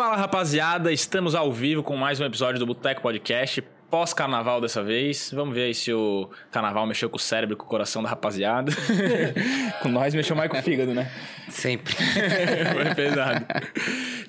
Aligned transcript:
Fala 0.00 0.16
rapaziada, 0.16 0.90
estamos 0.90 1.34
ao 1.34 1.52
vivo 1.52 1.82
com 1.82 1.94
mais 1.94 2.18
um 2.18 2.24
episódio 2.24 2.58
do 2.58 2.64
Boteco 2.64 3.02
Podcast 3.02 3.62
pós-carnaval 3.90 4.58
dessa 4.58 4.82
vez. 4.82 5.30
Vamos 5.30 5.54
ver 5.54 5.64
aí 5.64 5.74
se 5.74 5.92
o 5.92 6.30
carnaval 6.50 6.86
mexeu 6.86 7.10
com 7.10 7.18
o 7.18 7.20
cérebro, 7.20 7.54
com 7.54 7.66
o 7.66 7.68
coração 7.68 8.02
da 8.02 8.08
rapaziada. 8.08 8.72
com 9.82 9.90
nós 9.90 10.14
mexeu 10.14 10.34
mais 10.34 10.50
com 10.50 10.56
o 10.56 10.62
fígado, 10.62 10.94
né? 10.94 11.10
Sempre. 11.50 11.92
Foi 12.72 12.94
pesado. 12.94 13.44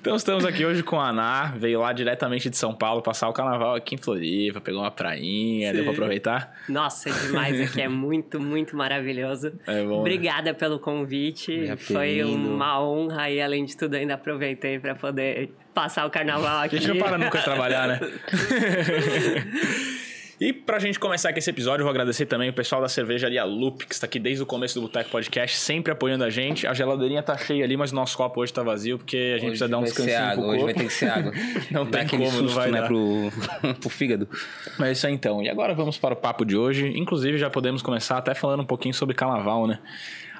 Então 0.02 0.16
estamos 0.16 0.44
aqui 0.44 0.66
hoje 0.66 0.82
com 0.82 1.00
a 1.00 1.10
Ana, 1.10 1.54
veio 1.56 1.82
lá 1.82 1.94
diretamente 1.94 2.50
de 2.50 2.58
São 2.58 2.74
Paulo 2.74 3.04
passar 3.04 3.30
o 3.30 3.34
carnaval 3.34 3.76
aqui 3.76 3.94
em 3.94 4.00
Floripa, 4.00 4.60
pegou 4.60 4.82
uma 4.82 4.90
prainha, 4.90 5.70
Sim. 5.70 5.76
deu 5.76 5.84
pra 5.84 5.94
aproveitar? 5.94 6.56
Nossa, 6.68 7.10
é 7.10 7.14
demais 7.14 7.62
aqui, 7.62 7.84
é 7.84 7.88
muito, 7.88 8.40
muito 8.40 8.76
maravilhoso. 8.76 9.54
É 9.68 9.84
bom, 9.84 9.90
né? 9.90 10.00
Obrigada 10.00 10.54
né? 10.54 10.54
pelo 10.54 10.80
convite, 10.80 11.72
foi 11.78 12.24
uma 12.24 12.84
honra 12.84 13.30
e 13.30 13.40
além 13.40 13.64
de 13.64 13.78
tudo 13.78 13.94
ainda 13.94 14.16
aproveitei 14.16 14.80
para 14.80 14.96
poder 14.96 15.54
passar 15.72 16.08
o 16.08 16.10
carnaval 16.10 16.64
aqui. 16.64 16.78
A 16.78 16.80
gente 16.80 16.96
não 16.96 16.98
para 16.98 17.20
nunca 17.20 17.38
de 17.38 17.44
trabalhar, 17.44 17.88
né? 17.88 18.00
E 20.42 20.52
pra 20.52 20.80
gente 20.80 21.00
começar 21.00 21.30
aqui 21.30 21.38
esse 21.38 21.52
episódio, 21.52 21.82
eu 21.82 21.86
vou 21.86 21.92
agradecer 21.92 22.26
também 22.26 22.50
o 22.50 22.54
pessoal 22.54 22.82
da 22.82 22.90
cervejaria 22.90 23.44
Loop, 23.44 23.86
que 23.86 23.94
está 23.94 24.08
aqui 24.08 24.18
desde 24.18 24.42
o 24.42 24.46
começo 24.48 24.74
do 24.74 24.82
Boteco 24.82 25.12
Podcast, 25.12 25.56
sempre 25.56 25.92
apoiando 25.92 26.24
a 26.24 26.32
gente. 26.32 26.66
A 26.66 26.74
geladeirinha 26.74 27.22
tá 27.22 27.38
cheia 27.38 27.64
ali, 27.64 27.78
mas 27.78 27.92
o 27.92 27.96
nosso 27.96 28.18
copo 28.18 28.42
hoje 28.42 28.52
tá 28.52 28.64
vazio, 28.64 28.98
porque 28.98 29.16
a 29.16 29.20
gente 29.20 29.36
hoje 29.36 29.46
precisa 29.46 29.68
dar 29.68 29.78
um 29.78 29.84
descansinho 29.84 30.18
água, 30.18 30.44
pro 30.44 30.54
Hoje 30.54 30.64
vai 30.64 30.74
ter 30.74 30.84
que 30.86 30.94
ser 30.94 31.12
água. 31.12 31.32
não 31.70 31.86
tem 31.86 32.08
como, 32.08 32.26
susto, 32.26 32.42
não 32.42 32.54
vai 32.56 32.72
né, 32.72 32.82
dar. 32.82 32.88
Pro, 32.88 33.32
pro 33.82 33.90
fígado. 33.92 34.28
Mas 34.80 34.90
é 34.90 34.92
isso 34.94 35.06
aí 35.06 35.14
então. 35.14 35.44
E 35.44 35.48
agora 35.48 35.76
vamos 35.76 36.00
para 36.00 36.16
o 36.16 36.18
papo 36.18 36.44
de 36.44 36.58
hoje. 36.58 36.88
Inclusive 36.88 37.38
já 37.38 37.52
podemos 37.52 37.84
começar 37.84 38.18
até 38.18 38.34
falando 38.34 38.62
um 38.62 38.66
pouquinho 38.66 38.96
sobre 38.96 39.14
carnaval, 39.14 39.68
né? 39.68 39.78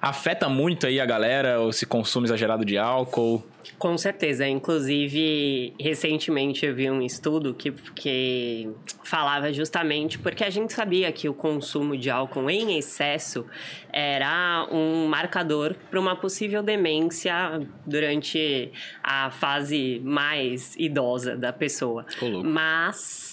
Afeta 0.02 0.50
muito 0.50 0.88
aí 0.88 1.00
a 1.00 1.06
galera, 1.06 1.58
esse 1.70 1.86
consumo 1.86 2.26
exagerado 2.26 2.66
de 2.66 2.78
álcool? 2.78 3.44
Com 3.78 3.98
certeza. 3.98 4.48
Inclusive, 4.48 5.74
recentemente 5.80 6.66
eu 6.66 6.74
vi 6.74 6.90
um 6.90 7.02
estudo 7.02 7.54
que, 7.54 7.72
que 7.96 8.70
falava 9.04 9.54
justamente 9.54 10.18
porque 10.18 10.44
a 10.44 10.50
gente 10.50 10.74
sabia 10.74 11.12
que 11.12 11.30
o 11.30 11.34
consumo 11.34 11.96
de 11.96 12.10
álcool 12.10 12.50
em 12.50 12.78
excesso 12.78 13.46
era 13.92 14.68
um 14.72 15.08
marcador 15.08 15.76
para 15.90 16.00
uma 16.00 16.16
possível 16.16 16.64
demência 16.64 17.62
durante 17.86 18.72
a 19.04 19.30
fase 19.30 20.02
mais 20.04 20.76
idosa 20.78 21.36
da 21.36 21.54
pessoa. 21.54 22.06
Mas 22.44 23.31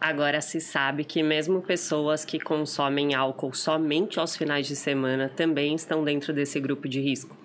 Agora 0.00 0.40
se 0.40 0.60
sabe 0.60 1.02
que 1.02 1.22
mesmo 1.24 1.60
pessoas 1.60 2.24
que 2.24 2.38
consomem 2.38 3.14
álcool 3.14 3.52
somente 3.52 4.20
aos 4.20 4.36
finais 4.36 4.66
de 4.66 4.76
semana 4.76 5.28
também 5.28 5.74
estão 5.74 6.04
dentro 6.04 6.32
desse 6.32 6.60
grupo 6.60 6.88
de 6.88 7.00
risco. 7.00 7.36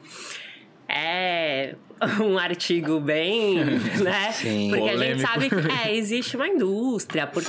É 0.87 1.75
um 2.21 2.37
artigo 2.37 2.99
bem, 2.99 3.63
né? 4.01 4.31
Sim, 4.31 4.69
Porque 4.69 4.91
polêmico. 4.91 5.03
a 5.03 5.05
gente 5.05 5.21
sabe 5.21 5.49
que 5.49 5.87
é, 5.87 5.95
existe 5.95 6.35
uma 6.35 6.47
indústria 6.47 7.27
por, 7.27 7.43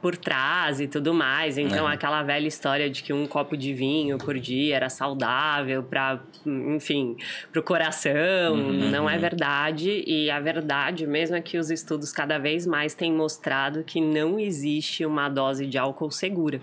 por 0.00 0.16
trás 0.16 0.80
e 0.80 0.86
tudo 0.86 1.14
mais. 1.14 1.58
Então, 1.58 1.88
é. 1.88 1.94
aquela 1.94 2.22
velha 2.22 2.46
história 2.46 2.88
de 2.88 3.02
que 3.02 3.12
um 3.12 3.26
copo 3.26 3.56
de 3.56 3.72
vinho 3.72 4.18
por 4.18 4.38
dia 4.38 4.76
era 4.76 4.88
saudável 4.88 5.82
para, 5.82 6.20
enfim, 6.46 7.16
para 7.50 7.60
o 7.60 7.62
coração, 7.62 8.54
uhum. 8.54 8.90
não 8.90 9.08
é 9.08 9.18
verdade. 9.18 10.04
E 10.06 10.30
a 10.30 10.40
verdade 10.40 11.06
mesmo 11.06 11.36
é 11.36 11.40
que 11.40 11.58
os 11.58 11.70
estudos 11.70 12.12
cada 12.12 12.38
vez 12.38 12.66
mais 12.66 12.94
têm 12.94 13.12
mostrado 13.12 13.82
que 13.84 14.00
não 14.00 14.38
existe 14.38 15.04
uma 15.04 15.28
dose 15.28 15.66
de 15.66 15.78
álcool 15.78 16.10
segura. 16.10 16.60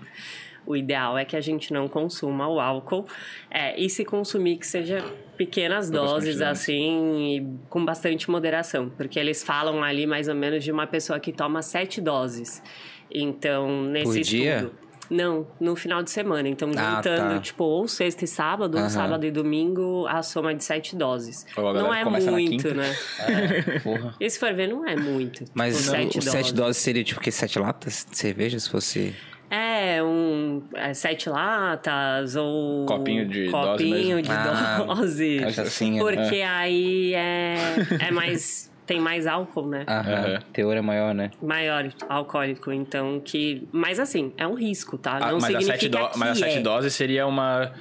O 0.66 0.76
ideal 0.76 1.18
é 1.18 1.24
que 1.24 1.36
a 1.36 1.40
gente 1.40 1.72
não 1.72 1.88
consuma 1.88 2.48
o 2.48 2.60
álcool 2.60 3.06
é, 3.50 3.78
e 3.80 3.90
se 3.90 4.04
consumir 4.04 4.56
que 4.58 4.66
seja 4.66 5.04
pequenas 5.36 5.90
doses, 5.90 6.40
assim, 6.40 7.58
com 7.68 7.84
bastante 7.84 8.30
moderação. 8.30 8.88
Porque 8.90 9.18
eles 9.18 9.42
falam 9.42 9.82
ali 9.82 10.06
mais 10.06 10.28
ou 10.28 10.34
menos 10.34 10.62
de 10.62 10.70
uma 10.70 10.86
pessoa 10.86 11.18
que 11.18 11.32
toma 11.32 11.62
sete 11.62 12.00
doses. 12.00 12.62
Então, 13.10 13.82
nesse 13.84 14.04
Por 14.20 14.20
dia? 14.20 14.54
estudo. 14.56 14.82
Não, 15.10 15.46
no 15.60 15.76
final 15.76 16.02
de 16.02 16.10
semana. 16.10 16.48
Então, 16.48 16.70
Ah, 16.74 16.94
juntando, 16.96 17.34
tá. 17.34 17.40
tipo, 17.40 17.64
ou 17.64 17.86
sexta 17.86 18.24
e 18.24 18.28
sábado, 18.28 18.76
ou 18.76 18.80
Aham. 18.80 18.88
sábado 18.88 19.26
e 19.26 19.30
domingo, 19.30 20.06
a 20.06 20.22
soma 20.22 20.54
de 20.54 20.64
sete 20.64 20.96
doses. 20.96 21.44
Ou 21.54 21.64
galera 21.64 21.84
Não 21.84 21.92
é 21.92 22.04
muito, 22.04 22.74
né? 22.74 22.96
É, 23.20 23.78
porra. 23.80 24.14
E 24.18 24.30
se 24.30 24.38
for 24.38 24.54
ver, 24.54 24.68
não 24.68 24.86
é 24.88 24.96
muito. 24.96 25.44
Mas 25.52 25.76
Tipo, 25.76 25.88
o- 25.88 25.90
sete 25.90 26.18
os 26.18 26.24
sete 26.24 26.54
doses 26.54 26.76
seria 26.78 27.04
tipo 27.04 27.20
que 27.20 27.30
sete 27.30 27.58
latas 27.58 28.06
de 28.10 28.16
cerveja, 28.16 28.58
se 28.58 28.70
fosse. 28.70 29.14
É, 29.54 30.02
um 30.02 30.66
é, 30.74 30.94
sete 30.94 31.28
latas 31.28 32.36
ou 32.36 32.86
Copinho 32.86 33.28
de 33.28 33.50
dose 33.50 33.84
copinho 33.84 34.22
de 34.22 34.30
Ah, 34.32 34.78
dose. 34.86 35.44
Assim, 35.44 35.98
Porque 35.98 36.40
aí 36.40 37.12
é, 37.14 37.74
é 38.00 38.10
mais 38.10 38.72
tem 38.86 38.98
mais 38.98 39.26
álcool, 39.26 39.68
né? 39.68 39.84
Aham. 39.86 40.12
Aham. 40.14 40.38
Teor 40.54 40.74
é 40.76 40.80
maior, 40.80 41.14
né? 41.14 41.30
Maior 41.42 41.88
alcoólico, 42.08 42.72
então 42.72 43.20
que, 43.20 43.68
mas 43.70 44.00
assim, 44.00 44.32
é 44.38 44.46
um 44.46 44.54
risco, 44.54 44.96
tá? 44.96 45.18
Ah, 45.20 45.30
Não 45.32 45.34
mas, 45.38 45.44
a 45.44 45.46
significa 45.60 45.72
sete 45.74 45.88
do- 45.88 46.08
que 46.08 46.18
mas 46.18 46.30
a 46.30 46.34
sete 46.34 46.58
é. 46.58 46.60
doses 46.62 46.94
seria 46.94 47.26
uma 47.26 47.72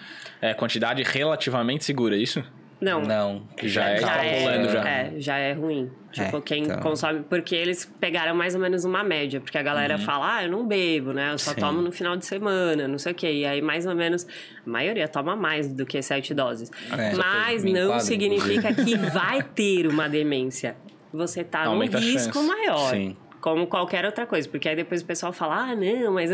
é, 0.41 0.53
quantidade 0.53 1.01
relativamente 1.03 1.85
segura, 1.85 2.15
é 2.15 2.19
isso? 2.19 2.43
Não. 2.81 3.01
Não. 3.01 3.47
Que 3.55 3.69
já 3.69 3.89
é 3.89 3.97
já 3.97 4.25
é, 4.25 4.63
já. 4.67 4.89
é, 4.89 5.13
já 5.17 5.37
é 5.37 5.53
ruim. 5.53 5.91
Tipo, 6.11 6.37
É, 6.37 6.41
quem 6.41 6.63
então. 6.63 6.79
consome. 6.79 7.23
Porque 7.29 7.55
eles 7.55 7.85
pegaram 7.99 8.35
mais 8.35 8.55
ou 8.55 8.59
menos 8.59 8.83
uma 8.83 9.03
média. 9.03 9.39
Porque 9.39 9.57
a 9.57 9.61
galera 9.61 9.99
fala, 9.99 10.37
ah, 10.37 10.43
eu 10.43 10.51
não 10.51 10.67
bebo, 10.67 11.13
né? 11.13 11.31
Eu 11.31 11.37
só 11.37 11.51
Sim. 11.53 11.59
tomo 11.61 11.81
no 11.81 11.91
final 11.91 12.17
de 12.17 12.25
semana, 12.25 12.87
não 12.87 12.97
sei 12.97 13.11
o 13.11 13.15
quê. 13.15 13.31
E 13.31 13.45
aí, 13.45 13.61
mais 13.61 13.85
ou 13.85 13.95
menos, 13.95 14.25
a 14.65 14.69
maioria 14.69 15.07
toma 15.07 15.35
mais 15.35 15.71
do 15.71 15.85
que 15.85 16.01
sete 16.01 16.33
doses. 16.33 16.71
É, 16.91 17.13
Mas 17.15 17.63
não 17.63 17.85
enquadro, 17.85 18.05
significa 18.05 18.73
que 18.75 18.97
vai 18.97 19.43
ter 19.43 19.85
uma 19.87 20.09
demência. 20.09 20.75
Você 21.13 21.43
tá 21.43 21.65
Aumenta 21.65 21.99
num 21.99 22.05
risco 22.05 22.41
maior. 22.41 22.89
Sim. 22.89 23.15
Como 23.39 23.67
qualquer 23.67 24.05
outra 24.05 24.25
coisa. 24.25 24.49
Porque 24.49 24.67
aí 24.67 24.75
depois 24.75 25.01
o 25.01 25.05
pessoal 25.05 25.31
fala, 25.31 25.69
ah, 25.71 25.75
não, 25.75 26.13
mas 26.13 26.29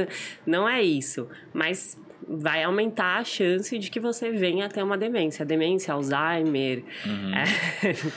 não 0.46 0.68
é 0.68 0.82
isso. 0.82 1.28
Mas 1.54 1.98
vai 2.30 2.64
aumentar 2.64 3.18
a 3.20 3.24
chance 3.24 3.78
de 3.78 3.90
que 3.90 4.00
você 4.00 4.32
venha 4.32 4.66
a 4.66 4.70
ter 4.70 4.84
uma 4.84 4.98
demência. 4.98 5.46
Demência, 5.46 5.94
Alzheimer. 5.94 6.84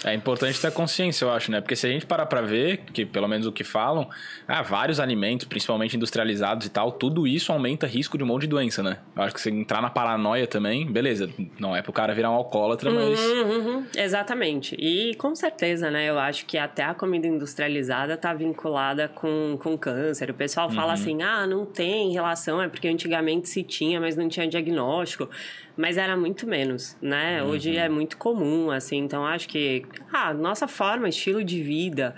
é- 0.04 0.10
É 0.10 0.14
importante 0.14 0.60
ter 0.60 0.72
consciência, 0.72 1.24
eu 1.24 1.30
acho, 1.30 1.50
né? 1.50 1.60
Porque 1.60 1.76
se 1.76 1.86
a 1.86 1.90
gente 1.90 2.06
parar 2.06 2.26
pra 2.26 2.40
ver, 2.40 2.78
que 2.92 3.04
pelo 3.06 3.28
menos 3.28 3.46
o 3.46 3.52
que 3.52 3.62
falam, 3.62 4.08
ah, 4.48 4.62
vários 4.62 4.98
alimentos, 4.98 5.46
principalmente 5.46 5.96
industrializados 5.96 6.66
e 6.66 6.70
tal, 6.70 6.90
tudo 6.92 7.26
isso 7.26 7.52
aumenta 7.52 7.86
risco 7.86 8.16
de 8.18 8.24
um 8.24 8.26
monte 8.26 8.42
de 8.42 8.48
doença, 8.48 8.82
né? 8.82 8.98
Eu 9.14 9.22
acho 9.22 9.34
que 9.34 9.40
se 9.40 9.50
entrar 9.50 9.80
na 9.82 9.90
paranoia 9.90 10.46
também, 10.46 10.90
beleza, 10.90 11.30
não 11.58 11.76
é 11.76 11.82
pro 11.82 11.92
cara 11.92 12.14
virar 12.14 12.30
um 12.30 12.34
alcoólatra, 12.34 12.90
mas. 12.90 13.20
Uhum, 13.20 13.50
uhum, 13.76 13.86
exatamente. 13.96 14.74
E 14.78 15.14
com 15.16 15.34
certeza, 15.34 15.90
né? 15.90 16.08
Eu 16.08 16.18
acho 16.18 16.46
que 16.46 16.58
até 16.58 16.82
a 16.82 16.94
comida 16.94 17.26
industrializada 17.26 18.16
tá 18.16 18.32
vinculada 18.34 19.08
com, 19.08 19.56
com 19.62 19.76
câncer. 19.78 20.30
O 20.30 20.34
pessoal 20.34 20.68
Uhum. 20.68 20.74
fala 20.74 20.92
assim: 20.94 21.22
ah, 21.22 21.46
não 21.46 21.64
tem 21.66 22.12
relação, 22.12 22.60
é 22.62 22.68
porque 22.68 22.88
antigamente 22.88 23.48
se 23.48 23.62
tinha, 23.62 23.99
mas 24.00 24.16
não 24.16 24.28
tinha 24.28 24.48
diagnóstico. 24.48 25.28
Mas 25.76 25.96
era 25.96 26.16
muito 26.16 26.46
menos, 26.46 26.96
né? 27.00 27.42
Uhum. 27.42 27.50
Hoje 27.50 27.76
é 27.76 27.88
muito 27.88 28.16
comum, 28.16 28.70
assim. 28.70 28.98
Então 28.98 29.24
acho 29.24 29.48
que, 29.48 29.84
ah, 30.12 30.34
nossa 30.34 30.66
forma, 30.66 31.08
estilo 31.08 31.44
de 31.44 31.62
vida. 31.62 32.14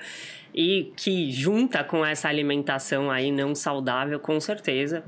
E 0.54 0.92
que 0.97 1.31
junta 1.31 1.82
com 1.82 2.04
essa 2.04 2.28
alimentação 2.28 3.10
aí 3.10 3.31
não 3.31 3.54
saudável, 3.54 4.21
com 4.21 4.38
certeza, 4.38 5.03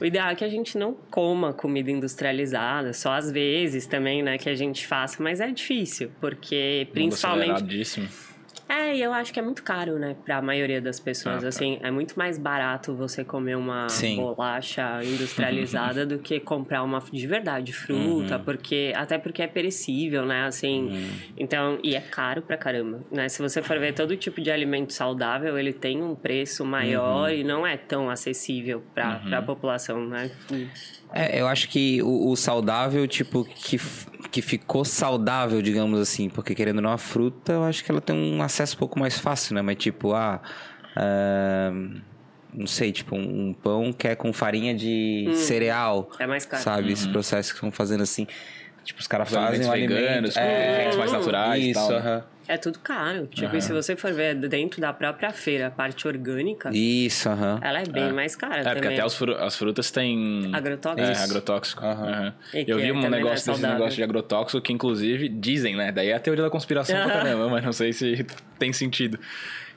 o 0.00 0.04
ideal 0.06 0.30
é 0.30 0.34
que 0.34 0.44
a 0.44 0.48
gente 0.48 0.78
não 0.78 0.94
coma 1.10 1.52
comida 1.52 1.90
industrializada, 1.90 2.94
só 2.94 3.12
às 3.12 3.30
vezes 3.30 3.86
também, 3.86 4.22
né, 4.22 4.38
que 4.38 4.48
a 4.48 4.54
gente 4.54 4.86
faça, 4.86 5.22
mas 5.22 5.40
é 5.40 5.50
difícil, 5.50 6.10
porque 6.18 6.86
mundo 6.86 6.92
principalmente. 6.94 8.29
É, 8.72 8.94
e 8.94 9.02
eu 9.02 9.12
acho 9.12 9.32
que 9.32 9.40
é 9.40 9.42
muito 9.42 9.64
caro, 9.64 9.98
né, 9.98 10.14
pra 10.24 10.40
maioria 10.40 10.80
das 10.80 11.00
pessoas. 11.00 11.38
Ah, 11.38 11.40
tá. 11.40 11.48
assim, 11.48 11.80
é 11.82 11.90
muito 11.90 12.16
mais 12.16 12.38
barato 12.38 12.94
você 12.94 13.24
comer 13.24 13.56
uma 13.56 13.88
Sim. 13.88 14.14
bolacha 14.16 15.00
industrializada 15.02 16.06
do 16.06 16.20
que 16.20 16.38
comprar 16.38 16.84
uma 16.84 17.00
de 17.12 17.26
verdade 17.26 17.72
fruta, 17.72 18.36
Uhum. 18.36 18.44
porque 18.44 18.92
até 18.94 19.18
porque 19.18 19.42
é 19.42 19.48
perecível, 19.48 20.24
né, 20.24 20.44
assim. 20.44 20.88
Então, 21.36 21.80
e 21.82 21.96
é 21.96 22.00
caro 22.00 22.42
pra 22.42 22.56
caramba, 22.56 23.00
né? 23.10 23.28
Se 23.28 23.42
você 23.42 23.60
for 23.60 23.76
ver 23.80 23.92
todo 23.92 24.16
tipo 24.16 24.40
de 24.40 24.52
alimento 24.52 24.92
saudável, 24.92 25.58
ele 25.58 25.72
tem 25.72 26.00
um 26.00 26.14
preço 26.14 26.64
maior 26.64 27.28
Uhum. 27.28 27.34
e 27.36 27.42
não 27.42 27.66
é 27.66 27.76
tão 27.76 28.08
acessível 28.08 28.84
pra, 28.94 29.16
pra 29.16 29.42
população, 29.42 30.06
né? 30.06 30.30
É, 31.12 31.40
eu 31.40 31.48
acho 31.48 31.68
que 31.68 32.00
o, 32.04 32.30
o 32.30 32.36
saudável, 32.36 33.04
tipo, 33.08 33.44
que, 33.44 33.76
que 34.30 34.40
ficou 34.40 34.84
saudável, 34.84 35.60
digamos 35.60 35.98
assim, 35.98 36.28
porque 36.28 36.54
querendo 36.54 36.76
ou 36.76 36.82
não, 36.82 36.92
a 36.92 36.98
fruta, 36.98 37.52
eu 37.52 37.64
acho 37.64 37.84
que 37.84 37.90
ela 37.90 38.00
tem 38.00 38.16
um 38.16 38.42
acesso 38.42 38.76
um 38.76 38.78
pouco 38.78 38.98
mais 38.98 39.18
fácil, 39.18 39.54
né? 39.54 39.62
Mas 39.62 39.76
tipo, 39.76 40.12
ah. 40.14 40.40
ah, 40.96 41.72
não 42.52 42.66
sei, 42.66 42.92
tipo, 42.92 43.14
um, 43.16 43.48
um 43.48 43.52
pão 43.52 43.92
que 43.92 44.08
é 44.08 44.14
com 44.14 44.32
farinha 44.32 44.74
de 44.74 45.30
cereal. 45.34 46.10
É 46.18 46.26
mais 46.26 46.44
caro. 46.44 46.62
Sabe? 46.62 46.92
Esse 46.92 47.08
processo 47.08 47.50
que 47.50 47.56
estão 47.56 47.70
fazendo 47.70 48.02
assim. 48.02 48.26
Tipo, 48.90 49.00
os 49.00 49.06
caras 49.06 49.28
fazem 49.30 49.46
alimentos 49.46 49.68
um 49.68 49.72
alimento... 49.72 49.94
veganos, 50.00 50.34
com 50.34 50.40
é, 50.40 50.64
ingredientes 50.66 50.98
mais 50.98 51.12
naturais 51.12 51.62
e 51.64 51.70
isso, 51.70 51.80
tal. 51.80 51.90
né? 51.90 51.96
aham. 51.98 52.24
É 52.48 52.56
tudo 52.56 52.80
caro. 52.80 53.28
Tipo, 53.28 53.54
e 53.56 53.62
se 53.62 53.72
você 53.72 53.94
for 53.94 54.12
ver 54.12 54.34
dentro 54.34 54.80
da 54.80 54.92
própria 54.92 55.30
feira, 55.30 55.68
a 55.68 55.70
parte 55.70 56.08
orgânica, 56.08 56.68
Isso, 56.74 57.28
aham. 57.28 57.60
ela 57.62 57.78
é 57.80 57.84
bem 57.84 58.12
mais 58.12 58.34
cara 58.34 58.56
É, 58.56 58.62
porque 58.64 58.80
também. 58.80 58.98
até 58.98 59.06
os 59.06 59.14
fru- 59.14 59.36
as 59.36 59.54
frutas 59.54 59.92
têm. 59.92 60.50
Agrotóxico. 60.52 61.08
É, 61.08 61.22
agrotóxico. 61.22 61.82
Eu 62.66 62.78
vi 62.78 62.88
é- 62.88 62.92
um 62.92 62.96
não 62.98 63.06
é 63.06 63.10
negócio 63.10 63.52
desse 63.52 63.62
negócio 63.64 63.94
de 63.94 64.02
agrotóxico 64.02 64.60
que, 64.60 64.72
inclusive, 64.72 65.28
dizem, 65.28 65.76
né? 65.76 65.92
Daí 65.92 66.08
é 66.08 66.14
a 66.14 66.18
teoria 66.18 66.42
da 66.42 66.50
conspiração 66.50 66.96
pra 67.04 67.12
caramba, 67.22 67.48
mas 67.48 67.64
não 67.64 67.72
sei 67.72 67.92
se 67.92 68.26
tem 68.58 68.72
sentido. 68.72 69.16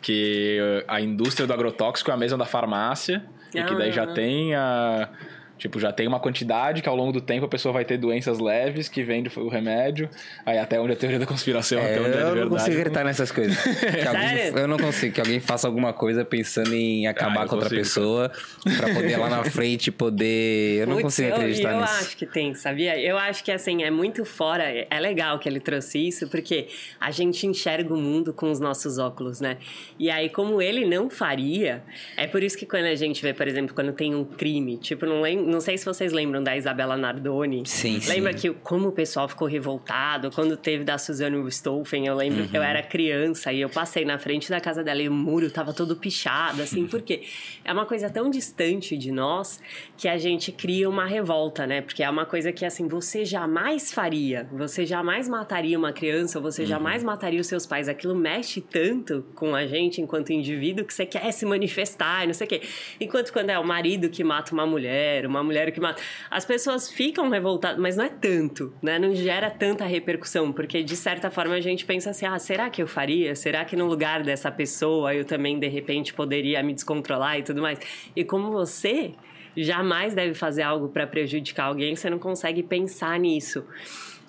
Que 0.01 0.57
uh, 0.59 0.83
a 0.87 0.99
indústria 0.99 1.45
do 1.45 1.53
agrotóxico 1.53 2.09
é 2.09 2.13
a 2.15 2.17
mesma 2.17 2.39
da 2.39 2.45
farmácia, 2.45 3.23
e 3.53 3.63
que 3.63 3.75
daí 3.75 3.91
já 3.91 4.03
Ah. 4.03 4.13
tem 4.13 4.55
a. 4.55 5.09
Tipo, 5.57 5.79
já 5.79 5.91
tem 5.93 6.07
uma 6.07 6.19
quantidade 6.19 6.81
que 6.81 6.89
ao 6.89 6.95
longo 6.95 7.11
do 7.13 7.21
tempo 7.21 7.45
a 7.45 7.47
pessoa 7.47 7.71
vai 7.71 7.85
ter 7.85 7.97
doenças 7.97 8.39
leves 8.39 8.89
que 8.89 9.01
vende 9.03 9.29
o 9.39 9.47
remédio. 9.47 10.09
Aí 10.45 10.57
até 10.57 10.79
onde 10.79 10.91
é 10.91 10.95
a 10.95 10.97
teoria 10.97 11.19
da 11.19 11.25
conspiração, 11.25 11.79
até 11.79 11.99
onde 12.01 12.09
é 12.09 12.11
de 12.11 12.17
É, 12.17 12.21
eu 12.21 12.25
não 12.25 12.33
verdade. 12.33 12.49
consigo 12.49 12.77
acreditar 12.77 13.03
nessas 13.05 13.31
coisas. 13.31 13.57
Que 13.63 14.07
alguém- 14.07 14.61
eu 14.61 14.67
não 14.67 14.77
consigo 14.77 15.13
que 15.15 15.21
alguém 15.21 15.39
faça 15.39 15.67
alguma 15.67 15.93
coisa 15.93 16.25
pensando 16.25 16.73
em 16.73 17.07
acabar 17.07 17.41
Ah, 17.41 17.43
eu 17.43 17.47
com 17.49 17.55
outra 17.55 17.69
consigo. 17.69 17.81
pessoa 17.81 18.31
pra 18.77 18.93
poder 18.93 19.17
lá 19.17 19.29
na 19.29 19.43
frente 19.45 19.91
poder. 19.91 20.79
Eu 20.81 20.87
não 20.87 20.93
Putz, 20.95 21.03
consigo 21.03 21.29
eu- 21.29 21.35
acreditar 21.35 21.71
eu, 21.73 21.81
nisso. 21.81 21.93
acho 21.93 22.17
que 22.17 22.25
tem, 22.25 22.53
sabia? 22.55 22.99
Eu 22.99 23.17
acho 23.17 23.43
que, 23.43 23.51
assim, 23.51 23.83
é 23.83 23.91
muito 23.91 24.25
fora... 24.25 24.63
É 24.89 24.99
legal 24.99 25.39
que 25.39 25.47
ele 25.47 25.59
trouxe 25.59 26.07
isso, 26.07 26.27
porque 26.27 26.67
a 26.99 27.11
gente 27.11 27.45
enxerga 27.47 27.93
o 27.93 27.97
mundo 27.97 28.33
com 28.33 28.51
os 28.51 28.59
nossos 28.59 28.97
óculos, 28.97 29.39
né? 29.39 29.57
E 29.99 30.09
aí, 30.09 30.29
como 30.29 30.61
ele 30.61 30.83
não 30.85 31.09
faria... 31.09 31.83
É 32.17 32.27
por 32.27 32.43
isso 32.43 32.57
que 32.57 32.65
quando 32.65 32.85
a 32.85 32.95
gente 32.95 33.21
vê, 33.21 33.33
por 33.33 33.47
exemplo, 33.47 33.73
quando 33.73 33.93
tem 33.93 34.13
um 34.13 34.25
crime... 34.25 34.77
Tipo, 34.77 35.05
não, 35.05 35.21
lem- 35.21 35.42
não 35.43 35.59
sei 35.59 35.77
se 35.77 35.85
vocês 35.85 36.11
lembram 36.11 36.41
da 36.43 36.55
Isabela 36.57 36.95
Nardoni. 36.97 37.63
Sim, 37.65 37.99
sim. 37.99 38.09
Lembra 38.09 38.33
que 38.33 38.49
como 38.51 38.89
o 38.89 38.91
pessoal 38.91 39.27
ficou 39.27 39.47
revoltado? 39.47 40.31
Quando 40.31 40.55
teve 40.57 40.83
da 40.83 40.97
Suzanne 40.97 41.41
Richthofen, 41.43 42.05
eu 42.07 42.15
lembro 42.15 42.47
que 42.47 42.55
eu 42.57 42.61
Uhum. 42.61 42.67
era 42.67 42.81
criança 42.83 43.51
e 43.51 43.61
eu 43.61 43.69
passei 43.69 44.05
na 44.05 44.17
frente 44.17 44.49
da 44.49 44.59
casa 44.59 44.83
dela 44.83 45.01
e 45.01 45.09
o 45.09 45.13
muro 45.13 45.49
tava 45.51 45.73
todo 45.73 45.95
pichado, 45.95 46.57
Uhum. 46.57 46.63
assim, 46.63 46.87
porque 46.87 47.23
é 47.63 47.71
uma 47.73 47.85
coisa 47.85 48.09
tão 48.09 48.29
distante 48.29 48.97
de 48.97 49.11
nós 49.11 49.59
que 49.97 50.07
a 50.07 50.17
gente 50.17 50.51
cria 50.51 50.89
uma 50.89 51.05
revolta, 51.05 51.65
né? 51.67 51.81
Porque 51.81 52.03
é 52.03 52.09
uma 52.09 52.25
coisa 52.25 52.51
que, 52.51 52.65
assim, 52.65 52.87
você 52.87 53.25
jamais 53.25 53.93
faria, 53.93 54.47
você 54.51 54.85
jamais 54.85 55.27
mataria 55.29 55.77
uma 55.77 55.91
criança, 55.93 56.39
ou 56.39 56.45
Uhum. 56.45 56.51
você 56.51 56.65
jamais 56.65 57.03
mataria 57.03 57.39
os 57.41 57.47
seus 57.47 57.65
pais. 57.65 57.87
Aquilo 57.89 58.15
mexe 58.15 58.61
tanto 58.61 59.25
com 59.35 59.55
a 59.55 59.65
gente 59.65 60.01
enquanto 60.01 60.31
indivíduo 60.31 60.85
que 60.85 60.93
você 60.93 61.05
quer 61.05 61.31
se 61.31 61.45
manifestar 61.45 62.23
e 62.23 62.27
não 62.27 62.33
sei 62.33 62.45
o 62.45 62.49
quê. 62.49 62.61
Enquanto 62.99 63.31
quando 63.31 63.49
é 63.49 63.59
o 63.59 63.65
marido 63.65 64.09
que 64.09 64.23
mata 64.23 64.53
uma 64.53 64.65
mulher, 64.65 65.25
uma 65.33 65.43
mulher 65.43 65.71
que 65.71 65.79
mata. 65.79 66.01
As 66.29 66.45
pessoas 66.45 66.89
ficam 66.89 67.29
revoltadas, 67.29 67.79
mas 67.79 67.97
não 67.97 68.05
é 68.05 68.09
tanto, 68.09 68.73
né? 68.81 68.99
Não 68.99 69.13
gera 69.15 69.49
tanta 69.49 69.85
repercussão, 69.85 70.51
porque 70.51 70.83
de 70.83 70.95
certa 70.95 71.31
forma 71.31 71.55
a 71.55 71.61
gente 71.61 71.85
pensa 71.85 72.11
assim: 72.11 72.25
ah, 72.25 72.37
será 72.39 72.69
que 72.69 72.81
eu 72.81 72.87
faria? 72.87 73.35
Será 73.35 73.65
que 73.65 73.75
no 73.75 73.87
lugar 73.87 74.23
dessa 74.23 74.51
pessoa 74.51 75.13
eu 75.13 75.25
também 75.25 75.59
de 75.59 75.67
repente 75.67 76.13
poderia 76.13 76.61
me 76.61 76.73
descontrolar 76.73 77.39
e 77.39 77.43
tudo 77.43 77.61
mais? 77.61 77.79
E 78.15 78.23
como 78.23 78.51
você 78.51 79.13
jamais 79.55 80.13
deve 80.13 80.33
fazer 80.33 80.63
algo 80.63 80.89
para 80.89 81.05
prejudicar 81.05 81.65
alguém, 81.65 81.95
você 81.95 82.09
não 82.09 82.19
consegue 82.19 82.63
pensar 82.63 83.19
nisso. 83.19 83.63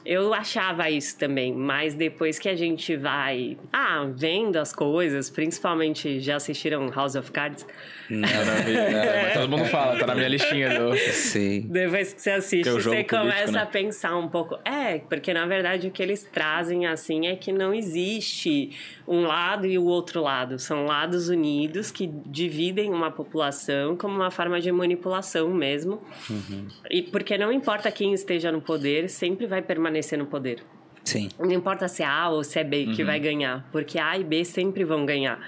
Eu 0.05 0.35
achava 0.35 0.91
isso 0.91 1.19
também, 1.19 1.55
mas 1.55 1.95
depois 1.95 2.39
que 2.39 2.47
a 2.47 2.55
gente 2.55 2.95
vai, 2.95 3.57
ah, 3.73 4.07
vendo 4.15 4.59
as 4.59 4.71
coisas, 4.71 5.31
principalmente 5.31 6.21
já 6.21 6.37
assistiram 6.37 6.91
House 6.91 7.15
of 7.15 7.33
Cards? 7.33 7.67
Mas 8.11 8.31
todo 9.45 9.51
mundo 9.51 9.69
fala, 9.69 9.99
tá 9.99 10.07
na 10.07 10.15
minha 10.15 10.29
listinha 10.29 10.79
do. 10.79 10.97
Sim. 10.97 11.67
Depois 11.69 12.13
que 12.13 12.23
você 12.23 12.31
assiste, 12.31 12.63
Que 12.63 12.69
é 12.69 12.73
você 12.73 12.89
político, 12.89 13.17
começa 13.17 13.53
né? 13.53 13.63
a 13.63 13.67
pensar 13.67 14.17
um 14.17 14.29
pouco. 14.29 14.59
É, 14.65 14.99
porque 14.99 15.33
na 15.33 15.47
verdade 15.47 15.89
o 15.89 15.91
que 15.91 16.03
eles 16.03 16.27
trazem 16.33 16.87
assim 16.87 17.27
é 17.27 17.37
que 17.37 17.53
não 17.53 17.73
existe 17.75 18.71
um 19.07 19.23
lado 19.23 19.67
e 19.67 19.79
o 19.79 19.85
outro 19.85 20.23
lado. 20.23 20.59
São 20.59 20.85
lados 20.85 21.29
unidos 21.29 21.91
que 21.91 22.07
dividem 22.07 22.91
uma 22.91 23.11
população 23.11 23.97
como 23.97 24.15
uma 24.15 24.31
forma 24.31 24.61
de 24.61 24.71
manipulação 24.73 25.49
mesmo. 25.51 26.03
Uhum. 26.29 26.67
E 26.91 27.03
porque 27.03 27.37
não 27.37 27.53
importa 27.53 27.91
quem 27.91 28.13
esteja 28.13 28.51
no 28.51 28.61
poder, 28.61 29.09
sempre 29.09 29.47
vai 29.47 29.63
permanecer 29.63 30.19
no 30.19 30.27
poder. 30.27 30.63
Sim. 31.05 31.29
Não 31.39 31.53
importa 31.53 31.87
se 31.87 32.03
é 32.03 32.07
A 32.07 32.29
ou 32.31 32.43
se 32.43 32.59
é 32.59 32.65
B 32.65 32.87
que 32.87 33.03
Uhum. 33.03 33.07
vai 33.07 33.21
ganhar, 33.21 33.69
porque 33.71 33.99
A 33.99 34.17
e 34.19 34.25
B 34.25 34.45
sempre 34.45 34.85
vão 34.85 35.05
ganhar. 35.05 35.39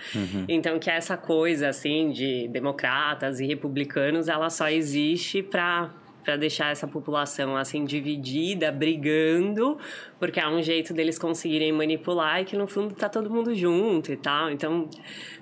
Então, 0.49 0.79
que 0.79 0.91
essa 0.91 1.17
coisa, 1.17 1.69
assim, 1.69 2.11
de 2.11 2.47
democratas 2.49 3.41
e 3.41 3.47
republicanos, 3.47 4.29
ela 4.29 4.50
só 4.50 4.69
existe 4.69 5.43
para 5.43 5.91
para 6.25 6.37
deixar 6.37 6.73
essa 6.73 6.88
população 6.88 7.56
assim 7.56 7.85
dividida, 7.85 8.73
brigando, 8.73 9.79
porque 10.18 10.40
é 10.40 10.48
um 10.48 10.62
jeito 10.62 10.94
deles 10.94 11.18
conseguirem 11.18 11.72
manipular 11.72 12.40
e 12.40 12.44
que 12.44 12.56
no 12.56 12.66
fundo 12.66 12.94
tá 12.94 13.08
todo 13.08 13.28
mundo 13.30 13.54
junto 13.54 14.10
e 14.12 14.16
tal. 14.16 14.50
Então, 14.50 14.88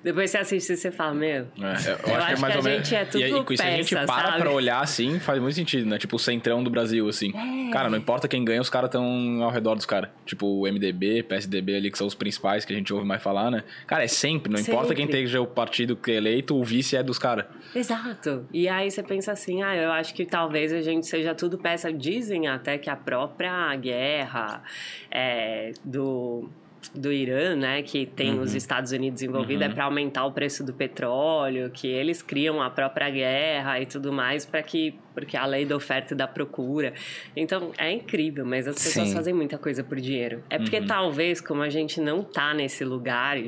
depois 0.02 0.30
você 0.30 0.38
assiste 0.38 0.72
e 0.72 0.76
você 0.76 0.90
fala, 0.90 1.14
meu, 1.14 1.30
É, 1.30 1.42
eu, 1.42 1.64
Eu 1.64 1.74
acho, 1.74 1.86
acho 1.86 2.06
que 2.06 2.10
é 2.10 2.36
mais 2.36 2.52
que 2.54 2.58
ou 2.58 2.66
a 2.66 2.68
menos. 2.70 2.88
gente 2.88 2.94
é 2.94 3.04
tudo 3.04 3.20
e 3.20 3.24
aí, 3.24 3.44
com 3.44 3.52
isso 3.52 3.62
a 3.62 3.70
gente 3.70 3.94
peça, 3.94 4.06
para 4.06 4.28
sabe? 4.30 4.40
pra 4.42 4.50
olhar 4.50 4.80
assim, 4.80 5.18
faz 5.20 5.40
muito 5.40 5.54
sentido, 5.54 5.88
né? 5.88 5.98
Tipo, 5.98 6.16
o 6.16 6.18
centrão 6.18 6.62
do 6.62 6.70
Brasil, 6.70 7.08
assim. 7.08 7.32
É. 7.36 7.70
Cara, 7.72 7.88
não 7.88 7.98
importa 7.98 8.26
quem 8.28 8.44
ganha, 8.44 8.60
os 8.60 8.70
caras 8.70 8.88
estão 8.88 9.42
ao 9.42 9.50
redor 9.50 9.74
dos 9.74 9.86
caras. 9.86 10.10
Tipo, 10.26 10.46
o 10.46 10.62
MDB, 10.66 11.22
PSDB 11.22 11.76
ali, 11.76 11.90
que 11.90 11.98
são 11.98 12.06
os 12.06 12.14
principais 12.14 12.64
que 12.64 12.72
a 12.72 12.76
gente 12.76 12.92
ouve 12.92 13.06
mais 13.06 13.22
falar, 13.22 13.50
né? 13.50 13.62
Cara, 13.86 14.04
é 14.04 14.08
sempre, 14.08 14.52
não 14.52 14.58
importa 14.60 14.94
quem 14.94 15.04
Sempre. 15.06 15.20
esteja 15.20 15.40
o 15.40 15.46
partido 15.46 15.94
que 15.96 16.10
é 16.10 16.14
eleito, 16.16 16.56
o 16.56 16.64
vice 16.64 16.96
é 16.96 17.02
dos 17.02 17.18
caras. 17.18 17.46
Exato. 17.74 18.46
E 18.52 18.68
aí 18.68 18.90
você 18.90 19.02
pensa 19.02 19.32
assim, 19.32 19.62
ah, 19.62 19.74
eu 19.76 19.92
acho 19.92 20.14
que 20.14 20.24
talvez 20.24 20.72
a 20.72 20.80
gente 20.82 21.06
seja 21.06 21.34
tudo 21.34 21.58
peça. 21.58 21.92
Dizem 21.92 22.48
até 22.48 22.78
que 22.78 22.88
a 22.90 22.96
própria 22.96 23.74
guerra 23.76 24.62
é, 25.10 25.72
do 25.84 26.48
do 26.92 27.12
Irã, 27.12 27.56
né, 27.56 27.82
que 27.82 28.04
tem 28.04 28.38
os 28.38 28.54
Estados 28.54 28.92
Unidos 28.92 29.22
envolvidos, 29.22 29.64
é 29.64 29.68
para 29.68 29.84
aumentar 29.84 30.26
o 30.26 30.32
preço 30.32 30.64
do 30.64 30.72
petróleo, 30.72 31.70
que 31.70 31.86
eles 31.86 32.20
criam 32.20 32.60
a 32.60 32.68
própria 32.68 33.08
guerra 33.08 33.80
e 33.80 33.86
tudo 33.86 34.12
mais 34.12 34.44
para 34.44 34.62
que 34.62 34.94
porque 35.14 35.36
a 35.36 35.46
lei 35.46 35.64
da 35.64 35.76
oferta 35.76 36.12
e 36.12 36.16
da 36.16 36.26
procura. 36.26 36.92
Então 37.36 37.70
é 37.78 37.92
incrível, 37.92 38.44
mas 38.44 38.66
as 38.66 38.74
pessoas 38.74 39.08
Sim. 39.08 39.14
fazem 39.14 39.32
muita 39.32 39.56
coisa 39.56 39.84
por 39.84 40.00
dinheiro. 40.00 40.42
É 40.50 40.58
porque 40.58 40.80
talvez 40.80 41.40
como 41.40 41.62
a 41.62 41.68
gente 41.68 42.00
não 42.00 42.22
tá 42.22 42.52
nesse 42.52 42.84
lugar, 42.84 43.38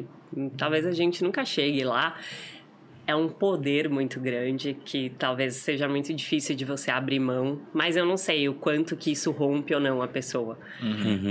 talvez 0.57 0.87
a 0.87 0.93
gente 0.93 1.25
nunca 1.25 1.45
chegue 1.45 1.83
lá 1.83 2.17
é 3.07 3.15
um 3.15 3.29
poder 3.29 3.89
muito 3.89 4.19
grande 4.19 4.77
que 4.85 5.11
talvez 5.19 5.55
seja 5.57 5.89
muito 5.89 6.13
difícil 6.13 6.57
de 6.57 6.65
você 6.65 6.91
abrir 6.91 7.21
mão, 7.21 7.61
mas 7.73 7.97
eu 7.97 8.05
não 8.05 8.17
sei 8.17 8.49
o 8.49 8.55
quanto 8.55 8.97
que 8.97 9.13
isso 9.13 9.31
rompe 9.31 9.73
ou 9.75 9.81
não 9.81 10.03
a 10.03 10.09
pessoa. 10.09 10.59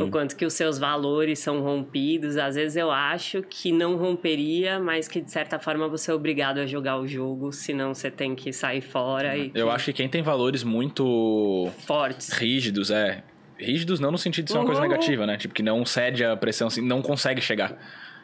O 0.02 0.10
quanto 0.10 0.36
que 0.38 0.46
os 0.46 0.54
seus 0.54 0.78
valores 0.78 1.40
são 1.40 1.62
rompidos. 1.62 2.38
Às 2.38 2.56
vezes 2.56 2.78
eu 2.78 2.90
acho 2.92 3.44
que 3.44 3.72
não 3.72 3.98
romperia, 3.98 4.80
mas 4.80 5.08
que 5.08 5.20
de 5.20 5.30
certa 5.32 5.60
forma 5.60 5.88
você 5.90 6.12
é 6.12 6.14
obrigado 6.14 6.60
a 6.60 6.66
jogar 6.66 6.98
o 7.00 7.06
jogo, 7.06 7.52
senão 7.52 7.94
você 7.94 8.10
tem 8.10 8.36
que 8.36 8.54
sair 8.54 8.82
fora 8.82 9.38
e 9.38 9.52
Eu 9.54 9.70
acho 9.70 9.86
que 9.86 9.94
quem 9.94 10.08
tem 10.08 10.22
valores 10.22 10.64
muito 10.64 11.70
fortes. 11.86 12.30
rígidos, 12.34 12.90
é. 12.92 13.24
Rígidos 13.58 14.00
não 14.00 14.12
no 14.12 14.18
sentido 14.18 14.46
de 14.46 14.52
ser 14.52 14.58
uma 14.58 14.66
coisa 14.66 14.82
Uhum. 14.82 14.88
negativa, 14.88 15.26
né? 15.26 15.38
Tipo, 15.38 15.54
que 15.54 15.64
não 15.64 15.86
cede 15.86 16.24
a 16.26 16.36
pressão, 16.36 16.68
assim, 16.68 16.82
não 16.86 17.02
consegue 17.02 17.40
chegar. 17.42 17.78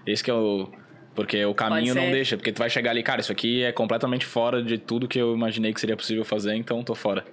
Esse 0.05 0.23
que 0.23 0.29
é 0.29 0.33
o. 0.33 0.69
Porque 1.13 1.43
o 1.45 1.53
caminho 1.53 1.93
não 1.93 2.09
deixa, 2.09 2.37
porque 2.37 2.51
tu 2.51 2.59
vai 2.59 2.69
chegar 2.69 2.91
ali, 2.91 3.03
cara, 3.03 3.19
isso 3.21 3.31
aqui 3.31 3.63
é 3.63 3.71
completamente 3.71 4.25
fora 4.25 4.63
de 4.63 4.77
tudo 4.77 5.07
que 5.07 5.19
eu 5.19 5.33
imaginei 5.35 5.73
que 5.73 5.79
seria 5.79 5.97
possível 5.97 6.23
fazer, 6.23 6.55
então 6.55 6.81
tô 6.83 6.95
fora. 6.95 7.25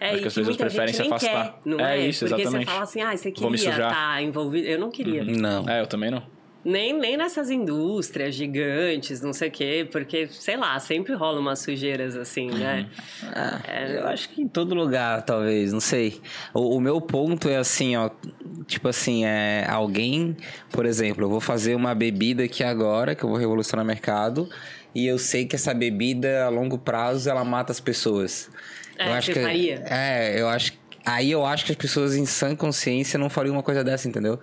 É, 0.00 0.08
Acho 0.08 0.16
e 0.16 0.20
que 0.20 0.28
as 0.28 0.34
pessoas 0.34 0.48
muita 0.48 0.64
preferem 0.66 0.94
se 0.94 1.02
afastar. 1.02 1.44
Quer, 1.44 1.60
não 1.64 1.80
É 1.80 1.98
é, 1.98 2.06
isso, 2.06 2.26
Porque 2.26 2.42
exatamente. 2.42 2.66
você 2.66 2.72
fala 2.72 2.84
assim, 2.84 3.02
ah, 3.02 3.16
você 3.16 3.32
Vou 3.38 3.50
me 3.50 3.56
queria 3.58 3.72
sujar. 3.72 3.90
estar 3.90 4.22
envolvido. 4.22 4.66
Eu 4.68 4.78
não 4.78 4.90
queria. 4.90 5.24
Não. 5.24 5.68
É, 5.68 5.80
eu 5.80 5.86
também 5.86 6.10
não. 6.10 6.22
Nem, 6.66 6.92
nem 6.92 7.16
nessas 7.16 7.48
indústrias 7.48 8.34
gigantes, 8.34 9.20
não 9.20 9.32
sei 9.32 9.48
o 9.48 9.52
quê, 9.52 9.88
porque, 9.88 10.26
sei 10.26 10.56
lá, 10.56 10.76
sempre 10.80 11.14
rola 11.14 11.38
umas 11.38 11.60
sujeiras 11.60 12.16
assim, 12.16 12.50
né? 12.50 12.88
Ah, 13.22 13.60
eu 13.88 14.08
acho 14.08 14.30
que 14.30 14.42
em 14.42 14.48
todo 14.48 14.74
lugar, 14.74 15.22
talvez, 15.22 15.72
não 15.72 15.78
sei. 15.78 16.20
O, 16.52 16.76
o 16.76 16.80
meu 16.80 17.00
ponto 17.00 17.48
é 17.48 17.56
assim, 17.56 17.96
ó. 17.96 18.10
Tipo 18.66 18.88
assim, 18.88 19.24
é 19.24 19.64
alguém, 19.68 20.36
por 20.72 20.86
exemplo, 20.86 21.24
eu 21.24 21.28
vou 21.28 21.40
fazer 21.40 21.76
uma 21.76 21.94
bebida 21.94 22.42
aqui 22.42 22.64
agora, 22.64 23.14
que 23.14 23.22
eu 23.22 23.28
vou 23.28 23.38
revolucionar 23.38 23.84
o 23.84 23.86
mercado, 23.86 24.48
e 24.92 25.06
eu 25.06 25.18
sei 25.18 25.46
que 25.46 25.54
essa 25.54 25.72
bebida, 25.72 26.46
a 26.46 26.48
longo 26.48 26.78
prazo, 26.78 27.30
ela 27.30 27.44
mata 27.44 27.70
as 27.70 27.78
pessoas. 27.78 28.50
É, 28.98 29.08
eu 29.08 29.12
acho 29.12 29.32
que, 29.32 29.40
faria? 29.40 29.84
É, 29.86 30.40
eu 30.40 30.48
acho. 30.48 30.72
Aí 31.04 31.30
eu 31.30 31.46
acho 31.46 31.64
que 31.64 31.70
as 31.70 31.78
pessoas 31.78 32.16
em 32.16 32.26
sã 32.26 32.56
consciência 32.56 33.16
não 33.16 33.30
fariam 33.30 33.54
uma 33.54 33.62
coisa 33.62 33.84
dessa, 33.84 34.08
entendeu? 34.08 34.40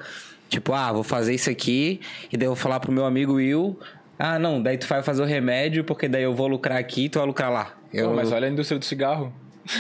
Tipo, 0.54 0.72
ah, 0.74 0.94
vou 0.94 1.04
fazer 1.04 1.34
isso 1.34 1.50
aqui, 1.50 2.00
e 2.32 2.38
daí 2.38 2.46
eu 2.46 2.52
vou 2.52 2.56
falar 2.56 2.80
pro 2.80 2.92
meu 2.92 3.06
amigo 3.06 3.34
Will. 3.34 3.76
Ah, 4.20 4.38
não, 4.38 4.62
daí 4.62 4.78
tu 4.78 4.86
vai 4.86 5.02
fazer 5.02 5.24
o 5.24 5.26
remédio, 5.26 5.84
porque 5.84 6.08
daí 6.08 6.22
eu 6.22 6.36
vou 6.36 6.48
lucrar 6.48 6.78
aqui 6.78 7.06
e 7.06 7.10
tu 7.10 7.18
vai 7.18 7.28
lucrar 7.28 7.52
lá. 7.52 7.74
Eu, 7.92 8.10
Pô, 8.10 8.16
mas 8.16 8.32
olha 8.32 8.48
a 8.48 8.52
indústria 8.52 8.78
do 8.78 8.86
cigarro. 8.86 9.34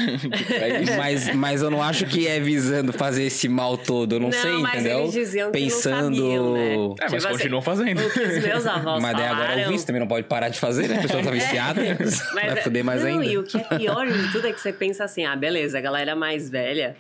É 0.50 0.96
mas, 0.96 1.36
mas 1.36 1.62
eu 1.62 1.70
não 1.70 1.84
acho 1.84 2.06
que 2.06 2.26
é 2.26 2.40
visando 2.40 2.92
fazer 2.94 3.24
esse 3.24 3.48
mal 3.50 3.78
todo. 3.78 4.16
Eu 4.16 4.20
não, 4.20 4.32
sei, 4.32 4.54
mas 4.54 4.76
entendeu? 4.76 5.02
eles 5.02 5.14
diziam 5.14 5.52
que 5.52 5.60
Pensando. 5.60 6.10
não 6.10 6.16
sabiam, 6.16 6.54
né? 6.54 6.74
É, 6.74 6.78
mas 6.78 6.96
Tipo 6.96 7.16
assim, 7.16 7.28
continuam 7.28 7.62
fazendo. 7.62 8.02
O 8.02 8.10
que 8.10 8.20
os 8.20 8.44
meus 8.44 8.66
avós 8.66 9.02
Mas 9.04 9.18
daí 9.18 9.28
agora 9.28 9.60
é 9.60 9.68
o 9.68 9.70
vício 9.70 9.86
também 9.86 10.00
não 10.00 10.08
pode 10.08 10.26
parar 10.26 10.48
de 10.50 10.60
fazer, 10.60 10.88
né? 10.88 11.00
A 11.00 11.02
pessoa 11.02 11.22
tá 11.22 11.32
viciada. 11.32 11.82
vai 12.34 12.48
é- 12.48 12.56
fuder 12.56 12.84
mais 12.84 13.02
não, 13.02 13.10
ainda. 13.10 13.26
E 13.26 13.38
o 13.38 13.44
que 13.44 13.58
é 13.58 13.78
pior 13.78 14.08
de 14.08 14.32
tudo 14.32 14.48
é 14.48 14.54
que 14.54 14.62
você 14.62 14.72
pensa 14.72 15.04
assim: 15.04 15.26
ah, 15.26 15.36
beleza, 15.36 15.78
a 15.78 15.82
galera 15.82 16.16
mais 16.16 16.50
velha 16.50 16.96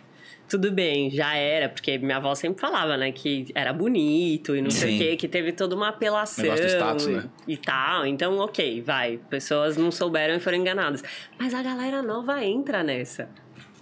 tudo 0.47 0.71
bem, 0.71 1.09
já 1.09 1.35
era, 1.35 1.69
porque 1.69 1.97
minha 1.97 2.17
avó 2.17 2.35
sempre 2.35 2.61
falava, 2.61 2.95
né, 2.97 3.11
que 3.11 3.47
era 3.55 3.73
bonito 3.73 4.55
e 4.55 4.61
não 4.61 4.69
sei 4.69 4.95
o 4.95 4.97
quê, 4.99 5.15
que 5.15 5.27
teve 5.27 5.51
toda 5.51 5.75
uma 5.75 5.89
apelação 5.89 6.43
Negócio 6.43 6.65
do 6.65 6.69
status, 6.69 7.07
né? 7.07 7.23
e 7.47 7.57
tal. 7.57 8.05
Então, 8.05 8.37
ok, 8.37 8.81
vai. 8.81 9.19
Pessoas 9.29 9.77
não 9.77 9.91
souberam 9.91 10.35
e 10.35 10.39
foram 10.39 10.57
enganadas. 10.57 11.03
Mas 11.39 11.53
a 11.53 11.63
galera 11.63 12.01
nova 12.01 12.43
entra 12.43 12.83
nessa. 12.83 13.29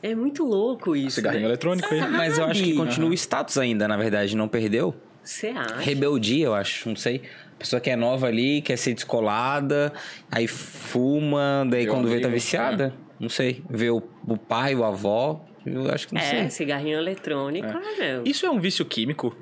É 0.04 0.16
muito 0.16 0.44
louco 0.44 0.96
isso. 0.96 1.18
Cigarrinho 1.18 1.44
né? 1.44 1.50
eletrônico 1.50 1.94
aí. 1.94 2.02
Mas 2.10 2.38
eu 2.38 2.46
acho 2.46 2.64
que 2.64 2.74
Sabe? 2.74 2.78
continua 2.78 3.10
o 3.10 3.14
status 3.14 3.58
ainda, 3.58 3.88
na 3.88 3.98
verdade, 3.98 4.36
não 4.36 4.48
perdeu. 4.48 4.96
Você 5.24 5.48
acha? 5.50 5.76
Rebeldia, 5.78 6.46
eu 6.48 6.56
acho, 6.56 6.90
não 6.90 6.96
sei. 6.96 7.22
Pessoa 7.60 7.80
que 7.80 7.92
é 7.92 7.96
nova 7.96 8.26
ali, 8.26 8.62
quer 8.62 8.76
ser 8.76 8.96
descolada, 8.96 9.94
aí 10.32 10.48
fuma, 10.48 11.64
daí 11.70 11.88
um 11.88 11.94
quando 11.94 12.10
vê 12.10 12.20
tá 12.20 12.28
viciada. 12.28 12.94
Não 13.20 13.30
sei. 13.30 13.64
Vê 13.70 13.92
o, 13.92 14.02
o 14.28 14.36
pai, 14.36 14.74
o 14.74 14.84
avó. 14.84 15.46
Eu 15.66 15.90
acho 15.92 16.08
que 16.08 16.14
não 16.16 16.22
É, 16.22 16.26
sei. 16.26 16.50
cigarrinho 16.50 16.98
eletrônico, 16.98 17.68
ah, 17.68 17.82
meu. 18.00 18.24
Isso 18.26 18.46
é 18.46 18.50
um 18.50 18.60
vício 18.60 18.84
químico? 18.86 19.36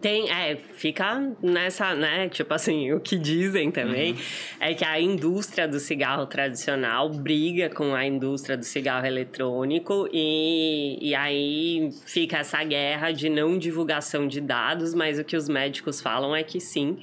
Tem, 0.00 0.30
é, 0.30 0.54
fica 0.54 1.34
nessa, 1.42 1.96
né? 1.96 2.28
Tipo 2.28 2.54
assim, 2.54 2.92
o 2.92 3.00
que 3.00 3.18
dizem 3.18 3.72
também 3.72 4.14
é 4.60 4.72
que 4.72 4.84
a 4.84 5.00
indústria 5.00 5.66
do 5.66 5.80
cigarro 5.80 6.26
tradicional 6.26 7.10
briga 7.10 7.68
com 7.68 7.92
a 7.92 8.06
indústria 8.06 8.56
do 8.56 8.64
cigarro 8.64 9.04
eletrônico 9.04 10.08
e, 10.12 10.96
e 11.02 11.12
aí 11.12 11.90
fica 12.06 12.38
essa 12.38 12.62
guerra 12.62 13.10
de 13.10 13.28
não 13.28 13.58
divulgação 13.58 14.28
de 14.28 14.40
dados, 14.40 14.94
mas 14.94 15.18
o 15.18 15.24
que 15.24 15.36
os 15.36 15.48
médicos 15.48 16.00
falam 16.00 16.36
é 16.36 16.44
que 16.44 16.60
sim, 16.60 16.98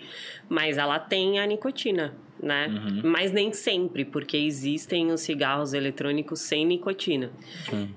mas 0.47 0.77
ela 0.77 0.97
tem 0.97 1.39
a 1.39 1.45
nicotina. 1.45 2.15
Né? 2.41 2.67
Mas 3.03 3.31
nem 3.31 3.51
sempre, 3.51 4.05
porque 4.05 4.37
existem 4.37 5.11
os 5.11 5.21
cigarros 5.21 5.73
eletrônicos 5.73 6.39
sem 6.39 6.65
nicotina. 6.65 7.31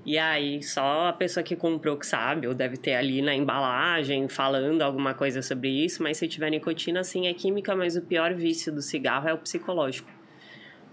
E 0.05 0.17
aí, 0.17 0.63
só 0.63 1.07
a 1.07 1.13
pessoa 1.13 1.43
que 1.43 1.55
comprou 1.55 1.95
que 1.95 2.07
sabe, 2.07 2.47
ou 2.47 2.53
deve 2.53 2.77
ter 2.77 2.95
ali 2.95 3.21
na 3.21 3.35
embalagem 3.35 4.27
falando 4.27 4.81
alguma 4.81 5.13
coisa 5.13 5.41
sobre 5.41 5.69
isso, 5.69 6.01
mas 6.01 6.17
se 6.17 6.27
tiver 6.27 6.49
nicotina, 6.49 7.03
sim, 7.03 7.27
é 7.27 7.33
química, 7.33 7.75
mas 7.75 7.95
o 7.95 8.01
pior 8.01 8.33
vício 8.33 8.73
do 8.73 8.81
cigarro 8.81 9.29
é 9.29 9.33
o 9.33 9.37
psicológico. 9.37 10.09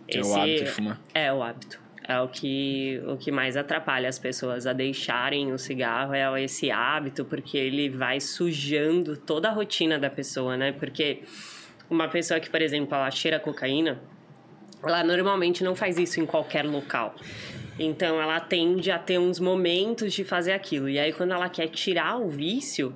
Que 0.06 0.18
é 0.18 0.22
o 0.22 0.34
hábito 0.34 0.64
de 0.64 0.70
fumar. 0.70 1.00
É 1.14 1.32
o 1.32 1.42
hábito. 1.42 1.80
É 2.08 2.18
o 2.20 2.28
que, 2.28 3.02
o 3.06 3.18
que 3.18 3.30
mais 3.30 3.54
atrapalha 3.54 4.08
as 4.08 4.18
pessoas 4.18 4.66
a 4.66 4.72
deixarem 4.72 5.52
o 5.52 5.58
cigarro, 5.58 6.14
é 6.14 6.42
esse 6.42 6.70
hábito, 6.70 7.22
porque 7.22 7.58
ele 7.58 7.90
vai 7.90 8.18
sujando 8.18 9.14
toda 9.14 9.48
a 9.48 9.52
rotina 9.52 9.98
da 9.98 10.08
pessoa, 10.08 10.56
né? 10.56 10.72
Porque 10.72 11.22
uma 11.90 12.08
pessoa 12.08 12.38
que, 12.40 12.50
por 12.50 12.60
exemplo, 12.60 12.94
ela 12.94 13.10
cheira 13.10 13.38
cocaína, 13.38 14.00
ela 14.82 15.02
normalmente 15.02 15.64
não 15.64 15.74
faz 15.74 15.98
isso 15.98 16.20
em 16.20 16.26
qualquer 16.26 16.64
local. 16.64 17.14
Então 17.78 18.20
ela 18.20 18.40
tende 18.40 18.90
a 18.90 18.98
ter 18.98 19.18
uns 19.18 19.38
momentos 19.38 20.12
de 20.12 20.24
fazer 20.24 20.52
aquilo. 20.52 20.88
E 20.88 20.98
aí 20.98 21.12
quando 21.12 21.32
ela 21.32 21.48
quer 21.48 21.68
tirar 21.68 22.20
o 22.20 22.28
vício, 22.28 22.94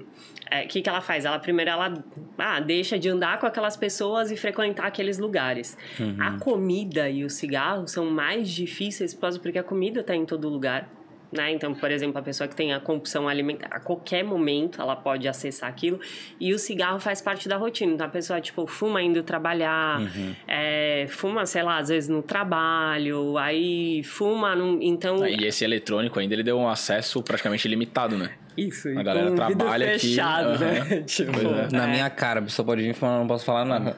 o 0.64 0.68
que, 0.68 0.82
que 0.82 0.88
ela 0.88 1.00
faz? 1.00 1.24
Ela 1.24 1.38
primeiro 1.38 1.70
ela 1.70 2.04
ah, 2.36 2.60
deixa 2.60 2.98
de 2.98 3.08
andar 3.08 3.38
com 3.38 3.46
aquelas 3.46 3.76
pessoas 3.76 4.30
e 4.30 4.36
frequentar 4.36 4.86
aqueles 4.86 5.18
lugares. 5.18 5.78
A 6.18 6.38
comida 6.38 7.08
e 7.08 7.24
o 7.24 7.30
cigarro 7.30 7.86
são 7.86 8.06
mais 8.06 8.50
difíceis 8.50 9.14
porque 9.14 9.58
a 9.58 9.62
comida 9.62 10.00
está 10.00 10.14
em 10.14 10.26
todo 10.26 10.48
lugar. 10.48 10.88
Né? 11.32 11.50
Então, 11.52 11.74
por 11.74 11.90
exemplo, 11.90 12.18
a 12.18 12.22
pessoa 12.22 12.46
que 12.46 12.54
tem 12.54 12.74
a 12.74 12.80
compulsão 12.80 13.26
alimentar, 13.26 13.68
a 13.70 13.80
qualquer 13.80 14.22
momento 14.22 14.82
ela 14.82 14.94
pode 14.94 15.26
acessar 15.26 15.68
aquilo. 15.68 15.98
E 16.38 16.52
o 16.52 16.58
cigarro 16.58 17.00
faz 17.00 17.22
parte 17.22 17.48
da 17.48 17.56
rotina. 17.56 17.94
Então, 17.94 18.06
a 18.06 18.10
pessoa, 18.10 18.38
tipo, 18.38 18.66
fuma 18.66 19.02
indo 19.02 19.22
trabalhar, 19.22 20.02
é, 20.46 21.06
fuma, 21.08 21.46
sei 21.46 21.62
lá, 21.62 21.78
às 21.78 21.88
vezes 21.88 22.10
no 22.10 22.22
trabalho, 22.22 23.38
aí 23.38 24.02
fuma. 24.04 24.54
Num, 24.54 24.78
então. 24.82 25.26
E 25.26 25.46
esse 25.46 25.64
eletrônico 25.64 26.20
ainda, 26.20 26.34
ele 26.34 26.42
deu 26.42 26.58
um 26.58 26.68
acesso 26.68 27.22
praticamente 27.22 27.66
ilimitado, 27.66 28.18
né? 28.18 28.32
Isso, 28.54 28.88
A 28.98 29.02
galera 29.02 29.30
trabalha 29.32 29.94
aqui, 29.94 30.08
fechado, 30.08 30.58
né? 30.58 30.80
aham. 30.80 31.02
tipo, 31.08 31.40
é. 31.40 31.68
Na 31.72 31.86
minha 31.86 32.10
cara, 32.10 32.40
a 32.40 32.42
pessoa 32.42 32.66
pode 32.66 32.82
vir 32.82 32.94
falando, 32.94 33.20
não 33.20 33.26
posso 33.26 33.46
falar 33.46 33.64
nada. 33.64 33.96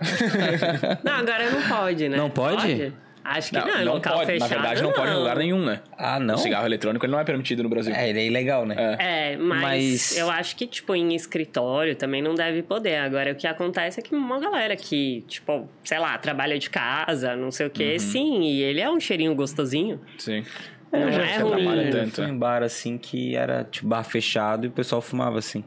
Não, 1.02 1.12
agora 1.12 1.50
não 1.50 1.62
pode, 1.68 2.08
né? 2.08 2.16
Não 2.16 2.30
pode? 2.30 2.92
Acho 3.24 3.50
que 3.52 3.58
não, 3.58 3.80
em 3.80 3.84
local 3.84 4.14
pode. 4.18 4.26
fechado. 4.26 4.50
Na 4.50 4.56
verdade, 4.56 4.82
não, 4.82 4.92
pode 4.92 5.10
em 5.10 5.14
lugar 5.16 5.36
nenhum, 5.38 5.64
né? 5.64 5.80
ah, 5.96 6.20
não? 6.20 6.34
O 6.34 6.38
cigarro 6.38 6.66
eletrônico 6.66 7.06
ele 7.06 7.12
não 7.12 7.18
é 7.18 7.24
permitido 7.24 7.62
no 7.62 7.70
Brasil. 7.70 7.94
É, 7.94 8.10
ele 8.10 8.20
é 8.20 8.26
ilegal, 8.26 8.66
né? 8.66 8.74
É. 8.98 9.32
É, 9.32 9.36
mas, 9.38 9.60
Mas- 9.62 10.16
eu 10.18 10.30
acho 10.30 10.54
que, 10.54 10.66
tipo, 10.66 10.94
em 10.94 11.14
escritório 11.14 11.96
também 11.96 12.20
não 12.20 12.34
deve 12.34 12.62
poder. 12.62 12.96
Agora, 12.96 13.32
o 13.32 13.34
que 13.34 13.46
acontece 13.46 13.98
é 13.98 14.02
que 14.02 14.14
uma 14.14 14.38
galera 14.38 14.76
que, 14.76 15.24
tipo, 15.26 15.66
sei 15.82 15.98
lá, 15.98 16.18
trabalha 16.18 16.58
de 16.58 16.68
casa, 16.68 17.34
não 17.34 17.50
sei 17.50 17.66
o 17.66 17.68
Uhum. 17.68 17.74
quê, 17.74 17.98
sim, 17.98 18.42
e 18.42 18.62
ele 18.62 18.80
é 18.80 18.90
um 18.90 19.00
cheirinho 19.00 19.34
gostosinho. 19.34 20.00
Sim. 20.18 20.44
Não 20.92 21.00
eu 21.00 21.12
já 21.12 21.24
é 21.26 21.38
ruim. 21.38 21.64
Eu 21.88 22.06
fui 22.08 22.24
é. 22.24 22.28
em 22.28 22.38
bar 22.38 22.62
assim 22.62 22.98
que 22.98 23.34
era 23.34 23.64
tipo 23.64 23.88
bar 23.88 24.04
fechado 24.04 24.66
e 24.66 24.68
o 24.68 24.70
pessoal 24.70 25.00
fumava 25.00 25.38
assim. 25.38 25.64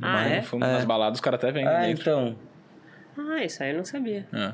Ah, 0.00 0.12
Mas- 0.12 0.32
é? 0.32 0.42
Fumo 0.42 0.60
Nas 0.64 0.84
baladas, 0.84 1.18
os 1.18 1.20
caras 1.20 1.38
até 1.38 1.52
vendem 1.52 1.68
Ah, 1.68 1.80
dentro. 1.82 2.00
então. 2.02 2.36
Ah, 3.18 3.44
isso 3.44 3.62
aí 3.62 3.70
eu 3.70 3.76
não 3.76 3.84
sabia. 3.84 4.26
É. 4.32 4.52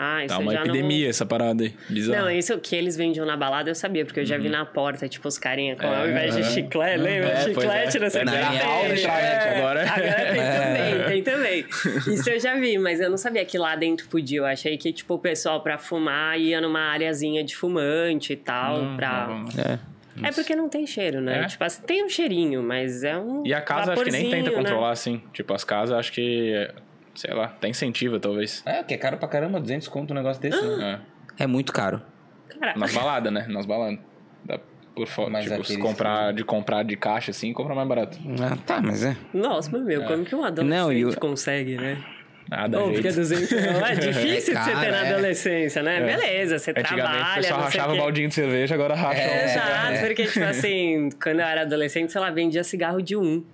Ah, 0.00 0.24
isso 0.24 0.32
Tá 0.32 0.40
uma 0.40 0.52
já 0.52 0.60
epidemia 0.60 1.08
essa 1.08 1.26
parada 1.26 1.64
aí. 1.64 1.74
não... 1.88 1.94
Bizarro. 1.94 2.22
Não, 2.26 2.30
isso 2.30 2.56
que 2.60 2.76
eles 2.76 2.96
vendiam 2.96 3.26
na 3.26 3.36
balada 3.36 3.68
eu 3.68 3.74
sabia, 3.74 4.04
porque 4.04 4.20
eu 4.20 4.24
já 4.24 4.38
vi 4.38 4.48
na 4.48 4.64
porta, 4.64 5.08
tipo, 5.08 5.26
os 5.26 5.36
carinha 5.38 5.74
com, 5.74 5.84
Uhum. 5.88 5.92
É, 5.92 5.96
ao 6.02 6.08
invés 6.08 6.36
de 6.36 6.42
aham. 6.42 6.50
chiclete, 6.52 6.98
lembra? 7.02 7.28
É, 7.30 7.36
chiclete, 7.42 7.96
é. 7.96 8.00
não 8.00 8.10
sei 8.10 8.22
o 8.24 8.28
É, 8.28 8.32
que. 8.32 9.48
agora. 9.58 9.82
Agora 9.82 10.32
tem 10.32 10.40
É. 10.40 10.58
também, 10.60 11.04
tem 11.08 11.22
também. 11.24 11.66
Isso 12.14 12.30
eu 12.30 12.38
já 12.38 12.54
vi, 12.54 12.78
mas 12.78 13.00
eu 13.00 13.10
não 13.10 13.16
sabia 13.16 13.44
que 13.44 13.58
lá 13.58 13.74
dentro 13.74 14.06
podia. 14.08 14.38
Eu 14.38 14.46
achei 14.46 14.76
que, 14.78 14.92
tipo, 14.92 15.14
o 15.14 15.18
pessoal 15.18 15.60
pra 15.62 15.78
fumar 15.78 16.38
ia 16.38 16.60
numa 16.60 16.80
areazinha 16.92 17.42
de 17.42 17.56
fumante 17.56 18.34
e 18.34 18.36
tal, 18.36 18.80
Não, 18.80 18.96
pra... 18.96 19.26
não, 19.26 19.38
não. 19.40 19.48
É. 19.64 19.78
É 20.28 20.32
porque 20.32 20.54
não 20.56 20.68
tem 20.68 20.84
cheiro, 20.86 21.20
né? 21.20 21.42
É. 21.42 21.46
Tipo 21.46 21.62
assim, 21.64 21.82
tem 21.82 22.04
um 22.04 22.08
cheirinho, 22.08 22.60
mas 22.62 23.02
é 23.04 23.16
um. 23.16 23.44
E 23.46 23.52
a 23.54 23.60
casa 23.60 23.92
acho 23.94 24.04
que 24.04 24.10
nem 24.12 24.30
tenta 24.30 24.50
né? 24.50 24.56
controlar, 24.56 24.90
assim. 24.90 25.22
Tipo, 25.32 25.54
as 25.54 25.62
casas 25.64 25.96
acho 25.98 26.12
que, 26.12 26.68
sei 27.18 27.34
lá, 27.34 27.46
até 27.46 27.68
incentiva, 27.68 28.20
talvez. 28.20 28.62
É, 28.64 28.82
que 28.82 28.94
é 28.94 28.96
caro 28.96 29.16
pra 29.18 29.28
caramba, 29.28 29.58
200 29.60 29.88
conto 29.88 30.12
um 30.12 30.14
negócio 30.14 30.40
desse, 30.40 30.60
né? 30.62 31.00
É. 31.38 31.44
É 31.44 31.46
muito 31.46 31.72
caro. 31.72 32.00
Caraca. 32.58 32.78
Nas 32.78 32.94
baladas, 32.94 33.32
né? 33.32 33.46
Nas 33.48 33.66
baladas. 33.66 33.98
Dá 34.44 34.58
por 34.94 35.06
fora. 35.06 35.30
Mas 35.30 35.44
Tipo, 35.44 35.64
se 35.64 35.78
comprar 35.78 36.32
de 36.32 36.44
comprar 36.44 36.82
de 36.84 36.96
caixa 36.96 37.30
assim, 37.30 37.52
compra 37.52 37.74
mais 37.74 37.86
barato. 37.88 38.18
Ah, 38.40 38.56
tá, 38.66 38.80
mas 38.80 39.04
é. 39.04 39.16
Nossa, 39.34 39.70
mas 39.72 39.82
meu, 39.82 40.04
como 40.04 40.24
que 40.24 40.34
um 40.34 40.44
adolescente 40.44 40.78
Não, 40.80 40.92
e 40.92 41.04
o- 41.04 41.16
consegue, 41.18 41.76
né? 41.76 42.02
Nada, 42.50 42.78
Ou 42.80 42.86
jeito. 42.86 43.02
porque 43.02 43.14
200 43.14 43.50
não 43.50 43.86
é 43.86 43.94
difícil 43.94 44.54
de 44.54 44.60
você 44.64 44.70
ter 44.70 44.90
na 44.90 45.04
é. 45.04 45.12
adolescência, 45.12 45.82
né? 45.82 46.00
Beleza, 46.00 46.58
você 46.58 46.72
trabalha, 46.72 47.32
o 47.32 47.34
pessoal 47.34 47.60
sei 47.60 47.64
rachava 47.80 47.92
o 47.92 47.96
baldinho 47.98 48.28
de 48.28 48.34
cerveja, 48.34 48.74
agora 48.74 48.94
racha. 48.94 49.20
É. 49.20 49.42
um- 49.42 49.44
Exato, 49.50 50.06
porque, 50.06 50.24
tipo 50.26 50.44
assim, 50.46 51.10
quando 51.22 51.40
eu 51.40 51.46
era 51.46 51.60
adolescente, 51.62 52.10
sei 52.10 52.20
lá, 52.20 52.30
vendia 52.30 52.64
cigarro 52.64 53.02
de 53.02 53.14
um. 53.16 53.44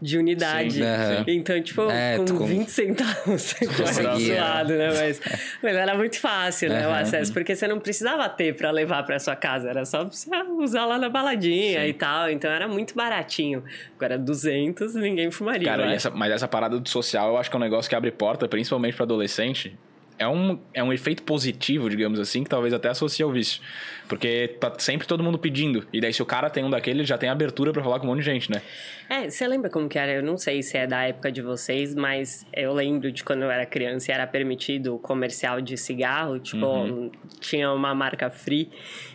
De 0.00 0.16
unidade. 0.16 0.74
Sim, 0.74 0.82
Aham. 0.82 1.24
Então, 1.26 1.60
tipo, 1.60 1.90
É, 1.90 2.16
com 2.18 2.24
com- 2.38 2.46
20 2.46 2.68
centavos 2.70 3.42
você 3.42 3.66
conseguia. 3.66 4.36
suado, 4.36 4.72
né? 4.74 4.88
Mas, 4.94 5.20
mas 5.62 5.76
era 5.76 5.94
muito 5.96 6.20
fácil, 6.20 6.68
né? 6.68 6.86
O 6.86 6.90
Aham. 6.90 7.00
acesso, 7.00 7.32
porque 7.32 7.56
você 7.56 7.66
não 7.66 7.80
precisava 7.80 8.28
ter 8.28 8.54
pra 8.54 8.70
levar 8.70 9.02
pra 9.02 9.18
sua 9.18 9.34
casa. 9.34 9.68
Era 9.68 9.84
só 9.84 10.04
você 10.04 10.30
usar 10.60 10.84
lá 10.86 10.98
na 10.98 11.08
baladinha 11.08 11.84
e 11.86 11.92
tal. 11.92 12.30
Então, 12.30 12.48
era 12.50 12.68
muito 12.68 12.94
baratinho. 12.94 13.64
Agora, 13.96 14.16
200, 14.16 14.94
ninguém 14.94 15.30
fumaria. 15.32 15.66
Cara, 15.68 15.84
acho. 15.86 15.94
essa- 15.94 16.10
mas 16.10 16.30
essa 16.32 16.46
parada 16.46 16.78
do 16.78 16.88
social, 16.88 17.30
eu 17.30 17.36
acho 17.36 17.50
que 17.50 17.56
é 17.56 17.58
um 17.58 17.62
negócio 17.62 17.88
que 17.88 17.96
abre 17.96 18.12
porta, 18.12 18.46
principalmente 18.46 18.94
pra 18.94 19.04
adolescente. 19.04 19.76
É 20.18 20.26
um, 20.26 20.58
é 20.74 20.82
um 20.82 20.92
efeito 20.92 21.22
positivo, 21.22 21.88
digamos 21.88 22.18
assim, 22.18 22.42
que 22.42 22.50
talvez 22.50 22.74
até 22.74 22.88
associe 22.88 23.22
ao 23.22 23.30
vício. 23.30 23.62
Porque 24.08 24.56
tá 24.58 24.72
sempre 24.78 25.06
todo 25.06 25.22
mundo 25.22 25.38
pedindo. 25.38 25.86
E 25.92 26.00
daí, 26.00 26.12
se 26.12 26.22
o 26.22 26.26
cara 26.26 26.48
tem 26.50 26.64
um 26.64 26.70
daquele, 26.70 27.00
ele 27.00 27.06
já 27.06 27.16
tem 27.18 27.28
abertura 27.28 27.72
pra 27.72 27.82
falar 27.82 28.00
com 28.00 28.06
um 28.06 28.10
monte 28.10 28.20
de 28.20 28.24
gente, 28.24 28.50
né? 28.50 28.62
É, 29.08 29.28
você 29.28 29.46
lembra 29.46 29.70
como 29.70 29.88
que 29.88 29.98
era? 29.98 30.12
Eu 30.12 30.22
não 30.22 30.36
sei 30.36 30.62
se 30.62 30.76
é 30.76 30.86
da 30.86 31.02
época 31.04 31.30
de 31.30 31.40
vocês, 31.42 31.94
mas 31.94 32.46
eu 32.52 32.72
lembro 32.72 33.12
de 33.12 33.22
quando 33.22 33.42
eu 33.42 33.50
era 33.50 33.64
criança 33.66 34.10
e 34.10 34.14
era 34.14 34.26
permitido 34.26 34.94
o 34.94 34.98
comercial 34.98 35.60
de 35.60 35.76
cigarro, 35.76 36.38
tipo, 36.38 36.66
Uhum. 36.66 37.10
tinha 37.40 37.70
uma 37.72 37.94
marca 37.94 38.30
Free. 38.30 38.70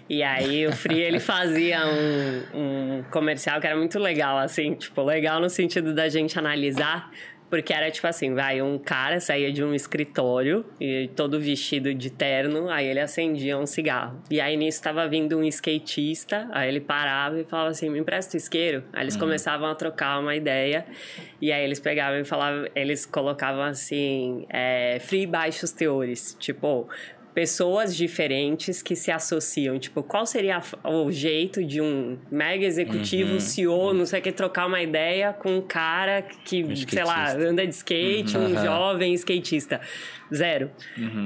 E 0.10 0.22
aí 0.22 0.68
o 0.68 0.72
Free 0.72 1.02
ele 1.02 1.20
fazia 1.22 1.80
um, 1.88 3.00
um 3.00 3.04
comercial 3.12 3.60
que 3.60 3.68
era 3.68 3.76
muito 3.76 3.98
legal, 4.00 4.38
assim, 4.38 4.74
tipo, 4.76 5.02
legal 5.04 5.40
no 5.40 5.50
sentido 5.50 5.94
da 5.94 6.08
gente 6.08 6.38
analisar. 6.38 7.12
Porque 7.54 7.72
era 7.72 7.92
tipo 7.92 8.08
assim, 8.08 8.34
vai, 8.34 8.64
um 8.64 8.80
cara 8.80 9.20
saía 9.20 9.54
de 9.54 9.64
um 9.64 9.76
escritório 9.76 10.66
e 10.82 11.08
todo 11.16 11.40
vestido 11.40 11.94
de 11.94 12.10
terno, 12.10 12.68
aí 12.68 12.88
ele 12.88 13.00
acendia 13.00 13.56
um 13.60 13.68
cigarro. 13.68 14.20
E 14.28 14.42
aí 14.42 14.58
nisso 14.58 14.82
tava 14.82 15.08
vindo 15.08 15.38
um 15.38 15.44
skatista, 15.44 16.50
aí 16.52 16.68
ele 16.68 16.82
parava 16.82 17.40
e 17.40 17.44
falava 17.44 17.70
assim, 17.70 17.92
me 17.92 18.00
empresta 18.00 18.36
o 18.36 18.38
isqueiro. 18.38 18.84
Aí 18.92 19.04
eles 19.04 19.16
começavam 19.16 19.70
a 19.70 19.76
trocar 19.76 20.20
uma 20.20 20.36
ideia 20.36 20.84
e 21.40 21.52
aí 21.52 21.64
eles 21.64 21.80
pegavam 21.80 22.20
e 22.20 22.26
falavam, 22.26 22.68
eles 22.74 23.06
colocavam 23.06 23.62
assim, 23.62 24.48
é, 24.50 24.98
free 25.00 25.28
baixos 25.28 25.72
teores, 25.72 26.36
tipo 26.40 26.90
pessoas 27.34 27.96
diferentes 27.96 28.82
que 28.82 28.96
se 28.96 29.12
associam. 29.12 29.80
Tipo, 29.80 30.04
qual 30.04 30.26
seria 30.26 30.62
o 30.84 31.12
jeito 31.12 31.64
de 31.64 31.82
um 31.82 32.18
mega 32.32 32.66
executivo, 32.66 33.40
CEO, 33.40 33.94
não 33.94 34.06
sei 34.06 34.20
o 34.20 34.24
que, 34.24 34.32
trocar 34.32 34.68
uma 34.68 34.82
ideia 34.82 35.34
com 35.34 35.58
um 35.58 35.62
cara 35.62 36.22
que, 36.22 36.64
sei 36.88 37.04
lá, 37.04 37.34
anda 37.34 37.66
de 37.66 37.74
skate, 37.74 38.38
um 38.38 38.54
Aham. 38.54 38.64
jovem 38.64 39.14
skatista. 39.16 39.82
Zero. 40.34 40.72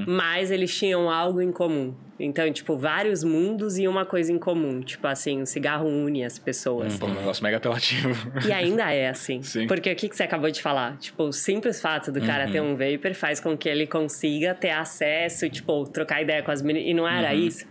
Mas 0.05 0.51
eles 0.51 0.75
tinham 0.75 1.09
algo 1.09 1.41
em 1.41 1.51
comum. 1.51 1.93
Então, 2.19 2.51
tipo, 2.51 2.75
vários 2.75 3.23
mundos 3.23 3.77
e 3.77 3.87
uma 3.87 4.03
coisa 4.03 4.31
em 4.31 4.39
comum. 4.39 4.81
Tipo 4.81 5.05
assim, 5.07 5.41
o 5.41 5.45
cigarro 5.45 5.87
une 5.87 6.25
as 6.25 6.39
pessoas. 6.39 6.97
Pô, 6.97 7.05
um 7.05 7.13
negócio 7.13 7.43
mega 7.43 7.57
apelativo. 7.57 8.09
E 8.47 8.51
ainda 8.51 8.91
é 8.91 9.09
assim. 9.09 9.43
Sim. 9.43 9.67
Porque 9.67 9.91
o 9.91 9.95
que, 9.95 10.09
que 10.09 10.15
você 10.15 10.23
acabou 10.23 10.49
de 10.49 10.61
falar? 10.61 10.97
Tipo, 10.97 11.25
o 11.25 11.31
simples 11.31 11.79
fato 11.79 12.11
do 12.11 12.19
cara 12.21 12.49
ter 12.49 12.59
um 12.59 12.75
vapor 12.75 13.13
faz 13.13 13.39
com 13.39 13.55
que 13.55 13.69
ele 13.69 13.85
consiga 13.85 14.55
ter 14.55 14.71
acesso, 14.71 15.47
tipo, 15.49 15.85
trocar 15.85 16.21
ideia 16.21 16.41
com 16.41 16.49
as 16.49 16.61
meninas. 16.61 16.89
E 16.89 16.93
não 16.93 17.07
era 17.07 17.33
isso. 17.35 17.65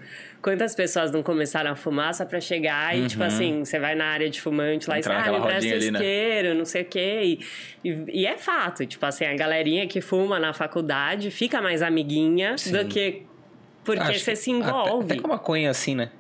Quantas 0.47 0.76
pessoas 0.76 1.11
não 1.11 1.25
começaram 1.25 1.73
a 1.73 1.75
fumar 1.75 2.15
só 2.15 2.25
pra 2.25 2.41
chegar 2.41 2.97
e, 2.97 3.09
tipo 3.09 3.25
assim, 3.25 3.65
você 3.65 3.81
vai 3.81 3.97
na 3.97 4.05
área 4.07 4.31
de 4.31 4.41
fumante 4.41 4.88
lá 4.88 4.97
Entrar 4.97 5.19
e 5.19 5.25
você, 5.25 5.29
ah, 5.29 5.33
me 5.33 5.45
presta 5.45 5.69
né? 5.71 5.76
isqueiro, 5.99 6.55
não 6.55 6.65
sei 6.65 6.83
o 6.83 6.85
quê. 6.85 7.21
E, 7.83 7.88
e, 7.91 8.21
e 8.21 8.26
é 8.26 8.37
fato, 8.38 8.87
tipo 8.87 9.05
assim, 9.05 9.25
a 9.25 9.35
galerinha 9.35 9.88
que 9.88 10.00
fuma 10.00 10.38
na 10.38 10.53
faculdade 10.53 11.33
fica 11.33 11.61
mais 11.61 11.83
amiguinha 11.83 12.55
do 12.71 12.85
que 12.87 13.23
porque 13.85 14.00
Acho 14.03 14.21
você 14.21 14.31
que 14.31 14.37
se 14.37 14.50
até- 14.53 14.61
envolve. 14.69 15.12
Até 15.15 15.21
com 15.21 15.26
a 15.26 15.31
maconha 15.31 15.69
assim, 15.69 15.97
né? 15.97 16.11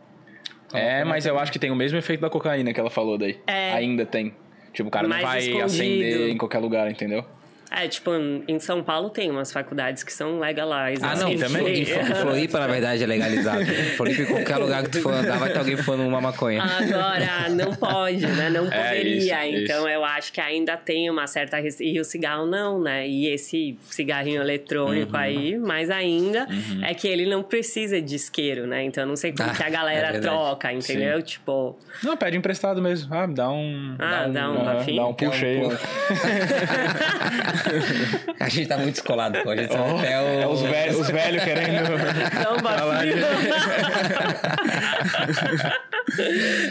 É, 0.74 1.04
mas 1.04 1.24
eu 1.24 1.38
acho 1.38 1.52
que 1.52 1.58
tem 1.60 1.70
o 1.70 1.76
mesmo 1.76 1.96
efeito 1.96 2.20
da 2.20 2.28
cocaína 2.28 2.72
que 2.72 2.80
ela 2.80 2.90
falou 2.90 3.16
daí. 3.16 3.38
É. 3.46 3.74
Ainda 3.74 4.04
tem. 4.04 4.34
Tipo, 4.72 4.88
o 4.88 4.90
cara 4.90 5.04
não 5.06 5.10
Mais 5.16 5.24
vai 5.24 5.38
escondido. 5.38 5.64
acender 5.66 6.30
em 6.30 6.36
qualquer 6.36 6.58
lugar, 6.58 6.90
entendeu? 6.90 7.24
É, 7.70 7.88
tipo, 7.88 8.10
em 8.46 8.58
São 8.58 8.82
Paulo 8.82 9.10
tem 9.10 9.30
umas 9.30 9.52
faculdades 9.52 10.02
que 10.04 10.12
são 10.12 10.38
legalizadas. 10.38 11.02
Ah, 11.02 11.16
não, 11.24 11.28
assim, 11.32 11.38
também? 11.38 11.82
Em 11.82 11.84
Flo- 11.84 12.00
em 12.00 12.14
Floripa, 12.14 12.60
na 12.60 12.66
verdade, 12.68 13.02
é 13.02 13.06
legalizado. 13.06 13.62
Em 13.62 13.96
Floripa, 13.96 14.22
em 14.22 14.26
qualquer 14.26 14.56
lugar 14.56 14.82
que 14.84 14.90
tu 14.90 15.00
for 15.02 15.12
andar, 15.12 15.38
vai 15.38 15.50
ter 15.52 15.58
alguém 15.58 15.76
fumando 15.76 16.06
uma 16.08 16.20
maconha. 16.20 16.62
Agora, 16.62 17.48
não 17.50 17.74
pode, 17.74 18.26
né? 18.26 18.48
Não 18.50 18.66
É, 18.72 18.88
poderia. 18.88 19.16
isso, 19.48 19.56
então, 19.64 19.78
isso. 19.80 19.88
eu 19.88 20.04
acho 20.04 20.32
que 20.32 20.40
ainda 20.40 20.76
tem 20.76 21.10
uma 21.10 21.26
certa... 21.26 21.58
E 21.80 22.00
o 22.00 22.04
cigarro 22.04 22.46
não, 22.46 22.80
né? 22.80 23.06
E 23.06 23.26
esse 23.28 23.76
cigarrinho 23.90 24.40
eletrônico 24.40 25.12
Uhum. 25.14 25.20
aí, 25.20 25.58
mais 25.58 25.90
ainda, 25.90 26.46
é 26.82 26.94
que 26.94 27.06
ele 27.08 27.26
não 27.26 27.42
precisa 27.42 28.00
de 28.00 28.14
isqueiro, 28.14 28.66
né? 28.66 28.84
Então, 28.84 29.04
eu 29.04 29.08
não 29.08 29.16
sei 29.16 29.32
como 29.32 29.50
Ah, 29.50 29.54
que 29.54 29.62
a 29.62 29.66
é 29.66 29.70
galera 29.70 30.12
verdade. 30.12 30.36
entendeu? 30.76 30.78
entendeu? 30.78 31.22
Tipo... 31.22 31.78
Não, 32.02 32.16
pede 32.16 32.36
emprestado 32.36 32.80
mesmo. 32.80 33.12
Ah, 33.14 33.26
dá 33.26 33.50
um. 33.50 33.96
Ah, 33.98 34.28
dá 34.28 34.50
um? 34.50 34.64
Dá 34.64 34.74
um 34.76 34.80
aí. 34.80 34.96
Dá 34.96 35.06
um 35.06 35.14
A 38.40 38.48
gente 38.48 38.66
tá 38.68 38.76
muito 38.76 38.94
descolado, 38.94 39.38
pô. 39.42 39.50
A 39.50 39.56
gente 39.56 39.72
Oh, 39.76 39.98
até 39.98 40.20
o... 40.20 40.40
É 40.42 40.46
os 40.46 40.62
velhos, 40.62 40.98
os 41.00 41.10
velhos 41.10 41.42
querendo. 41.44 41.88
Dá 42.42 42.52
um 42.52 42.56
bafinho. 42.62 43.16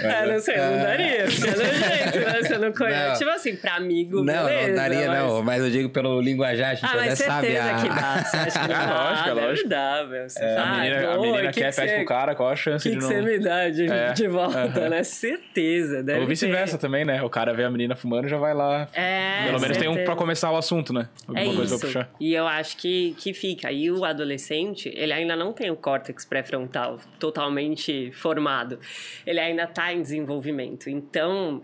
é, 0.04 0.26
não 0.28 0.40
sei, 0.40 0.58
não 0.58 0.78
daria. 0.78 1.26
Porque 1.26 1.50
é 1.50 1.74
jeito, 2.12 2.20
né? 2.20 2.42
Você 2.42 2.58
não 2.58 2.72
conhece. 2.72 3.08
Não. 3.10 3.16
Tipo 3.18 3.30
assim, 3.32 3.56
pra 3.56 3.76
amigo, 3.76 4.24
Não, 4.24 4.46
beleza. 4.46 4.68
não 4.70 4.76
daria, 4.76 5.08
mas... 5.08 5.20
não. 5.20 5.44
Mas 5.44 5.64
eu 5.64 5.70
digo 5.70 5.90
pelo 5.90 6.22
linguajar, 6.22 6.72
a 6.72 6.74
gente 6.76 6.86
Ah, 6.86 6.90
até 6.98 7.06
mas 7.10 7.20
sabe 7.20 7.48
certeza 7.48 7.72
a... 7.72 7.82
que 7.82 7.90
dá. 7.90 8.24
Você 8.24 8.38
acha 8.38 8.60
que 8.60 8.68
não 8.68 8.76
Ah, 8.76 8.86
dá? 8.86 8.94
lógico, 8.94 9.30
é 9.30 9.34
Deve 9.36 9.48
lógico. 9.48 9.70
meu. 9.70 10.30
Você 10.30 10.44
É, 10.44 10.56
fala, 10.56 10.68
a 10.68 10.80
menina, 10.80 10.98
"Oi, 10.98 11.06
a 11.06 11.20
menina 11.20 11.52
que 11.52 11.60
quer, 11.62 11.70
que 11.72 11.76
pede 11.76 11.90
você- 11.92 11.96
pro 11.98 12.06
cara, 12.06 12.36
qual 12.36 12.50
a 12.50 12.56
chance 12.56 12.84
que, 12.84 12.90
de 12.96 12.96
que 12.98 13.02
não. 13.04 13.10
você 13.12 13.22
me 13.22 13.40
dá 13.40 13.70
de, 13.70 13.92
É. 13.92 14.14
de 14.14 14.28
volta, 14.28 14.60
Aham. 14.60 14.90
né? 14.90 15.04
Certeza. 15.04 16.04
Deve 16.04 16.20
Ou 16.22 16.28
vice-versa 16.28 16.78
também, 16.78 17.06
né? 17.06 17.22
O 17.22 17.30
cara 17.30 17.54
vê 17.54 17.64
a 17.64 17.70
menina 17.70 17.96
fumando 17.96 18.26
e 18.26 18.30
já 18.30 18.38
vai 18.38 18.54
lá. 18.54 18.88
É, 18.94 19.46
Pelo 19.48 19.60
menos 19.60 19.78
tem 19.78 19.88
um 19.88 19.94
certeza. 19.94 20.06
pra 20.06 20.16
começar 20.16 20.52
o 20.52 20.58
assunto, 20.58 20.75
né? 20.94 21.10
Alguma 21.28 21.40
É 21.42 21.56
coisa 21.56 21.76
isso. 21.76 21.86
puxar. 21.86 22.12
E 22.20 22.34
eu 22.34 22.48
acho 22.48 22.78
que, 22.78 23.16
que 23.20 23.34
fica. 23.34 23.72
E 23.72 23.90
o 23.92 24.04
adolescente, 24.06 24.92
ele 24.96 25.14
ainda 25.14 25.36
não 25.36 25.54
tem 25.54 25.70
o 25.72 25.76
córtex 25.76 26.26
pré-frontal 26.26 27.00
totalmente 27.20 28.12
formado. 28.12 28.80
Ele 29.26 29.40
ainda 29.40 29.64
está 29.64 29.94
em 29.94 30.02
desenvolvimento. 30.02 30.90
Então, 30.90 31.62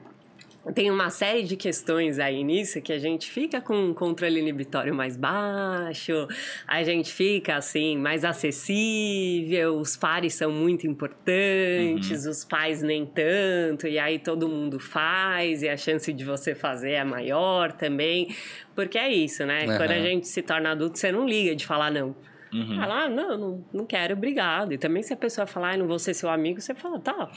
tem 0.75 0.91
uma 0.91 1.10
série 1.10 1.44
de 1.44 1.56
questões 1.56 2.20
aí 2.20 2.44
nisso 2.44 2.82
que 2.82 2.94
a 2.94 3.00
gente 3.00 3.32
fica 3.32 3.60
com 3.60 3.75
um 3.75 3.94
controle 3.94 4.39
inibitório 4.39 4.94
mais 4.94 5.18
baixo, 5.18 6.27
a 6.68 6.84
gente 6.84 7.12
fica 7.12 7.56
assim 7.56 7.98
mais 7.98 8.24
acessível, 8.24 9.77
os 9.77 9.98
pares 9.98 10.36
são 10.36 10.51
muito 10.51 10.86
importantes, 10.86 12.25
os 12.25 12.46
pais 12.46 12.84
nem 12.84 13.06
tanto, 13.06 13.88
e 13.88 13.98
aí 13.98 14.20
todo 14.20 14.48
mundo 14.48 14.80
faz 14.80 15.63
e 15.63 15.70
a 15.70 15.75
chance 15.75 16.13
de 16.13 16.24
você 16.24 16.53
fazer 16.53 16.91
é 16.91 17.03
maior 17.03 17.72
também, 17.72 18.36
porque 18.75 18.98
é 18.98 19.12
isso, 19.12 19.46
né? 19.46 19.65
Aham. 19.65 19.77
Quando 19.77 19.91
a 19.91 20.00
gente 20.00 20.27
se 20.27 20.41
torna 20.41 20.72
adulto, 20.72 21.00
você 21.00 21.12
não 21.12 21.27
liga 21.27 21.56
de 21.56 21.65
falar 21.65 21.89
não. 21.89 22.15
Uhum. 22.53 22.75
Fala, 22.75 23.03
ah, 23.05 23.10
não, 23.10 23.38
não, 23.38 23.65
não 23.72 23.86
quero, 23.86 24.13
obrigado. 24.13 24.74
E 24.74 24.77
também 24.77 25.01
se 25.01 25.13
a 25.13 25.17
pessoa 25.17 25.48
falar, 25.48 25.74
ah, 25.74 25.77
não 25.77 25.88
vou 25.88 25.98
ser 25.98 26.13
seu 26.13 26.29
amigo, 26.29 26.60
você 26.60 26.74
fala, 26.75 27.00
tá. 27.00 27.29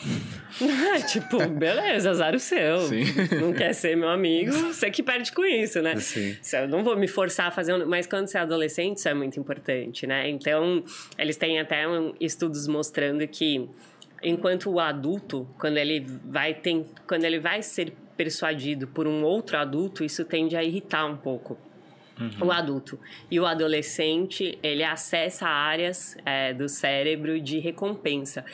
tipo, 1.08 1.38
beleza, 1.48 2.10
azar 2.10 2.34
o 2.34 2.40
seu. 2.40 2.80
Sim. 2.80 3.04
Não 3.40 3.52
quer 3.52 3.72
ser 3.74 3.96
meu 3.96 4.08
amigo, 4.08 4.52
você 4.52 4.90
que 4.90 5.02
perde 5.02 5.32
com 5.32 5.44
isso, 5.44 5.80
né? 5.80 5.96
Sim. 5.96 6.36
Eu 6.52 6.68
não 6.68 6.82
vou 6.82 6.96
me 6.96 7.06
forçar 7.06 7.46
a 7.46 7.50
fazer 7.50 7.74
um... 7.74 7.86
Mas 7.86 8.06
quando 8.06 8.26
você 8.26 8.38
é 8.38 8.40
adolescente, 8.40 8.96
isso 8.98 9.08
é 9.08 9.14
muito 9.14 9.38
importante, 9.38 10.06
né? 10.06 10.28
Então, 10.28 10.82
eles 11.16 11.36
têm 11.36 11.60
até 11.60 11.86
um- 11.86 12.12
estudos 12.20 12.66
mostrando 12.66 13.26
que 13.28 13.68
enquanto 14.22 14.70
o 14.70 14.80
adulto, 14.80 15.46
quando 15.58 15.76
ele 15.76 16.04
vai 16.24 16.54
ter, 16.54 16.84
quando 17.06 17.24
ele 17.24 17.38
vai 17.38 17.62
ser 17.62 17.92
persuadido 18.16 18.86
por 18.88 19.06
um 19.06 19.22
outro 19.22 19.56
adulto, 19.58 20.02
isso 20.02 20.24
tende 20.24 20.56
a 20.56 20.62
irritar 20.64 21.04
um 21.06 21.16
pouco 21.16 21.58
o 22.40 22.50
adulto. 22.52 22.98
E 23.30 23.38
o 23.40 23.46
adolescente, 23.46 24.58
ele 24.62 24.84
acessa 24.84 25.46
áreas 25.46 26.16
é, 26.24 26.52
do 26.52 26.68
cérebro 26.68 27.40
de 27.40 27.58
recompensa. 27.58 28.44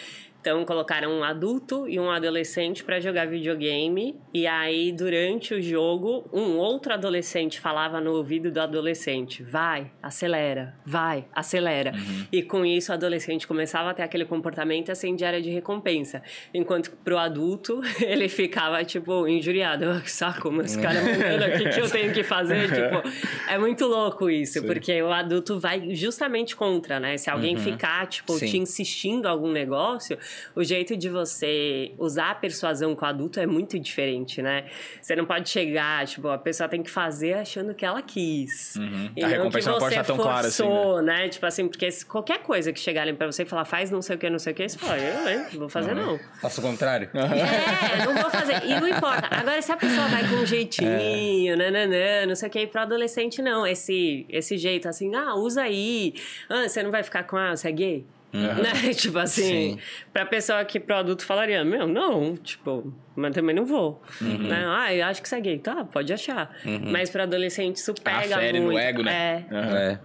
Então, 0.40 0.64
colocaram 0.64 1.11
um 1.12 1.22
adulto 1.22 1.87
e 1.87 2.00
um 2.00 2.11
adolescente 2.11 2.83
para 2.83 2.98
jogar 2.98 3.26
videogame. 3.26 4.18
E 4.33 4.46
aí, 4.46 4.90
durante 4.90 5.53
o 5.53 5.61
jogo, 5.61 6.24
um 6.33 6.57
outro 6.57 6.94
adolescente 6.94 7.61
falava 7.61 8.00
no 8.00 8.12
ouvido 8.14 8.50
do 8.50 8.59
adolescente: 8.59 9.42
vai, 9.42 9.90
acelera, 10.03 10.74
vai, 10.85 11.26
acelera. 11.35 11.92
E 12.33 12.42
com 12.42 12.64
isso, 12.64 12.90
o 12.90 12.94
adolescente 12.94 13.46
começava 13.46 13.90
a 13.90 13.94
ter 13.94 14.03
aquele 14.03 14.24
comportamento 14.24 14.88
e 14.88 14.92
acendia 14.92 15.26
área 15.29 15.42
de 15.42 15.50
recompensa. 15.50 16.22
Enquanto 16.55 16.90
pro 17.05 17.18
adulto, 17.18 17.83
ele 18.00 18.29
ficava, 18.29 18.83
tipo, 18.83 19.29
injuriado: 19.29 19.90
"Ah, 19.90 20.00
que 20.00 20.11
saco, 20.11 20.50
mas 20.50 20.74
cara 20.74 21.00
mandando 21.05 21.44
aqui, 21.44 21.68
o 21.68 21.70
que 21.70 21.81
eu 21.81 21.90
tenho 21.90 22.14
que 22.14 22.22
fazer? 22.24 22.68
tipo, 22.68 23.03
é 23.46 23.59
muito 23.59 23.87
louco 23.87 24.31
isso, 24.31 24.62
porque 24.64 25.03
o 25.03 25.12
adulto 25.12 25.61
vai 25.61 25.94
justamente 25.94 26.57
contra, 26.57 26.98
né? 26.98 27.18
Se 27.18 27.29
alguém 27.29 27.57
ficar, 27.59 28.07
tipo, 28.07 28.33
Sim. 28.35 28.46
te 28.46 28.59
insistindo 28.59 29.26
em 29.26 29.31
algum 29.31 29.50
negócio, 29.50 30.18
o 30.55 30.62
jeito 30.62 30.97
de 30.97 31.09
você 31.09 31.93
usar 31.99 32.31
a 32.31 32.35
persuasão 32.35 32.95
com 32.95 33.05
o 33.05 33.09
adulto 33.09 33.40
é 33.40 33.47
muito 33.47 33.79
diferente, 33.79 34.43
né? 34.43 34.66
Você 35.01 35.14
não 35.16 35.25
pode 35.25 35.49
chegar, 35.49 36.07
tipo, 36.07 36.29
a 36.29 36.38
pessoa 36.38 36.69
tem 36.69 36.83
que 36.83 36.90
fazer 36.90 37.35
achando 37.35 37.75
que 37.75 37.85
ela 37.85 38.03
quis. 38.03 38.77
Uhum. 38.77 39.11
E 39.16 39.25
A 39.25 39.29
não 39.29 39.31
que 39.31 39.37
recompensa 39.37 39.71
não 39.71 39.79
pode 39.79 39.95
você 39.95 40.01
estar 40.01 40.14
tão 40.14 40.23
clara 40.23 40.47
assim, 40.49 40.62
forçou, 40.62 41.03
né? 41.03 41.29
Tipo 41.29 41.47
assim, 41.47 41.69
porque 41.69 41.88
qualquer 42.09 42.38
coisa 42.38 42.73
que 42.73 42.81
chegarem 42.81 43.14
pra 43.14 43.27
você 43.27 43.43
e 43.43 43.47
falar, 43.47 43.64
faz 43.64 43.90
não 43.90 44.03
sei 44.03 44.16
o 44.16 44.19
que, 44.19 44.31
não 44.31 44.38
sei 44.38 44.53
o 44.53 44.57
que, 44.57 44.69
você 44.69 44.79
fala, 44.79 44.99
eu, 44.99 45.29
hein? 45.29 45.47
Vou 45.55 45.69
fazer 45.69 45.95
não. 45.95 46.19
Faça 46.40 46.61
o 46.61 46.64
contrário. 46.64 47.11
É, 47.14 48.05
não 48.05 48.14
vou 48.14 48.31
fazer. 48.31 48.64
E 48.64 48.81
não 48.81 48.88
importa. 48.88 49.29
Agora, 49.31 49.61
se 49.62 49.73
a 49.73 49.77
pessoa 49.77 50.09
vai 50.09 50.29
com 50.29 50.37
um 50.37 50.47
jeitinho, 50.47 51.57
nananã, 51.57 52.27
não 52.27 52.35
sei 52.35 52.49
o 52.49 52.53
que, 52.53 52.66
pro 52.66 52.81
adolescente, 52.83 53.40
não. 53.43 53.66
Esse, 53.66 54.27
esse 54.29 54.57
jeito 54.59 54.88
assim, 54.88 55.14
ah, 55.14 55.35
usa 55.35 55.62
aí. 55.62 56.14
Ah, 56.49 56.69
você 56.69 56.83
não 56.83 56.90
vai 56.90 57.03
ficar 57.03 57.25
com, 57.25 57.37
ah, 57.37 57.57
você 57.57 57.69
é 57.69 57.73
gay? 57.73 58.07
Né? 58.33 58.95
Tipo 58.95 59.19
assim, 59.19 59.43
Sim. 59.43 59.79
pra 60.12 60.25
pessoa 60.25 60.64
que 60.64 60.79
pro 60.79 60.97
adulto 60.97 61.25
falaria, 61.25 61.64
meu, 61.64 61.87
não, 61.87 62.37
tipo, 62.37 62.93
mas 63.16 63.35
também 63.35 63.55
não 63.55 63.64
vou. 63.64 64.01
Né? 64.21 64.64
Ah, 64.69 64.95
eu 64.95 65.05
acho 65.07 65.21
que 65.21 65.29
você 65.29 65.37
é 65.37 65.40
gay. 65.40 65.59
Tá, 65.59 65.85
pode 65.85 66.12
achar. 66.12 66.55
Mas 66.90 67.11
pro 67.11 67.23
adolescente 67.23 67.77
isso 67.77 67.93
pega 67.95 68.37
Afere 68.37 68.61
muito. 68.61 68.73
no 68.75 68.79
ego, 68.79 69.03
né? 69.03 69.45
É. 69.51 69.55
É. 69.57 69.99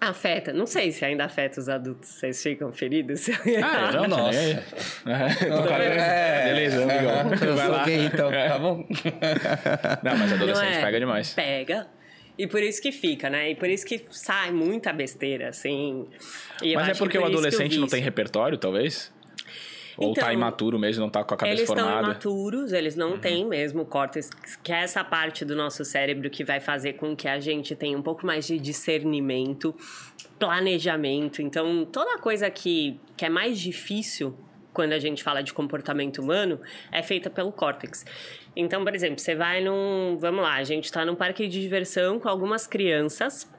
afeta. 0.00 0.52
Não 0.52 0.66
sei 0.66 0.92
se 0.92 1.04
ainda 1.04 1.24
afeta 1.24 1.58
os 1.58 1.68
adultos. 1.68 2.08
Vocês 2.10 2.40
ficam 2.42 2.72
feridos? 2.72 3.26
Ah, 3.64 3.90
eu 3.94 4.02
não, 4.08 4.08
Nossa. 4.18 4.62
Cara, 5.04 5.84
É. 5.84 6.44
Beleza, 6.48 6.82
amigão. 6.84 7.32
Eu 7.48 7.56
Vai 7.56 7.66
sou 7.66 7.74
lá. 7.76 7.84
gay, 7.84 8.04
então, 8.06 8.30
tá 8.30 8.58
bom? 8.58 8.86
Não, 10.02 10.16
mas 10.18 10.30
Não 10.30 10.36
adolescente 10.36 10.76
é? 10.76 10.80
pega 10.82 10.98
demais. 11.00 11.34
Pega. 11.34 11.86
E 12.38 12.46
por 12.46 12.62
isso 12.62 12.82
que 12.82 12.92
fica, 12.92 13.30
né? 13.30 13.50
E 13.50 13.54
por 13.54 13.68
isso 13.68 13.86
que 13.86 14.02
sai 14.10 14.50
muita 14.50 14.92
besteira, 14.92 15.48
assim. 15.48 16.06
Mas 16.74 16.88
é 16.88 16.94
porque 16.94 17.18
por 17.18 17.24
o 17.24 17.26
adolescente 17.28 17.78
não 17.78 17.88
tem 17.88 18.02
repertório, 18.02 18.58
talvez? 18.58 19.12
Ou 19.96 20.12
tá 20.12 20.20
Então, 20.20 20.32
imaturo 20.32 20.78
mesmo, 20.78 21.02
não 21.02 21.10
tá 21.10 21.24
com 21.24 21.34
a 21.34 21.36
cabeça 21.36 21.58
Eles 21.58 21.70
estão 21.70 21.84
formada? 21.84 22.02
Uhum. 22.02 22.12
imaturos, 22.12 22.72
eles 22.72 22.96
não 22.96 23.18
têm 23.18 23.46
mesmo 23.46 23.82
o 23.82 23.86
córtex, 23.86 24.28
que 24.62 24.70
é 24.70 24.82
essa 24.82 25.02
parte 25.02 25.44
do 25.44 25.56
nosso 25.56 25.84
cérebro 25.84 26.28
que 26.28 26.44
vai 26.44 26.60
fazer 26.60 26.94
com 26.94 27.16
que 27.16 27.26
a 27.26 27.40
gente 27.40 27.74
tenha 27.74 27.96
um 27.96 28.02
pouco 28.02 28.26
mais 28.26 28.46
de 28.46 28.58
discernimento, 28.58 29.74
planejamento. 30.38 31.40
Então, 31.40 31.86
toda 31.86 32.18
coisa 32.18 32.50
que, 32.50 33.00
que 33.16 33.24
é 33.24 33.30
mais 33.30 33.58
difícil 33.58 34.36
quando 34.76 34.92
a 34.92 34.98
gente 34.98 35.22
fala 35.22 35.42
de 35.42 35.54
comportamento 35.54 36.18
humano 36.18 36.60
é 36.92 37.02
feita 37.02 37.30
pelo 37.30 37.50
córtex. 37.50 38.04
Então, 38.54 38.84
por 38.84 38.94
exemplo, 38.94 39.18
você 39.18 39.34
vai 39.34 39.64
num. 39.64 40.18
Vamos 40.20 40.42
lá, 40.42 40.56
a 40.56 40.64
gente 40.64 40.84
está 40.84 41.02
num 41.02 41.14
parque 41.14 41.48
de 41.48 41.62
diversão 41.62 42.20
com 42.20 42.28
algumas 42.28 42.66
crianças 42.66 43.50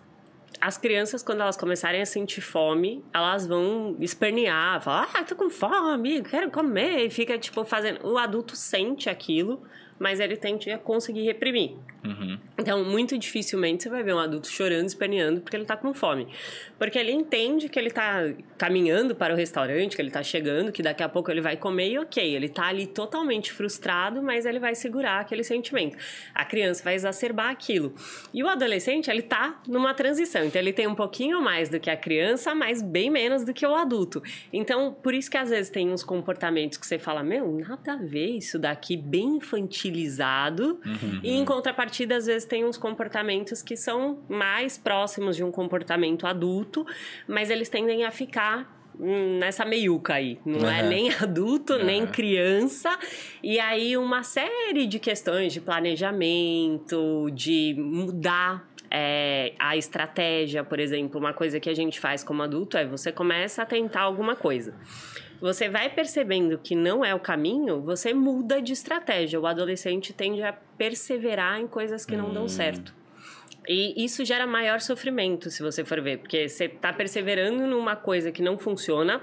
as 0.60 0.76
crianças, 0.76 1.22
quando 1.22 1.42
elas 1.42 1.56
começarem 1.56 2.02
a 2.02 2.06
sentir 2.06 2.42
fome, 2.42 3.06
elas 3.14 3.46
vão 3.46 3.96
espernear, 4.00 4.82
falar, 4.82 5.08
ah, 5.14 5.24
tô 5.24 5.36
com 5.36 5.52
fome, 5.52 6.24
quero 6.24 6.50
comer, 6.50 7.06
e 7.06 7.10
fica, 7.12 7.38
tipo, 7.38 7.64
fazendo... 7.64 8.08
O 8.08 8.18
adulto 8.18 8.56
sente 8.56 9.08
aquilo, 9.08 9.62
mas 10.00 10.20
ele 10.20 10.36
tende 10.36 10.72
a 10.72 10.78
conseguir 10.80 11.26
reprimir. 11.26 11.78
Uhum. 12.08 12.40
Então, 12.58 12.84
muito 12.84 13.18
dificilmente 13.18 13.84
você 13.84 13.90
vai 13.90 14.04
ver 14.04 14.14
um 14.14 14.20
adulto 14.20 14.48
chorando, 14.48 14.88
esperneando 14.88 15.42
porque 15.42 15.56
ele 15.56 15.66
tá 15.66 15.76
com 15.76 15.94
fome. 15.94 16.28
Porque 16.78 16.98
ele 16.98 17.12
entende 17.12 17.70
que 17.70 17.78
ele 17.78 17.90
tá 17.90 18.24
caminhando 18.58 19.16
para 19.16 19.34
o 19.34 19.38
restaurante, 19.38 19.96
que 19.96 20.02
ele 20.02 20.12
tá 20.12 20.24
chegando, 20.24 20.72
que 20.72 20.82
daqui 20.82 21.04
a 21.04 21.10
pouco 21.10 21.30
ele 21.32 21.42
vai 21.42 21.58
comer 21.58 21.92
e 21.92 22.00
ok, 22.00 22.36
ele 22.36 22.50
tá 22.50 22.68
ali 22.68 22.88
totalmente 22.88 23.52
frustrado, 23.52 24.22
mas 24.22 24.46
ele 24.46 24.60
vai 24.60 24.76
segurar 24.76 25.20
aquele 25.20 25.44
sentimento. 25.44 25.98
A 26.34 26.46
criança 26.46 26.84
vai 26.84 26.96
exacerbar 26.96 27.50
aquilo. 27.50 27.94
E 28.34 28.44
o 28.44 28.48
adolescente, 28.48 29.10
ele 29.10 29.22
tá 29.22 29.62
numa 29.68 29.94
transição. 29.94 30.44
Então, 30.46 30.62
ele 30.62 30.74
tem 30.74 30.88
um 30.88 30.96
pouquinho 30.96 31.42
mais 31.42 31.70
do 31.70 31.80
que 31.80 31.90
a 31.90 31.98
criança, 31.98 32.56
mas 32.56 32.82
bem 32.82 33.10
menos 33.10 33.44
do 33.44 33.54
que 33.54 33.66
o 33.66 33.76
adulto. 33.76 34.22
Então, 34.52 34.94
por 34.94 35.14
isso 35.14 35.30
que 35.30 35.38
às 35.38 35.50
vezes 35.50 35.70
tem 35.70 35.92
uns 35.92 36.04
comportamentos 36.04 36.78
que 36.78 36.86
você 36.86 36.98
fala, 36.98 37.24
meu, 37.24 37.52
nada 37.52 37.94
a 37.94 37.98
ver 37.98 38.38
isso 38.38 38.60
daqui, 38.60 38.96
bem 38.96 39.38
infantilizado. 39.38 40.80
Uhum. 40.86 41.20
E 41.24 41.32
em 41.32 41.46
contrapartida, 41.46 41.97
às 42.06 42.26
vezes 42.26 42.46
tem 42.46 42.66
uns 42.66 42.78
comportamentos 42.78 43.62
que 43.62 43.76
são 43.76 44.20
mais 44.30 44.78
próximos 44.78 45.36
de 45.36 45.44
um 45.44 45.52
comportamento 45.52 46.28
adulto, 46.28 46.86
mas 47.28 47.50
eles 47.50 47.70
tendem 47.70 48.04
a 48.04 48.12
ficar 48.12 48.76
nessa 49.00 49.64
meiuca 49.64 50.16
aí. 50.16 50.40
Não 50.46 50.70
é 50.70 50.80
Aham. 50.80 50.90
nem 50.90 51.14
adulto, 51.14 51.78
nem 51.78 52.04
Aham. 52.04 52.12
criança. 52.12 52.98
E 53.44 53.60
aí 53.60 53.96
uma 53.96 54.24
série 54.24 54.88
de 54.88 55.00
questões 55.00 55.54
de 55.54 55.62
planejamento, 55.62 57.30
de 57.32 57.76
mudar 57.78 58.68
é, 58.90 59.54
a 59.60 59.78
estratégia, 59.78 60.64
por 60.64 60.80
exemplo. 60.80 61.20
Uma 61.20 61.34
coisa 61.34 61.60
que 61.60 61.70
a 61.70 61.76
gente 61.76 62.00
faz 62.00 62.24
como 62.24 62.42
adulto 62.42 62.78
é 62.78 62.86
você 62.86 63.12
começa 63.12 63.62
a 63.62 63.66
tentar 63.66 64.02
alguma 64.02 64.36
coisa. 64.36 64.74
Você 65.40 65.70
vai 65.70 65.90
percebendo 65.90 66.58
que 66.58 66.76
não 66.76 67.06
é 67.06 67.14
o 67.14 67.20
caminho, 67.20 67.82
você 67.82 68.14
muda 68.14 68.62
de 68.62 68.74
estratégia. 68.74 69.40
O 69.40 69.46
adolescente 69.46 70.12
tende 70.12 70.42
a 70.42 70.52
perseverar 70.52 71.60
em 71.60 71.68
coisas 71.68 72.06
que 72.06 72.18
não 72.18 72.34
dão 72.34 72.48
certo. 72.48 72.94
E 73.68 74.04
isso 74.04 74.24
gera 74.24 74.48
maior 74.48 74.80
sofrimento, 74.80 75.52
se 75.52 75.62
você 75.62 75.84
for 75.84 76.02
ver, 76.02 76.20
porque 76.20 76.48
você 76.48 76.66
está 76.66 76.94
perseverando 76.94 77.68
numa 77.68 77.96
coisa 77.96 78.32
que 78.32 78.42
não 78.42 78.58
funciona, 78.58 79.22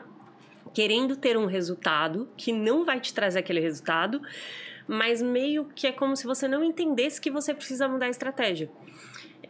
querendo 0.75 1.17
ter 1.17 1.37
um 1.37 1.47
resultado 1.47 2.29
que 2.37 2.53
não 2.53 2.85
vai 2.85 3.01
te 3.01 3.15
trazer 3.15 3.39
aquele 3.39 3.61
resultado, 3.61 4.21
mas 4.87 5.23
meio 5.23 5.65
que 5.75 5.87
é 5.87 5.93
como 5.93 6.15
se 6.15 6.27
você 6.27 6.47
não 6.47 6.63
entendesse 6.63 7.21
que 7.21 7.31
você 7.31 7.55
precisa 7.55 7.89
mudar 7.89 8.07
a 8.07 8.11
estratégia. 8.11 8.71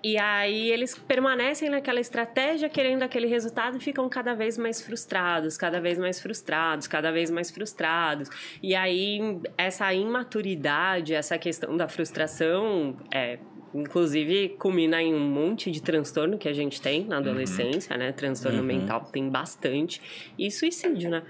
E 0.05 0.19
aí 0.19 0.71
eles 0.71 0.95
permanecem 0.99 1.71
naquela 1.71 1.99
estratégia, 1.99 2.69
querendo 2.69 3.03
aquele 3.03 3.27
resultado, 3.27 3.79
e 3.79 3.81
ficam 3.81 4.07
cada 4.07 4.35
vez 4.35 4.59
mais 4.59 4.83
frustrados, 4.83 5.57
cada 5.57 5.81
vez 5.81 5.99
mais 5.99 6.21
frustrados, 6.21 6.87
cada 6.87 7.11
vez 7.11 7.31
mais 7.31 7.51
frustrados. 7.51 8.29
E 8.63 8.75
aí 8.75 9.41
essa 9.57 9.95
imaturidade, 9.95 11.15
essa 11.15 11.39
questão 11.39 11.75
da 11.75 11.89
frustração, 11.89 12.99
é, 13.11 13.39
inclusive 13.75 14.51
culmina 14.59 15.01
em 15.01 15.15
um 15.15 15.27
monte 15.27 15.71
de 15.71 15.81
transtorno 15.81 16.37
que 16.37 16.51
a 16.51 16.53
gente 16.53 16.83
tem 16.83 17.07
na 17.07 17.17
adolescência, 17.17 17.97
né? 17.97 18.13
Transtorno 18.13 18.63
mental 18.63 19.09
tem 19.11 19.31
bastante. 19.31 20.03
E 20.39 20.51
suicídio, 20.51 21.09
né? 21.09 21.23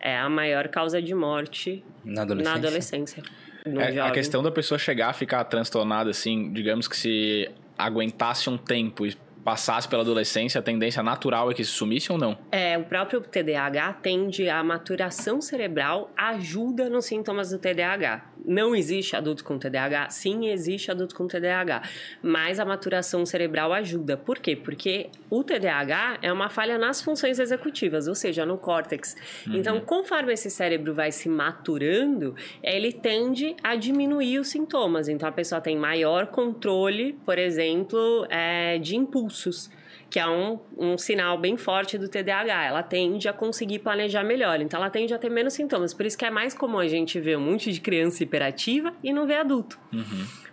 É 0.00 0.18
a 0.18 0.28
maior 0.28 0.66
causa 0.66 1.00
de 1.00 1.14
morte 1.14 1.84
Na 2.04 2.22
adolescência. 2.22 2.52
na 2.52 2.58
adolescência. 2.58 3.22
É, 3.64 4.00
a 4.00 4.10
questão 4.10 4.42
da 4.42 4.50
pessoa 4.50 4.78
chegar 4.78 5.10
a 5.10 5.12
ficar 5.12 5.44
transtornada, 5.44 6.10
assim, 6.10 6.52
digamos 6.52 6.88
que 6.88 6.96
se 6.96 7.48
aguentasse 7.78 8.48
um 8.48 8.56
tempo 8.56 9.06
e 9.06 9.16
passasse 9.46 9.86
pela 9.86 10.02
adolescência, 10.02 10.58
a 10.58 10.62
tendência 10.62 11.04
natural 11.04 11.52
é 11.52 11.54
que 11.54 11.64
se 11.64 11.70
sumisse 11.70 12.10
ou 12.10 12.18
não? 12.18 12.36
É, 12.50 12.76
o 12.76 12.82
próprio 12.82 13.20
TDAH 13.20 13.92
tende 14.02 14.48
a 14.48 14.60
maturação 14.64 15.40
cerebral 15.40 16.10
ajuda 16.16 16.90
nos 16.90 17.04
sintomas 17.04 17.50
do 17.50 17.58
TDAH. 17.60 18.24
Não 18.44 18.74
existe 18.74 19.16
adulto 19.16 19.44
com 19.44 19.58
TDAH? 19.58 20.10
Sim, 20.10 20.48
existe 20.48 20.90
adulto 20.90 21.14
com 21.14 21.26
TDAH. 21.26 21.82
Mas 22.22 22.60
a 22.60 22.64
maturação 22.64 23.24
cerebral 23.24 23.72
ajuda. 23.72 24.16
Por 24.16 24.38
quê? 24.38 24.54
Porque 24.54 25.10
o 25.30 25.42
TDAH 25.42 26.18
é 26.22 26.32
uma 26.32 26.48
falha 26.48 26.78
nas 26.78 27.00
funções 27.02 27.38
executivas, 27.38 28.06
ou 28.08 28.14
seja, 28.14 28.44
no 28.46 28.58
córtex. 28.58 29.16
Então, 29.46 29.80
conforme 29.80 30.32
esse 30.32 30.50
cérebro 30.50 30.94
vai 30.94 31.12
se 31.12 31.28
maturando, 31.28 32.34
ele 32.62 32.92
tende 32.92 33.56
a 33.62 33.74
diminuir 33.76 34.38
os 34.38 34.48
sintomas. 34.48 35.08
Então, 35.08 35.28
a 35.28 35.32
pessoa 35.32 35.60
tem 35.60 35.76
maior 35.76 36.26
controle, 36.26 37.14
por 37.24 37.38
exemplo, 37.38 38.26
é, 38.30 38.78
de 38.78 38.96
impulsos 38.96 39.70
que 40.08 40.18
é 40.18 40.28
um, 40.28 40.58
um 40.76 40.96
sinal 40.96 41.36
bem 41.38 41.56
forte 41.56 41.98
do 41.98 42.08
TDAH. 42.08 42.64
Ela 42.64 42.82
tende 42.82 43.28
a 43.28 43.32
conseguir 43.32 43.80
planejar 43.80 44.22
melhor, 44.22 44.60
então 44.60 44.80
ela 44.80 44.90
tende 44.90 45.12
a 45.12 45.18
ter 45.18 45.30
menos 45.30 45.54
sintomas. 45.54 45.92
Por 45.92 46.06
isso 46.06 46.16
que 46.16 46.24
é 46.24 46.30
mais 46.30 46.54
comum 46.54 46.78
a 46.78 46.88
gente 46.88 47.18
ver 47.20 47.36
um 47.36 47.40
monte 47.40 47.72
de 47.72 47.80
criança 47.80 48.22
hiperativa 48.22 48.92
e 49.02 49.12
não 49.12 49.26
ver 49.26 49.36
adulto. 49.36 49.78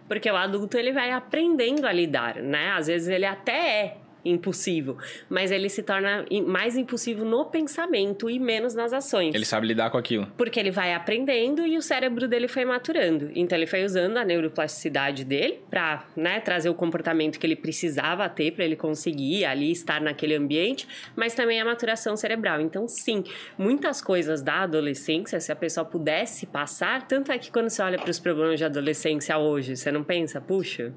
Porque 0.07 0.29
o 0.29 0.35
adulto 0.35 0.77
ele 0.77 0.91
vai 0.91 1.11
aprendendo 1.11 1.85
a 1.85 1.91
lidar, 1.91 2.35
né? 2.35 2.71
Às 2.71 2.87
vezes 2.87 3.07
ele 3.07 3.25
até 3.25 3.85
é 3.85 3.97
impossível, 4.25 4.97
mas 5.29 5.51
ele 5.51 5.69
se 5.69 5.83
torna 5.83 6.25
mais 6.47 6.77
impossível 6.77 7.25
no 7.25 7.45
pensamento 7.45 8.29
e 8.29 8.39
menos 8.39 8.73
nas 8.73 8.93
ações. 8.93 9.35
Ele 9.35 9.45
sabe 9.45 9.67
lidar 9.67 9.89
com 9.89 9.97
aquilo. 9.97 10.27
Porque 10.37 10.59
ele 10.59 10.71
vai 10.71 10.93
aprendendo 10.93 11.65
e 11.65 11.77
o 11.77 11.81
cérebro 11.81 12.27
dele 12.27 12.47
foi 12.47 12.65
maturando. 12.65 13.31
Então 13.35 13.57
ele 13.57 13.67
foi 13.67 13.83
usando 13.83 14.17
a 14.17 14.25
neuroplasticidade 14.25 15.23
dele 15.23 15.59
para 15.69 16.05
né, 16.15 16.39
trazer 16.39 16.69
o 16.69 16.73
comportamento 16.73 17.39
que 17.39 17.45
ele 17.45 17.55
precisava 17.55 18.27
ter 18.29 18.51
para 18.51 18.63
ele 18.63 18.75
conseguir 18.75 19.45
ali 19.45 19.71
estar 19.71 20.01
naquele 20.01 20.35
ambiente, 20.35 20.87
mas 21.15 21.33
também 21.33 21.59
a 21.59 21.65
maturação 21.65 22.15
cerebral. 22.15 22.61
Então, 22.61 22.87
sim, 22.87 23.23
muitas 23.57 24.01
coisas 24.01 24.41
da 24.41 24.63
adolescência, 24.63 25.39
se 25.39 25.51
a 25.51 25.55
pessoa 25.55 25.85
pudesse 25.85 26.45
passar, 26.45 27.07
tanto 27.07 27.31
é 27.31 27.37
que 27.37 27.51
quando 27.51 27.69
você 27.69 27.81
olha 27.81 27.97
para 27.97 28.09
os 28.09 28.19
problemas 28.19 28.57
de 28.57 28.65
adolescência 28.65 29.37
hoje, 29.37 29.75
você 29.75 29.91
não 29.91 30.03
pensa, 30.03 30.39
puxa, 30.39 30.93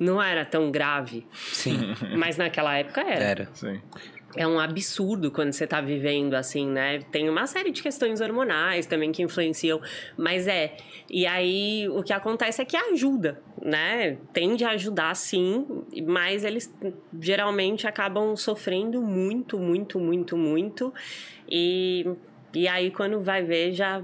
não 0.00 0.20
era 0.20 0.44
tão 0.46 0.70
grave. 0.70 1.26
Sim, 1.32 1.94
Mas 2.16 2.38
naquela 2.38 2.76
época 2.76 3.02
era. 3.02 3.22
era. 3.22 3.48
Sim. 3.52 3.80
É 4.36 4.46
um 4.46 4.60
absurdo 4.60 5.30
quando 5.30 5.52
você 5.52 5.66
tá 5.66 5.80
vivendo 5.80 6.34
assim, 6.34 6.68
né? 6.68 7.00
Tem 7.10 7.28
uma 7.28 7.48
série 7.48 7.72
de 7.72 7.82
questões 7.82 8.20
hormonais 8.20 8.86
também 8.86 9.10
que 9.10 9.22
influenciam, 9.22 9.80
mas 10.16 10.46
é. 10.46 10.76
E 11.10 11.26
aí 11.26 11.88
o 11.88 12.00
que 12.02 12.12
acontece 12.12 12.62
é 12.62 12.64
que 12.64 12.76
ajuda, 12.76 13.42
né? 13.60 14.18
Tende 14.32 14.64
a 14.64 14.70
ajudar 14.70 15.16
sim, 15.16 15.66
mas 16.06 16.44
eles 16.44 16.72
geralmente 17.20 17.88
acabam 17.88 18.36
sofrendo 18.36 19.02
muito, 19.02 19.58
muito, 19.58 19.98
muito, 19.98 20.36
muito. 20.36 20.94
E, 21.48 22.06
e 22.54 22.68
aí 22.68 22.92
quando 22.92 23.20
vai 23.20 23.42
ver 23.42 23.72
já 23.72 24.00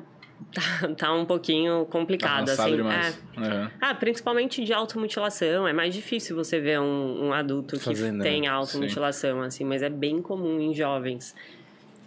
tá, 0.53 0.88
tá 0.96 1.12
um 1.12 1.25
pouquinho 1.25 1.87
complicado, 1.87 2.49
Avançado 2.49 2.68
assim. 2.68 2.77
demais. 2.77 3.22
É. 3.37 3.40
Uhum. 3.40 3.70
Ah, 3.81 3.94
principalmente 3.94 4.64
de 4.64 4.72
automutilação. 4.72 5.66
É 5.66 5.72
mais 5.72 5.94
difícil 5.94 6.37
você 6.37 6.61
ver 6.61 6.81
um, 6.81 7.27
um 7.27 7.33
adulto 7.33 7.77
que 7.79 7.85
Fazendo, 7.85 8.22
tem 8.22 8.46
automutilação, 8.46 9.42
assim, 9.42 9.64
mas 9.64 9.83
é 9.83 9.88
bem 9.88 10.20
comum 10.22 10.61
em 10.61 10.75
jovens. 10.75 11.35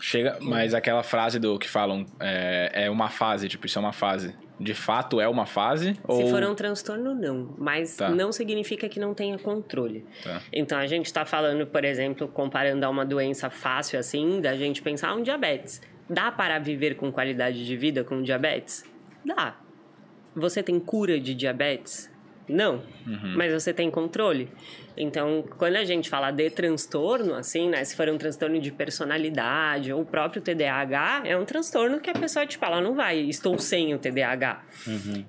Chega, 0.02 0.38
mas 0.42 0.74
aquela 0.74 1.04
frase 1.04 1.40
do 1.40 1.60
que 1.60 1.68
falam 1.68 2.06
é, 2.20 2.86
é 2.86 2.90
uma 2.90 3.10
fase, 3.10 3.50
tipo, 3.50 3.66
isso 3.66 3.78
é 3.78 3.82
uma 3.82 3.92
fase. 3.92 4.34
De 4.58 4.74
fato 4.74 5.22
é 5.22 5.28
uma 5.28 5.46
fase? 5.46 5.98
ou... 6.06 6.22
Se 6.22 6.30
for 6.30 6.44
um 6.44 6.54
transtorno, 6.54 7.16
não. 7.16 7.54
Mas 7.58 7.96
Tá. 7.96 8.10
não 8.10 8.32
significa 8.32 8.90
que 8.90 9.00
não 9.00 9.14
tenha 9.14 9.38
controle. 9.38 10.06
Tá. 10.22 10.42
Então, 10.52 10.78
a 10.78 10.86
gente 10.86 11.06
está 11.06 11.26
falando, 11.26 11.66
por 11.66 11.86
exemplo, 11.86 12.28
comparando 12.28 12.86
a 12.86 12.90
uma 12.90 13.06
doença 13.06 13.50
fácil 13.50 13.98
assim, 14.00 14.42
da 14.42 14.56
gente 14.56 14.82
pensar 14.82 15.14
um 15.16 15.24
diabetes. 15.24 15.82
Dá 16.10 16.32
para 16.32 16.58
viver 16.60 16.96
com 16.96 17.12
qualidade 17.12 17.66
de 17.66 17.78
vida 17.78 18.04
com 18.04 18.22
diabetes? 18.22 18.84
Dá. 19.24 19.56
Você 20.36 20.64
tem 20.64 20.80
cura 20.80 21.20
de 21.20 21.36
diabetes? 21.36 22.10
Não. 22.48 22.82
Mas 23.38 23.54
você 23.54 23.72
tem 23.72 23.92
controle? 23.92 24.50
Então, 24.98 25.46
quando 25.58 25.76
a 25.76 25.86
gente 25.86 26.10
fala 26.10 26.32
de 26.32 26.50
transtorno, 26.50 27.36
assim, 27.36 27.70
né? 27.70 27.84
Se 27.84 27.96
for 27.96 28.10
um 28.10 28.18
transtorno 28.18 28.60
de 28.60 28.72
personalidade 28.72 29.94
ou 29.94 30.02
o 30.02 30.06
próprio 30.06 30.42
TDAH, 30.42 31.22
é 31.26 31.38
um 31.38 31.46
transtorno 31.46 32.00
que 32.00 32.10
a 32.10 32.14
pessoa, 32.14 32.46
tipo, 32.46 32.66
ela 32.66 32.82
não 32.82 32.96
vai, 32.96 33.20
estou 33.20 33.58
sem 33.60 33.94
o 33.94 34.00
TDAH. 34.00 34.64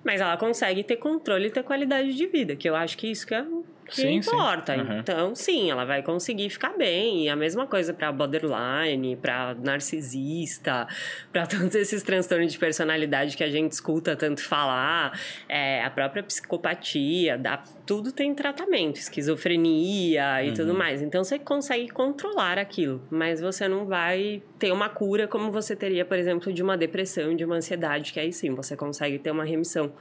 Mas 0.02 0.20
ela 0.20 0.36
consegue 0.38 0.82
ter 0.82 0.96
controle 0.96 1.48
e 1.48 1.50
ter 1.50 1.62
qualidade 1.62 2.14
de 2.14 2.26
vida, 2.26 2.56
que 2.56 2.68
eu 2.68 2.74
acho 2.74 2.96
que 2.96 3.10
isso 3.10 3.26
que 3.26 3.34
é 3.34 3.44
que 3.90 4.02
Sim, 4.02 4.22
sim. 4.22 4.30
importa. 4.30 4.76
Uhum. 4.76 4.98
Então, 5.00 5.34
sim, 5.34 5.70
ela 5.70 5.84
vai 5.84 6.02
conseguir 6.02 6.48
ficar 6.48 6.76
bem. 6.76 7.24
E 7.24 7.28
a 7.28 7.36
mesma 7.36 7.66
coisa 7.66 7.92
para 7.92 8.10
borderline, 8.12 9.16
para 9.16 9.54
narcisista, 9.54 10.86
para 11.32 11.46
todos 11.48 11.74
esses 11.74 12.02
transtornos 12.02 12.52
de 12.52 12.58
personalidade 12.58 13.36
que 13.36 13.44
a 13.44 13.50
gente 13.50 13.72
escuta 13.72 14.16
tanto 14.16 14.42
falar, 14.42 15.18
é, 15.48 15.82
a 15.84 15.90
própria 15.90 16.22
psicopatia, 16.22 17.36
dá, 17.36 17.62
tudo 17.84 18.12
tem 18.12 18.34
tratamento, 18.34 18.96
esquizofrenia 18.96 20.44
e 20.44 20.52
tudo 20.52 20.72
mais. 20.72 21.02
Então, 21.02 21.24
você 21.24 21.38
consegue 21.38 21.88
controlar 21.88 22.58
aquilo, 22.58 23.02
mas 23.10 23.40
você 23.40 23.66
não 23.68 23.86
vai 23.86 24.42
ter 24.58 24.72
uma 24.72 24.88
cura 24.88 25.26
como 25.26 25.50
você 25.50 25.74
teria, 25.74 26.04
por 26.04 26.16
exemplo, 26.16 26.52
de 26.52 26.62
uma 26.62 26.76
depressão, 26.76 27.34
de 27.34 27.44
uma 27.44 27.56
ansiedade, 27.56 28.12
que 28.12 28.20
aí 28.20 28.32
sim, 28.32 28.54
você 28.54 28.76
consegue 28.76 29.18
ter 29.18 29.30
uma 29.30 29.44
remissão. 29.44 29.92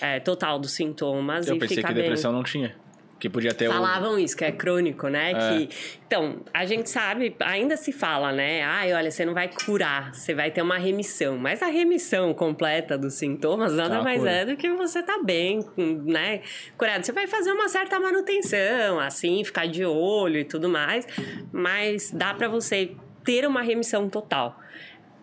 é, 0.00 0.20
total 0.20 0.58
dos 0.58 0.72
sintomas 0.72 1.48
Eu 1.48 1.56
e 1.56 1.58
pensei 1.58 1.78
ficar 1.78 1.88
que 1.88 1.94
depressão 1.94 2.32
não 2.32 2.42
tinha. 2.42 2.74
Que 3.20 3.28
podia 3.28 3.52
ter 3.52 3.68
Falavam 3.68 4.14
o... 4.14 4.18
isso, 4.18 4.34
que 4.34 4.44
é 4.44 4.50
crônico, 4.50 5.08
né? 5.08 5.32
É. 5.32 5.34
Que, 5.34 5.68
então, 6.06 6.40
a 6.54 6.64
gente 6.64 6.88
sabe, 6.88 7.36
ainda 7.40 7.76
se 7.76 7.92
fala, 7.92 8.32
né? 8.32 8.62
Ai, 8.62 8.94
olha, 8.94 9.10
você 9.10 9.26
não 9.26 9.34
vai 9.34 9.48
curar, 9.48 10.14
você 10.14 10.34
vai 10.34 10.50
ter 10.50 10.62
uma 10.62 10.78
remissão. 10.78 11.36
Mas 11.36 11.62
a 11.62 11.66
remissão 11.66 12.32
completa 12.32 12.96
dos 12.96 13.14
sintomas 13.14 13.74
nada 13.74 13.98
tá 13.98 14.02
mais 14.02 14.20
cura. 14.20 14.30
é 14.30 14.44
do 14.46 14.56
que 14.56 14.72
você 14.72 15.02
tá 15.02 15.20
bem, 15.22 15.60
né? 15.76 16.40
Curado. 16.78 17.04
Você 17.04 17.12
vai 17.12 17.26
fazer 17.26 17.52
uma 17.52 17.68
certa 17.68 18.00
manutenção, 18.00 18.98
assim, 18.98 19.44
ficar 19.44 19.66
de 19.66 19.84
olho 19.84 20.38
e 20.38 20.44
tudo 20.44 20.68
mais. 20.70 21.06
Mas 21.52 22.10
dá 22.10 22.32
para 22.32 22.48
você 22.48 22.92
ter 23.22 23.46
uma 23.46 23.60
remissão 23.60 24.08
total. 24.08 24.58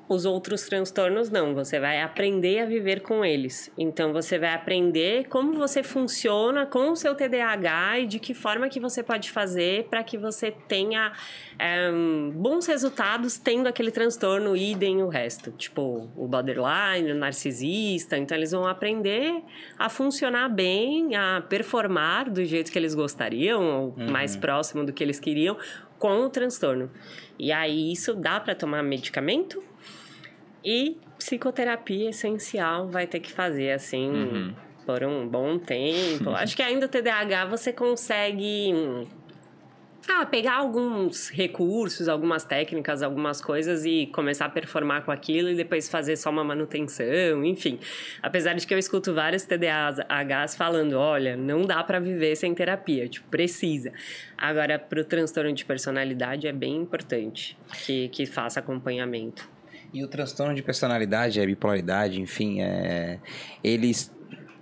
Os 0.10 0.26
outros 0.26 0.62
transtornos 0.62 1.30
não, 1.30 1.54
você 1.54 1.80
vai 1.82 2.02
aprender 2.02 2.60
a 2.60 2.66
viver 2.66 3.02
com 3.02 3.26
eles. 3.26 3.70
Então 3.78 4.14
você 4.14 4.40
vai 4.40 4.54
aprender 4.54 5.28
como 5.28 5.54
você 5.54 5.84
funciona 5.84 6.66
com 6.66 6.92
o 6.92 6.96
seu 6.96 7.14
TDAH 7.14 8.00
e 8.00 8.08
de 8.08 8.18
que 8.18 8.34
forma 8.34 8.70
que 8.70 8.80
você 8.80 9.04
pode 9.04 9.30
fazer 9.30 9.86
para 9.90 10.02
que 10.06 10.18
você 10.18 10.50
tenha 10.50 11.12
é, 11.60 11.92
bons 12.34 12.66
resultados 12.68 13.38
tendo 13.38 13.68
aquele 13.68 13.92
transtorno 13.92 14.56
idem 14.56 15.04
o 15.04 15.10
resto. 15.10 15.52
Tipo, 15.52 16.10
o 16.16 16.26
borderline, 16.26 17.12
o 17.12 17.16
narcisista. 17.16 18.18
Então 18.18 18.38
eles 18.38 18.52
vão 18.52 18.66
aprender 18.66 19.44
a 19.78 19.90
funcionar 19.90 20.48
bem, 20.48 21.18
a 21.18 21.42
performar 21.42 22.30
do 22.30 22.46
jeito 22.46 22.72
que 22.72 22.80
eles 22.80 22.96
gostariam, 22.96 23.62
ou 23.64 23.96
uhum. 23.98 24.10
mais 24.10 24.38
próximo 24.38 24.86
do 24.86 24.94
que 24.94 25.04
eles 25.04 25.20
queriam, 25.20 25.58
com 26.00 26.22
o 26.22 26.30
transtorno. 26.30 26.90
E 27.38 27.52
aí 27.52 27.92
isso 27.92 28.14
dá 28.14 28.40
para 28.40 28.56
tomar 28.56 28.82
medicamento? 28.84 29.67
E 30.64 30.98
psicoterapia 31.18 32.10
essencial 32.10 32.88
vai 32.88 33.08
ter 33.08 33.20
que 33.20 33.32
fazer, 33.32 33.72
assim, 33.72 34.10
uhum. 34.10 34.54
por 34.86 35.04
um 35.04 35.28
bom 35.28 35.58
tempo. 35.58 36.30
Acho 36.36 36.56
que 36.56 36.62
ainda 36.62 36.86
o 36.86 36.90
TDAH 36.90 37.46
você 37.46 37.74
consegue 37.74 38.74
ah, 40.10 40.26
pegar 40.26 40.56
alguns 40.56 41.30
recursos, 41.30 42.08
algumas 42.08 42.46
técnicas, 42.46 43.04
algumas 43.04 43.42
coisas 43.42 43.84
e 43.84 44.08
começar 44.08 44.46
a 44.46 44.50
performar 44.50 45.04
com 45.04 45.12
aquilo 45.12 45.50
e 45.50 45.56
depois 45.56 45.90
fazer 45.90 46.16
só 46.16 46.30
uma 46.30 46.46
manutenção, 46.46 47.44
enfim. 47.44 47.78
Apesar 48.24 48.54
de 48.54 48.66
que 48.66 48.74
eu 48.74 48.78
escuto 48.78 49.14
vários 49.14 49.44
TDAHs 49.44 50.56
falando, 50.56 50.94
olha, 50.94 51.36
não 51.36 51.64
dá 51.64 51.84
para 51.84 52.00
viver 52.00 52.38
sem 52.38 52.54
terapia, 52.56 53.08
tipo, 53.10 53.28
precisa. 53.28 53.92
Agora, 54.38 54.80
para 54.80 55.02
o 55.02 55.04
transtorno 55.04 55.52
de 55.52 55.66
personalidade 55.66 56.48
é 56.48 56.54
bem 56.54 56.78
importante 56.78 57.58
que, 57.86 58.08
que 58.08 58.26
faça 58.26 58.62
acompanhamento. 58.62 59.57
E 59.98 60.04
o 60.04 60.08
transtorno 60.08 60.54
de 60.54 60.62
personalidade, 60.62 61.42
a 61.42 61.46
bipolaridade, 61.48 62.22
enfim, 62.22 62.62
é, 62.62 63.20
eles 63.64 64.16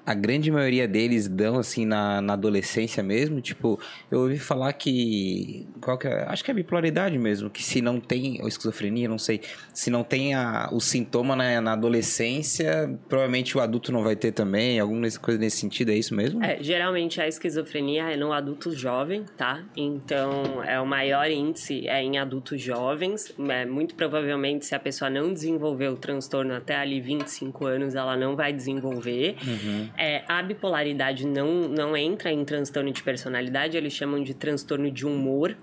a 0.05 0.13
grande 0.13 0.51
maioria 0.51 0.87
deles 0.87 1.27
dão 1.27 1.57
assim 1.57 1.85
na, 1.85 2.21
na 2.21 2.33
adolescência 2.33 3.01
mesmo. 3.01 3.41
Tipo, 3.41 3.79
eu 4.11 4.21
ouvi 4.21 4.37
falar 4.37 4.71
que. 4.73 5.67
Qual 5.81 5.97
que 5.97 6.07
é, 6.07 6.25
acho 6.27 6.43
que 6.43 6.51
é 6.51 6.53
bipolaridade 6.53 7.17
mesmo, 7.17 7.49
que 7.49 7.63
se 7.63 7.81
não 7.81 7.99
tem. 7.99 8.39
Ou 8.41 8.47
esquizofrenia, 8.47 9.09
não 9.09 9.17
sei. 9.17 9.41
Se 9.73 9.89
não 9.89 10.03
tem 10.03 10.35
a, 10.35 10.69
o 10.71 10.79
sintoma 10.79 11.35
na, 11.35 11.59
na 11.59 11.73
adolescência, 11.73 12.97
provavelmente 13.09 13.57
o 13.57 13.61
adulto 13.61 13.91
não 13.91 14.03
vai 14.03 14.15
ter 14.15 14.31
também. 14.31 14.79
Alguma 14.79 15.09
coisa 15.19 15.39
nesse 15.39 15.57
sentido, 15.57 15.91
é 15.91 15.95
isso 15.95 16.13
mesmo? 16.13 16.43
É, 16.43 16.61
geralmente 16.61 17.19
a 17.19 17.27
esquizofrenia 17.27 18.11
é 18.11 18.17
no 18.17 18.31
adulto 18.31 18.75
jovem, 18.75 19.25
tá? 19.35 19.63
Então, 19.75 20.63
é 20.63 20.79
o 20.79 20.85
maior 20.85 21.29
índice 21.29 21.87
é 21.87 22.03
em 22.03 22.19
adultos 22.19 22.61
jovens. 22.61 23.33
É, 23.49 23.65
muito 23.65 23.95
provavelmente, 23.95 24.65
se 24.65 24.75
a 24.75 24.79
pessoa 24.79 25.09
não 25.09 25.33
desenvolver 25.33 25.87
o 25.87 25.97
transtorno 25.97 26.53
até 26.53 26.75
ali 26.75 27.01
25 27.01 27.65
anos, 27.65 27.95
ela 27.95 28.15
não 28.15 28.35
vai 28.35 28.53
desenvolver. 28.53 29.35
Uhum. 29.45 29.94
É, 29.97 30.23
a 30.27 30.41
bipolaridade 30.41 31.25
não, 31.25 31.67
não 31.67 31.95
entra 31.95 32.31
em 32.31 32.43
transtorno 32.43 32.91
de 32.91 33.01
personalidade, 33.01 33.77
eles 33.77 33.93
chamam 33.93 34.23
de 34.23 34.33
transtorno 34.33 34.91
de 34.91 35.05
humor. 35.05 35.55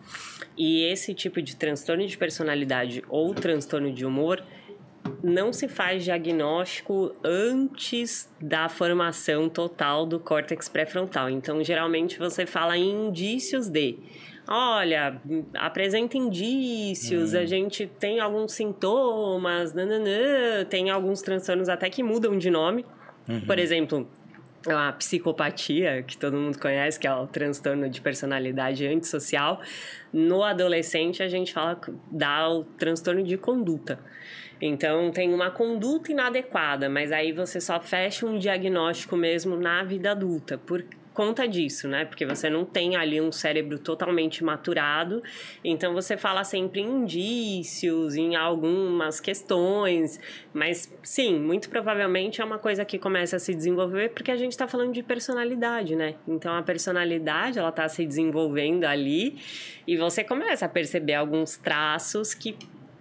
E 0.57 0.85
esse 0.85 1.15
tipo 1.15 1.41
de 1.41 1.57
transtorno 1.57 2.07
de 2.07 2.17
personalidade 2.17 3.03
ou 3.09 3.35
transtorno 3.35 3.93
de 3.93 4.05
humor 4.05 4.43
não 5.23 5.53
se 5.53 5.69
faz 5.69 6.05
diagnóstico 6.05 7.15
antes 7.25 8.31
da 8.41 8.69
formação 8.69 9.49
total 9.49 10.07
do 10.07 10.21
córtex 10.21 10.69
pré-frontal. 10.69 11.29
Então, 11.31 11.63
geralmente 11.63 12.19
você 12.19 12.47
fala 12.47 12.77
em 12.77 13.09
indícios 13.09 13.69
de 13.69 13.99
olha, 14.49 15.21
apresenta 15.55 16.17
indícios, 16.17 17.33
hum. 17.33 17.39
a 17.39 17.45
gente 17.45 17.87
tem 17.87 18.21
alguns 18.21 18.53
sintomas, 18.53 19.73
nananã, 19.73 20.65
tem 20.69 20.91
alguns 20.91 21.23
transtornos 21.23 21.69
até 21.69 21.89
que 21.89 22.03
mudam 22.03 22.37
de 22.37 22.51
nome. 22.51 22.85
Uhum. 23.29 23.41
Por 23.43 23.59
exemplo, 23.59 24.09
a 24.69 24.93
psicopatia, 24.93 26.03
que 26.03 26.17
todo 26.17 26.37
mundo 26.37 26.59
conhece, 26.59 26.99
que 26.99 27.07
é 27.07 27.15
o 27.15 27.27
transtorno 27.27 27.89
de 27.89 28.01
personalidade 28.01 28.87
antissocial. 28.87 29.61
No 30.13 30.43
adolescente, 30.43 31.23
a 31.23 31.29
gente 31.29 31.53
fala 31.53 31.81
dá 32.11 32.49
o 32.49 32.65
transtorno 32.65 33.23
de 33.23 33.37
conduta. 33.37 33.99
Então, 34.61 35.11
tem 35.11 35.35
uma 35.35 35.51
conduta 35.51 36.13
inadequada, 36.13 36.89
mas 36.89 37.11
aí 37.11 37.33
você 37.33 37.61
só 37.61 37.81
fecha 37.81 38.25
um 38.25 38.39
diagnóstico 38.39 39.17
mesmo 39.17 39.57
na 39.57 39.83
vida 39.83 40.13
adulta. 40.13 40.57
Por, 40.57 40.85
conta 41.13 41.47
disso, 41.47 41.89
né? 41.89 42.05
Porque 42.05 42.25
você 42.25 42.49
não 42.49 42.65
tem 42.65 42.97
ali 42.97 43.21
um 43.21 43.31
cérebro 43.31 43.79
totalmente 43.79 44.43
maturado, 44.43 45.23
então 45.65 45.93
você 45.95 46.17
fala 46.17 46.45
sempre 46.45 46.81
em 46.81 47.03
indícios, 47.03 48.15
em 48.15 48.37
algumas 48.37 49.21
questões, 49.21 50.19
mas 50.53 50.93
sim, 51.03 51.39
muito 51.39 51.69
provavelmente 51.69 52.41
é 52.41 52.45
uma 52.45 52.59
coisa 52.59 52.85
que 52.85 52.99
começa 52.99 53.37
a 53.37 53.39
se 53.39 53.55
desenvolver 53.55 54.11
porque 54.11 54.31
a 54.31 54.37
gente 54.37 54.53
está 54.53 54.67
falando 54.67 54.93
de 54.93 55.03
personalidade, 55.03 55.97
né? 55.97 56.15
Então 56.27 56.55
a 56.55 56.63
personalidade 56.63 57.59
ela 57.59 57.69
está 57.69 57.89
se 57.89 58.07
desenvolvendo 58.07 58.85
ali 58.85 59.39
e 59.87 59.97
você 59.97 60.23
começa 60.25 60.67
a 60.67 60.69
perceber 60.69 61.15
alguns 61.15 61.57
traços 61.57 62.35
que 62.35 62.57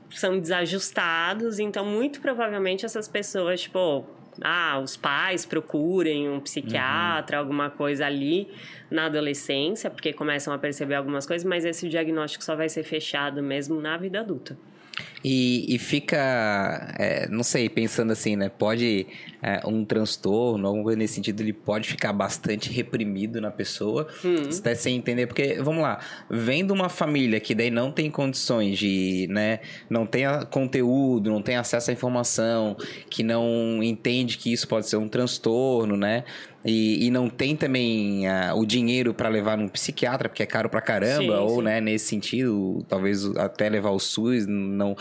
são 0.09 0.39
desajustados, 0.39 1.59
então 1.59 1.85
muito 1.85 2.19
provavelmente 2.19 2.85
essas 2.85 3.07
pessoas, 3.07 3.61
tipo, 3.61 4.05
ah, 4.41 4.79
os 4.79 4.95
pais 4.95 5.45
procurem 5.45 6.29
um 6.29 6.39
psiquiatra, 6.39 7.37
uhum. 7.37 7.43
alguma 7.43 7.69
coisa 7.69 8.05
ali 8.05 8.47
na 8.89 9.05
adolescência, 9.05 9.89
porque 9.89 10.13
começam 10.13 10.53
a 10.53 10.57
perceber 10.57 10.95
algumas 10.95 11.25
coisas, 11.25 11.45
mas 11.45 11.65
esse 11.65 11.89
diagnóstico 11.89 12.43
só 12.43 12.55
vai 12.55 12.69
ser 12.69 12.83
fechado 12.83 13.41
mesmo 13.41 13.81
na 13.81 13.97
vida 13.97 14.19
adulta. 14.19 14.57
E, 15.23 15.73
e 15.73 15.79
fica, 15.79 16.93
é, 16.97 17.27
não 17.29 17.43
sei, 17.43 17.69
pensando 17.69 18.11
assim, 18.11 18.35
né? 18.35 18.49
Pode 18.49 19.07
é, 19.41 19.61
um 19.65 19.83
transtorno, 19.83 20.67
alguma 20.67 20.83
coisa 20.83 20.99
nesse 20.99 21.15
sentido, 21.15 21.41
ele 21.41 21.53
pode 21.53 21.89
ficar 21.89 22.13
bastante 22.13 22.71
reprimido 22.71 23.41
na 23.41 23.49
pessoa, 23.49 24.07
hum. 24.23 24.49
até 24.57 24.75
sem 24.75 24.95
entender, 24.95 25.27
porque, 25.27 25.55
vamos 25.61 25.81
lá, 25.81 25.99
vendo 26.29 26.71
uma 26.71 26.89
família 26.89 27.39
que 27.39 27.55
daí 27.55 27.71
não 27.71 27.91
tem 27.91 28.11
condições 28.11 28.77
de, 28.77 29.27
né, 29.29 29.59
não 29.89 30.05
tem 30.05 30.23
conteúdo, 30.49 31.31
não 31.31 31.41
tem 31.41 31.55
acesso 31.55 31.89
à 31.89 31.93
informação, 31.93 32.77
que 33.09 33.23
não 33.23 33.81
entende 33.81 34.37
que 34.37 34.53
isso 34.53 34.67
pode 34.67 34.87
ser 34.87 34.97
um 34.97 35.07
transtorno, 35.07 35.97
né? 35.97 36.23
E, 36.63 37.07
e, 37.07 37.09
não 37.09 37.27
tem 37.27 37.55
também 37.55 38.27
uh, 38.27 38.55
o 38.55 38.65
dinheiro 38.67 39.15
para 39.15 39.27
levar 39.27 39.57
num 39.57 39.67
psiquiatra, 39.67 40.29
porque 40.29 40.43
é 40.43 40.45
caro 40.45 40.69
pra 40.69 40.79
caramba, 40.79 41.37
sim, 41.37 41.43
ou, 41.43 41.55
sim. 41.55 41.63
né, 41.63 41.81
nesse 41.81 42.05
sentido, 42.05 42.85
talvez 42.87 43.25
até 43.35 43.67
levar 43.67 43.89
o 43.89 43.99
SUS, 43.99 44.45
não, 44.45 44.95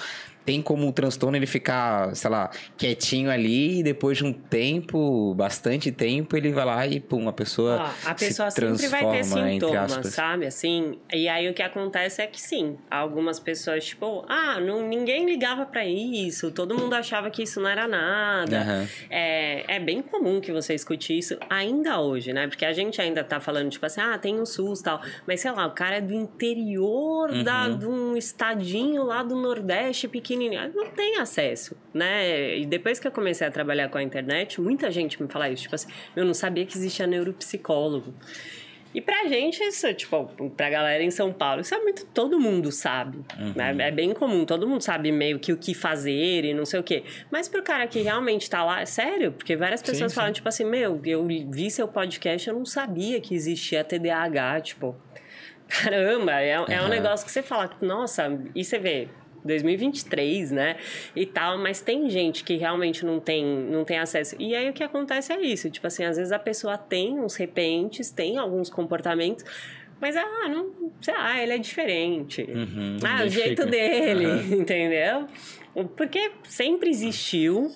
tem 0.44 0.60
como 0.60 0.88
o 0.88 0.92
transtorno 0.92 1.36
ele 1.36 1.46
ficar, 1.46 2.14
sei 2.16 2.30
lá, 2.30 2.50
quietinho 2.76 3.30
ali 3.30 3.80
e 3.80 3.82
depois 3.82 4.18
de 4.18 4.24
um 4.24 4.32
tempo, 4.32 5.32
bastante 5.34 5.92
tempo, 5.92 6.36
ele 6.36 6.52
vai 6.52 6.64
lá 6.64 6.86
e 6.86 6.98
pum, 6.98 7.28
a 7.28 7.32
pessoa 7.32 7.90
a 8.04 8.14
pessoa 8.14 8.50
se 8.50 8.60
sempre 8.60 8.88
vai 8.88 9.10
ter 9.10 9.24
sintomas, 9.24 10.06
sabe? 10.08 10.46
Assim, 10.46 10.98
e 11.12 11.28
aí 11.28 11.48
o 11.48 11.54
que 11.54 11.62
acontece 11.62 12.20
é 12.22 12.26
que 12.26 12.40
sim, 12.40 12.76
algumas 12.90 13.38
pessoas 13.38 13.84
tipo, 13.84 14.24
ah, 14.28 14.58
não, 14.60 14.86
ninguém 14.86 15.24
ligava 15.24 15.64
para 15.64 15.84
isso, 15.84 16.50
todo 16.50 16.76
mundo 16.76 16.94
achava 16.94 17.30
que 17.30 17.42
isso 17.42 17.60
não 17.60 17.68
era 17.68 17.86
nada. 17.86 18.58
Uhum. 18.58 18.88
É, 19.08 19.76
é 19.76 19.78
bem 19.78 20.02
comum 20.02 20.40
que 20.40 20.50
você 20.50 20.74
escute 20.74 21.16
isso 21.16 21.36
ainda 21.48 22.00
hoje, 22.00 22.32
né? 22.32 22.48
Porque 22.48 22.64
a 22.64 22.72
gente 22.72 23.00
ainda 23.00 23.22
tá 23.22 23.40
falando 23.40 23.70
tipo 23.70 23.86
assim, 23.86 24.00
ah, 24.00 24.18
tem 24.18 24.40
um 24.40 24.46
SUS 24.46 24.80
tal, 24.82 25.00
mas 25.26 25.40
sei 25.40 25.52
lá, 25.52 25.66
o 25.66 25.72
cara 25.72 25.98
é 25.98 26.00
do 26.00 26.12
interior 26.12 27.30
uhum. 27.30 27.44
da, 27.44 27.68
de 27.68 27.86
um 27.86 28.16
estadinho 28.16 29.04
lá 29.04 29.22
do 29.22 29.36
Nordeste 29.36 30.08
pequeno 30.08 30.39
pequenininho, 30.40 30.72
não 30.74 30.86
tem 30.86 31.18
acesso, 31.18 31.76
né? 31.92 32.58
E 32.58 32.66
depois 32.66 32.98
que 32.98 33.06
eu 33.06 33.12
comecei 33.12 33.46
a 33.46 33.50
trabalhar 33.50 33.88
com 33.88 33.98
a 33.98 34.02
internet, 34.02 34.60
muita 34.60 34.90
gente 34.90 35.20
me 35.22 35.28
fala 35.28 35.50
isso, 35.50 35.64
tipo 35.64 35.74
assim, 35.74 35.88
eu 36.16 36.24
não 36.24 36.34
sabia 36.34 36.64
que 36.64 36.76
existia 36.76 37.06
neuropsicólogo. 37.06 38.14
E 38.92 39.00
pra 39.00 39.28
gente, 39.28 39.62
isso, 39.62 39.94
tipo, 39.94 40.26
pra 40.56 40.68
galera 40.68 41.00
em 41.00 41.12
São 41.12 41.32
Paulo, 41.32 41.60
isso 41.60 41.72
é 41.72 41.78
muito. 41.78 42.04
Todo 42.06 42.40
mundo 42.40 42.72
sabe. 42.72 43.18
Uhum. 43.38 43.52
Né? 43.54 43.86
É 43.86 43.90
bem 43.92 44.12
comum, 44.12 44.44
todo 44.44 44.66
mundo 44.66 44.82
sabe 44.82 45.12
meio 45.12 45.38
que 45.38 45.52
o 45.52 45.56
que 45.56 45.74
fazer 45.74 46.44
e 46.44 46.52
não 46.52 46.66
sei 46.66 46.80
o 46.80 46.82
quê. 46.82 47.04
Mas 47.30 47.48
pro 47.48 47.62
cara 47.62 47.86
que 47.86 48.00
realmente 48.02 48.50
tá 48.50 48.64
lá, 48.64 48.80
é 48.80 48.86
sério, 48.86 49.30
porque 49.30 49.54
várias 49.56 49.80
pessoas 49.80 50.10
sim, 50.10 50.16
falam, 50.16 50.30
sim. 50.30 50.34
tipo 50.34 50.48
assim, 50.48 50.64
meu, 50.64 51.00
eu 51.04 51.24
vi 51.24 51.70
seu 51.70 51.86
podcast, 51.86 52.48
eu 52.48 52.54
não 52.54 52.66
sabia 52.66 53.20
que 53.20 53.32
existia 53.32 53.84
TDAH, 53.84 54.60
tipo. 54.62 54.96
Caramba, 55.68 56.40
é, 56.40 56.50
é 56.50 56.82
um 56.82 56.88
negócio 56.88 57.24
que 57.24 57.30
você 57.30 57.44
fala, 57.44 57.70
nossa, 57.80 58.40
e 58.56 58.64
você 58.64 58.76
vê, 58.76 59.08
2023, 59.44 60.50
né? 60.50 60.76
E 61.14 61.26
tal, 61.26 61.58
mas 61.58 61.80
tem 61.80 62.08
gente 62.10 62.44
que 62.44 62.56
realmente 62.56 63.04
não 63.04 63.20
tem, 63.20 63.44
não 63.44 63.84
tem 63.84 63.98
acesso. 63.98 64.36
E 64.38 64.54
aí 64.54 64.68
o 64.68 64.72
que 64.72 64.82
acontece 64.82 65.32
é 65.32 65.40
isso, 65.40 65.70
tipo 65.70 65.86
assim, 65.86 66.04
às 66.04 66.16
vezes 66.16 66.32
a 66.32 66.38
pessoa 66.38 66.76
tem 66.76 67.18
uns 67.18 67.36
repentes, 67.36 68.10
tem 68.10 68.38
alguns 68.38 68.70
comportamentos, 68.70 69.44
mas, 70.00 70.16
ah, 70.16 70.48
não, 70.48 70.72
sei 71.02 71.12
lá, 71.12 71.42
ele 71.42 71.52
é 71.52 71.58
diferente. 71.58 72.42
Uhum, 72.42 72.96
ah, 73.04 73.24
o 73.24 73.28
jeito 73.28 73.66
dele, 73.66 74.26
uhum. 74.26 74.60
entendeu? 74.62 75.26
Porque 75.94 76.32
sempre 76.44 76.88
existiu 76.88 77.70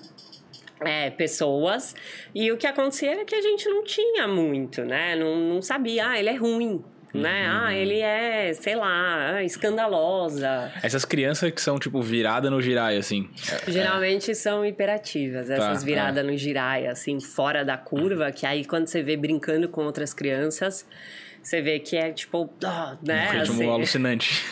é, 0.81 1.11
pessoas. 1.11 1.95
E 2.35 2.51
o 2.51 2.57
que 2.57 2.67
acontecia 2.67 3.13
era 3.13 3.25
que 3.25 3.35
a 3.35 3.43
gente 3.43 3.69
não 3.69 3.85
tinha 3.85 4.27
muito, 4.27 4.83
né? 4.85 5.15
Não, 5.17 5.37
não 5.37 5.63
sabia, 5.63 6.09
ah, 6.09 6.19
ele 6.19 6.31
é 6.31 6.35
ruim. 6.35 6.83
Né? 7.15 7.49
Uhum. 7.49 7.65
Ah, 7.65 7.75
ele 7.75 8.01
é, 8.01 8.53
sei 8.55 8.75
lá, 8.75 9.41
escandalosa. 9.45 10.73
Essas 10.83 11.05
crianças 11.05 11.53
que 11.53 11.61
são, 11.61 11.79
tipo, 11.79 12.03
virada 12.03 12.51
no 12.51 12.61
girai, 12.61 12.97
assim. 12.97 13.31
Geralmente 13.69 14.33
é. 14.33 14.35
são 14.35 14.67
hiperativas, 14.67 15.49
essas 15.49 15.81
tá, 15.81 15.87
viradas 15.87 16.25
é. 16.25 16.27
no 16.27 16.37
girai, 16.37 16.89
assim, 16.89 17.21
fora 17.21 17.65
da 17.65 17.77
curva, 17.77 18.33
que 18.33 18.45
aí 18.45 18.65
quando 18.65 18.89
você 18.89 19.01
vê 19.01 19.17
brincando 19.17 19.69
com 19.69 19.85
outras 19.85 20.13
crianças, 20.13 20.85
você 21.45 21.61
vê 21.61 21.79
que 21.79 21.95
é 21.95 22.11
tipo, 22.11 22.51
oh, 22.65 23.07
né? 23.07 23.29
Um 23.29 23.39
ritmo 23.39 23.55
assim. 23.55 23.69
alucinante. 23.69 24.45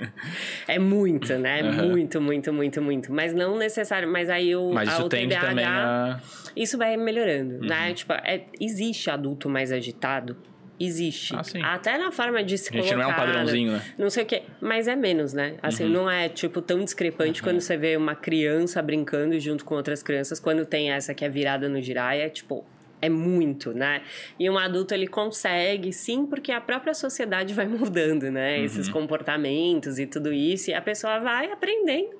é 0.66 0.78
muito, 0.78 1.36
né? 1.38 1.62
Uhum. 1.62 1.90
Muito, 1.90 2.20
muito, 2.20 2.52
muito, 2.52 2.82
muito. 2.82 3.12
Mas 3.12 3.34
não 3.34 3.58
necessário. 3.58 4.10
Mas 4.10 4.30
aí 4.30 4.56
o, 4.56 4.72
mas 4.72 4.88
isso 4.88 5.02
a, 5.02 5.04
o 5.04 5.08
TDAH, 5.08 5.40
também 5.40 5.64
a... 5.66 6.18
isso 6.56 6.78
vai 6.78 6.96
melhorando, 6.96 7.58
né? 7.58 7.60
uhum. 7.60 7.68
né? 7.68 7.94
Tipo, 7.94 8.14
é, 8.14 8.46
existe 8.58 9.10
adulto 9.10 9.50
mais 9.50 9.70
agitado? 9.70 10.34
Existe. 10.80 11.34
Ah, 11.36 11.74
Até 11.74 11.98
na 11.98 12.10
forma 12.10 12.42
de 12.42 12.56
se 12.56 12.70
colocar. 12.70 12.86
A 12.86 12.88
gente 12.88 12.98
não 12.98 13.04
é 13.04 13.12
um 13.12 13.14
padrãozinho, 13.14 13.72
né? 13.72 13.82
Não 13.98 14.08
sei 14.08 14.22
o 14.22 14.26
quê. 14.26 14.44
Mas 14.62 14.88
é 14.88 14.96
menos, 14.96 15.34
né? 15.34 15.56
Assim, 15.62 15.84
uhum. 15.84 15.90
não 15.90 16.10
é, 16.10 16.30
tipo, 16.30 16.62
tão 16.62 16.82
discrepante 16.82 17.42
uhum. 17.42 17.48
quando 17.48 17.60
você 17.60 17.76
vê 17.76 17.98
uma 17.98 18.14
criança 18.14 18.80
brincando 18.80 19.38
junto 19.38 19.62
com 19.62 19.74
outras 19.74 20.02
crianças. 20.02 20.40
Quando 20.40 20.64
tem 20.64 20.90
essa 20.90 21.12
que 21.12 21.22
é 21.22 21.28
virada 21.28 21.68
no 21.68 21.82
giraia, 21.82 22.22
é 22.22 22.28
tipo, 22.30 22.64
é 23.02 23.10
muito, 23.10 23.74
né? 23.74 24.00
E 24.38 24.48
um 24.48 24.56
adulto 24.56 24.94
ele 24.94 25.06
consegue, 25.06 25.92
sim, 25.92 26.24
porque 26.24 26.50
a 26.50 26.62
própria 26.62 26.94
sociedade 26.94 27.52
vai 27.52 27.66
mudando, 27.68 28.30
né? 28.30 28.56
Uhum. 28.56 28.64
Esses 28.64 28.88
comportamentos 28.88 29.98
e 29.98 30.06
tudo 30.06 30.32
isso, 30.32 30.70
e 30.70 30.74
a 30.74 30.80
pessoa 30.80 31.18
vai 31.18 31.52
aprendendo 31.52 32.18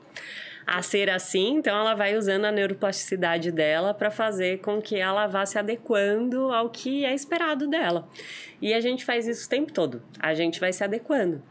a 0.72 0.83
ser 0.83 1.11
assim, 1.11 1.56
então 1.56 1.76
ela 1.76 1.94
vai 1.94 2.16
usando 2.16 2.44
a 2.44 2.52
neuroplasticidade 2.52 3.50
dela 3.50 3.92
para 3.92 4.09
fazer 4.09 4.61
com 4.61 4.80
que 4.80 4.94
ela 4.94 5.26
vá 5.26 5.44
se 5.44 5.59
adequando 5.59 6.52
ao 6.52 6.70
que 6.70 7.04
é 7.04 7.12
esperado 7.12 7.66
dela. 7.66 8.09
E 8.62 8.72
a 8.72 8.80
gente 8.80 9.04
faz 9.04 9.26
isso 9.26 9.46
o 9.46 9.50
tempo 9.50 9.72
todo. 9.72 10.00
A 10.20 10.33
gente 10.33 10.61
vai 10.61 10.72
se 10.72 10.85
adequando 10.85 11.42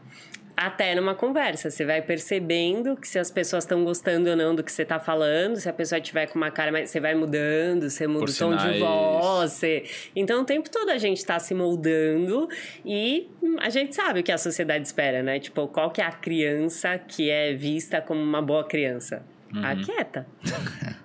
até 0.60 0.94
numa 0.94 1.14
conversa. 1.14 1.70
Você 1.70 1.86
vai 1.86 2.02
percebendo 2.02 2.94
que 2.94 3.08
se 3.08 3.18
as 3.18 3.30
pessoas 3.30 3.64
estão 3.64 3.82
gostando 3.82 4.28
ou 4.28 4.36
não 4.36 4.54
do 4.54 4.62
que 4.62 4.70
você 4.70 4.82
está 4.82 5.00
falando, 5.00 5.56
se 5.56 5.66
a 5.66 5.72
pessoa 5.72 5.98
tiver 5.98 6.26
com 6.26 6.38
uma 6.38 6.50
cara 6.50 6.70
mais. 6.70 6.90
Você 6.90 7.00
vai 7.00 7.14
mudando, 7.14 7.88
você 7.88 8.06
muda 8.06 8.26
Por 8.26 8.28
o 8.28 8.36
tom 8.36 8.58
sinais. 8.58 8.74
de 8.74 8.78
voz. 8.78 9.52
Você... 9.52 9.84
Então, 10.14 10.42
o 10.42 10.44
tempo 10.44 10.68
todo 10.68 10.90
a 10.90 10.98
gente 10.98 11.16
está 11.16 11.38
se 11.38 11.54
moldando 11.54 12.46
e 12.84 13.30
a 13.58 13.70
gente 13.70 13.94
sabe 13.94 14.20
o 14.20 14.22
que 14.22 14.30
a 14.30 14.36
sociedade 14.36 14.86
espera, 14.86 15.22
né? 15.22 15.40
Tipo, 15.40 15.66
qual 15.66 15.90
que 15.90 16.02
é 16.02 16.04
a 16.04 16.12
criança 16.12 16.98
que 16.98 17.30
é 17.30 17.54
vista 17.54 18.02
como 18.02 18.20
uma 18.20 18.42
boa 18.42 18.64
criança? 18.64 19.24
Uhum. 19.54 19.64
A 19.64 19.76
quieta. 19.76 20.26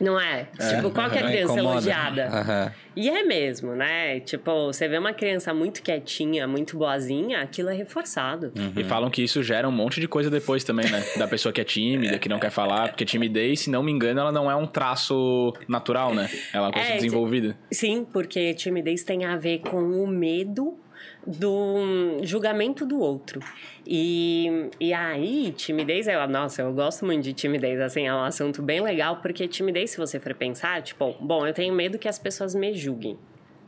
Não 0.00 0.20
é? 0.20 0.48
é? 0.58 0.76
Tipo, 0.76 0.90
qual 0.90 1.10
que 1.10 1.18
é 1.18 1.22
a 1.22 1.26
criança 1.26 1.54
incomoda. 1.54 1.74
elogiada? 1.74 2.26
Uhum. 2.26 2.72
E 2.96 3.08
é 3.08 3.22
mesmo, 3.22 3.74
né? 3.74 4.20
Tipo, 4.20 4.66
você 4.66 4.88
vê 4.88 4.98
uma 4.98 5.12
criança 5.12 5.52
muito 5.52 5.82
quietinha, 5.82 6.46
muito 6.46 6.76
boazinha, 6.76 7.40
aquilo 7.40 7.68
é 7.68 7.74
reforçado. 7.74 8.52
Uhum. 8.56 8.72
E 8.76 8.84
falam 8.84 9.10
que 9.10 9.22
isso 9.22 9.42
gera 9.42 9.68
um 9.68 9.72
monte 9.72 10.00
de 10.00 10.08
coisa 10.08 10.30
depois 10.30 10.64
também, 10.64 10.90
né? 10.90 11.04
Da 11.16 11.26
pessoa 11.26 11.52
que 11.52 11.60
é 11.60 11.64
tímida, 11.64 12.18
que 12.18 12.28
não 12.28 12.38
quer 12.38 12.50
falar. 12.50 12.88
Porque 12.88 13.04
timidez, 13.04 13.60
se 13.60 13.70
não 13.70 13.82
me 13.82 13.92
engano, 13.92 14.20
ela 14.20 14.32
não 14.32 14.50
é 14.50 14.56
um 14.56 14.66
traço 14.66 15.52
natural, 15.68 16.14
né? 16.14 16.28
Ela 16.52 16.66
é 16.66 16.68
uma 16.68 16.72
coisa 16.72 16.88
é, 16.88 16.94
desenvolvida. 16.96 17.58
Sim, 17.70 18.06
porque 18.10 18.54
timidez 18.54 19.02
tem 19.02 19.24
a 19.24 19.36
ver 19.36 19.58
com 19.60 19.82
o 19.82 20.06
medo 20.06 20.78
do 21.26 22.18
julgamento 22.22 22.86
do 22.86 23.00
outro. 23.00 23.40
E, 23.84 24.70
e 24.78 24.92
aí, 24.92 25.52
timidez, 25.52 26.06
eu, 26.06 26.26
nossa, 26.28 26.62
eu 26.62 26.72
gosto 26.72 27.04
muito 27.04 27.24
de 27.24 27.32
timidez, 27.32 27.80
assim, 27.80 28.06
é 28.06 28.14
um 28.14 28.22
assunto 28.22 28.62
bem 28.62 28.80
legal, 28.80 29.16
porque 29.20 29.48
timidez, 29.48 29.90
se 29.90 29.96
você 29.96 30.20
for 30.20 30.34
pensar, 30.34 30.82
tipo, 30.82 31.14
bom, 31.20 31.46
eu 31.46 31.52
tenho 31.52 31.74
medo 31.74 31.98
que 31.98 32.08
as 32.08 32.18
pessoas 32.18 32.54
me 32.54 32.72
julguem. 32.72 33.18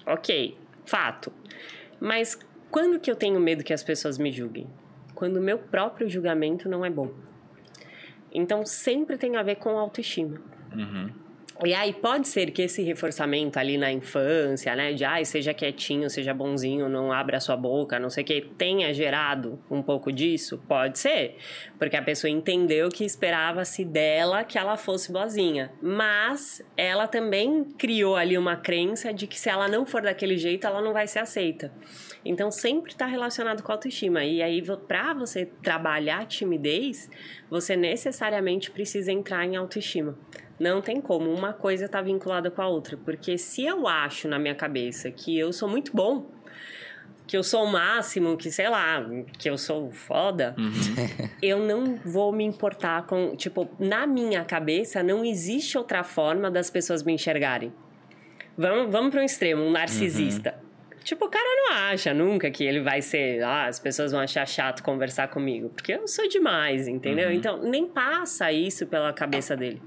Ok, 0.06 0.56
fato. 0.86 1.32
Mas 2.00 2.38
quando 2.70 3.00
que 3.00 3.10
eu 3.10 3.16
tenho 3.16 3.40
medo 3.40 3.64
que 3.64 3.72
as 3.72 3.82
pessoas 3.82 4.18
me 4.18 4.30
julguem? 4.30 4.66
Quando 5.14 5.38
o 5.38 5.42
meu 5.42 5.58
próprio 5.58 6.08
julgamento 6.08 6.68
não 6.68 6.84
é 6.84 6.90
bom. 6.90 7.10
Então, 8.32 8.64
sempre 8.64 9.16
tem 9.16 9.36
a 9.36 9.42
ver 9.42 9.56
com 9.56 9.70
autoestima. 9.70 10.40
Uhum. 10.72 11.10
E 11.64 11.74
aí 11.74 11.92
pode 11.92 12.28
ser 12.28 12.52
que 12.52 12.62
esse 12.62 12.82
reforçamento 12.82 13.58
ali 13.58 13.76
na 13.76 13.90
infância, 13.90 14.76
né, 14.76 14.92
de 14.92 15.04
ai, 15.04 15.24
seja 15.24 15.52
quietinho, 15.52 16.08
seja 16.08 16.32
bonzinho, 16.32 16.88
não 16.88 17.12
abra 17.12 17.38
a 17.38 17.40
sua 17.40 17.56
boca, 17.56 17.98
não 17.98 18.08
sei 18.08 18.22
o 18.22 18.26
que, 18.26 18.40
tenha 18.56 18.94
gerado 18.94 19.58
um 19.68 19.82
pouco 19.82 20.12
disso? 20.12 20.62
Pode 20.68 21.00
ser, 21.00 21.36
porque 21.76 21.96
a 21.96 22.02
pessoa 22.02 22.30
entendeu 22.30 22.88
que 22.88 23.04
esperava-se 23.04 23.84
dela 23.84 24.44
que 24.44 24.56
ela 24.56 24.76
fosse 24.76 25.10
boazinha, 25.10 25.72
mas 25.82 26.62
ela 26.76 27.08
também 27.08 27.64
criou 27.76 28.14
ali 28.14 28.38
uma 28.38 28.54
crença 28.54 29.12
de 29.12 29.26
que 29.26 29.38
se 29.38 29.48
ela 29.48 29.66
não 29.66 29.84
for 29.84 30.02
daquele 30.02 30.36
jeito, 30.36 30.64
ela 30.64 30.80
não 30.80 30.92
vai 30.92 31.08
ser 31.08 31.18
aceita. 31.18 31.72
Então 32.24 32.52
sempre 32.52 32.92
está 32.92 33.06
relacionado 33.06 33.64
com 33.64 33.72
autoestima. 33.72 34.24
E 34.24 34.42
aí, 34.42 34.62
para 34.86 35.12
você 35.14 35.46
trabalhar 35.60 36.24
timidez, 36.26 37.10
você 37.50 37.74
necessariamente 37.74 38.70
precisa 38.70 39.10
entrar 39.10 39.44
em 39.44 39.56
autoestima. 39.56 40.16
Não 40.58 40.80
tem 40.80 41.00
como, 41.00 41.32
uma 41.32 41.52
coisa 41.52 41.84
está 41.84 42.02
vinculada 42.02 42.50
com 42.50 42.60
a 42.60 42.68
outra. 42.68 42.96
Porque 42.96 43.38
se 43.38 43.64
eu 43.64 43.86
acho 43.86 44.28
na 44.28 44.38
minha 44.38 44.54
cabeça 44.54 45.10
que 45.10 45.38
eu 45.38 45.52
sou 45.52 45.68
muito 45.68 45.94
bom, 45.94 46.26
que 47.28 47.36
eu 47.36 47.44
sou 47.44 47.64
o 47.64 47.70
máximo, 47.70 48.36
que 48.36 48.50
sei 48.50 48.68
lá, 48.68 49.04
que 49.38 49.48
eu 49.48 49.58
sou 49.58 49.92
foda, 49.92 50.56
uhum. 50.58 51.28
eu 51.42 51.58
não 51.58 51.96
vou 51.96 52.32
me 52.32 52.42
importar 52.42 53.06
com. 53.06 53.36
Tipo, 53.36 53.68
na 53.78 54.06
minha 54.06 54.44
cabeça 54.44 55.02
não 55.02 55.24
existe 55.24 55.76
outra 55.76 56.02
forma 56.02 56.50
das 56.50 56.70
pessoas 56.70 57.02
me 57.02 57.12
enxergarem. 57.12 57.72
Vamos, 58.56 58.90
vamos 58.90 59.10
para 59.10 59.20
um 59.20 59.24
extremo, 59.24 59.62
um 59.62 59.70
narcisista. 59.70 60.54
Uhum. 60.60 60.68
Tipo, 61.04 61.26
o 61.26 61.28
cara 61.30 61.44
não 61.44 61.76
acha 61.90 62.12
nunca 62.12 62.50
que 62.50 62.64
ele 62.64 62.80
vai 62.80 63.00
ser. 63.00 63.42
Ah, 63.42 63.66
as 63.66 63.78
pessoas 63.78 64.10
vão 64.10 64.20
achar 64.20 64.46
chato 64.46 64.82
conversar 64.82 65.28
comigo. 65.28 65.68
Porque 65.68 65.92
eu 65.92 66.08
sou 66.08 66.28
demais, 66.28 66.88
entendeu? 66.88 67.28
Uhum. 67.28 67.34
Então, 67.34 67.62
nem 67.62 67.86
passa 67.86 68.50
isso 68.50 68.86
pela 68.86 69.12
cabeça 69.12 69.56
dele. 69.56 69.80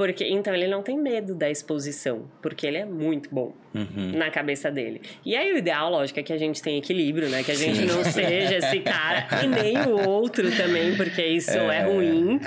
Porque, 0.00 0.26
então, 0.26 0.54
ele 0.54 0.66
não 0.66 0.82
tem 0.82 0.98
medo 0.98 1.34
da 1.34 1.50
exposição, 1.50 2.24
porque 2.40 2.66
ele 2.66 2.78
é 2.78 2.86
muito 2.86 3.28
bom 3.30 3.54
uhum. 3.74 4.12
na 4.16 4.30
cabeça 4.30 4.70
dele. 4.70 5.02
E 5.22 5.36
aí, 5.36 5.52
o 5.52 5.58
ideal, 5.58 5.90
lógico, 5.90 6.18
é 6.18 6.22
que 6.22 6.32
a 6.32 6.38
gente 6.38 6.62
tenha 6.62 6.78
equilíbrio, 6.78 7.28
né? 7.28 7.42
Que 7.42 7.50
a 7.50 7.54
gente 7.54 7.80
Sim. 7.80 7.84
não 7.84 8.02
seja 8.02 8.56
esse 8.56 8.80
cara 8.80 9.28
e 9.44 9.46
nem 9.46 9.76
o 9.82 10.08
outro 10.08 10.50
também, 10.56 10.96
porque 10.96 11.22
isso 11.22 11.50
é, 11.50 11.80
é 11.80 11.82
ruim. 11.82 12.36
Uhum. 12.36 12.40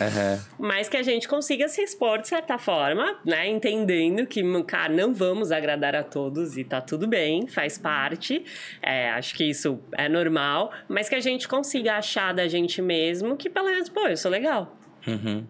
Mas 0.58 0.90
que 0.90 0.98
a 0.98 1.04
gente 1.04 1.28
consiga 1.28 1.68
se 1.68 1.84
expor 1.84 2.20
de 2.24 2.28
certa 2.28 2.58
forma, 2.58 3.20
né? 3.24 3.48
Entendendo 3.48 4.26
que, 4.26 4.42
cara, 4.64 4.92
não 4.92 5.14
vamos 5.14 5.52
agradar 5.52 5.96
a 5.96 6.02
todos 6.02 6.58
e 6.58 6.64
tá 6.64 6.82
tudo 6.82 7.08
bem, 7.08 7.46
faz 7.46 7.78
parte. 7.78 8.44
É, 8.82 9.12
acho 9.12 9.36
que 9.36 9.48
isso 9.48 9.80
é 9.92 10.10
normal, 10.10 10.72
mas 10.90 11.08
que 11.08 11.14
a 11.14 11.22
gente 11.22 11.48
consiga 11.48 11.98
achar 11.98 12.34
da 12.34 12.48
gente 12.48 12.82
mesmo 12.82 13.38
que, 13.38 13.48
pelo 13.48 13.68
menos, 13.68 13.90
pô, 13.90 14.08
eu 14.08 14.18
sou 14.18 14.32
legal. 14.32 14.76
Uhum. 15.06 15.46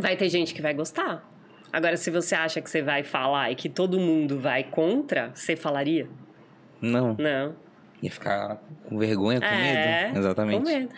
Vai 0.00 0.16
ter 0.16 0.28
gente 0.28 0.54
que 0.54 0.62
vai 0.62 0.74
gostar. 0.74 1.28
Agora, 1.72 1.96
se 1.96 2.10
você 2.10 2.34
acha 2.34 2.60
que 2.60 2.68
você 2.68 2.82
vai 2.82 3.02
falar 3.02 3.50
e 3.50 3.54
que 3.54 3.68
todo 3.68 3.98
mundo 3.98 4.38
vai 4.38 4.62
contra, 4.62 5.30
você 5.34 5.56
falaria? 5.56 6.06
Não. 6.80 7.16
Não. 7.18 7.54
Ia 8.02 8.10
ficar 8.10 8.60
com 8.84 8.98
vergonha, 8.98 9.40
com 9.40 9.46
é, 9.46 10.08
medo. 10.08 10.18
Exatamente. 10.18 10.58
Com 10.58 10.68
medo. 10.68 10.88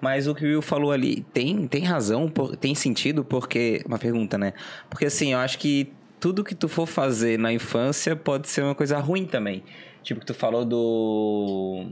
Mas 0.00 0.26
o 0.28 0.34
que 0.34 0.44
o 0.44 0.48
Will 0.48 0.62
falou 0.62 0.92
ali 0.92 1.22
tem, 1.32 1.66
tem 1.66 1.82
razão, 1.82 2.32
tem 2.60 2.74
sentido, 2.74 3.24
porque. 3.24 3.82
Uma 3.86 3.98
pergunta, 3.98 4.38
né? 4.38 4.52
Porque 4.88 5.06
assim, 5.06 5.32
eu 5.32 5.38
acho 5.38 5.58
que 5.58 5.92
tudo 6.20 6.44
que 6.44 6.54
tu 6.54 6.68
for 6.68 6.86
fazer 6.86 7.38
na 7.38 7.52
infância 7.52 8.14
pode 8.14 8.48
ser 8.48 8.62
uma 8.62 8.74
coisa 8.74 8.98
ruim 8.98 9.26
também. 9.26 9.62
Tipo, 10.02 10.20
que 10.20 10.26
tu 10.26 10.34
falou 10.34 10.64
do 10.64 11.86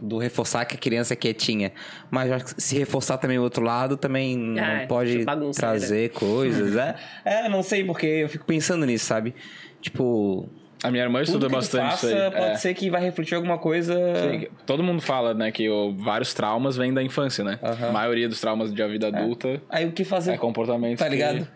do 0.00 0.18
reforçar 0.18 0.64
que 0.64 0.74
a 0.74 0.78
criança 0.78 1.14
é 1.14 1.16
quietinha. 1.16 1.72
Mas 2.10 2.54
se 2.58 2.78
reforçar 2.78 3.18
também 3.18 3.38
o 3.38 3.42
outro 3.42 3.64
lado, 3.64 3.96
também 3.96 4.36
não 4.36 4.62
é, 4.62 4.86
pode 4.86 5.24
trazer 5.54 6.10
coisas. 6.10 6.76
é, 6.76 6.96
é, 7.24 7.48
não 7.48 7.62
sei, 7.62 7.84
porque 7.84 8.06
eu 8.06 8.28
fico 8.28 8.44
pensando 8.44 8.84
nisso, 8.86 9.06
sabe? 9.06 9.34
Tipo. 9.80 10.48
A 10.82 10.90
minha 10.90 11.02
irmã 11.02 11.22
estuda 11.22 11.48
bastante 11.48 11.92
faça, 11.92 12.06
isso 12.06 12.14
aí. 12.14 12.30
Pode 12.30 12.44
é. 12.44 12.56
ser 12.56 12.74
que 12.74 12.90
vai 12.90 13.00
refletir 13.00 13.34
alguma 13.34 13.56
coisa. 13.56 13.94
Sim, 13.94 14.48
todo 14.66 14.82
mundo 14.82 15.00
fala, 15.00 15.32
né, 15.32 15.50
que 15.50 15.66
o, 15.66 15.94
vários 15.96 16.34
traumas 16.34 16.76
vêm 16.76 16.92
da 16.92 17.02
infância, 17.02 17.42
né? 17.42 17.58
Uhum. 17.62 17.88
A 17.88 17.92
maioria 17.92 18.28
dos 18.28 18.38
traumas 18.38 18.70
da 18.70 18.86
vida 18.86 19.06
é. 19.06 19.08
adulta. 19.08 19.48
É. 19.48 19.60
Aí 19.70 19.86
o 19.86 19.92
que 19.92 20.04
fazer? 20.04 20.32
É 20.32 20.36
comportamento. 20.36 20.98
Tá 20.98 21.08
ligado? 21.08 21.48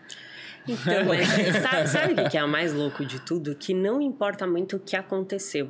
Que... 0.65 0.71
Então, 0.71 0.81
sabe, 1.61 1.87
sabe 1.87 2.21
o 2.21 2.29
que 2.29 2.37
é 2.39 2.43
o 2.43 2.47
mais 2.47 2.73
louco 2.73 3.05
de 3.05 3.21
tudo? 3.21 3.53
Que 3.53 3.71
não 3.71 4.01
importa 4.01 4.47
muito 4.47 4.77
o 4.77 4.79
que 4.79 4.95
aconteceu 4.95 5.69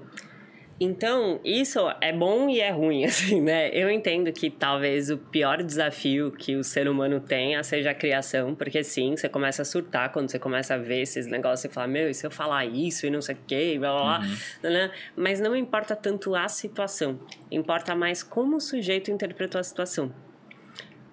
Então, 0.81 1.41
isso 1.43 1.79
é 1.99 2.13
bom 2.13 2.49
e 2.49 2.61
é 2.61 2.71
ruim, 2.71 3.03
assim, 3.05 3.41
né? 3.41 3.69
Eu 3.73 3.89
entendo 3.89 4.31
que 4.31 4.49
talvez 4.49 5.09
o 5.09 5.17
pior 5.17 5.61
desafio 5.61 6.31
que 6.31 6.55
o 6.55 6.63
ser 6.63 6.87
humano 6.87 7.19
tenha 7.19 7.61
seja 7.63 7.91
a 7.91 7.93
criação, 7.93 8.55
porque 8.55 8.81
sim, 8.83 9.17
você 9.17 9.27
começa 9.27 9.63
a 9.63 9.65
surtar 9.65 10.11
quando 10.11 10.29
você 10.29 10.39
começa 10.39 10.75
a 10.75 10.77
ver 10.77 11.01
esses 11.01 11.27
negócios 11.27 11.69
e 11.69 11.73
fala, 11.73 11.87
meu, 11.87 12.09
e 12.09 12.13
se 12.13 12.25
eu 12.25 12.31
falar 12.31 12.65
isso 12.65 13.05
e 13.05 13.09
não 13.09 13.21
sei 13.21 13.35
o 13.35 13.39
quê, 13.45 13.75
blá 13.77 13.91
blá 13.91 14.01
blá, 14.01 14.27
uhum. 14.27 14.71
né? 14.71 14.91
Mas 15.17 15.41
não 15.41 15.53
importa 15.55 15.95
tanto 15.95 16.33
a 16.33 16.47
situação, 16.47 17.19
importa 17.51 17.93
mais 17.93 18.23
como 18.23 18.55
o 18.55 18.61
sujeito 18.61 19.11
interpretou 19.11 19.59
a 19.59 19.63
situação. 19.63 20.13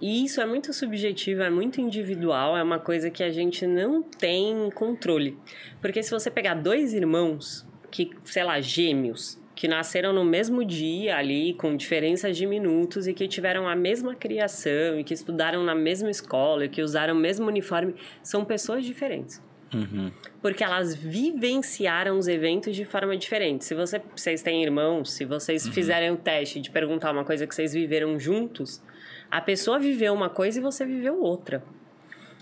E 0.01 0.25
isso 0.25 0.43
é 0.43 0.47
muito 0.47 0.75
subjetivo, 0.75 1.43
é 1.43 1.49
muito 1.49 1.81
individual, 1.81 2.57
é 2.57 2.63
uma 2.63 2.79
coisa 2.79 3.11
que 3.11 3.23
a 3.23 3.31
gente 3.31 3.67
não 3.67 4.03
tem 4.03 4.71
controle. 4.75 5.39
Porque 5.81 6.03
se 6.03 6.11
você 6.11 6.31
pegar 6.31 6.55
dois 6.55 6.93
irmãos, 6.93 7.67
que, 7.91 8.11
sei 8.25 8.45
lá, 8.45 8.61
gêmeos, 8.61 9.41
que 9.57 9.67
nasceram 9.67 10.13
no 10.13 10.23
mesmo 10.23 10.63
dia 10.63 11.17
ali, 11.17 11.55
com 11.55 11.75
diferenças 11.75 12.37
de 12.37 12.47
minutos 12.47 13.09
e 13.09 13.15
que 13.15 13.27
tiveram 13.27 13.67
a 13.67 13.75
mesma 13.75 14.15
criação 14.15 15.01
e 15.01 15.03
que 15.03 15.15
estudaram 15.15 15.65
na 15.65 15.75
mesma 15.75 16.11
escola 16.11 16.67
e 16.67 16.69
que 16.69 16.83
usaram 16.83 17.15
o 17.15 17.19
mesmo 17.19 17.47
uniforme, 17.47 17.95
são 18.23 18.45
pessoas 18.45 18.85
diferentes. 18.85 19.43
Uhum. 19.75 20.13
Porque 20.43 20.63
elas 20.63 20.95
vivenciaram 20.95 22.19
os 22.19 22.29
eventos 22.29 22.77
de 22.77 22.85
forma 22.85 23.17
diferente. 23.17 23.65
Se 23.65 23.75
você, 23.75 24.01
vocês 24.15 24.43
têm 24.43 24.63
irmãos, 24.63 25.13
se 25.13 25.25
vocês 25.25 25.65
uhum. 25.65 25.73
fizerem 25.73 26.11
o 26.11 26.15
um 26.15 26.17
teste 26.17 26.61
de 26.61 26.71
perguntar 26.71 27.11
uma 27.11 27.25
coisa 27.25 27.47
que 27.47 27.55
vocês 27.55 27.73
viveram 27.73 28.21
juntos, 28.21 28.83
a 29.31 29.41
pessoa 29.41 29.79
viveu 29.79 30.13
uma 30.13 30.29
coisa 30.29 30.59
e 30.59 30.63
você 30.63 30.85
viveu 30.85 31.23
outra. 31.23 31.65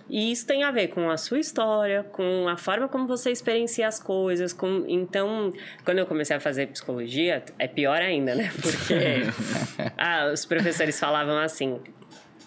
E 0.09 0.30
isso 0.30 0.46
tem 0.46 0.62
a 0.62 0.70
ver 0.70 0.88
com 0.88 1.11
a 1.11 1.16
sua 1.16 1.38
história, 1.38 2.02
com 2.05 2.46
a 2.46 2.57
forma 2.57 2.88
como 2.88 3.07
você 3.07 3.30
experiencia 3.30 3.88
as 3.88 3.98
coisas. 3.98 4.52
Com... 4.52 4.84
Então, 4.86 5.52
quando 5.84 5.98
eu 5.98 6.07
comecei 6.07 6.36
a 6.36 6.40
fazer 6.40 6.66
psicologia, 6.68 7.42
é 7.59 7.66
pior 7.66 8.00
ainda, 8.02 8.34
né? 8.34 8.50
Porque 8.61 9.22
ah, 9.96 10.30
os 10.32 10.44
professores 10.44 11.00
falavam 11.00 11.38
assim: 11.38 11.80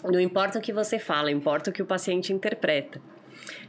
não 0.04 0.20
importa 0.20 0.60
o 0.60 0.62
que 0.62 0.72
você 0.72 1.00
fala, 1.00 1.32
importa 1.32 1.72
o 1.72 1.74
que 1.74 1.82
o 1.82 1.86
paciente 1.86 2.32
interpreta. 2.32 3.02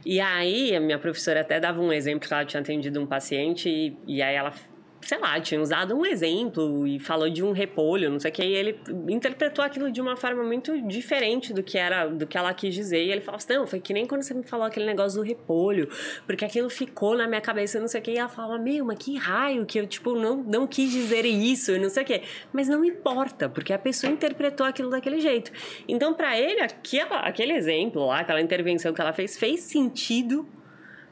E 0.05 0.19
aí, 0.19 0.75
a 0.75 0.79
minha 0.79 0.97
professora 0.97 1.41
até 1.41 1.59
dava 1.59 1.81
um 1.81 1.91
exemplo 1.91 2.27
que 2.27 2.33
ela 2.33 2.45
tinha 2.45 2.61
atendido 2.61 3.01
um 3.01 3.05
paciente 3.05 3.69
e, 3.69 3.97
e 4.07 4.21
aí 4.21 4.35
ela 4.35 4.53
sei 5.01 5.17
lá, 5.17 5.39
tinha 5.39 5.61
usado 5.61 5.95
um 5.95 6.05
exemplo 6.05 6.85
e 6.85 6.99
falou 6.99 7.29
de 7.29 7.43
um 7.43 7.51
repolho, 7.51 8.09
não 8.09 8.19
sei 8.19 8.31
o 8.31 8.33
que, 8.33 8.43
e 8.43 8.53
ele 8.53 8.79
interpretou 9.07 9.63
aquilo 9.63 9.91
de 9.91 10.01
uma 10.01 10.15
forma 10.15 10.43
muito 10.43 10.79
diferente 10.81 11.53
do 11.53 11.63
que 11.63 11.77
era, 11.77 12.07
do 12.07 12.27
que 12.27 12.37
ela 12.37 12.53
quis 12.53 12.73
dizer. 12.73 13.03
E 13.03 13.11
ele 13.11 13.21
falou 13.21 13.37
assim: 13.37 13.53
não, 13.53 13.67
foi 13.67 13.79
que 13.79 13.93
nem 13.93 14.05
quando 14.05 14.23
você 14.23 14.33
me 14.33 14.43
falou 14.43 14.65
aquele 14.65 14.85
negócio 14.85 15.21
do 15.21 15.25
repolho, 15.25 15.89
porque 16.25 16.43
aquilo 16.43 16.69
ficou 16.69 17.15
na 17.15 17.27
minha 17.27 17.41
cabeça, 17.41 17.79
não 17.79 17.87
sei 17.87 18.01
o 18.01 18.03
que. 18.03 18.11
E 18.11 18.17
ela 18.17 18.29
falava: 18.29 18.57
meu, 18.57 18.85
mas 18.85 18.97
que 18.97 19.17
raio 19.17 19.65
que 19.65 19.79
eu, 19.79 19.87
tipo, 19.87 20.15
não, 20.15 20.37
não 20.37 20.67
quis 20.67 20.91
dizer 20.91 21.25
isso, 21.25 21.77
não 21.79 21.89
sei 21.89 22.03
o 22.03 22.05
que. 22.05 22.21
Mas 22.51 22.67
não 22.67 22.83
importa, 22.83 23.49
porque 23.49 23.73
a 23.73 23.79
pessoa 23.79 24.11
interpretou 24.11 24.65
aquilo 24.65 24.89
daquele 24.89 25.19
jeito. 25.19 25.51
Então, 25.87 26.13
para 26.13 26.37
ele, 26.37 26.61
aquela, 26.61 27.21
aquele 27.21 27.53
exemplo 27.53 28.05
lá, 28.05 28.19
aquela 28.19 28.41
intervenção 28.41 28.93
que 28.93 29.01
ela 29.01 29.13
fez, 29.13 29.37
fez 29.37 29.61
sentido 29.61 30.47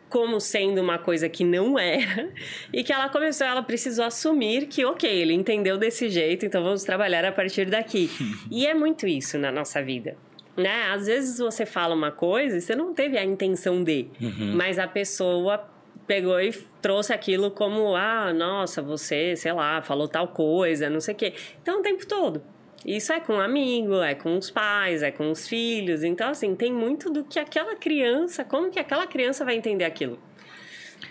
como 0.09 0.39
sendo 0.39 0.81
uma 0.81 0.97
coisa 0.97 1.27
que 1.27 1.43
não 1.43 1.77
era 1.77 2.29
e 2.73 2.83
que 2.83 2.93
ela 2.93 3.09
começou, 3.09 3.45
ela 3.45 3.61
precisou 3.61 4.05
assumir 4.05 4.67
que, 4.67 4.85
ok, 4.85 5.09
ele 5.09 5.33
entendeu 5.33 5.77
desse 5.77 6.09
jeito, 6.09 6.45
então 6.45 6.63
vamos 6.63 6.83
trabalhar 6.83 7.25
a 7.25 7.31
partir 7.31 7.65
daqui. 7.65 8.09
e 8.49 8.65
é 8.65 8.73
muito 8.73 9.07
isso 9.07 9.37
na 9.37 9.51
nossa 9.51 9.81
vida. 9.81 10.15
Né? 10.55 10.91
Às 10.91 11.05
vezes 11.05 11.37
você 11.37 11.65
fala 11.65 11.93
uma 11.93 12.11
coisa 12.11 12.57
e 12.57 12.61
você 12.61 12.75
não 12.75 12.93
teve 12.93 13.17
a 13.17 13.23
intenção 13.23 13.83
de, 13.83 14.07
uhum. 14.19 14.55
mas 14.55 14.79
a 14.79 14.87
pessoa 14.87 15.69
pegou 16.07 16.39
e 16.39 16.51
trouxe 16.81 17.13
aquilo 17.13 17.51
como, 17.51 17.95
ah, 17.95 18.33
nossa, 18.33 18.81
você, 18.81 19.35
sei 19.35 19.51
lá, 19.51 19.81
falou 19.81 20.07
tal 20.07 20.29
coisa, 20.29 20.89
não 20.89 21.01
sei 21.01 21.13
o 21.13 21.17
quê. 21.17 21.33
Então, 21.61 21.79
o 21.79 21.83
tempo 21.83 22.07
todo. 22.07 22.41
Isso 22.85 23.11
é 23.11 23.19
com 23.19 23.33
um 23.33 23.39
amigo, 23.41 24.01
é 24.01 24.15
com 24.15 24.37
os 24.37 24.49
pais, 24.49 25.03
é 25.03 25.11
com 25.11 25.29
os 25.31 25.47
filhos. 25.47 26.03
Então, 26.03 26.29
assim, 26.29 26.55
tem 26.55 26.71
muito 26.71 27.11
do 27.11 27.23
que 27.23 27.39
aquela 27.39 27.75
criança, 27.75 28.43
como 28.43 28.69
que 28.69 28.79
aquela 28.79 29.07
criança 29.07 29.43
vai 29.43 29.55
entender 29.55 29.83
aquilo. 29.83 30.19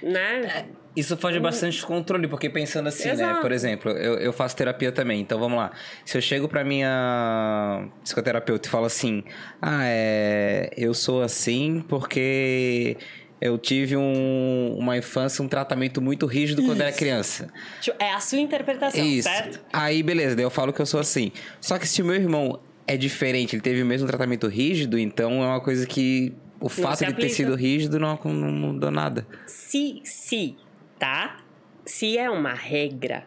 Né? 0.02 0.40
É, 0.44 0.64
isso 0.96 1.16
foge 1.16 1.38
bastante 1.38 1.76
de 1.78 1.84
controle, 1.84 2.26
porque 2.26 2.48
pensando 2.48 2.88
assim, 2.88 3.10
Exato. 3.10 3.34
né? 3.34 3.40
Por 3.42 3.52
exemplo, 3.52 3.90
eu, 3.92 4.14
eu 4.14 4.32
faço 4.32 4.56
terapia 4.56 4.90
também, 4.90 5.20
então 5.20 5.38
vamos 5.38 5.58
lá. 5.58 5.70
Se 6.04 6.16
eu 6.16 6.22
chego 6.22 6.48
pra 6.48 6.64
minha 6.64 7.86
psicoterapeuta 8.02 8.66
e 8.66 8.70
falo 8.70 8.86
assim, 8.86 9.22
ah, 9.60 9.82
é, 9.84 10.70
eu 10.76 10.94
sou 10.94 11.22
assim 11.22 11.84
porque 11.86 12.96
eu 13.40 13.58
tive 13.58 13.96
um, 13.96 14.76
uma 14.78 14.96
infância, 14.96 15.44
um 15.44 15.48
tratamento 15.48 16.00
muito 16.00 16.26
rígido 16.26 16.62
quando 16.62 16.78
Isso. 16.78 16.82
era 16.82 16.92
criança. 16.92 17.48
Tipo, 17.80 18.02
é 18.02 18.12
a 18.12 18.20
sua 18.20 18.38
interpretação, 18.38 19.04
Isso. 19.04 19.28
certo? 19.28 19.60
Aí, 19.72 20.02
beleza, 20.02 20.34
daí 20.34 20.44
eu 20.44 20.50
falo 20.50 20.72
que 20.72 20.80
eu 20.80 20.86
sou 20.86 21.00
assim. 21.00 21.32
Só 21.60 21.78
que 21.78 21.86
se 21.86 22.00
o 22.00 22.04
meu 22.04 22.16
irmão 22.16 22.60
é 22.86 22.96
diferente, 22.96 23.54
ele 23.54 23.62
teve 23.62 23.82
o 23.82 23.86
mesmo 23.86 24.06
tratamento 24.06 24.46
rígido, 24.46 24.98
então 24.98 25.42
é 25.42 25.46
uma 25.46 25.60
coisa 25.60 25.86
que 25.86 26.34
o 26.60 26.68
fato 26.68 27.04
de 27.04 27.12
ter 27.12 27.28
sido 27.28 27.54
rígido 27.54 27.98
não, 27.98 28.18
não 28.24 28.52
mudou 28.52 28.90
nada. 28.90 29.26
Se, 29.46 30.00
se, 30.04 30.56
tá? 30.98 31.38
Se 31.84 32.16
é 32.16 32.30
uma 32.30 32.54
regra, 32.54 33.24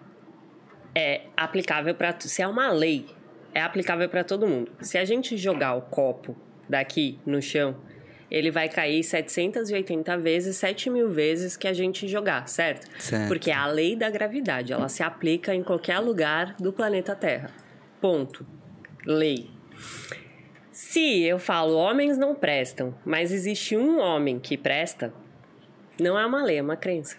é 0.96 1.22
aplicável 1.38 1.94
para 1.94 2.16
se 2.20 2.42
é 2.42 2.48
uma 2.48 2.72
lei, 2.72 3.06
é 3.54 3.62
aplicável 3.62 4.10
para 4.10 4.24
todo 4.24 4.48
mundo. 4.48 4.72
Se 4.82 4.98
a 4.98 5.06
gente 5.06 5.38
jogar 5.38 5.76
o 5.76 5.82
copo 5.82 6.36
daqui 6.68 7.20
no 7.26 7.42
chão 7.42 7.76
ele 8.30 8.52
vai 8.52 8.70
cair 8.70 9.04
780 9.04 10.18
vezes, 10.18 10.58
7 10.58 10.90
mil 10.90 11.10
vezes 11.10 11.58
que 11.58 11.68
a 11.68 11.74
gente 11.74 12.08
jogar, 12.08 12.48
certo? 12.48 12.88
certo? 13.00 13.28
Porque 13.28 13.50
é 13.50 13.56
a 13.56 13.66
lei 13.66 13.96
da 13.96 14.10
gravidade, 14.10 14.72
ela 14.72 14.88
se 14.88 15.02
aplica 15.02 15.54
em 15.54 15.64
qualquer 15.64 16.00
lugar 16.00 16.56
do 16.58 16.72
planeta 16.72 17.16
Terra. 17.16 17.52
Ponto. 18.00 18.46
Lei. 19.06 19.50
Se 20.72 21.24
eu 21.24 21.40
falo 21.40 21.76
homens 21.76 22.18
não 22.18 22.36
prestam, 22.36 22.96
mas 23.04 23.32
existe 23.32 23.76
um 23.76 24.00
homem 24.00 24.40
que 24.40 24.58
presta, 24.58 25.14
não 26.00 26.18
é 26.18 26.26
uma 26.26 26.44
lei, 26.44 26.58
é 26.58 26.62
uma 26.62 26.78
crença. 26.78 27.18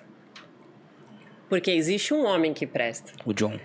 Porque 1.49 1.71
existe 1.71 2.15
um 2.15 2.25
homem 2.25 2.55
que 2.55 2.67
presta. 2.67 3.13
O 3.25 3.35
John. 3.35 3.59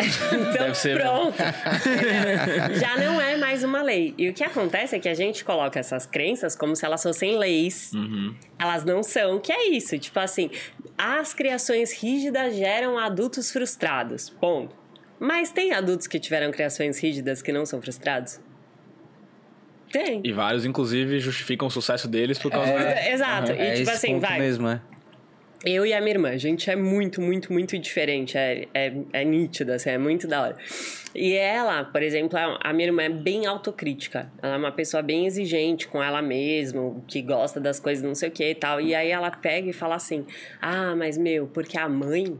Então, 0.00 0.52
Deve 0.52 0.74
ser, 0.74 1.00
pronto. 1.00 1.36
Já 2.78 2.96
não 2.96 3.20
é 3.20 3.36
mais 3.36 3.62
uma 3.62 3.82
lei. 3.82 4.14
E 4.18 4.28
o 4.28 4.34
que 4.34 4.42
acontece 4.42 4.96
é 4.96 4.98
que 4.98 5.08
a 5.08 5.14
gente 5.14 5.44
coloca 5.44 5.78
essas 5.78 6.06
crenças 6.06 6.56
como 6.56 6.74
se 6.74 6.84
elas 6.84 7.02
fossem 7.02 7.36
leis. 7.38 7.92
Uhum. 7.92 8.34
Elas 8.58 8.84
não 8.84 9.02
são, 9.02 9.38
que 9.38 9.52
é 9.52 9.70
isso. 9.70 9.98
Tipo 9.98 10.20
assim, 10.20 10.50
as 10.98 11.32
criações 11.34 11.92
rígidas 11.92 12.56
geram 12.56 12.98
adultos 12.98 13.50
frustrados. 13.50 14.30
Ponto. 14.30 14.74
Mas 15.18 15.50
tem 15.50 15.72
adultos 15.72 16.06
que 16.06 16.18
tiveram 16.18 16.50
criações 16.50 16.98
rígidas 16.98 17.40
que 17.40 17.52
não 17.52 17.64
são 17.64 17.80
frustrados? 17.80 18.40
Tem. 19.92 20.20
E 20.24 20.32
vários, 20.32 20.64
inclusive, 20.64 21.20
justificam 21.20 21.68
o 21.68 21.70
sucesso 21.70 22.08
deles 22.08 22.38
por 22.38 22.50
causa 22.50 22.68
é, 22.68 23.12
Exato. 23.12 23.52
Uhum. 23.52 23.58
E 23.58 23.60
é 23.60 23.74
tipo 23.74 23.90
assim, 23.90 24.18
vai. 24.18 24.40
Mesmo, 24.40 24.68
é. 24.68 24.80
Eu 25.66 25.86
e 25.86 25.94
a 25.94 26.00
minha 26.00 26.12
irmã, 26.12 26.28
a 26.28 26.36
gente 26.36 26.70
é 26.70 26.76
muito, 26.76 27.22
muito, 27.22 27.50
muito 27.50 27.78
diferente. 27.78 28.36
É, 28.36 28.68
é, 28.74 28.92
é 29.14 29.24
nítida, 29.24 29.76
assim, 29.76 29.88
é 29.88 29.96
muito 29.96 30.28
da 30.28 30.42
hora. 30.42 30.56
E 31.14 31.32
ela, 31.32 31.84
por 31.84 32.02
exemplo, 32.02 32.38
a 32.38 32.72
minha 32.74 32.88
irmã 32.88 33.04
é 33.04 33.08
bem 33.08 33.46
autocrítica. 33.46 34.30
Ela 34.42 34.56
é 34.56 34.58
uma 34.58 34.72
pessoa 34.72 35.02
bem 35.02 35.26
exigente 35.26 35.88
com 35.88 36.02
ela 36.02 36.20
mesma, 36.20 37.02
que 37.06 37.22
gosta 37.22 37.58
das 37.58 37.80
coisas 37.80 38.04
não 38.04 38.14
sei 38.14 38.28
o 38.28 38.32
que 38.32 38.50
e 38.50 38.54
tal. 38.54 38.78
E 38.78 38.94
aí 38.94 39.08
ela 39.08 39.30
pega 39.30 39.70
e 39.70 39.72
fala 39.72 39.94
assim: 39.94 40.26
Ah, 40.60 40.94
mas 40.94 41.16
meu, 41.16 41.46
porque 41.46 41.78
a 41.78 41.88
mãe 41.88 42.38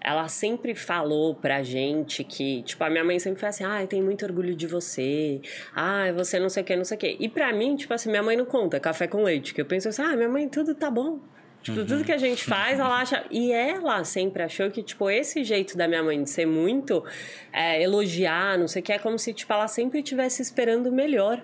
ela 0.00 0.28
sempre 0.28 0.74
falou 0.74 1.34
pra 1.34 1.62
gente 1.62 2.22
que, 2.22 2.62
tipo, 2.62 2.84
a 2.84 2.90
minha 2.90 3.02
mãe 3.02 3.18
sempre 3.18 3.40
fala 3.40 3.48
assim, 3.48 3.64
ah, 3.64 3.86
tem 3.86 4.02
muito 4.02 4.22
orgulho 4.22 4.54
de 4.54 4.66
você, 4.66 5.40
ah, 5.74 6.12
você 6.14 6.38
não 6.38 6.50
sei 6.50 6.62
o 6.62 6.66
que, 6.66 6.76
não 6.76 6.84
sei 6.84 6.96
o 6.98 7.00
que. 7.00 7.16
E 7.18 7.26
pra 7.26 7.50
mim, 7.54 7.74
tipo 7.74 7.94
assim, 7.94 8.10
minha 8.10 8.22
mãe 8.22 8.36
não 8.36 8.44
conta 8.44 8.78
café 8.78 9.06
com 9.06 9.22
leite, 9.22 9.54
que 9.54 9.62
eu 9.62 9.64
penso 9.64 9.88
assim, 9.88 10.02
ah, 10.02 10.14
minha 10.14 10.28
mãe, 10.28 10.46
tudo 10.46 10.74
tá 10.74 10.90
bom, 10.90 11.20
Tipo, 11.64 11.80
uhum. 11.80 11.86
tudo 11.86 12.04
que 12.04 12.12
a 12.12 12.18
gente 12.18 12.44
faz, 12.44 12.78
ela 12.78 13.00
acha. 13.00 13.24
E 13.30 13.50
ela 13.50 14.04
sempre 14.04 14.42
achou 14.42 14.70
que, 14.70 14.82
tipo, 14.82 15.08
esse 15.08 15.42
jeito 15.42 15.78
da 15.78 15.88
minha 15.88 16.02
mãe 16.02 16.22
de 16.22 16.28
ser 16.28 16.44
muito 16.44 17.02
é, 17.50 17.82
elogiar, 17.82 18.58
não 18.58 18.68
sei 18.68 18.82
o 18.82 18.84
que, 18.84 18.92
é 18.92 18.98
como 18.98 19.18
se, 19.18 19.32
tipo, 19.32 19.50
ela 19.50 19.66
sempre 19.66 20.00
estivesse 20.00 20.42
esperando 20.42 20.88
o 20.88 20.92
melhor. 20.92 21.42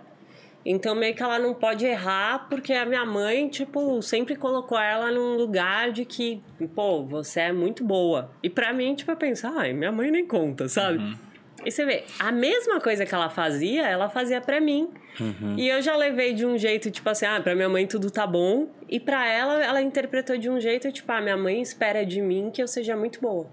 Então, 0.63 0.95
meio 0.95 1.15
que 1.15 1.23
ela 1.23 1.39
não 1.39 1.55
pode 1.55 1.87
errar, 1.87 2.51
porque 2.51 2.75
a 2.75 2.85
minha 2.85 3.07
mãe, 3.07 3.49
tipo, 3.49 4.03
sempre 4.03 4.37
colocou 4.37 4.79
ela 4.79 5.11
num 5.11 5.37
lugar 5.37 5.91
de 5.91 6.05
que, 6.05 6.43
pô, 6.75 7.03
você 7.03 7.41
é 7.41 7.53
muito 7.53 7.83
boa. 7.83 8.31
E 8.43 8.51
pra 8.51 8.75
mim, 8.75 8.95
tipo, 8.95 9.11
eu 9.11 9.17
penso, 9.17 9.47
ai, 9.47 9.73
minha 9.73 9.91
mãe 9.91 10.11
nem 10.11 10.27
conta, 10.27 10.69
sabe? 10.69 10.99
Uhum. 10.99 11.30
E 11.65 11.71
você 11.71 11.85
vê, 11.85 12.05
a 12.19 12.33
mesma 12.33 12.81
coisa 12.81 13.05
que 13.05 13.15
ela 13.15 13.29
fazia, 13.29 13.87
ela 13.87 14.09
fazia 14.09 14.41
para 14.41 14.61
mim. 14.61 14.91
Uhum. 15.21 15.57
E 15.59 15.69
eu 15.69 15.83
já 15.83 15.95
levei 15.97 16.33
de 16.33 16.47
um 16.47 16.57
jeito, 16.57 16.91
tipo 16.91 17.09
assim, 17.09 17.27
ah, 17.27 17.41
pra 17.41 17.55
minha 17.55 17.69
mãe 17.69 17.87
tudo 17.87 18.11
tá 18.11 18.27
bom. 18.27 18.69
E 18.89 18.99
pra 18.99 19.29
ela, 19.29 19.63
ela 19.63 19.83
interpretou 19.83 20.39
de 20.39 20.49
um 20.49 20.59
jeito, 20.59 20.91
tipo, 20.91 21.11
ah, 21.13 21.21
minha 21.21 21.37
mãe 21.37 21.61
espera 21.61 22.05
de 22.05 22.21
mim 22.21 22.51
que 22.51 22.63
eu 22.63 22.69
seja 22.69 22.97
muito 22.97 23.21
boa. 23.21 23.47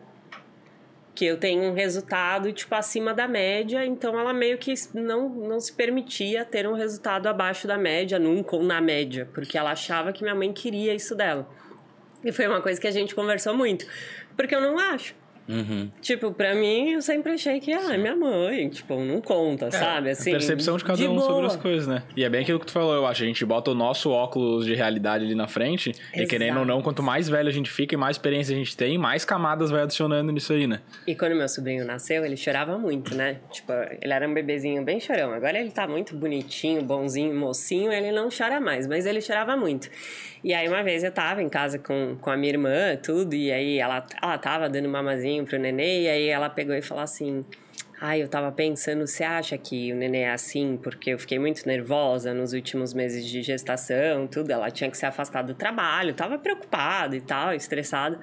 Que 1.14 1.26
eu 1.26 1.38
tenha 1.38 1.62
um 1.70 1.74
resultado, 1.74 2.54
tipo, 2.54 2.74
acima 2.76 3.14
da 3.14 3.28
média. 3.28 3.86
Então 3.86 4.18
ela 4.18 4.34
meio 4.34 4.58
que 4.58 4.74
não, 4.94 5.28
não 5.28 5.60
se 5.60 5.74
permitia 5.74 6.46
ter 6.46 6.68
um 6.68 6.74
resultado 6.74 7.28
abaixo 7.28 7.68
da 7.68 7.78
média, 7.78 8.18
nunca 8.20 8.56
ou 8.56 8.64
na 8.64 8.80
média. 8.80 9.28
Porque 9.34 9.58
ela 9.58 9.72
achava 9.72 10.14
que 10.14 10.22
minha 10.24 10.36
mãe 10.36 10.54
queria 10.54 10.94
isso 10.94 11.16
dela. 11.16 11.50
E 12.24 12.32
foi 12.32 12.48
uma 12.48 12.62
coisa 12.62 12.80
que 12.80 12.88
a 12.88 12.92
gente 12.92 13.14
conversou 13.14 13.54
muito. 13.54 13.86
Porque 14.36 14.56
eu 14.56 14.62
não 14.62 14.78
acho. 14.78 15.16
Uhum. 15.48 15.90
Tipo, 16.02 16.32
pra 16.32 16.54
mim, 16.54 16.92
eu 16.92 17.02
sempre 17.02 17.32
achei 17.32 17.60
que, 17.60 17.72
ah, 17.72 17.94
é 17.94 17.98
minha 17.98 18.16
mãe. 18.16 18.70
Tipo, 18.70 19.00
não 19.04 19.22
conta, 19.22 19.72
sabe? 19.72 20.10
Assim, 20.12 20.32
a 20.32 20.34
percepção 20.34 20.78
de 20.78 20.84
cada 20.84 20.98
de 20.98 21.08
um 21.08 21.16
boa. 21.16 21.26
sobre 21.26 21.46
as 21.46 21.56
coisas, 21.56 21.88
né? 21.88 22.04
E 22.16 22.24
é 22.24 22.30
bem 22.30 22.42
aquilo 22.42 22.60
que 22.60 22.66
tu 22.66 22.72
falou, 22.72 22.94
eu 22.94 23.06
acho. 23.06 23.24
A 23.24 23.26
gente 23.26 23.46
bota 23.46 23.72
o 23.72 23.76
nosso 23.76 24.10
óculos 24.12 24.66
de 24.66 24.76
realidade 24.76 25.26
ali 25.26 25.36
na 25.36 25.48
frente. 25.48 25.92
E 26.14 26.18
Exato. 26.18 26.30
querendo 26.30 26.60
ou 26.60 26.66
não, 26.66 26.82
quanto 26.82 27.02
mais 27.02 27.30
velho 27.30 27.48
a 27.48 27.52
gente 27.52 27.70
fica 27.70 27.96
e 27.96 27.98
mais 27.98 28.18
experiência 28.18 28.54
a 28.54 28.58
gente 28.58 28.76
tem, 28.76 28.98
mais 28.98 29.24
camadas 29.24 29.72
vai 29.72 29.84
adicionando 29.84 30.32
nisso 30.32 30.54
aí, 30.54 30.68
né? 30.68 30.82
E 31.06 31.16
quando 31.16 31.36
meu 31.36 31.48
sobrinho 31.48 31.86
nasceu, 31.86 32.26
ele 32.26 32.36
chorava 32.36 32.78
muito, 32.78 33.16
né? 33.16 33.38
Tipo, 33.52 33.72
ele 34.02 34.14
era 34.14 34.28
um 34.28 34.34
bebezinho 34.34 34.84
bem 34.84 35.00
chorão. 35.00 35.34
Agora 35.34 35.60
ele 35.60 35.72
tá 35.72 35.88
muito 35.88 36.16
bonitinho, 36.16 36.82
bonzinho, 36.82 37.34
mocinho, 37.34 37.92
ele 37.92 38.12
não 38.12 38.30
chora 38.36 38.60
mais, 38.60 38.88
mas 38.88 39.06
ele 39.06 39.22
chorava 39.22 39.56
muito. 39.56 39.90
E 40.48 40.54
aí 40.54 40.66
uma 40.66 40.82
vez 40.82 41.04
eu 41.04 41.12
tava 41.12 41.44
em 41.44 41.50
casa 41.50 41.78
com, 41.78 42.16
com 42.22 42.32
a 42.32 42.38
minha 42.38 42.54
irmã, 42.54 42.96
tudo, 42.96 43.36
e 43.36 43.52
aí 43.52 43.80
ela, 43.80 44.02
ela 44.24 44.38
tava 44.38 44.70
dando 44.70 44.88
mamazinho 44.88 45.46
pro 45.46 45.60
nenê, 45.60 46.04
e 46.04 46.08
aí 46.08 46.28
ela 46.30 46.50
pegou 46.50 46.74
e 46.74 46.82
falou 46.82 47.04
assim: 47.04 47.44
Ai, 48.00 48.24
eu 48.24 48.30
tava 48.30 48.50
pensando, 48.54 49.06
você 49.06 49.26
acha 49.26 49.58
que 49.58 49.92
o 49.92 49.96
nenê 49.98 50.20
é 50.20 50.32
assim? 50.32 50.80
Porque 50.82 51.10
eu 51.10 51.20
fiquei 51.20 51.38
muito 51.38 51.68
nervosa 51.68 52.34
nos 52.34 52.54
últimos 52.54 52.94
meses 52.94 53.28
de 53.28 53.42
gestação, 53.42 54.26
tudo. 54.26 54.50
Ela 54.50 54.72
tinha 54.72 54.90
que 54.90 54.98
se 54.98 55.06
afastar 55.06 55.42
do 55.42 55.54
trabalho, 55.54 56.14
tava 56.14 56.40
preocupada 56.40 57.14
e 57.14 57.20
tal, 57.20 57.54
estressada. 57.54 58.18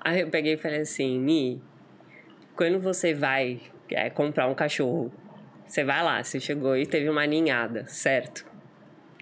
Aí 0.00 0.20
eu 0.20 0.28
peguei 0.28 0.52
e 0.52 0.56
falei 0.56 0.82
assim, 0.82 1.18
Ni, 1.18 1.60
quando 2.54 2.78
você 2.78 3.12
vai 3.12 3.60
é, 3.90 4.08
comprar 4.08 4.46
um 4.46 4.54
cachorro, 4.54 5.12
você 5.66 5.82
vai 5.82 6.00
lá, 6.00 6.22
você 6.22 6.38
chegou 6.38 6.76
e 6.76 6.86
teve 6.86 7.08
uma 7.08 7.26
ninhada, 7.26 7.86
certo? 7.88 8.54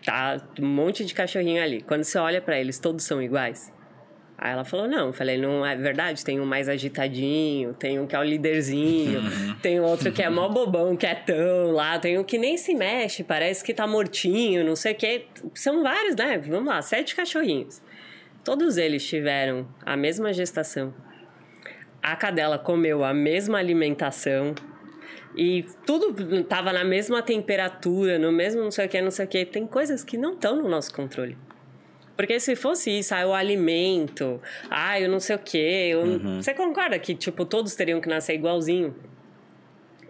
Tá 0.05 0.41
um 0.61 0.67
monte 0.67 1.05
de 1.05 1.15
cachorrinho 1.15 1.63
ali. 1.63 1.81
Quando 1.81 2.05
você 2.05 2.19
olha 2.19 2.41
pra 2.41 2.59
eles, 2.59 2.79
todos 2.79 3.05
são 3.05 3.23
iguais? 3.23 3.73
Aí 4.37 4.53
ela 4.53 4.65
falou, 4.65 4.87
não. 4.87 5.07
Eu 5.07 5.13
falei, 5.13 5.39
não 5.39 5.65
é 5.65 5.75
verdade, 5.75 6.25
tem 6.25 6.41
um 6.41 6.45
mais 6.45 6.69
agitadinho, 6.69 7.73
tem 7.73 7.99
um 7.99 8.07
que 8.07 8.15
é 8.15 8.19
o 8.19 8.23
líderzinho, 8.23 9.23
tem 9.63 9.81
outro 9.81 10.13
que 10.13 10.23
é 10.23 10.29
mó 10.29 10.49
bobão, 10.49 10.97
quietão 10.97 11.71
lá, 11.71 11.99
tem 11.99 12.19
um 12.19 12.25
que 12.25 12.37
nem 12.37 12.57
se 12.57 12.75
mexe, 12.75 13.25
parece 13.25 13.65
que 13.65 13.73
tá 13.73 13.87
mortinho, 13.87 14.65
não 14.65 14.77
sei 14.77 14.93
o 14.93 14.97
quê. 14.97 15.27
São 15.55 15.83
vários, 15.83 16.17
né? 16.17 16.37
Vamos 16.39 16.67
lá, 16.67 16.83
sete 16.83 17.15
cachorrinhos. 17.15 17.81
Todos 18.45 18.77
eles 18.77 19.07
tiveram 19.07 19.67
a 19.87 19.97
mesma 19.97 20.33
gestação. 20.33 20.93
A 22.03 22.15
cadela 22.15 22.59
comeu 22.59 23.03
a 23.03 23.15
mesma 23.15 23.57
alimentação. 23.57 24.55
E 25.37 25.65
tudo 25.85 26.45
tava 26.45 26.73
na 26.73 26.85
mesma 26.85 27.21
temperatura, 27.23 28.19
no 28.19 28.31
mesmo 28.31 28.63
não 28.63 28.71
sei 28.71 28.87
o 28.87 28.89
que, 28.89 29.01
não 29.03 29.11
sei 29.11 29.25
o 29.25 29.29
que. 29.29 29.45
Tem 29.45 29.67
coisas 29.67 30.05
que 30.05 30.17
não 30.17 30.35
estão 30.35 30.57
no 30.57 30.69
nosso 30.69 30.95
controle. 30.95 31.37
Porque 32.17 32.39
se 32.39 32.55
fosse 32.55 32.97
isso, 32.97 33.13
ah, 33.15 33.27
o 33.27 33.35
alimento, 33.35 34.41
ah, 34.71 35.01
eu 35.01 35.09
não 35.09 35.19
sei 35.19 35.35
o 35.35 35.39
quê. 35.41 35.89
eu- 35.93 36.21
Você 36.43 36.55
concorda 36.55 36.97
que, 36.99 37.15
tipo, 37.15 37.45
todos 37.45 37.75
teriam 37.75 38.01
que 38.01 38.09
nascer 38.09 38.35
igualzinho? 38.35 38.95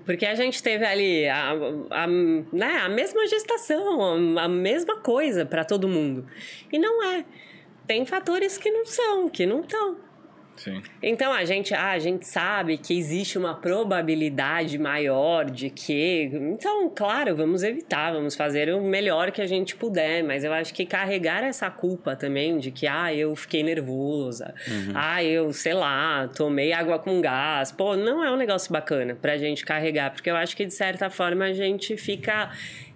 Porque 0.05 0.27
a 0.27 0.35
gente 0.35 0.62
teve 0.62 0.85
ali 0.85 1.27
a, 1.27 1.53
a, 1.91 2.07
né, 2.07 2.81
a 2.83 2.91
mesma 2.91 3.27
gestação, 3.27 4.37
a, 4.39 4.43
a 4.45 4.49
mesma 4.49 4.99
coisa 4.99 5.47
para 5.47 5.64
todo 5.64 5.89
mundo. 5.89 6.27
E 6.70 6.79
não 6.79 7.03
é. 7.03 7.25
Tem 7.87 8.05
fatores 8.05 8.59
que 8.59 8.70
não 8.70 8.85
são, 8.85 9.29
que 9.31 9.47
não 9.47 9.61
estão. 9.61 9.97
Sim. 10.57 10.83
Então 11.03 11.33
a 11.33 11.45
gente, 11.45 11.75
ah, 11.75 11.91
a 11.91 11.99
gente 11.99 12.27
sabe 12.27 12.79
que 12.79 12.97
existe 12.97 13.37
uma 13.37 13.55
probabilidade 13.55 14.79
maior 14.79 15.51
de 15.51 15.71
que. 15.71 16.31
Então, 16.33 16.91
claro, 16.91 17.35
vamos 17.35 17.63
evitar, 17.63 18.13
vamos 18.13 18.35
fazer 18.35 18.73
o 18.73 18.83
melhor 18.83 19.31
que 19.31 19.43
a 19.43 19.47
gente 19.47 19.75
puder, 19.75 20.23
mas 20.23 20.45
eu 20.45 20.53
acho 20.53 20.73
que 20.73 20.87
carregar 20.87 21.43
essa 21.43 21.71
culpa 21.71 22.15
também 22.15 22.59
de 22.59 22.71
que, 22.71 22.87
ah, 22.87 23.13
eu 23.13 23.35
fiquei 23.35 23.63
nervosa, 23.63 24.55
ah, 24.95 25.23
eu, 25.23 25.53
sei 25.53 25.75
lá, 25.75 26.29
tomei 26.29 26.73
água 26.73 26.99
com 26.99 27.21
gás, 27.21 27.73
pô, 27.73 27.97
não 27.97 28.25
é 28.25 28.31
um 28.31 28.37
negócio 28.37 28.73
bacana 28.73 29.15
pra 29.15 29.37
gente 29.37 29.65
carregar, 29.65 30.13
porque 30.13 30.31
eu 30.31 30.37
acho 30.37 30.57
que 30.57 30.65
de 30.65 30.75
certa 30.75 31.11
forma 31.11 31.47
a 31.47 31.53
gente 31.53 31.97
fica 31.97 32.51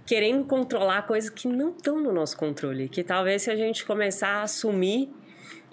querendo 0.07 0.45
controlar 0.45 1.03
coisas 1.03 1.29
que 1.29 1.47
não 1.47 1.71
estão 1.71 2.01
no 2.01 2.13
nosso 2.13 2.37
controle, 2.37 2.89
que 2.89 3.05
talvez 3.05 3.43
se 3.43 3.51
a 3.51 3.57
gente 3.57 3.85
começar 3.85 4.37
a 4.37 4.43
assumir 4.43 5.11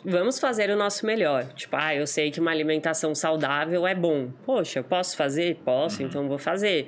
vamos 0.06 0.40
fazer 0.40 0.70
o 0.70 0.76
nosso 0.76 1.06
melhor. 1.06 1.46
Tipo, 1.54 1.76
ah, 1.76 1.96
eu 1.96 2.06
sei 2.06 2.32
que 2.32 2.40
uma 2.40 2.52
alimentação 2.52 3.14
saudável 3.16 3.86
é 3.88 3.96
bom. 3.96 4.30
Poxa, 4.46 4.80
eu 4.80 4.84
posso 4.84 5.18
fazer? 5.18 5.58
Posso, 5.66 6.04
então 6.04 6.28
vou 6.28 6.38
fazer. 6.38 6.88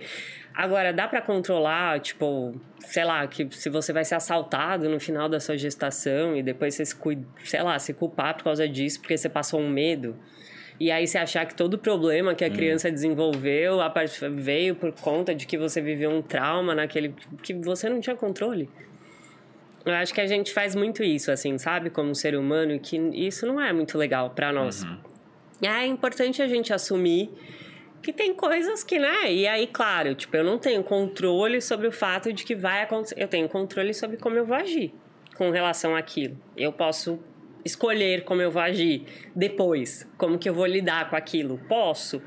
Agora, 0.54 0.92
dá 0.92 1.08
pra 1.08 1.22
controlar, 1.22 2.00
tipo, 2.00 2.60
sei 2.80 3.04
lá, 3.04 3.28
que 3.28 3.48
se 3.52 3.70
você 3.70 3.94
vai 3.94 4.04
ser 4.04 4.16
assaltado 4.16 4.90
no 4.90 5.00
final 5.00 5.30
da 5.30 5.40
sua 5.40 5.56
gestação 5.58 6.36
e 6.36 6.42
depois 6.42 6.74
você 6.74 6.86
se, 6.86 6.96
sei 7.44 7.62
lá, 7.62 7.78
se 7.78 7.94
culpar 7.94 8.36
por 8.36 8.44
causa 8.46 8.68
disso 8.68 9.00
porque 9.00 9.18
você 9.18 9.30
passou 9.30 9.60
um 9.60 9.70
medo. 9.70 10.16
E 10.80 10.92
aí 10.92 11.08
você 11.08 11.18
achar 11.18 11.46
que 11.46 11.56
todo 11.56 11.78
problema 11.78 12.36
que 12.36 12.46
a 12.46 12.50
criança 12.52 12.92
desenvolveu 12.92 13.82
a 13.82 13.90
part- 13.90 14.20
veio 14.32 14.76
por 14.76 14.92
conta 14.94 15.34
de 15.34 15.48
que 15.48 15.58
você 15.58 15.82
viveu 15.82 16.12
um 16.12 16.22
trauma 16.22 16.76
naquele 16.76 17.16
que 17.42 17.54
você 17.54 17.90
não 17.90 18.00
tinha 18.00 18.16
controle. 18.16 18.70
Eu 19.88 19.96
acho 19.96 20.14
que 20.14 20.20
a 20.20 20.28
gente 20.28 20.54
faz 20.54 20.76
muito 20.76 21.02
isso, 21.02 21.32
assim, 21.32 21.58
sabe? 21.58 21.90
Como 21.90 22.14
ser 22.14 22.36
humano, 22.36 22.78
que 22.80 22.98
isso 23.14 23.46
não 23.46 23.60
é 23.60 23.72
muito 23.72 23.98
legal 23.98 24.30
pra 24.32 24.52
nós. 24.52 24.86
É 25.62 25.86
importante 25.86 26.42
a 26.42 26.48
gente 26.48 26.74
assumir 26.74 27.32
que 28.02 28.14
tem 28.14 28.34
coisas 28.34 28.84
que, 28.84 29.00
né? 29.00 29.32
E 29.32 29.48
aí, 29.48 29.66
claro, 29.66 30.14
tipo, 30.14 30.36
eu 30.36 30.44
não 30.44 30.58
tenho 30.58 30.84
controle 30.84 31.62
sobre 31.62 31.88
o 31.88 31.92
fato 31.92 32.32
de 32.32 32.44
que 32.44 32.56
vai 32.56 32.84
acontecer. 32.84 33.16
Eu 33.18 33.28
tenho 33.28 33.48
controle 33.50 33.94
sobre 33.94 34.18
como 34.18 34.38
eu 34.38 34.46
vou 34.46 34.56
agir 34.56 34.94
com 35.36 35.50
relação 35.52 35.96
àquilo. 35.96 36.38
Eu 36.56 36.72
posso 36.72 37.20
escolher 37.64 38.24
como 38.24 38.42
eu 38.42 38.52
vou 38.52 38.62
agir 38.62 39.06
depois, 39.36 40.08
como 40.18 40.38
que 40.38 40.50
eu 40.50 40.54
vou 40.54 40.66
lidar 40.66 41.10
com 41.10 41.16
aquilo. 41.16 41.60
Posso. 41.68 42.22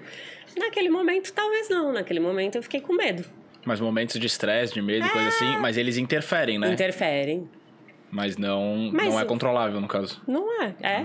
Naquele 0.57 0.91
momento, 0.91 1.33
talvez 1.33 1.69
não. 1.69 1.93
Naquele 1.93 2.21
momento, 2.21 2.57
eu 2.57 2.63
fiquei 2.63 2.81
com 2.81 2.93
medo. 2.95 3.25
Mas 3.65 3.81
momentos 3.81 4.19
de 4.19 4.27
estresse, 4.27 4.73
de 4.73 4.81
medo 4.81 5.07
e 5.07 5.11
coisa 5.11 5.29
assim, 5.29 5.59
mas 5.59 5.77
eles 5.77 5.97
interferem, 5.99 6.59
né? 6.59 6.73
Interferem. 6.73 7.49
Mas 8.11 8.37
não, 8.37 8.91
Mas 8.93 9.07
não 9.07 9.21
é 9.21 9.25
controlável, 9.25 9.81
no 9.81 9.87
caso. 9.87 10.21
Não 10.27 10.63
é, 10.63 10.75
é. 10.83 11.05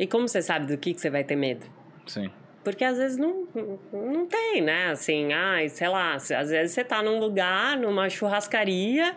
E 0.00 0.06
como 0.06 0.26
você 0.26 0.42
sabe 0.42 0.66
do 0.66 0.76
que, 0.76 0.92
que 0.92 1.00
você 1.00 1.10
vai 1.10 1.22
ter 1.22 1.36
medo? 1.36 1.66
Sim. 2.06 2.30
Porque 2.64 2.82
às 2.82 2.96
vezes 2.96 3.18
não, 3.18 3.46
não 3.92 4.26
tem, 4.26 4.62
né? 4.62 4.90
Assim, 4.90 5.32
ai, 5.32 5.68
sei 5.68 5.88
lá, 5.88 6.14
às 6.14 6.28
vezes 6.28 6.72
você 6.72 6.82
tá 6.82 7.02
num 7.02 7.20
lugar, 7.20 7.76
numa 7.76 8.08
churrascaria. 8.08 9.14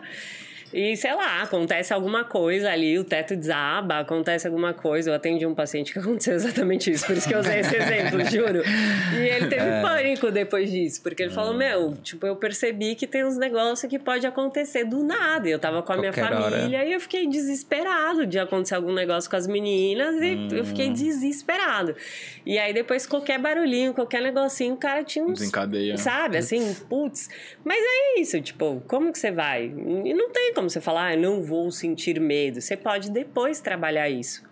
E, 0.72 0.96
sei 0.96 1.14
lá, 1.14 1.42
acontece 1.42 1.92
alguma 1.94 2.24
coisa 2.24 2.70
ali, 2.70 2.98
o 2.98 3.04
teto 3.04 3.34
desaba, 3.34 4.00
acontece 4.00 4.46
alguma 4.46 4.74
coisa. 4.74 5.10
Eu 5.10 5.14
atendi 5.14 5.46
um 5.46 5.54
paciente 5.54 5.92
que 5.92 5.98
aconteceu 6.00 6.34
exatamente 6.34 6.90
isso, 6.90 7.06
por 7.06 7.16
isso 7.16 7.26
que 7.26 7.34
eu 7.34 7.40
usei 7.40 7.60
esse 7.60 7.74
exemplo, 7.76 8.22
juro. 8.30 8.62
E 9.14 9.28
ele 9.28 9.46
teve 9.48 9.68
É. 9.68 9.80
pânico 9.82 10.30
depois 10.30 10.70
disso, 10.70 11.02
porque 11.02 11.22
ele 11.22 11.32
Hum. 11.32 11.34
falou: 11.34 11.54
Meu, 11.54 11.94
tipo, 12.02 12.26
eu 12.26 12.36
percebi 12.36 12.94
que 12.94 13.06
tem 13.06 13.24
uns 13.24 13.36
negócios 13.38 13.88
que 13.88 13.98
pode 13.98 14.26
acontecer 14.26 14.84
do 14.84 15.02
nada. 15.02 15.48
Eu 15.48 15.58
tava 15.58 15.82
com 15.82 15.92
a 15.92 15.96
minha 15.96 16.12
Qualquer 16.12 16.34
hora. 16.34 16.56
família 16.58 16.84
e 16.84 16.92
eu 16.92 17.00
fiquei 17.00 17.26
desesperado 17.26 18.26
de 18.26 18.38
acontecer 18.38 18.74
algum 18.74 18.92
negócio 18.92 19.28
com 19.30 19.36
as 19.36 19.46
meninas 19.46 20.16
e 20.20 20.48
eu 20.54 20.62
Hum. 20.62 20.64
fiquei 20.66 20.90
desesperado. 20.90 21.94
E 22.44 22.58
aí 22.58 22.72
depois 22.72 23.06
qualquer 23.06 23.38
barulhinho, 23.38 23.92
qualquer 23.94 24.20
negocinho, 24.22 24.74
o 24.74 24.76
cara 24.76 25.02
tinha 25.04 25.24
uns. 25.24 25.38
Desencadeia. 25.38 25.96
Sabe, 25.96 26.36
assim, 26.38 26.74
putz. 26.88 27.28
Mas 27.64 27.78
é 27.78 28.20
isso, 28.20 28.40
tipo, 28.40 28.82
como 28.86 29.12
que 29.12 29.18
você 29.18 29.30
vai? 29.30 29.64
E 29.66 30.14
não 30.14 30.30
tem 30.30 30.52
como 30.58 30.68
você 30.68 30.80
falar, 30.80 31.06
ah, 31.06 31.14
eu 31.14 31.20
não 31.20 31.40
vou 31.40 31.70
sentir 31.70 32.18
medo. 32.20 32.60
Você 32.60 32.76
pode 32.76 33.12
depois 33.12 33.60
trabalhar 33.60 34.08
isso. 34.08 34.42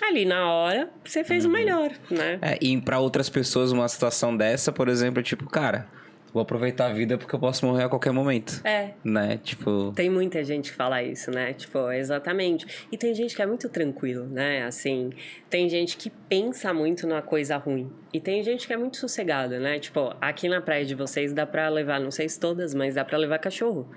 Ali 0.00 0.24
na 0.24 0.52
hora, 0.52 0.88
você 1.04 1.24
fez 1.24 1.44
Uhum. 1.44 1.50
o 1.50 1.52
melhor, 1.52 1.90
né? 2.08 2.38
É, 2.40 2.56
e 2.60 2.80
pra 2.80 3.00
outras 3.00 3.28
pessoas, 3.28 3.72
uma 3.72 3.88
situação 3.88 4.36
dessa, 4.36 4.70
por 4.70 4.88
exemplo, 4.88 5.18
é 5.18 5.22
tipo, 5.24 5.48
cara, 5.48 5.88
vou 6.32 6.42
aproveitar 6.42 6.86
a 6.90 6.92
vida 6.92 7.16
porque 7.18 7.34
eu 7.34 7.40
posso 7.40 7.66
morrer 7.66 7.84
a 7.84 7.88
qualquer 7.88 8.12
momento. 8.12 8.60
É. 8.62 8.90
Né? 9.02 9.40
Tipo. 9.42 9.92
Tem 9.96 10.08
muita 10.10 10.44
gente 10.44 10.70
que 10.70 10.76
fala 10.76 11.02
isso, 11.02 11.30
né? 11.32 11.54
Tipo, 11.54 11.90
exatamente. 11.90 12.86
E 12.92 12.96
tem 12.96 13.12
gente 13.14 13.34
que 13.34 13.42
é 13.42 13.46
muito 13.46 13.68
tranquilo, 13.68 14.26
né? 14.26 14.62
Assim, 14.64 15.10
tem 15.50 15.68
gente 15.68 15.96
que 15.96 16.08
pensa 16.28 16.72
muito 16.72 17.04
na 17.06 17.20
coisa 17.22 17.56
ruim. 17.56 17.90
E 18.16 18.20
tem 18.20 18.42
gente 18.42 18.66
que 18.66 18.72
é 18.72 18.78
muito 18.78 18.96
sossegada, 18.96 19.60
né? 19.60 19.78
Tipo, 19.78 20.16
aqui 20.18 20.48
na 20.48 20.58
praia 20.62 20.86
de 20.86 20.94
vocês 20.94 21.34
dá 21.34 21.44
pra 21.44 21.68
levar, 21.68 22.00
não 22.00 22.10
sei 22.10 22.26
se 22.26 22.40
todas, 22.40 22.72
mas 22.72 22.94
dá 22.94 23.04
pra 23.04 23.18
levar 23.18 23.38
cachorro. 23.38 23.90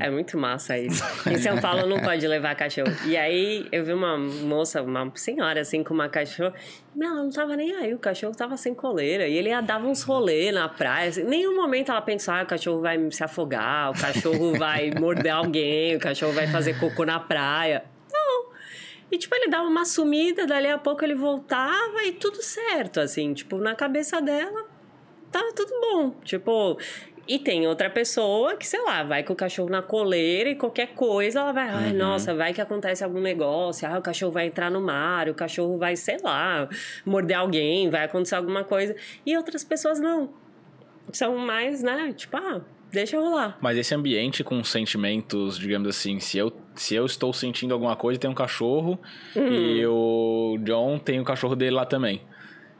É 0.00 0.08
muito 0.08 0.38
massa 0.38 0.78
isso. 0.78 1.04
Em 1.28 1.36
São 1.36 1.60
Paulo 1.60 1.86
não 1.86 2.00
pode 2.00 2.26
levar 2.26 2.54
cachorro. 2.54 2.90
E 3.06 3.18
aí 3.18 3.68
eu 3.70 3.84
vi 3.84 3.92
uma 3.92 4.16
moça, 4.16 4.80
uma 4.80 5.12
senhora 5.14 5.60
assim, 5.60 5.84
com 5.84 5.92
uma 5.92 6.08
cachorra. 6.08 6.54
Meu, 6.96 7.10
ela 7.10 7.22
não 7.22 7.28
tava 7.28 7.54
nem 7.54 7.74
aí, 7.74 7.92
o 7.92 7.98
cachorro 7.98 8.34
tava 8.34 8.56
sem 8.56 8.74
coleira. 8.74 9.28
E 9.28 9.36
ele 9.36 9.50
dava 9.60 9.86
uns 9.86 10.02
rolê 10.04 10.50
na 10.50 10.66
praia. 10.66 11.10
Assim, 11.10 11.20
em 11.20 11.26
nenhum 11.26 11.54
momento 11.54 11.90
ela 11.90 12.00
pensou, 12.00 12.32
ah, 12.32 12.42
o 12.42 12.46
cachorro 12.46 12.80
vai 12.80 13.10
se 13.10 13.22
afogar, 13.22 13.90
o 13.90 14.00
cachorro 14.00 14.54
vai 14.56 14.90
morder 14.98 15.34
alguém, 15.34 15.96
o 15.96 16.00
cachorro 16.00 16.32
vai 16.32 16.46
fazer 16.46 16.78
cocô 16.80 17.04
na 17.04 17.20
praia. 17.20 17.84
E, 19.10 19.18
tipo, 19.18 19.34
ele 19.34 19.48
dava 19.48 19.66
uma 19.66 19.84
sumida, 19.84 20.46
dali 20.46 20.68
a 20.68 20.78
pouco 20.78 21.04
ele 21.04 21.14
voltava 21.14 22.02
e 22.04 22.12
tudo 22.12 22.42
certo, 22.42 23.00
assim. 23.00 23.34
Tipo, 23.34 23.58
na 23.58 23.74
cabeça 23.74 24.20
dela, 24.20 24.66
tava 25.32 25.52
tudo 25.52 25.72
bom. 25.80 26.10
Tipo, 26.22 26.78
E 27.26 27.38
tem 27.38 27.64
outra 27.68 27.88
pessoa 27.88 28.56
que, 28.56 28.66
sei 28.66 28.82
lá, 28.82 29.04
vai 29.04 29.22
com 29.22 29.32
o 29.32 29.36
cachorro 29.36 29.68
na 29.68 29.80
coleira 29.80 30.50
e 30.50 30.56
qualquer 30.56 30.94
coisa 30.94 31.38
ela 31.38 31.52
vai, 31.52 31.68
ai, 31.68 31.92
nossa, 31.92 32.34
vai 32.34 32.52
que 32.52 32.60
acontece 32.60 33.04
algum 33.04 33.20
negócio, 33.20 33.86
ah, 33.88 33.98
o 33.98 34.02
cachorro 34.02 34.32
vai 34.32 34.46
entrar 34.46 34.68
no 34.68 34.80
mar, 34.80 35.28
o 35.28 35.34
cachorro 35.34 35.78
vai, 35.78 35.94
sei 35.94 36.16
lá, 36.24 36.68
morder 37.04 37.36
alguém, 37.38 37.88
vai 37.88 38.04
acontecer 38.04 38.34
alguma 38.34 38.64
coisa. 38.64 38.96
E 39.24 39.36
outras 39.36 39.62
pessoas 39.62 40.00
não. 40.00 40.30
São 41.12 41.36
mais, 41.38 41.82
né, 41.84 42.12
tipo, 42.16 42.36
ah, 42.36 42.62
deixa 42.92 43.18
rolar. 43.18 43.58
Mas 43.60 43.78
esse 43.78 43.94
ambiente 43.94 44.42
com 44.44 44.62
sentimentos, 44.64 45.58
digamos 45.58 45.88
assim, 45.88 46.18
se 46.20 46.38
eu, 46.38 46.52
se 46.74 46.94
eu 46.94 47.06
estou 47.06 47.32
sentindo 47.32 47.72
alguma 47.72 47.96
coisa, 47.96 48.18
tem 48.18 48.30
um 48.30 48.34
cachorro 48.34 48.98
e 49.34 49.84
o 49.86 50.58
John 50.64 50.98
tem 50.98 51.20
o 51.20 51.24
cachorro 51.24 51.56
dele 51.56 51.72
lá 51.72 51.86
também. 51.86 52.20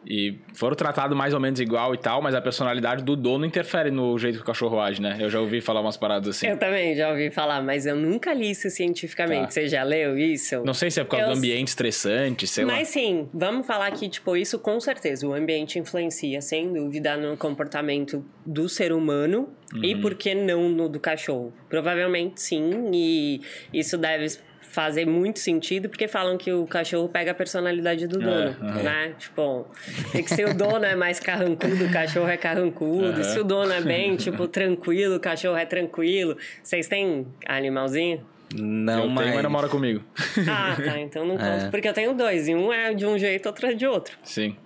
E 0.06 0.38
foram 0.54 0.74
tratados 0.74 1.16
mais 1.16 1.34
ou 1.34 1.40
menos 1.40 1.60
igual 1.60 1.94
e 1.94 1.98
tal, 1.98 2.22
mas 2.22 2.34
a 2.34 2.40
personalidade 2.40 3.04
do 3.04 3.14
dono 3.14 3.44
interfere 3.44 3.90
no 3.90 4.18
jeito 4.18 4.36
que 4.36 4.42
o 4.42 4.46
cachorro 4.46 4.80
age, 4.80 5.00
né? 5.00 5.16
Eu 5.20 5.28
já 5.28 5.38
ouvi 5.40 5.60
falar 5.60 5.80
umas 5.82 5.96
paradas 5.96 6.28
assim. 6.36 6.46
Eu 6.46 6.56
também 6.58 6.94
já 6.96 7.10
ouvi 7.10 7.30
falar, 7.30 7.62
mas 7.62 7.84
eu 7.86 7.94
nunca 7.96 8.32
li 8.32 8.50
isso 8.50 8.68
cientificamente. 8.70 9.42
Tá. 9.44 9.50
Você 9.50 9.68
já 9.68 9.82
leu 9.82 10.16
isso? 10.18 10.62
Não 10.64 10.72
sei 10.74 10.90
se 10.90 11.00
é 11.00 11.04
por 11.04 11.10
causa 11.10 11.26
Eu- 11.26 11.32
do 11.32 11.38
ambiente 11.38 11.68
estressante, 11.68 12.46
sei 12.46 12.64
lá. 12.64 12.72
Mas 12.74 12.88
sim, 12.88 13.28
vamos 13.32 13.66
falar 13.66 13.90
que, 13.92 14.08
tipo, 14.08 14.36
isso 14.36 14.58
com 14.58 14.80
certeza, 14.80 15.26
o 15.28 15.34
ambiente 15.34 15.78
influencia, 15.78 16.40
sem 16.40 16.72
dúvida, 16.72 17.16
no 17.16 17.36
comportamento 17.36 18.24
do 18.46 18.68
ser 18.68 18.92
humano 18.92 19.50
e 19.82 19.94
Uhum. 19.94 20.00
por 20.00 20.14
que 20.14 20.34
não 20.34 20.68
no 20.68 20.88
do 20.88 20.98
cachorro? 20.98 21.52
Provavelmente 21.68 22.40
sim, 22.40 22.90
e 22.92 23.40
isso 23.72 23.96
deve 23.98 24.26
fazer 24.70 25.04
muito 25.04 25.40
sentido, 25.40 25.88
porque 25.88 26.06
falam 26.06 26.38
que 26.38 26.52
o 26.52 26.64
cachorro 26.64 27.08
pega 27.08 27.32
a 27.32 27.34
personalidade 27.34 28.06
do 28.06 28.20
dono, 28.20 28.56
aham. 28.62 28.82
né? 28.82 29.14
Tipo, 29.18 29.66
tem 30.12 30.22
que 30.22 30.32
ser 30.32 30.48
o 30.48 30.54
dono 30.54 30.84
é 30.84 30.94
mais 30.94 31.18
carrancudo, 31.18 31.86
o 31.86 31.92
cachorro 31.92 32.28
é 32.28 32.36
carrancudo, 32.36 33.24
se 33.24 33.38
o 33.40 33.44
dono 33.44 33.72
é 33.72 33.80
bem, 33.80 34.14
tipo, 34.16 34.46
tranquilo, 34.46 35.16
o 35.16 35.20
cachorro 35.20 35.56
é 35.56 35.66
tranquilo. 35.66 36.36
Vocês 36.62 36.86
têm 36.86 37.26
animalzinho? 37.46 38.24
Não, 38.54 39.04
eu 39.04 39.08
mas... 39.08 39.24
tenho, 39.24 39.34
mas 39.34 39.44
não 39.44 39.50
mora 39.50 39.68
comigo. 39.68 40.02
Ah, 40.48 40.76
tá, 40.76 41.00
então 41.00 41.26
não 41.26 41.36
conto, 41.36 41.66
É. 41.66 41.70
porque 41.70 41.88
eu 41.88 41.92
tenho 41.92 42.14
dois, 42.14 42.46
e 42.46 42.54
um 42.54 42.72
é 42.72 42.94
de 42.94 43.04
um 43.04 43.18
jeito, 43.18 43.46
outro 43.46 43.66
é 43.66 43.74
de 43.74 43.86
outro. 43.86 44.16
Sim. 44.22 44.56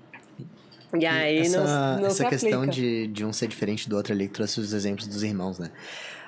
E 0.98 1.06
aí 1.06 1.38
essa 1.38 1.64
não, 1.64 2.02
não 2.02 2.06
essa 2.08 2.28
questão 2.28 2.62
aplica. 2.62 2.72
de, 2.72 3.06
de 3.08 3.24
um 3.24 3.32
ser 3.32 3.48
diferente 3.48 3.88
do 3.88 3.96
outro 3.96 4.12
ali, 4.12 4.28
que 4.28 4.34
trouxe 4.34 4.60
os 4.60 4.74
exemplos 4.74 5.06
dos 5.06 5.22
irmãos, 5.22 5.58
né? 5.58 5.70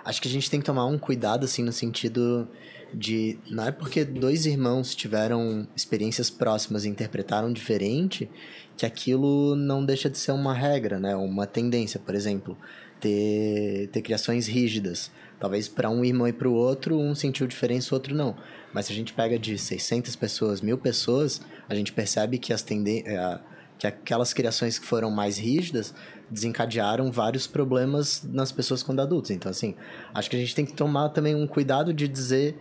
Acho 0.05 0.21
que 0.21 0.29
a 0.29 0.31
gente 0.31 0.51
tem 0.51 0.61
que 0.61 0.67
tomar 0.67 0.87
um 0.87 0.99
cuidado, 0.99 1.45
assim, 1.45 1.63
no 1.63 1.73
sentido 1.73 2.49
de. 2.97 3.39
Não 3.51 3.65
é 3.65 3.71
porque 3.71 4.05
dois 4.05 4.47
irmãos 4.47 4.95
tiveram 4.95 5.69
experiências 5.77 6.31
próximas 6.31 6.85
e 6.85 6.89
interpretaram 6.89 7.53
diferente 7.53 8.29
que 8.77 8.87
aquilo 8.87 9.55
não 9.55 9.85
deixa 9.85 10.09
de 10.09 10.17
ser 10.17 10.33
uma 10.33 10.55
regra, 10.55 10.99
né? 10.99 11.15
Uma 11.15 11.47
tendência, 11.47 12.01
por 12.01 12.15
exemplo. 12.15 12.57
Ter, 12.99 13.91
ter 13.93 14.01
criações 14.01 14.47
rígidas. 14.47 15.11
Talvez 15.39 15.69
para 15.69 15.91
um 15.91 16.03
irmão 16.03 16.27
e 16.27 16.33
para 16.33 16.49
o 16.49 16.55
outro, 16.55 16.99
um 16.99 17.15
sentiu 17.15 17.47
diferença, 17.47 17.95
o 17.95 17.95
outro 17.95 18.15
não. 18.15 18.35
Mas 18.73 18.87
se 18.87 18.93
a 18.93 18.97
gente 18.97 19.13
pega 19.13 19.39
de 19.39 19.59
600 19.59 20.17
pessoas, 20.17 20.63
mil 20.63 20.79
pessoas, 20.79 21.43
a 21.69 21.75
gente 21.75 21.93
percebe 21.93 22.39
que 22.39 22.55
as 22.55 22.63
tendências 22.63 23.41
que 23.79 23.87
aquelas 23.87 24.33
criações 24.33 24.79
que 24.79 24.87
foram 24.87 25.11
mais 25.11 25.39
rígidas 25.39 25.95
desencadearam 26.31 27.11
vários 27.13 27.47
problemas 27.47 28.23
nas 28.25 28.51
pessoas 28.51 28.83
quando 28.83 29.01
adultos. 29.01 29.31
Então, 29.31 29.51
assim, 29.51 29.75
acho 30.15 30.31
que 30.31 30.37
a 30.37 30.39
gente 30.39 30.55
tem 30.55 30.65
que 30.65 30.73
tomar 30.73 31.11
também 31.11 31.35
um 31.35 31.47
cuidado 31.47 31.93
de 31.93 32.09
dizer, 32.09 32.57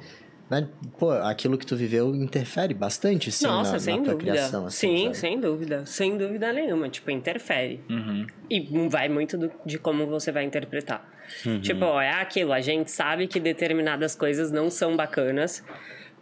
né, 0.49 0.67
pô, 0.99 1.11
aquilo 1.11 1.57
que 1.57 1.65
tu 1.65 1.75
viveu 1.75 2.13
interfere 2.15 2.73
bastante, 2.73 3.31
sim, 3.31 3.47
Nossa, 3.47 3.73
na, 3.73 3.79
sem 3.79 3.97
na 3.97 4.03
tua 4.03 4.13
dúvida. 4.13 4.31
criação. 4.31 4.65
Assim, 4.67 4.97
Sim, 4.97 5.03
sabe? 5.05 5.17
sem 5.17 5.39
dúvida. 5.39 5.85
Sem 5.85 6.17
dúvida 6.17 6.53
nenhuma. 6.53 6.87
Tipo, 6.89 7.11
interfere. 7.11 7.83
Uhum. 7.89 8.27
E 8.49 8.59
vai 8.89 9.09
muito 9.09 9.37
do- 9.37 9.51
de 9.65 9.77
como 9.79 10.05
você 10.05 10.31
vai 10.31 10.43
interpretar. 10.43 11.07
Uhum. 11.45 11.59
Tipo, 11.61 11.85
ó, 11.85 12.01
é 12.01 12.11
aquilo. 12.11 12.53
A 12.53 12.61
gente 12.61 12.91
sabe 12.91 13.27
que 13.27 13.39
determinadas 13.39 14.15
coisas 14.15 14.51
não 14.51 14.69
são 14.69 14.95
bacanas. 14.95 15.63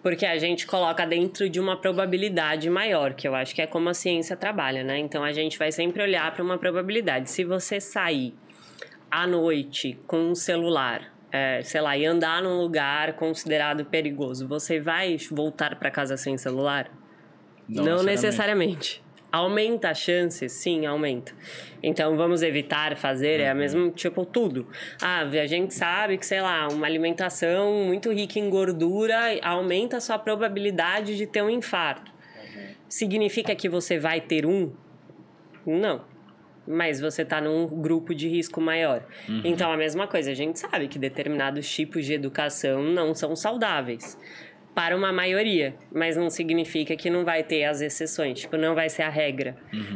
Porque 0.01 0.25
a 0.25 0.37
gente 0.37 0.67
coloca 0.67 1.05
dentro 1.05 1.49
de 1.49 1.61
uma 1.61 1.77
probabilidade 1.79 2.69
maior, 2.69 3.13
que 3.13 3.25
eu 3.25 3.33
acho 3.33 3.55
que 3.55 3.61
é 3.61 3.67
como 3.67 3.87
a 3.87 3.93
ciência 3.93 4.35
trabalha, 4.35 4.83
né? 4.83 4.97
Então 4.99 5.23
a 5.23 5.31
gente 5.31 5.57
vai 5.57 5.71
sempre 5.71 6.03
olhar 6.03 6.29
para 6.33 6.43
uma 6.43 6.57
probabilidade. 6.57 7.29
Se 7.29 7.45
você 7.45 7.79
sair 7.79 8.33
à 9.09 9.25
noite 9.25 9.97
com 10.05 10.17
um 10.31 10.35
celular, 10.35 11.12
é, 11.33 11.63
sei 11.63 11.81
lá, 11.81 11.97
e 11.97 12.05
andar 12.05 12.43
num 12.43 12.61
lugar 12.61 13.13
considerado 13.13 13.83
perigoso, 13.83 14.47
você 14.47 14.79
vai 14.79 15.17
voltar 15.31 15.79
para 15.79 15.89
casa 15.89 16.15
sem 16.15 16.37
celular? 16.37 16.91
Não, 17.67 18.03
necessariamente. 18.03 19.01
Aumenta 19.31 19.89
a 19.89 19.93
chance? 19.95 20.47
Sim, 20.47 20.85
aumenta. 20.85 21.33
Então 21.81 22.15
vamos 22.15 22.43
evitar 22.43 22.95
fazer, 22.95 23.39
é 23.39 23.49
a 23.49 23.55
mesma, 23.55 23.89
tipo, 23.89 24.23
tudo. 24.27 24.67
Ah, 25.01 25.21
a 25.21 25.47
gente 25.47 25.73
sabe 25.73 26.19
que, 26.19 26.25
sei 26.25 26.39
lá, 26.39 26.67
uma 26.67 26.85
alimentação 26.85 27.73
muito 27.85 28.13
rica 28.13 28.37
em 28.37 28.47
gordura 28.47 29.17
aumenta 29.41 29.97
a 29.97 29.99
sua 29.99 30.19
probabilidade 30.19 31.17
de 31.17 31.25
ter 31.25 31.41
um 31.41 31.49
infarto. 31.49 32.13
Significa 32.87 33.55
que 33.55 33.67
você 33.67 33.97
vai 33.97 34.21
ter 34.21 34.45
um? 34.45 34.71
Não. 35.65 36.12
Mas 36.65 36.99
você 36.99 37.23
está 37.23 37.41
num 37.41 37.67
grupo 37.67 38.15
de 38.15 38.27
risco 38.27 38.61
maior. 38.61 39.05
Então, 39.43 39.71
a 39.71 39.77
mesma 39.77 40.07
coisa, 40.07 40.31
a 40.31 40.33
gente 40.33 40.59
sabe 40.59 40.87
que 40.87 40.97
determinados 40.97 41.69
tipos 41.69 42.05
de 42.05 42.13
educação 42.13 42.81
não 42.81 43.13
são 43.13 43.35
saudáveis 43.35 44.17
para 44.73 44.95
uma 44.95 45.13
maioria, 45.13 45.75
mas 45.91 46.17
não 46.17 46.29
significa 46.29 46.95
que 46.95 47.09
não 47.09 47.23
vai 47.23 47.43
ter 47.43 47.63
as 47.65 47.81
exceções, 47.81 48.39
tipo, 48.39 48.57
não 48.57 48.73
vai 48.73 48.89
ser 48.89 49.03
a 49.03 49.09
regra, 49.09 49.55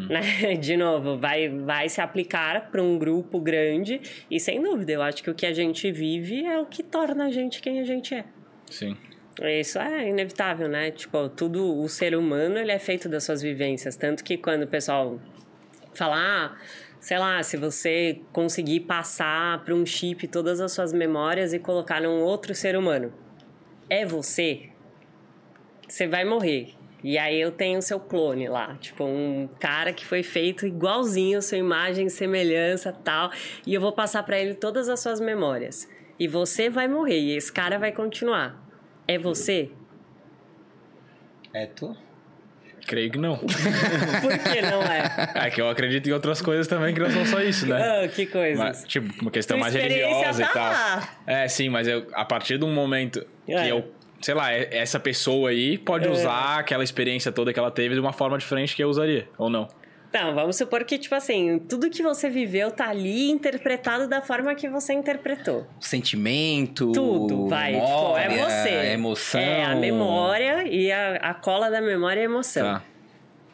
né? 0.10 0.54
De 0.56 0.78
novo, 0.78 1.18
vai, 1.18 1.50
vai 1.50 1.90
se 1.90 2.00
aplicar 2.00 2.70
para 2.70 2.82
um 2.82 2.98
grupo 2.98 3.40
grande 3.40 4.00
e 4.30 4.40
sem 4.40 4.62
dúvida, 4.62 4.92
eu 4.92 5.02
acho 5.02 5.24
que 5.24 5.30
o 5.30 5.36
que 5.36 5.46
a 5.46 5.54
gente 5.54 5.92
vive 5.92 6.46
é 6.46 6.60
o 6.60 6.66
que 6.66 6.84
torna 6.84 7.26
a 7.26 7.32
gente 7.32 7.62
quem 7.62 7.80
a 7.80 7.84
gente 7.84 8.14
é. 8.14 8.24
Sim. 8.70 8.96
Isso 9.60 9.78
é 9.78 10.10
inevitável, 10.10 10.68
né? 10.68 10.90
Tipo, 10.90 11.30
tudo, 11.30 11.80
o 11.80 11.88
ser 11.88 12.16
humano, 12.16 12.58
ele 12.58 12.72
é 12.72 12.80
feito 12.80 13.08
das 13.08 13.24
suas 13.24 13.40
vivências. 13.40 13.96
Tanto 13.96 14.24
que 14.24 14.36
quando 14.36 14.64
o 14.64 14.68
pessoal 14.68 15.20
fala, 15.98 16.16
ah, 16.18 16.58
sei 17.00 17.18
lá, 17.18 17.42
se 17.44 17.58
você 17.58 18.22
conseguir 18.32 18.82
passar 18.82 19.64
para 19.64 19.74
um 19.74 19.86
chip 19.86 20.28
todas 20.28 20.60
as 20.60 20.72
suas 20.72 20.94
memórias 20.94 21.54
e 21.54 21.60
colocar 21.60 22.02
num 22.02 22.22
outro 22.22 22.54
ser 22.54 22.78
humano, 22.78 23.14
é 23.90 24.06
você, 24.06 24.70
você 25.88 26.08
vai 26.08 26.26
morrer. 26.26 26.74
E 27.04 27.18
aí 27.18 27.40
eu 27.40 27.52
tenho 27.52 27.80
o 27.80 27.82
seu 27.82 28.00
clone 28.00 28.50
lá, 28.50 28.76
tipo, 28.76 29.04
um 29.04 29.48
cara 29.60 29.94
que 29.94 30.06
foi 30.06 30.24
feito 30.24 30.66
igualzinho, 30.66 31.42
sua 31.42 31.58
imagem, 31.58 32.10
semelhança, 32.10 32.92
tal, 32.92 33.32
e 33.66 33.74
eu 33.74 33.80
vou 33.80 33.92
passar 33.92 34.24
para 34.24 34.40
ele 34.40 34.56
todas 34.56 34.90
as 34.90 35.00
suas 35.00 35.20
memórias. 35.20 35.88
E 36.20 36.28
você 36.28 36.70
vai 36.70 36.88
morrer, 36.88 37.20
e 37.20 37.38
esse 37.38 37.54
cara 37.54 37.78
vai 37.78 37.92
continuar. 37.92 38.62
É 39.08 39.18
você? 39.18 39.72
É 41.54 41.68
tu? 41.68 41.96
Creio 42.88 43.12
que 43.12 43.18
não. 43.18 43.36
Por 44.22 44.38
que 44.40 44.62
não 44.62 44.82
é? 44.82 45.04
É 45.48 45.50
que 45.50 45.60
eu 45.62 45.70
acredito 45.70 46.08
em 46.08 46.14
outras 46.14 46.42
coisas 46.42 46.68
também 46.68 46.94
que 46.94 47.00
não 47.02 47.12
são 47.12 47.26
só 47.26 47.42
isso, 47.42 47.68
né? 47.68 48.04
Ah, 48.04 48.08
que 48.08 48.26
coisas. 48.26 48.58
Mas, 48.58 48.84
tipo, 48.86 49.14
uma 49.22 49.30
questão 49.30 49.58
mais 49.58 49.74
religiosa 49.76 50.44
tá 50.46 50.50
e 50.50 50.54
tal. 50.54 50.72
lá. 50.72 51.10
É, 51.28 51.48
sim, 51.50 51.68
mas 51.68 51.86
eu, 51.88 52.08
a 52.14 52.24
partir 52.24 52.58
de 52.58 52.64
um 52.64 52.74
momento 52.74 53.26
que 53.46 53.52
É. 53.52 53.70
eu, 53.72 53.92
sei 54.22 54.34
lá, 54.34 54.54
é- 54.54 54.70
essa 54.72 55.00
pessoa 55.00 55.50
aí 55.50 55.78
pode 55.78 56.08
É. 56.08 56.10
usar 56.10 56.60
aquela 56.60 56.84
experiência 56.84 57.30
toda 57.32 57.52
que 57.52 57.60
ela 57.60 57.70
teve 57.72 57.94
de 57.94 58.00
uma 58.00 58.14
forma 58.14 58.38
diferente 58.38 58.74
que 58.74 58.82
eu 58.84 58.88
usaria, 58.90 59.28
ou 59.38 59.50
não. 59.50 59.68
Não, 60.20 60.34
vamos 60.34 60.56
supor 60.56 60.84
que, 60.84 60.98
tipo 60.98 61.14
assim, 61.14 61.60
tudo 61.60 61.90
que 61.90 62.02
você 62.02 62.30
viveu 62.30 62.72
tá 62.72 62.90
ali 62.90 63.30
interpretado 63.30 64.08
da 64.08 64.22
forma 64.22 64.56
que 64.56 64.68
você 64.68 64.94
interpretou. 64.94 65.68
Sentimento. 65.80 66.92
Tudo, 66.92 67.48
vai. 67.48 67.74
tipo, 67.74 68.18
é 68.18 68.28
memória, 68.28 68.50
você. 68.50 68.70
Emoção. 68.70 69.42
É 69.42 69.64
a 69.66 69.76
memória 69.76 70.68
e 70.68 70.92
a, 70.92 71.16
a 71.18 71.34
cola 71.34 71.70
da 71.70 71.82
memória 71.82 72.20
é 72.20 72.24
a 72.24 72.26
emoção. 72.26 72.64
Tá. 72.66 72.84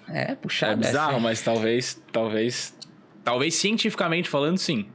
É, 0.10 0.36
puxar. 0.36 0.72
É 0.72 0.76
bizarro, 0.76 1.20
mas 1.20 1.42
talvez, 1.42 2.02
talvez, 2.12 2.76
talvez 3.24 3.56
cientificamente 3.56 4.30
falando, 4.30 4.58
sim. 4.58 4.88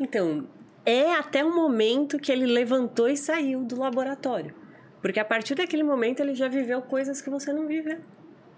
Então, 0.00 0.46
é 0.84 1.14
até 1.14 1.44
o 1.44 1.54
momento 1.54 2.18
que 2.18 2.30
ele 2.30 2.46
levantou 2.46 3.08
e 3.08 3.16
saiu 3.16 3.64
do 3.64 3.78
laboratório. 3.78 4.54
Porque 5.00 5.20
a 5.20 5.24
partir 5.24 5.54
daquele 5.54 5.82
momento 5.82 6.20
ele 6.20 6.34
já 6.34 6.48
viveu 6.48 6.82
coisas 6.82 7.20
que 7.20 7.30
você 7.30 7.52
não 7.52 7.66
viveu. 7.66 7.98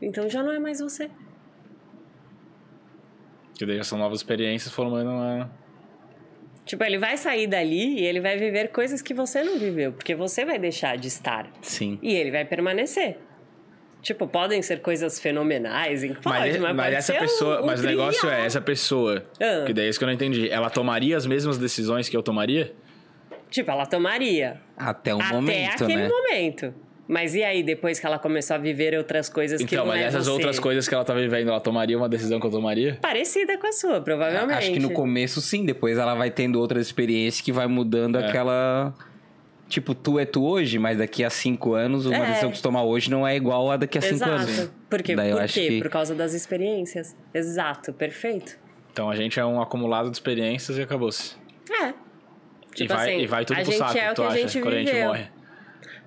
Então 0.00 0.28
já 0.28 0.42
não 0.42 0.52
é 0.52 0.58
mais 0.58 0.80
você. 0.80 1.10
Que 3.60 3.66
daí 3.66 3.84
são 3.84 3.98
novas 3.98 4.20
experiências 4.20 4.72
formando 4.72 5.10
uma... 5.10 5.50
Tipo, 6.64 6.82
ele 6.82 6.96
vai 6.96 7.18
sair 7.18 7.46
dali 7.46 7.98
e 8.00 8.06
ele 8.06 8.18
vai 8.18 8.38
viver 8.38 8.68
coisas 8.68 9.02
que 9.02 9.12
você 9.12 9.42
não 9.44 9.58
viveu, 9.58 9.92
porque 9.92 10.14
você 10.14 10.46
vai 10.46 10.58
deixar 10.58 10.96
de 10.96 11.08
estar. 11.08 11.46
Sim. 11.60 11.98
E 12.00 12.14
ele 12.14 12.30
vai 12.30 12.42
permanecer. 12.46 13.18
Tipo, 14.00 14.26
podem 14.26 14.62
ser 14.62 14.80
coisas 14.80 15.20
fenomenais, 15.20 16.00
pode, 16.00 16.18
Mas, 16.24 16.56
mas, 16.56 16.74
mas 16.74 16.84
pode 16.86 16.96
essa 16.96 17.12
pessoa, 17.12 17.60
um- 17.60 17.64
um 17.64 17.66
mas 17.66 17.80
o 17.80 17.86
negócio 17.86 18.30
é, 18.30 18.46
essa 18.46 18.62
pessoa, 18.62 19.26
Ah. 19.38 19.64
que 19.66 19.74
daí 19.74 19.84
é 19.84 19.88
isso 19.90 19.98
que 19.98 20.04
eu 20.04 20.08
não 20.08 20.14
entendi, 20.14 20.48
ela 20.48 20.70
tomaria 20.70 21.14
as 21.18 21.26
mesmas 21.26 21.58
decisões 21.58 22.08
que 22.08 22.16
eu 22.16 22.22
tomaria? 22.22 22.72
Tipo, 23.50 23.72
ela 23.72 23.84
tomaria. 23.84 24.58
Até 24.74 25.14
o 25.14 25.20
até 25.20 25.32
momento, 25.34 25.84
aquele 25.84 25.96
né? 26.04 26.08
momento. 26.08 26.74
Mas 27.12 27.34
e 27.34 27.42
aí, 27.42 27.64
depois 27.64 27.98
que 27.98 28.06
ela 28.06 28.20
começou 28.20 28.54
a 28.54 28.58
viver 28.58 28.96
outras 28.96 29.28
coisas 29.28 29.58
que 29.58 29.64
Então, 29.74 29.84
não 29.84 29.92
mas 29.92 30.00
é 30.00 30.04
essas 30.04 30.26
você? 30.26 30.30
outras 30.30 30.60
coisas 30.60 30.86
que 30.88 30.94
ela 30.94 31.04
tá 31.04 31.12
vivendo, 31.12 31.48
ela 31.48 31.60
tomaria 31.60 31.98
uma 31.98 32.08
decisão 32.08 32.38
que 32.38 32.46
eu 32.46 32.50
tomaria? 32.52 32.98
Parecida 33.02 33.58
com 33.58 33.66
a 33.66 33.72
sua, 33.72 34.00
provavelmente. 34.00 34.56
Acho 34.56 34.72
que 34.72 34.78
no 34.78 34.92
começo 34.92 35.40
sim, 35.40 35.66
depois 35.66 35.98
ela 35.98 36.14
vai 36.14 36.30
tendo 36.30 36.60
outras 36.60 36.86
experiências 36.86 37.40
que 37.40 37.50
vai 37.50 37.66
mudando 37.66 38.16
É. 38.16 38.28
aquela. 38.28 38.94
Tipo, 39.68 39.92
tu 39.92 40.20
é 40.20 40.24
tu 40.24 40.44
hoje, 40.44 40.78
mas 40.78 40.98
daqui 40.98 41.24
a 41.24 41.30
cinco 41.30 41.74
anos, 41.74 42.06
uma 42.06 42.16
É. 42.16 42.26
decisão 42.28 42.50
que 42.52 42.58
tu 42.58 42.62
tomar 42.62 42.84
hoje 42.84 43.10
não 43.10 43.26
é 43.26 43.34
igual 43.34 43.72
a 43.72 43.76
daqui 43.76 43.98
a 43.98 44.00
cinco 44.02 44.14
Exato. 44.14 44.30
anos. 44.32 44.70
Por 44.88 45.02
quê? 45.02 45.16
Daí 45.16 45.32
Por 45.32 45.46
quê? 45.48 45.68
que- 45.68 45.82
Por 45.82 45.90
causa 45.90 46.14
das 46.14 46.32
experiências. 46.32 47.16
Exato, 47.34 47.92
perfeito. 47.92 48.56
Então 48.92 49.10
a 49.10 49.16
gente 49.16 49.38
é 49.40 49.44
um 49.44 49.60
acumulado 49.60 50.10
de 50.10 50.16
experiências 50.16 50.78
e 50.78 50.82
acabou-se. 50.82 51.34
É. 51.70 51.88
E, 51.88 51.92
Tipo 52.74 52.94
vai, 52.94 53.08
assim, 53.14 53.22
e 53.22 53.26
vai 53.26 53.44
tudo 53.44 53.62
pro 53.62 53.72
saco, 53.72 53.98
é 53.98 54.10
o 54.10 54.14
tu 54.14 54.22
que 54.22 54.28
a 54.28 54.30
acha, 54.30 54.36
gente 54.38 54.60
quando 54.60 54.74
a 54.74 54.78
gente 54.78 54.94
morre. 55.04 55.24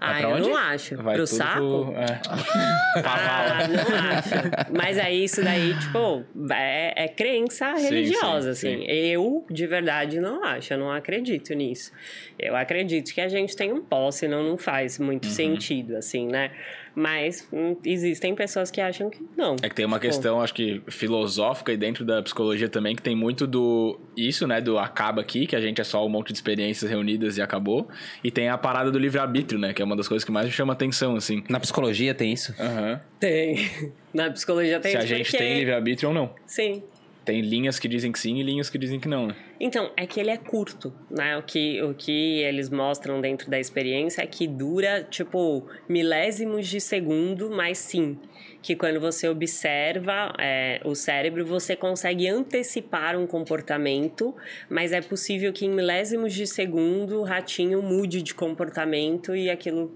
Ah, 0.05 0.21
eu 0.21 0.29
onde? 0.31 0.41
não 0.49 0.55
acho. 0.57 0.95
Vai 0.97 1.15
Pro 1.15 1.25
saco? 1.27 1.59
pro- 1.85 1.93
é. 1.97 2.21
Ah, 3.05 3.67
não 3.67 3.95
acho. 4.17 4.73
Mas 4.75 4.97
aí, 4.99 5.23
isso 5.23 5.43
daí, 5.43 5.73
tipo, 5.75 6.25
é, 6.51 7.03
é 7.05 7.07
crença 7.07 7.75
Sim, 7.77 7.83
religiosa, 7.85 8.53
sim, 8.53 8.67
assim. 8.75 8.81
sim. 8.85 8.91
Eu, 8.91 9.45
de 9.49 9.65
verdade, 9.67 10.19
não 10.19 10.43
acho. 10.43 10.73
Eu 10.73 10.77
não 10.77 10.91
acredito 10.91 11.53
nisso. 11.53 11.91
Eu 12.37 12.55
acredito 12.55 13.13
que 13.13 13.21
a 13.21 13.27
gente 13.27 13.55
tem 13.55 13.71
um 13.71 13.81
posse, 13.81 14.27
não, 14.27 14.43
não 14.43 14.57
faz 14.57 14.99
muito 14.99 15.25
Uhum. 15.25 15.31
sentido, 15.31 15.95
assim, 15.95 16.27
né? 16.27 16.51
Mas 16.95 17.47
hum, 17.51 17.75
existem 17.85 18.35
pessoas 18.35 18.69
que 18.69 18.79
acham 18.79 19.09
que 19.09 19.19
não. 19.35 19.55
É 19.61 19.69
que 19.69 19.75
tem 19.75 19.85
uma 19.85 19.97
Tipo, 19.99 20.11
questão, 20.11 20.41
acho 20.41 20.53
que 20.53 20.81
filosófica 20.89 21.71
e 21.73 21.77
dentro 21.77 22.05
da 22.05 22.21
psicologia 22.21 22.69
também, 22.69 22.95
que 22.95 23.01
tem 23.01 23.15
muito 23.15 23.47
do 23.47 23.99
isso, 24.15 24.45
né? 24.47 24.61
Do 24.61 24.77
acaba 24.77 25.21
aqui, 25.21 25.47
que 25.47 25.55
a 25.55 25.61
gente 25.61 25.81
é 25.81 25.83
só 25.83 26.05
um 26.05 26.09
monte 26.09 26.27
de 26.27 26.33
experiências 26.33 26.89
reunidas 26.89 27.37
e 27.37 27.41
acabou. 27.41 27.87
E 28.23 28.29
tem 28.29 28.47
a 28.49 28.57
parada 28.57 28.91
do 28.91 28.99
livre-arbítrio, 28.99 29.59
né? 29.59 29.73
Que 29.73 29.81
é 29.81 29.85
uma 29.85 29.95
das 29.95 30.07
coisas 30.07 30.23
que 30.23 30.31
mais 30.31 30.45
me 30.45 30.51
chama 30.51 30.73
atenção, 30.73 31.15
assim. 31.15 31.43
Na 31.49 31.59
psicologia 31.59 32.13
tem 32.13 32.31
isso? 32.33 32.53
Aham. 32.59 33.01
Tem. 33.19 33.69
Na 34.13 34.29
psicologia 34.29 34.79
tem 34.79 34.91
Se 34.91 34.97
a 34.97 34.99
isso 34.99 35.07
gente 35.07 35.25
porque- 35.31 35.37
tem 35.43 35.57
livre-arbítrio 35.57 36.09
ou 36.09 36.13
não. 36.15 36.35
Sim. 36.45 36.83
Tem 37.25 37.39
linhas 37.39 37.79
que 37.79 37.87
dizem 37.87 38.11
que 38.11 38.19
sim 38.19 38.37
e 38.37 38.43
linhas 38.43 38.69
que 38.69 38.77
dizem 38.77 38.99
que 38.99 39.07
não, 39.07 39.27
né? 39.27 39.35
Então, 39.59 39.91
é 39.95 40.05
que 40.05 40.19
ele 40.19 40.29
é 40.29 40.37
curto, 40.37 40.93
né? 41.09 41.37
O 41.37 41.43
que, 41.43 41.81
o 41.81 41.93
que 41.93 42.41
eles 42.41 42.69
mostram 42.69 43.21
dentro 43.21 43.49
da 43.49 43.57
experiência 43.57 44.21
é 44.21 44.27
que 44.27 44.45
dura, 44.45 45.03
tipo, 45.03 45.65
milésimos 45.87 46.67
de 46.67 46.81
segundo, 46.81 47.49
mas 47.49 47.77
sim. 47.77 48.17
Que 48.61 48.75
quando 48.75 48.99
você 48.99 49.29
observa 49.29 50.33
é, 50.37 50.81
o 50.83 50.93
cérebro, 50.95 51.45
você 51.45 51.77
consegue 51.77 52.27
antecipar 52.27 53.17
um 53.17 53.25
comportamento, 53.25 54.35
mas 54.69 54.91
é 54.91 54.99
possível 54.99 55.53
que 55.53 55.65
em 55.65 55.69
milésimos 55.69 56.33
de 56.33 56.45
segundo 56.45 57.21
o 57.21 57.23
ratinho 57.23 57.81
mude 57.81 58.21
de 58.21 58.33
comportamento 58.33 59.33
e 59.33 59.49
aquilo 59.49 59.93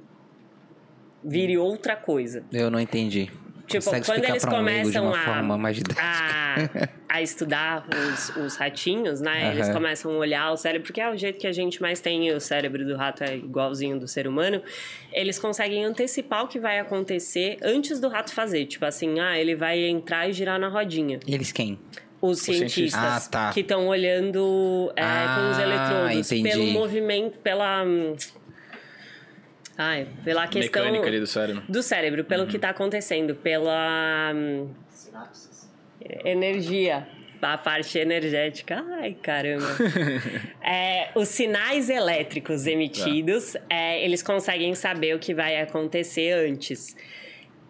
vire 1.22 1.58
outra 1.58 1.96
coisa. 1.96 2.46
Eu 2.54 2.72
não 2.72 2.80
entendi. 2.80 3.30
Tipo, 3.68 3.90
quando 4.06 4.24
eles 4.24 4.46
começam 4.46 5.14
a, 5.14 5.20
forma 5.20 5.58
mais 5.58 5.76
didática? 5.76 6.02
a, 7.10 7.18
a 7.18 7.22
estudar 7.22 7.86
os, 8.14 8.36
os 8.38 8.56
ratinhos, 8.56 9.20
né? 9.20 9.52
Eles 9.52 9.66
Aham. 9.66 9.74
começam 9.74 10.12
a 10.12 10.16
olhar 10.16 10.52
o 10.52 10.58
cérebro, 10.58 10.88
porque 10.88 11.02
é 11.02 11.10
o 11.12 11.18
jeito 11.18 11.38
que 11.38 11.48
a 11.48 11.52
gente 11.52 11.82
mais 11.82 12.00
tem, 12.00 12.32
o 12.32 12.40
cérebro 12.40 12.86
do 12.86 12.96
rato 12.96 13.24
é 13.24 13.36
igualzinho 13.36 14.00
do 14.00 14.08
ser 14.08 14.28
humano. 14.28 14.62
Eles 15.12 15.38
conseguem 15.38 15.84
antecipar 15.84 16.46
o 16.46 16.48
que 16.48 16.60
vai 16.60 16.80
acontecer 16.80 17.58
antes 17.62 18.00
do 18.00 18.08
rato 18.08 18.34
fazer. 18.34 18.66
Tipo 18.66 18.86
assim, 18.86 19.20
ah, 19.20 19.38
ele 19.38 19.56
vai 19.56 19.80
entrar 19.84 20.30
e 20.30 20.34
girar 20.34 20.58
na 20.60 20.70
rodinha. 20.70 21.20
Eles 21.28 21.52
quem? 21.52 21.78
Os 22.22 22.40
cientistas. 22.40 23.28
Ah, 23.28 23.30
tá. 23.30 23.52
que 23.54 23.60
estão 23.60 23.88
olhando 23.88 24.92
é, 24.96 25.02
com 25.04 25.52
os 25.52 25.58
Ah, 25.60 25.62
eletrodos 25.62 26.32
entendi. 26.32 26.50
pelo 26.50 26.66
movimento, 26.68 27.38
pela. 27.40 27.84
Ai, 29.78 30.08
pela 30.24 30.48
questão 30.48 30.84
Mecânica 30.84 31.08
ali 31.08 31.20
do 31.20 31.28
cérebro. 31.28 31.64
do 31.70 31.84
cérebro, 31.84 32.24
pelo 32.24 32.48
que 32.48 32.56
está 32.56 32.70
acontecendo, 32.70 33.36
pela 33.36 34.32
hum, 34.34 34.70
energia, 36.26 37.08
a 37.42 37.58
parte 37.58 38.00
energética. 38.00 38.84
Ai, 39.00 39.14
caramba. 39.14 39.68
É, 40.70 41.12
os 41.16 41.30
sinais 41.30 41.90
elétricos 41.90 42.68
emitidos, 42.68 43.56
é, 43.70 44.04
eles 44.04 44.22
conseguem 44.22 44.76
saber 44.76 45.16
o 45.16 45.20
que 45.20 45.34
vai 45.34 45.62
acontecer 45.62 46.34
antes. 46.34 46.94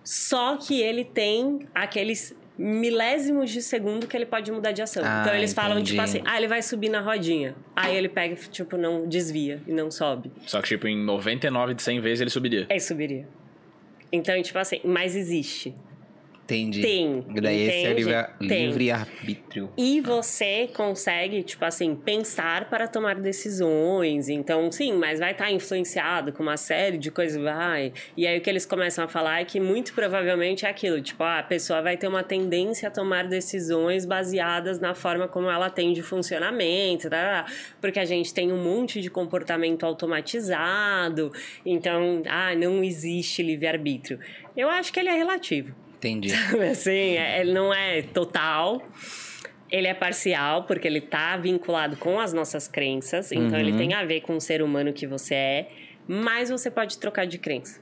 Só 0.03 0.58
que 0.58 0.82
ele 0.82 1.05
tem 1.05 1.68
aqueles 1.76 2.36
milésimos 2.58 3.51
de 3.51 3.62
segundo 3.62 4.08
que 4.08 4.18
ele 4.18 4.26
pode 4.26 4.51
mudar 4.51 4.72
de 4.72 4.82
ação. 4.82 5.03
Ah, 5.05 5.22
então 5.22 5.36
eles 5.36 5.53
falam, 5.53 5.74
entendi. 5.74 5.91
tipo 5.91 6.01
assim, 6.01 6.22
ah, 6.26 6.38
ele 6.38 6.47
vai 6.47 6.62
subir 6.62 6.89
na 6.89 7.01
rodinha. 7.01 7.55
Aí 7.76 7.95
ele 7.95 8.10
pega, 8.10 8.36
tipo, 8.36 8.78
não 8.78 9.08
desvia 9.08 9.62
e 9.68 9.72
não 9.72 9.91
sobe. 9.91 10.32
Só 10.45 10.62
que, 10.62 10.70
tipo, 10.70 10.88
em 10.88 10.97
99 10.97 11.76
de 11.76 11.84
100 11.84 12.01
vezes 12.01 12.22
ele 12.22 12.30
subiria. 12.30 12.66
Aí 12.70 12.80
subiria. 12.80 13.28
Então, 14.12 14.41
tipo 14.41 14.58
assim, 14.58 14.80
mas 14.84 15.16
existe. 15.16 15.76
Entendi. 16.48 16.82
Tem, 16.82 17.26
Daí 17.41 17.62
esse 17.68 17.88
é 17.88 17.93
livre- 17.93 18.24
Tem. 18.48 18.68
livre-arbítrio. 18.68 19.70
E 19.78 20.00
você 20.00 20.70
consegue, 20.74 21.43
tipo 21.43 21.66
assim, 21.66 21.93
pensar 21.93 22.70
para 22.70 22.88
tomar 22.88 23.16
decisões. 23.16 24.30
Então, 24.30 24.72
sim, 24.72 24.93
mas 24.93 25.20
vai 25.20 25.34
estar 25.34 25.52
influenciado 25.52 26.32
com 26.32 26.41
uma 26.41 26.56
série 26.56 26.98
de 26.98 27.12
coisas, 27.12 27.41
vai. 27.41 27.91
E 28.16 28.26
aí 28.26 28.38
o 28.38 28.41
que 28.41 28.50
eles 28.50 28.66
começam 28.66 29.04
a 29.04 29.10
falar 29.10 29.41
é 29.41 29.45
que 29.45 29.60
muito 29.60 29.93
provavelmente 29.93 30.66
é 30.66 30.70
aquilo, 30.70 31.02
tipo, 31.02 31.22
ah, 31.22 31.39
a 31.39 31.43
pessoa 31.43 31.82
vai 31.82 31.98
ter 31.98 32.08
uma 32.08 32.24
tendência 32.24 32.88
a 32.88 32.91
tomar 32.91 33.28
decisões 33.28 34.06
baseadas 34.06 34.80
na 34.80 34.95
forma 34.95 35.28
como 35.28 35.50
ela 35.50 35.70
tem 35.70 35.91
de 35.91 36.02
funcionamento, 36.02 37.10
tá? 37.10 37.45
porque 37.82 38.00
a 38.00 38.06
gente 38.06 38.34
tem 38.34 38.54
um 38.54 38.64
monte 38.64 39.02
de 39.02 39.10
comportamento 39.10 39.86
automatizado. 39.86 41.32
Então, 41.66 42.22
ah, 42.26 42.56
não 42.56 42.82
existe 42.84 43.43
livre-arbítrio. 43.43 44.20
Eu 44.56 44.70
acho 44.70 44.93
que 44.93 45.00
ele 45.00 45.10
é 45.10 45.14
relativo. 45.14 45.76
Entendi. 45.98 46.32
assim, 46.72 47.18
é- 47.18 47.41
ele 47.41 47.54
não 47.54 47.74
é 47.74 48.02
total. 48.02 48.82
Ele 49.70 49.88
é 49.88 49.93
parcial, 49.93 50.64
porque 50.64 50.88
ele 50.88 51.02
tá 51.02 51.36
vinculado 51.36 51.98
com 51.98 52.20
as 52.20 52.32
nossas 52.34 52.68
crenças. 52.70 53.32
Então, 53.34 53.60
ele 53.60 53.74
tem 53.78 53.93
a 53.93 54.06
ver 54.06 54.22
com 54.22 54.38
o 54.38 54.41
ser 54.41 54.62
humano 54.62 54.93
que 54.93 55.06
você 55.06 55.36
é. 55.36 55.68
Mas 56.08 56.50
você 56.50 56.72
pode 56.72 56.98
trocar 56.98 57.26
de 57.28 57.38
crença. 57.38 57.82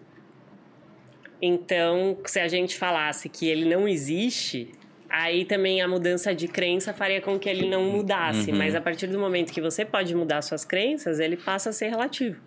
Então, 1.42 2.18
se 2.26 2.40
a 2.40 2.48
gente 2.48 2.76
falasse 2.78 3.30
que 3.30 3.48
ele 3.48 3.66
não 3.66 3.88
existe, 3.88 4.72
aí 5.10 5.46
também 5.46 5.82
a 5.82 5.88
mudança 5.88 6.34
de 6.34 6.48
crença 6.48 6.94
faria 6.94 7.22
com 7.22 7.38
que 7.38 7.48
ele 7.50 7.70
não 7.70 7.84
mudasse. 7.84 8.52
Mas 8.52 8.74
a 8.74 8.82
partir 8.82 9.08
do 9.08 9.20
momento 9.20 9.52
que 9.54 9.62
você 9.62 9.86
pode 9.86 10.16
mudar 10.16 10.42
suas 10.42 10.66
crenças, 10.66 11.20
ele 11.20 11.38
passa 11.38 11.70
a 11.70 11.74
ser 11.74 11.90
relativo. 11.90 12.42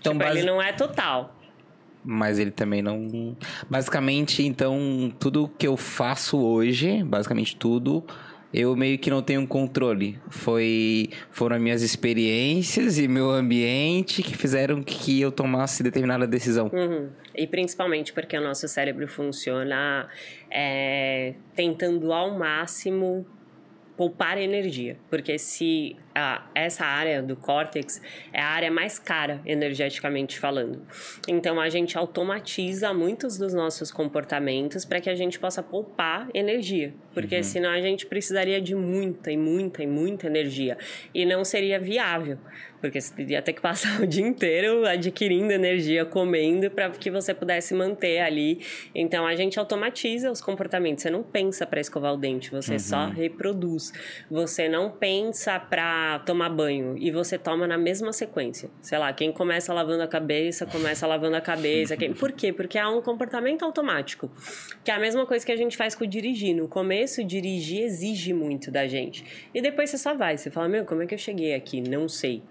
Então, 0.00 0.12
tipo, 0.14 0.24
basi- 0.24 0.38
ele 0.38 0.46
não 0.46 0.60
é 0.60 0.72
total. 0.72 1.36
Mas 2.04 2.38
ele 2.38 2.50
também 2.50 2.80
não. 2.82 3.36
Basicamente, 3.68 4.42
então, 4.42 5.12
tudo 5.18 5.50
que 5.58 5.66
eu 5.66 5.76
faço 5.76 6.40
hoje, 6.40 7.02
basicamente 7.04 7.56
tudo, 7.56 8.04
eu 8.52 8.74
meio 8.74 8.98
que 8.98 9.10
não 9.10 9.22
tenho 9.22 9.46
controle. 9.46 10.18
Foi, 10.28 11.10
foram 11.30 11.56
as 11.56 11.62
minhas 11.62 11.82
experiências 11.82 12.98
e 12.98 13.06
meu 13.06 13.30
ambiente 13.30 14.22
que 14.22 14.36
fizeram 14.36 14.82
que 14.82 15.20
eu 15.20 15.30
tomasse 15.30 15.82
determinada 15.82 16.26
decisão. 16.26 16.70
Uhum. 16.72 17.10
E 17.34 17.46
principalmente 17.46 18.12
porque 18.12 18.36
o 18.36 18.40
nosso 18.40 18.66
cérebro 18.66 19.06
funciona 19.06 20.08
é, 20.50 21.34
tentando 21.54 22.12
ao 22.12 22.36
máximo 22.36 23.24
poupar 23.96 24.36
energia. 24.38 24.96
Porque 25.08 25.38
se 25.38 25.96
a, 26.20 26.42
essa 26.54 26.84
área 26.84 27.22
do 27.22 27.34
córtex 27.34 28.00
é 28.32 28.40
a 28.40 28.46
área 28.46 28.70
mais 28.70 28.98
cara, 28.98 29.40
energeticamente 29.46 30.38
falando. 30.38 30.82
Então 31.26 31.60
a 31.60 31.68
gente 31.68 31.96
automatiza 31.96 32.92
muitos 32.92 33.38
dos 33.38 33.54
nossos 33.54 33.90
comportamentos 33.90 34.84
para 34.84 35.00
que 35.00 35.08
a 35.08 35.14
gente 35.14 35.38
possa 35.38 35.62
poupar 35.62 36.28
energia. 36.34 36.92
Porque 37.12 37.42
senão 37.42 37.70
a 37.70 37.80
gente 37.80 38.06
precisaria 38.06 38.60
de 38.60 38.74
muita 38.74 39.32
e 39.32 39.36
muita 39.36 39.82
e 39.82 39.86
muita 39.86 40.26
energia. 40.26 40.78
E 41.14 41.24
não 41.24 41.44
seria 41.44 41.78
viável. 41.78 42.38
Porque 42.80 43.00
você 43.00 43.14
teria 43.14 43.42
ter 43.42 43.52
que 43.52 43.60
passar 43.60 44.00
o 44.00 44.06
dia 44.06 44.26
inteiro 44.26 44.86
adquirindo 44.86 45.52
energia, 45.52 46.04
comendo, 46.04 46.70
para 46.70 46.90
que 46.90 47.10
você 47.10 47.34
pudesse 47.34 47.74
manter 47.74 48.20
ali. 48.20 48.60
Então 48.94 49.26
a 49.26 49.34
gente 49.36 49.58
automatiza 49.58 50.30
os 50.30 50.40
comportamentos. 50.40 51.02
Você 51.02 51.10
não 51.10 51.22
pensa 51.22 51.66
para 51.66 51.80
escovar 51.80 52.14
o 52.14 52.16
dente, 52.16 52.50
você 52.50 52.78
só 52.78 53.08
reproduz. 53.08 53.92
Você 54.30 54.68
não 54.68 54.90
pensa 54.90 55.58
para 55.58 56.09
tomar 56.18 56.48
banho 56.50 56.96
e 56.98 57.10
você 57.10 57.38
toma 57.38 57.66
na 57.66 57.78
mesma 57.78 58.12
sequência. 58.12 58.70
Sei 58.82 58.98
lá, 58.98 59.12
quem 59.12 59.32
começa 59.32 59.72
lavando 59.72 60.02
a 60.02 60.08
cabeça, 60.08 60.66
começa 60.66 61.06
lavando 61.06 61.36
a 61.36 61.40
cabeça. 61.40 61.96
Quem... 61.96 62.12
Por 62.12 62.32
quê? 62.32 62.52
Porque 62.52 62.78
há 62.78 62.88
um 62.90 63.00
comportamento 63.00 63.64
automático. 63.64 64.30
Que 64.84 64.90
é 64.90 64.94
a 64.94 64.98
mesma 64.98 65.24
coisa 65.26 65.44
que 65.44 65.52
a 65.52 65.56
gente 65.56 65.76
faz 65.76 65.94
com 65.94 66.06
dirigir. 66.06 66.54
No 66.54 66.68
começo, 66.68 67.22
dirigir 67.22 67.82
exige 67.82 68.32
muito 68.32 68.70
da 68.70 68.86
gente. 68.86 69.24
E 69.54 69.62
depois 69.62 69.90
você 69.90 69.98
só 69.98 70.14
vai. 70.14 70.36
Você 70.36 70.50
fala, 70.50 70.68
meu, 70.68 70.84
como 70.84 71.02
é 71.02 71.06
que 71.06 71.14
eu 71.14 71.18
cheguei 71.18 71.54
aqui? 71.54 71.80
Não 71.80 72.08
sei. 72.08 72.42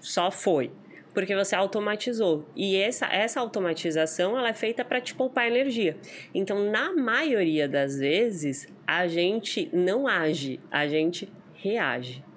Só 0.00 0.30
foi. 0.30 0.70
Porque 1.12 1.34
você 1.34 1.56
automatizou. 1.56 2.46
E 2.54 2.76
essa, 2.76 3.06
essa 3.06 3.40
automatização 3.40 4.38
ela 4.38 4.50
é 4.50 4.54
feita 4.54 4.84
para 4.84 5.00
te 5.00 5.14
poupar 5.14 5.48
energia. 5.48 5.96
Então, 6.34 6.70
na 6.70 6.94
maioria 6.94 7.68
das 7.68 7.98
vezes, 7.98 8.68
a 8.86 9.06
gente 9.06 9.68
não 9.72 10.06
age, 10.06 10.60
a 10.70 10.86
gente 10.86 11.28
reage. 11.54 12.27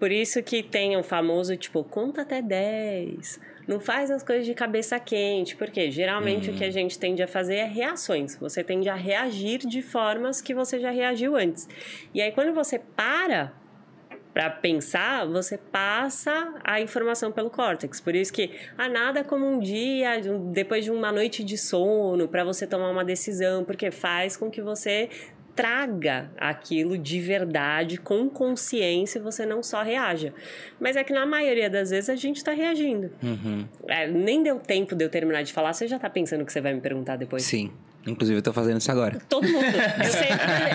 Por 0.00 0.10
isso 0.10 0.42
que 0.42 0.62
tem 0.62 0.96
o 0.96 1.02
famoso, 1.02 1.54
tipo, 1.58 1.84
conta 1.84 2.22
até 2.22 2.40
10. 2.40 3.38
não 3.68 3.78
faz 3.78 4.10
as 4.10 4.22
coisas 4.22 4.46
de 4.46 4.54
cabeça 4.54 4.98
quente, 4.98 5.54
porque 5.54 5.90
geralmente 5.90 6.50
o 6.50 6.54
que 6.54 6.64
a 6.64 6.70
gente 6.70 6.98
tende 6.98 7.22
a 7.22 7.28
fazer 7.28 7.56
é 7.56 7.66
reações. 7.66 8.34
Você 8.36 8.64
tende 8.64 8.88
a 8.88 8.94
reagir 8.94 9.58
de 9.58 9.82
formas 9.82 10.40
que 10.40 10.54
você 10.54 10.80
já 10.80 10.90
reagiu 10.90 11.36
antes. 11.36 11.68
E 12.14 12.22
aí, 12.22 12.32
quando 12.32 12.54
você 12.54 12.78
para 12.78 13.52
para 14.32 14.48
pensar, 14.48 15.26
você 15.26 15.58
passa 15.58 16.54
a 16.62 16.80
informação 16.80 17.32
pelo 17.32 17.50
córtex. 17.50 18.00
Por 18.00 18.14
isso 18.14 18.32
que 18.32 18.52
ah, 18.78 18.88
nada 18.88 19.24
como 19.24 19.44
um 19.44 19.58
dia, 19.58 20.20
depois 20.52 20.84
de 20.84 20.90
uma 20.90 21.10
noite 21.10 21.42
de 21.42 21.58
sono, 21.58 22.28
para 22.28 22.44
você 22.44 22.64
tomar 22.66 22.90
uma 22.90 23.04
decisão, 23.04 23.64
porque 23.64 23.90
faz 23.90 24.36
com 24.36 24.48
que 24.48 24.62
você 24.62 25.10
traga 25.60 26.30
aquilo 26.38 26.96
de 26.96 27.20
verdade, 27.20 27.98
com 27.98 28.30
consciência, 28.30 29.20
você 29.20 29.44
não 29.44 29.62
só 29.62 29.82
reaja. 29.82 30.32
Mas 30.80 30.96
é 30.96 31.04
que 31.04 31.12
na 31.12 31.26
maioria 31.26 31.68
das 31.68 31.90
vezes 31.90 32.08
a 32.08 32.16
gente 32.16 32.38
está 32.38 32.52
reagindo. 32.52 33.10
Uhum. 33.22 33.66
É, 33.86 34.06
nem 34.06 34.42
deu 34.42 34.58
tempo 34.58 34.96
de 34.96 35.04
eu 35.04 35.10
terminar 35.10 35.42
de 35.42 35.52
falar, 35.52 35.74
você 35.74 35.86
já 35.86 35.96
está 35.96 36.08
pensando 36.08 36.40
o 36.40 36.46
que 36.46 36.52
você 36.52 36.62
vai 36.62 36.72
me 36.72 36.80
perguntar 36.80 37.16
depois? 37.16 37.42
Sim. 37.42 37.70
Inclusive, 38.06 38.38
eu 38.38 38.42
tô 38.42 38.52
fazendo 38.52 38.78
isso 38.78 38.90
agora. 38.90 39.18
Todo 39.28 39.46
mundo. 39.46 39.64
Eu 39.64 40.10
sei, 40.10 40.28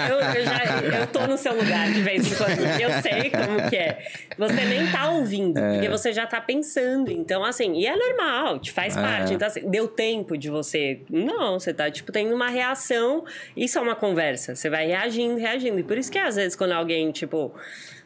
eu, 0.09 0.19
eu, 0.19 0.45
já, 0.45 0.99
eu 0.99 1.07
tô 1.07 1.25
no 1.25 1.37
seu 1.37 1.55
lugar 1.55 1.91
de 1.91 2.01
vez 2.01 2.31
em 2.31 2.35
quando. 2.35 2.59
Eu 2.79 3.01
sei 3.01 3.31
como 3.31 3.69
que 3.69 3.75
é. 3.75 4.07
Você 4.37 4.65
nem 4.65 4.91
tá 4.91 5.09
ouvindo, 5.09 5.57
é. 5.57 5.73
porque 5.73 5.89
você 5.89 6.13
já 6.13 6.27
tá 6.27 6.39
pensando. 6.39 7.11
Então, 7.11 7.43
assim, 7.43 7.73
e 7.73 7.87
é 7.87 7.95
normal, 7.95 8.59
te 8.59 8.71
faz 8.71 8.95
é. 8.95 9.01
parte. 9.01 9.33
Então, 9.33 9.47
assim, 9.47 9.67
deu 9.69 9.87
tempo 9.87 10.37
de 10.37 10.49
você. 10.49 11.01
Não, 11.09 11.59
você 11.59 11.73
tá, 11.73 11.89
tipo, 11.89 12.11
tendo 12.11 12.33
uma 12.33 12.49
reação. 12.49 13.25
Isso 13.57 13.79
é 13.79 13.81
uma 13.81 13.95
conversa. 13.95 14.55
Você 14.55 14.69
vai 14.69 14.85
reagindo, 14.85 15.37
reagindo. 15.37 15.79
E 15.79 15.83
por 15.83 15.97
isso 15.97 16.11
que, 16.11 16.19
às 16.19 16.35
vezes, 16.35 16.55
quando 16.55 16.73
alguém, 16.73 17.11
tipo, 17.11 17.51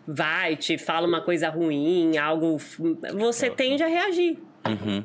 vai, 0.08 0.56
te 0.56 0.78
fala 0.78 1.06
uma 1.06 1.22
coisa 1.22 1.50
ruim, 1.50 2.18
algo. 2.18 2.58
Você 3.18 3.50
tende 3.50 3.84
a 3.84 3.88
reagir. 3.88 4.38
Uhum. 4.66 5.04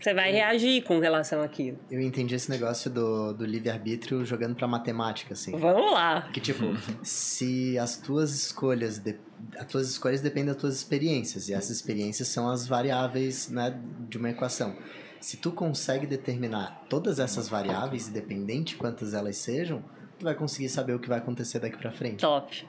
Você 0.00 0.14
vai 0.14 0.30
reagir 0.30 0.84
com 0.84 1.00
relação 1.00 1.42
àquilo. 1.42 1.78
Eu 1.90 2.00
entendi 2.00 2.34
esse 2.34 2.48
negócio 2.48 2.88
do, 2.90 3.32
do 3.32 3.44
livre-arbítrio 3.44 4.24
jogando 4.24 4.54
pra 4.54 4.68
matemática, 4.68 5.34
assim. 5.34 5.56
Vamos 5.58 5.92
lá. 5.92 6.28
Que, 6.32 6.40
tipo, 6.40 6.64
se 7.02 7.76
as 7.78 7.96
tuas 7.96 8.30
escolhas... 8.32 8.98
De, 8.98 9.16
as 9.56 9.66
tuas 9.66 9.88
escolhas 9.88 10.20
dependem 10.20 10.52
das 10.52 10.56
tuas 10.56 10.74
experiências. 10.74 11.48
E 11.48 11.54
essas 11.54 11.70
experiências 11.70 12.28
são 12.28 12.48
as 12.48 12.66
variáveis, 12.66 13.48
né, 13.48 13.76
de 14.08 14.18
uma 14.18 14.30
equação. 14.30 14.76
Se 15.20 15.36
tu 15.36 15.50
consegue 15.50 16.06
determinar 16.06 16.84
todas 16.88 17.18
essas 17.18 17.48
variáveis, 17.48 18.08
independente 18.08 18.76
quantas 18.76 19.14
elas 19.14 19.36
sejam, 19.36 19.82
tu 20.16 20.24
vai 20.24 20.34
conseguir 20.34 20.68
saber 20.68 20.94
o 20.94 21.00
que 21.00 21.08
vai 21.08 21.18
acontecer 21.18 21.58
daqui 21.58 21.76
pra 21.76 21.90
frente. 21.90 22.20
Top. 22.20 22.66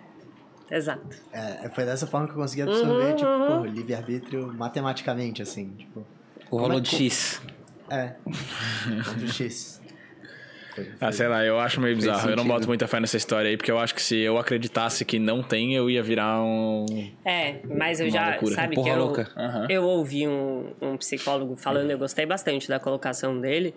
Exato. 0.71 1.15
É, 1.31 1.69
foi 1.69 1.85
dessa 1.85 2.07
forma 2.07 2.25
que 2.25 2.33
eu 2.33 2.37
consegui 2.37 2.63
absorver, 2.63 3.11
uhum, 3.11 3.15
tipo, 3.15 3.29
uhum. 3.29 3.65
livre-arbítrio 3.65 4.53
matematicamente, 4.53 5.43
assim, 5.43 5.69
tipo... 5.77 6.05
O 6.51 6.57
rolo 6.57 6.77
é 6.77 6.81
de 6.81 6.89
X. 6.89 7.41
É. 7.89 8.13
do 9.17 9.27
X. 9.27 9.79
Ah, 10.99 11.11
sei 11.11 11.27
lá, 11.27 11.43
eu 11.43 11.59
acho 11.59 11.81
meio 11.81 11.95
bizarro. 11.95 12.29
Eu 12.29 12.35
não 12.35 12.47
boto 12.47 12.67
muita 12.67 12.87
fé 12.87 12.99
nessa 12.99 13.17
história 13.17 13.49
aí, 13.49 13.57
porque 13.57 13.71
eu 13.71 13.79
acho 13.79 13.93
que 13.93 14.01
se 14.01 14.17
eu 14.17 14.37
acreditasse 14.37 15.03
que 15.03 15.19
não 15.19 15.41
tem, 15.41 15.75
eu 15.75 15.89
ia 15.89 16.01
virar 16.01 16.41
um. 16.41 16.85
É, 17.25 17.55
mas 17.65 17.99
eu 17.99 18.09
já. 18.09 18.29
Loucura. 18.29 18.55
Sabe 18.55 18.75
Porra 18.75 18.89
que 18.89 18.95
eu, 18.95 18.99
louca. 18.99 19.31
Uhum. 19.35 19.67
eu 19.69 19.83
ouvi 19.83 20.27
um, 20.27 20.73
um 20.81 20.97
psicólogo 20.97 21.55
falando, 21.55 21.91
eu 21.91 21.97
gostei 21.97 22.25
bastante 22.25 22.67
da 22.67 22.79
colocação 22.79 23.39
dele, 23.39 23.73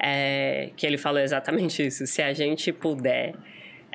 é, 0.00 0.70
que 0.76 0.86
ele 0.86 0.98
falou 0.98 1.20
exatamente 1.20 1.86
isso. 1.86 2.06
Se 2.06 2.22
a 2.22 2.32
gente 2.32 2.72
puder 2.72 3.34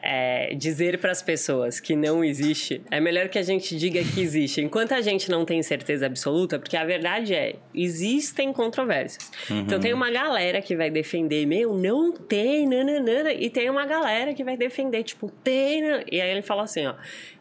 é, 0.05 0.53
dizer 0.53 0.99
para 0.99 1.11
as 1.11 1.23
pessoas 1.23 1.79
que 1.79 1.95
não 1.95 2.23
existe, 2.23 2.81
é 2.91 2.99
melhor 2.99 3.27
que 3.27 3.39
a 3.39 3.41
gente 3.41 3.75
diga 3.75 3.99
que 4.03 4.21
existe. 4.21 4.61
Enquanto 4.61 4.93
a 4.93 5.01
gente 5.01 5.31
não 5.31 5.43
tem 5.43 5.63
certeza 5.63 6.05
absoluta, 6.05 6.59
porque 6.59 6.77
a 6.77 6.85
verdade 6.85 7.33
é, 7.33 7.55
existem 7.73 8.53
controvérsias. 8.53 9.31
Uhum. 9.49 9.61
Então 9.61 9.79
tem 9.79 9.93
uma 9.93 10.11
galera 10.11 10.61
que 10.61 10.75
vai 10.75 10.91
defender, 10.91 11.47
meu, 11.47 11.73
não 11.73 12.11
tem, 12.11 12.67
nananana, 12.67 13.33
e 13.33 13.49
tem 13.49 13.67
uma 13.67 13.85
galera 13.87 14.33
que 14.35 14.43
vai 14.43 14.55
defender, 14.55 15.03
tipo, 15.03 15.29
tem, 15.43 15.81
e 16.11 16.21
aí 16.21 16.29
ele 16.29 16.43
fala 16.43 16.63
assim, 16.63 16.85
ó, 16.85 16.93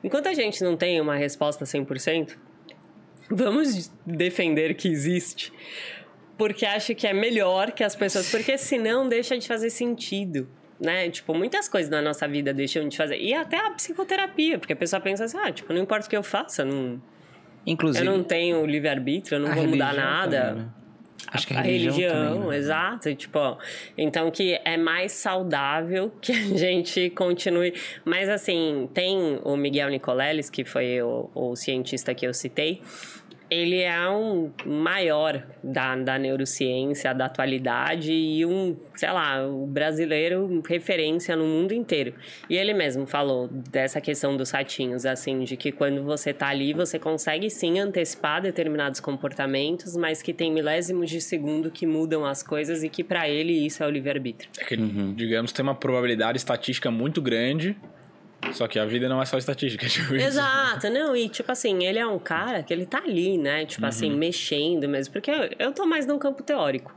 enquanto 0.03 0.29
a 0.29 0.33
gente 0.33 0.65
não 0.65 0.75
tem 0.75 0.99
uma 1.01 1.17
resposta 1.17 1.67
100%, 1.67 2.35
vamos 3.31 3.93
defender 4.07 4.75
que 4.75 4.89
existe 4.89 5.53
porque 6.37 6.67
acho 6.67 6.97
que 6.97 7.07
é 7.07 7.13
melhor 7.13 7.71
que 7.71 7.85
as 7.85 7.95
pessoas. 7.95 8.29
Porque 8.29 8.59
senão 8.59 9.09
deixa 9.09 9.39
de 9.39 9.47
fazer 9.47 9.71
sentido 9.71 10.49
né? 10.81 11.11
Tipo, 11.11 11.35
muitas 11.35 11.69
coisas 11.69 11.91
na 11.91 12.03
nossa 12.03 12.27
vida 12.27 12.53
deixam 12.53 12.89
de 12.89 12.97
fazer. 12.97 13.19
E 13.19 13.33
até 13.35 13.57
a 13.57 13.71
psicoterapia, 13.71 14.59
porque 14.59 14.73
a 14.73 14.77
pessoa 14.77 15.01
pensa 15.01 15.25
assim, 15.25 15.39
ah, 15.39 15.53
tipo, 15.53 15.73
não 15.73 15.83
importa 15.83 16.07
o 16.07 16.11
que 16.11 16.17
eu 16.17 16.23
faça, 16.23 16.65
não... 16.65 17.01
Inclusive... 17.67 18.07
Eu 18.07 18.13
não 18.13 18.23
tenho 18.23 18.65
livre-arbítrio, 18.67 19.37
eu 19.37 19.41
não 19.41 19.55
vou 19.55 19.67
mudar 19.67 19.95
nada. 19.95 20.49
Também, 20.49 20.63
né? 20.65 20.69
Acho 21.29 21.47
que 21.47 21.55
a, 21.55 21.59
a 21.59 21.63
religião, 21.63 21.93
religião 21.93 22.35
também, 22.35 22.49
né? 22.51 22.57
exato, 22.59 23.15
tipo, 23.15 23.59
então 23.97 24.31
que 24.31 24.61
é 24.65 24.77
mais 24.77 25.13
saudável 25.13 26.13
que 26.21 26.33
a 26.33 26.35
gente 26.57 27.11
continue. 27.11 27.75
Mas 28.05 28.29
assim, 28.29 28.89
tem 28.93 29.41
o 29.43 29.57
Miguel 29.57 29.89
Nicoleles, 29.89 30.51
que 30.51 30.65
foi 30.65 31.03
o, 31.03 31.31
o 31.35 31.57
cientista 31.57 32.15
que 32.15 32.27
eu 32.27 32.35
citei, 32.35 32.83
ele 33.55 33.81
é 33.81 34.09
um 34.11 34.51
maior 34.67 35.43
da, 35.63 35.95
da 35.97 36.19
neurociência, 36.19 37.15
da 37.15 37.27
atualidade 37.27 38.13
e 38.13 38.45
um, 38.45 38.77
sei 38.95 39.11
lá, 39.11 39.47
o 39.47 39.67
brasileiro 39.67 40.63
referência 40.69 41.37
no 41.37 41.45
mundo 41.45 41.73
inteiro. 41.73 42.15
E 42.51 42.57
ele 42.57 42.75
mesmo 42.75 43.07
falou 43.07 43.49
dessa 43.49 44.01
questão 44.01 44.37
dos 44.37 44.51
ratinhos, 44.51 45.07
assim, 45.07 45.45
de 45.45 45.57
que 45.57 45.71
quando 45.71 46.03
você 46.03 46.33
tá 46.33 46.49
ali, 46.49 46.73
você 46.73 46.99
consegue 46.99 47.49
sim 47.49 47.79
antecipar 47.79 48.43
determinados 48.43 49.01
comportamentos, 49.01 49.97
mas 49.97 50.21
que 50.21 50.33
tem 50.33 50.53
milésimos 50.53 51.09
de 51.09 51.21
segundo 51.21 51.71
que 51.71 51.87
mudam 51.87 52.25
as 52.25 52.43
coisas 52.43 52.83
e 52.83 52.89
que 52.89 53.05
para 53.05 53.29
ele 53.29 53.53
isso 53.53 53.83
é 53.83 53.87
o 53.87 53.91
livre-arbítrio. 53.91 54.51
É 54.59 54.65
que, 54.65 54.75
uhum. 54.75 55.15
digamos, 55.15 55.53
tem 55.53 55.63
uma 55.63 55.75
probabilidade 55.75 56.39
estatística 56.39 56.91
muito 56.91 57.23
grande 57.23 57.77
só 58.53 58.67
que 58.67 58.79
a 58.79 58.85
vida 58.85 59.09
não 59.09 59.21
é 59.21 59.25
só 59.25 59.39
estatística, 59.39 59.87
tipo 59.89 60.15
Exato, 60.15 60.91
não, 60.91 61.17
e 61.17 61.29
tipo 61.29 61.51
assim, 61.51 61.85
ele 61.85 61.99
é 61.99 62.07
um 62.07 62.19
cara 62.19 62.63
que 62.63 62.73
ele 62.73 62.87
tá 62.87 62.99
ali, 62.99 63.39
né? 63.39 63.65
Tipo 63.67 63.87
assim, 63.87 64.07
uhum. 64.07 64.13
assim, 64.13 64.19
mexendo 64.19 64.89
mesmo. 64.89 65.13
Porque 65.13 65.31
eu, 65.31 65.51
eu 65.59 65.73
tô 65.73 65.87
mais 65.87 66.07
num 66.07 66.19
campo 66.19 66.43
teórico. 66.43 66.95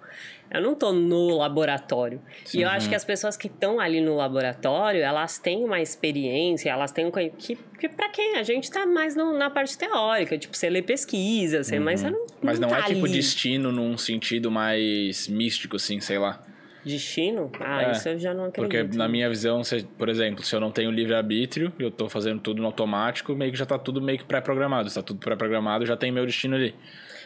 Eu 0.49 0.61
não 0.61 0.75
tô 0.75 0.93
no 0.93 1.37
laboratório. 1.37 2.21
Sim, 2.45 2.59
e 2.59 2.61
eu 2.61 2.69
uhum. 2.69 2.75
acho 2.75 2.87
que 2.87 2.95
as 2.95 3.03
pessoas 3.03 3.35
que 3.35 3.47
estão 3.47 3.79
ali 3.79 3.99
no 3.99 4.15
laboratório, 4.15 5.01
elas 5.01 5.37
têm 5.37 5.63
uma 5.63 5.81
experiência, 5.81 6.69
elas 6.69 6.91
têm 6.91 7.05
um. 7.05 7.11
Que, 7.11 7.57
que 7.79 7.89
pra 7.89 8.09
quem? 8.09 8.37
A 8.37 8.43
gente 8.43 8.71
tá 8.71 8.85
mais 8.85 9.15
no, 9.15 9.37
na 9.37 9.49
parte 9.49 9.77
teórica. 9.77 10.37
Tipo, 10.37 10.55
você 10.55 10.69
lê 10.69 10.81
pesquisa, 10.81 11.63
você, 11.63 11.77
uhum. 11.77 11.83
mas 11.83 11.99
você 11.99 12.09
não. 12.09 12.27
Mas 12.41 12.59
não, 12.59 12.69
não 12.69 12.75
é 12.75 12.81
tá 12.81 12.87
tipo 12.87 13.05
ali. 13.05 13.13
destino 13.13 13.71
num 13.71 13.97
sentido 13.97 14.49
mais 14.49 15.27
místico, 15.27 15.75
assim, 15.75 15.99
sei 15.99 16.17
lá. 16.17 16.41
Destino? 16.87 17.51
Ah, 17.59 17.83
é, 17.83 17.91
isso 17.91 18.09
eu 18.09 18.17
já 18.17 18.33
não 18.33 18.45
acredito. 18.45 18.85
Porque 18.85 18.97
na 18.97 19.07
minha 19.07 19.29
visão, 19.29 19.63
se, 19.63 19.83
por 19.97 20.09
exemplo, 20.09 20.43
se 20.43 20.55
eu 20.55 20.59
não 20.59 20.71
tenho 20.71 20.89
livre-arbítrio, 20.89 21.71
eu 21.77 21.91
tô 21.91 22.09
fazendo 22.09 22.39
tudo 22.39 22.61
no 22.61 22.67
automático, 22.67 23.35
meio 23.35 23.51
que 23.51 23.57
já 23.57 23.65
tá 23.65 23.77
tudo 23.77 24.01
meio 24.01 24.17
que 24.17 24.25
pré-programado. 24.25 24.89
Se 24.89 24.95
tá 24.95 25.03
tudo 25.03 25.19
pré-programado, 25.19 25.85
já 25.85 25.95
tem 25.95 26.11
meu 26.11 26.25
destino 26.25 26.55
ali. 26.55 26.73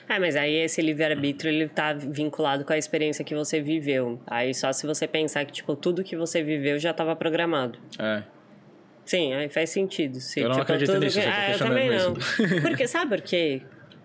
É, 0.09 0.19
mas 0.19 0.35
aí 0.35 0.55
esse 0.55 0.81
livre-arbítrio, 0.81 1.51
ele 1.51 1.69
tá 1.69 1.93
vinculado 1.93 2.65
com 2.65 2.73
a 2.73 2.77
experiência 2.77 3.23
que 3.23 3.33
você 3.33 3.61
viveu. 3.61 4.19
Aí 4.27 4.53
só 4.53 4.73
se 4.73 4.85
você 4.85 5.07
pensar 5.07 5.45
que, 5.45 5.53
tipo, 5.53 5.75
tudo 5.75 6.03
que 6.03 6.17
você 6.17 6.43
viveu 6.43 6.77
já 6.77 6.91
estava 6.91 7.15
programado. 7.15 7.79
É. 7.97 8.23
Sim, 9.05 9.33
aí 9.33 9.49
faz 9.49 9.69
sentido. 9.69 10.19
Sim. 10.19 10.41
Eu 10.41 10.49
não 10.49 10.55
tipo, 10.55 10.63
acredito 10.63 10.97
nisso, 10.99 11.19
que... 11.19 11.25
eu 11.25 11.31
ah, 11.31 11.51
eu 11.51 11.57
também 11.57 11.89
não. 11.89 12.13
Porque, 12.61 12.87
sabe 12.87 13.15
por 13.15 13.21
quê? 13.21 13.61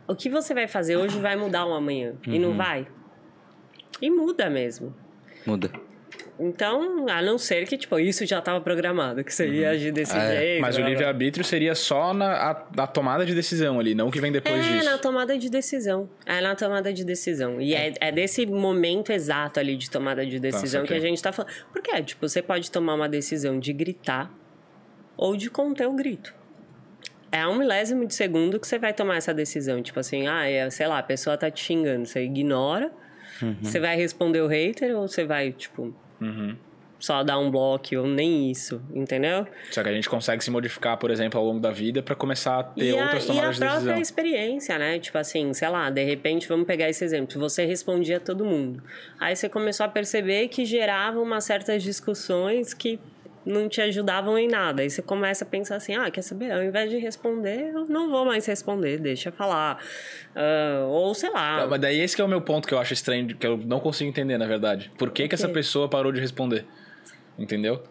O 0.09 0.15
que 0.15 0.29
você 0.29 0.55
vai 0.55 0.69
fazer 0.69 0.97
hoje 0.97 1.19
vai 1.19 1.37
mudar 1.37 1.67
um 1.67 1.75
amanhã. 1.75 2.15
Uhum. 2.27 2.35
E 2.35 2.39
não 2.39 2.51
uhum. 2.51 2.57
vai. 2.57 2.87
E 4.01 4.11
muda 4.11 4.49
mesmo. 4.49 4.95
Muda. 5.47 5.71
Então, 6.39 7.09
a 7.09 7.23
não 7.23 7.39
ser 7.39 7.67
que, 7.67 7.79
tipo, 7.79 7.99
isso 7.99 8.27
já 8.27 8.41
estava 8.41 8.61
programado, 8.61 9.25
que 9.25 9.33
você 9.33 9.49
ia 9.49 9.69
uhum. 9.69 9.75
agir 9.75 9.93
desse 9.93 10.17
é, 10.17 10.37
jeito. 10.37 10.61
Mas 10.61 10.77
o 10.77 10.83
livre-arbítrio 10.83 11.45
seria 11.45 11.75
só 11.75 12.13
na 12.13 12.27
a, 12.27 12.51
a, 12.83 12.87
tomada 12.87 13.25
de 13.25 13.35
decisão 13.35 13.81
ali, 13.81 13.95
não 13.95 14.09
o 14.09 14.11
que 14.11 14.21
vem 14.21 14.31
depois 14.31 14.55
é, 14.55 14.61
disso. 14.61 14.87
É, 14.87 14.91
na 14.93 14.99
tomada 14.99 15.39
de 15.39 15.49
decisão. 15.49 16.09
É 16.27 16.41
na 16.43 16.55
tomada 16.55 16.93
de 16.93 17.05
decisão. 17.05 17.59
E 17.59 17.75
é, 17.75 17.95
é 18.01 18.13
desse 18.13 18.45
momento 18.45 19.13
exato 19.13 19.59
ali 19.59 19.77
de 19.77 19.91
tomada 19.91 20.27
de 20.27 20.37
tá, 20.37 20.43
decisão 20.43 20.83
tá, 20.83 20.89
que 20.89 20.95
a 20.95 21.01
gente 21.01 21.17
está 21.17 21.33
falando. 21.33 21.53
Porque, 21.73 22.03
tipo, 22.03 22.29
você 22.29 22.43
pode 22.43 22.71
tomar 22.71 22.95
uma 22.95 23.09
decisão 23.09 23.59
de 23.59 23.73
gritar 23.73 24.31
ou 25.17 25.37
de 25.37 25.49
conter 25.49 25.89
o 25.89 25.95
grito. 25.95 26.35
É 27.33 27.47
um 27.47 27.57
milésimo 27.57 28.07
de 28.07 28.15
segundo 28.15 28.61
que 28.61 28.67
você 28.67 28.79
vai 28.79 28.93
tomar 28.93 29.17
essa 29.17 29.33
decisão. 29.33 29.83
Tipo 29.83 30.01
assim, 30.01 30.27
ah, 30.27 30.47
é, 30.47 30.69
sei 30.69 30.87
lá, 30.87 30.99
a 30.99 31.03
pessoa 31.03 31.37
tá 31.37 31.51
te 31.51 31.65
xingando, 31.65 32.07
você 32.07 32.23
ignora, 32.25 32.93
uhum. 33.43 33.57
você 33.63 33.81
vai 33.81 33.97
responder 33.97 34.41
o 34.41 34.47
hater 34.47 34.97
ou 34.97 35.09
você 35.09 35.25
vai, 35.25 35.53
tipo 35.53 35.95
Uhum. 36.21 36.57
Só 36.99 37.23
dar 37.23 37.39
um 37.39 37.51
bloco 37.51 37.95
ou 37.95 38.07
nem 38.07 38.51
isso, 38.51 38.81
entendeu? 38.95 39.47
Só 39.71 39.83
que 39.83 39.89
a 39.91 39.93
gente 39.93 40.09
consegue 40.09 40.43
se 40.43 40.51
modificar, 40.51 40.97
por 40.97 41.11
exemplo, 41.11 41.39
ao 41.39 41.45
longo 41.45 41.61
da 41.61 41.71
vida 41.71 42.03
para 42.03 42.15
começar 42.15 42.59
a 42.59 42.63
ter 42.65 42.87
e 42.87 42.93
outras 42.93 43.25
a, 43.25 43.27
tomadas 43.27 43.57
de 43.57 43.61
decisão. 43.61 43.67
E 43.67 43.69
a 43.69 43.81
própria 43.83 44.01
experiência, 44.01 44.79
né? 44.79 44.99
Tipo 44.99 45.19
assim, 45.19 45.53
sei 45.53 45.69
lá, 45.69 45.91
de 45.91 46.03
repente, 46.03 46.49
vamos 46.49 46.67
pegar 46.67 46.89
esse 46.89 47.05
exemplo. 47.05 47.39
Você 47.39 47.67
respondia 47.67 48.17
a 48.17 48.21
todo 48.21 48.47
mundo. 48.47 48.83
Aí 49.21 49.37
você 49.37 49.47
começou 49.47 49.85
a 49.85 49.89
perceber 49.91 50.49
que 50.49 50.65
gerava 50.65 51.21
umas 51.21 51.45
certas 51.45 51.83
discussões 51.83 52.73
que 52.73 52.99
não 53.47 53.69
te 53.69 53.81
ajudavam 53.81 54.37
em 54.37 54.49
nada. 54.49 54.83
Aí 54.83 54.91
você 54.91 55.01
começa 55.01 55.45
a 55.45 55.47
pensar 55.47 55.77
assim: 55.77 55.95
ah, 55.95 56.11
quer 56.11 56.23
saber? 56.23 56.51
Ao 56.51 56.63
invés 56.63 56.91
de 56.91 56.99
responder, 56.99 57.71
eu 57.73 57.87
não 57.87 58.11
vou 58.11 58.25
mais 58.25 58.45
responder, 58.45 58.99
deixa 58.99 59.31
falar. 59.31 59.81
Uh, 60.35 60.87
ou 60.89 61.15
sei 61.15 61.31
lá. 61.31 61.61
Não, 61.61 61.71
mas 61.71 61.81
daí 61.81 62.01
esse 62.01 62.21
é 62.21 62.25
o 62.25 62.29
meu 62.29 62.43
ponto 62.43 62.67
que 62.67 62.75
eu 62.75 62.79
acho 62.79 62.93
estranho, 62.93 63.37
que 63.37 63.47
eu 63.47 63.57
não 63.57 63.79
consigo 63.79 64.11
entender, 64.11 64.37
na 64.37 64.47
verdade. 64.47 64.91
Por 64.99 65.11
que, 65.11 65.29
que 65.29 65.35
essa 65.35 65.49
pessoa 65.49 65.89
parou 65.89 66.11
de 66.11 66.21
responder? 66.21 66.67
Entendeu? 67.39 67.83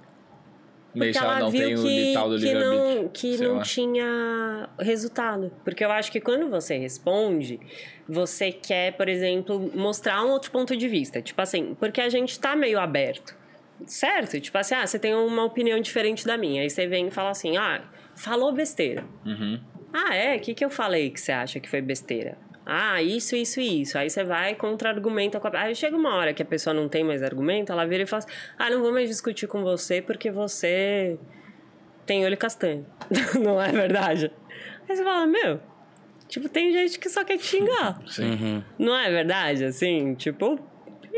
Porque 0.96 1.18
ela 1.18 1.40
não 1.40 1.52
viu 1.52 1.84
que, 1.84 2.14
que 2.40 2.54
não, 2.54 3.10
que 3.10 3.38
não 3.38 3.62
tinha 3.62 4.70
resultado. 4.80 5.52
Porque 5.64 5.84
eu 5.84 5.92
acho 5.92 6.10
que 6.10 6.22
quando 6.22 6.50
você 6.50 6.78
responde, 6.78 7.60
você 8.08 8.50
quer, 8.52 8.94
por 8.94 9.10
exemplo, 9.10 9.72
mostrar 9.76 10.24
um 10.24 10.30
outro 10.30 10.52
ponto 10.52 10.76
de 10.76 10.88
vista. 10.88 11.22
Tipo 11.22 11.42
assim, 11.42 11.76
porque 11.78 12.00
a 12.00 12.08
gente 12.08 12.40
tá 12.40 12.56
meio 12.56 12.80
aberto. 12.80 13.36
Certo? 13.86 14.40
Tipo 14.40 14.58
assim, 14.58 14.76
ah, 14.76 14.86
você 14.86 14.98
tem 14.98 15.14
uma 15.14 15.44
opinião 15.44 15.80
diferente 15.80 16.26
da 16.26 16.38
minha. 16.38 16.62
Aí 16.62 16.70
você 16.70 16.88
vem 16.88 17.08
e 17.08 17.12
fala 17.12 17.30
assim, 17.30 17.58
ah, 17.58 17.82
falou 18.16 18.52
besteira. 18.52 19.04
Uhum. 19.26 19.60
Ah, 19.94 20.16
é? 20.16 20.38
O 20.38 20.40
que, 20.40 20.54
que 20.54 20.64
eu 20.64 20.70
falei 20.70 21.10
que 21.10 21.20
você 21.20 21.32
acha 21.32 21.60
que 21.60 21.70
foi 21.70 21.82
besteira? 21.82 22.38
Ah, 22.66 23.02
isso, 23.02 23.36
isso 23.36 23.60
e 23.60 23.82
isso. 23.82 23.98
Aí 23.98 24.10
você 24.10 24.24
vai 24.24 24.56
contra-argumenta 24.56 25.40
com 25.40 25.48
a... 25.48 25.62
Aí 25.62 25.76
chega 25.76 25.96
uma 25.96 26.16
hora 26.16 26.34
que 26.34 26.42
a 26.42 26.46
pessoa 26.46 26.74
não 26.74 26.90
tem 26.90 27.04
mais 27.04 27.22
argumento, 27.22 27.72
ela 27.72 27.86
vira 27.86 28.04
e 28.04 28.06
fala 28.08 28.24
assim, 28.24 28.34
ah, 28.58 28.70
não 28.70 28.82
vou 28.82 28.92
mais 28.92 29.08
discutir 29.08 29.48
com 29.48 29.64
você 29.64 30.02
porque 30.02 30.32
você 30.32 31.20
tem 32.06 32.26
olho 32.26 32.38
castanho. 32.38 32.86
não 33.40 33.62
é 33.62 33.72
verdade? 33.72 34.32
Aí 34.90 34.96
você 34.96 35.04
fala, 35.04 35.28
meu, 35.28 35.60
tipo, 36.28 36.50
tem 36.50 36.72
gente 36.72 36.98
que 36.98 37.08
só 37.08 37.24
quer 37.24 37.38
te 37.38 37.46
xingar. 37.46 38.02
Sim. 38.08 38.32
Uhum. 38.32 38.64
Não 38.80 38.98
é 38.98 39.12
verdade? 39.12 39.64
Assim, 39.64 40.16
tipo, 40.16 40.60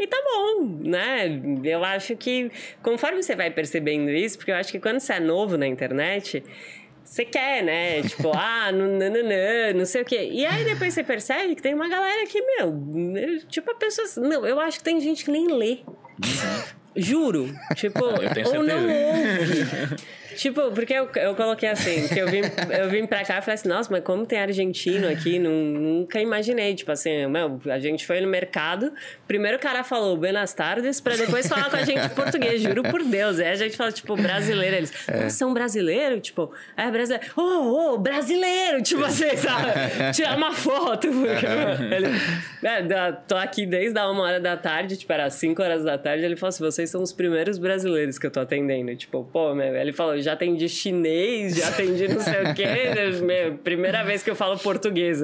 e 0.01 0.07
tá 0.07 0.17
bom, 0.23 0.79
né? 0.83 1.41
Eu 1.63 1.83
acho 1.83 2.15
que 2.15 2.51
conforme 2.81 3.21
você 3.21 3.35
vai 3.35 3.49
percebendo 3.51 4.09
isso, 4.11 4.37
porque 4.37 4.51
eu 4.51 4.55
acho 4.55 4.71
que 4.71 4.79
quando 4.79 4.99
você 4.99 5.13
é 5.13 5.19
novo 5.19 5.57
na 5.57 5.67
internet, 5.67 6.43
você 7.03 7.23
quer, 7.23 7.63
né? 7.63 8.01
Tipo, 8.01 8.31
ah, 8.35 8.71
nananã, 8.71 9.73
não 9.75 9.85
sei 9.85 10.01
o 10.01 10.05
quê. 10.05 10.29
E 10.31 10.45
aí 10.45 10.63
depois 10.65 10.93
você 10.93 11.03
percebe 11.03 11.55
que 11.55 11.61
tem 11.61 11.73
uma 11.73 11.87
galera 11.87 12.25
que, 12.27 12.41
meu, 12.41 13.39
tipo, 13.47 13.71
a 13.71 13.75
pessoa. 13.75 14.07
Não, 14.27 14.45
eu 14.45 14.59
acho 14.59 14.79
que 14.79 14.83
tem 14.83 14.99
gente 14.99 15.25
que 15.25 15.31
nem 15.31 15.47
lê. 15.47 15.79
Juro. 16.95 17.53
Tipo, 17.75 18.03
ou 18.05 18.63
não 18.63 18.83
ouve. 18.89 19.97
Tipo, 20.37 20.71
porque 20.71 20.93
eu, 20.93 21.09
eu 21.15 21.33
coloquei 21.33 21.67
assim, 21.67 22.07
que 22.07 22.19
eu 22.19 22.27
vim, 22.27 22.41
eu 22.77 22.89
vim 22.89 23.07
pra 23.07 23.25
cá 23.25 23.39
e 23.39 23.41
falei 23.41 23.55
assim, 23.55 23.67
nossa, 23.67 23.89
mas 23.91 24.03
como 24.03 24.23
tem 24.23 24.39
argentino 24.39 25.09
aqui? 25.09 25.39
Nunca 25.39 26.21
imaginei. 26.21 26.75
Tipo 26.75 26.91
assim, 26.91 27.25
meu, 27.25 27.59
a 27.65 27.79
gente 27.79 28.05
foi 28.05 28.21
no 28.21 28.27
mercado, 28.27 28.93
primeiro 29.27 29.57
o 29.57 29.59
cara 29.59 29.83
falou 29.83 30.15
buenas 30.15 30.53
tardes, 30.53 31.01
pra 31.01 31.15
depois 31.15 31.47
falar 31.47 31.71
com 31.71 31.77
a 31.77 31.83
gente 31.83 32.05
em 32.05 32.09
português, 32.09 32.61
juro 32.61 32.83
por 32.83 33.03
Deus. 33.03 33.39
Aí 33.39 33.47
a 33.47 33.55
gente 33.55 33.75
fala, 33.75 33.91
tipo, 33.91 34.15
brasileiro. 34.15 34.75
Eles, 34.75 34.93
é. 35.07 35.27
são 35.29 35.53
brasileiro? 35.55 36.19
Tipo, 36.19 36.51
é 36.75 36.89
brasileiro. 36.91 37.25
Ô, 37.35 37.41
oh, 37.41 37.93
oh, 37.93 37.97
brasileiro! 37.97 38.83
Tipo 38.83 39.05
assim, 39.05 39.35
sabe? 39.37 39.71
Tirar 40.13 40.37
uma 40.37 40.53
foto. 40.53 41.07
Ele, 41.07 42.93
é, 42.93 43.11
tô 43.27 43.35
aqui 43.35 43.65
desde 43.65 43.97
a 43.97 44.07
uma 44.07 44.21
hora 44.21 44.39
da 44.39 44.55
tarde, 44.55 44.97
tipo, 44.97 45.11
era 45.11 45.27
cinco 45.31 45.63
horas 45.63 45.83
da 45.83 45.97
tarde. 45.97 46.23
Ele 46.23 46.35
falou 46.35 46.49
assim, 46.49 46.63
vocês 46.63 46.91
são 46.91 47.01
os 47.01 47.11
primeiros 47.11 47.57
brasileiros 47.57 48.19
que 48.19 48.27
eu 48.27 48.31
tô 48.31 48.39
atendendo. 48.39 48.95
Tipo, 48.95 49.23
pô, 49.23 49.55
meu, 49.55 49.75
ele 49.75 49.91
falou, 49.91 50.26
já 50.27 50.33
atendi 50.33 50.67
chinês, 50.67 51.55
já 51.55 51.69
atendi 51.69 52.05
não 52.09 52.19
sei 52.19 52.41
o 52.43 52.53
quê. 52.53 52.65
Primeira 53.63 54.03
vez 54.03 54.21
que 54.21 54.29
eu 54.29 54.35
falo 54.35 54.57
português. 54.59 55.21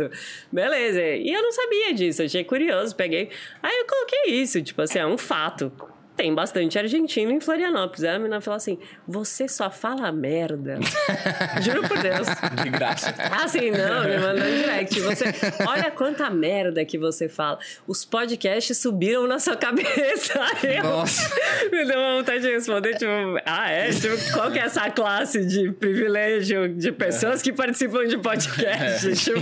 Beleza. 0.51 1.01
E 1.01 1.29
eu 1.29 1.41
não 1.41 1.51
sabia 1.51 1.93
disso, 1.93 2.23
achei 2.23 2.43
curioso, 2.45 2.95
peguei. 2.95 3.29
Aí 3.61 3.79
eu 3.79 3.85
coloquei 3.85 4.35
isso, 4.35 4.61
tipo 4.61 4.81
assim, 4.81 4.99
é 4.99 5.05
um 5.05 5.17
fato 5.17 5.71
tem 6.15 6.33
bastante 6.33 6.77
argentino 6.77 7.31
em 7.31 7.39
Florianópolis. 7.39 8.03
Aí 8.03 8.15
a 8.15 8.19
menina 8.19 8.39
falou 8.39 8.57
assim: 8.57 8.77
você 9.07 9.47
só 9.47 9.69
fala 9.69 10.11
merda. 10.11 10.79
Juro 11.61 11.87
por 11.87 11.97
Deus. 11.99 12.27
De 12.63 12.69
graça. 12.69 13.13
Ah, 13.17 13.47
sim, 13.47 13.71
não, 13.71 14.03
me 14.03 14.17
mandou 14.17 14.47
em 14.47 14.61
direct. 14.61 14.99
Você, 14.99 15.25
olha 15.67 15.89
quanta 15.91 16.29
merda 16.29 16.85
que 16.85 16.97
você 16.97 17.27
fala. 17.27 17.57
Os 17.87 18.05
podcasts 18.05 18.77
subiram 18.77 19.27
na 19.27 19.39
sua 19.39 19.55
cabeça. 19.55 20.33
Aí 20.61 20.81
Nossa. 20.81 21.33
me 21.71 21.85
deu 21.85 21.99
uma 21.99 22.17
vontade 22.17 22.41
de 22.41 22.51
responder, 22.51 22.93
tipo, 22.93 23.11
ah, 23.45 23.71
é? 23.71 23.89
Tipo, 23.89 24.33
qual 24.33 24.51
que 24.51 24.59
é 24.59 24.63
essa 24.63 24.89
classe 24.91 25.45
de 25.45 25.71
privilégio 25.71 26.69
de 26.69 26.91
pessoas 26.91 27.41
que 27.41 27.51
participam 27.51 28.05
de 28.05 28.17
podcast? 28.17 29.09
É. 29.09 29.13
Tipo, 29.13 29.41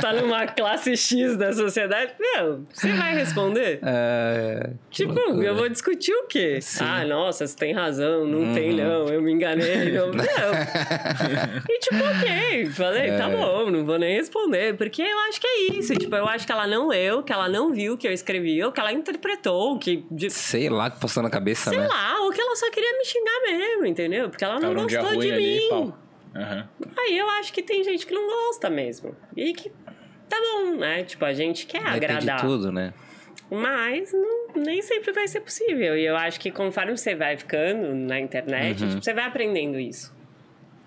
tá 0.00 0.12
numa 0.14 0.46
classe 0.46 0.96
X 0.96 1.36
da 1.36 1.52
sociedade? 1.52 2.12
Meu, 2.18 2.66
você 2.72 2.92
vai 2.92 3.14
responder? 3.14 3.78
É, 3.82 4.70
tipo, 4.90 5.18
eu 5.42 5.59
vou 5.60 5.68
discutir 5.68 6.12
o 6.12 6.26
quê? 6.26 6.60
Sim. 6.60 6.84
Ah, 6.84 7.04
nossa, 7.04 7.46
você 7.46 7.56
tem 7.56 7.72
razão, 7.72 8.26
não 8.26 8.38
uhum. 8.38 8.54
tem 8.54 8.74
não, 8.74 9.06
eu 9.06 9.20
me 9.22 9.32
enganei. 9.32 9.90
Não, 9.90 10.08
não. 10.08 10.22
e 11.68 11.78
tipo, 11.78 11.96
ok, 11.96 12.66
falei, 12.66 13.08
tá 13.08 13.14
é. 13.14 13.18
tá 13.18 13.28
bom, 13.28 13.70
não 13.70 13.84
vou 13.84 13.98
nem 13.98 14.16
responder, 14.16 14.76
porque 14.76 15.02
eu 15.02 15.18
acho 15.28 15.40
que 15.40 15.46
é 15.46 15.62
isso. 15.72 15.94
Tipo, 15.94 16.16
eu 16.16 16.26
acho 16.26 16.46
que 16.46 16.52
ela 16.52 16.66
não 16.66 16.88
leu, 16.88 17.22
que 17.22 17.32
ela 17.32 17.48
não 17.48 17.72
viu 17.72 17.94
o 17.94 17.98
que 17.98 18.06
eu 18.06 18.12
escrevi, 18.12 18.62
ou 18.62 18.70
que 18.72 18.80
ela 18.80 18.92
interpretou, 18.92 19.78
que... 19.78 20.04
De... 20.10 20.30
Sei 20.30 20.68
lá, 20.68 20.90
que 20.90 21.00
passou 21.00 21.22
na 21.22 21.30
cabeça, 21.30 21.70
Sei 21.70 21.78
né? 21.78 21.88
Sei 21.88 21.96
lá, 21.96 22.20
ou 22.22 22.30
que 22.30 22.40
ela 22.40 22.56
só 22.56 22.70
queria 22.70 22.96
me 22.98 23.04
xingar 23.04 23.40
mesmo, 23.42 23.86
entendeu? 23.86 24.30
Porque 24.30 24.44
ela 24.44 24.60
não 24.60 24.74
gostou 24.74 25.16
de 25.16 25.32
ali, 25.32 25.36
mim. 25.36 25.92
Uhum. 26.34 26.64
Aí 26.98 27.18
eu 27.18 27.28
acho 27.30 27.52
que 27.52 27.62
tem 27.62 27.82
gente 27.82 28.06
que 28.06 28.14
não 28.14 28.26
gosta 28.26 28.70
mesmo. 28.70 29.14
E 29.36 29.52
que 29.52 29.70
tá 30.28 30.36
bom, 30.40 30.76
né? 30.76 31.02
Tipo, 31.02 31.24
a 31.24 31.32
gente 31.32 31.66
quer 31.66 31.82
Vai 31.82 31.96
agradar. 31.96 32.36
de 32.36 32.42
tudo, 32.42 32.70
né? 32.70 32.94
Mas 33.50 34.12
não, 34.12 34.48
nem 34.54 34.80
sempre 34.80 35.12
vai 35.12 35.26
ser 35.26 35.40
possível. 35.40 35.96
E 35.96 36.04
eu 36.04 36.16
acho 36.16 36.38
que 36.38 36.50
conforme 36.50 36.96
você 36.96 37.14
vai 37.14 37.36
ficando 37.36 37.94
na 37.94 38.20
internet, 38.20 38.82
uhum. 38.82 38.88
tipo, 38.90 39.02
você 39.02 39.12
vai 39.12 39.24
aprendendo 39.24 39.78
isso. 39.78 40.14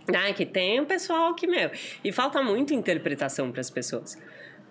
Ah, 0.08 0.34
que 0.34 0.46
tem 0.46 0.80
um 0.80 0.86
pessoal 0.86 1.34
que, 1.34 1.48
meu. 1.48 1.70
E 2.04 2.12
falta 2.12 2.42
muita 2.42 2.74
interpretação 2.74 3.52
para 3.52 3.62
as 3.62 3.70
pessoas. 3.70 4.18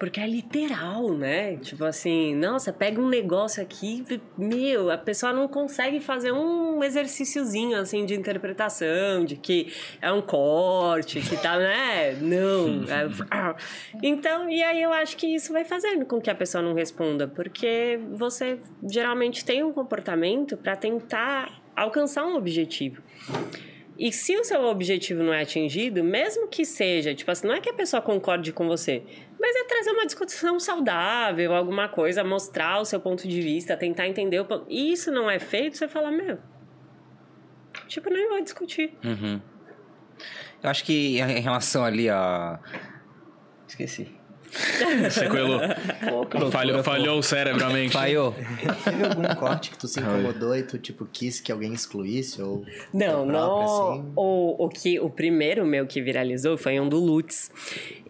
Porque 0.02 0.18
é 0.18 0.26
literal, 0.26 1.12
né? 1.16 1.56
Tipo 1.58 1.84
assim, 1.84 2.34
nossa, 2.34 2.72
pega 2.72 3.00
um 3.00 3.08
negócio 3.08 3.62
aqui, 3.62 4.04
meu, 4.36 4.90
a 4.90 4.98
pessoa 4.98 5.32
não 5.32 5.46
consegue 5.46 6.00
fazer 6.00 6.32
um 6.32 6.82
exercíciozinho 6.82 7.78
assim 7.78 8.04
de 8.04 8.12
interpretação, 8.12 9.24
de 9.24 9.36
que 9.36 9.72
é 10.00 10.10
um 10.10 10.20
corte, 10.20 11.20
que 11.20 11.36
tá, 11.40 11.56
né? 11.56 12.14
Não. 12.20 12.82
É... 12.82 13.54
Então, 14.02 14.50
e 14.50 14.60
aí 14.60 14.82
eu 14.82 14.92
acho 14.92 15.16
que 15.16 15.36
isso 15.36 15.52
vai 15.52 15.64
fazendo 15.64 16.04
com 16.04 16.20
que 16.20 16.28
a 16.28 16.34
pessoa 16.34 16.60
não 16.60 16.74
responda, 16.74 17.28
porque 17.28 18.00
você 18.10 18.58
geralmente 18.82 19.44
tem 19.44 19.62
um 19.62 19.72
comportamento 19.72 20.56
para 20.56 20.74
tentar 20.74 21.62
alcançar 21.76 22.26
um 22.26 22.34
objetivo. 22.34 23.00
E 24.02 24.10
se 24.10 24.36
o 24.36 24.42
seu 24.42 24.64
objetivo 24.64 25.22
não 25.22 25.32
é 25.32 25.42
atingido, 25.42 26.02
mesmo 26.02 26.48
que 26.48 26.64
seja, 26.64 27.14
tipo 27.14 27.30
assim, 27.30 27.46
não 27.46 27.54
é 27.54 27.60
que 27.60 27.68
a 27.68 27.72
pessoa 27.72 28.02
concorde 28.02 28.52
com 28.52 28.66
você, 28.66 29.00
mas 29.38 29.54
é 29.54 29.62
trazer 29.62 29.92
uma 29.92 30.04
discussão 30.04 30.58
saudável, 30.58 31.54
alguma 31.54 31.88
coisa, 31.88 32.24
mostrar 32.24 32.80
o 32.80 32.84
seu 32.84 32.98
ponto 32.98 33.28
de 33.28 33.40
vista, 33.40 33.76
tentar 33.76 34.08
entender 34.08 34.40
o 34.40 34.44
ponto. 34.44 34.66
E 34.68 34.92
isso 34.92 35.12
não 35.12 35.30
é 35.30 35.38
feito, 35.38 35.76
você 35.76 35.86
fala, 35.86 36.10
meu. 36.10 36.36
Tipo, 37.86 38.10
nem 38.10 38.28
vou 38.28 38.42
discutir. 38.42 38.92
Uhum. 39.04 39.40
Eu 40.60 40.68
acho 40.68 40.82
que 40.82 41.20
em 41.20 41.40
relação 41.40 41.84
ali 41.84 42.10
a. 42.10 42.58
Esqueci. 43.68 44.10
Sequelou. 45.10 45.60
falhou, 46.50 46.84
falhou 46.84 47.22
cerebralmente. 47.22 47.92
Falhou. 47.92 48.34
Teve 48.84 49.04
algum 49.04 49.34
corte 49.34 49.70
que 49.70 49.78
tu 49.78 49.88
se 49.88 50.00
incomodou 50.00 50.54
e 50.56 50.62
tu, 50.62 50.78
tipo, 50.78 51.06
quis 51.10 51.40
que 51.40 51.50
alguém 51.50 51.72
excluísse? 51.72 52.40
Ou 52.42 52.64
não, 52.92 53.26
próprio, 53.26 53.32
não. 53.32 53.92
Assim? 53.92 54.12
O, 54.14 54.64
o, 54.64 54.68
que, 54.68 55.00
o 55.00 55.08
primeiro 55.08 55.64
meu 55.64 55.86
que 55.86 56.02
viralizou 56.02 56.58
foi 56.58 56.78
um 56.78 56.88
do 56.88 56.98
Lutz. 56.98 57.50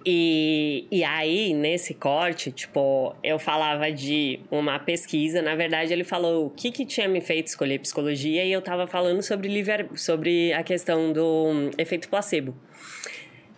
E, 0.05 0.87
e 0.91 1.05
aí, 1.05 1.55
nesse 1.55 1.95
corte, 1.95 2.51
tipo, 2.51 3.15
eu 3.23 3.39
falava 3.39 3.91
de 3.93 4.41
uma 4.51 4.79
pesquisa. 4.79 5.41
Na 5.41 5.55
verdade, 5.55 5.93
ele 5.93 6.05
falou 6.05 6.47
o 6.47 6.51
que, 6.51 6.73
que 6.73 6.85
tinha 6.85 7.09
me 7.09 7.21
feito 7.21 7.47
escolher 7.47 7.79
psicologia 7.79 8.45
e 8.45 8.53
eu 8.53 8.61
tava 8.61 8.87
falando 8.87 9.23
sobre, 9.23 9.65
sobre 9.95 10.53
a 10.53 10.63
questão 10.63 11.13
do 11.13 11.47
um, 11.47 11.71
efeito 11.79 12.09
placebo. 12.09 12.55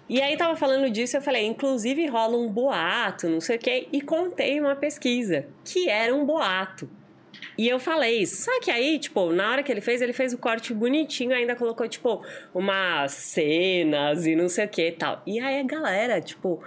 E 0.09 0.21
aí 0.21 0.37
tava 0.37 0.55
falando 0.57 0.91
disso, 0.91 1.17
eu 1.17 1.23
falei, 1.23 1.47
inclusive 1.47 2.07
rola 2.07 2.37
um 2.37 2.49
boato, 2.49 3.29
não 3.29 3.41
sei 3.41 3.57
o 3.57 3.59
quê, 3.59 3.89
e 3.91 4.01
contei 4.01 4.61
uma 4.61 4.77
pesquisa 4.77 5.47
que 5.65 5.89
era 5.89 6.15
um 6.15 6.25
boato. 6.25 6.89
E 7.57 7.69
eu 7.69 7.79
falei 7.79 8.21
isso. 8.21 8.45
Só 8.45 8.61
que 8.61 8.71
aí, 8.71 8.99
tipo, 8.99 9.33
na 9.33 9.51
hora 9.51 9.63
que 9.63 9.71
ele 9.71 9.81
fez, 9.81 10.03
ele 10.03 10.13
fez 10.13 10.33
o 10.33 10.39
corte 10.39 10.75
bonitinho, 10.75 11.35
ainda 11.35 11.55
colocou, 11.55 11.89
tipo, 11.89 12.23
umas 12.53 13.13
cenas 13.13 14.27
e 14.27 14.35
não 14.35 14.49
sei 14.49 14.65
o 14.65 14.69
que 14.69 14.89
e 14.89 14.93
tal. 14.93 15.23
E 15.27 15.41
aí 15.41 15.61
a 15.61 15.63
galera, 15.63 16.21
tipo, 16.21 16.63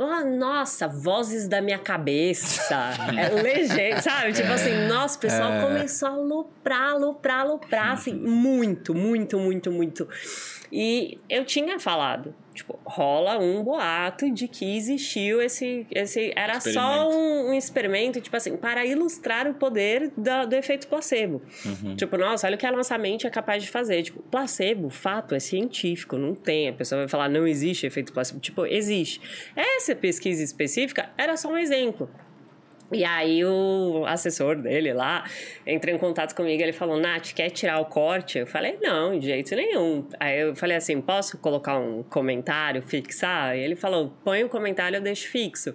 Oh, 0.00 0.24
nossa, 0.24 0.86
vozes 0.86 1.48
da 1.48 1.60
minha 1.60 1.78
cabeça. 1.78 2.94
é 3.18 3.30
legenda, 3.42 4.00
sabe? 4.00 4.32
Tipo 4.32 4.52
assim, 4.52 4.86
nossa, 4.86 5.18
o 5.18 5.20
pessoal 5.20 5.52
é... 5.54 5.60
começou 5.60 6.08
a 6.08 6.16
loprar, 6.16 6.96
loprar, 6.96 7.44
loprar, 7.44 7.94
assim, 7.94 8.14
muito, 8.14 8.94
muito, 8.94 9.40
muito, 9.40 9.72
muito. 9.72 10.08
E 10.70 11.18
eu 11.28 11.44
tinha 11.44 11.80
falado 11.80 12.32
Tipo, 12.58 12.76
rola 12.84 13.38
um 13.38 13.62
boato 13.62 14.28
de 14.32 14.48
que 14.48 14.76
existiu 14.76 15.40
esse. 15.40 15.86
esse 15.92 16.32
era 16.34 16.58
só 16.58 17.08
um, 17.08 17.50
um, 17.50 17.54
experimento, 17.54 18.20
tipo 18.20 18.36
assim, 18.36 18.56
para 18.56 18.84
ilustrar 18.84 19.46
o 19.46 19.54
poder 19.54 20.10
do, 20.16 20.46
do 20.48 20.56
efeito 20.56 20.88
placebo. 20.88 21.40
Uhum. 21.64 21.94
Tipo, 21.94 22.18
nossa, 22.18 22.48
olha 22.48 22.56
o 22.56 22.58
que 22.58 22.66
a 22.66 22.72
nossa 22.72 22.98
mente 22.98 23.28
é 23.28 23.30
capaz 23.30 23.62
de 23.62 23.70
fazer. 23.70 24.02
Tipo, 24.02 24.20
placebo, 24.24 24.90
fato, 24.90 25.36
é 25.36 25.38
científico, 25.38 26.18
não 26.18 26.34
tem. 26.34 26.68
A 26.68 26.72
pessoa 26.72 27.02
vai 27.02 27.08
falar, 27.08 27.28
não 27.28 27.46
existe 27.46 27.86
efeito 27.86 28.12
placebo. 28.12 28.40
Tipo, 28.40 28.66
existe. 28.66 29.20
Essa 29.54 29.94
pesquisa 29.94 30.42
específica 30.42 31.10
era 31.16 31.36
só 31.36 31.48
um 31.52 31.56
exemplo. 31.56 32.10
E 32.90 33.04
aí 33.04 33.44
o 33.44 34.04
assessor 34.06 34.56
dele 34.56 34.94
lá 34.94 35.24
entrou 35.66 35.94
em 35.94 35.98
contato 35.98 36.34
comigo, 36.34 36.62
ele 36.62 36.72
falou, 36.72 36.98
Nath, 36.98 37.34
quer 37.34 37.50
tirar 37.50 37.78
o 37.80 37.84
corte? 37.84 38.38
Eu 38.38 38.46
falei, 38.46 38.78
não, 38.80 39.18
de 39.18 39.26
jeito 39.26 39.54
nenhum. 39.54 40.06
Aí 40.18 40.40
eu 40.40 40.56
falei 40.56 40.76
assim, 40.76 40.98
posso 41.00 41.36
colocar 41.36 41.78
um 41.78 42.02
comentário, 42.02 42.80
fixar? 42.80 43.54
E 43.54 43.60
ele 43.60 43.76
falou, 43.76 44.14
põe 44.24 44.42
o 44.42 44.46
um 44.46 44.48
comentário, 44.48 44.96
eu 44.96 45.02
deixo 45.02 45.28
fixo. 45.28 45.74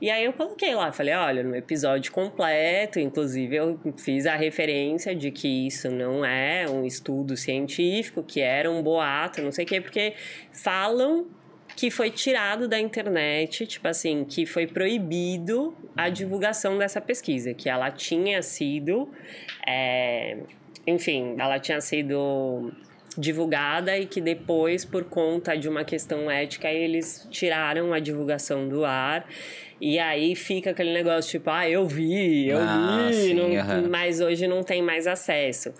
E 0.00 0.10
aí 0.10 0.24
eu 0.24 0.32
coloquei 0.32 0.74
lá, 0.74 0.90
falei, 0.90 1.14
olha, 1.14 1.42
no 1.42 1.54
episódio 1.54 2.10
completo, 2.10 2.98
inclusive 2.98 3.56
eu 3.56 3.78
fiz 3.98 4.24
a 4.24 4.34
referência 4.34 5.14
de 5.14 5.30
que 5.30 5.66
isso 5.66 5.90
não 5.90 6.24
é 6.24 6.66
um 6.68 6.86
estudo 6.86 7.36
científico, 7.36 8.22
que 8.22 8.40
era 8.40 8.70
um 8.70 8.82
boato, 8.82 9.42
não 9.42 9.52
sei 9.52 9.66
o 9.66 9.68
quê, 9.68 9.80
porque 9.82 10.14
falam 10.50 11.26
que 11.76 11.90
foi 11.90 12.10
tirado 12.10 12.68
da 12.68 12.78
internet, 12.78 13.66
tipo 13.66 13.88
assim, 13.88 14.24
que 14.24 14.46
foi 14.46 14.66
proibido 14.66 15.74
a 15.96 16.08
divulgação 16.08 16.78
dessa 16.78 17.00
pesquisa, 17.00 17.52
que 17.52 17.68
ela 17.68 17.90
tinha 17.90 18.42
sido, 18.42 19.08
é, 19.66 20.38
enfim, 20.86 21.34
ela 21.38 21.58
tinha 21.58 21.80
sido 21.80 22.72
divulgada 23.16 23.96
e 23.98 24.06
que 24.06 24.20
depois, 24.20 24.84
por 24.84 25.04
conta 25.04 25.56
de 25.56 25.68
uma 25.68 25.84
questão 25.84 26.30
ética, 26.30 26.68
eles 26.68 27.26
tiraram 27.30 27.92
a 27.92 27.98
divulgação 27.98 28.68
do 28.68 28.84
ar. 28.84 29.26
E 29.80 29.98
aí 29.98 30.34
fica 30.34 30.70
aquele 30.70 30.92
negócio 30.92 31.32
tipo, 31.32 31.50
ah, 31.50 31.68
eu 31.68 31.86
vi, 31.86 32.48
eu 32.48 32.58
ah, 32.60 33.08
vi, 33.08 33.14
sim, 33.14 33.34
não, 33.34 33.88
mas 33.90 34.20
hoje 34.20 34.46
não 34.46 34.62
tem 34.62 34.80
mais 34.80 35.06
acesso. 35.06 35.72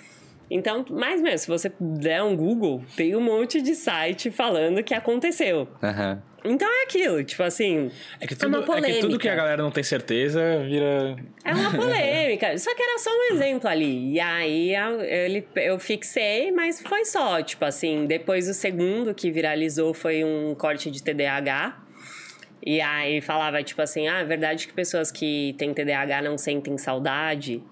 Então, 0.54 0.84
mais 0.88 1.20
mesmo, 1.20 1.38
se 1.38 1.48
você 1.48 1.72
der 1.80 2.22
um 2.22 2.36
Google, 2.36 2.80
tem 2.96 3.16
um 3.16 3.20
monte 3.20 3.60
de 3.60 3.74
site 3.74 4.30
falando 4.30 4.84
que 4.84 4.94
aconteceu. 4.94 5.66
Uhum. 5.82 6.22
Então 6.44 6.68
é 6.68 6.84
aquilo, 6.84 7.24
tipo 7.24 7.42
assim. 7.42 7.90
É 8.20 8.26
que, 8.26 8.36
tudo, 8.36 8.56
é, 8.56 8.90
é 8.90 8.94
que 8.94 9.00
tudo 9.00 9.18
que 9.18 9.28
a 9.28 9.34
galera 9.34 9.60
não 9.60 9.72
tem 9.72 9.82
certeza 9.82 10.62
vira. 10.64 11.16
É 11.44 11.52
uma 11.52 11.72
polêmica. 11.74 12.56
só 12.56 12.72
que 12.72 12.82
era 12.82 12.98
só 12.98 13.10
um 13.10 13.34
exemplo 13.34 13.68
ali. 13.68 14.12
E 14.12 14.20
aí 14.20 14.72
ele, 15.00 15.44
eu 15.56 15.76
fixei, 15.80 16.52
mas 16.52 16.80
foi 16.80 17.04
só. 17.04 17.42
Tipo 17.42 17.64
assim, 17.64 18.06
depois 18.06 18.48
o 18.48 18.54
segundo 18.54 19.12
que 19.12 19.32
viralizou 19.32 19.92
foi 19.92 20.22
um 20.22 20.54
corte 20.54 20.88
de 20.88 21.02
TDAH. 21.02 21.82
E 22.64 22.80
aí 22.80 23.20
falava, 23.20 23.62
tipo 23.62 23.82
assim, 23.82 24.06
ah, 24.06 24.20
é 24.20 24.24
verdade 24.24 24.68
que 24.68 24.72
pessoas 24.72 25.10
que 25.10 25.54
têm 25.58 25.74
TDAH 25.74 26.22
não 26.22 26.38
sentem 26.38 26.78
saudade. 26.78 27.62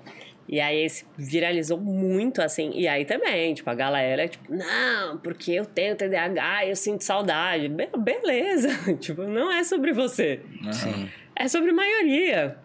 E 0.49 0.61
aí 0.61 0.85
esse 0.85 1.05
viralizou 1.17 1.79
muito, 1.79 2.43
assim. 2.43 2.71
E 2.75 2.87
aí 2.87 3.05
também, 3.05 3.55
tipo, 3.55 3.69
a 3.71 3.75
galera, 3.75 4.29
tipo, 4.29 4.53
não, 4.53 5.19
porque 5.19 5.53
eu 5.53 5.65
tenho 5.65 5.97
TDAH 5.97 6.67
e 6.67 6.71
eu 6.71 6.77
sinto 6.77 7.03
saudade. 7.03 7.69
Be 7.69 7.89
beleza. 7.99 8.69
tipo, 9.01 9.23
não 9.23 9.51
é 9.51 9.65
sobre 9.65 9.93
você. 9.93 10.41
Sim. 10.73 11.09
É 11.35 11.49
sobre 11.49 11.73
maioria 11.73 12.57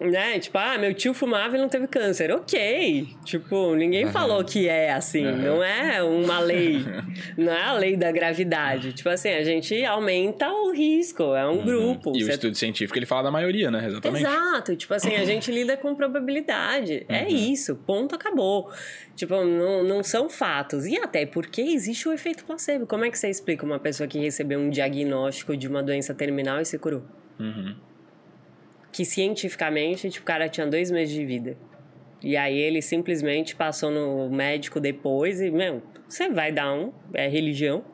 né? 0.00 0.38
Tipo, 0.38 0.58
ah, 0.58 0.76
meu 0.76 0.92
tio 0.92 1.14
fumava 1.14 1.56
e 1.56 1.60
não 1.60 1.68
teve 1.68 1.86
câncer. 1.86 2.30
Ok. 2.32 3.08
Tipo, 3.24 3.74
ninguém 3.74 4.06
uhum. 4.06 4.12
falou 4.12 4.44
que 4.44 4.68
é 4.68 4.92
assim. 4.92 5.24
Uhum. 5.24 5.36
Não 5.36 5.64
é 5.64 6.02
uma 6.02 6.40
lei. 6.40 6.84
não 7.38 7.52
é 7.52 7.62
a 7.62 7.72
lei 7.74 7.96
da 7.96 8.10
gravidade. 8.10 8.92
Tipo 8.92 9.08
assim, 9.08 9.30
a 9.30 9.42
gente 9.44 9.84
aumenta 9.84 10.50
o 10.50 10.72
risco. 10.72 11.34
É 11.34 11.46
um 11.46 11.58
uhum. 11.58 11.64
grupo. 11.64 12.12
E 12.16 12.24
Você... 12.24 12.30
o 12.30 12.34
estudo 12.34 12.56
científico, 12.56 12.98
ele 12.98 13.06
fala 13.06 13.24
da 13.24 13.30
maioria, 13.30 13.70
né? 13.70 13.86
Exatamente. 13.86 14.24
Exato. 14.24 14.76
Tipo 14.76 14.94
assim, 14.94 15.14
a 15.14 15.24
gente 15.24 15.50
lida 15.52 15.76
com 15.76 15.94
probabilidade. 15.94 17.06
É 17.08 17.22
uhum. 17.22 17.28
isso. 17.28 17.76
Ponto, 17.76 18.14
acabou. 18.14 18.70
Tipo, 19.14 19.44
não, 19.44 19.84
não 19.84 20.02
são 20.02 20.28
fatos. 20.28 20.86
E 20.86 20.96
até 20.98 21.24
porque 21.24 21.62
existe 21.62 22.08
o 22.08 22.12
efeito 22.12 22.44
placebo. 22.44 22.86
Como 22.86 23.04
é 23.04 23.10
que 23.10 23.18
você 23.18 23.30
explica 23.30 23.64
uma 23.64 23.78
pessoa 23.78 24.08
que 24.08 24.18
recebeu 24.18 24.58
um 24.58 24.70
diagnóstico 24.70 25.56
de 25.56 25.68
uma 25.68 25.82
doença 25.82 26.12
terminal 26.12 26.60
e 26.60 26.64
se 26.64 26.78
curou? 26.78 27.02
Uhum 27.38 27.74
que 28.94 29.04
cientificamente 29.04 30.08
tipo, 30.08 30.22
o 30.22 30.24
cara 30.24 30.48
tinha 30.48 30.64
dois 30.64 30.88
meses 30.88 31.12
de 31.12 31.26
vida. 31.26 31.56
E 32.22 32.36
aí 32.36 32.56
ele 32.56 32.80
simplesmente 32.80 33.56
passou 33.56 33.90
no 33.90 34.30
médico 34.30 34.78
depois 34.78 35.40
e, 35.40 35.50
meu, 35.50 35.82
você 36.08 36.30
vai 36.30 36.52
dar 36.52 36.72
um, 36.72 36.92
é 37.12 37.26
religião. 37.26 37.84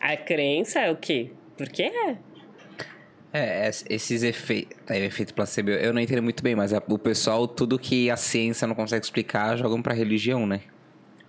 A 0.00 0.16
crença 0.16 0.80
é 0.80 0.90
o 0.90 0.96
quê? 0.96 1.30
Porque 1.56 1.84
é. 1.84 2.18
É, 3.32 3.70
esses 3.88 4.24
efeitos. 4.24 4.76
É, 4.88 4.98
efeito 5.04 5.32
placebo, 5.32 5.70
eu 5.70 5.92
não 5.92 6.00
entendo 6.00 6.24
muito 6.24 6.42
bem, 6.42 6.56
mas 6.56 6.72
o 6.72 6.98
pessoal, 6.98 7.46
tudo 7.46 7.78
que 7.78 8.10
a 8.10 8.16
ciência 8.16 8.66
não 8.66 8.74
consegue 8.74 9.04
explicar, 9.04 9.56
jogam 9.56 9.80
pra 9.80 9.94
religião, 9.94 10.44
né? 10.44 10.62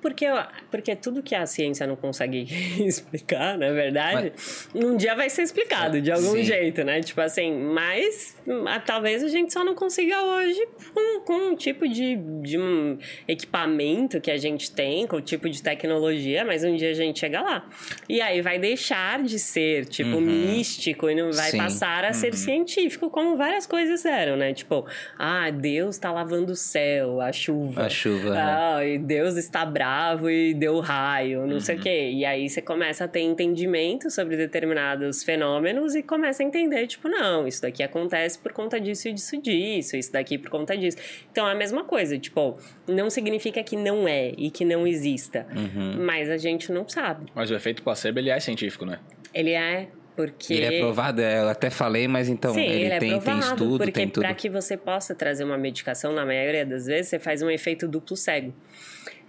Porque, 0.08 0.26
porque 0.72 0.96
tudo 0.96 1.22
que 1.22 1.36
a 1.36 1.46
ciência 1.46 1.86
não 1.86 1.98
consegue 1.98 2.48
explicar, 2.80 3.58
na 3.58 3.66
é 3.66 3.74
verdade, 3.74 4.32
mas... 4.34 4.70
um 4.74 4.96
dia 4.96 5.14
vai 5.14 5.30
ser 5.30 5.42
explicado 5.42 6.00
de 6.00 6.10
algum 6.10 6.32
Sim. 6.32 6.44
jeito, 6.44 6.82
né? 6.86 7.02
Tipo 7.02 7.20
assim, 7.20 7.54
mas 7.54 8.38
talvez 8.86 9.22
a 9.22 9.28
gente 9.28 9.52
só 9.52 9.66
não 9.66 9.76
consiga 9.76 10.22
hoje 10.22 10.66
com, 10.94 11.20
com 11.26 11.34
um 11.50 11.56
tipo 11.58 11.86
de, 11.90 12.16
de 12.42 12.58
um 12.58 12.98
equipamento 13.28 14.22
que 14.22 14.32
a 14.32 14.38
gente 14.38 14.72
tem, 14.72 15.06
com 15.06 15.18
o 15.18 15.22
tipo 15.22 15.50
de 15.50 15.62
tecnologia, 15.62 16.46
mas 16.46 16.64
um 16.64 16.74
dia 16.74 16.92
a 16.92 16.94
gente 16.94 17.20
chega 17.20 17.42
lá. 17.42 17.68
E 18.08 18.22
aí 18.22 18.42
vai 18.42 18.58
deixar 18.58 19.22
de 19.22 19.38
ser, 19.38 19.88
tipo, 19.88 20.16
uhum. 20.16 20.22
místico 20.22 21.10
e 21.10 21.16
não 21.16 21.34
vai 21.34 21.52
Sim. 21.52 21.58
passar 21.58 22.06
a 22.06 22.14
ser 22.14 22.32
uhum. 22.32 22.38
científico, 22.38 23.10
como 23.10 23.36
várias 23.36 23.68
coisas 23.68 24.06
eram, 24.06 24.38
né? 24.38 24.54
Tipo, 24.54 24.86
ah, 25.20 25.50
Deus 25.52 25.98
tá 25.98 26.14
lavando 26.14 26.54
o 26.54 26.56
céu, 26.56 27.20
a 27.20 27.34
chuva. 27.34 27.88
A 27.88 27.90
chuva. 27.90 28.34
Ah, 28.38 28.78
né? 28.78 28.94
e 28.94 28.98
Deus 28.98 29.36
está 29.36 29.66
bravo 29.66 29.97
e 30.30 30.54
deu 30.54 30.80
raio, 30.80 31.46
não 31.46 31.56
uhum. 31.56 31.60
sei 31.60 31.76
o 31.76 31.78
uhum. 31.78 31.84
quê. 31.84 32.12
E 32.12 32.26
aí 32.26 32.50
você 32.50 32.62
começa 32.62 33.06
a 33.06 33.08
ter 33.08 33.22
entendimento 33.22 34.10
sobre 34.10 34.38
determinados 34.38 35.24
fenômenos 35.24 35.96
e 35.96 36.04
começa 36.04 36.44
a 36.44 36.46
entender, 36.46 36.88
tipo, 36.88 37.08
não, 37.08 37.48
isso 37.48 37.62
daqui 37.62 37.84
acontece 37.84 38.38
por 38.40 38.52
conta 38.52 38.80
disso 38.80 39.08
e 39.08 39.14
disso, 39.14 39.42
disso, 39.42 39.96
isso 39.96 40.12
daqui 40.12 40.38
por 40.38 40.50
conta 40.50 40.78
disso. 40.78 40.98
Então 41.32 41.48
é 41.48 41.52
a 41.52 41.56
mesma 41.56 41.84
coisa, 41.84 42.18
tipo, 42.18 42.58
não 42.88 43.10
significa 43.10 43.64
que 43.64 43.76
não 43.76 44.08
é 44.08 44.34
e 44.38 44.50
que 44.50 44.66
não 44.66 44.86
exista, 44.88 45.46
uhum. 45.56 46.06
mas 46.06 46.30
a 46.30 46.38
gente 46.38 46.72
não 46.72 46.88
sabe. 46.88 47.26
Mas 47.34 47.50
o 47.50 47.56
efeito 47.56 47.84
placebo, 47.84 48.20
ele 48.20 48.30
é 48.30 48.40
científico, 48.40 48.86
né? 48.86 49.00
Ele 49.34 49.52
é, 49.52 49.88
porque... 50.16 50.54
Ele 50.54 50.78
é 50.78 50.80
provado, 50.80 51.22
é, 51.22 51.40
eu 51.40 51.50
até 51.50 51.70
falei, 51.70 52.08
mas 52.08 52.28
então 52.28 52.54
Sim, 52.54 52.62
ele, 52.62 52.84
ele 52.84 52.94
é 52.94 53.00
tem, 53.00 53.10
provado, 53.12 53.40
tem 53.40 53.50
estudo, 53.50 53.78
porque 53.78 53.92
tem 53.92 54.10
tudo. 54.10 54.24
para 54.24 54.34
que 54.34 54.50
você 54.50 54.76
possa 54.76 55.14
trazer 55.14 55.44
uma 55.44 55.58
medicação, 55.58 56.14
na 56.14 56.26
maioria 56.26 56.66
das 56.66 56.86
vezes, 56.86 57.10
você 57.10 57.20
faz 57.20 57.42
um 57.42 57.50
efeito 57.50 57.88
duplo 57.88 58.18
cego. 58.18 58.54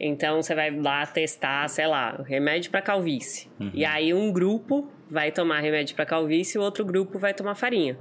Então 0.01 0.41
você 0.41 0.55
vai 0.55 0.71
lá 0.71 1.05
testar, 1.07 1.69
sei 1.69 1.87
lá, 1.87 2.23
remédio 2.25 2.71
para 2.71 2.81
calvície. 2.81 3.51
Uhum. 3.59 3.71
E 3.75 3.85
aí 3.85 4.15
um 4.15 4.33
grupo 4.33 4.91
vai 5.11 5.33
tomar 5.33 5.61
remédio 5.61 5.97
para 5.97 6.07
calvície 6.07 6.57
e 6.57 6.61
o 6.61 6.63
outro 6.63 6.85
grupo 6.85 7.19
vai 7.19 7.35
tomar 7.35 7.55
farinha. 7.55 7.99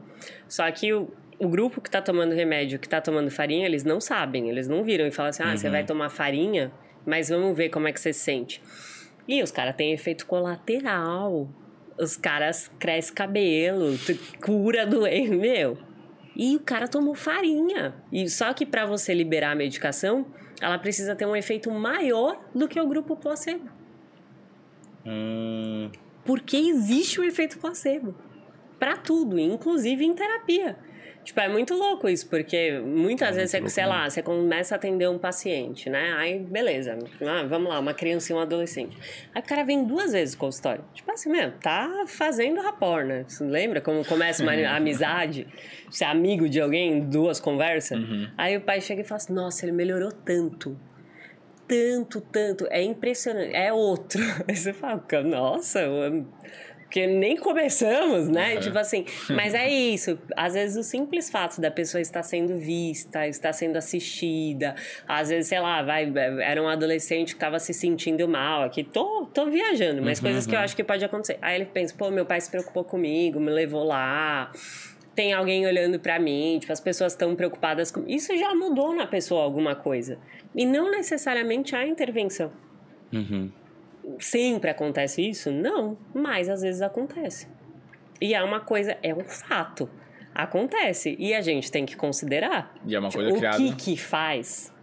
Só 0.48 0.70
que 0.72 0.93
o, 0.93 1.10
o 1.39 1.48
grupo 1.48 1.82
que 1.82 1.89
está 1.89 2.02
tomando 2.02 2.34
remédio, 2.34 2.78
que 2.78 2.88
está 2.88 3.02
tomando 3.02 3.32
farinha, 3.32 3.66
eles 3.66 3.84
não 3.84 4.00
sabem, 4.00 4.50
eles 4.50 4.68
não 4.68 4.84
viram 4.84 5.08
e 5.08 5.12
falam 5.12 5.30
assim: 5.30 5.43
"Ah, 5.43 5.52
uhum. 5.52 5.58
você 5.58 5.70
vai 5.70 5.84
tomar 5.84 6.10
farinha, 6.10 6.72
mas 7.06 7.30
vamos 7.30 7.58
ver 7.58 7.70
como 7.70 7.88
é 7.88 7.91
que 7.91 8.00
você 8.00 8.14
se 8.14 8.20
sente". 8.20 8.62
E 9.28 9.41
os 9.41 9.52
caras 9.52 9.76
têm 9.76 9.91
efeito 9.91 10.26
colateral. 10.26 11.50
Os 12.00 12.16
caras 12.16 12.72
crescem 12.80 13.16
cabelo, 13.16 13.98
cura 14.39 14.86
doença, 14.86 15.34
meu. 15.36 15.78
E 16.36 16.56
o 16.56 16.60
cara 16.60 16.88
tomou 16.88 17.16
farinha. 17.16 17.95
E 18.12 18.30
só 18.30 18.54
que 18.54 18.66
para 18.66 18.86
você 18.86 19.14
liberar 19.14 19.52
a 19.52 19.56
medicação, 19.56 20.28
ela 20.62 20.78
precisa 20.78 21.16
ter 21.16 21.26
um 21.26 21.36
efeito 21.36 21.72
maior 21.72 22.39
do 22.53 22.68
que 22.68 22.80
o 22.80 22.88
grupo 22.88 23.16
placebo. 23.16 23.70
Hum. 25.05 25.89
Porque 26.26 26.58
existe 26.58 27.20
o 27.20 27.24
efeito 27.24 27.58
placebo. 27.58 28.16
Para 28.80 28.97
tudo, 28.97 29.39
inclusive 29.39 30.03
em 30.03 30.14
terapia. 30.14 30.78
Tipo, 31.28 31.42
é 31.42 31.50
muito 31.50 31.74
louco 31.74 32.08
isso, 32.08 32.26
porque 32.30 32.80
muitas 32.80 33.36
é 33.36 33.40
vezes, 33.42 33.52
você, 33.52 33.58
louco, 33.58 33.70
sei 33.70 33.84
né? 33.84 33.90
lá, 33.90 34.10
você 34.10 34.22
começa 34.24 34.74
a 34.74 34.78
atender 34.78 35.10
um 35.10 35.18
paciente, 35.18 35.90
né? 35.90 36.14
Aí, 36.18 36.40
beleza, 36.40 36.98
ah, 37.22 37.44
vamos 37.44 37.68
lá, 37.68 37.82
uma 37.82 37.94
criança 37.94 38.32
e 38.32 38.36
um 38.36 38.40
adolescente. 38.40 38.98
Aí 39.36 39.42
o 39.42 39.46
cara 39.46 39.66
vem 39.66 39.84
duas 39.84 40.14
vezes 40.14 40.36
com 40.36 40.46
o 40.46 40.48
consultório. 40.48 40.86
Tipo 40.94 41.12
assim, 41.12 41.30
mesmo, 41.30 41.52
tá 41.62 42.06
fazendo 42.08 42.62
rapor, 42.62 43.04
né? 43.04 43.26
Você 43.28 43.44
lembra 43.44 43.82
como 43.82 44.06
começa 44.06 44.42
uma 44.42 44.54
amizade? 44.74 45.46
Você 45.92 46.06
é 46.06 46.08
amigo 46.08 46.48
de 46.48 46.62
alguém, 46.62 47.02
duas 47.02 47.42
conversas? 47.42 48.00
Uhum. 48.00 48.30
Aí 48.38 48.56
o 48.56 48.62
pai 48.62 48.80
chega 48.80 49.02
e 49.02 49.04
fala 49.04 49.18
assim, 49.18 49.34
nossa, 49.34 49.66
ele 49.66 49.74
melhorou 49.74 50.14
tanto 50.14 50.80
tanto, 51.68 52.22
tanto. 52.22 52.66
É 52.70 52.82
impressionante. 52.82 53.54
É 53.54 53.74
outro. 53.74 54.22
Aí 54.48 54.56
você 54.56 54.72
fala, 54.72 55.04
nossa, 55.26 55.82
porque 56.88 57.06
nem 57.06 57.36
começamos, 57.36 58.30
né? 58.30 58.56
Uhum. 58.56 58.60
Tipo 58.62 58.78
assim, 58.80 59.06
mas 59.30 59.54
é 59.54 59.70
isso. 59.70 60.18
Às 60.38 60.54
vezes 60.54 60.78
o 60.78 60.84
simples 60.84 61.30
fato 61.30 61.60
da 61.60 61.70
pessoa 61.70 62.02
estar 62.02 62.24
sendo 62.24 62.58
vista, 62.58 63.28
estar 63.28 63.52
sendo 63.52 63.76
assistida, 63.76 64.74
às 65.06 65.28
vezes, 65.28 65.48
sei 65.48 65.60
lá, 65.60 65.84
vai, 65.84 66.10
era 66.41 66.64
um 66.64 66.68
adolescente 66.68 67.30
que 67.30 67.36
estava 67.36 67.60
se 67.60 67.74
sentindo 67.74 68.26
mal 68.26 68.64
aqui. 68.64 68.86
Tô, 68.86 69.28
tô 69.34 69.48
viajando, 69.48 70.02
mas 70.02 70.20
uhum, 70.20 70.26
coisas 70.26 70.48
que 70.48 70.56
eu 70.56 70.60
acho 70.60 70.76
que 70.78 70.84
pode 70.84 71.03
acontecer. 71.03 71.38
Aí 71.41 71.57
ele 71.57 71.66
pensa, 71.66 71.94
pô, 71.94 72.10
meu 72.10 72.26
pai 72.26 72.40
se 72.40 72.49
preocupou 72.49 72.86
comigo, 72.86 73.38
me 73.38 73.52
levou 73.52 73.84
lá 73.84 74.52
tem 75.14 75.34
alguém 75.34 75.66
olhando 75.66 75.99
para 75.99 76.20
mim, 76.20 76.60
tipo, 76.60 76.72
as 76.72 76.80
pessoas 76.80 77.14
estão 77.14 77.36
preocupadas 77.36 77.90
com. 77.90 78.03
Isso 78.07 78.38
já 78.38 78.53
mudou 78.53 78.95
na 78.95 79.07
pessoa 79.07 79.44
alguma 79.44 79.74
coisa. 79.74 80.20
E 80.53 80.64
não 80.64 80.91
necessariamente 80.91 81.76
a 81.76 81.88
intervenção. 81.88 82.52
Uhum. 83.11 83.52
Sempre 84.20 84.70
acontece 84.70 85.22
isso? 85.22 85.52
Não, 85.52 85.98
mas 86.14 86.50
às 86.50 86.62
vezes 86.62 86.82
acontece. 86.82 87.48
E 88.22 88.34
é 88.34 88.44
uma 88.44 88.60
coisa, 88.60 88.98
é 89.04 89.14
um 89.14 89.24
fato. 89.24 89.90
Acontece. 90.34 91.16
E 91.20 91.34
a 91.34 91.42
gente 91.42 91.72
tem 91.72 91.86
que 91.86 91.96
considerar. 91.96 92.74
E 92.86 92.96
é 92.96 93.00
uma 93.00 93.12
coisa 93.12 93.32
o 93.32 93.38
criada. 93.38 93.58
O 93.58 93.60
que 93.60 93.76
que 93.76 93.98
faz? 93.98 94.74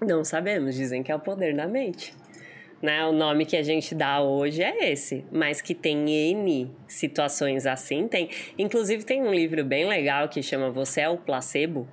Não 0.00 0.24
sabemos. 0.24 0.74
Dizem 0.74 1.02
que 1.02 1.12
é 1.12 1.14
o 1.14 1.20
poder 1.20 1.54
da 1.54 1.66
mente. 1.66 2.14
Né? 2.82 3.04
O 3.04 3.12
nome 3.12 3.44
que 3.44 3.56
a 3.56 3.62
gente 3.62 3.94
dá 3.94 4.22
hoje 4.22 4.62
é 4.62 4.90
esse, 4.90 5.24
mas 5.30 5.60
que 5.60 5.74
tem 5.74 6.10
N 6.10 6.70
situações 6.88 7.66
assim, 7.66 8.08
tem. 8.08 8.30
Inclusive 8.58 9.04
tem 9.04 9.22
um 9.22 9.32
livro 9.32 9.62
bem 9.64 9.86
legal 9.86 10.28
que 10.28 10.42
chama 10.42 10.70
Você 10.70 11.02
é 11.02 11.08
o 11.08 11.18
Placebo. 11.18 11.86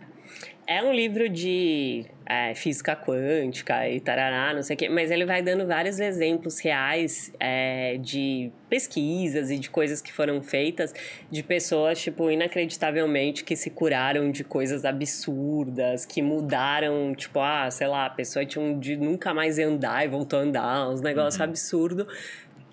É 0.65 0.81
um 0.81 0.93
livro 0.93 1.27
de 1.29 2.05
é, 2.29 2.53
física 2.53 2.95
quântica 2.95 3.87
e 3.87 3.99
tarará, 3.99 4.53
não 4.53 4.61
sei 4.61 4.75
o 4.75 4.77
quê, 4.77 4.89
mas 4.89 5.09
ele 5.09 5.25
vai 5.25 5.41
dando 5.41 5.65
vários 5.65 5.99
exemplos 5.99 6.59
reais 6.59 7.33
é, 7.39 7.97
de 7.97 8.51
pesquisas 8.69 9.49
e 9.49 9.57
de 9.57 9.69
coisas 9.69 10.01
que 10.01 10.11
foram 10.11 10.41
feitas 10.41 10.93
de 11.31 11.41
pessoas, 11.41 12.01
tipo, 12.01 12.29
inacreditavelmente 12.29 13.45
que 13.45 13.55
se 13.55 13.69
curaram 13.69 14.29
de 14.29 14.43
coisas 14.43 14.83
absurdas, 14.83 16.05
que 16.05 16.21
mudaram, 16.21 17.15
tipo, 17.15 17.39
ah, 17.39 17.71
sei 17.71 17.87
lá, 17.87 18.05
a 18.05 18.09
pessoa 18.09 18.45
tinha 18.45 18.63
um 18.63 18.77
de 18.77 18.97
nunca 18.97 19.33
mais 19.33 19.57
andar 19.57 20.05
e 20.05 20.09
voltou 20.09 20.39
a 20.39 20.41
andar, 20.41 20.89
uns 20.89 21.01
negócios 21.01 21.37
uhum. 21.37 21.45
absurdos 21.45 22.07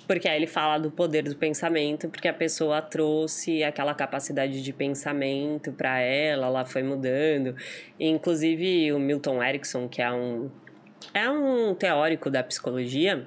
porque 0.07 0.29
aí 0.29 0.37
ele 0.37 0.47
fala 0.47 0.79
do 0.79 0.91
poder 0.91 1.23
do 1.23 1.37
pensamento, 1.37 2.09
porque 2.09 2.29
a 2.29 2.35
pessoa 2.35 2.83
trouxe 2.83 3.63
aquela 3.65 3.95
capacidade 3.95 4.63
de 4.63 4.73
pensamento 4.73 5.73
para 5.73 6.01
ela, 6.01 6.47
ela 6.47 6.65
foi 6.65 6.83
mudando. 6.83 7.57
Inclusive 7.99 8.93
o 8.93 8.99
Milton 8.99 9.43
Erickson, 9.43 9.89
que 9.89 10.03
é 10.03 10.11
um 10.11 10.51
é 11.13 11.29
um 11.29 11.75
teórico 11.75 12.31
da 12.31 12.43
psicologia, 12.43 13.27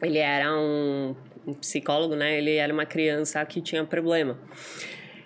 ele 0.00 0.18
era 0.18 0.52
um, 0.52 1.14
psicólogo, 1.60 2.14
né? 2.14 2.38
Ele 2.38 2.56
era 2.56 2.72
uma 2.72 2.86
criança 2.86 3.44
que 3.44 3.60
tinha 3.60 3.84
problema. 3.84 4.38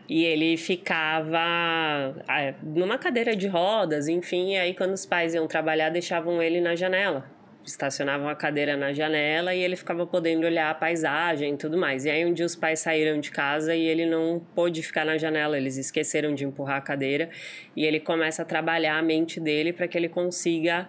E 0.09 0.25
ele 0.25 0.57
ficava 0.57 1.39
ah, 1.39 2.55
numa 2.63 2.97
cadeira 2.97 3.35
de 3.35 3.49
rodas, 3.49 4.09
enfim, 4.09 4.53
e 4.53 4.57
aí 4.57 4.75
quando 4.75 4.93
os 4.93 5.05
pais 5.05 5.35
iam 5.35 5.47
trabalhar, 5.47 5.91
deixavam 5.91 6.41
ele 6.41 6.61
na 6.61 6.77
janela 6.77 7.36
estacionavam 7.67 8.29
a 8.29 8.35
cadeira 8.35 8.77
na 8.77 8.93
janela 8.93 9.55
e 9.55 9.61
ele 9.61 9.77
ficava 9.77 10.07
podendo 10.07 10.47
olhar 10.47 10.71
a 10.71 10.75
paisagem 10.75 11.55
e 11.55 11.57
tudo 11.57 11.77
mais. 11.77 12.05
E 12.05 12.11
aí 12.11 12.25
um 12.25 12.33
dia 12.33 12.47
os 12.47 12.55
pais 12.55 12.81
saíram 12.81 13.19
de 13.21 13.31
casa 13.31 13.75
e 13.75 13.83
ele 13.83 14.07
não 14.07 14.41
pôde 14.55 14.83
ficar 14.83 15.05
na 15.05 15.19
janela, 15.19 15.57
eles 15.57 15.77
esqueceram 15.77 16.35
de 16.35 16.45
empurrar 16.45 16.77
a 16.77 16.81
cadeira 16.81 17.29
e 17.75 17.85
ele 17.85 18.01
começa 18.01 18.43
a 18.43 18.45
trabalhar 18.45 18.99
a 18.99 19.03
mente 19.03 19.41
dele 19.41 19.73
para 19.73 19.89
que 19.89 19.99
ele 19.99 20.09
consiga 20.09 20.89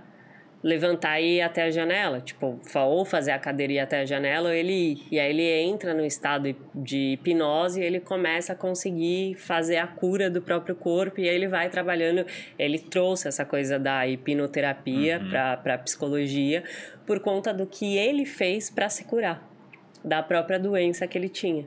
levantar 0.63 1.19
e 1.21 1.37
ir 1.37 1.41
até 1.41 1.63
a 1.63 1.71
janela, 1.71 2.19
tipo, 2.19 2.59
ou 2.75 3.05
fazer 3.05 3.31
a 3.31 3.39
cadeira 3.39 3.73
ir 3.73 3.79
até 3.79 4.01
a 4.01 4.05
janela, 4.05 4.49
ou 4.49 4.55
ele 4.55 4.73
ir. 4.73 5.07
E 5.11 5.19
aí 5.19 5.29
ele 5.29 5.43
entra 5.69 5.93
no 5.93 6.05
estado 6.05 6.55
de 6.73 7.13
hipnose 7.13 7.79
e 7.79 7.83
ele 7.83 7.99
começa 7.99 8.53
a 8.53 8.55
conseguir 8.55 9.35
fazer 9.35 9.77
a 9.77 9.87
cura 9.87 10.29
do 10.29 10.41
próprio 10.41 10.75
corpo 10.75 11.19
e 11.19 11.29
aí 11.29 11.35
ele 11.35 11.47
vai 11.47 11.69
trabalhando. 11.69 12.25
Ele 12.57 12.79
trouxe 12.79 13.27
essa 13.27 13.45
coisa 13.45 13.77
da 13.77 14.07
hipnoterapia 14.07 15.19
uhum. 15.19 15.29
para 15.29 15.73
a 15.75 15.77
psicologia 15.77 16.63
por 17.05 17.19
conta 17.19 17.53
do 17.53 17.65
que 17.65 17.97
ele 17.97 18.25
fez 18.25 18.69
para 18.69 18.89
se 18.89 19.05
curar 19.05 19.47
da 20.03 20.21
própria 20.23 20.59
doença 20.59 21.07
que 21.07 21.17
ele 21.17 21.29
tinha. 21.29 21.65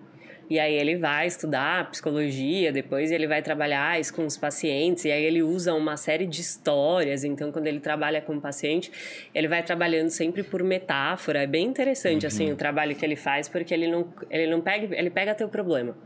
E 0.50 0.58
aí 0.58 0.74
ele 0.74 0.96
vai 0.96 1.28
estudar 1.28 1.88
psicologia, 1.92 2.72
depois 2.72 3.12
ele 3.12 3.28
vai 3.28 3.40
trabalhar 3.40 4.00
isso 4.00 4.12
com 4.12 4.26
os 4.26 4.36
pacientes, 4.36 5.04
e 5.04 5.12
aí 5.12 5.22
ele 5.22 5.44
usa 5.44 5.72
uma 5.74 5.96
série 5.96 6.26
de 6.26 6.40
histórias. 6.40 7.22
Então, 7.22 7.52
quando 7.52 7.68
ele 7.68 7.78
trabalha 7.78 8.20
com 8.20 8.36
o 8.36 8.40
paciente, 8.40 8.90
ele 9.32 9.46
vai 9.46 9.62
trabalhando 9.62 10.10
sempre 10.10 10.42
por 10.42 10.64
metáfora. 10.64 11.44
É 11.44 11.46
bem 11.46 11.68
interessante, 11.68 12.26
assim, 12.26 12.46
uhum. 12.46 12.48
assim, 12.48 12.52
o 12.54 12.56
trabalho 12.56 12.96
que 12.96 13.04
ele 13.06 13.14
faz, 13.14 13.48
porque 13.48 13.72
ele 13.72 13.86
não, 13.86 14.12
ele 14.28 14.50
não 14.50 14.60
pega, 14.60 14.92
ele 14.98 15.08
pega 15.08 15.36
teu 15.36 15.48
problema. 15.48 15.96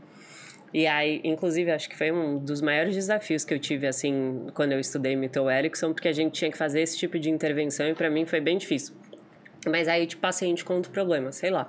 E 0.71 0.85
aí, 0.85 1.21
inclusive, 1.23 1.71
acho 1.71 1.89
que 1.89 1.97
foi 1.97 2.11
um 2.11 2.37
dos 2.37 2.61
maiores 2.61 2.93
desafios 2.93 3.43
que 3.43 3.51
eu 3.51 3.57
tive, 3.57 3.87
assim, 3.87 4.45
quando 4.53 4.73
eu 4.73 4.79
estudei 4.79 5.15
Milton 5.15 5.49
Erickson, 5.49 5.91
porque 5.91 6.07
a 6.07 6.13
gente 6.13 6.33
tinha 6.33 6.51
que 6.51 6.57
fazer 6.57 6.81
esse 6.81 6.95
tipo 6.95 7.17
de 7.17 7.31
intervenção 7.31 7.87
e 7.87 7.95
para 7.95 8.11
mim 8.11 8.27
foi 8.27 8.41
bem 8.41 8.59
difícil. 8.59 8.93
Mas 9.67 9.87
aí, 9.87 10.05
tipo, 10.05 10.21
paciente 10.21 10.63
conta 10.63 10.87
o 10.87 10.91
problema, 10.91 11.31
sei 11.31 11.49
lá. 11.49 11.67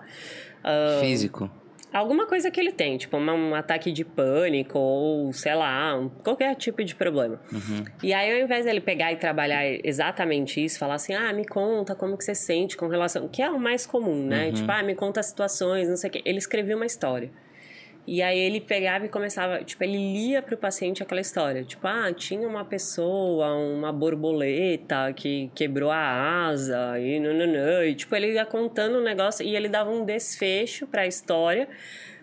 Uh, 0.60 1.00
Físico. 1.00 1.50
Alguma 1.96 2.26
coisa 2.26 2.50
que 2.50 2.60
ele 2.60 2.72
tem, 2.72 2.98
tipo 2.98 3.16
um 3.16 3.54
ataque 3.54 3.90
de 3.90 4.04
pânico 4.04 4.78
ou, 4.78 5.32
sei 5.32 5.54
lá, 5.54 5.98
um, 5.98 6.10
qualquer 6.10 6.54
tipo 6.54 6.84
de 6.84 6.94
problema. 6.94 7.40
Uhum. 7.50 7.84
E 8.02 8.12
aí, 8.12 8.38
ao 8.38 8.44
invés 8.44 8.66
dele 8.66 8.82
pegar 8.82 9.14
e 9.14 9.16
trabalhar 9.16 9.64
exatamente 9.82 10.62
isso, 10.62 10.78
falar 10.78 10.96
assim, 10.96 11.14
ah, 11.14 11.32
me 11.32 11.46
conta 11.46 11.94
como 11.94 12.18
que 12.18 12.22
você 12.22 12.34
sente 12.34 12.76
com 12.76 12.86
relação... 12.86 13.26
Que 13.28 13.40
é 13.40 13.48
o 13.48 13.58
mais 13.58 13.86
comum, 13.86 14.26
né? 14.26 14.48
Uhum. 14.48 14.52
Tipo, 14.52 14.72
ah, 14.72 14.82
me 14.82 14.94
conta 14.94 15.20
as 15.20 15.26
situações, 15.26 15.88
não 15.88 15.96
sei 15.96 16.10
o 16.10 16.12
quê. 16.12 16.22
Ele 16.26 16.36
escreveu 16.36 16.76
uma 16.76 16.84
história. 16.84 17.30
E 18.06 18.22
aí 18.22 18.38
ele 18.38 18.60
pegava 18.60 19.04
e 19.04 19.08
começava, 19.08 19.64
tipo, 19.64 19.82
ele 19.82 19.96
lia 19.96 20.40
para 20.40 20.54
o 20.54 20.58
paciente 20.58 21.02
aquela 21.02 21.20
história. 21.20 21.64
Tipo, 21.64 21.88
ah, 21.88 22.12
tinha 22.12 22.46
uma 22.46 22.64
pessoa, 22.64 23.52
uma 23.54 23.92
borboleta 23.92 25.12
que 25.12 25.50
quebrou 25.56 25.90
a 25.90 26.46
asa 26.46 27.00
e 27.00 27.18
nananã. 27.18 27.84
E, 27.84 27.96
tipo, 27.96 28.14
ele 28.14 28.34
ia 28.34 28.46
contando 28.46 28.98
um 28.98 29.02
negócio 29.02 29.44
e 29.44 29.56
ele 29.56 29.68
dava 29.68 29.90
um 29.90 30.04
desfecho 30.04 30.86
para 30.86 31.02
a 31.02 31.06
história, 31.06 31.68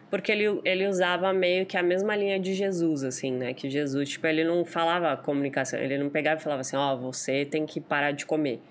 porque 0.10 0.32
ele, 0.32 0.62
ele 0.64 0.88
usava 0.88 1.34
meio 1.34 1.66
que 1.66 1.76
a 1.76 1.84
mesma 1.84 2.16
linha 2.16 2.40
de 2.40 2.54
Jesus, 2.54 3.04
assim, 3.04 3.34
né? 3.34 3.54
Que 3.54 3.70
Jesus, 3.70 4.08
tipo, 4.08 4.26
ele 4.26 4.46
não 4.46 4.64
falava 4.64 5.18
comunicação, 5.18 5.78
ele 5.78 5.98
não 5.98 6.10
pegava 6.10 6.40
e 6.40 6.44
falava 6.44 6.62
assim, 6.62 6.78
ó, 6.78 6.94
oh, 6.94 7.12
você 7.12 7.44
tem 7.44 7.66
que 7.66 7.82
parar 7.82 8.12
de 8.12 8.26
comer. 8.26 8.62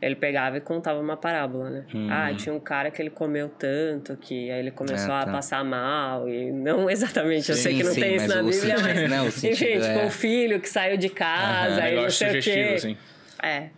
Ele 0.00 0.14
pegava 0.14 0.56
e 0.56 0.60
contava 0.60 0.98
uma 0.98 1.16
parábola, 1.16 1.68
né? 1.68 1.84
Hum. 1.94 2.08
Ah, 2.10 2.32
tinha 2.34 2.54
um 2.54 2.60
cara 2.60 2.90
que 2.90 3.02
ele 3.02 3.10
comeu 3.10 3.50
tanto 3.50 4.16
que 4.16 4.50
aí 4.50 4.58
ele 4.58 4.70
começou 4.70 5.14
é, 5.14 5.24
tá. 5.24 5.30
a 5.30 5.32
passar 5.32 5.62
mal. 5.62 6.26
E 6.28 6.50
não 6.50 6.88
exatamente, 6.90 7.44
sim, 7.44 7.52
eu 7.52 7.56
sei 7.56 7.76
que 7.76 7.82
não 7.84 7.92
sim, 7.92 8.00
tem 8.00 8.16
isso 8.16 8.28
na 8.28 8.42
Bíblia, 8.42 8.76
mas. 8.80 9.00
Não, 9.10 9.26
enfim, 9.26 9.50
tipo, 9.50 9.70
é... 9.70 9.94
tipo, 9.94 10.06
um 10.06 10.10
filho 10.10 10.60
que 10.60 10.68
saiu 10.68 10.96
de 10.96 11.08
casa, 11.08 11.82
aí 11.82 11.96
não 11.96 12.10
sei 12.10 12.38
o 12.38 12.42
quê. 12.42 12.72
Assim. 12.76 12.96
É. 13.42 13.70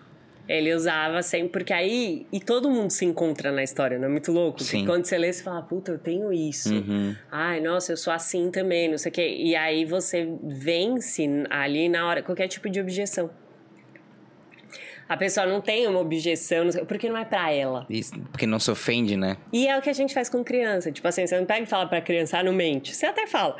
Ele 0.49 0.75
usava 0.75 1.23
sempre, 1.23 1.49
porque 1.49 1.73
aí. 1.73 2.27
E 2.33 2.41
todo 2.41 2.69
mundo 2.69 2.91
se 2.91 3.05
encontra 3.05 3.51
na 3.53 3.63
história, 3.63 3.99
não 3.99 4.07
é 4.07 4.11
muito 4.11 4.33
louco? 4.33 4.63
Sim. 4.63 4.85
quando 4.85 5.05
você 5.05 5.17
lê, 5.17 5.33
você 5.33 5.43
fala, 5.43 5.63
puta, 5.63 5.93
eu 5.93 5.99
tenho 5.99 6.33
isso. 6.33 6.75
Uhum. 6.75 7.15
Ai, 7.31 7.61
nossa, 7.61 7.93
eu 7.93 7.97
sou 7.97 8.13
assim 8.13 8.51
também, 8.51 8.91
não 8.91 8.99
sei 8.99 9.11
o 9.11 9.15
quê. 9.15 9.37
E 9.39 9.55
aí 9.55 9.85
você 9.85 10.29
vence 10.43 11.27
ali 11.49 11.89
na 11.89 12.07
hora 12.07 12.23
qualquer 12.23 12.49
tipo 12.49 12.69
de 12.69 12.81
objeção. 12.81 13.31
A 15.09 15.17
pessoa 15.17 15.47
não 15.47 15.61
tem 15.61 15.87
uma 15.87 16.01
objeção, 16.01 16.69
porque 16.87 17.09
não 17.09 17.17
é 17.17 17.25
para 17.25 17.53
ela. 17.53 17.87
Isso, 17.89 18.19
porque 18.31 18.47
não 18.47 18.59
se 18.59 18.71
ofende, 18.71 19.17
né? 19.17 19.37
E 19.53 19.67
é 19.67 19.77
o 19.77 19.83
que 19.83 19.91
a 19.91 19.93
gente 19.93 20.15
faz 20.15 20.29
com 20.29 20.43
criança. 20.43 20.91
Tipo 20.91 21.07
assim, 21.09 21.27
você 21.27 21.39
não 21.39 21.45
pega 21.45 21.63
e 21.63 21.67
fala 21.67 21.87
pra 21.87 22.01
criança, 22.01 22.39
ah, 22.39 22.43
não 22.43 22.53
mente. 22.53 22.95
Você 22.95 23.07
até 23.07 23.27
fala, 23.27 23.57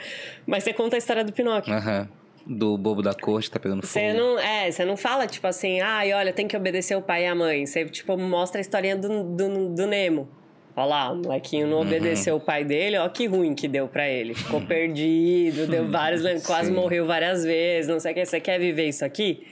mas 0.47 0.65
você 0.65 0.73
conta 0.73 0.97
a 0.97 0.99
história 0.99 1.25
do 1.25 1.33
Pinóquio. 1.33 1.73
Aham. 1.73 2.09
Uhum. 2.11 2.23
Do 2.45 2.77
bobo 2.77 3.03
da 3.03 3.15
corte 3.15 3.49
tá 3.49 3.61
pegando 3.61 3.87
fogo. 3.87 3.93
Você 3.93 4.13
não, 4.13 4.37
é, 4.37 4.69
você 4.69 4.85
não 4.85 4.97
fala, 4.97 5.29
tipo 5.29 5.47
assim, 5.47 5.81
ai, 5.81 6.11
ah, 6.11 6.19
olha, 6.19 6.33
tem 6.33 6.49
que 6.49 6.57
obedecer 6.57 6.97
o 6.97 7.01
pai 7.01 7.23
e 7.23 7.27
a 7.27 7.35
mãe. 7.37 7.65
Você, 7.65 7.85
tipo, 7.85 8.17
mostra 8.19 8.59
a 8.59 8.63
historinha 8.63 8.97
do, 8.97 9.23
do, 9.23 9.69
do 9.69 9.87
Nemo. 9.87 10.29
Olha 10.75 10.87
lá, 10.87 11.13
o 11.13 11.17
molequinho 11.17 11.67
não 11.67 11.79
uhum. 11.79 11.83
obedeceu 11.83 12.37
o 12.37 12.41
pai 12.41 12.65
dele, 12.65 12.97
ó 12.97 13.09
que 13.09 13.27
ruim 13.27 13.55
que 13.55 13.69
deu 13.69 13.87
para 13.87 14.09
ele. 14.09 14.35
Ficou 14.35 14.61
perdido, 14.61 15.67
deu 15.67 15.87
vários, 15.89 16.23
quase 16.45 16.73
morreu 16.73 17.07
várias 17.07 17.45
vezes, 17.45 17.89
não 17.89 18.01
sei 18.01 18.13
o 18.13 18.15
que. 18.15 18.25
Você 18.25 18.41
quer 18.41 18.59
viver 18.59 18.89
isso 18.89 19.05
aqui? 19.05 19.47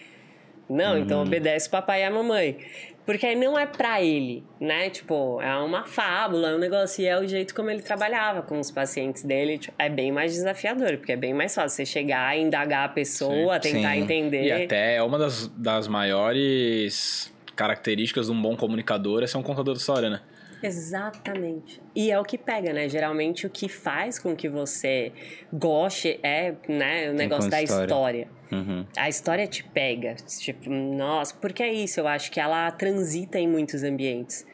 Não, 0.70 0.97
então 0.97 0.97
uhum. 0.97 1.02
então 1.02 1.22
obedece 1.22 1.68
o 1.68 1.70
papai 1.70 2.02
e 2.02 2.05
a 2.05 2.10
mamãe. 2.10 2.56
Porque 3.05 3.26
aí 3.26 3.34
não 3.34 3.59
é 3.59 3.66
pra 3.66 4.01
ele, 4.01 4.44
né? 4.60 4.88
Tipo, 4.88 5.40
é 5.40 5.56
uma 5.56 5.84
fábula, 5.84 6.51
é 6.51 6.55
um 6.55 6.59
negócio. 6.59 7.02
E 7.02 7.06
é 7.06 7.18
o 7.18 7.26
jeito 7.26 7.55
como 7.55 7.68
ele 7.68 7.82
trabalhava 7.82 8.40
com 8.42 8.60
os 8.60 8.70
pacientes 8.70 9.24
dele. 9.24 9.59
Tipo, 9.59 9.74
é 9.78 9.88
bem 9.88 10.12
mais 10.12 10.32
desafiador, 10.32 10.97
porque 10.97 11.12
é 11.12 11.16
bem 11.16 11.34
mais 11.34 11.52
fácil 11.52 11.76
você 11.76 11.86
chegar, 11.86 12.38
indagar 12.38 12.84
a 12.84 12.88
pessoa, 12.88 13.60
sim, 13.60 13.72
tentar 13.72 13.94
sim. 13.94 14.01
entender. 14.02 14.44
E 14.44 14.52
até 14.52 14.94
é 14.94 15.02
uma 15.02 15.18
das, 15.18 15.48
das 15.48 15.88
maiores 15.88 17.34
características 17.56 18.26
de 18.26 18.32
um 18.32 18.40
bom 18.40 18.56
comunicador 18.56 19.24
é 19.24 19.26
ser 19.26 19.38
um 19.38 19.42
contador 19.42 19.74
de 19.74 19.80
história, 19.80 20.09
né? 20.09 20.20
Exatamente. 20.62 21.81
E 21.95 22.11
é 22.11 22.19
o 22.19 22.24
que 22.24 22.37
pega, 22.37 22.73
né? 22.73 22.89
Geralmente 22.89 23.47
o 23.47 23.51
que 23.51 23.69
faz 23.69 24.19
com 24.19 24.35
que 24.37 24.49
você 24.49 25.12
goste 25.53 26.19
é 26.23 26.55
né, 26.69 27.11
o 27.11 27.15
negócio 27.15 27.51
da 27.51 27.62
história. 27.62 27.85
história. 27.85 28.28
Uhum. 28.53 28.85
A 28.97 29.09
história 29.09 29.47
te 29.47 29.62
pega. 29.65 30.15
Tipo, 30.15 30.70
nossa, 30.70 31.35
porque 31.35 31.62
é 31.62 31.73
isso, 31.73 32.01
eu 32.01 32.09
acho 32.09 32.31
que 32.31 32.41
ela 32.41 32.70
transita 32.73 33.39
em 33.39 33.49
muitos 33.49 33.82
ambientes. 33.82 34.47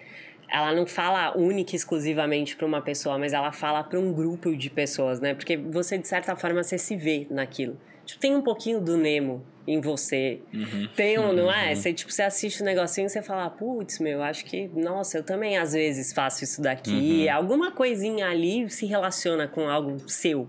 ela 0.50 0.72
não 0.72 0.86
fala 0.86 1.36
única 1.36 1.74
e 1.74 1.76
exclusivamente 1.76 2.56
para 2.56 2.66
uma 2.66 2.80
pessoa, 2.80 3.18
mas 3.18 3.32
ela 3.32 3.50
fala 3.52 3.82
para 3.82 3.98
um 3.98 4.12
grupo 4.12 4.56
de 4.56 4.70
pessoas, 4.70 5.20
né? 5.20 5.34
Porque 5.34 5.56
você, 5.56 5.98
de 5.98 6.06
certa 6.06 6.36
forma, 6.36 6.62
você 6.62 6.78
se 6.78 6.96
vê 6.96 7.26
naquilo. 7.30 7.76
Tipo, 8.06 8.20
tem 8.20 8.34
um 8.34 8.40
pouquinho 8.40 8.80
do 8.80 8.96
Nemo 8.96 9.44
em 9.66 9.80
você. 9.80 10.40
Uhum. 10.54 10.88
Tem 10.94 11.18
um, 11.18 11.32
não 11.32 11.52
é? 11.52 11.70
Uhum. 11.70 11.76
Você, 11.76 11.92
tipo, 11.92 12.12
você 12.12 12.22
assiste 12.22 12.62
um 12.62 12.64
negocinho 12.64 13.06
e 13.06 13.10
você 13.10 13.20
fala, 13.20 13.50
putz, 13.50 13.98
meu, 13.98 14.22
acho 14.22 14.44
que, 14.44 14.68
nossa, 14.68 15.18
eu 15.18 15.24
também 15.24 15.58
às 15.58 15.72
vezes 15.72 16.12
faço 16.12 16.44
isso 16.44 16.62
daqui. 16.62 17.26
Uhum. 17.28 17.34
Alguma 17.34 17.72
coisinha 17.72 18.28
ali 18.28 18.70
se 18.70 18.86
relaciona 18.86 19.48
com 19.48 19.68
algo 19.68 20.08
seu. 20.08 20.46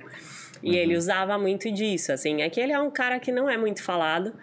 E 0.61 0.75
ele 0.75 0.93
uhum. 0.93 0.99
usava 0.99 1.37
muito 1.37 1.71
disso, 1.71 2.11
assim. 2.11 2.41
É 2.41 2.49
que 2.49 2.59
ele 2.59 2.71
é 2.71 2.79
um 2.79 2.91
cara 2.91 3.19
que 3.19 3.31
não 3.31 3.49
é 3.49 3.57
muito 3.57 3.83
falado, 3.83 4.33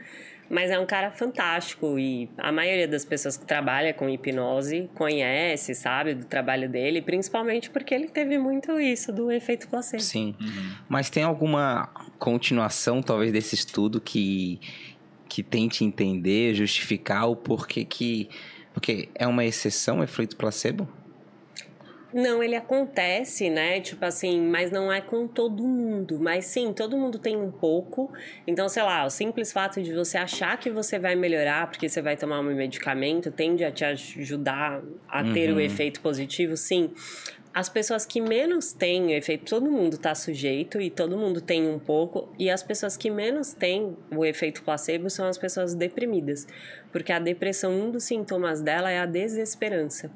mas 0.48 0.70
é 0.70 0.78
um 0.78 0.86
cara 0.86 1.10
fantástico 1.10 1.98
e 1.98 2.28
a 2.36 2.52
maioria 2.52 2.86
das 2.86 3.04
pessoas 3.04 3.36
que 3.36 3.46
trabalha 3.46 3.92
com 3.92 4.08
hipnose 4.08 4.90
conhece, 4.94 5.74
sabe, 5.74 6.14
do 6.14 6.24
trabalho 6.24 6.68
dele, 6.68 7.00
principalmente 7.00 7.70
porque 7.70 7.94
ele 7.94 8.08
teve 8.08 8.38
muito 8.38 8.78
isso 8.80 9.12
do 9.12 9.30
efeito 9.30 9.68
placebo. 9.68 10.02
Sim. 10.02 10.34
Uhum. 10.40 10.72
Mas 10.88 11.10
tem 11.10 11.22
alguma 11.22 11.88
continuação, 12.18 13.02
talvez, 13.02 13.32
desse 13.32 13.54
estudo 13.54 14.00
que, 14.00 14.60
que 15.28 15.42
tente 15.42 15.84
entender, 15.84 16.54
justificar 16.54 17.28
o 17.28 17.36
porquê 17.36 17.84
que. 17.84 18.28
Porque 18.72 19.08
é 19.14 19.26
uma 19.26 19.44
exceção, 19.44 20.00
o 20.00 20.02
efeito 20.02 20.36
placebo? 20.36 20.88
Não, 22.15 22.41
ele 22.41 22.55
acontece, 22.55 23.51
né? 23.51 23.81
Tipo 23.81 24.05
assim, 24.05 24.41
mas 24.41 24.70
não 24.70 24.93
é 24.93 25.01
com 25.01 25.27
todo 25.27 25.65
mundo. 25.65 26.20
Mas 26.20 26.47
sim, 26.47 26.73
todo 26.73 26.97
mundo 26.97 27.19
tem 27.19 27.36
um 27.36 27.51
pouco. 27.51 28.09
Então, 28.47 28.69
sei 28.69 28.85
lá, 28.85 29.05
o 29.05 29.11
simples 29.11 29.53
fato 29.53 29.82
de 29.82 29.93
você 29.93 30.16
achar 30.16 30.57
que 30.57 30.70
você 30.70 30.97
vai 30.97 31.16
melhorar 31.16 31.69
porque 31.69 31.89
você 31.89 32.01
vai 32.01 32.16
tomar 32.16 32.39
um 32.39 32.45
medicamento 32.45 33.32
tende 33.32 33.65
a 33.65 33.73
te 33.73 33.85
ajudar 33.85 34.81
a 35.09 35.24
ter 35.24 35.51
uhum. 35.51 35.57
o 35.57 35.61
efeito 35.61 36.01
positivo, 36.01 36.57
sim. 36.57 36.93
As 37.55 37.68
pessoas 37.68 38.05
que 38.05 38.20
menos 38.20 38.72
têm 38.72 39.12
efeito, 39.12 39.44
todo 39.44 39.70
mundo 39.70 39.94
está 39.94 40.12
sujeito 40.12 40.81
e 40.81 40.90
todo 40.90 41.16
mundo 41.16 41.40
tem 41.40 41.68
um 41.68 41.78
pouco, 41.78 42.28
e 42.36 42.51
as 42.51 42.64
pessoas 42.64 42.97
que 42.97 43.09
menos 43.09 43.52
têm 43.52 43.97
o 44.10 44.24
efeito 44.24 44.64
placebo 44.64 45.09
são 45.09 45.28
as 45.28 45.39
pessoas 45.39 45.72
deprimidas, 45.72 46.48
porque 46.90 47.12
a 47.12 47.20
depressão, 47.20 47.72
um 47.72 47.93
dos 47.93 48.02
sintomas 48.02 48.60
dela 48.60 48.90
é 48.90 48.98
a 48.98 49.06
desesperança. 49.06 50.10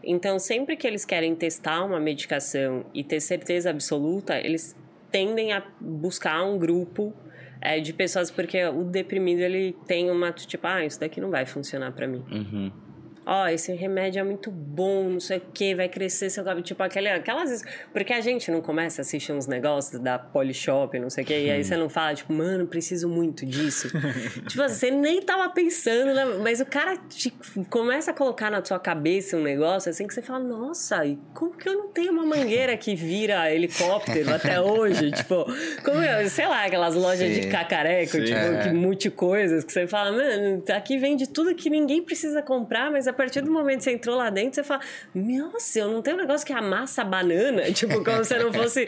Então, 0.00 0.38
sempre 0.38 0.76
que 0.76 0.86
eles 0.86 1.04
querem 1.04 1.34
testar 1.34 1.82
uma 1.82 1.98
medicação 1.98 2.86
e 2.94 3.02
ter 3.02 3.18
certeza 3.18 3.68
absoluta, 3.68 4.38
eles 4.38 4.76
tendem 5.10 5.52
a 5.52 5.66
buscar 5.80 6.44
um 6.44 6.56
grupo 6.56 7.12
é, 7.60 7.80
de 7.80 7.92
pessoas, 7.92 8.30
porque 8.30 8.64
o 8.64 8.84
deprimido 8.84 9.40
ele 9.40 9.76
tem 9.88 10.08
uma 10.08 10.30
tipo, 10.30 10.64
ah, 10.64 10.84
isso 10.84 11.00
daqui 11.00 11.20
não 11.20 11.30
vai 11.30 11.46
funcionar 11.46 11.90
para 11.90 12.06
mim. 12.06 12.24
Uhum 12.30 12.85
ó, 13.26 13.44
oh, 13.44 13.48
esse 13.48 13.72
remédio 13.72 14.20
é 14.20 14.22
muito 14.22 14.52
bom, 14.52 15.10
não 15.10 15.20
sei 15.20 15.38
o 15.38 15.42
que, 15.52 15.74
vai 15.74 15.88
crescer 15.88 16.30
seu 16.30 16.44
cabelo. 16.44 16.62
Tipo, 16.62 16.84
aquele, 16.84 17.08
aquelas. 17.08 17.62
Porque 17.92 18.12
a 18.12 18.20
gente 18.20 18.52
não 18.52 18.62
começa 18.62 19.00
a 19.00 19.02
assistir 19.02 19.32
uns 19.32 19.48
negócios 19.48 20.00
da 20.00 20.16
Polishop, 20.16 20.96
não 21.00 21.10
sei 21.10 21.24
o 21.24 21.26
que, 21.26 21.36
e 21.36 21.50
aí 21.50 21.64
você 21.64 21.76
não 21.76 21.88
fala, 21.88 22.14
tipo, 22.14 22.32
mano, 22.32 22.68
preciso 22.68 23.08
muito 23.08 23.44
disso. 23.44 23.88
tipo, 24.46 24.62
você 24.62 24.92
nem 24.92 25.20
tava 25.20 25.48
pensando, 25.50 26.14
né? 26.14 26.24
mas 26.40 26.60
o 26.60 26.66
cara 26.66 26.96
te, 26.96 27.34
começa 27.68 28.12
a 28.12 28.14
colocar 28.14 28.48
na 28.48 28.64
sua 28.64 28.78
cabeça 28.78 29.36
um 29.36 29.42
negócio 29.42 29.90
assim 29.90 30.06
que 30.06 30.14
você 30.14 30.22
fala, 30.22 30.38
nossa, 30.38 31.04
e 31.04 31.18
como 31.34 31.56
que 31.56 31.68
eu 31.68 31.74
não 31.74 31.88
tenho 31.88 32.12
uma 32.12 32.24
mangueira 32.24 32.76
que 32.76 32.94
vira 32.94 33.52
helicóptero 33.52 34.32
até 34.32 34.60
hoje? 34.62 35.10
tipo, 35.10 35.46
como 35.84 36.00
eu, 36.00 36.28
sei 36.28 36.46
lá, 36.46 36.66
aquelas 36.66 36.94
lojas 36.94 37.28
Sim. 37.34 37.40
de 37.40 37.48
cacareco, 37.48 38.12
Sim, 38.12 38.24
tipo, 38.24 38.38
é. 38.38 38.62
que 38.62 38.68
multi-coisas, 38.70 39.64
que 39.64 39.72
você 39.72 39.88
fala, 39.88 40.12
mano, 40.12 40.62
aqui 40.72 40.96
vende 40.96 41.28
tudo 41.28 41.52
que 41.56 41.68
ninguém 41.68 42.02
precisa 42.02 42.40
comprar, 42.40 42.88
mas 42.90 43.08
a 43.08 43.15
partir 43.16 43.40
do 43.40 43.50
momento 43.50 43.78
que 43.78 43.84
você 43.84 43.92
entrou 43.92 44.16
lá 44.16 44.30
dentro, 44.30 44.54
você 44.54 44.64
fala: 44.64 44.80
Nossa, 45.14 45.78
eu 45.80 45.90
não 45.90 46.02
tenho 46.02 46.16
um 46.16 46.20
negócio 46.20 46.46
que 46.46 46.52
amassa 46.52 47.04
banana. 47.04 47.62
Tipo, 47.76 48.02
como 48.04 48.24
se 48.24 48.38
não 48.38 48.52
fosse 48.52 48.86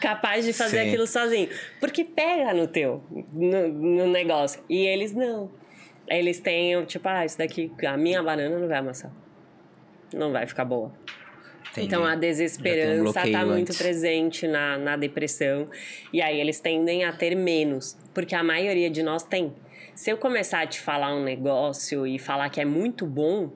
capaz 0.00 0.44
de 0.44 0.52
fazer 0.52 0.82
Sim. 0.82 0.88
aquilo 0.88 1.06
sozinho. 1.06 1.48
Porque 1.80 2.04
pega 2.04 2.54
no 2.54 2.66
teu, 2.66 3.02
no, 3.32 3.68
no 3.68 4.06
negócio. 4.06 4.62
E 4.68 4.86
eles 4.86 5.12
não. 5.12 5.50
Eles 6.08 6.40
têm, 6.40 6.84
tipo, 6.84 7.08
ah, 7.08 7.24
isso 7.24 7.38
daqui, 7.38 7.70
a 7.86 7.96
minha 7.96 8.22
banana 8.22 8.58
não 8.58 8.68
vai 8.68 8.78
amassar. 8.78 9.12
Não 10.12 10.32
vai 10.32 10.46
ficar 10.46 10.64
boa. 10.64 10.92
Entendi. 11.70 11.86
Então 11.86 12.04
a 12.04 12.14
desesperança 12.14 13.26
está 13.26 13.44
um 13.44 13.48
muito 13.48 13.76
presente 13.76 14.46
na, 14.46 14.76
na 14.76 14.96
depressão. 14.96 15.68
E 16.12 16.20
aí 16.20 16.38
eles 16.38 16.60
tendem 16.60 17.04
a 17.04 17.12
ter 17.12 17.34
menos. 17.34 17.96
Porque 18.12 18.34
a 18.34 18.42
maioria 18.42 18.90
de 18.90 19.02
nós 19.02 19.22
tem. 19.22 19.54
Se 19.94 20.10
eu 20.10 20.16
começar 20.16 20.60
a 20.60 20.66
te 20.66 20.80
falar 20.80 21.14
um 21.14 21.22
negócio 21.22 22.06
e 22.06 22.18
falar 22.18 22.48
que 22.50 22.60
é 22.60 22.64
muito 22.64 23.06
bom, 23.06 23.52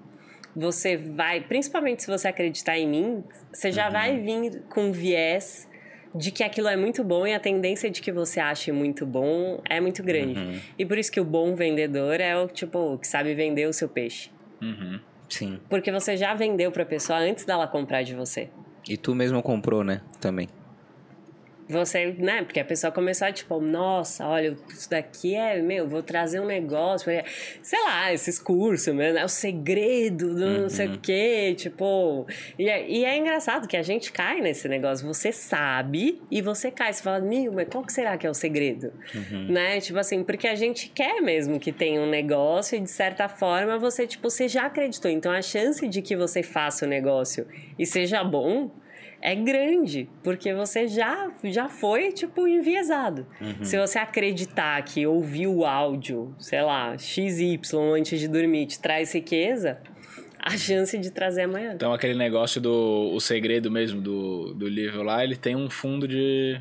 você 0.57 0.97
vai, 0.97 1.43
principalmente 1.43 2.03
se 2.03 2.09
você 2.09 2.29
acreditar 2.29 2.79
em 2.79 2.89
mim, 2.89 3.25
você 3.53 3.71
já 3.71 3.87
uhum. 3.87 3.93
vai 3.93 4.19
vir 4.19 4.63
com 4.71 4.91
viés 4.91 5.69
de 6.15 6.31
que 6.31 6.43
aquilo 6.43 6.69
é 6.69 6.77
muito 6.77 7.05
bom 7.05 7.27
e 7.27 7.35
a 7.35 7.39
tendência 7.39 7.91
de 7.91 8.01
que 8.01 8.11
você 8.11 8.41
ache 8.41 8.73
muito 8.73 9.05
bom 9.05 9.61
é 9.69 9.81
muito 9.81 10.03
grande. 10.03 10.41
Uhum. 10.41 10.61
E 10.79 10.87
por 10.87 10.97
isso 10.97 11.13
que 11.13 11.21
o 11.21 11.25
bom 11.25 11.55
vendedor 11.55 12.21
é 12.21 12.35
o 12.37 12.49
tipo 12.49 12.97
que 12.99 13.07
sabe 13.07 13.35
vender 13.35 13.69
o 13.69 13.73
seu 13.73 13.89
peixe. 13.89 14.31
Uhum. 14.63 14.99
Sim. 15.29 15.61
Porque 15.69 15.93
você 15.93 16.17
já 16.17 16.33
vendeu 16.33 16.73
para 16.73 16.85
a 16.85 16.87
pessoa 16.87 17.19
antes 17.19 17.45
dela 17.45 17.67
comprar 17.67 18.03
de 18.03 18.15
você. 18.15 18.49
E 18.89 18.97
tu 18.97 19.15
mesmo 19.15 19.43
comprou, 19.43 19.85
né? 19.85 20.01
Também 20.21 20.49
você, 21.69 22.15
né? 22.19 22.43
Porque 22.43 22.61
a 22.61 22.65
pessoa 22.65 22.93
começou 22.93 23.27
a 23.27 23.33
tipo, 23.33 23.61
nossa, 23.61 24.27
olha, 24.27 24.57
isso 24.69 24.89
daqui 24.89 25.35
é, 25.35 25.61
meu, 25.61 25.89
vou 25.89 26.03
trazer 26.03 26.41
um 26.41 26.47
negócio, 26.47 27.11
sei 27.63 27.83
lá, 27.85 28.13
esses 28.13 28.39
cursos 28.39 28.95
mesmo, 28.95 29.19
é 29.19 29.25
o 29.25 29.29
segredo 29.29 30.35
do 30.35 30.45
uhum. 30.45 30.61
não 30.63 30.69
sei 30.69 30.87
o 30.87 30.91
uhum. 30.91 30.99
quê, 30.99 31.55
tipo. 31.57 32.27
E 32.59 32.69
é, 32.69 32.89
e 32.89 33.05
é 33.05 33.17
engraçado 33.17 33.67
que 33.67 33.77
a 33.77 33.83
gente 33.83 34.13
cai 34.13 34.41
nesse 34.41 34.69
negócio, 34.69 35.07
você 35.07 35.33
sabe 35.33 36.21
e 36.31 36.41
você 36.41 36.71
cai, 36.71 36.93
você 36.93 37.03
fala, 37.03 37.21
meu, 37.21 37.53
mas 37.53 37.69
qual 37.69 37.85
que 37.85 37.93
será 37.93 38.17
que 38.17 38.27
é 38.27 38.31
o 38.31 38.35
segredo? 38.35 38.93
Uhum. 39.15 39.53
Né? 39.53 39.81
Tipo 39.81 39.99
assim, 39.99 40.23
porque 40.23 40.47
a 40.47 40.55
gente 40.55 40.89
quer 40.89 41.21
mesmo 41.21 41.59
que 41.59 41.73
tenha 41.73 42.01
um 42.01 42.09
negócio 42.09 42.77
e 42.77 42.81
de 42.81 42.91
certa 42.91 43.29
forma 43.29 43.79
você, 43.79 44.07
tipo, 44.07 44.31
você 44.31 44.49
já 44.49 44.67
acreditou. 44.67 45.11
Então 45.11 45.33
a 45.33 45.43
chance 45.43 45.87
de 45.89 46.01
que 46.01 46.17
você 46.17 46.43
faça 46.43 46.87
o 46.87 46.89
negócio 46.89 47.47
e 47.79 47.85
seja 47.85 48.23
bom 48.23 48.71
é 49.27 49.35
grande, 49.35 50.09
porque 50.23 50.55
você 50.55 50.87
já, 50.87 51.29
já 51.43 51.69
foi, 51.69 52.13
tipo, 52.13 52.47
enviesado. 52.47 53.27
Uhum. 53.41 53.65
Se 53.65 53.77
você 53.77 53.99
acreditar 53.99 54.81
que 54.83 55.05
ouvir 55.05 55.49
o 55.49 55.65
áudio, 55.65 56.33
sei 56.39 56.63
lá, 56.63 56.97
XY 56.97 57.59
antes 57.93 58.21
de 58.21 58.29
dormir 58.29 58.67
te 58.67 58.79
traz 58.79 59.13
riqueza, 59.13 59.81
a 60.39 60.57
chance 60.57 60.97
de 60.97 61.11
trazer 61.11 61.43
amanhã. 61.43 61.73
Então, 61.75 61.93
aquele 61.93 62.15
negócio 62.15 62.61
do 62.61 63.11
o 63.13 63.21
segredo 63.21 63.69
mesmo 63.69 64.01
do, 64.01 64.55
do 64.55 64.69
livro 64.69 65.03
lá, 65.03 65.25
ele 65.25 65.35
tem 65.35 65.57
um 65.57 65.69
fundo 65.69 66.07
de. 66.07 66.61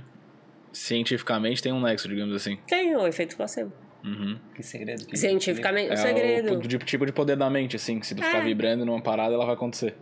Cientificamente 0.74 1.62
tem 1.62 1.72
um 1.72 1.80
nexo, 1.80 2.10
digamos 2.10 2.36
assim. 2.36 2.58
Tem, 2.68 2.96
o 2.96 3.06
efeito 3.06 3.38
placebo. 3.38 3.72
Uhum. 4.04 4.40
Que 4.56 4.64
segredo? 4.64 5.06
Que 5.06 5.16
Cientificamente, 5.16 5.92
é 5.92 5.94
o 5.94 5.98
segredo. 5.98 6.54
O, 6.56 6.62
tipo 6.62 7.06
de 7.06 7.12
poder 7.12 7.36
da 7.36 7.48
mente, 7.48 7.76
assim, 7.76 8.00
que 8.00 8.08
se 8.08 8.16
tu 8.16 8.24
é. 8.24 8.26
ficar 8.26 8.44
vibrando 8.44 8.84
numa 8.84 9.02
parada, 9.02 9.36
ela 9.36 9.46
vai 9.46 9.54
acontecer. 9.54 9.94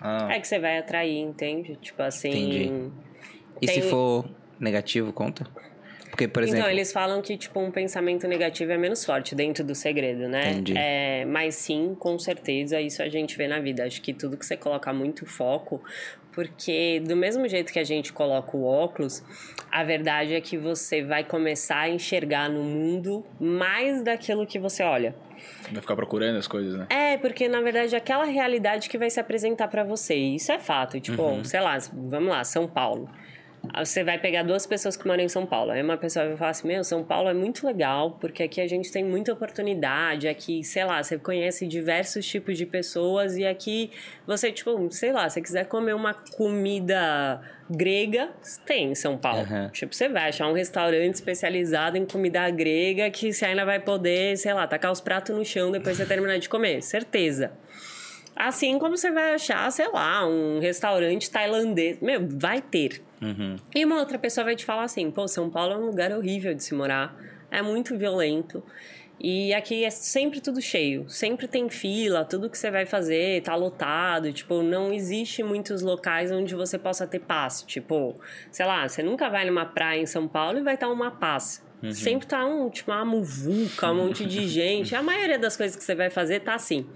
Ah. 0.00 0.28
É 0.30 0.40
que 0.40 0.48
você 0.48 0.58
vai 0.58 0.78
atrair, 0.78 1.18
entende? 1.18 1.76
Tipo 1.76 2.02
assim. 2.02 2.28
Entendi. 2.28 2.90
E 3.60 3.66
tem... 3.66 3.82
se 3.82 3.90
for 3.90 4.24
negativo, 4.58 5.12
conta? 5.12 5.46
Porque, 6.10 6.26
por 6.26 6.42
exemplo. 6.42 6.60
Então, 6.60 6.70
eles 6.70 6.92
falam 6.92 7.22
que, 7.22 7.36
tipo, 7.36 7.60
um 7.60 7.70
pensamento 7.70 8.26
negativo 8.26 8.72
é 8.72 8.76
menos 8.76 9.04
forte 9.04 9.34
dentro 9.34 9.64
do 9.64 9.74
segredo, 9.74 10.28
né? 10.28 10.50
Entendi. 10.50 10.74
É, 10.76 11.24
mas 11.24 11.54
sim, 11.54 11.96
com 11.98 12.18
certeza, 12.18 12.80
isso 12.80 13.02
a 13.02 13.08
gente 13.08 13.36
vê 13.36 13.46
na 13.46 13.60
vida. 13.60 13.84
Acho 13.84 14.02
que 14.02 14.12
tudo 14.12 14.36
que 14.36 14.44
você 14.44 14.56
coloca 14.56 14.92
muito 14.92 15.24
foco, 15.24 15.80
porque 16.32 17.00
do 17.00 17.16
mesmo 17.16 17.48
jeito 17.48 17.72
que 17.72 17.78
a 17.78 17.84
gente 17.84 18.12
coloca 18.12 18.56
o 18.56 18.64
óculos, 18.64 19.22
a 19.70 19.84
verdade 19.84 20.34
é 20.34 20.40
que 20.40 20.58
você 20.58 21.02
vai 21.02 21.24
começar 21.24 21.80
a 21.80 21.88
enxergar 21.88 22.50
no 22.50 22.62
mundo 22.62 23.24
mais 23.38 24.02
daquilo 24.02 24.46
que 24.46 24.58
você 24.58 24.82
olha. 24.82 25.14
Vai 25.70 25.80
ficar 25.80 25.96
procurando 25.96 26.36
as 26.36 26.46
coisas, 26.46 26.74
né? 26.74 26.86
É, 26.90 27.16
porque 27.16 27.48
na 27.48 27.60
verdade 27.60 27.94
é 27.94 27.98
aquela 27.98 28.24
realidade 28.24 28.88
que 28.88 28.98
vai 28.98 29.10
se 29.10 29.20
apresentar 29.20 29.68
para 29.68 29.84
você. 29.84 30.16
E 30.16 30.36
isso 30.36 30.50
é 30.52 30.58
fato. 30.58 31.00
Tipo, 31.00 31.22
uhum. 31.22 31.44
sei 31.44 31.60
lá, 31.60 31.78
vamos 31.92 32.28
lá, 32.28 32.42
São 32.44 32.66
Paulo. 32.66 33.08
Você 33.78 34.02
vai 34.02 34.18
pegar 34.18 34.42
duas 34.42 34.66
pessoas 34.66 34.96
que 34.96 35.06
moram 35.06 35.22
em 35.22 35.28
São 35.28 35.44
Paulo. 35.44 35.70
Aí 35.70 35.82
uma 35.82 35.96
pessoa 35.96 36.26
vai 36.26 36.36
falar 36.36 36.50
assim: 36.50 36.66
Meu, 36.66 36.82
São 36.82 37.04
Paulo 37.04 37.28
é 37.28 37.34
muito 37.34 37.66
legal, 37.66 38.12
porque 38.12 38.42
aqui 38.42 38.60
a 38.60 38.66
gente 38.66 38.90
tem 38.90 39.04
muita 39.04 39.32
oportunidade. 39.32 40.26
Aqui, 40.26 40.64
sei 40.64 40.84
lá, 40.84 41.02
você 41.02 41.18
conhece 41.18 41.66
diversos 41.66 42.26
tipos 42.26 42.56
de 42.56 42.64
pessoas. 42.64 43.36
E 43.36 43.46
aqui 43.46 43.90
você, 44.26 44.50
tipo, 44.50 44.90
sei 44.90 45.12
lá, 45.12 45.28
se 45.28 45.40
quiser 45.42 45.66
comer 45.66 45.94
uma 45.94 46.14
comida 46.14 47.40
grega, 47.70 48.30
tem 48.64 48.92
em 48.92 48.94
São 48.94 49.16
Paulo. 49.16 49.46
Uhum. 49.48 49.68
Tipo, 49.68 49.94
você 49.94 50.08
vai 50.08 50.30
achar 50.30 50.48
um 50.48 50.54
restaurante 50.54 51.14
especializado 51.14 51.96
em 51.98 52.06
comida 52.06 52.48
grega 52.50 53.10
que 53.10 53.32
você 53.32 53.44
ainda 53.44 53.64
vai 53.64 53.78
poder, 53.78 54.36
sei 54.38 54.54
lá, 54.54 54.66
tacar 54.66 54.90
os 54.90 55.00
pratos 55.00 55.36
no 55.36 55.44
chão 55.44 55.70
depois 55.70 55.96
de 55.96 56.02
você 56.02 56.08
terminar 56.08 56.38
de 56.38 56.48
comer. 56.48 56.82
Certeza. 56.82 57.52
Assim 58.34 58.78
como 58.78 58.96
você 58.96 59.10
vai 59.10 59.34
achar, 59.34 59.70
sei 59.70 59.88
lá, 59.88 60.26
um 60.26 60.60
restaurante 60.60 61.30
tailandês. 61.30 62.00
Meu, 62.00 62.26
vai 62.26 62.62
ter. 62.62 63.02
Uhum. 63.20 63.56
E 63.74 63.84
uma 63.84 63.98
outra 63.98 64.18
pessoa 64.18 64.44
vai 64.44 64.56
te 64.56 64.64
falar 64.64 64.84
assim: 64.84 65.10
pô, 65.10 65.28
São 65.28 65.50
Paulo 65.50 65.72
é 65.72 65.76
um 65.76 65.86
lugar 65.86 66.12
horrível 66.12 66.54
de 66.54 66.64
se 66.64 66.74
morar, 66.74 67.16
é 67.50 67.62
muito 67.62 67.96
violento. 67.96 68.62
E 69.22 69.52
aqui 69.52 69.84
é 69.84 69.90
sempre 69.90 70.40
tudo 70.40 70.62
cheio, 70.62 71.06
sempre 71.06 71.46
tem 71.46 71.68
fila, 71.68 72.24
tudo 72.24 72.48
que 72.48 72.56
você 72.56 72.70
vai 72.70 72.86
fazer 72.86 73.42
tá 73.42 73.54
lotado, 73.54 74.32
tipo, 74.32 74.62
não 74.62 74.90
existe 74.94 75.42
muitos 75.42 75.82
locais 75.82 76.32
onde 76.32 76.54
você 76.54 76.78
possa 76.78 77.06
ter 77.06 77.18
paz, 77.18 77.62
tipo, 77.62 78.18
sei 78.50 78.64
lá, 78.64 78.88
você 78.88 79.02
nunca 79.02 79.28
vai 79.28 79.44
numa 79.44 79.66
praia 79.66 80.00
em 80.00 80.06
São 80.06 80.26
Paulo 80.26 80.58
e 80.58 80.62
vai 80.62 80.72
estar 80.72 80.88
uma 80.88 81.10
paz. 81.10 81.62
Uhum. 81.82 81.92
Sempre 81.92 82.26
tá 82.26 82.46
um, 82.46 82.70
tipo, 82.70 82.90
uma 82.90 83.04
muvuca, 83.04 83.90
um 83.90 84.06
monte 84.06 84.24
de 84.24 84.48
gente. 84.48 84.94
A 84.94 85.02
maioria 85.02 85.38
das 85.38 85.54
coisas 85.54 85.76
que 85.76 85.84
você 85.84 85.94
vai 85.94 86.08
fazer 86.08 86.40
tá 86.40 86.54
assim. 86.54 86.86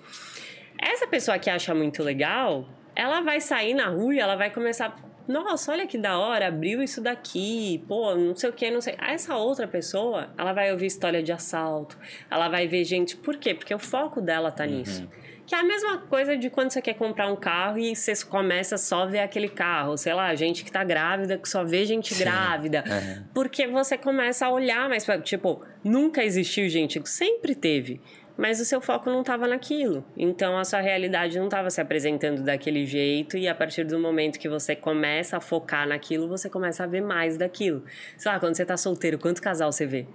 Essa 0.78 1.06
pessoa 1.06 1.38
que 1.38 1.50
acha 1.50 1.74
muito 1.74 2.02
legal, 2.02 2.66
ela 2.96 3.20
vai 3.20 3.38
sair 3.38 3.74
na 3.74 3.88
rua 3.88 4.14
e 4.14 4.18
ela 4.18 4.34
vai 4.34 4.50
começar 4.50 4.96
nossa, 5.26 5.72
olha 5.72 5.86
que 5.86 5.96
da 5.96 6.18
hora, 6.18 6.48
abriu 6.48 6.82
isso 6.82 7.00
daqui, 7.00 7.82
pô, 7.88 8.14
não 8.14 8.36
sei 8.36 8.50
o 8.50 8.52
que, 8.52 8.70
não 8.70 8.80
sei. 8.80 8.94
Essa 8.98 9.36
outra 9.36 9.66
pessoa, 9.66 10.30
ela 10.36 10.52
vai 10.52 10.70
ouvir 10.70 10.86
história 10.86 11.22
de 11.22 11.32
assalto, 11.32 11.98
ela 12.30 12.48
vai 12.48 12.66
ver 12.66 12.84
gente. 12.84 13.16
Por 13.16 13.36
quê? 13.36 13.54
Porque 13.54 13.74
o 13.74 13.78
foco 13.78 14.20
dela 14.20 14.50
tá 14.50 14.64
uhum. 14.64 14.70
nisso. 14.70 15.08
Que 15.46 15.54
é 15.54 15.58
a 15.58 15.62
mesma 15.62 15.98
coisa 15.98 16.36
de 16.36 16.48
quando 16.48 16.70
você 16.70 16.80
quer 16.80 16.94
comprar 16.94 17.30
um 17.30 17.36
carro 17.36 17.78
e 17.78 17.94
você 17.94 18.14
começa 18.24 18.78
só 18.78 19.02
a 19.02 19.06
ver 19.06 19.18
aquele 19.18 19.48
carro. 19.48 19.96
Sei 19.96 20.14
lá, 20.14 20.34
gente 20.34 20.64
que 20.64 20.72
tá 20.72 20.82
grávida, 20.82 21.36
que 21.36 21.46
só 21.46 21.62
vê 21.62 21.84
gente 21.84 22.14
Sim. 22.14 22.24
grávida. 22.24 22.82
Uhum. 22.86 23.24
Porque 23.34 23.66
você 23.66 23.98
começa 23.98 24.46
a 24.46 24.50
olhar 24.50 24.88
mais 24.88 25.04
pra. 25.04 25.20
Tipo, 25.20 25.62
nunca 25.82 26.24
existiu 26.24 26.66
gente, 26.70 27.00
sempre 27.06 27.54
teve 27.54 28.00
mas 28.36 28.60
o 28.60 28.64
seu 28.64 28.80
foco 28.80 29.10
não 29.10 29.20
estava 29.20 29.46
naquilo. 29.46 30.04
Então 30.16 30.58
a 30.58 30.64
sua 30.64 30.80
realidade 30.80 31.38
não 31.38 31.46
estava 31.46 31.70
se 31.70 31.80
apresentando 31.80 32.42
daquele 32.42 32.84
jeito 32.84 33.36
e 33.36 33.46
a 33.48 33.54
partir 33.54 33.84
do 33.84 33.98
momento 33.98 34.38
que 34.38 34.48
você 34.48 34.74
começa 34.74 35.36
a 35.36 35.40
focar 35.40 35.86
naquilo, 35.86 36.28
você 36.28 36.50
começa 36.50 36.84
a 36.84 36.86
ver 36.86 37.00
mais 37.00 37.36
daquilo. 37.36 37.84
Sei 38.16 38.30
lá, 38.30 38.40
quando 38.40 38.56
você 38.56 38.62
está 38.62 38.76
solteiro, 38.76 39.18
quanto 39.18 39.40
casal 39.40 39.70
você 39.70 39.86
vê? 39.86 40.06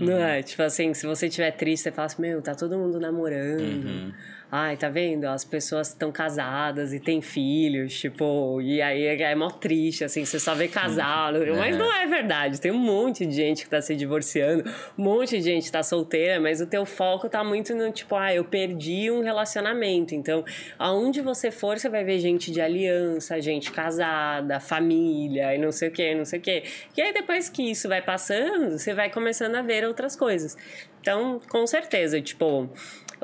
Uhum. 0.00 0.06
Não 0.06 0.18
é? 0.18 0.42
Tipo 0.42 0.62
assim, 0.62 0.92
se 0.92 1.06
você 1.06 1.28
estiver 1.28 1.52
triste, 1.52 1.84
você 1.84 1.92
fala 1.92 2.06
assim, 2.06 2.20
meu, 2.20 2.42
tá 2.42 2.54
todo 2.54 2.76
mundo 2.76 3.00
namorando. 3.00 3.60
Uhum 3.60 4.12
ai, 4.50 4.76
tá 4.76 4.88
vendo? 4.88 5.24
As 5.24 5.44
pessoas 5.44 5.88
estão 5.88 6.12
casadas 6.12 6.92
e 6.92 7.00
têm 7.00 7.20
filhos, 7.20 7.98
tipo, 7.98 8.60
e 8.60 8.80
aí 8.80 9.04
é, 9.04 9.22
é 9.22 9.34
mó 9.34 9.50
triste, 9.50 10.04
assim, 10.04 10.24
você 10.24 10.38
só 10.38 10.54
vê 10.54 10.68
casal. 10.68 11.34
É. 11.36 11.50
Mas 11.52 11.76
não 11.76 11.92
é 11.92 12.06
verdade. 12.06 12.60
Tem 12.60 12.70
um 12.70 12.78
monte 12.78 13.26
de 13.26 13.34
gente 13.34 13.64
que 13.64 13.70
tá 13.70 13.80
se 13.80 13.96
divorciando, 13.96 14.64
um 14.96 15.02
monte 15.02 15.38
de 15.38 15.42
gente 15.42 15.70
tá 15.70 15.82
solteira, 15.82 16.40
mas 16.40 16.60
o 16.60 16.66
teu 16.66 16.86
foco 16.86 17.28
tá 17.28 17.42
muito 17.42 17.74
no 17.74 17.90
tipo, 17.90 18.14
ah, 18.14 18.32
eu 18.32 18.44
perdi 18.44 19.10
um 19.10 19.22
relacionamento. 19.22 20.14
Então, 20.14 20.44
aonde 20.78 21.20
você 21.20 21.50
for, 21.50 21.78
você 21.78 21.88
vai 21.88 22.04
ver 22.04 22.18
gente 22.20 22.50
de 22.50 22.60
aliança, 22.60 23.40
gente 23.40 23.72
casada, 23.72 24.60
família 24.60 25.54
e 25.54 25.58
não 25.58 25.72
sei 25.72 25.88
o 25.88 25.92
que, 25.92 26.14
não 26.14 26.24
sei 26.24 26.38
o 26.38 26.42
que. 26.42 26.62
E 26.96 27.02
aí, 27.02 27.12
depois 27.12 27.48
que 27.48 27.70
isso 27.70 27.88
vai 27.88 28.02
passando, 28.02 28.78
você 28.78 28.94
vai 28.94 29.10
começando 29.10 29.56
a 29.56 29.62
ver 29.62 29.84
outras 29.84 30.14
coisas. 30.14 30.56
Então, 31.00 31.38
com 31.50 31.66
certeza, 31.66 32.18
tipo, 32.20 32.70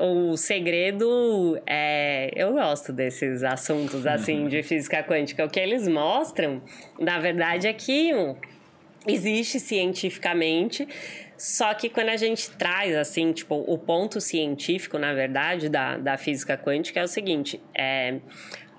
o 0.01 0.35
segredo 0.35 1.61
é. 1.65 2.31
Eu 2.35 2.53
gosto 2.53 2.91
desses 2.91 3.43
assuntos 3.43 4.07
assim 4.07 4.47
de 4.47 4.63
física 4.63 5.03
quântica. 5.03 5.45
O 5.45 5.49
que 5.49 5.59
eles 5.59 5.87
mostram, 5.87 6.61
na 6.99 7.19
verdade, 7.19 7.67
é 7.67 7.73
que 7.73 8.11
existe 9.07 9.59
cientificamente. 9.59 10.87
Só 11.37 11.73
que 11.73 11.89
quando 11.89 12.09
a 12.09 12.17
gente 12.17 12.49
traz, 12.51 12.95
assim, 12.95 13.31
tipo, 13.31 13.55
o 13.55 13.77
ponto 13.77 14.19
científico, 14.19 14.97
na 14.97 15.13
verdade, 15.13 15.69
da, 15.69 15.97
da 15.97 16.17
física 16.17 16.57
quântica 16.57 16.99
é 16.99 17.03
o 17.03 17.07
seguinte: 17.07 17.61
é, 17.77 18.19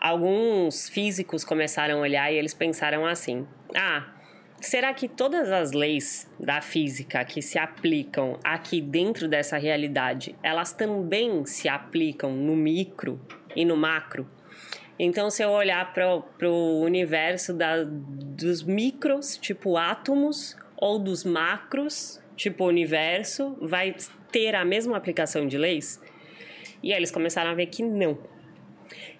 alguns 0.00 0.88
físicos 0.88 1.44
começaram 1.44 1.98
a 1.98 2.00
olhar 2.00 2.32
e 2.32 2.36
eles 2.36 2.52
pensaram 2.52 3.06
assim: 3.06 3.46
ah, 3.76 4.12
Será 4.62 4.94
que 4.94 5.08
todas 5.08 5.50
as 5.50 5.72
leis 5.72 6.30
da 6.38 6.60
física 6.60 7.24
que 7.24 7.42
se 7.42 7.58
aplicam 7.58 8.38
aqui 8.44 8.80
dentro 8.80 9.26
dessa 9.26 9.58
realidade, 9.58 10.36
elas 10.40 10.72
também 10.72 11.44
se 11.44 11.68
aplicam 11.68 12.30
no 12.32 12.54
micro 12.54 13.20
e 13.56 13.64
no 13.64 13.76
macro? 13.76 14.24
Então, 14.96 15.30
se 15.30 15.42
eu 15.42 15.50
olhar 15.50 15.92
para 15.92 16.48
o 16.48 16.80
universo 16.80 17.52
da, 17.52 17.82
dos 17.82 18.62
micros, 18.62 19.36
tipo 19.36 19.76
átomos, 19.76 20.56
ou 20.76 20.96
dos 20.96 21.24
macros, 21.24 22.22
tipo 22.36 22.64
universo, 22.64 23.58
vai 23.60 23.96
ter 24.30 24.54
a 24.54 24.64
mesma 24.64 24.96
aplicação 24.96 25.48
de 25.48 25.58
leis? 25.58 26.00
E 26.80 26.92
aí 26.92 26.98
eles 27.00 27.10
começaram 27.10 27.50
a 27.50 27.54
ver 27.54 27.66
que 27.66 27.82
não. 27.82 28.16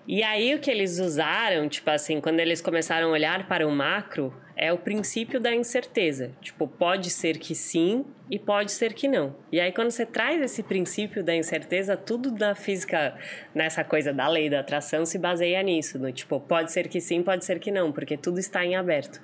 E 0.06 0.22
aí 0.22 0.54
o 0.54 0.58
que 0.58 0.70
eles 0.70 0.98
usaram, 0.98 1.68
tipo 1.68 1.88
assim, 1.90 2.20
quando 2.20 2.40
eles 2.40 2.60
começaram 2.60 3.08
a 3.08 3.10
olhar 3.12 3.46
para 3.46 3.66
o 3.66 3.70
macro, 3.70 4.34
é 4.56 4.72
o 4.72 4.78
princípio 4.78 5.40
da 5.40 5.54
incerteza. 5.54 6.32
Tipo, 6.40 6.66
pode 6.66 7.08
ser 7.10 7.38
que 7.38 7.54
sim 7.54 8.04
e 8.30 8.38
pode 8.38 8.72
ser 8.72 8.92
que 8.94 9.06
não. 9.06 9.34
E 9.50 9.60
aí, 9.60 9.72
quando 9.72 9.90
você 9.90 10.04
traz 10.04 10.42
esse 10.42 10.62
princípio 10.62 11.22
da 11.22 11.34
incerteza, 11.34 11.96
tudo 11.96 12.30
da 12.30 12.54
física, 12.54 13.16
nessa 13.54 13.84
coisa 13.84 14.12
da 14.12 14.28
lei 14.28 14.50
da 14.50 14.60
atração, 14.60 15.06
se 15.06 15.18
baseia 15.18 15.62
nisso. 15.62 15.98
No, 15.98 16.12
tipo, 16.12 16.40
pode 16.40 16.72
ser 16.72 16.88
que 16.88 17.00
sim, 17.00 17.22
pode 17.22 17.44
ser 17.44 17.58
que 17.58 17.70
não, 17.70 17.92
porque 17.92 18.16
tudo 18.16 18.38
está 18.38 18.64
em 18.64 18.74
aberto. 18.74 19.22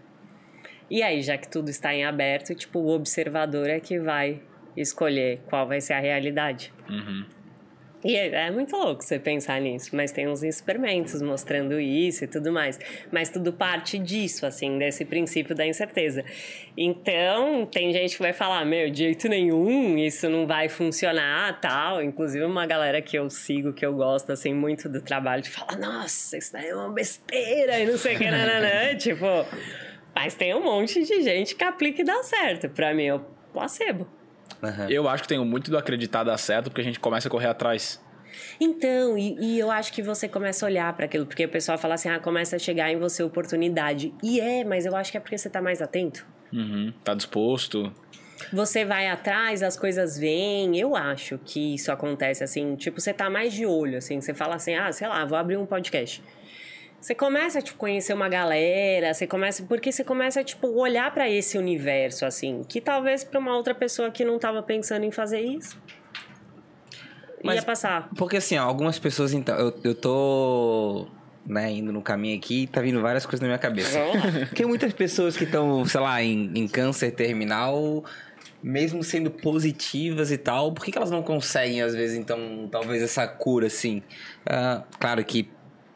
E 0.91 1.03
aí, 1.03 1.23
já 1.23 1.37
que 1.37 1.49
tudo 1.49 1.69
está 1.69 1.93
em 1.95 2.05
aberto, 2.05 2.55
tipo, 2.55 2.79
o 2.79 2.89
observador 2.89 3.69
é 3.69 3.81
que 3.81 3.99
vai 3.99 4.41
escolher 4.77 5.41
qual 5.47 5.67
vai 5.67 5.81
ser 5.81 5.95
a 5.95 6.01
realidade. 6.01 6.73
Uhum. 6.89 7.27
E 8.05 8.15
é, 8.15 8.47
é, 8.47 8.51
muito 8.51 8.77
louco 8.77 9.03
você 9.03 9.19
pensar 9.19 9.61
nisso, 9.61 9.95
mas 9.95 10.13
tem 10.13 10.29
uns 10.29 10.45
experimentos 10.45 11.21
mostrando 11.21 11.81
isso 11.81 12.25
e 12.25 12.27
tudo 12.29 12.53
mais. 12.53 12.79
Mas 13.11 13.29
tudo 13.29 13.53
parte 13.53 13.99
disso, 13.99 14.47
assim, 14.47 14.79
desse 14.79 15.05
princípio 15.05 15.55
da 15.55 15.67
incerteza. 15.67 16.25
Então, 16.77 17.67
tem 17.67 17.93
gente 17.93 18.17
que 18.17 18.23
vai 18.23 18.33
falar, 18.33 18.65
meu, 18.65 18.89
de 18.89 18.99
jeito 18.99 19.29
nenhum, 19.29 19.99
isso 19.99 20.29
não 20.29 20.47
vai 20.47 20.69
funcionar, 20.69 21.61
tal. 21.61 22.01
Inclusive, 22.01 22.45
uma 22.45 22.67
galera 22.67 23.03
que 23.03 23.19
eu 23.19 23.29
sigo, 23.29 23.73
que 23.73 23.85
eu 23.85 23.95
gosto, 23.95 24.31
assim, 24.31 24.55
muito 24.55 24.89
do 24.89 25.03
trabalho, 25.03 25.43
de 25.43 25.51
falar, 25.51 25.77
nossa, 25.77 26.39
isso 26.39 26.53
daí 26.53 26.69
é 26.69 26.77
uma 26.77 26.93
besteira 26.93 27.81
e 27.81 27.87
não 27.87 27.99
sei 27.99 28.15
o 28.15 28.19
que, 28.19 28.31
nananã. 28.31 28.95
tipo, 28.97 29.27
mas 30.15 30.35
tem 30.35 30.55
um 30.55 30.63
monte 30.63 31.03
de 31.03 31.21
gente 31.23 31.57
que 31.57 31.65
aplica 31.65 32.03
e 32.03 32.05
dá 32.05 32.23
certo. 32.23 32.69
Pra 32.69 32.95
mim, 32.95 33.07
é 33.07 33.15
o 33.15 33.21
placebo. 33.53 34.18
Uhum. 34.63 34.91
Eu 34.91 35.09
acho 35.09 35.23
que 35.23 35.29
tenho 35.29 35.45
muito 35.45 35.71
do 35.71 35.79
acreditar 35.79 36.25
dar 36.25 36.39
certo, 36.39 36.71
porque 36.71 36.81
a 36.81 36.85
gente 36.85 36.99
começa 36.99 37.29
a 37.29 37.31
correr 37.31 37.47
atrás. 37.47 38.03
Então, 38.61 39.17
e, 39.17 39.37
e, 39.41 39.59
eu 39.59 39.71
acho 39.71 39.93
que 39.93 40.03
você 40.03 40.29
começa 40.29 40.65
a 40.65 40.69
olhar 40.69 40.93
para 40.93 41.07
aquilo, 41.07 41.27
porque 41.27 41.45
o 41.45 41.49
pessoal 41.49 41.79
fala 41.79 41.95
assim, 41.95 42.09
ah, 42.09 42.19
começa 42.19 42.57
a 42.57 42.59
chegar 42.59 42.91
em 42.91 42.99
você 42.99 43.23
oportunidade. 43.23 44.13
E 44.23 44.41
é, 44.41 44.65
mas 44.65 44.85
eu 44.85 44.95
acho 44.95 45.11
que 45.11 45.17
é 45.17 45.21
porque 45.21 45.39
você 45.39 45.49
tá 45.49 45.63
mais 45.63 45.81
atento. 45.81 46.27
Uhum, 46.53 46.93
tá 47.05 47.15
disposto. 47.15 47.93
Você 48.53 48.85
vai 48.85 49.09
atrás, 49.09 49.63
as 49.63 49.77
coisas 49.77 50.19
vêm. 50.19 50.79
Eu 50.79 50.97
acho 50.97 51.39
que 51.39 51.75
isso 51.75 51.91
acontece 51.91 52.45
assim, 52.45 52.77
tipo, 52.77 53.01
você 53.01 53.13
tá 53.13 53.29
mais 53.29 53.53
de 53.53 53.67
olho, 53.67 53.99
assim, 53.99 54.21
você 54.21 54.33
fala 54.33 54.57
assim, 54.57 54.75
ah, 54.75 54.91
sei 54.93 55.09
lá, 55.09 55.25
vou 55.25 55.37
abrir 55.37 55.57
um 55.57 55.67
podcast. 55.67 56.23
Você 57.01 57.15
começa 57.15 57.61
a 57.61 57.63
tipo, 57.63 57.79
conhecer 57.79 58.13
uma 58.13 58.29
galera, 58.29 59.15
você 59.15 59.27
começa. 59.27 59.63
Porque 59.63 59.93
você 59.93 60.03
começa 60.03 60.41
a 60.41 60.45
tipo, 60.45 60.69
olhar 60.69 61.13
para 61.13 61.31
esse 61.31 61.57
universo, 61.57 62.27
assim, 62.27 62.65
que 62.69 62.81
talvez 62.81 63.23
para 63.23 63.39
uma 63.39 63.57
outra 63.57 63.75
pessoa 63.75 64.11
que 64.11 64.25
não 64.25 64.37
estava 64.37 64.63
pensando 64.63 65.05
em 65.05 65.13
fazer 65.13 65.41
isso. 65.41 65.79
Mas, 67.43 67.57
ia 67.57 67.63
passar. 67.63 68.09
Porque 68.17 68.39
assim, 68.39 68.59
ó, 68.59 68.65
algumas 68.65 68.99
pessoas, 68.99 69.33
então, 69.33 69.57
eu, 69.57 69.79
eu 69.85 69.95
tô 69.95 71.07
né, 71.47 71.71
indo 71.71 71.93
no 71.93 72.03
caminho 72.03 72.37
aqui, 72.37 72.67
tá 72.67 72.81
vindo 72.81 73.01
várias 73.01 73.25
coisas 73.25 73.41
na 73.41 73.47
minha 73.47 73.59
cabeça. 73.59 73.99
Porque 74.49 74.67
muitas 74.67 74.93
pessoas 74.93 75.37
que 75.37 75.45
estão, 75.45 75.85
sei 75.87 76.01
lá, 76.01 76.23
em, 76.23 76.51
em, 76.55 76.67
câncer 76.67 77.13
terminal, 77.13 78.05
mesmo 78.63 79.05
sendo 79.05 79.31
positivas 79.31 80.31
e 80.31 80.37
tal, 80.37 80.73
por 80.73 80.85
que, 80.85 80.91
que 80.91 80.99
elas 80.99 81.11
não 81.11 81.23
conseguem, 81.23 81.81
às 81.81 81.95
vezes, 81.95 82.19
então, 82.19 82.69
talvez 82.71 83.03
essa 83.03 83.27
cura, 83.27 83.69
assim? 83.69 84.03
Uh, 84.45 84.83
claro 84.99 85.25
que 85.25 85.49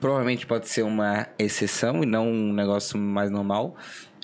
provavelmente 0.03 0.45
pode 0.45 0.69
ser 0.69 0.83
uma 0.83 1.29
exceção 1.39 2.03
e 2.03 2.07
não 2.07 2.29
um 2.29 2.53
negócio 2.53 2.99
mais 2.99 3.31
normal. 3.31 3.77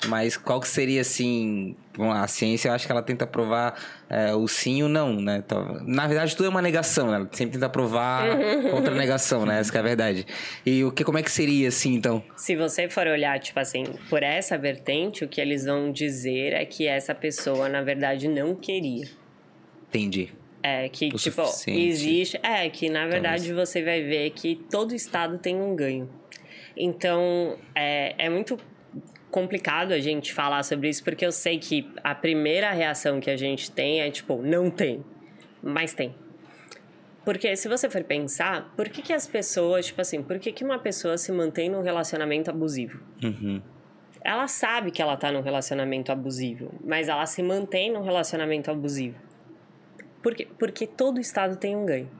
Mas 0.06 0.36
qual 0.36 0.60
que 0.60 0.68
seria, 0.68 1.00
assim... 1.00 1.74
Bom, 1.96 2.12
a 2.12 2.28
ciência, 2.28 2.68
eu 2.68 2.72
acho 2.72 2.86
que 2.86 2.92
ela 2.92 3.02
tenta 3.02 3.26
provar 3.26 3.74
é, 4.08 4.32
o 4.32 4.46
sim 4.46 4.78
e 4.78 4.82
o 4.84 4.88
não, 4.88 5.14
né? 5.14 5.42
Então, 5.44 5.80
na 5.84 6.06
verdade, 6.06 6.36
tudo 6.36 6.46
é 6.46 6.48
uma 6.48 6.62
negação, 6.62 7.10
né? 7.10 7.16
Ela 7.16 7.28
sempre 7.32 7.54
tenta 7.54 7.68
provar 7.68 8.24
contra 8.70 8.92
a 8.92 8.96
negação, 8.96 9.44
né? 9.44 9.58
Essa 9.58 9.76
é 9.76 9.80
a 9.80 9.82
verdade. 9.82 10.24
E 10.64 10.84
o 10.84 10.92
que, 10.92 11.02
como 11.02 11.18
é 11.18 11.22
que 11.22 11.30
seria, 11.30 11.66
assim, 11.66 11.94
então? 11.94 12.22
Se 12.36 12.54
você 12.54 12.88
for 12.88 13.08
olhar, 13.08 13.40
tipo 13.40 13.58
assim, 13.58 13.84
por 14.08 14.22
essa 14.22 14.56
vertente, 14.56 15.24
o 15.24 15.28
que 15.28 15.40
eles 15.40 15.64
vão 15.64 15.90
dizer 15.90 16.52
é 16.52 16.64
que 16.64 16.86
essa 16.86 17.14
pessoa, 17.14 17.68
na 17.68 17.82
verdade, 17.82 18.28
não 18.28 18.54
queria. 18.54 19.08
Entendi. 19.88 20.32
É, 20.62 20.88
que, 20.88 21.08
o 21.08 21.16
tipo, 21.16 21.42
existe. 21.66 22.38
É, 22.42 22.68
que 22.68 22.88
na 22.90 23.06
verdade 23.06 23.46
Talvez. 23.46 23.68
você 23.68 23.82
vai 23.82 24.02
ver 24.02 24.30
que 24.30 24.56
todo 24.70 24.94
estado 24.94 25.38
tem 25.38 25.60
um 25.60 25.74
ganho. 25.76 26.10
Então, 26.76 27.58
é, 27.74 28.14
é 28.18 28.28
muito 28.28 28.56
complicado 29.30 29.92
a 29.92 29.98
gente 29.98 30.32
falar 30.32 30.62
sobre 30.62 30.88
isso, 30.88 31.02
porque 31.04 31.24
eu 31.24 31.32
sei 31.32 31.58
que 31.58 31.88
a 32.02 32.14
primeira 32.14 32.72
reação 32.72 33.20
que 33.20 33.30
a 33.30 33.36
gente 33.36 33.70
tem 33.70 34.00
é 34.00 34.10
tipo, 34.10 34.42
não 34.42 34.70
tem. 34.70 35.04
Mas 35.62 35.92
tem. 35.92 36.14
Porque 37.24 37.54
se 37.56 37.68
você 37.68 37.90
for 37.90 38.02
pensar, 38.04 38.72
por 38.74 38.88
que, 38.88 39.02
que 39.02 39.12
as 39.12 39.26
pessoas, 39.26 39.86
tipo 39.86 40.00
assim, 40.00 40.22
por 40.22 40.38
que, 40.38 40.50
que 40.50 40.64
uma 40.64 40.78
pessoa 40.78 41.18
se 41.18 41.30
mantém 41.30 41.68
num 41.68 41.82
relacionamento 41.82 42.48
abusivo? 42.50 43.00
Uhum. 43.22 43.60
Ela 44.24 44.48
sabe 44.48 44.90
que 44.90 45.02
ela 45.02 45.16
tá 45.16 45.30
num 45.30 45.42
relacionamento 45.42 46.10
abusivo, 46.10 46.72
mas 46.82 47.08
ela 47.08 47.26
se 47.26 47.42
mantém 47.42 47.92
num 47.92 48.02
relacionamento 48.02 48.70
abusivo. 48.70 49.27
Por 50.22 50.34
quê? 50.34 50.46
Porque 50.58 50.86
todo 50.86 51.20
estado 51.20 51.56
tem 51.56 51.76
um 51.76 51.86
ganho. 51.86 52.10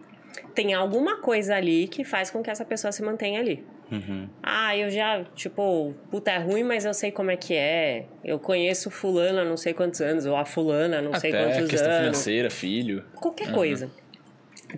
Tem 0.55 0.75
alguma 0.75 1.21
coisa 1.21 1.55
ali 1.57 1.89
que 1.89 2.05
faz 2.05 2.31
com 2.31 2.43
que 2.43 2.51
essa 2.51 2.65
pessoa 2.65 2.93
se 2.93 3.03
mantenha 3.03 3.41
ali. 3.41 3.65
Uhum. 3.91 4.29
Ah, 4.43 4.77
eu 4.77 4.91
já, 4.91 5.25
tipo, 5.35 5.95
puta, 6.11 6.31
é 6.31 6.39
ruim, 6.39 6.63
mas 6.63 6.85
eu 6.85 6.93
sei 6.93 7.11
como 7.11 7.31
é 7.31 7.37
que 7.37 7.55
é. 7.55 8.07
Eu 8.23 8.39
conheço 8.39 8.91
fulana 8.91 9.43
há 9.43 9.45
não 9.45 9.57
sei 9.57 9.73
quantos 9.73 10.01
anos, 10.01 10.27
ou 10.27 10.37
a 10.37 10.45
fulana 10.45 11.01
não 11.01 11.15
sei 11.15 11.31
Até 11.31 11.45
quantos 11.45 11.71
questão 11.71 11.91
anos. 11.91 12.03
financeira, 12.03 12.51
filho. 12.51 13.05
Qualquer 13.15 13.51
coisa. 13.53 13.91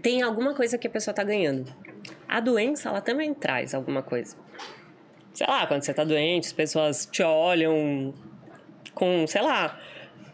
Tem 0.01 0.23
alguma 0.23 0.55
coisa 0.55 0.79
que 0.79 0.87
a 0.87 0.91
pessoa 0.91 1.13
tá 1.13 1.25
ganhando. 1.25 1.73
A 2.29 2.39
doença, 2.39 2.89
ela 2.89 3.01
também 3.01 3.35
traz 3.35 3.75
alguma 3.75 4.03
coisa. 4.03 4.37
Sei 5.35 5.47
lá, 5.47 5.67
quando 5.67 5.83
você 5.83 5.93
tá 5.93 6.05
doente, 6.05 6.47
as 6.47 6.53
pessoas 6.53 7.07
te 7.07 7.23
olham 7.23 8.15
com, 8.95 9.27
sei 9.27 9.43
lá, 9.43 9.79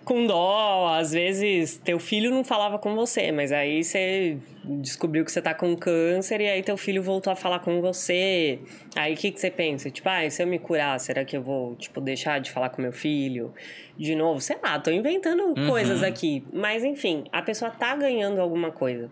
com 0.07 0.25
dó. 0.25 0.95
Às 0.95 1.11
vezes, 1.13 1.77
teu 1.79 1.99
filho 1.99 2.31
não 2.31 2.45
falava 2.45 2.79
com 2.79 2.95
você, 2.95 3.31
mas 3.33 3.53
aí 3.53 3.85
você 3.85 4.39
descobriu 4.65 5.25
que 5.25 5.33
você 5.33 5.43
tá 5.43 5.53
com 5.53 5.77
câncer 5.77 6.41
e 6.41 6.49
aí 6.49 6.63
teu 6.63 6.77
filho 6.77 7.03
voltou 7.03 7.33
a 7.33 7.37
falar 7.37 7.59
com 7.59 7.81
você. 7.83 8.61
Aí 8.95 9.13
o 9.13 9.17
que, 9.17 9.33
que 9.33 9.41
você 9.41 9.51
pensa? 9.51 9.91
Tipo, 9.91 10.09
ah, 10.09 10.31
se 10.31 10.43
eu 10.43 10.47
me 10.47 10.59
curar, 10.59 10.99
será 11.01 11.25
que 11.25 11.37
eu 11.37 11.43
vou, 11.43 11.75
tipo, 11.75 12.01
deixar 12.01 12.41
de 12.41 12.51
falar 12.53 12.71
com 12.71 12.81
meu 12.81 12.93
filho? 12.93 13.53
De 13.99 14.15
novo, 14.15 14.41
sei 14.41 14.57
lá, 14.63 14.79
tô 14.79 14.91
inventando 14.91 15.55
coisas 15.67 16.03
aqui. 16.03 16.45
Mas 16.53 16.85
enfim, 16.85 17.25
a 17.33 17.43
pessoa 17.43 17.71
tá 17.71 17.97
ganhando 17.97 18.41
alguma 18.41 18.71
coisa. 18.71 19.11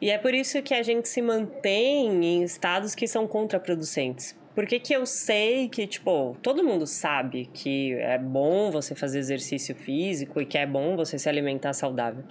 E 0.00 0.10
é 0.10 0.18
por 0.18 0.34
isso 0.34 0.62
que 0.62 0.74
a 0.74 0.82
gente 0.82 1.08
se 1.08 1.22
mantém 1.22 2.24
em 2.24 2.42
estados 2.42 2.94
que 2.94 3.08
são 3.08 3.26
contraproducentes. 3.26 4.36
Porque 4.56 4.80
que 4.80 4.94
eu 4.94 5.04
sei 5.04 5.68
que, 5.68 5.86
tipo, 5.86 6.34
todo 6.40 6.64
mundo 6.64 6.86
sabe 6.86 7.44
que 7.52 7.92
é 7.92 8.16
bom 8.16 8.70
você 8.70 8.94
fazer 8.94 9.18
exercício 9.18 9.74
físico 9.74 10.40
e 10.40 10.46
que 10.46 10.56
é 10.56 10.64
bom 10.64 10.96
você 10.96 11.18
se 11.18 11.28
alimentar 11.28 11.74
saudável. 11.74 12.24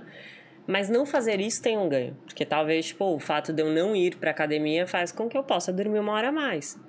Mas 0.66 0.90
não 0.90 1.06
fazer 1.06 1.40
isso 1.40 1.62
tem 1.62 1.78
um 1.78 1.88
ganho. 1.88 2.18
Porque 2.26 2.44
talvez, 2.44 2.88
tipo, 2.88 3.06
o 3.06 3.20
fato 3.20 3.54
de 3.54 3.62
eu 3.62 3.70
não 3.70 3.96
ir 3.96 4.16
pra 4.16 4.32
academia 4.32 4.88
faz 4.88 5.12
com 5.12 5.30
que 5.30 5.38
eu 5.38 5.44
possa 5.44 5.72
dormir 5.72 6.00
uma 6.00 6.14
hora 6.14 6.30
a 6.30 6.32
mais. 6.32 6.80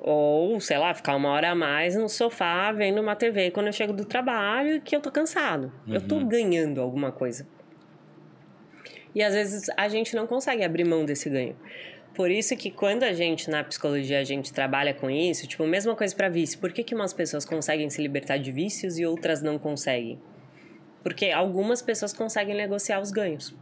Ou, 0.00 0.58
sei 0.58 0.78
lá, 0.78 0.92
ficar 0.92 1.14
uma 1.14 1.30
hora 1.30 1.50
a 1.50 1.54
mais 1.54 1.94
no 1.94 2.08
sofá 2.08 2.72
vendo 2.72 3.00
uma 3.00 3.14
TV 3.14 3.52
quando 3.52 3.68
eu 3.68 3.72
chego 3.72 3.92
do 3.92 4.04
trabalho 4.04 4.80
que 4.80 4.96
eu 4.96 5.00
tô 5.00 5.12
cansado. 5.12 5.72
Eu 5.86 6.00
tô 6.00 6.18
ganhando 6.24 6.80
alguma 6.80 7.12
coisa. 7.12 7.46
E 9.14 9.22
às 9.22 9.32
vezes 9.32 9.70
a 9.76 9.86
gente 9.86 10.16
não 10.16 10.26
consegue 10.26 10.64
abrir 10.64 10.84
mão 10.84 11.04
desse 11.04 11.30
ganho. 11.30 11.56
Por 12.16 12.30
isso 12.30 12.56
que 12.56 12.70
quando 12.70 13.02
a 13.02 13.12
gente, 13.12 13.50
na 13.50 13.62
psicologia, 13.62 14.18
a 14.18 14.24
gente 14.24 14.50
trabalha 14.50 14.94
com 14.94 15.10
isso, 15.10 15.46
tipo, 15.46 15.66
mesma 15.66 15.94
coisa 15.94 16.16
para 16.16 16.30
vício. 16.30 16.58
Por 16.58 16.72
que, 16.72 16.82
que 16.82 16.94
umas 16.94 17.12
pessoas 17.12 17.44
conseguem 17.44 17.90
se 17.90 18.00
libertar 18.00 18.38
de 18.38 18.50
vícios 18.50 18.98
e 18.98 19.04
outras 19.04 19.42
não 19.42 19.58
conseguem? 19.58 20.18
Porque 21.02 21.30
algumas 21.30 21.82
pessoas 21.82 22.14
conseguem 22.14 22.56
negociar 22.56 23.00
os 23.00 23.10
ganhos. 23.10 23.54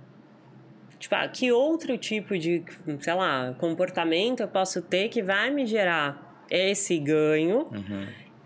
Tipo, 1.00 1.16
ah, 1.16 1.26
que 1.26 1.50
outro 1.50 1.98
tipo 1.98 2.38
de, 2.38 2.62
sei 3.00 3.14
lá, 3.14 3.56
comportamento 3.58 4.40
eu 4.40 4.48
posso 4.48 4.80
ter 4.80 5.08
que 5.08 5.20
vai 5.20 5.50
me 5.50 5.66
gerar 5.66 6.46
esse 6.48 6.96
ganho 6.96 7.68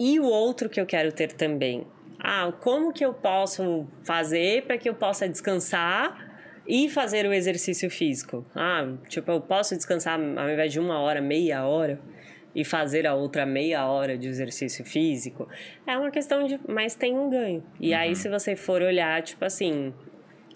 e 0.01 0.19
o 0.19 0.25
outro 0.25 0.71
que 0.71 0.81
eu 0.81 0.87
quero 0.87 1.13
ter 1.13 1.33
também? 1.33 1.87
Ah, 2.19 2.51
como 2.61 2.95
que 2.95 3.05
eu 3.05 3.13
posso 3.13 3.87
fazer 4.05 4.63
para 4.65 4.79
que 4.79 4.89
eu 4.89 4.95
possa 4.95 5.29
descansar 5.29 6.28
e 6.69 6.89
fazer 6.89 7.27
o 7.27 7.33
exercício 7.33 7.91
físico? 7.91 8.45
Ah, 8.55 8.87
tipo, 9.09 9.31
eu 9.31 9.41
posso 9.41 9.75
descansar 9.75 10.21
ao 10.21 10.51
invés 10.51 10.71
de 10.71 10.79
uma 10.79 11.01
hora, 11.01 11.21
meia 11.21 11.67
hora? 11.67 11.99
e 12.55 12.65
fazer 12.65 13.07
a 13.07 13.15
outra 13.15 13.47
meia 13.47 13.87
hora 13.87 14.19
de 14.19 14.27
exercício 14.27 14.85
físico, 14.85 15.49
é 15.87 15.97
uma 15.97 16.11
questão 16.11 16.45
de. 16.45 16.59
Mas 16.67 16.95
tem 16.95 17.17
um 17.17 17.31
ganho. 17.31 17.63
E 17.79 17.95
aí, 17.95 18.17
se 18.17 18.29
você 18.29 18.57
for 18.57 18.83
olhar, 18.83 19.23
tipo 19.23 19.45
assim. 19.45 19.95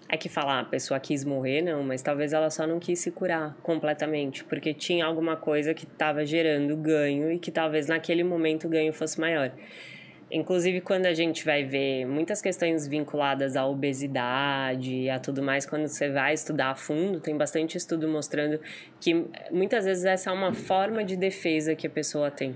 É 0.09 0.17
que 0.17 0.29
falar, 0.29 0.59
a 0.59 0.65
pessoa 0.65 0.99
quis 0.99 1.23
morrer, 1.23 1.61
não, 1.61 1.81
mas 1.81 2.03
talvez 2.03 2.33
ela 2.33 2.49
só 2.49 2.67
não 2.67 2.77
quis 2.77 2.99
se 2.99 3.09
curar 3.09 3.55
completamente, 3.63 4.43
porque 4.43 4.71
tinha 4.71 5.05
alguma 5.05 5.35
coisa 5.35 5.73
que 5.73 5.85
estava 5.85 6.23
gerando 6.23 6.75
ganho 6.77 7.31
e 7.31 7.39
que 7.39 7.49
talvez 7.49 7.87
naquele 7.87 8.23
momento 8.23 8.67
o 8.67 8.69
ganho 8.69 8.93
fosse 8.93 9.19
maior. 9.19 9.51
Inclusive, 10.33 10.81
quando 10.81 11.05
a 11.05 11.13
gente 11.13 11.45
vai 11.45 11.63
ver 11.63 12.07
muitas 12.07 12.41
questões 12.41 12.87
vinculadas 12.87 13.55
à 13.55 13.67
obesidade 13.67 14.91
e 14.91 15.07
a 15.07 15.19
tudo 15.19 15.43
mais, 15.43 15.63
quando 15.63 15.87
você 15.87 16.09
vai 16.09 16.33
estudar 16.33 16.71
a 16.71 16.75
fundo, 16.75 17.19
tem 17.19 17.37
bastante 17.37 17.77
estudo 17.77 18.07
mostrando 18.07 18.59
que 18.99 19.27
muitas 19.51 19.85
vezes 19.85 20.05
essa 20.05 20.31
é 20.31 20.33
uma 20.33 20.51
forma 20.51 21.03
de 21.03 21.15
defesa 21.15 21.75
que 21.75 21.85
a 21.85 21.89
pessoa 21.89 22.31
tem. 22.31 22.55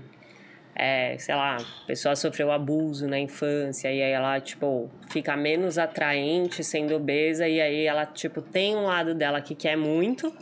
É, 0.74 1.16
sei 1.18 1.36
lá, 1.36 1.56
a 1.56 1.86
pessoa 1.86 2.16
sofreu 2.16 2.50
abuso 2.50 3.06
na 3.06 3.18
infância 3.18 3.92
e 3.92 4.02
aí 4.02 4.10
ela, 4.10 4.40
tipo, 4.40 4.90
fica 5.08 5.36
menos 5.36 5.78
atraente 5.78 6.64
sendo 6.64 6.96
obesa 6.96 7.46
e 7.46 7.60
aí 7.60 7.86
ela, 7.86 8.04
tipo, 8.04 8.42
tem 8.42 8.74
um 8.74 8.86
lado 8.86 9.14
dela 9.14 9.40
que 9.40 9.54
quer 9.54 9.76
muito, 9.76 10.34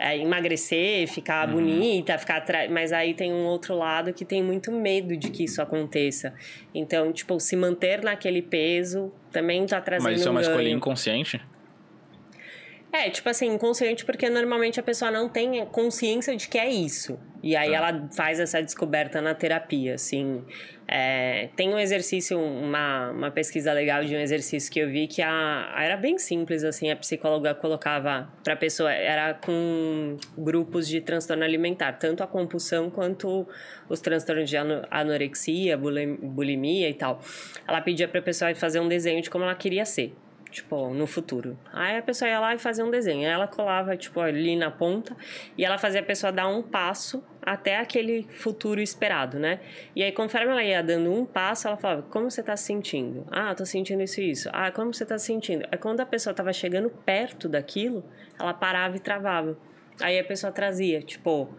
é, 0.00 0.18
emagrecer, 0.18 1.08
ficar 1.08 1.46
bonita, 1.46 2.16
ficar 2.18 2.36
atrás. 2.36 2.70
Mas 2.70 2.92
aí 2.92 3.14
tem 3.14 3.32
um 3.32 3.44
outro 3.46 3.74
lado 3.76 4.12
que 4.12 4.24
tem 4.24 4.42
muito 4.42 4.70
medo 4.72 5.16
de 5.16 5.30
que 5.30 5.44
isso 5.44 5.60
aconteça. 5.60 6.34
Então, 6.74 7.12
tipo, 7.12 7.38
se 7.40 7.56
manter 7.56 8.02
naquele 8.02 8.42
peso 8.42 9.12
também 9.30 9.66
tá 9.66 9.80
trazendo 9.80 10.10
Mas 10.10 10.20
isso 10.20 10.28
é 10.28 10.30
uma 10.30 10.40
um 10.40 10.42
escolha 10.42 10.68
inconsciente? 10.70 11.40
É, 12.92 13.10
tipo 13.10 13.28
assim, 13.28 13.46
inconsciente 13.46 14.04
porque 14.06 14.30
normalmente 14.30 14.80
a 14.80 14.82
pessoa 14.82 15.10
não 15.10 15.28
tem 15.28 15.66
consciência 15.66 16.34
de 16.34 16.48
que 16.48 16.56
é 16.56 16.70
isso. 16.70 17.18
E 17.42 17.54
aí 17.54 17.74
ela 17.74 18.08
faz 18.16 18.40
essa 18.40 18.62
descoberta 18.62 19.20
na 19.20 19.34
terapia, 19.34 19.94
assim. 19.94 20.42
É, 20.88 21.48
tem 21.56 21.68
um 21.74 21.78
exercício, 21.78 22.38
uma, 22.38 23.10
uma 23.10 23.30
pesquisa 23.30 23.72
legal 23.72 24.04
de 24.04 24.14
um 24.14 24.20
exercício 24.20 24.72
que 24.72 24.78
eu 24.78 24.88
vi 24.88 25.08
que 25.08 25.20
a, 25.20 25.74
era 25.78 25.96
bem 25.96 26.16
simples, 26.16 26.62
assim, 26.62 26.90
a 26.90 26.96
psicóloga 26.96 27.54
colocava 27.54 28.30
pra 28.44 28.54
pessoa, 28.54 28.92
era 28.92 29.34
com 29.34 30.16
grupos 30.38 30.86
de 30.86 31.00
transtorno 31.00 31.42
alimentar, 31.42 31.94
tanto 31.94 32.22
a 32.22 32.26
compulsão 32.26 32.88
quanto 32.88 33.48
os 33.88 34.00
transtornos 34.00 34.48
de 34.48 34.56
ano- 34.56 34.86
anorexia, 34.88 35.76
bulim- 35.76 36.16
bulimia 36.22 36.88
e 36.88 36.94
tal. 36.94 37.20
Ela 37.66 37.80
pedia 37.80 38.06
pra 38.06 38.22
pessoa 38.22 38.54
fazer 38.54 38.78
um 38.78 38.86
desenho 38.88 39.20
de 39.20 39.28
como 39.28 39.42
ela 39.42 39.54
queria 39.56 39.84
ser 39.84 40.14
tipo, 40.56 40.88
no 40.94 41.06
futuro. 41.06 41.58
Aí 41.70 41.98
a 41.98 42.02
pessoa 42.02 42.30
ia 42.30 42.40
lá 42.40 42.54
e 42.54 42.58
fazia 42.58 42.82
um 42.82 42.90
desenho. 42.90 43.26
Aí 43.26 43.32
ela 43.32 43.46
colava, 43.46 43.94
tipo, 43.94 44.20
ali 44.20 44.56
na 44.56 44.70
ponta 44.70 45.14
e 45.56 45.64
ela 45.64 45.76
fazia 45.76 46.00
a 46.00 46.02
pessoa 46.02 46.32
dar 46.32 46.48
um 46.48 46.62
passo 46.62 47.22
até 47.42 47.76
aquele 47.76 48.26
futuro 48.30 48.80
esperado, 48.80 49.38
né? 49.38 49.60
E 49.94 50.02
aí, 50.02 50.10
conforme 50.12 50.50
ela 50.50 50.64
ia 50.64 50.82
dando 50.82 51.12
um 51.12 51.26
passo, 51.26 51.68
ela 51.68 51.76
falava, 51.76 52.02
como 52.02 52.30
você 52.30 52.42
tá 52.42 52.56
se 52.56 52.64
sentindo? 52.64 53.26
Ah, 53.30 53.54
tô 53.54 53.66
sentindo 53.66 54.02
isso 54.02 54.18
e 54.20 54.30
isso. 54.30 54.48
Ah, 54.50 54.72
como 54.72 54.94
você 54.94 55.04
tá 55.04 55.18
se 55.18 55.26
sentindo? 55.26 55.66
Aí, 55.70 55.78
quando 55.78 56.00
a 56.00 56.06
pessoa 56.06 56.32
tava 56.32 56.52
chegando 56.54 56.88
perto 56.88 57.50
daquilo, 57.50 58.02
ela 58.40 58.54
parava 58.54 58.96
e 58.96 59.00
travava. 59.00 59.58
Aí 60.00 60.18
a 60.18 60.24
pessoa 60.24 60.50
trazia, 60.50 61.02
tipo... 61.02 61.54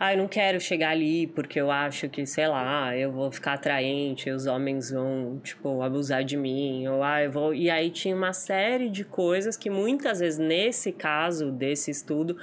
Ah, 0.00 0.12
eu 0.12 0.18
não 0.18 0.28
quero 0.28 0.60
chegar 0.60 0.90
ali 0.90 1.26
porque 1.26 1.60
eu 1.60 1.70
acho 1.70 2.08
que, 2.08 2.24
sei 2.24 2.46
lá, 2.46 2.96
eu 2.96 3.10
vou 3.10 3.32
ficar 3.32 3.54
atraente, 3.54 4.30
os 4.30 4.46
homens 4.46 4.92
vão, 4.92 5.40
tipo, 5.42 5.82
abusar 5.82 6.22
de 6.22 6.36
mim, 6.36 6.86
ou 6.86 7.02
ah, 7.02 7.22
eu 7.22 7.32
vou. 7.32 7.52
E 7.52 7.68
aí 7.68 7.90
tinha 7.90 8.14
uma 8.14 8.32
série 8.32 8.88
de 8.88 9.04
coisas 9.04 9.56
que 9.56 9.68
muitas 9.68 10.20
vezes, 10.20 10.38
nesse 10.38 10.92
caso 10.92 11.50
desse 11.50 11.90
estudo, 11.90 12.36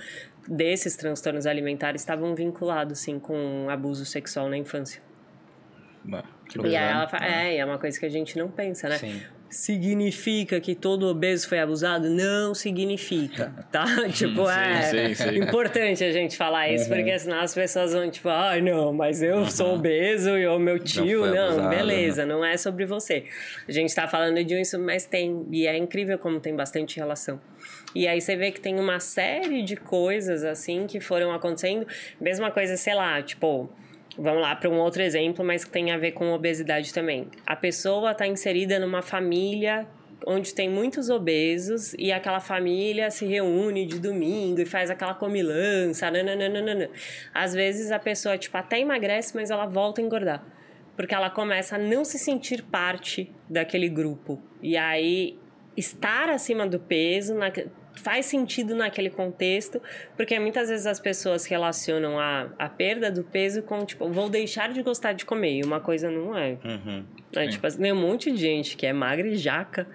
desses 0.45 0.97
transtornos 0.97 1.45
alimentares, 1.47 2.01
estavam 2.01 2.35
vinculados, 2.35 2.99
sim, 2.99 3.19
com 3.19 3.67
abuso 3.69 4.05
sexual 4.05 4.49
na 4.49 4.57
infância. 4.57 5.01
Bah, 6.03 6.23
E 6.63 6.75
aí 6.75 6.91
ela 6.91 7.07
fala, 7.07 7.25
é, 7.25 7.55
e 7.55 7.57
é 7.57 7.65
uma 7.65 7.79
coisa 7.79 7.97
que 7.97 8.05
a 8.05 8.09
gente 8.09 8.37
não 8.37 8.49
pensa, 8.49 8.89
né? 8.89 8.97
Sim. 8.97 9.21
Significa 9.55 10.59
que 10.59 10.75
todo 10.75 11.07
obeso 11.07 11.47
foi 11.47 11.59
abusado? 11.59 12.09
Não 12.09 12.53
significa, 12.53 13.53
tá? 13.71 13.85
tipo, 14.11 14.49
é 14.49 14.81
sim, 14.81 15.15
sim. 15.15 15.37
importante 15.37 16.03
a 16.03 16.11
gente 16.11 16.35
falar 16.35 16.69
isso, 16.69 16.89
porque 16.89 17.17
senão 17.17 17.39
as 17.39 17.55
pessoas 17.55 17.93
vão, 17.93 18.11
tipo, 18.11 18.27
ai, 18.27 18.59
não, 18.59 18.91
mas 18.91 19.23
eu 19.23 19.49
sou 19.49 19.75
obeso 19.75 20.37
e 20.37 20.45
o 20.45 20.59
meu 20.59 20.77
tio, 20.77 21.21
foi 21.21 21.31
não, 21.31 21.47
abusado, 21.47 21.69
beleza, 21.69 22.25
não 22.25 22.43
é 22.43 22.57
sobre 22.57 22.85
você. 22.85 23.23
A 23.65 23.71
gente 23.71 23.95
tá 23.95 24.09
falando 24.09 24.43
de 24.43 24.59
isso, 24.59 24.77
mas 24.77 25.05
tem, 25.05 25.47
e 25.49 25.65
é 25.65 25.77
incrível 25.77 26.19
como 26.19 26.37
tem 26.41 26.53
bastante 26.53 26.97
relação. 26.97 27.39
E 27.95 28.09
aí 28.09 28.19
você 28.19 28.35
vê 28.35 28.51
que 28.51 28.59
tem 28.59 28.77
uma 28.77 28.99
série 28.99 29.63
de 29.63 29.77
coisas, 29.77 30.43
assim, 30.43 30.85
que 30.85 30.99
foram 30.99 31.31
acontecendo. 31.31 31.87
Mesma 32.19 32.51
coisa, 32.51 32.75
sei 32.75 32.93
lá, 32.93 33.21
tipo, 33.21 33.69
Vamos 34.17 34.41
lá 34.41 34.55
para 34.55 34.69
um 34.69 34.79
outro 34.79 35.01
exemplo, 35.01 35.43
mas 35.43 35.63
que 35.65 35.71
tem 35.71 35.91
a 35.91 35.97
ver 35.97 36.11
com 36.13 36.31
obesidade 36.31 36.93
também. 36.93 37.27
A 37.45 37.55
pessoa 37.55 38.11
está 38.11 38.25
inserida 38.25 38.79
numa 38.79 39.01
família 39.01 39.85
onde 40.25 40.55
tem 40.55 40.69
muitos 40.69 41.09
obesos 41.09 41.93
e 41.99 42.11
aquela 42.11 42.39
família 42.39 43.11
se 43.11 43.25
reúne 43.25 43.85
de 43.85 43.99
domingo 43.99 44.61
e 44.61 44.65
faz 44.65 44.89
aquela 44.89 45.13
comilança, 45.13 46.09
nananana. 46.09 46.89
Às 47.33 47.53
vezes 47.53 47.91
a 47.91 47.99
pessoa 47.99 48.37
tipo 48.37 48.57
até 48.57 48.79
emagrece, 48.79 49.35
mas 49.35 49.51
ela 49.51 49.65
volta 49.65 50.01
a 50.01 50.03
engordar, 50.03 50.43
porque 50.95 51.13
ela 51.13 51.29
começa 51.29 51.75
a 51.75 51.79
não 51.79 52.05
se 52.05 52.17
sentir 52.17 52.63
parte 52.63 53.29
daquele 53.49 53.89
grupo. 53.89 54.41
E 54.61 54.77
aí 54.77 55.37
estar 55.75 56.29
acima 56.29 56.65
do 56.65 56.79
peso 56.79 57.35
na- 57.35 57.51
faz 57.95 58.25
sentido 58.25 58.75
naquele 58.75 59.09
contexto, 59.09 59.81
porque 60.15 60.37
muitas 60.39 60.69
vezes 60.69 60.85
as 60.85 60.99
pessoas 60.99 61.45
relacionam 61.45 62.19
a, 62.19 62.49
a 62.57 62.69
perda 62.69 63.11
do 63.11 63.23
peso 63.23 63.61
com, 63.63 63.85
tipo, 63.85 64.07
vou 64.09 64.29
deixar 64.29 64.71
de 64.71 64.81
gostar 64.81 65.13
de 65.13 65.25
comer, 65.25 65.59
e 65.59 65.63
uma 65.63 65.79
coisa 65.79 66.09
não 66.09 66.37
é. 66.37 66.57
Uhum. 66.63 67.05
É, 67.35 67.47
tipo, 67.47 67.69
tem 67.69 67.91
um 67.91 67.99
monte 67.99 68.31
de 68.31 68.37
gente 68.37 68.77
que 68.77 68.85
é 68.85 68.93
magra 68.93 69.27
e 69.27 69.35
jaca 69.35 69.87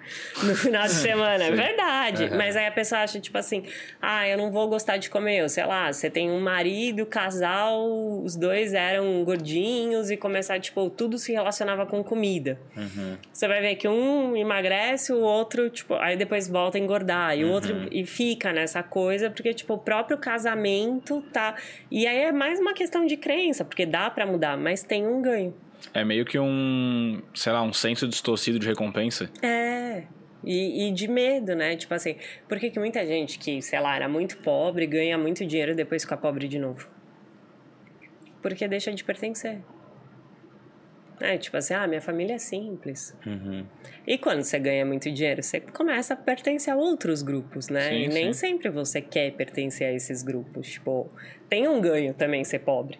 no 0.43 0.55
final 0.55 0.83
de 0.83 0.93
semana, 0.93 1.43
é 1.43 1.51
verdade. 1.51 2.25
Uhum. 2.25 2.37
Mas 2.37 2.55
aí 2.55 2.67
a 2.67 2.71
pessoa 2.71 3.01
acha, 3.01 3.19
tipo 3.19 3.37
assim, 3.37 3.63
ah, 4.01 4.27
eu 4.27 4.37
não 4.37 4.51
vou 4.51 4.67
gostar 4.69 4.97
de 4.97 5.09
comer. 5.09 5.49
Sei 5.49 5.65
lá, 5.65 5.91
você 5.91 6.09
tem 6.09 6.29
um 6.29 6.39
marido, 6.39 7.05
casal, 7.05 7.89
os 8.23 8.35
dois 8.35 8.73
eram 8.73 9.23
gordinhos 9.23 10.11
e 10.11 10.17
começar, 10.17 10.59
tipo, 10.59 10.89
tudo 10.89 11.17
se 11.17 11.31
relacionava 11.31 11.85
com 11.85 12.03
comida. 12.03 12.59
Uhum. 12.75 13.17
Você 13.31 13.47
vai 13.47 13.61
ver 13.61 13.75
que 13.75 13.87
um 13.87 14.35
emagrece, 14.35 15.11
o 15.11 15.21
outro, 15.21 15.69
tipo, 15.69 15.95
aí 15.95 16.15
depois 16.15 16.47
volta 16.47 16.77
a 16.77 16.81
engordar. 16.81 17.37
E 17.37 17.43
o 17.43 17.49
outro 17.49 17.87
e 17.91 18.05
fica 18.05 18.53
nessa 18.53 18.81
coisa, 18.81 19.29
porque, 19.29 19.53
tipo, 19.53 19.73
o 19.73 19.77
próprio 19.77 20.17
casamento 20.17 21.21
tá. 21.33 21.55
E 21.89 22.07
aí 22.07 22.17
é 22.17 22.31
mais 22.31 22.59
uma 22.59 22.73
questão 22.73 23.05
de 23.05 23.17
crença, 23.17 23.65
porque 23.65 23.85
dá 23.85 24.09
para 24.09 24.25
mudar, 24.25 24.57
mas 24.57 24.83
tem 24.83 25.05
um 25.05 25.21
ganho. 25.21 25.53
É 25.93 26.03
meio 26.03 26.25
que 26.25 26.37
um, 26.39 27.21
sei 27.33 27.51
lá, 27.51 27.61
um 27.61 27.73
senso 27.73 28.07
distorcido 28.07 28.59
de 28.59 28.67
recompensa. 28.67 29.29
É. 29.41 30.03
E, 30.43 30.87
e, 30.87 30.91
de 30.91 31.07
medo, 31.07 31.55
né? 31.55 31.75
Tipo 31.75 31.93
assim, 31.93 32.15
por 32.47 32.59
que, 32.59 32.69
que 32.69 32.79
muita 32.79 33.05
gente 33.05 33.37
que, 33.37 33.61
sei 33.61 33.79
lá, 33.79 33.95
era 33.95 34.09
muito 34.09 34.37
pobre 34.37 34.87
ganha 34.87 35.17
muito 35.17 35.45
dinheiro 35.45 35.71
e 35.73 35.75
depois 35.75 36.03
fica 36.03 36.17
pobre 36.17 36.47
de 36.47 36.57
novo? 36.57 36.87
Porque 38.41 38.67
deixa 38.67 38.91
de 38.91 39.03
pertencer. 39.03 39.59
É, 41.21 41.37
tipo 41.37 41.55
assim, 41.55 41.73
ah, 41.73 41.87
minha 41.87 42.01
família 42.01 42.35
é 42.35 42.37
simples. 42.37 43.15
Uhum. 43.25 43.65
E 44.05 44.17
quando 44.17 44.43
você 44.43 44.57
ganha 44.57 44.85
muito 44.85 45.11
dinheiro, 45.11 45.43
você 45.43 45.59
começa 45.59 46.13
a 46.13 46.17
pertencer 46.17 46.73
a 46.73 46.75
outros 46.75 47.21
grupos, 47.21 47.69
né? 47.69 47.89
Sim, 47.89 48.03
e 48.03 48.07
nem 48.07 48.33
sim. 48.33 48.47
sempre 48.47 48.69
você 48.69 49.01
quer 49.01 49.31
pertencer 49.33 49.87
a 49.87 49.93
esses 49.93 50.23
grupos. 50.23 50.67
Tipo, 50.67 51.09
tem 51.47 51.67
um 51.67 51.79
ganho 51.79 52.13
também 52.13 52.43
ser 52.43 52.59
pobre. 52.59 52.99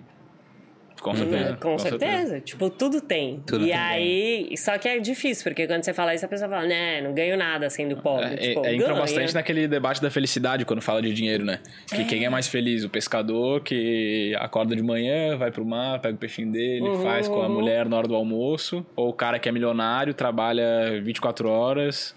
Com 1.02 1.16
certeza. 1.16 1.52
Hum, 1.54 1.58
Com, 1.60 1.78
certeza. 1.80 2.40
Tipo, 2.42 2.70
tudo 2.70 3.02
tem. 3.02 3.42
Tudo 3.48 3.64
e 3.66 3.70
tem 3.70 3.76
aí, 3.76 4.56
só 4.58 4.78
que 4.78 4.88
é 4.88 5.00
difícil, 5.00 5.44
porque 5.44 5.66
quando 5.66 5.84
você 5.84 5.94
fala 5.94 6.14
isso, 6.14 6.24
a 6.24 6.28
pessoa 6.28 6.48
fala, 6.50 6.66
né, 6.68 7.02
não 7.02 7.12
ganho 7.14 7.36
nada 7.36 7.70
sendo 7.72 7.98
pobre. 7.98 8.26
É, 8.36 8.38
tipo, 8.38 8.64
é, 8.66 8.76
entra 8.76 8.88
ganha. 8.90 9.00
bastante 9.00 9.34
naquele 9.34 9.68
debate 9.68 10.00
da 10.00 10.12
felicidade 10.12 10.64
quando 10.64 10.82
fala 10.82 11.02
de 11.02 11.12
dinheiro, 11.12 11.44
né? 11.44 11.60
Que 11.88 12.06
quem 12.06 12.24
é 12.24 12.30
mais 12.30 12.48
feliz? 12.48 12.84
O 12.84 12.90
pescador 12.90 13.62
que 13.62 14.36
acorda 14.40 14.76
de 14.76 14.84
manhã, 14.84 15.36
vai 15.38 15.52
pro 15.52 15.66
mar, 15.66 16.00
pega 16.00 16.14
o 16.14 16.18
peixinho 16.20 16.52
dele, 16.52 16.88
Uhum, 16.88 17.02
faz 17.02 17.28
com 17.28 17.42
a 17.42 17.48
uhum. 17.48 17.54
mulher 17.54 17.90
na 17.90 17.98
hora 17.98 18.08
do 18.08 18.14
almoço. 18.16 18.86
Ou 18.96 19.10
o 19.10 19.14
cara 19.14 19.40
que 19.40 19.50
é 19.50 19.52
milionário, 19.52 20.14
trabalha 20.14 21.02
24 21.04 21.50
horas, 21.50 22.16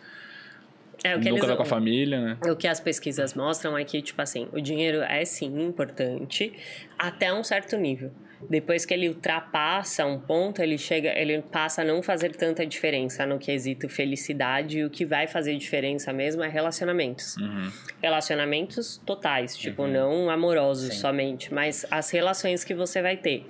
É, 1.02 1.16
o 1.16 1.20
que 1.20 1.30
nunca 1.30 1.44
eles- 1.46 1.56
com 1.56 1.62
a 1.62 1.66
família, 1.66 2.20
né? 2.20 2.36
O 2.50 2.54
que 2.56 2.66
as 2.68 2.80
pesquisas 2.80 3.32
mostram 3.34 3.76
é 3.78 3.84
que, 3.84 4.00
tipo 4.02 4.20
assim, 4.20 4.46
o 4.52 4.60
dinheiro 4.60 5.02
é 5.02 5.24
sim 5.24 5.46
importante 5.64 6.52
até 6.98 7.32
um 7.32 7.42
certo 7.42 7.76
nível. 7.76 8.10
Depois 8.48 8.84
que 8.84 8.92
ele 8.92 9.08
ultrapassa 9.08 10.04
um 10.04 10.18
ponto, 10.18 10.62
ele 10.62 10.76
chega, 10.76 11.16
ele 11.18 11.40
passa 11.42 11.82
a 11.82 11.84
não 11.84 12.02
fazer 12.02 12.34
tanta 12.34 12.66
diferença 12.66 13.24
no 13.24 13.38
quesito 13.38 13.88
felicidade. 13.88 14.78
E 14.78 14.84
o 14.84 14.90
que 14.90 15.04
vai 15.04 15.26
fazer 15.26 15.56
diferença 15.56 16.12
mesmo 16.12 16.42
é 16.42 16.48
relacionamentos. 16.48 17.36
Uhum. 17.36 17.70
Relacionamentos 18.02 19.00
totais, 19.04 19.56
tipo, 19.56 19.86
não 19.86 20.30
amorosos 20.30 20.94
somente, 20.96 21.52
mas 21.52 21.86
as 21.90 22.10
relações 22.10 22.64
que 22.64 22.74
você 22.74 23.00
vai 23.00 23.16
ter. 23.16 23.46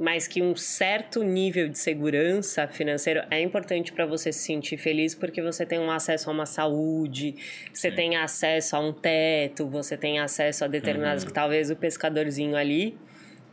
Mas 0.00 0.28
que 0.28 0.40
um 0.40 0.54
certo 0.54 1.24
nível 1.24 1.68
de 1.68 1.76
segurança 1.76 2.68
financeiro 2.68 3.22
é 3.32 3.40
importante 3.40 3.92
para 3.92 4.06
você 4.06 4.32
se 4.32 4.44
sentir 4.44 4.76
feliz, 4.76 5.12
porque 5.12 5.42
você 5.42 5.66
tem 5.66 5.80
um 5.80 5.90
acesso 5.90 6.30
a 6.30 6.32
uma 6.32 6.46
saúde, 6.46 7.34
você 7.72 7.90
tem 7.90 8.16
acesso 8.16 8.76
a 8.76 8.78
um 8.78 8.92
teto, 8.92 9.66
você 9.66 9.96
tem 9.96 10.20
acesso 10.20 10.64
a 10.64 10.68
determinadas. 10.68 11.24
Talvez 11.24 11.68
o 11.68 11.74
pescadorzinho 11.74 12.54
ali, 12.54 12.96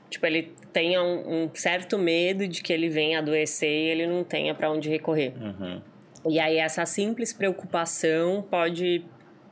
tipo, 0.07 0.24
ele 0.28 0.53
tenha 0.76 1.02
um, 1.02 1.43
um 1.45 1.49
certo 1.53 1.97
medo 1.97 2.45
de 2.45 2.61
que 2.61 2.73
ele 2.73 2.89
venha 2.89 3.19
adoecer 3.19 3.69
e 3.69 3.89
ele 3.91 4.06
não 4.06 4.26
tenha 4.26 4.53
para 4.53 4.69
onde 4.69 4.89
recorrer. 4.89 5.31
Uhum. 5.41 5.81
E 6.30 6.38
aí 6.38 6.57
essa 6.57 6.85
simples 6.85 7.31
preocupação 7.31 8.45
pode 8.52 9.02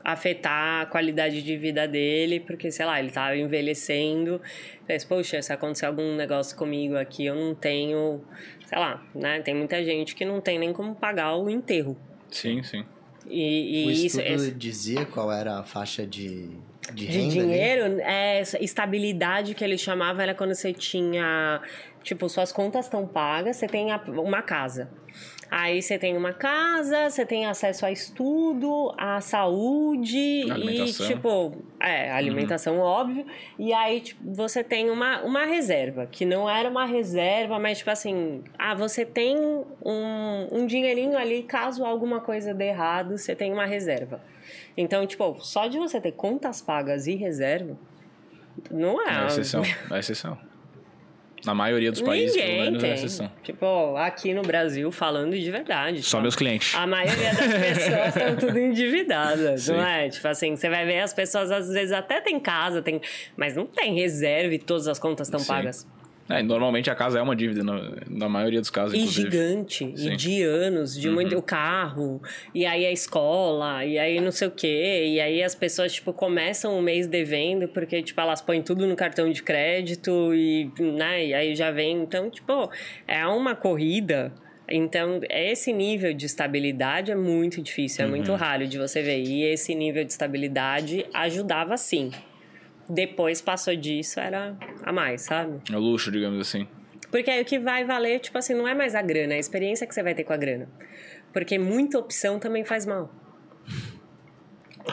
afetar 0.04 0.82
a 0.82 0.86
qualidade 0.86 1.42
de 1.42 1.56
vida 1.56 1.88
dele, 1.88 2.42
porque, 2.42 2.70
sei 2.70 2.86
lá, 2.86 3.00
ele 3.00 3.10
tá 3.10 3.34
envelhecendo, 3.38 4.42
pensa, 4.86 5.08
poxa, 5.08 5.42
se 5.42 5.54
acontecer 5.54 5.86
algum 5.86 6.14
negócio 6.18 6.58
comigo 6.58 6.98
aqui, 6.98 7.26
eu 7.26 7.36
não 7.36 7.56
tenho, 7.56 8.22
sei 8.68 8.78
lá, 8.78 9.02
né? 9.16 9.40
Tem 9.42 9.56
muita 9.56 9.82
gente 9.82 10.14
que 10.14 10.26
não 10.26 10.42
tem 10.42 10.60
nem 10.60 10.74
como 10.74 10.94
pagar 10.94 11.38
o 11.38 11.50
enterro. 11.50 11.96
Sim, 12.30 12.62
sim. 12.64 12.84
E, 13.30 13.84
e 13.84 13.88
o 13.88 13.92
isso, 13.92 14.20
estudo 14.20 14.36
esse- 14.36 14.52
dizia 14.52 15.06
qual 15.06 15.32
era 15.32 15.60
a 15.60 15.64
faixa 15.64 16.06
de, 16.06 16.50
de 16.92 17.08
de 17.08 17.20
ali? 17.20 17.30
dinheiro, 17.30 18.00
é, 18.02 18.42
estabilidade 18.60 19.54
que 19.56 19.64
ele 19.64 19.78
chamava 19.78 20.22
era 20.22 20.34
quando 20.34 20.54
você 20.54 20.74
tinha, 20.74 21.62
tipo, 22.04 22.28
suas 22.28 22.52
contas 22.52 22.86
estão 22.86 23.08
pagas, 23.08 23.58
você 23.58 23.68
tem 23.68 23.88
uma 24.08 24.42
casa. 24.42 24.90
Aí 25.56 25.84
você 25.84 26.00
tem 26.00 26.18
uma 26.18 26.34
casa, 26.34 27.12
você 27.12 27.24
tem 27.24 27.46
acesso 27.46 27.86
a 27.86 27.92
estudo, 27.92 28.92
a 28.98 29.22
saúde 29.22 30.18
e, 30.18 30.92
tipo, 30.94 31.64
é, 31.80 32.12
alimentação, 32.12 32.80
óbvio. 32.80 33.24
E 33.60 33.72
aí, 33.72 34.02
tipo, 34.02 34.34
você 34.34 34.64
tem 34.64 34.90
uma, 34.90 35.22
uma 35.22 35.46
reserva, 35.46 36.08
que 36.08 36.26
não 36.26 36.50
era 36.50 36.68
uma 36.68 36.88
reserva, 36.88 37.60
mas, 37.60 37.78
tipo 37.78 37.92
assim, 37.92 38.44
ah, 38.58 38.74
você 38.74 39.06
tem 39.06 39.38
um, 39.38 40.48
um 40.52 40.66
dinheirinho 40.66 41.16
ali, 41.16 41.44
caso 41.44 41.86
alguma 41.86 42.20
coisa 42.20 42.52
dê 42.52 42.70
errado, 42.70 43.16
você 43.16 43.36
tem 43.36 43.54
uma 43.54 43.68
reserva. 43.68 44.22
Então, 44.76 45.06
tipo, 45.06 45.38
só 45.42 45.68
de 45.68 45.78
você 45.78 46.00
ter 46.02 46.12
contas 46.14 46.62
pagas 46.62 47.08
e 47.08 47.16
reserva, 47.16 47.78
não 48.72 49.02
é. 49.08 49.24
É 49.24 49.28
exceção. 49.28 49.62
É 49.92 50.00
exceção. 50.00 50.38
Na 51.46 51.54
maioria 51.54 51.92
dos 51.92 52.02
países, 52.02 52.38
pelo 52.38 52.48
Ninguém 52.48 52.64
menos, 52.64 52.84
é 52.84 52.88
tem. 52.88 52.96
exceção. 52.96 53.32
Tipo, 53.44 53.98
aqui 53.98 54.34
no 54.34 54.44
Brasil, 54.44 54.90
falando 54.94 55.38
de 55.38 55.52
verdade. 55.52 56.02
Só 56.02 56.12
tipo, 56.12 56.22
meus 56.22 56.36
clientes. 56.38 56.74
A 56.74 56.88
maioria 56.88 57.34
das 57.34 57.54
pessoas 57.60 58.16
estão 58.16 58.36
tudo 58.38 58.58
endividadas, 58.60 59.64
Sim. 59.64 59.74
não 59.74 59.86
é? 59.86 60.08
Tipo 60.08 60.28
assim, 60.30 60.56
você 60.56 60.70
vai 60.70 60.86
ver 60.86 61.02
as 61.02 61.14
pessoas 61.14 61.52
às 61.52 61.68
vezes 61.68 61.92
até 61.92 62.22
tem 62.22 62.40
casa, 62.40 62.82
tem, 62.82 63.02
mas 63.36 63.58
não 63.58 63.66
tem 63.66 63.94
reserva 63.94 64.54
e 64.54 64.60
todas 64.60 64.88
as 64.88 64.98
contas 64.98 65.28
estão 65.28 65.44
pagas. 65.44 65.86
É, 66.30 66.42
normalmente 66.42 66.90
a 66.90 66.96
casa 66.96 67.20
é 67.20 67.22
uma 67.22 67.36
dívida, 67.36 67.64
na, 67.64 67.92
na 68.10 68.30
maioria 68.30 68.62
dos 68.62 68.70
casos, 68.70 68.94
E 68.94 68.98
inclusive. 69.00 69.30
gigante, 69.30 69.78
Sim. 69.98 70.08
Uhum. 70.08 70.14
e 70.14 70.16
de 70.16 70.42
anos, 70.44 70.98
de 71.00 71.10
muito 71.10 71.38
o 71.38 71.42
carro, 71.42 72.22
e 72.56 72.66
aí 72.66 72.86
a 72.86 72.92
escola, 72.92 73.84
e 73.86 74.00
aí 74.00 74.22
não 74.22 74.32
sei 74.32 74.48
o 74.48 74.52
quê, 74.52 75.06
e 75.08 75.20
aí 75.20 75.44
as 75.44 75.54
pessoas, 75.54 75.94
tipo, 75.94 76.14
começam 76.14 76.80
o 76.80 76.82
mês 76.82 77.08
devendo, 77.08 77.68
porque, 77.68 78.02
tipo, 78.02 78.20
elas 78.22 78.42
põem 78.42 78.62
tudo 78.62 78.88
no 78.88 78.96
cartão 78.96 79.30
de 79.32 79.44
crédito, 79.44 80.34
e, 80.34 80.72
né, 80.80 81.26
e 81.28 81.34
aí 81.34 81.56
já 81.56 81.72
vem, 81.72 82.02
então, 82.04 82.30
tipo, 82.30 82.70
é 83.08 83.26
uma 83.28 83.56
corrida... 83.56 84.32
Então, 84.70 85.20
esse 85.30 85.74
nível 85.74 86.14
de 86.14 86.26
estabilidade 86.26 87.12
é 87.12 87.16
muito 87.16 87.62
difícil, 87.62 88.02
é 88.04 88.06
Uhum. 88.08 88.12
muito 88.16 88.34
raro 88.34 88.66
de 88.66 88.78
você 88.78 89.02
ver. 89.02 89.22
E 89.22 89.44
esse 89.44 89.76
nível 89.76 90.06
de 90.06 90.12
estabilidade 90.12 91.06
ajudava 91.14 91.76
sim. 91.76 92.12
Depois 92.90 93.42
passou 93.42 93.76
disso, 93.76 94.20
era 94.20 94.56
a 94.84 94.92
mais, 94.92 95.22
sabe? 95.22 95.62
É 95.72 95.76
o 95.76 95.80
luxo, 95.80 96.12
digamos 96.12 96.40
assim. 96.40 96.68
Porque 97.10 97.30
aí 97.30 97.42
o 97.42 97.46
que 97.46 97.60
vai 97.60 97.86
valer, 97.86 98.20
tipo 98.20 98.38
assim, 98.38 98.54
não 98.54 98.68
é 98.68 98.74
mais 98.74 98.96
a 98.96 99.02
grana, 99.02 99.34
é 99.34 99.38
a 99.38 99.40
experiência 99.40 99.86
que 99.86 99.94
você 99.94 100.02
vai 100.02 100.16
ter 100.16 100.24
com 100.24 100.34
a 100.34 100.38
grana. 100.38 100.68
Porque 101.32 101.58
muita 101.58 101.98
opção 101.98 102.40
também 102.40 102.66
faz 102.66 102.86
mal. 102.86 103.10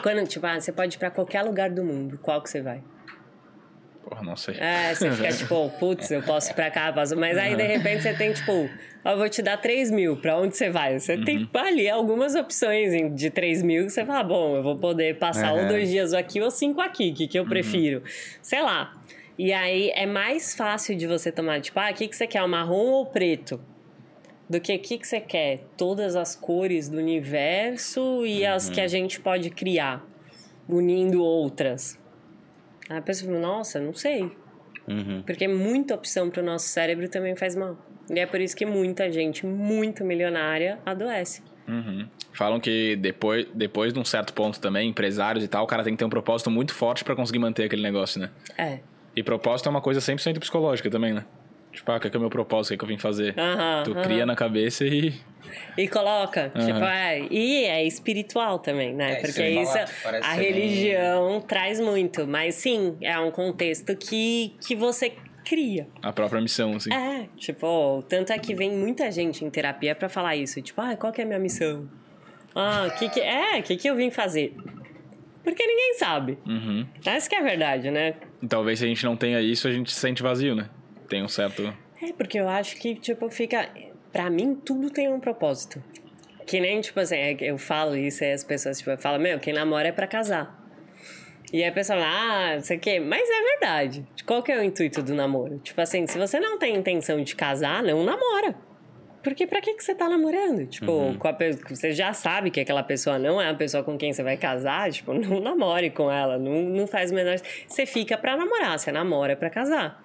Quando, 0.01 0.25
tipo, 0.27 0.45
ah, 0.45 0.59
você 0.59 0.71
pode 0.71 0.95
ir 0.95 0.99
pra 0.99 1.11
qualquer 1.11 1.41
lugar 1.43 1.69
do 1.69 1.83
mundo, 1.83 2.17
qual 2.21 2.41
que 2.41 2.49
você 2.49 2.61
vai? 2.61 2.81
Porra, 4.03 4.23
não 4.23 4.35
sei. 4.35 4.55
É, 4.59 4.93
você 4.93 5.11
fica 5.11 5.31
tipo, 5.33 5.69
putz, 5.79 6.11
eu 6.11 6.21
posso 6.21 6.51
ir 6.51 6.53
pra 6.53 6.71
cá, 6.71 6.91
posso... 6.93 7.15
mas 7.15 7.37
aí 7.37 7.55
de 7.55 7.63
repente 7.63 8.03
você 8.03 8.13
tem 8.13 8.33
tipo, 8.33 8.69
eu 9.03 9.17
vou 9.17 9.27
te 9.27 9.41
dar 9.41 9.57
3 9.57 9.89
mil, 9.89 10.17
pra 10.17 10.37
onde 10.37 10.55
você 10.55 10.69
vai? 10.69 10.99
Você 10.99 11.17
tem 11.17 11.49
ali 11.53 11.89
algumas 11.89 12.35
opções 12.35 13.15
de 13.15 13.29
3 13.29 13.63
mil 13.63 13.85
que 13.85 13.91
você 13.91 14.05
fala, 14.05 14.23
bom, 14.23 14.55
eu 14.57 14.63
vou 14.63 14.77
poder 14.77 15.17
passar 15.17 15.53
ou 15.53 15.59
Aham. 15.59 15.67
dois 15.67 15.89
dias 15.89 16.13
aqui 16.13 16.39
ou 16.41 16.51
cinco 16.51 16.81
aqui, 16.81 17.11
o 17.11 17.13
que, 17.13 17.27
que 17.27 17.39
eu 17.39 17.45
prefiro? 17.45 18.03
Sei 18.41 18.61
lá. 18.61 18.93
E 19.37 19.51
aí 19.51 19.89
é 19.95 20.05
mais 20.05 20.53
fácil 20.53 20.95
de 20.95 21.07
você 21.07 21.31
tomar, 21.31 21.61
tipo, 21.61 21.79
ah, 21.79 21.89
o 21.89 21.93
que, 21.93 22.07
que 22.07 22.15
você 22.15 22.27
quer, 22.27 22.43
o 22.43 22.47
marrom 22.47 22.91
ou 22.91 23.01
o 23.03 23.05
preto? 23.07 23.59
Do 24.47 24.59
que 24.59 24.75
o 24.75 24.79
que, 24.79 24.97
que 24.97 25.07
você 25.07 25.19
quer? 25.19 25.61
Todas 25.77 26.15
as 26.15 26.35
cores 26.35 26.89
do 26.89 26.97
universo 26.97 28.25
e 28.25 28.45
as 28.45 28.69
que 28.69 28.81
a 28.81 28.87
gente 28.87 29.19
pode 29.19 29.49
criar, 29.49 30.05
unindo 30.67 31.23
outras. 31.23 31.97
Aí 32.89 32.97
a 32.97 33.01
pessoa 33.01 33.31
fala, 33.31 33.41
nossa, 33.41 33.79
não 33.79 33.93
sei. 33.93 34.29
Uhum. 34.87 35.23
Porque 35.25 35.47
muita 35.47 35.95
opção 35.95 36.29
para 36.29 36.41
o 36.41 36.45
nosso 36.45 36.67
cérebro 36.67 37.07
também 37.07 37.35
faz 37.35 37.55
mal. 37.55 37.77
E 38.09 38.19
é 38.19 38.25
por 38.25 38.41
isso 38.41 38.55
que 38.55 38.65
muita 38.65 39.11
gente 39.11 39.45
muito 39.45 40.03
milionária 40.03 40.79
adoece. 40.85 41.41
Uhum. 41.67 42.07
Falam 42.33 42.59
que 42.59 42.95
depois, 42.97 43.45
depois 43.53 43.93
de 43.93 43.99
um 43.99 44.05
certo 44.05 44.33
ponto 44.33 44.59
também, 44.59 44.89
empresários 44.89 45.43
e 45.43 45.47
tal, 45.47 45.63
o 45.63 45.67
cara 45.67 45.83
tem 45.83 45.93
que 45.93 45.99
ter 45.99 46.05
um 46.05 46.09
propósito 46.09 46.49
muito 46.49 46.73
forte 46.73 47.03
pra 47.03 47.15
conseguir 47.15 47.39
manter 47.39 47.63
aquele 47.65 47.81
negócio, 47.81 48.19
né? 48.19 48.29
É. 48.57 48.79
E 49.15 49.21
propósito 49.23 49.67
é 49.67 49.69
uma 49.69 49.81
coisa 49.81 49.99
100% 50.01 50.39
psicológica 50.39 50.89
também, 50.89 51.13
né? 51.13 51.25
Tipo, 51.71 51.89
ah, 51.91 51.95
o 51.95 51.99
que 52.01 52.07
é, 52.07 52.09
que 52.09 52.17
é 52.17 52.19
o 52.19 52.21
meu 52.21 52.29
propósito? 52.29 52.65
O 52.65 52.69
que 52.69 52.73
é 52.75 52.77
que 52.79 52.83
eu 52.83 52.87
vim 52.89 52.97
fazer? 52.97 53.33
Aham, 53.37 53.83
tu 53.85 53.91
aham. 53.93 54.01
cria 54.01 54.25
na 54.25 54.35
cabeça 54.35 54.85
e. 54.85 55.13
E 55.77 55.87
coloca, 55.87 56.51
Aham. 56.53 56.65
tipo, 56.65 56.83
é, 56.83 57.19
e 57.31 57.63
é 57.65 57.85
espiritual 57.85 58.59
também, 58.59 58.93
né? 58.93 59.13
É, 59.13 59.15
Porque 59.15 59.41
isso, 59.47 59.77
a 59.77 59.87
ser 59.87 60.41
bem- 60.41 60.51
religião 60.53 61.39
traz 61.41 61.79
muito, 61.79 62.27
mas 62.27 62.55
sim, 62.55 62.97
é 63.01 63.17
um 63.19 63.31
contexto 63.31 63.95
que, 63.95 64.53
que 64.65 64.75
você 64.75 65.13
cria. 65.43 65.87
A 66.01 66.11
própria 66.11 66.41
missão, 66.41 66.75
assim. 66.75 66.93
É, 66.93 67.27
tipo, 67.37 68.03
tanto 68.07 68.31
é 68.31 68.39
que 68.39 68.53
vem 68.53 68.71
muita 68.71 69.11
gente 69.11 69.43
em 69.43 69.49
terapia 69.49 69.95
pra 69.95 70.09
falar 70.09 70.35
isso, 70.35 70.61
tipo, 70.61 70.79
ah, 70.81 70.95
qual 70.95 71.11
que 71.11 71.21
é 71.21 71.23
a 71.23 71.27
minha 71.27 71.39
missão? 71.39 71.89
Ah, 72.55 72.87
o 72.87 72.97
que 72.97 73.09
que 73.09 73.19
é? 73.19 73.59
O 73.59 73.63
que 73.63 73.77
que 73.77 73.89
eu 73.89 73.95
vim 73.95 74.11
fazer? 74.11 74.55
Porque 75.43 75.65
ninguém 75.65 75.95
sabe. 75.95 76.37
Uhum. 76.45 76.85
Essa 77.05 77.29
que 77.29 77.35
é 77.35 77.39
a 77.39 77.43
verdade, 77.43 77.89
né? 77.89 78.15
E 78.41 78.47
talvez 78.47 78.79
se 78.79 78.85
a 78.85 78.87
gente 78.87 79.03
não 79.05 79.15
tenha 79.15 79.41
isso, 79.41 79.67
a 79.67 79.71
gente 79.71 79.91
se 79.91 79.99
sente 79.99 80.21
vazio, 80.21 80.55
né? 80.55 80.69
Tem 81.09 81.23
um 81.23 81.27
certo. 81.27 81.73
É, 82.01 82.13
porque 82.13 82.39
eu 82.39 82.47
acho 82.47 82.77
que, 82.77 82.95
tipo, 82.95 83.29
fica. 83.29 83.69
Pra 84.11 84.29
mim, 84.29 84.55
tudo 84.55 84.89
tem 84.89 85.11
um 85.11 85.19
propósito. 85.19 85.81
Que 86.45 86.59
nem, 86.59 86.81
tipo 86.81 86.99
assim, 86.99 87.15
é 87.15 87.37
eu 87.39 87.57
falo 87.57 87.95
isso 87.95 88.23
e 88.23 88.31
as 88.31 88.43
pessoas, 88.43 88.77
tipo, 88.77 88.95
falam, 88.97 89.19
meu, 89.19 89.39
quem 89.39 89.53
namora 89.53 89.87
é 89.87 89.91
pra 89.91 90.05
casar. 90.05 90.60
E 91.51 91.63
aí 91.63 91.69
a 91.69 91.71
pessoa 91.71 91.99
fala, 91.99 92.11
ah, 92.11 92.55
não 92.55 92.61
sei 92.61 92.77
o 92.77 92.79
quê. 92.79 92.99
Mas 92.99 93.27
é 93.29 93.43
verdade. 93.59 94.07
Qual 94.25 94.41
que 94.41 94.51
é 94.51 94.59
o 94.59 94.63
intuito 94.63 95.01
do 95.01 95.13
namoro? 95.13 95.59
Tipo 95.59 95.81
assim, 95.81 96.07
se 96.07 96.17
você 96.17 96.39
não 96.39 96.57
tem 96.57 96.75
intenção 96.75 97.21
de 97.21 97.35
casar, 97.35 97.83
não 97.83 98.03
namora. 98.03 98.55
Porque 99.23 99.45
pra 99.45 99.61
que, 99.61 99.73
que 99.73 99.83
você 99.83 99.93
tá 99.93 100.09
namorando? 100.09 100.65
Tipo, 100.65 101.15
com 101.19 101.27
a 101.27 101.37
você 101.69 101.91
já 101.91 102.11
sabe 102.11 102.49
que 102.49 102.59
aquela 102.59 102.81
pessoa 102.81 103.19
não 103.19 103.39
é 103.39 103.49
a 103.49 103.53
pessoa 103.53 103.83
com 103.83 103.97
quem 103.97 104.11
você 104.11 104.23
vai 104.23 104.35
casar, 104.35 104.91
tipo, 104.91 105.13
não 105.13 105.39
namore 105.39 105.91
com 105.91 106.11
ela, 106.11 106.39
não, 106.39 106.61
não 106.63 106.87
faz 106.87 107.11
o 107.11 107.15
menor. 107.15 107.37
Você 107.67 107.85
fica 107.85 108.17
pra 108.17 108.35
namorar, 108.35 108.79
você 108.79 108.91
namora 108.91 109.35
pra 109.35 109.49
casar. 109.49 110.03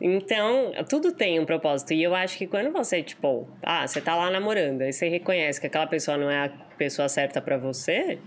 Então, 0.00 0.72
tudo 0.88 1.12
tem 1.12 1.38
um 1.38 1.44
propósito. 1.44 1.92
E 1.92 2.02
eu 2.02 2.14
acho 2.14 2.38
que 2.38 2.46
quando 2.46 2.72
você, 2.72 3.02
tipo, 3.02 3.46
ah, 3.62 3.86
você 3.86 4.00
tá 4.00 4.16
lá 4.16 4.30
namorando, 4.30 4.80
aí 4.80 4.92
você 4.92 5.08
reconhece 5.08 5.60
que 5.60 5.66
aquela 5.66 5.86
pessoa 5.86 6.16
não 6.16 6.30
é 6.30 6.46
a 6.46 6.48
pessoa 6.78 7.06
certa 7.06 7.42
pra 7.42 7.58
você, 7.58 8.18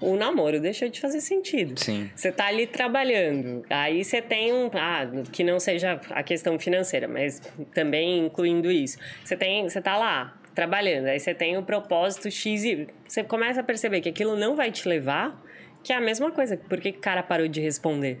o 0.00 0.16
namoro 0.16 0.60
deixou 0.60 0.88
de 0.88 1.00
fazer 1.00 1.20
sentido. 1.20 1.78
Sim. 1.78 2.10
Você 2.14 2.32
tá 2.32 2.46
ali 2.46 2.66
trabalhando, 2.66 3.64
aí 3.68 4.04
você 4.04 4.22
tem 4.22 4.52
um. 4.52 4.70
Ah, 4.74 5.06
que 5.30 5.44
não 5.44 5.60
seja 5.60 6.00
a 6.10 6.22
questão 6.22 6.58
financeira, 6.58 7.06
mas 7.06 7.40
também 7.74 8.26
incluindo 8.26 8.70
isso. 8.70 8.98
Você 9.24 9.36
tem. 9.36 9.68
Você 9.68 9.80
tá 9.80 9.96
lá 9.96 10.36
trabalhando, 10.54 11.06
aí 11.06 11.20
você 11.20 11.32
tem 11.32 11.56
o 11.56 11.62
propósito 11.62 12.30
X 12.30 12.64
e 12.64 12.86
você 13.06 13.22
começa 13.22 13.60
a 13.60 13.62
perceber 13.62 14.00
que 14.00 14.08
aquilo 14.08 14.36
não 14.36 14.56
vai 14.56 14.70
te 14.70 14.88
levar, 14.88 15.40
que 15.82 15.92
é 15.92 15.96
a 15.96 16.00
mesma 16.00 16.30
coisa. 16.32 16.56
Por 16.56 16.80
que 16.80 16.90
o 16.90 16.94
cara 16.94 17.22
parou 17.22 17.46
de 17.46 17.60
responder? 17.60 18.20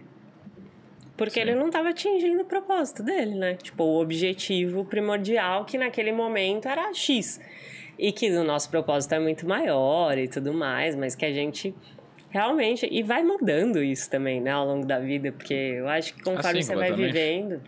Porque 1.16 1.38
ele 1.38 1.54
não 1.54 1.66
estava 1.66 1.90
atingindo 1.90 2.42
o 2.42 2.46
propósito 2.46 3.02
dele, 3.02 3.34
né? 3.34 3.54
Tipo, 3.54 3.84
o 3.84 4.00
objetivo 4.00 4.86
primordial 4.86 5.66
que 5.66 5.76
naquele 5.76 6.12
momento 6.12 6.66
era 6.66 6.94
X. 6.94 7.38
E 8.00 8.12
que 8.12 8.30
o 8.30 8.42
nosso 8.44 8.70
propósito 8.70 9.14
é 9.14 9.18
muito 9.18 9.46
maior 9.46 10.16
e 10.16 10.26
tudo 10.26 10.54
mais, 10.54 10.96
mas 10.96 11.14
que 11.14 11.24
a 11.26 11.32
gente 11.32 11.74
realmente. 12.30 12.88
E 12.90 13.02
vai 13.02 13.22
mudando 13.22 13.82
isso 13.82 14.08
também, 14.10 14.40
né, 14.40 14.50
ao 14.52 14.64
longo 14.66 14.86
da 14.86 14.98
vida, 14.98 15.30
porque 15.32 15.52
eu 15.54 15.88
acho 15.88 16.14
que 16.14 16.22
conforme 16.22 16.60
Assim, 16.60 16.62
você 16.62 16.74
vai 16.76 16.92
vivendo, 16.92 17.60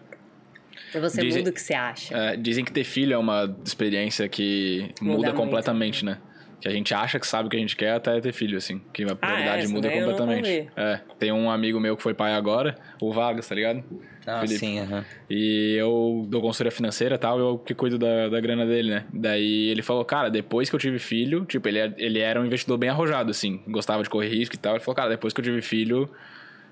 você 0.95 1.21
Dizem- 1.23 1.41
muda 1.41 1.51
o 1.51 1.53
que 1.53 1.61
você 1.61 1.75
acha. 1.75 2.17
É, 2.17 2.37
dizem 2.37 2.65
que 2.65 2.73
ter 2.73 2.85
filho 2.85 3.13
é 3.15 3.19
uma 3.19 3.55
experiência 3.65 4.29
que 4.29 4.91
Muda 5.01 5.17
muda, 5.17 5.29
muito. 5.29 5.35
completamente, 5.37 6.05
né? 6.05 6.19
Que 6.61 6.69
a 6.69 6.71
gente 6.71 6.95
acha 6.95 7.19
que 7.19 7.27
sabe 7.27 7.49
o 7.49 7.51
que 7.51 7.57
a 7.57 7.61
gente 7.61 7.75
quer 7.77 7.91
até 7.95 8.21
ter 8.21 8.33
filho, 8.33 8.57
assim. 8.57 8.81
Que 8.93 9.03
a 9.03 9.17
prioridade 9.17 9.67
muda 9.67 9.89
daí 9.89 9.99
eu 9.99 10.07
não 10.07 10.17
completamente. 10.17 10.71
É. 10.77 11.01
Tem 11.19 11.33
um 11.33 11.51
amigo 11.51 11.81
meu 11.81 11.97
que 11.97 12.03
foi 12.03 12.15
pai 12.15 12.33
agora, 12.35 12.77
o 13.01 13.13
Vargas, 13.13 13.49
tá 13.49 13.55
ligado? 13.55 13.83
Ah, 14.27 14.41
Felipe. 14.41 14.59
sim, 14.59 14.79
aham. 14.81 15.05
E 15.29 15.75
eu 15.79 16.25
dou 16.29 16.41
consultoria 16.41 16.71
financeira 16.71 17.15
e 17.17 17.19
tal, 17.19 17.39
eu 17.39 17.59
que 17.59 17.75
cuido 17.75 17.99
da, 17.99 18.29
da 18.29 18.41
grana 18.41 18.65
dele, 18.67 18.91
né? 18.91 19.05
Daí 19.13 19.69
ele 19.69 19.83
falou, 19.83 20.05
cara, 20.05 20.29
depois 20.31 20.69
que 20.71 20.77
eu 20.77 20.81
tive 20.81 20.99
filho, 20.99 21.45
tipo, 21.45 21.67
ele, 21.69 21.79
é- 21.79 21.95
ele 21.99 22.19
era 22.21 22.41
um 22.41 22.47
investidor 22.47 22.79
bem 22.79 22.89
arrojado, 22.91 23.31
assim, 23.31 23.61
gostava 23.69 24.03
de 24.03 24.09
correr 24.11 24.29
risco 24.29 24.55
e 24.55 24.59
tal. 24.59 24.75
Ele 24.75 24.81
falou, 24.85 24.95
cara, 24.97 25.11
depois 25.11 25.33
que 25.33 25.41
eu 25.41 25.45
tive 25.45 25.61
filho, 25.63 26.09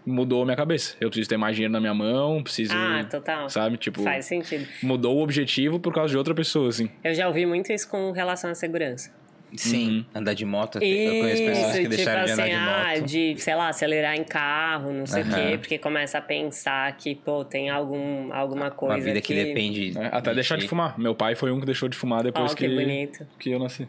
mudou 0.07 0.43
a 0.43 0.45
minha 0.45 0.57
cabeça. 0.57 0.97
Eu 1.01 1.09
preciso 1.11 1.29
ter 1.29 1.37
mais 1.37 1.55
dinheiro 1.57 1.73
na 1.73 1.81
minha 1.81 1.95
mão, 1.95 2.43
preciso. 2.43 2.73
Ah, 2.75 3.05
total. 3.11 3.49
Sabe? 3.51 3.77
Tipo, 3.77 4.03
Faz 4.03 4.25
sentido. 4.27 4.67
mudou 4.83 5.17
o 5.19 5.23
objetivo 5.23 5.79
por 5.81 5.93
causa 5.93 6.11
de 6.11 6.17
outra 6.19 6.35
pessoa, 6.35 6.69
assim. 6.69 6.89
Eu 7.05 7.15
já 7.15 7.27
ouvi 7.29 7.45
muito 7.47 7.73
isso 7.73 7.89
com 7.89 8.11
relação 8.13 8.51
à 8.51 8.55
segurança. 8.55 9.11
Sim, 9.57 10.07
andar 10.15 10.35
de 10.35 10.45
moto. 10.45 10.77
eu 10.77 10.81
conheço 11.21 11.43
pessoas 11.45 11.59
Isso, 11.67 11.73
que 11.73 11.83
tipo 11.83 11.89
deixaram 11.97 12.25
de 12.25 12.31
andar 12.33 12.43
assim, 12.45 12.53
de 12.53 12.57
ah, 12.59 12.95
moto. 12.95 13.07
de, 13.07 13.35
sei 13.39 13.55
lá, 13.55 13.69
acelerar 13.69 14.17
em 14.17 14.25
carro, 14.25 14.93
não 14.93 15.07
sei 15.07 15.23
o 15.23 15.27
Aham. 15.27 15.51
quê, 15.51 15.59
porque 15.59 15.79
começa 15.79 16.19
a 16.19 16.21
pensar 16.21 16.97
que, 16.97 17.15
pô, 17.15 17.45
tem 17.45 17.69
algum, 17.71 18.33
alguma 18.33 18.71
coisa 18.71 18.95
Uma 18.97 19.05
vida 19.05 19.21
que, 19.21 19.35
depende. 19.35 19.93
né? 19.93 20.09
Até 20.13 20.33
deixar 20.35 20.57
de 20.57 20.69
fumar. 20.69 20.99
Meu 20.99 21.15
pai 21.15 21.35
foi 21.35 21.51
um 21.51 21.59
que 21.61 21.67
deixou 21.67 21.89
de 21.89 21.97
fumar 21.97 22.23
depois 22.23 22.53
Ó, 22.53 22.55
que 22.55 22.69
que, 22.69 22.75
bonito. 22.75 23.27
que 23.39 23.51
eu 23.51 23.59
nasci. 23.59 23.89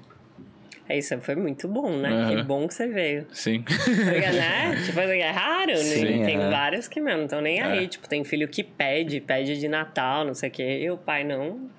É, 0.89 0.97
Isso 0.97 1.17
foi 1.21 1.35
muito 1.35 1.67
bom, 1.69 1.89
né? 1.95 2.09
Aham. 2.09 2.35
Que 2.37 2.43
bom 2.43 2.67
que 2.67 2.73
você 2.73 2.87
veio. 2.87 3.25
Sim. 3.31 3.61
Porque, 3.61 3.79
né? 4.31 4.75
Tipo, 4.85 4.99
assim, 4.99 5.19
é 5.19 5.31
raro, 5.31 5.71
né? 5.71 5.75
Sim, 5.75 6.25
Tem 6.25 6.37
vários 6.37 6.87
que, 6.87 6.99
meu, 6.99 7.15
não 7.17 7.25
estão 7.25 7.39
nem 7.39 7.61
aí. 7.61 7.85
É. 7.85 7.87
Tipo, 7.87 8.09
tem 8.09 8.23
filho 8.25 8.47
que 8.47 8.61
pede, 8.63 9.21
pede 9.21 9.57
de 9.57 9.67
Natal, 9.69 10.25
não 10.25 10.33
sei 10.33 10.49
o 10.49 10.51
quê. 10.51 10.79
E 10.81 10.89
o 10.91 10.97
pai 10.97 11.23
não... 11.23 11.69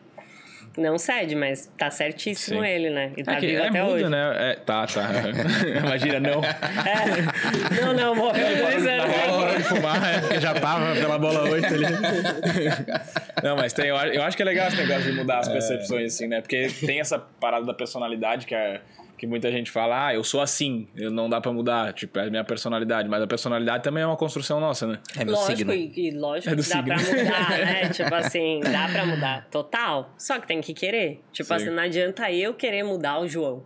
Não 0.77 0.97
cede, 0.97 1.35
mas 1.35 1.71
tá 1.77 1.91
certíssimo 1.91 2.63
Sim. 2.63 2.67
ele, 2.67 2.89
né? 2.91 3.13
E 3.17 3.23
tá 3.23 3.33
é 3.35 3.37
que 3.37 3.47
vivo 3.47 3.63
é 3.63 3.69
até 3.69 3.83
muda, 3.83 3.93
hoje. 3.95 4.09
né? 4.09 4.37
É, 4.39 4.55
tá, 4.55 4.87
tá. 4.87 5.03
Imagina, 5.85 6.19
não. 6.21 6.43
É. 6.43 7.81
Não, 7.85 7.93
não, 7.93 8.15
morreu 8.15 8.47
de 8.49 8.63
dois 8.63 8.83
Na 8.85 8.93
anos. 8.93 9.35
hora 9.37 9.57
de 9.59 9.63
fumar, 9.65 10.15
é 10.15 10.21
porque 10.21 10.41
já 10.41 10.55
tava 10.55 10.95
pela 10.95 11.19
bola 11.19 11.43
8 11.51 11.67
ali. 11.67 11.85
Não, 13.43 13.57
mas 13.57 13.73
tem, 13.73 13.87
eu 13.89 13.97
acho- 13.97 14.13
eu 14.13 14.23
acho 14.23 14.37
que 14.37 14.43
é 14.43 14.47
legal 14.47 14.69
esse 14.69 14.77
negócio 14.77 15.03
de 15.03 15.13
mudar 15.13 15.39
as 15.41 15.49
percepções, 15.49 16.15
assim, 16.15 16.29
né? 16.29 16.41
Porque 16.41 16.69
tem 16.87 17.01
essa 17.01 17.19
parada 17.19 17.67
da 17.67 17.75
personalidade 17.75 18.47
que 18.47 18.55
é. 18.55 18.81
Que 19.23 19.27
muita 19.29 19.53
gente 19.53 19.71
fala, 19.71 20.09
ah, 20.09 20.13
eu 20.13 20.25
sou 20.25 20.41
assim, 20.41 20.89
eu 20.97 21.09
não 21.09 21.31
dá 21.31 21.41
pra 21.41 21.53
mudar, 21.53 21.93
tipo, 21.93 22.19
é 22.19 22.27
a 22.27 22.29
minha 22.29 22.43
personalidade. 22.43 23.09
Mas 23.09 23.23
a 23.23 23.27
personalidade 23.29 23.85
também 23.85 24.03
é 24.03 24.07
uma 24.07 24.17
construção 24.17 24.59
nossa, 24.59 24.85
né? 24.85 24.99
É 25.17 25.25
meu 25.25 25.35
lógico, 25.37 25.59
signo. 25.59 25.73
e, 25.73 25.93
e 25.97 26.11
lógico 26.11 26.53
É 26.53 26.57
do 26.57 26.63
que 26.65 26.69
dá 26.69 26.75
signo. 26.75 27.13
pra 27.13 27.23
mudar, 27.23 27.51
né? 27.51 27.89
tipo 27.95 28.15
assim, 28.17 28.59
dá 28.59 28.89
pra 28.89 29.07
mudar. 29.07 29.47
Total. 29.49 30.13
Só 30.19 30.41
que 30.41 30.49
tem 30.49 30.61
que 30.61 30.75
querer. 30.75 31.21
Tipo 31.31 31.47
Sim. 31.51 31.55
assim, 31.55 31.71
não 31.71 31.85
adianta 31.85 32.33
eu 32.33 32.53
querer 32.53 32.83
mudar 32.83 33.21
o 33.21 33.29
João. 33.29 33.63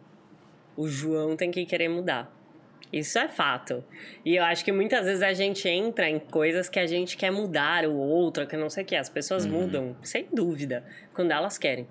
O 0.77 0.87
João 0.89 1.35
tem 1.35 1.51
que 1.51 1.65
querer 1.65 1.89
mudar. 1.89 2.31
Isso 2.93 3.19
é 3.19 3.27
fato. 3.27 3.83
E 4.27 4.37
eu 4.37 4.45
acho 4.45 4.63
que 4.63 4.71
muitas 4.71 5.07
vezes 5.07 5.23
a 5.23 5.33
gente 5.33 5.67
entra 5.67 6.07
em 6.07 6.19
coisas 6.19 6.69
que 6.69 6.79
a 6.79 6.87
gente 6.87 7.17
quer 7.17 7.31
mudar 7.31 7.87
o 7.87 7.97
outro, 7.97 8.47
que 8.47 8.59
não 8.59 8.69
sei 8.69 8.85
o 8.85 8.87
que. 8.87 8.95
As 8.95 9.09
pessoas 9.09 9.47
mudam, 9.47 9.97
sem 10.03 10.27
dúvida, 10.31 10.85
quando 11.15 11.31
elas 11.31 11.57
querem. 11.57 11.89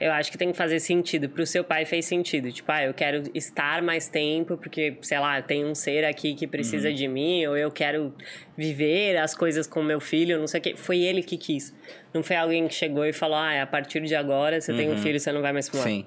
Eu 0.00 0.12
acho 0.12 0.32
que 0.32 0.38
tem 0.38 0.50
que 0.50 0.56
fazer 0.56 0.80
sentido. 0.80 1.28
Pro 1.28 1.46
seu 1.46 1.62
pai 1.62 1.84
fez 1.84 2.06
sentido. 2.06 2.50
Tipo, 2.50 2.72
ah, 2.72 2.84
eu 2.84 2.94
quero 2.94 3.22
estar 3.34 3.82
mais 3.82 4.08
tempo 4.08 4.56
porque, 4.56 4.96
sei 5.02 5.18
lá, 5.18 5.42
tem 5.42 5.66
um 5.66 5.74
ser 5.74 6.06
aqui 6.06 6.34
que 6.34 6.46
precisa 6.46 6.90
de 6.90 7.06
mim, 7.06 7.44
ou 7.44 7.54
eu 7.54 7.70
quero 7.70 8.14
viver 8.56 9.18
as 9.18 9.34
coisas 9.34 9.66
com 9.66 9.82
meu 9.82 10.00
filho, 10.00 10.38
não 10.38 10.46
sei 10.46 10.58
o 10.58 10.62
quê. 10.62 10.74
Foi 10.74 10.98
ele 11.00 11.22
que 11.22 11.36
quis. 11.36 11.74
Não 12.14 12.22
foi 12.22 12.36
alguém 12.36 12.66
que 12.66 12.74
chegou 12.74 13.04
e 13.04 13.12
falou, 13.12 13.36
ah, 13.36 13.60
a 13.60 13.66
partir 13.66 14.00
de 14.00 14.14
agora 14.14 14.58
você 14.58 14.72
tem 14.72 14.90
um 14.90 14.96
filho, 14.96 15.20
você 15.20 15.30
não 15.32 15.42
vai 15.42 15.52
mais 15.52 15.68
fumar. 15.68 15.86
Sim. 15.86 16.06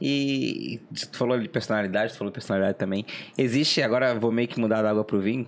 E 0.00 0.80
tu 1.10 1.18
falou 1.18 1.38
de 1.38 1.48
personalidade, 1.48 2.12
tu 2.12 2.18
falou 2.18 2.30
de 2.30 2.34
personalidade 2.34 2.78
também. 2.78 3.04
Existe, 3.36 3.82
agora 3.82 4.14
vou 4.14 4.32
meio 4.32 4.48
que 4.48 4.58
mudar 4.58 4.80
da 4.80 4.90
água 4.90 5.04
pro 5.04 5.20
vinho. 5.20 5.46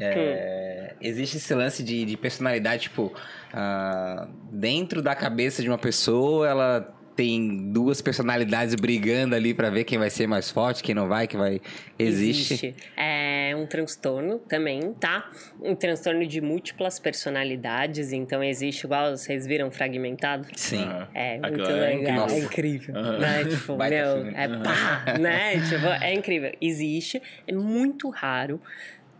É, 0.00 0.94
Existe 1.00 1.36
esse 1.36 1.54
lance 1.54 1.82
de, 1.82 2.04
de 2.04 2.16
personalidade, 2.16 2.84
tipo, 2.84 3.12
ah, 3.52 4.28
dentro 4.50 5.00
da 5.02 5.14
cabeça 5.14 5.62
de 5.62 5.68
uma 5.68 5.78
pessoa, 5.78 6.48
ela 6.48 6.94
tem 7.18 7.72
duas 7.72 8.00
personalidades 8.00 8.76
brigando 8.76 9.34
ali 9.34 9.52
pra 9.52 9.70
ver 9.70 9.82
quem 9.82 9.98
vai 9.98 10.08
ser 10.08 10.28
mais 10.28 10.52
forte, 10.52 10.84
quem 10.84 10.94
não 10.94 11.08
vai, 11.08 11.26
quem 11.26 11.36
vai. 11.36 11.60
Existe. 11.98 12.76
É 12.96 13.52
um 13.56 13.66
transtorno 13.66 14.38
também, 14.38 14.92
tá? 15.00 15.28
Um 15.60 15.74
transtorno 15.74 16.24
de 16.24 16.40
múltiplas 16.40 17.00
personalidades. 17.00 18.12
Então, 18.12 18.40
existe, 18.40 18.84
igual 18.84 19.16
vocês 19.16 19.48
viram, 19.48 19.68
fragmentado. 19.68 20.46
Sim. 20.54 20.84
Aham. 20.84 21.08
É 21.12 21.38
muito 21.40 21.62
é 21.62 21.74
legal, 21.74 22.26
incrível. 22.28 22.36
é 22.36 22.38
incrível. 22.38 22.96
Aham. 22.96 23.18
Né? 23.18 23.44
Tipo, 23.50 23.76
meu, 23.76 24.26
é 24.36 24.48
pá, 24.62 25.14
né? 25.18 25.60
Tipo, 25.68 25.86
é 25.86 26.14
incrível. 26.14 26.52
Existe, 26.60 27.20
é 27.48 27.52
muito 27.52 28.08
raro, 28.10 28.60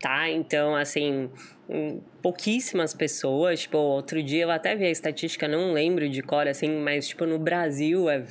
tá? 0.01 0.29
Então, 0.29 0.75
assim, 0.75 1.29
hum, 1.69 1.99
pouquíssimas 2.21 2.93
pessoas, 2.93 3.61
tipo, 3.61 3.77
outro 3.77 4.21
dia 4.23 4.43
eu 4.43 4.51
até 4.51 4.75
vi 4.75 4.85
a 4.85 4.89
estatística, 4.89 5.47
não 5.47 5.73
lembro 5.73 6.07
de 6.09 6.21
cor, 6.21 6.47
assim, 6.47 6.69
mas, 6.79 7.07
tipo, 7.07 7.25
no 7.25 7.37
Brasil 7.37 8.09
é 8.09 8.23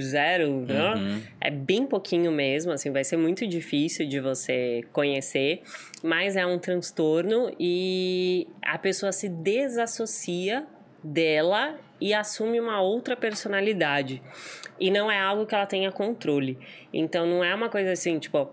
zero, 0.00 0.60
né? 0.60 1.20
É 1.40 1.50
bem 1.50 1.86
pouquinho 1.86 2.30
mesmo, 2.30 2.72
assim, 2.72 2.90
vai 2.90 3.04
ser 3.04 3.16
muito 3.16 3.46
difícil 3.46 4.08
de 4.08 4.20
você 4.20 4.82
conhecer, 4.92 5.62
mas 6.02 6.36
é 6.36 6.46
um 6.46 6.58
transtorno 6.58 7.52
e 7.58 8.46
a 8.62 8.78
pessoa 8.78 9.12
se 9.12 9.28
desassocia 9.28 10.66
dela 11.02 11.78
e 12.00 12.12
assume 12.12 12.60
uma 12.60 12.80
outra 12.80 13.16
personalidade. 13.16 14.22
E 14.78 14.90
não 14.90 15.10
é 15.10 15.18
algo 15.18 15.46
que 15.46 15.54
ela 15.54 15.66
tenha 15.66 15.90
controle. 15.90 16.58
Então 16.92 17.26
não 17.26 17.42
é 17.42 17.54
uma 17.54 17.68
coisa 17.68 17.92
assim, 17.92 18.18
tipo, 18.18 18.50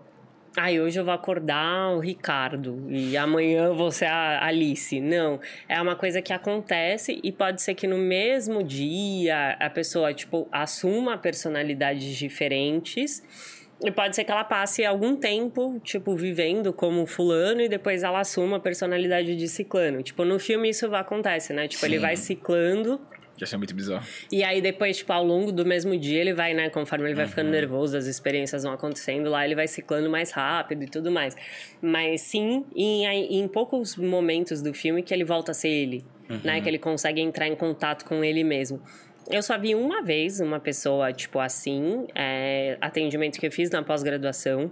ai, 0.56 0.80
hoje 0.80 0.98
eu 0.98 1.04
vou 1.04 1.12
acordar 1.12 1.90
o 1.90 1.98
Ricardo 1.98 2.86
e 2.88 3.16
amanhã 3.16 3.66
eu 3.66 3.74
vou 3.74 3.90
ser 3.90 4.06
a 4.06 4.44
Alice. 4.46 5.00
Não. 5.00 5.40
É 5.68 5.80
uma 5.80 5.96
coisa 5.96 6.22
que 6.22 6.32
acontece 6.32 7.20
e 7.22 7.32
pode 7.32 7.62
ser 7.62 7.74
que 7.74 7.86
no 7.86 7.98
mesmo 7.98 8.62
dia 8.62 9.56
a 9.58 9.68
pessoa, 9.68 10.12
tipo, 10.14 10.48
assuma 10.52 11.18
personalidades 11.18 12.16
diferentes. 12.16 13.22
E 13.84 13.90
pode 13.90 14.14
ser 14.14 14.24
que 14.24 14.30
ela 14.30 14.44
passe 14.44 14.84
algum 14.84 15.16
tempo, 15.16 15.80
tipo, 15.82 16.14
vivendo 16.14 16.72
como 16.72 17.04
fulano 17.06 17.60
e 17.60 17.68
depois 17.68 18.02
ela 18.02 18.20
assuma 18.20 18.56
a 18.56 18.60
personalidade 18.60 19.34
de 19.34 19.48
ciclano. 19.48 20.02
Tipo, 20.02 20.24
no 20.24 20.38
filme 20.38 20.70
isso 20.70 20.94
acontece, 20.94 21.52
né? 21.52 21.66
Tipo, 21.66 21.80
Sim. 21.80 21.86
ele 21.86 21.98
vai 21.98 22.16
ciclando 22.16 23.00
ia 23.40 23.46
ser 23.46 23.56
muito 23.56 23.74
bizarro. 23.74 24.06
E 24.30 24.44
aí, 24.44 24.60
depois, 24.60 24.98
tipo, 24.98 25.12
ao 25.12 25.24
longo 25.24 25.50
do 25.50 25.64
mesmo 25.64 25.98
dia, 25.98 26.20
ele 26.20 26.32
vai, 26.32 26.54
né? 26.54 26.70
Conforme 26.70 27.06
ele 27.06 27.14
vai 27.14 27.24
uhum. 27.24 27.30
ficando 27.30 27.50
nervoso, 27.50 27.96
as 27.96 28.06
experiências 28.06 28.62
vão 28.62 28.72
acontecendo 28.72 29.30
lá, 29.30 29.44
ele 29.44 29.54
vai 29.54 29.66
ciclando 29.66 30.08
mais 30.08 30.30
rápido 30.30 30.84
e 30.84 30.86
tudo 30.86 31.10
mais. 31.10 31.36
Mas 31.82 32.22
sim, 32.22 32.64
em, 32.74 33.06
em 33.40 33.48
poucos 33.48 33.96
momentos 33.96 34.62
do 34.62 34.72
filme 34.72 35.02
que 35.02 35.12
ele 35.12 35.24
volta 35.24 35.52
a 35.52 35.54
ser 35.54 35.68
ele, 35.68 36.04
uhum. 36.30 36.40
né? 36.44 36.60
Que 36.60 36.68
ele 36.68 36.78
consegue 36.78 37.20
entrar 37.20 37.48
em 37.48 37.56
contato 37.56 38.04
com 38.04 38.22
ele 38.24 38.44
mesmo. 38.44 38.80
Eu 39.30 39.42
só 39.42 39.58
vi 39.58 39.74
uma 39.74 40.02
vez 40.02 40.40
uma 40.40 40.60
pessoa, 40.60 41.12
tipo, 41.12 41.38
assim, 41.38 42.06
é, 42.14 42.76
atendimento 42.80 43.40
que 43.40 43.46
eu 43.46 43.52
fiz 43.52 43.70
na 43.70 43.82
pós-graduação. 43.82 44.70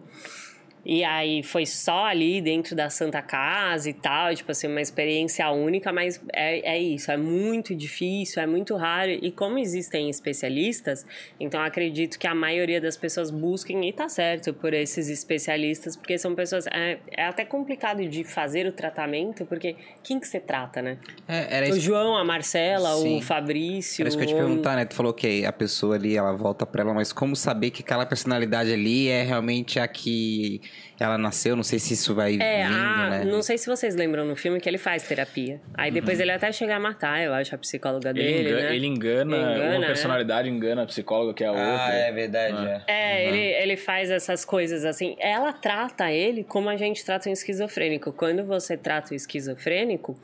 E 0.84 1.04
aí 1.04 1.42
foi 1.42 1.64
só 1.64 2.06
ali 2.06 2.40
dentro 2.40 2.74
da 2.74 2.90
Santa 2.90 3.22
Casa 3.22 3.88
e 3.88 3.92
tal, 3.92 4.34
tipo 4.34 4.50
assim, 4.50 4.66
uma 4.66 4.80
experiência 4.80 5.48
única, 5.50 5.92
mas 5.92 6.20
é, 6.32 6.74
é 6.74 6.78
isso, 6.80 7.10
é 7.12 7.16
muito 7.16 7.74
difícil, 7.74 8.42
é 8.42 8.46
muito 8.46 8.74
raro. 8.74 9.10
E 9.10 9.30
como 9.30 9.58
existem 9.58 10.10
especialistas, 10.10 11.06
então 11.38 11.60
acredito 11.60 12.18
que 12.18 12.26
a 12.26 12.34
maioria 12.34 12.80
das 12.80 12.96
pessoas 12.96 13.30
busquem, 13.30 13.88
e 13.88 13.92
tá 13.92 14.08
certo, 14.08 14.52
por 14.52 14.74
esses 14.74 15.08
especialistas, 15.08 15.96
porque 15.96 16.18
são 16.18 16.34
pessoas. 16.34 16.66
É, 16.66 16.98
é 17.12 17.24
até 17.24 17.44
complicado 17.44 18.04
de 18.06 18.24
fazer 18.24 18.66
o 18.66 18.72
tratamento, 18.72 19.46
porque 19.46 19.76
quem 20.02 20.18
que 20.18 20.26
você 20.26 20.40
trata, 20.40 20.82
né? 20.82 20.98
É, 21.28 21.70
o 21.70 21.78
João, 21.78 22.16
a 22.16 22.24
Marcela, 22.24 22.96
Sim. 22.96 23.18
o 23.18 23.22
Fabrício. 23.22 24.02
Era 24.02 24.08
isso 24.08 24.18
que 24.18 24.24
eu 24.24 24.28
ia 24.28 24.34
te 24.34 24.38
perguntar, 24.38 24.76
né? 24.76 24.84
Tu 24.84 24.94
falou 24.94 25.12
que 25.12 25.46
a 25.46 25.52
pessoa 25.52 25.94
ali, 25.94 26.16
ela 26.16 26.32
volta 26.32 26.66
pra 26.66 26.82
ela, 26.82 26.92
mas 26.92 27.12
como 27.12 27.36
saber 27.36 27.70
que 27.70 27.82
aquela 27.82 28.04
personalidade 28.04 28.72
ali 28.72 29.08
é 29.08 29.22
realmente 29.22 29.78
a 29.78 29.86
que 29.86 30.60
ela 30.98 31.18
nasceu, 31.18 31.56
não 31.56 31.62
sei 31.62 31.78
se 31.78 31.94
isso 31.94 32.14
vai 32.14 32.38
é, 32.40 32.66
vindo, 32.66 32.76
a, 32.76 33.10
né? 33.10 33.24
Não 33.24 33.42
sei 33.42 33.58
se 33.58 33.66
vocês 33.66 33.94
lembram 33.94 34.24
no 34.24 34.36
filme 34.36 34.60
que 34.60 34.68
ele 34.68 34.78
faz 34.78 35.02
terapia. 35.02 35.60
Aí 35.74 35.90
uhum. 35.90 35.94
depois 35.94 36.20
ele 36.20 36.30
até 36.30 36.52
chega 36.52 36.76
a 36.76 36.80
matar, 36.80 37.22
eu 37.22 37.34
acho, 37.34 37.54
a 37.54 37.58
psicóloga 37.58 38.10
ele 38.10 38.22
dele, 38.22 38.48
engana, 38.48 38.60
né? 38.62 38.76
Ele 38.76 38.86
engana, 38.86 39.36
engana 39.36 39.70
uma 39.70 39.78
né? 39.80 39.86
personalidade 39.86 40.48
engana 40.48 40.82
a 40.82 40.86
psicóloga 40.86 41.34
que 41.34 41.42
é 41.42 41.48
a 41.48 41.50
ah, 41.50 41.52
outra. 41.52 41.86
Ah, 41.86 41.94
é 41.94 42.12
verdade, 42.12 42.56
ah. 42.56 42.84
é. 42.86 43.22
É, 43.22 43.28
uhum. 43.28 43.34
ele, 43.34 43.40
ele 43.62 43.76
faz 43.76 44.10
essas 44.10 44.44
coisas 44.44 44.84
assim. 44.84 45.16
Ela 45.18 45.52
trata 45.52 46.10
ele 46.12 46.44
como 46.44 46.68
a 46.68 46.76
gente 46.76 47.04
trata 47.04 47.28
um 47.28 47.32
esquizofrênico. 47.32 48.12
Quando 48.12 48.44
você 48.44 48.76
trata 48.76 49.12
o 49.12 49.16
esquizofrênico 49.16 50.16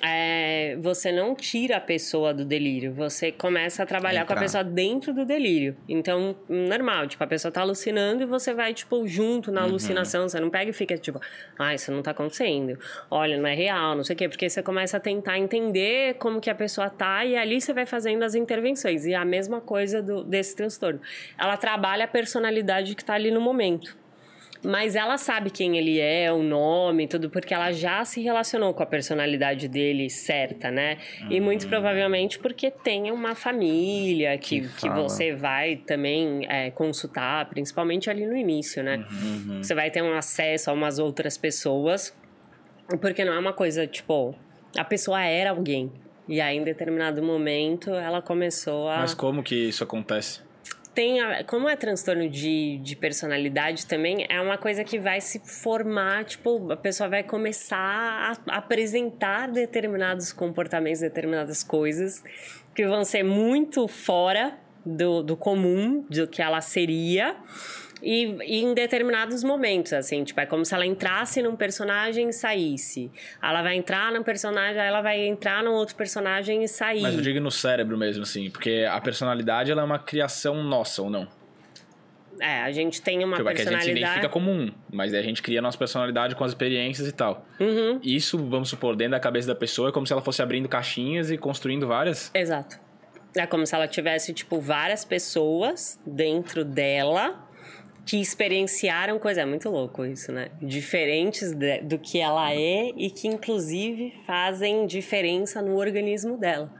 é, 0.00 0.76
você 0.80 1.12
não 1.12 1.34
tira 1.34 1.76
a 1.76 1.80
pessoa 1.80 2.32
do 2.32 2.44
delírio, 2.44 2.92
você 2.92 3.30
começa 3.30 3.82
a 3.82 3.86
trabalhar 3.86 4.22
Entrar. 4.22 4.34
com 4.34 4.40
a 4.40 4.42
pessoa 4.42 4.64
dentro 4.64 5.12
do 5.12 5.24
delírio. 5.24 5.76
Então, 5.88 6.34
normal, 6.48 7.06
tipo, 7.06 7.22
a 7.22 7.26
pessoa 7.26 7.52
tá 7.52 7.60
alucinando 7.60 8.22
e 8.22 8.26
você 8.26 8.54
vai, 8.54 8.72
tipo, 8.72 9.06
junto 9.06 9.52
na 9.52 9.60
uhum. 9.60 9.68
alucinação, 9.68 10.28
você 10.28 10.40
não 10.40 10.48
pega 10.48 10.70
e 10.70 10.72
fica, 10.72 10.96
tipo, 10.96 11.20
ah, 11.58 11.74
isso 11.74 11.92
não 11.92 12.02
tá 12.02 12.12
acontecendo, 12.12 12.78
olha, 13.10 13.36
não 13.36 13.46
é 13.46 13.54
real, 13.54 13.94
não 13.94 14.04
sei 14.04 14.14
o 14.14 14.16
quê, 14.16 14.28
porque 14.28 14.48
você 14.48 14.62
começa 14.62 14.96
a 14.96 15.00
tentar 15.00 15.38
entender 15.38 16.14
como 16.14 16.40
que 16.40 16.48
a 16.48 16.54
pessoa 16.54 16.88
tá 16.88 17.24
e 17.24 17.36
ali 17.36 17.60
você 17.60 17.72
vai 17.72 17.84
fazendo 17.84 18.22
as 18.22 18.34
intervenções. 18.34 19.04
E 19.04 19.12
é 19.12 19.16
a 19.16 19.24
mesma 19.24 19.60
coisa 19.60 20.02
do, 20.02 20.24
desse 20.24 20.56
transtorno. 20.56 21.00
Ela 21.38 21.56
trabalha 21.56 22.04
a 22.04 22.08
personalidade 22.08 22.94
que 22.94 23.04
tá 23.04 23.14
ali 23.14 23.30
no 23.30 23.40
momento. 23.40 24.01
Mas 24.64 24.94
ela 24.94 25.18
sabe 25.18 25.50
quem 25.50 25.76
ele 25.76 25.98
é, 25.98 26.32
o 26.32 26.42
nome, 26.42 27.08
tudo, 27.08 27.28
porque 27.28 27.52
ela 27.52 27.72
já 27.72 28.04
se 28.04 28.20
relacionou 28.20 28.72
com 28.72 28.82
a 28.82 28.86
personalidade 28.86 29.66
dele 29.66 30.08
certa, 30.08 30.70
né? 30.70 30.98
Uhum. 31.22 31.32
E 31.32 31.40
muito 31.40 31.66
provavelmente 31.68 32.38
porque 32.38 32.70
tem 32.70 33.10
uma 33.10 33.34
família 33.34 34.38
que, 34.38 34.60
que, 34.60 34.68
que 34.68 34.88
você 34.88 35.34
vai 35.34 35.76
também 35.76 36.46
é, 36.48 36.70
consultar, 36.70 37.48
principalmente 37.48 38.08
ali 38.08 38.24
no 38.24 38.36
início, 38.36 38.82
né? 38.84 39.04
Uhum. 39.10 39.62
Você 39.62 39.74
vai 39.74 39.90
ter 39.90 40.02
um 40.02 40.12
acesso 40.16 40.70
a 40.70 40.72
umas 40.72 41.00
outras 41.00 41.36
pessoas, 41.36 42.16
porque 43.00 43.24
não 43.24 43.32
é 43.32 43.38
uma 43.38 43.52
coisa 43.52 43.84
tipo, 43.86 44.34
a 44.76 44.84
pessoa 44.84 45.22
era 45.22 45.50
alguém. 45.50 45.90
E 46.28 46.40
aí, 46.40 46.56
em 46.56 46.62
determinado 46.62 47.20
momento, 47.20 47.90
ela 47.90 48.22
começou 48.22 48.88
a. 48.88 48.98
Mas 48.98 49.12
como 49.12 49.42
que 49.42 49.56
isso 49.56 49.82
acontece? 49.82 50.40
Tem 50.94 51.20
a, 51.20 51.44
como 51.44 51.68
é 51.68 51.76
transtorno 51.76 52.28
de, 52.28 52.78
de 52.78 52.96
personalidade 52.96 53.86
também 53.86 54.26
é 54.28 54.40
uma 54.40 54.58
coisa 54.58 54.84
que 54.84 54.98
vai 54.98 55.20
se 55.20 55.38
formar 55.38 56.24
tipo 56.24 56.70
a 56.70 56.76
pessoa 56.76 57.08
vai 57.08 57.22
começar 57.22 58.36
a 58.46 58.56
apresentar 58.56 59.48
determinados 59.48 60.32
comportamentos 60.32 61.00
determinadas 61.00 61.62
coisas 61.62 62.22
que 62.74 62.86
vão 62.86 63.04
ser 63.04 63.22
muito 63.22 63.88
fora 63.88 64.58
do, 64.84 65.22
do 65.22 65.36
comum 65.36 66.04
do 66.10 66.26
que 66.26 66.42
ela 66.42 66.60
seria 66.60 67.36
e, 68.02 68.36
e, 68.44 68.62
em 68.62 68.74
determinados 68.74 69.44
momentos, 69.44 69.92
assim, 69.92 70.24
tipo, 70.24 70.40
é 70.40 70.46
como 70.46 70.64
se 70.64 70.74
ela 70.74 70.84
entrasse 70.84 71.40
num 71.40 71.54
personagem 71.54 72.28
e 72.28 72.32
saísse. 72.32 73.10
Ela 73.40 73.62
vai 73.62 73.76
entrar 73.76 74.10
num 74.10 74.22
personagem, 74.22 74.82
ela 74.82 75.00
vai 75.00 75.20
entrar 75.20 75.62
num 75.62 75.72
outro 75.72 75.94
personagem 75.94 76.64
e 76.64 76.68
sair. 76.68 77.02
Mas 77.02 77.14
eu 77.14 77.22
digo 77.22 77.38
no 77.40 77.50
cérebro 77.50 77.96
mesmo, 77.96 78.24
assim, 78.24 78.50
porque 78.50 78.86
a 78.90 79.00
personalidade 79.00 79.70
ela 79.70 79.82
é 79.82 79.84
uma 79.84 79.98
criação 80.00 80.62
nossa 80.64 81.02
ou 81.02 81.08
não? 81.08 81.28
É, 82.40 82.62
a 82.62 82.72
gente 82.72 83.00
tem 83.00 83.22
uma 83.22 83.36
tipo, 83.36 83.44
personalidade... 83.44 83.64
É 83.64 83.68
que 83.68 83.90
a 83.90 83.94
gente 83.94 83.98
identifica 83.98 84.28
como 84.28 84.50
um, 84.50 84.72
mas 84.92 85.14
a 85.14 85.22
gente 85.22 85.40
cria 85.40 85.60
a 85.60 85.62
nossa 85.62 85.78
personalidade 85.78 86.34
com 86.34 86.42
as 86.42 86.50
experiências 86.50 87.06
e 87.06 87.12
tal. 87.12 87.46
Uhum. 87.60 88.00
Isso, 88.02 88.36
vamos 88.36 88.68
supor, 88.68 88.96
dentro 88.96 89.12
da 89.12 89.20
cabeça 89.20 89.46
da 89.46 89.54
pessoa 89.54 89.90
é 89.90 89.92
como 89.92 90.06
se 90.06 90.12
ela 90.12 90.22
fosse 90.22 90.42
abrindo 90.42 90.68
caixinhas 90.68 91.30
e 91.30 91.38
construindo 91.38 91.86
várias... 91.86 92.32
Exato. 92.34 92.80
É 93.36 93.46
como 93.46 93.64
se 93.64 93.74
ela 93.74 93.86
tivesse, 93.86 94.34
tipo, 94.34 94.60
várias 94.60 95.04
pessoas 95.04 96.00
dentro 96.04 96.64
dela 96.64 97.48
que 98.04 98.20
experienciaram 98.20 99.18
coisa. 99.18 99.42
É 99.42 99.44
muito 99.44 99.68
louco 99.70 100.04
isso, 100.04 100.32
né? 100.32 100.48
Diferentes 100.60 101.52
de, 101.52 101.80
do 101.82 101.98
que 101.98 102.20
ela 102.20 102.52
é 102.52 102.92
e 102.96 103.10
que, 103.10 103.28
inclusive, 103.28 104.14
fazem 104.26 104.86
diferença 104.86 105.62
no 105.62 105.76
organismo 105.76 106.36
dela. 106.36 106.72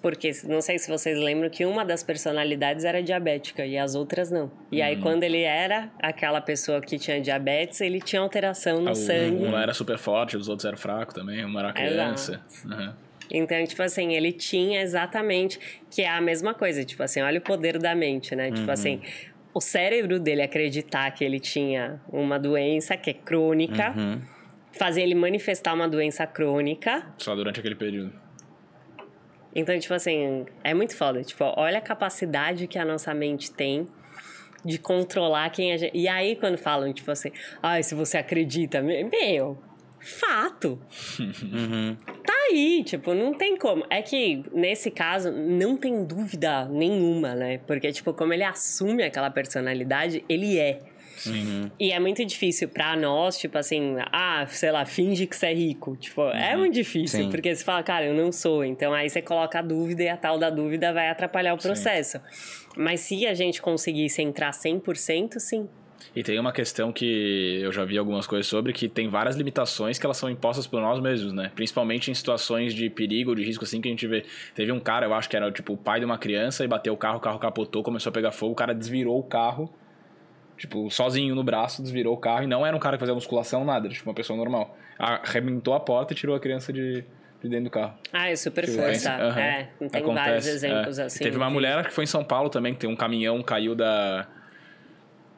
Porque 0.00 0.32
não 0.44 0.60
sei 0.60 0.80
se 0.80 0.90
vocês 0.90 1.16
lembram 1.16 1.48
que 1.48 1.64
uma 1.64 1.84
das 1.84 2.02
personalidades 2.02 2.84
era 2.84 3.00
diabética 3.00 3.64
e 3.64 3.78
as 3.78 3.94
outras 3.94 4.32
não. 4.32 4.50
E 4.70 4.80
uhum. 4.80 4.86
aí, 4.86 4.96
quando 5.00 5.22
ele 5.22 5.42
era 5.42 5.90
aquela 6.00 6.40
pessoa 6.40 6.80
que 6.80 6.98
tinha 6.98 7.20
diabetes, 7.20 7.80
ele 7.80 8.00
tinha 8.00 8.20
alteração 8.20 8.80
no 8.80 8.90
ah, 8.90 8.94
sangue. 8.96 9.44
Um 9.44 9.56
era 9.56 9.72
super 9.72 9.98
forte, 9.98 10.36
os 10.36 10.48
outros 10.48 10.64
eram 10.64 10.76
fracos 10.76 11.14
também, 11.14 11.44
uma 11.44 11.60
era 11.60 11.72
criança. 11.72 12.40
Uhum. 12.64 12.92
Então, 13.30 13.64
tipo 13.64 13.82
assim, 13.82 14.14
ele 14.14 14.32
tinha 14.32 14.82
exatamente 14.82 15.58
que 15.88 16.02
é 16.02 16.10
a 16.10 16.20
mesma 16.20 16.52
coisa, 16.52 16.84
tipo 16.84 17.02
assim, 17.02 17.22
olha 17.22 17.38
o 17.38 17.42
poder 17.42 17.78
da 17.78 17.94
mente, 17.94 18.34
né? 18.34 18.46
Tipo 18.46 18.56
uhum. 18.56 18.60
Tipo 18.62 18.72
assim, 18.72 19.00
o 19.54 19.60
cérebro 19.60 20.18
dele 20.18 20.42
acreditar 20.42 21.10
que 21.10 21.24
ele 21.24 21.38
tinha 21.38 22.00
uma 22.08 22.38
doença 22.38 22.96
que 22.96 23.10
é 23.10 23.14
crônica, 23.14 23.94
uhum. 23.96 24.20
fazer 24.72 25.02
ele 25.02 25.14
manifestar 25.14 25.74
uma 25.74 25.88
doença 25.88 26.26
crônica. 26.26 27.06
Só 27.18 27.34
durante 27.34 27.60
aquele 27.60 27.74
período. 27.74 28.12
Então, 29.54 29.78
tipo 29.78 29.92
assim, 29.92 30.46
é 30.64 30.72
muito 30.72 30.96
foda. 30.96 31.22
Tipo, 31.22 31.44
olha 31.56 31.78
a 31.78 31.82
capacidade 31.82 32.66
que 32.66 32.78
a 32.78 32.84
nossa 32.84 33.12
mente 33.12 33.52
tem 33.52 33.86
de 34.64 34.78
controlar 34.78 35.50
quem 35.50 35.72
a 35.72 35.76
gente. 35.76 35.96
E 35.96 36.08
aí, 36.08 36.36
quando 36.36 36.56
falam, 36.56 36.92
tipo 36.92 37.10
assim, 37.10 37.30
ah, 37.62 37.82
se 37.82 37.94
você 37.94 38.16
acredita, 38.16 38.80
meu, 38.80 39.58
fato. 40.00 40.80
Uhum. 41.20 41.96
Aí, 42.52 42.84
tipo, 42.84 43.14
não 43.14 43.32
tem 43.32 43.56
como. 43.56 43.82
É 43.88 44.02
que 44.02 44.44
nesse 44.52 44.90
caso 44.90 45.32
não 45.32 45.74
tem 45.76 46.04
dúvida 46.04 46.66
nenhuma, 46.66 47.34
né? 47.34 47.58
Porque, 47.66 47.90
tipo, 47.90 48.12
como 48.12 48.34
ele 48.34 48.44
assume 48.44 49.02
aquela 49.02 49.30
personalidade, 49.30 50.22
ele 50.28 50.58
é. 50.58 50.80
Sim. 51.16 51.70
E 51.80 51.92
é 51.92 51.98
muito 51.98 52.24
difícil 52.24 52.68
para 52.68 52.94
nós, 52.96 53.38
tipo 53.38 53.56
assim, 53.56 53.96
ah, 54.12 54.44
sei 54.48 54.70
lá, 54.70 54.84
finge 54.84 55.26
que 55.26 55.34
você 55.34 55.46
é 55.46 55.54
rico. 55.54 55.96
Tipo, 55.96 56.22
é 56.22 56.24
uhum. 56.24 56.32
é 56.32 56.56
muito 56.56 56.74
difícil, 56.74 57.24
Sim. 57.24 57.30
porque 57.30 57.54
você 57.54 57.64
fala, 57.64 57.82
cara, 57.82 58.06
eu 58.06 58.14
não 58.14 58.30
sou. 58.30 58.64
Então 58.64 58.92
aí 58.92 59.08
você 59.08 59.22
coloca 59.22 59.58
a 59.58 59.62
dúvida 59.62 60.02
e 60.02 60.08
a 60.08 60.16
tal 60.16 60.38
da 60.38 60.50
dúvida 60.50 60.92
vai 60.92 61.08
atrapalhar 61.08 61.54
o 61.54 61.58
processo. 61.58 62.18
Sim. 62.18 62.72
Mas 62.76 63.00
se 63.00 63.26
a 63.26 63.34
gente 63.34 63.62
conseguisse 63.62 64.20
entrar 64.20 64.50
100%, 64.50 65.38
sim, 65.38 65.68
e 66.14 66.22
tem 66.22 66.38
uma 66.38 66.52
questão 66.52 66.92
que 66.92 67.60
eu 67.62 67.72
já 67.72 67.84
vi 67.84 67.96
algumas 67.96 68.26
coisas 68.26 68.46
sobre, 68.46 68.72
que 68.72 68.88
tem 68.88 69.08
várias 69.08 69.36
limitações 69.36 69.98
que 69.98 70.06
elas 70.06 70.16
são 70.16 70.28
impostas 70.28 70.66
por 70.66 70.80
nós 70.80 71.00
mesmos, 71.00 71.32
né? 71.32 71.50
Principalmente 71.54 72.10
em 72.10 72.14
situações 72.14 72.74
de 72.74 72.90
perigo, 72.90 73.34
de 73.34 73.42
risco, 73.42 73.64
assim, 73.64 73.80
que 73.80 73.88
a 73.88 73.90
gente 73.90 74.06
vê. 74.06 74.24
Teve 74.54 74.72
um 74.72 74.80
cara, 74.80 75.06
eu 75.06 75.14
acho 75.14 75.28
que 75.28 75.36
era 75.36 75.50
tipo 75.50 75.72
o 75.72 75.76
pai 75.76 76.00
de 76.00 76.04
uma 76.04 76.18
criança, 76.18 76.64
e 76.64 76.68
bateu 76.68 76.92
o 76.92 76.96
carro, 76.96 77.18
o 77.18 77.20
carro 77.20 77.38
capotou, 77.38 77.82
começou 77.82 78.10
a 78.10 78.12
pegar 78.12 78.32
fogo, 78.32 78.52
o 78.52 78.56
cara 78.56 78.74
desvirou 78.74 79.18
o 79.18 79.22
carro, 79.22 79.72
tipo, 80.56 80.90
sozinho 80.90 81.34
no 81.34 81.42
braço, 81.42 81.82
desvirou 81.82 82.14
o 82.14 82.18
carro, 82.18 82.44
e 82.44 82.46
não 82.46 82.66
era 82.66 82.76
um 82.76 82.80
cara 82.80 82.96
que 82.96 83.00
fazia 83.00 83.14
musculação, 83.14 83.64
nada, 83.64 83.86
era 83.86 83.94
tipo 83.94 84.08
uma 84.08 84.14
pessoa 84.14 84.36
normal. 84.36 84.76
Arrebentou 84.98 85.74
a 85.74 85.80
porta 85.80 86.12
e 86.12 86.16
tirou 86.16 86.36
a 86.36 86.40
criança 86.40 86.72
de, 86.72 87.04
de 87.42 87.48
dentro 87.48 87.64
do 87.64 87.70
carro. 87.70 87.94
Ah, 88.12 88.28
é 88.28 88.36
super 88.36 88.64
tipo, 88.64 88.76
força. 88.76 89.10
Uhum. 89.16 89.38
É, 89.38 89.68
tem 89.78 90.02
Acontece, 90.02 90.14
vários 90.14 90.46
exemplos 90.46 90.98
é. 90.98 91.04
assim. 91.04 91.24
Teve 91.24 91.36
uma 91.36 91.50
mulher 91.50 91.84
que 91.86 91.92
foi 91.92 92.04
em 92.04 92.06
São 92.06 92.22
Paulo 92.22 92.48
também, 92.48 92.74
que 92.74 92.80
tem 92.80 92.90
um 92.90 92.96
caminhão, 92.96 93.42
caiu 93.42 93.74
da 93.74 94.28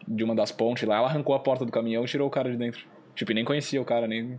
de 0.06 0.22
uma 0.24 0.34
das 0.34 0.52
pontes 0.52 0.86
lá, 0.86 0.96
ela 0.96 1.08
arrancou 1.08 1.34
a 1.34 1.38
porta 1.40 1.64
do 1.64 1.72
caminhão 1.72 2.04
e 2.04 2.06
tirou 2.06 2.26
o 2.28 2.30
cara 2.30 2.50
de 2.50 2.56
dentro. 2.56 2.82
Tipo, 3.14 3.30
e 3.32 3.34
nem 3.34 3.44
conhecia 3.44 3.80
o 3.80 3.84
cara, 3.84 4.06
nem. 4.06 4.38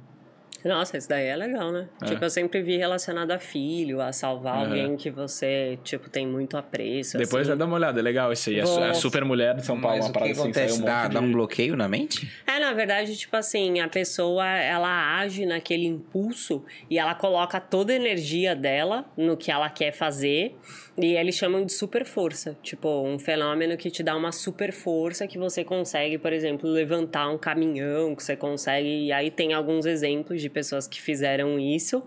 Nossa, 0.64 0.98
isso 0.98 1.08
daí 1.08 1.28
é 1.28 1.36
legal, 1.36 1.72
né? 1.72 1.88
É. 2.02 2.06
Tipo, 2.06 2.26
eu 2.26 2.30
sempre 2.30 2.60
vi 2.64 2.76
relacionado 2.76 3.30
a 3.30 3.38
filho, 3.38 4.02
a 4.02 4.12
salvar 4.12 4.56
Aham. 4.56 4.66
alguém 4.66 4.98
que 4.98 5.12
você, 5.12 5.78
tipo, 5.84 6.10
tem 6.10 6.26
muito 6.26 6.58
apreço. 6.58 7.20
Depois 7.20 7.42
assim. 7.42 7.50
vai 7.50 7.58
dar 7.58 7.66
uma 7.66 7.76
olhada, 7.76 8.00
é 8.00 8.02
legal 8.02 8.32
esse 8.34 8.50
aí. 8.50 8.62
Vou- 8.62 8.94
super 8.96 9.24
mulher 9.24 9.54
de 9.56 9.64
São 9.64 9.80
Paulo, 9.80 9.98
Mas 9.98 10.06
uma 10.06 10.10
o 10.10 10.14
que 10.14 10.20
parada 10.20 10.32
assim, 10.32 10.42
acontece? 10.42 10.82
um 10.82 10.86
Dá, 10.86 11.04
monte 11.04 11.14
dá 11.14 11.20
de- 11.20 11.26
um 11.28 11.32
bloqueio 11.32 11.76
na 11.78 11.88
mente? 11.88 12.32
É, 12.48 12.60
na 12.60 12.74
verdade, 12.74 13.16
tipo 13.16 13.36
assim, 13.38 13.80
a 13.80 13.88
pessoa, 13.88 14.44
ela 14.48 15.20
age 15.20 15.46
naquele 15.46 15.86
impulso 15.86 16.66
e 16.90 16.98
ela 16.98 17.14
coloca 17.14 17.60
toda 17.62 17.94
a 17.94 17.96
energia 17.96 18.56
dela 18.56 19.06
no 19.16 19.38
que 19.38 19.52
ela 19.52 19.70
quer 19.70 19.92
fazer 19.92 20.58
e 20.98 21.16
eles 21.16 21.36
chamam 21.36 21.66
de 21.66 21.74
super 21.74 22.06
força. 22.06 22.58
Tipo, 22.64 23.04
um 23.04 23.20
fenômeno 23.20 23.76
que 23.78 23.92
te 23.92 24.02
dá 24.02 24.16
uma 24.16 24.32
super 24.32 24.72
força 24.72 25.28
que 25.28 25.38
você 25.38 25.64
consegue, 25.64 26.18
por 26.18 26.32
exemplo, 26.32 26.70
levantar 26.70 27.30
um 27.30 27.38
caminhão, 27.38 28.16
que 28.16 28.24
você 28.24 28.36
consegue... 28.36 29.06
E 29.06 29.12
aí 29.12 29.30
tem 29.30 29.54
alguns 29.54 29.86
exemplos 29.86 30.42
de 30.42 30.50
pessoas 30.50 30.88
que 30.88 31.02
fizeram 31.02 31.60
isso... 31.60 32.04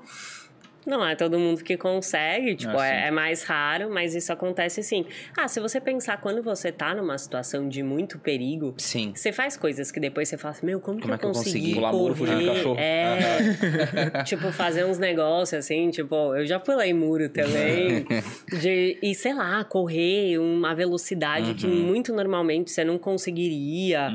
Não 0.89 1.07
é 1.07 1.15
todo 1.15 1.39
mundo 1.39 1.63
que 1.63 1.77
consegue, 1.77 2.57
tipo, 2.57 2.75
Ah, 2.75 2.79
sim. 2.79 2.95
é, 2.95 3.07
é 3.09 3.11
mais 3.11 3.43
raro, 3.45 3.91
mas 3.91 4.15
isso 4.15 4.33
acontece 4.33 4.83
sim. 4.83 5.05
Ah, 5.37 5.47
se 5.47 5.61
você 5.61 5.79
pensar 5.81 6.17
quando 6.19 6.43
você 6.43 6.73
tá 6.73 6.95
numa 6.95 7.19
situação 7.19 7.69
de 7.69 7.83
muito 7.83 8.19
perigo, 8.19 8.75
Sim. 8.79 9.13
você 9.15 9.31
faz 9.31 9.55
coisas 9.55 9.93
que 9.93 10.01
depois 10.01 10.29
você 10.31 10.39
fala 10.39 10.53
assim, 10.53 10.65
meu, 10.65 10.81
como, 10.81 10.99
Como 10.99 11.13
é 11.13 11.19
que 11.19 11.27
eu 11.27 11.31
que 11.31 11.37
eu 11.39 11.43
consegui? 11.43 11.75
Pular 11.75 11.93
muro, 11.93 12.15
fugir 12.17 12.33
correr? 12.35 12.47
cachorro. 12.55 12.77
É, 12.79 14.23
tipo, 14.25 14.51
fazer 14.51 14.87
uns 14.87 14.99
negócios 14.99 15.59
assim, 15.59 15.91
tipo, 15.91 16.35
eu 16.35 16.47
já 16.47 16.59
pulei 16.59 16.95
muro 16.95 17.29
também. 17.29 18.07
de, 18.61 18.99
e 19.03 19.15
sei 19.15 19.35
lá, 19.35 19.63
correr 19.65 20.39
uma 20.39 20.75
velocidade 20.75 21.53
que 21.55 21.67
Uhum. 21.67 21.87
muito 21.87 22.15
normalmente 22.15 22.71
você 22.71 22.83
não 22.83 22.97
conseguiria. 22.99 24.15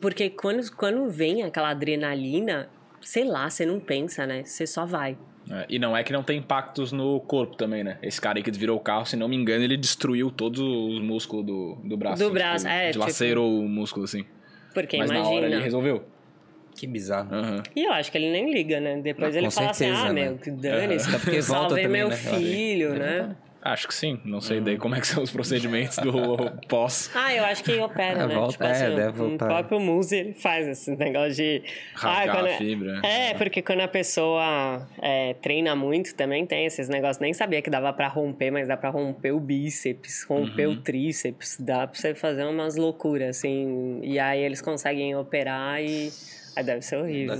Porque 0.00 0.28
quando, 0.28 0.70
quando 0.76 1.08
vem 1.08 1.42
aquela 1.42 1.70
adrenalina, 1.70 2.68
sei 3.00 3.24
lá, 3.24 3.48
você 3.48 3.64
não 3.64 3.80
pensa, 3.80 4.26
né? 4.26 4.42
Você 4.44 4.66
só 4.66 4.84
vai. 4.84 5.16
É, 5.52 5.66
e 5.68 5.78
não 5.78 5.94
é 5.94 6.02
que 6.02 6.12
não 6.14 6.22
tem 6.22 6.38
impactos 6.38 6.92
no 6.92 7.20
corpo 7.20 7.56
também, 7.56 7.84
né? 7.84 7.98
Esse 8.02 8.18
cara 8.18 8.38
aí 8.38 8.42
que 8.42 8.50
desvirou 8.50 8.76
o 8.76 8.80
carro, 8.80 9.04
se 9.04 9.16
não 9.16 9.28
me 9.28 9.36
engano, 9.36 9.62
ele 9.62 9.76
destruiu 9.76 10.30
todos 10.30 10.58
os 10.60 10.98
músculos 11.00 11.44
do, 11.44 11.76
do 11.84 11.96
braço. 11.96 12.24
Do 12.24 12.30
braço, 12.30 12.66
é, 12.66 12.86
tipo- 12.86 12.92
Dilacerou 13.04 13.60
o 13.60 13.68
músculo, 13.68 14.04
assim. 14.04 14.24
Porque 14.72 14.96
Mas 14.96 15.10
imagina. 15.10 15.30
na 15.30 15.36
hora 15.36 15.46
ele 15.46 15.60
resolveu. 15.62 16.04
Que 16.74 16.86
bizarro. 16.86 17.34
Aham. 17.34 17.62
E 17.76 17.84
eu 17.84 17.92
acho 17.92 18.10
que 18.10 18.16
ele 18.16 18.32
nem 18.32 18.50
liga, 18.50 18.80
né? 18.80 18.98
Depois 19.02 19.36
Ah, 19.36 19.38
ele 19.38 19.50
fala 19.50 19.70
assim, 19.70 19.84
certeza, 19.84 20.06
ah, 20.08 20.12
né? 20.14 20.24
meu, 20.24 20.38
que 20.38 20.50
dane-se. 20.50 21.08
Até 21.10 21.18
porque 21.18 21.40
volta 21.42 21.68
também, 21.68 21.88
meu 21.88 22.08
né? 22.08 22.16
Filho, 22.16 22.94
né? 22.94 23.36
Acho 23.64 23.86
que 23.86 23.94
sim. 23.94 24.20
Não 24.24 24.40
sei 24.40 24.58
Uhum. 24.58 24.64
daí 24.64 24.76
como 24.76 24.96
é 24.96 25.00
que 25.00 25.06
são 25.06 25.22
os 25.22 25.30
procedimentos 25.30 25.96
do 25.98 26.12
pós. 26.68 27.08
Ah, 27.14 27.32
eu 27.32 27.44
acho 27.44 27.62
que 27.62 27.78
opera, 27.78 28.22
É, 28.22 28.26
né? 28.26 28.34
volta, 28.34 28.52
tipo 28.52 28.64
é, 28.64 28.70
assim, 28.72 28.96
deve 28.96 29.08
o 29.10 29.28
voltar. 29.28 29.46
próprio 29.46 29.78
Muzi, 29.78 30.16
ele 30.16 30.34
faz 30.34 30.66
esse 30.66 30.96
negócio 30.96 31.34
de... 31.34 31.62
Rasgar 31.94 32.34
quando 32.36 32.46
a 32.46 32.50
é- 32.50 32.56
fibra. 32.58 33.00
É, 33.06 33.34
porque 33.34 33.62
quando 33.62 33.80
a 33.82 33.86
pessoa 33.88 34.86
é, 35.00 35.34
treina 35.34 35.76
muito, 35.76 36.12
também 36.16 36.44
tem 36.44 36.66
esses 36.66 36.88
negócios. 36.88 37.18
Nem 37.20 37.32
sabia 37.32 37.62
que 37.62 37.70
dava 37.70 37.92
pra 37.92 38.08
romper, 38.08 38.50
mas 38.50 38.66
dá 38.66 38.76
pra 38.76 38.90
romper 38.90 39.30
o 39.30 39.38
bíceps, 39.38 40.24
romper 40.28 40.66
Uhum. 40.66 40.72
o 40.74 40.76
tríceps. 40.82 41.56
Dá 41.60 41.86
pra 41.86 41.96
você 41.98 42.14
fazer 42.16 42.44
umas 42.44 42.76
loucuras, 42.76 43.36
assim. 43.38 44.00
E 44.02 44.18
aí 44.18 44.40
eles 44.42 44.60
conseguem 44.60 45.14
operar 45.14 45.80
e... 45.80 46.10
Aí 46.56 46.64
deve 46.64 46.82
ser 46.82 46.96
horrível. 46.96 47.36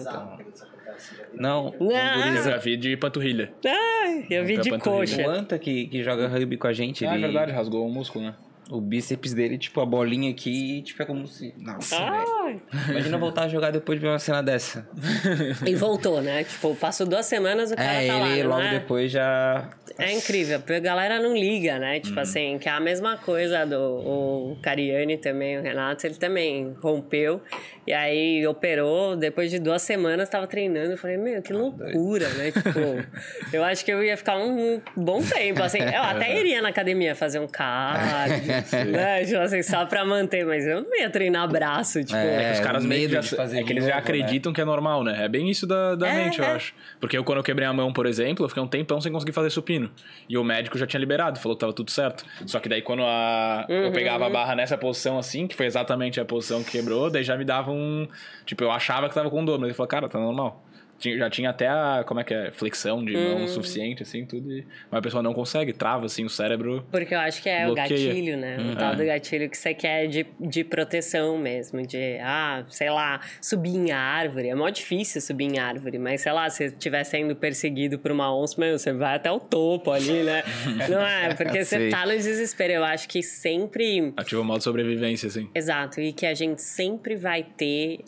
Não, 1.35 1.75
o 1.79 1.91
Ah! 1.95 2.17
Eu 2.19 2.23
guriza- 2.25 2.51
já 2.51 2.57
vi 2.59 2.77
de 2.77 2.97
panturrilha. 2.97 3.53
Ai, 3.67 4.27
eu 4.31 4.45
vi 4.45 4.57
de 4.59 4.71
panturrilha. 4.71 5.17
coxa. 5.17 5.27
o 5.27 5.31
Anta 5.31 5.59
que, 5.59 5.87
que 5.87 6.03
joga 6.03 6.29
rugby 6.29 6.57
com 6.57 6.67
a 6.67 6.73
gente, 6.73 7.05
Ah, 7.07 7.13
é 7.13 7.15
ele, 7.15 7.23
verdade, 7.23 7.53
rasgou 7.53 7.87
o 7.87 7.91
músculo, 7.91 8.25
né? 8.27 8.35
O 8.73 8.81
bíceps 8.81 9.35
dele, 9.35 9.59
tipo, 9.59 9.81
a 9.81 9.87
bolinha 9.87 10.31
aqui, 10.31 10.81
tipo, 10.83 11.03
é 11.03 11.07
como 11.07 11.27
se... 11.27 11.55
Nossa. 11.59 11.97
Ai. 11.99 12.61
Imagina 12.89 13.19
voltar 13.19 13.45
a 13.45 13.49
jogar 13.49 13.71
depois 13.71 14.01
de 14.01 14.07
uma 14.07 14.19
cena 14.19 14.43
dessa. 14.43 14.89
E 15.67 15.75
voltou, 15.75 16.21
né? 16.23 16.45
Tipo, 16.45 16.75
passou 16.75 17.07
duas 17.07 17.27
semanas 17.27 17.71
o 17.71 17.77
cara 17.77 18.03
É, 18.03 18.07
tá 18.07 18.17
lá, 18.19 18.29
ele 18.31 18.43
não 18.45 18.51
logo 18.51 18.63
é? 18.63 18.71
depois 18.79 19.13
já... 19.13 19.71
É 19.99 20.11
incrível, 20.13 20.59
porque 20.59 20.73
a 20.75 20.81
galera 20.81 21.21
não 21.21 21.37
liga, 21.37 21.79
né? 21.79 22.01
Tipo 22.01 22.19
assim, 22.19 22.59
que 22.59 22.69
é 22.69 22.73
a 22.73 22.81
mesma 22.81 23.19
coisa 23.19 23.67
do 23.67 23.77
o 23.77 24.59
Cariani 24.63 25.19
também, 25.19 25.59
o 25.59 25.63
Renato, 25.63 26.07
ele 26.07 26.15
também 26.15 26.75
rompeu. 26.81 27.43
E 27.87 27.93
aí 27.93 28.47
operou, 28.47 29.17
depois 29.17 29.51
de 29.51 29.59
duas 29.59 29.83
semanas 29.83 30.29
tava 30.29 30.47
treinando. 30.47 30.93
Eu 30.93 30.97
falei, 30.97 31.17
meu, 31.17 31.43
que 31.43 31.53
loucura, 31.53 32.29
né? 32.31 32.53
Tipo, 32.53 33.05
eu 33.53 33.63
acho 33.65 33.85
que 33.85 33.93
eu 33.93 34.03
ia 34.03 34.17
ficar 34.17 34.39
um 34.39 34.81
bom 34.97 35.21
tempo, 35.23 35.63
assim. 35.63 35.81
Eu 35.81 36.03
até 36.03 36.39
iria 36.39 36.63
na 36.63 36.69
academia 36.69 37.15
fazer 37.15 37.41
um 37.41 37.49
cardio, 37.49 38.62
né? 38.91 39.25
Tipo 39.25 39.39
assim, 39.41 39.63
só 39.63 39.85
pra 39.87 40.05
manter, 40.05 40.45
mas 40.47 40.67
eu 40.67 40.83
não 40.83 40.97
ia 40.99 41.09
treinar 41.11 41.49
braço, 41.49 42.01
tipo. 42.05 42.17
É, 42.17 42.53
Os 42.53 42.61
caras 42.61 42.85
meio 42.85 43.09
que 43.09 43.15
medo 43.15 43.23
já, 43.25 43.31
de 43.31 43.37
fazer 43.37 43.61
é 43.61 43.63
que 43.65 43.73
eles 43.73 43.85
já 43.85 43.91
novo, 43.91 44.01
acreditam 44.03 44.53
que 44.53 44.61
é 44.61 44.65
normal, 44.65 45.03
né? 45.05 45.25
É 45.25 45.29
bem 45.29 45.49
isso 45.51 45.67
da, 45.67 45.95
da 45.95 46.09
É, 46.09 46.25
mente, 46.25 46.39
eu 46.39 46.45
é. 46.45 46.53
acho. 46.53 46.75
Porque 47.01 47.17
eu, 47.17 47.25
quando 47.25 47.39
eu 47.39 47.45
quebrei 47.45 47.67
a 47.67 47.73
mão, 47.73 47.93
por 47.93 48.07
exemplo, 48.07 48.45
eu 48.45 48.49
fiquei 48.49 48.63
um 48.63 48.69
tempão 48.69 49.01
sem 49.01 49.11
conseguir 49.13 49.33
fazer 49.33 49.51
supino. 49.51 49.91
E 50.29 50.37
o 50.39 50.45
médico 50.45 50.77
já 50.79 50.87
tinha 50.87 51.01
liberado, 51.01 51.39
falou 51.39 51.57
que 51.57 51.61
tava 51.61 51.73
tudo 51.73 51.91
certo. 51.91 52.25
Só 52.47 52.61
que 52.61 52.69
daí 52.69 52.83
quando 52.83 53.03
a, 53.03 53.67
eu 53.69 53.87
Uhum. 53.87 53.93
pegava 53.93 54.27
a 54.27 54.31
barra 54.31 54.55
nessa 54.55 54.77
posição 54.79 55.19
assim, 55.19 55.47
que 55.47 55.55
foi 55.57 55.67
exatamente 55.67 56.21
a 56.21 56.25
posição 56.25 56.63
que 56.63 56.71
quebrou, 56.73 57.11
daí 57.11 57.23
já 57.25 57.37
me 57.37 57.45
dava 57.45 57.71
um. 57.71 58.07
Tipo, 58.47 58.65
eu 58.65 58.71
achava 58.71 59.09
que 59.09 59.15
tava 59.15 59.31
com 59.31 59.45
dor, 59.45 59.59
mas 59.59 59.69
ele 59.69 59.75
falou, 59.75 59.89
cara, 59.89 60.09
tá 60.09 60.19
normal. 60.19 60.63
Tinha- 61.03 61.19
Já 61.19 61.29
tinha 61.29 61.51
até 61.51 61.67
a, 61.69 62.05
como 62.07 62.21
é 62.21 62.25
que 62.25 62.33
é, 62.33 62.53
flexão 62.53 63.05
de 63.05 63.13
mão 63.17 63.49
suficiente, 63.49 64.03
assim, 64.05 64.25
tudo. 64.25 64.51
e- 64.53 64.65
Mas 64.91 64.99
a 65.01 65.03
pessoa 65.03 65.23
não 65.23 65.35
consegue, 65.35 65.73
trava, 65.73 66.07
assim, 66.07 66.25
o 66.25 66.29
cérebro. 66.31 66.87
Porque 66.93 67.13
eu 67.15 67.19
acho 67.19 67.43
que 67.43 67.49
é 67.49 67.65
o 67.69 67.75
Bloqueia. 67.75 68.07
gatilho, 68.09 68.37
né? 68.37 68.57
O 68.73 68.77
tal 68.77 68.95
do 68.95 69.05
gatilho 69.05 69.51
que 69.51 69.59
você 69.59 69.75
quer 69.75 70.07
de, 70.07 70.25
de 70.39 70.63
proteção 70.63 71.37
mesmo. 71.37 71.85
De, 71.85 72.19
ah, 72.23 72.65
sei 72.69 72.89
lá, 72.91 73.21
subir 73.41 73.75
em 73.77 73.91
árvore. 73.91 74.49
É 74.49 74.55
mó 74.55 74.69
difícil 74.71 75.21
subir 75.21 75.47
em 75.47 75.59
árvore, 75.59 75.99
mas 75.99 76.21
sei 76.21 76.33
lá, 76.33 76.49
se 76.49 76.67
estiver 76.67 77.03
sendo 77.05 77.35
perseguido 77.35 77.99
por 77.99 78.13
uma 78.13 78.33
onça, 78.35 78.61
meu, 78.61 78.79
você 78.79 78.93
vai 78.93 79.17
até 79.17 79.31
o 79.33 79.41
topo 79.41 79.91
ali, 79.91 80.23
né? 80.23 80.45
Não 80.89 81.01
é? 81.05 81.35
Porque 81.35 81.65
você 81.65 81.89
tá 81.89 82.07
no 82.07 82.13
desespero. 82.13 82.73
Eu 82.75 82.85
acho 82.85 83.09
que 83.09 83.23
sempre. 83.23 84.13
Ativa 84.17 84.41
o 84.41 84.45
modo 84.45 84.63
sobrevivência, 84.63 85.27
assim. 85.27 85.51
Exato, 85.55 86.01
e 86.01 86.13
que 86.13 86.27
a 86.27 86.35
gente 86.35 86.63
sempre 86.63 87.17
vai 87.17 87.43
ter 87.43 88.01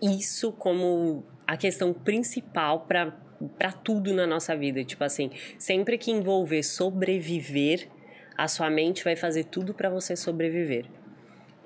isso 0.00 0.52
como 0.52 1.24
a 1.46 1.56
questão 1.56 1.92
principal 1.92 2.80
para 2.80 3.12
para 3.58 3.70
tudo 3.70 4.14
na 4.14 4.26
nossa 4.26 4.56
vida, 4.56 4.82
tipo 4.82 5.04
assim, 5.04 5.30
sempre 5.58 5.98
que 5.98 6.10
envolver 6.10 6.62
sobreviver, 6.62 7.86
a 8.34 8.48
sua 8.48 8.70
mente 8.70 9.04
vai 9.04 9.14
fazer 9.14 9.44
tudo 9.44 9.74
para 9.74 9.90
você 9.90 10.16
sobreviver. 10.16 10.86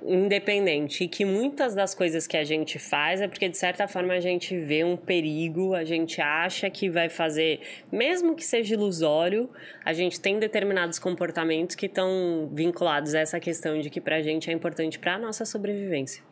Independente, 0.02 1.04
e 1.04 1.08
que 1.08 1.24
muitas 1.24 1.74
das 1.74 1.94
coisas 1.94 2.26
que 2.26 2.36
a 2.36 2.44
gente 2.44 2.78
faz 2.78 3.20
é 3.20 3.28
porque 3.28 3.48
de 3.48 3.56
certa 3.56 3.86
forma 3.86 4.14
a 4.14 4.20
gente 4.20 4.56
vê 4.56 4.82
um 4.82 4.96
perigo, 4.96 5.74
a 5.74 5.84
gente 5.84 6.20
acha 6.20 6.70
que 6.70 6.88
vai 6.88 7.08
fazer, 7.08 7.60
mesmo 7.92 8.34
que 8.34 8.44
seja 8.44 8.74
ilusório, 8.74 9.50
a 9.84 9.92
gente 9.92 10.20
tem 10.20 10.38
determinados 10.38 10.98
comportamentos 10.98 11.76
que 11.76 11.86
estão 11.86 12.50
vinculados 12.52 13.14
a 13.14 13.20
essa 13.20 13.38
questão 13.38 13.78
de 13.80 13.90
que 13.90 14.00
pra 14.00 14.22
gente 14.22 14.50
é 14.50 14.52
importante 14.52 14.98
pra 14.98 15.18
nossa 15.18 15.44
sobrevivência. 15.44 16.22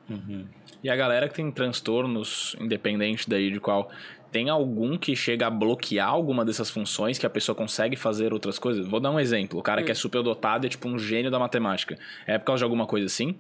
E 0.83 0.89
a 0.89 0.97
galera 0.97 1.29
que 1.29 1.35
tem 1.35 1.51
transtornos, 1.51 2.57
independente 2.61 3.29
daí 3.29 3.51
de 3.51 3.61
qual, 3.61 3.91
tem 4.31 4.49
algum 4.49 4.97
que 4.97 5.17
chega 5.17 5.47
a 5.47 5.51
bloquear 5.51 6.09
alguma 6.09 6.45
dessas 6.45 6.71
funções 6.71 7.19
que 7.19 7.27
a 7.27 7.31
pessoa 7.31 7.55
consegue 7.55 7.97
fazer 7.97 8.33
outras 8.33 8.59
coisas? 8.59 8.87
Vou 8.87 9.01
dar 9.01 9.11
um 9.11 9.19
exemplo. 9.19 9.59
O 9.59 9.63
cara 9.63 9.83
que 9.83 9.91
é 9.91 9.95
super 9.95 10.23
dotado 10.23 10.67
é 10.67 10.69
tipo 10.69 10.89
um 10.89 10.99
gênio 10.99 11.31
da 11.31 11.39
matemática. 11.39 11.99
É 12.27 12.39
por 12.39 12.45
causa 12.45 12.59
de 12.59 12.65
alguma 12.65 12.87
coisa 12.87 13.07
assim? 13.07 13.37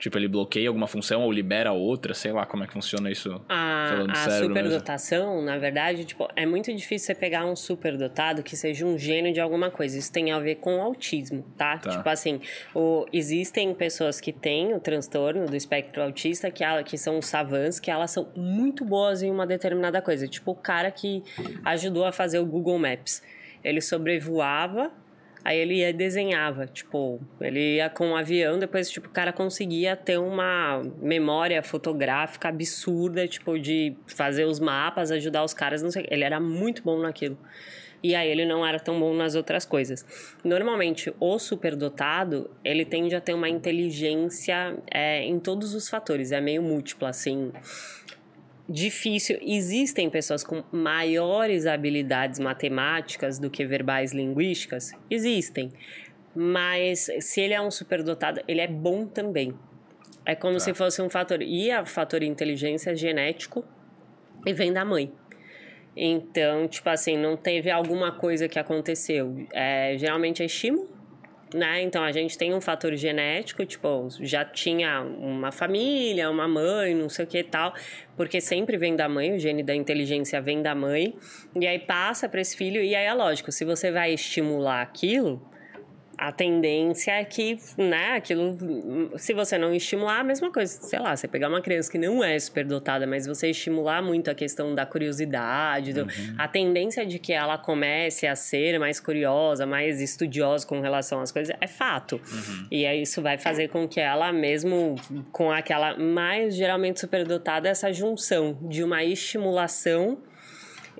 Tipo, 0.00 0.16
ele 0.16 0.28
bloqueia 0.28 0.66
alguma 0.66 0.86
função 0.86 1.22
ou 1.22 1.30
libera 1.30 1.72
outra, 1.72 2.14
sei 2.14 2.32
lá 2.32 2.46
como 2.46 2.64
é 2.64 2.66
que 2.66 2.72
funciona 2.72 3.10
isso. 3.10 3.38
A, 3.46 3.86
Falando 3.90 4.10
a 4.10 4.14
sério 4.14 4.48
mesmo. 4.48 4.48
superdotação, 4.48 5.42
na 5.42 5.58
verdade, 5.58 6.06
tipo, 6.06 6.26
é 6.34 6.46
muito 6.46 6.74
difícil 6.74 7.08
você 7.08 7.14
pegar 7.14 7.44
um 7.44 7.54
superdotado 7.54 8.42
que 8.42 8.56
seja 8.56 8.86
um 8.86 8.96
gênio 8.98 9.30
de 9.30 9.40
alguma 9.40 9.70
coisa. 9.70 9.98
Isso 9.98 10.10
tem 10.10 10.32
a 10.32 10.38
ver 10.38 10.54
com 10.54 10.80
autismo, 10.80 11.44
tá? 11.54 11.76
Tá. 11.76 11.90
Tipo 11.90 12.08
assim, 12.08 12.40
o, 12.74 13.04
existem 13.12 13.74
pessoas 13.74 14.22
que 14.22 14.32
têm 14.32 14.72
o 14.72 14.80
transtorno 14.80 15.44
do 15.44 15.54
espectro 15.54 16.02
autista, 16.02 16.50
que, 16.50 16.64
ela, 16.64 16.82
que 16.82 16.96
são 16.96 17.18
os 17.18 17.26
savants, 17.26 17.78
que 17.78 17.90
elas 17.90 18.10
são 18.10 18.26
muito 18.34 18.86
boas 18.86 19.22
em 19.22 19.30
uma 19.30 19.46
determinada 19.46 20.00
coisa. 20.00 20.26
Tipo, 20.26 20.52
o 20.52 20.56
cara 20.56 20.90
que 20.90 21.22
ajudou 21.62 22.06
a 22.06 22.12
fazer 22.12 22.38
o 22.38 22.46
Google 22.46 22.78
Maps. 22.78 23.22
Ele 23.62 23.82
sobrevoava 23.82 24.90
Aí 25.42 25.58
ele 25.58 25.76
ia 25.76 25.92
desenhava, 25.92 26.66
tipo, 26.66 27.18
ele 27.40 27.76
ia 27.76 27.88
com 27.88 28.08
um 28.08 28.16
avião, 28.16 28.58
depois, 28.58 28.90
tipo, 28.90 29.08
o 29.08 29.10
cara 29.10 29.32
conseguia 29.32 29.96
ter 29.96 30.18
uma 30.18 30.82
memória 31.00 31.62
fotográfica 31.62 32.48
absurda, 32.48 33.26
tipo, 33.26 33.58
de 33.58 33.96
fazer 34.06 34.44
os 34.44 34.60
mapas, 34.60 35.10
ajudar 35.10 35.42
os 35.42 35.54
caras, 35.54 35.82
não 35.82 35.90
sei. 35.90 36.06
Ele 36.10 36.24
era 36.24 36.38
muito 36.38 36.82
bom 36.82 36.98
naquilo. 36.98 37.38
E 38.02 38.14
aí 38.14 38.30
ele 38.30 38.46
não 38.46 38.66
era 38.66 38.78
tão 38.80 38.98
bom 38.98 39.14
nas 39.14 39.34
outras 39.34 39.64
coisas. 39.64 40.04
Normalmente, 40.42 41.12
o 41.20 41.38
superdotado, 41.38 42.50
ele 42.64 42.84
tende 42.84 43.14
a 43.14 43.20
ter 43.20 43.34
uma 43.34 43.48
inteligência 43.48 44.76
é, 44.90 45.22
em 45.22 45.38
todos 45.38 45.74
os 45.74 45.88
fatores, 45.88 46.32
é 46.32 46.40
meio 46.40 46.62
múltipla, 46.62 47.10
assim 47.10 47.52
difícil. 48.70 49.38
Existem 49.42 50.08
pessoas 50.08 50.44
com 50.44 50.62
maiores 50.70 51.66
habilidades 51.66 52.38
matemáticas 52.38 53.38
do 53.38 53.50
que 53.50 53.66
verbais 53.66 54.12
linguísticas? 54.12 54.92
Existem. 55.10 55.72
Mas 56.34 57.08
se 57.18 57.40
ele 57.40 57.52
é 57.52 57.60
um 57.60 57.70
superdotado, 57.70 58.40
ele 58.46 58.60
é 58.60 58.68
bom 58.68 59.06
também. 59.06 59.52
É 60.24 60.34
como 60.36 60.54
Tá. 60.54 60.60
se 60.60 60.74
fosse 60.74 61.02
um 61.02 61.10
fator. 61.10 61.42
E 61.42 61.70
a 61.70 61.84
fator 61.84 62.22
inteligência 62.22 62.90
é 62.90 62.94
genético 62.94 63.64
e 64.46 64.52
vem 64.52 64.72
da 64.72 64.84
mãe. 64.84 65.12
Então, 65.96 66.68
tipo 66.68 66.88
assim, 66.88 67.16
não 67.16 67.36
teve 67.36 67.68
alguma 67.70 68.12
coisa 68.12 68.48
que 68.48 68.58
aconteceu. 68.58 69.46
É, 69.52 69.96
geralmente 69.98 70.42
é 70.42 70.46
estímulo, 70.46 70.88
né? 71.54 71.82
Então 71.82 72.02
a 72.02 72.12
gente 72.12 72.36
tem 72.36 72.54
um 72.54 72.60
fator 72.60 72.94
genético, 72.94 73.64
tipo, 73.64 74.08
já 74.20 74.44
tinha 74.44 75.02
uma 75.02 75.50
família, 75.50 76.30
uma 76.30 76.46
mãe, 76.46 76.94
não 76.94 77.08
sei 77.08 77.24
o 77.24 77.28
que 77.28 77.38
e 77.38 77.44
tal, 77.44 77.74
porque 78.16 78.40
sempre 78.40 78.76
vem 78.76 78.96
da 78.96 79.08
mãe, 79.08 79.34
o 79.34 79.38
gene 79.38 79.62
da 79.62 79.74
inteligência 79.74 80.40
vem 80.40 80.62
da 80.62 80.74
mãe, 80.74 81.14
e 81.58 81.66
aí 81.66 81.78
passa 81.78 82.28
para 82.28 82.40
esse 82.40 82.56
filho, 82.56 82.82
e 82.82 82.94
aí 82.94 83.04
é 83.04 83.14
lógico, 83.14 83.50
se 83.50 83.64
você 83.64 83.90
vai 83.90 84.12
estimular 84.12 84.82
aquilo, 84.82 85.42
a 86.20 86.30
tendência 86.30 87.12
é 87.12 87.24
que, 87.24 87.58
né, 87.78 88.16
aquilo, 88.16 88.54
se 89.16 89.32
você 89.32 89.56
não 89.56 89.74
estimular, 89.74 90.20
a 90.20 90.24
mesma 90.24 90.52
coisa, 90.52 90.70
sei 90.82 90.98
lá, 90.98 91.16
você 91.16 91.26
pegar 91.26 91.48
uma 91.48 91.62
criança 91.62 91.90
que 91.90 91.96
não 91.96 92.22
é 92.22 92.38
superdotada, 92.38 93.06
mas 93.06 93.26
você 93.26 93.48
estimular 93.48 94.02
muito 94.02 94.30
a 94.30 94.34
questão 94.34 94.74
da 94.74 94.84
curiosidade, 94.84 95.94
do, 95.94 96.06
a 96.36 96.46
tendência 96.46 97.06
de 97.06 97.18
que 97.18 97.32
ela 97.32 97.56
comece 97.56 98.26
a 98.26 98.36
ser 98.36 98.78
mais 98.78 99.00
curiosa, 99.00 99.64
mais 99.64 99.98
estudiosa 100.02 100.66
com 100.66 100.82
relação 100.82 101.22
às 101.22 101.32
coisas, 101.32 101.56
é 101.58 101.66
fato. 101.66 102.20
E 102.70 102.84
aí 102.84 103.00
isso 103.00 103.22
vai 103.22 103.38
fazer 103.38 103.68
com 103.68 103.88
que 103.88 103.98
ela, 103.98 104.30
mesmo 104.30 104.96
com 105.32 105.50
aquela 105.50 105.96
mais 105.96 106.54
geralmente 106.54 107.00
superdotada, 107.00 107.66
essa 107.66 107.90
junção 107.94 108.58
de 108.68 108.84
uma 108.84 109.02
estimulação 109.02 110.18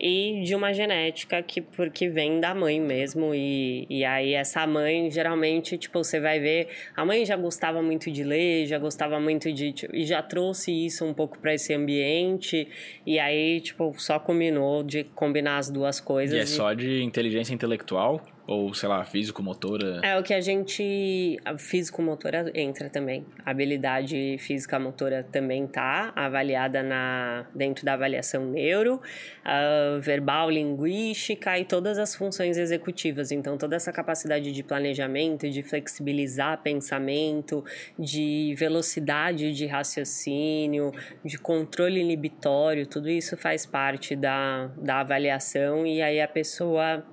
e 0.00 0.42
de 0.44 0.54
uma 0.54 0.72
genética 0.72 1.42
que 1.42 1.60
porque 1.60 2.08
vem 2.08 2.40
da 2.40 2.54
mãe 2.54 2.80
mesmo 2.80 3.34
e, 3.34 3.86
e 3.90 4.04
aí 4.04 4.32
essa 4.32 4.66
mãe 4.66 5.10
geralmente 5.10 5.76
tipo 5.76 6.02
você 6.02 6.18
vai 6.18 6.40
ver 6.40 6.68
a 6.96 7.04
mãe 7.04 7.24
já 7.26 7.36
gostava 7.36 7.82
muito 7.82 8.10
de 8.10 8.24
ler 8.24 8.64
já 8.66 8.78
gostava 8.78 9.20
muito 9.20 9.52
de 9.52 9.72
tipo, 9.72 9.94
e 9.94 10.04
já 10.06 10.22
trouxe 10.22 10.72
isso 10.72 11.04
um 11.04 11.12
pouco 11.12 11.38
para 11.38 11.52
esse 11.52 11.74
ambiente 11.74 12.66
e 13.06 13.18
aí 13.18 13.60
tipo 13.60 13.94
só 13.98 14.18
combinou 14.18 14.82
de 14.82 15.04
combinar 15.04 15.58
as 15.58 15.68
duas 15.70 16.00
coisas 16.00 16.34
E 16.34 16.40
é 16.40 16.44
e- 16.44 16.46
só 16.46 16.72
de 16.72 17.02
inteligência 17.02 17.52
intelectual? 17.52 18.24
Ou, 18.50 18.74
sei 18.74 18.88
lá, 18.88 19.04
físico-motora? 19.04 20.00
é 20.02 20.18
o 20.18 20.24
que 20.24 20.34
a 20.34 20.40
gente. 20.40 21.38
Físico-motora 21.56 22.50
entra 22.52 22.90
também. 22.90 23.24
A 23.46 23.52
habilidade 23.52 24.38
física-motora 24.40 25.24
também 25.30 25.68
tá 25.68 26.12
avaliada 26.16 26.82
na, 26.82 27.46
dentro 27.54 27.84
da 27.84 27.92
avaliação 27.92 28.44
neuro, 28.44 29.00
ah, 29.44 30.00
verbal, 30.00 30.50
linguística 30.50 31.56
e 31.60 31.64
todas 31.64 31.96
as 31.96 32.16
funções 32.16 32.58
executivas. 32.58 33.30
Então, 33.30 33.56
toda 33.56 33.76
essa 33.76 33.92
capacidade 33.92 34.50
de 34.50 34.62
planejamento, 34.64 35.48
de 35.48 35.62
flexibilizar 35.62 36.60
pensamento, 36.60 37.64
de 37.96 38.52
velocidade 38.58 39.52
de 39.52 39.66
raciocínio, 39.66 40.90
de 41.24 41.38
controle 41.38 42.00
inibitório, 42.00 42.84
tudo 42.84 43.08
isso 43.08 43.36
faz 43.36 43.64
parte 43.64 44.16
da, 44.16 44.72
da 44.76 44.98
avaliação 44.98 45.86
e 45.86 46.02
aí 46.02 46.20
a 46.20 46.26
pessoa 46.26 47.06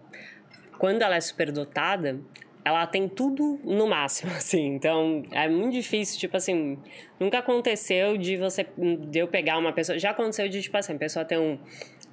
quando 0.78 1.02
ela 1.02 1.16
é 1.16 1.22
superdotada, 1.22 2.20
ela 2.64 2.86
tem 2.86 3.08
tudo 3.08 3.60
no 3.64 3.88
máximo, 3.88 4.32
assim. 4.36 4.66
Então, 4.76 5.24
é 5.32 5.48
muito 5.48 5.74
difícil, 5.74 6.20
tipo 6.20 6.36
assim, 6.36 6.78
nunca 7.20 7.40
aconteceu 7.40 8.18
de 8.18 8.38
você 8.38 8.66
de 8.78 9.20
eu 9.20 9.28
pegar 9.28 9.58
uma 9.58 9.72
pessoa, 9.74 9.98
já 9.98 10.12
aconteceu 10.12 10.48
de 10.50 10.62
tipo 10.62 10.78
assim, 10.78 10.94
a 10.94 10.98
pessoa 10.98 11.24
ter 11.24 11.38
um 11.38 11.58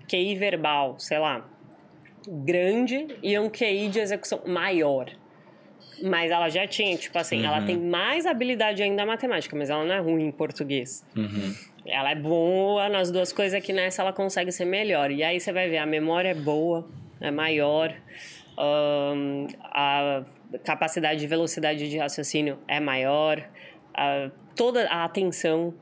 QI 0.08 0.36
verbal, 0.36 0.98
sei 0.98 1.18
lá, 1.18 1.48
grande 2.28 3.06
e 3.22 3.38
um 3.38 3.48
QI 3.50 3.88
de 3.88 3.98
execução 4.00 4.42
maior. 4.46 5.10
Mas 6.02 6.30
ela 6.30 6.48
já 6.48 6.66
tinha, 6.66 6.96
tipo 6.96 7.16
assim, 7.16 7.46
ela 7.46 7.62
tem 7.62 7.78
mais 7.78 8.26
habilidade 8.26 8.82
ainda 8.82 8.96
na 8.96 9.06
matemática, 9.06 9.56
mas 9.56 9.70
ela 9.70 9.84
não 9.84 9.94
é 9.94 10.00
ruim 10.00 10.26
em 10.26 10.32
português. 10.32 11.06
Ela 11.86 12.10
é 12.10 12.14
boa 12.14 12.88
nas 12.88 13.10
duas 13.10 13.32
coisas 13.32 13.62
que 13.62 13.72
nessa 13.72 14.02
ela 14.02 14.12
consegue 14.12 14.50
ser 14.50 14.64
melhor. 14.64 15.10
E 15.10 15.22
aí 15.22 15.38
você 15.38 15.52
vai 15.52 15.68
ver, 15.68 15.78
a 15.78 15.86
memória 15.86 16.30
é 16.30 16.34
boa, 16.34 16.88
é 17.20 17.30
maior, 17.30 17.94
a 18.58 20.24
capacidade 20.64 21.20
de 21.20 21.26
velocidade 21.26 21.88
de 21.88 21.98
raciocínio 21.98 22.58
é 22.68 22.80
maior, 22.80 23.42
a- 23.94 24.30
toda 24.54 24.86
a 24.88 25.04
atenção 25.04 25.74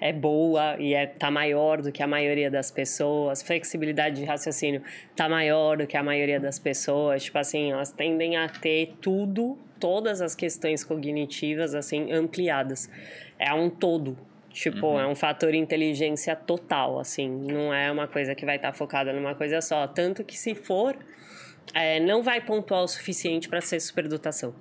é 0.00 0.12
boa 0.12 0.76
e 0.78 0.94
é, 0.94 1.06
tá 1.06 1.30
maior 1.30 1.80
do 1.80 1.90
que 1.92 2.02
a 2.02 2.06
maioria 2.06 2.50
das 2.50 2.70
pessoas, 2.70 3.42
flexibilidade 3.42 4.16
de 4.16 4.24
raciocínio 4.24 4.82
tá 5.16 5.28
maior 5.28 5.78
do 5.78 5.86
que 5.86 5.96
a 5.96 6.02
maioria 6.02 6.38
das 6.40 6.58
pessoas, 6.58 7.24
tipo 7.24 7.38
assim, 7.38 7.72
elas 7.72 7.92
tendem 7.92 8.36
a 8.36 8.48
ter 8.48 8.94
tudo, 9.00 9.56
todas 9.78 10.20
as 10.20 10.34
questões 10.34 10.84
cognitivas 10.84 11.74
assim 11.74 12.12
ampliadas. 12.12 12.90
É 13.38 13.52
um 13.54 13.70
todo, 13.70 14.16
Tipo, 14.52 14.98
é 14.98 15.06
um 15.06 15.14
fator 15.14 15.54
inteligência 15.54 16.34
total, 16.34 16.98
assim. 16.98 17.28
Não 17.28 17.72
é 17.72 17.90
uma 17.90 18.08
coisa 18.08 18.34
que 18.34 18.44
vai 18.44 18.56
estar 18.56 18.72
focada 18.72 19.12
numa 19.12 19.32
coisa 19.32 19.60
só. 19.60 19.86
Tanto 19.86 20.24
que 20.24 20.36
se 20.36 20.56
for, 20.56 20.96
é, 21.74 22.00
não 22.00 22.22
vai 22.22 22.40
pontuar 22.40 22.82
o 22.82 22.88
suficiente 22.88 23.48
para 23.48 23.60
ser 23.60 23.80
superdotação. 23.80 24.54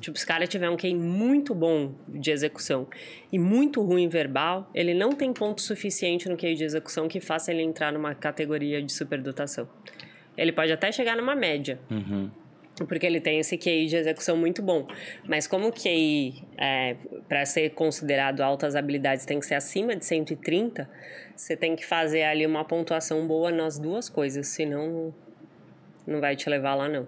Tipo, 0.00 0.18
se 0.18 0.24
o 0.24 0.28
cara 0.28 0.46
tiver 0.46 0.68
um 0.68 0.76
QI 0.76 0.94
muito 0.94 1.54
bom 1.54 1.94
de 2.08 2.30
execução 2.30 2.86
e 3.32 3.38
muito 3.38 3.82
ruim 3.82 4.08
verbal, 4.08 4.70
ele 4.74 4.94
não 4.94 5.12
tem 5.12 5.32
ponto 5.32 5.60
suficiente 5.62 6.28
no 6.28 6.36
QI 6.36 6.54
de 6.54 6.64
execução 6.64 7.08
que 7.08 7.20
faça 7.20 7.52
ele 7.52 7.62
entrar 7.62 7.92
numa 7.92 8.14
categoria 8.14 8.82
de 8.82 8.92
superdotação. 8.92 9.68
Ele 10.36 10.52
pode 10.52 10.70
até 10.70 10.92
chegar 10.92 11.16
numa 11.16 11.34
média, 11.34 11.80
porque 12.86 13.06
ele 13.06 13.20
tem 13.20 13.38
esse 13.38 13.56
QI 13.56 13.86
de 13.86 13.96
execução 13.96 14.36
muito 14.36 14.60
bom. 14.62 14.86
Mas 15.26 15.46
como 15.46 15.68
o 15.68 15.72
QI, 15.72 16.44
é, 16.58 16.96
para 17.26 17.46
ser 17.46 17.70
considerado 17.70 18.42
altas 18.42 18.76
habilidades, 18.76 19.24
tem 19.24 19.40
que 19.40 19.46
ser 19.46 19.54
acima 19.54 19.96
de 19.96 20.04
130, 20.04 20.88
você 21.34 21.56
tem 21.56 21.74
que 21.74 21.86
fazer 21.86 22.24
ali 22.24 22.46
uma 22.46 22.64
pontuação 22.64 23.26
boa 23.26 23.50
nas 23.50 23.78
duas 23.78 24.10
coisas, 24.10 24.48
senão 24.48 25.14
não 26.06 26.20
vai 26.20 26.36
te 26.36 26.48
levar 26.48 26.74
lá 26.74 26.88
não. 26.88 27.06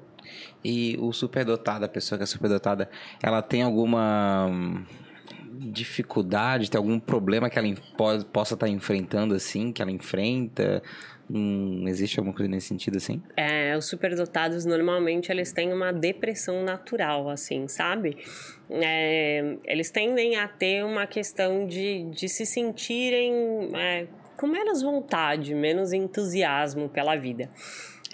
E 0.65 0.97
o 1.01 1.13
superdotado, 1.13 1.85
a 1.85 1.89
pessoa 1.89 2.19
que 2.19 2.25
é 2.25 2.27
superdotada, 2.27 2.91
ela 3.23 3.41
tem 3.41 3.63
alguma 3.63 4.47
hum, 4.47 4.85
dificuldade, 5.59 6.71
tem 6.71 6.79
algum 6.79 6.99
problema 6.99 7.49
que 7.49 7.59
ela 7.59 7.69
possa 8.33 8.55
estar 8.55 8.69
enfrentando 8.69 9.35
assim, 9.35 9.73
que 9.73 9.81
ela 9.81 9.91
enfrenta? 9.91 10.83
Hum, 11.31 11.85
existe 11.87 12.19
alguma 12.19 12.35
coisa 12.35 12.51
nesse 12.51 12.69
sentido 12.69 12.97
assim? 12.97 13.23
É, 13.37 13.77
os 13.77 13.85
superdotados 13.85 14.65
normalmente 14.65 15.31
eles 15.31 15.53
têm 15.53 15.73
uma 15.73 15.93
depressão 15.93 16.65
natural, 16.65 17.29
assim, 17.29 17.69
sabe? 17.69 18.17
É, 18.71 19.57
eles 19.65 19.91
tendem 19.91 20.37
a 20.37 20.49
ter 20.49 20.85
uma 20.85 21.07
questão 21.07 21.67
de, 21.67 22.05
de 22.05 22.29
se 22.29 22.47
sentirem 22.47 23.71
é, 23.75 24.07
com 24.39 24.47
menos 24.47 24.81
vontade, 24.81 25.55
menos 25.55 25.93
entusiasmo 25.93 26.89
pela 26.89 27.15
vida. 27.15 27.51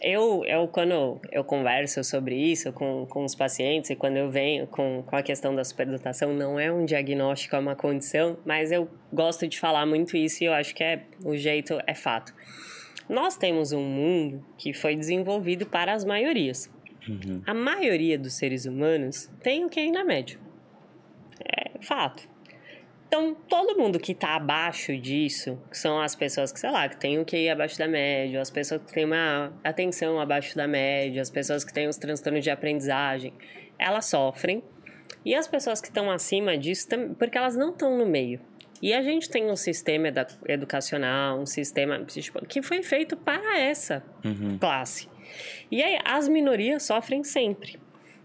Eu, 0.06 0.44
eu, 0.44 0.68
quando 0.68 1.18
eu 1.32 1.42
converso 1.42 2.04
sobre 2.04 2.36
isso 2.36 2.70
com, 2.74 3.06
com 3.06 3.24
os 3.24 3.34
pacientes 3.34 3.88
e 3.88 3.96
quando 3.96 4.18
eu 4.18 4.30
venho 4.30 4.66
com, 4.66 5.02
com 5.02 5.16
a 5.16 5.22
questão 5.22 5.56
da 5.56 5.64
superdotação, 5.64 6.34
não 6.34 6.60
é 6.60 6.70
um 6.70 6.84
diagnóstico, 6.84 7.56
é 7.56 7.58
uma 7.58 7.74
condição, 7.74 8.36
mas 8.44 8.70
eu 8.70 8.86
gosto 9.10 9.48
de 9.48 9.58
falar 9.58 9.86
muito 9.86 10.14
isso 10.14 10.44
e 10.44 10.46
eu 10.46 10.52
acho 10.52 10.74
que 10.74 10.84
é, 10.84 11.04
o 11.24 11.34
jeito 11.34 11.78
é 11.86 11.94
fato. 11.94 12.34
Nós 13.08 13.38
temos 13.38 13.72
um 13.72 13.82
mundo 13.82 14.44
que 14.58 14.74
foi 14.74 14.94
desenvolvido 14.94 15.64
para 15.64 15.94
as 15.94 16.04
maiorias. 16.04 16.70
A 17.46 17.54
maioria 17.54 18.18
dos 18.18 18.34
seres 18.34 18.66
humanos 18.66 19.30
tem 19.42 19.64
o 19.64 19.70
QI 19.70 19.90
na 19.90 20.04
média. 20.04 20.38
É 21.42 21.78
fato. 21.80 22.28
Então, 23.16 23.32
todo 23.48 23.78
mundo 23.78 24.00
que 24.00 24.10
está 24.10 24.34
abaixo 24.34 24.96
disso, 24.98 25.56
que 25.70 25.78
são 25.78 26.00
as 26.00 26.16
pessoas 26.16 26.50
que, 26.50 26.58
sei 26.58 26.68
lá, 26.72 26.88
que 26.88 26.96
têm 26.96 27.16
o 27.20 27.24
QI 27.24 27.48
abaixo 27.48 27.78
da 27.78 27.86
média, 27.86 28.40
as 28.40 28.50
pessoas 28.50 28.82
que 28.82 28.92
têm 28.92 29.04
uma 29.04 29.52
atenção 29.62 30.18
abaixo 30.18 30.56
da 30.56 30.66
média, 30.66 31.22
as 31.22 31.30
pessoas 31.30 31.62
que 31.62 31.72
têm 31.72 31.86
os 31.86 31.96
transtornos 31.96 32.42
de 32.42 32.50
aprendizagem, 32.50 33.32
elas 33.78 34.06
sofrem. 34.06 34.64
E 35.24 35.32
as 35.32 35.46
pessoas 35.46 35.80
que 35.80 35.86
estão 35.86 36.10
acima 36.10 36.58
disso, 36.58 36.88
porque 37.16 37.38
elas 37.38 37.54
não 37.56 37.70
estão 37.70 37.96
no 37.96 38.04
meio. 38.04 38.40
E 38.82 38.92
a 38.92 39.00
gente 39.00 39.30
tem 39.30 39.48
um 39.48 39.54
sistema 39.54 40.08
edu- 40.08 40.26
educacional, 40.48 41.38
um 41.38 41.46
sistema 41.46 42.04
que 42.48 42.62
foi 42.62 42.82
feito 42.82 43.16
para 43.16 43.60
essa 43.60 44.02
classe. 44.58 45.08
E 45.70 45.80
aí, 45.84 46.00
as 46.04 46.28
minorias 46.28 46.82
sofrem 46.82 47.22
sempre. 47.22 47.78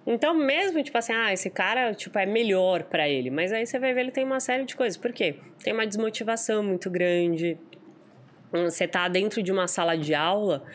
Então, 0.05 0.33
mesmo, 0.33 0.81
tipo 0.81 0.97
assim, 0.97 1.13
ah, 1.13 1.31
esse 1.31 1.49
cara, 1.49 1.93
tipo, 1.93 2.17
é 2.17 2.25
melhor 2.25 2.83
pra 2.83 3.07
ele. 3.07 3.29
Mas 3.29 3.51
aí 3.51 3.65
você 3.65 3.77
vai 3.77 3.93
ver, 3.93 4.01
ele 4.01 4.11
tem 4.11 4.23
uma 4.23 4.39
série 4.39 4.65
de 4.65 4.75
coisas. 4.75 4.97
Por 4.97 5.11
quê? 5.13 5.35
Tem 5.63 5.73
uma 5.73 5.85
desmotivação 5.85 6.63
muito 6.63 6.89
grande. 6.89 7.57
Hum, 8.53 8.69
Você 8.69 8.87
tá 8.87 9.07
dentro 9.07 9.43
de 9.43 9.51
uma 9.51 9.67
sala 9.67 9.95
de 9.95 10.15
aula 10.15 10.65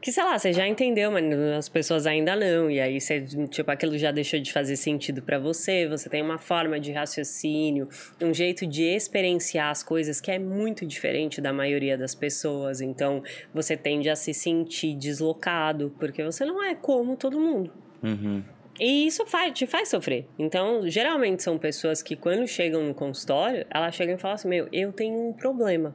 que, 0.00 0.10
sei 0.10 0.24
lá, 0.24 0.38
você 0.38 0.50
já 0.50 0.66
entendeu, 0.66 1.10
mas 1.10 1.24
as 1.58 1.68
pessoas 1.68 2.06
ainda 2.06 2.34
não. 2.34 2.70
E 2.70 2.80
aí, 2.80 2.98
você, 2.98 3.20
tipo, 3.50 3.70
aquilo 3.70 3.98
já 3.98 4.10
deixou 4.10 4.40
de 4.40 4.50
fazer 4.50 4.76
sentido 4.76 5.20
pra 5.20 5.38
você. 5.38 5.86
Você 5.88 6.08
tem 6.08 6.22
uma 6.22 6.38
forma 6.38 6.80
de 6.80 6.90
raciocínio, 6.90 7.86
um 8.20 8.32
jeito 8.32 8.66
de 8.66 8.82
experienciar 8.82 9.68
as 9.68 9.82
coisas 9.82 10.18
que 10.18 10.30
é 10.30 10.38
muito 10.38 10.86
diferente 10.86 11.40
da 11.40 11.52
maioria 11.52 11.98
das 11.98 12.14
pessoas. 12.14 12.80
Então, 12.80 13.22
você 13.52 13.76
tende 13.76 14.08
a 14.08 14.16
se 14.16 14.32
sentir 14.32 14.94
deslocado, 14.94 15.94
porque 15.98 16.22
você 16.24 16.46
não 16.46 16.62
é 16.64 16.74
como 16.74 17.14
todo 17.16 17.38
mundo. 17.38 17.70
Uhum. 18.02 18.42
E 18.78 19.06
isso 19.06 19.26
faz, 19.26 19.52
te 19.52 19.66
faz 19.66 19.88
sofrer. 19.88 20.26
Então, 20.38 20.88
geralmente 20.88 21.42
são 21.42 21.58
pessoas 21.58 22.02
que, 22.02 22.16
quando 22.16 22.46
chegam 22.46 22.82
no 22.82 22.94
consultório, 22.94 23.66
elas 23.70 23.94
chegam 23.94 24.14
e 24.14 24.18
falam 24.18 24.34
assim: 24.34 24.48
Meu, 24.48 24.68
eu 24.72 24.92
tenho 24.92 25.28
um 25.28 25.32
problema. 25.32 25.94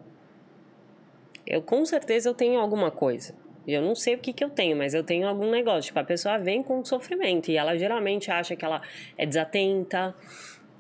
Eu 1.48 1.62
com 1.62 1.86
certeza 1.86 2.30
eu 2.30 2.34
tenho 2.34 2.60
alguma 2.60 2.92
coisa. 2.92 3.36
Eu 3.68 3.82
não 3.82 3.96
sei 3.96 4.14
o 4.14 4.20
que, 4.20 4.32
que 4.32 4.44
eu 4.44 4.50
tenho, 4.50 4.78
mas 4.78 4.94
eu 4.94 5.04
tenho 5.04 5.28
algum 5.28 5.50
negócio. 5.50 5.88
Tipo, 5.88 6.00
a 6.00 6.04
pessoa 6.04 6.38
vem 6.38 6.62
com 6.62 6.86
sofrimento 6.86 7.50
e 7.50 7.58
ela 7.58 7.76
geralmente 7.78 8.30
acha 8.30 8.56
que 8.56 8.64
ela 8.64 8.82
é 9.18 9.26
desatenta, 9.26 10.16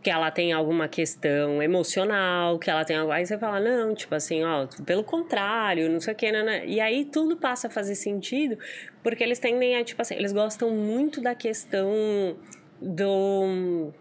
que 0.05 0.11
ela 0.11 0.29
tem 0.29 0.53
alguma 0.53 0.87
questão 0.87 1.63
emocional, 1.63 2.59
que 2.59 2.69
ela 2.69 2.85
tem 2.85 2.95
algo. 2.95 3.11
Aí 3.11 3.25
você 3.25 3.39
fala, 3.39 3.59
não, 3.59 3.95
tipo 3.95 4.13
assim, 4.13 4.43
ó, 4.43 4.67
pelo 4.85 5.03
contrário, 5.03 5.89
não 5.89 5.99
sei 5.99 6.13
o 6.13 6.15
que, 6.15 6.31
né, 6.31 6.43
né? 6.43 6.63
E 6.67 6.79
aí 6.79 7.05
tudo 7.05 7.35
passa 7.35 7.65
a 7.65 7.71
fazer 7.71 7.95
sentido, 7.95 8.55
porque 9.01 9.23
eles 9.23 9.39
tendem 9.39 9.75
a, 9.75 9.83
tipo 9.83 9.99
assim, 9.99 10.13
eles 10.13 10.31
gostam 10.31 10.69
muito 10.69 11.21
da 11.21 11.33
questão 11.33 12.37
do 12.79 13.91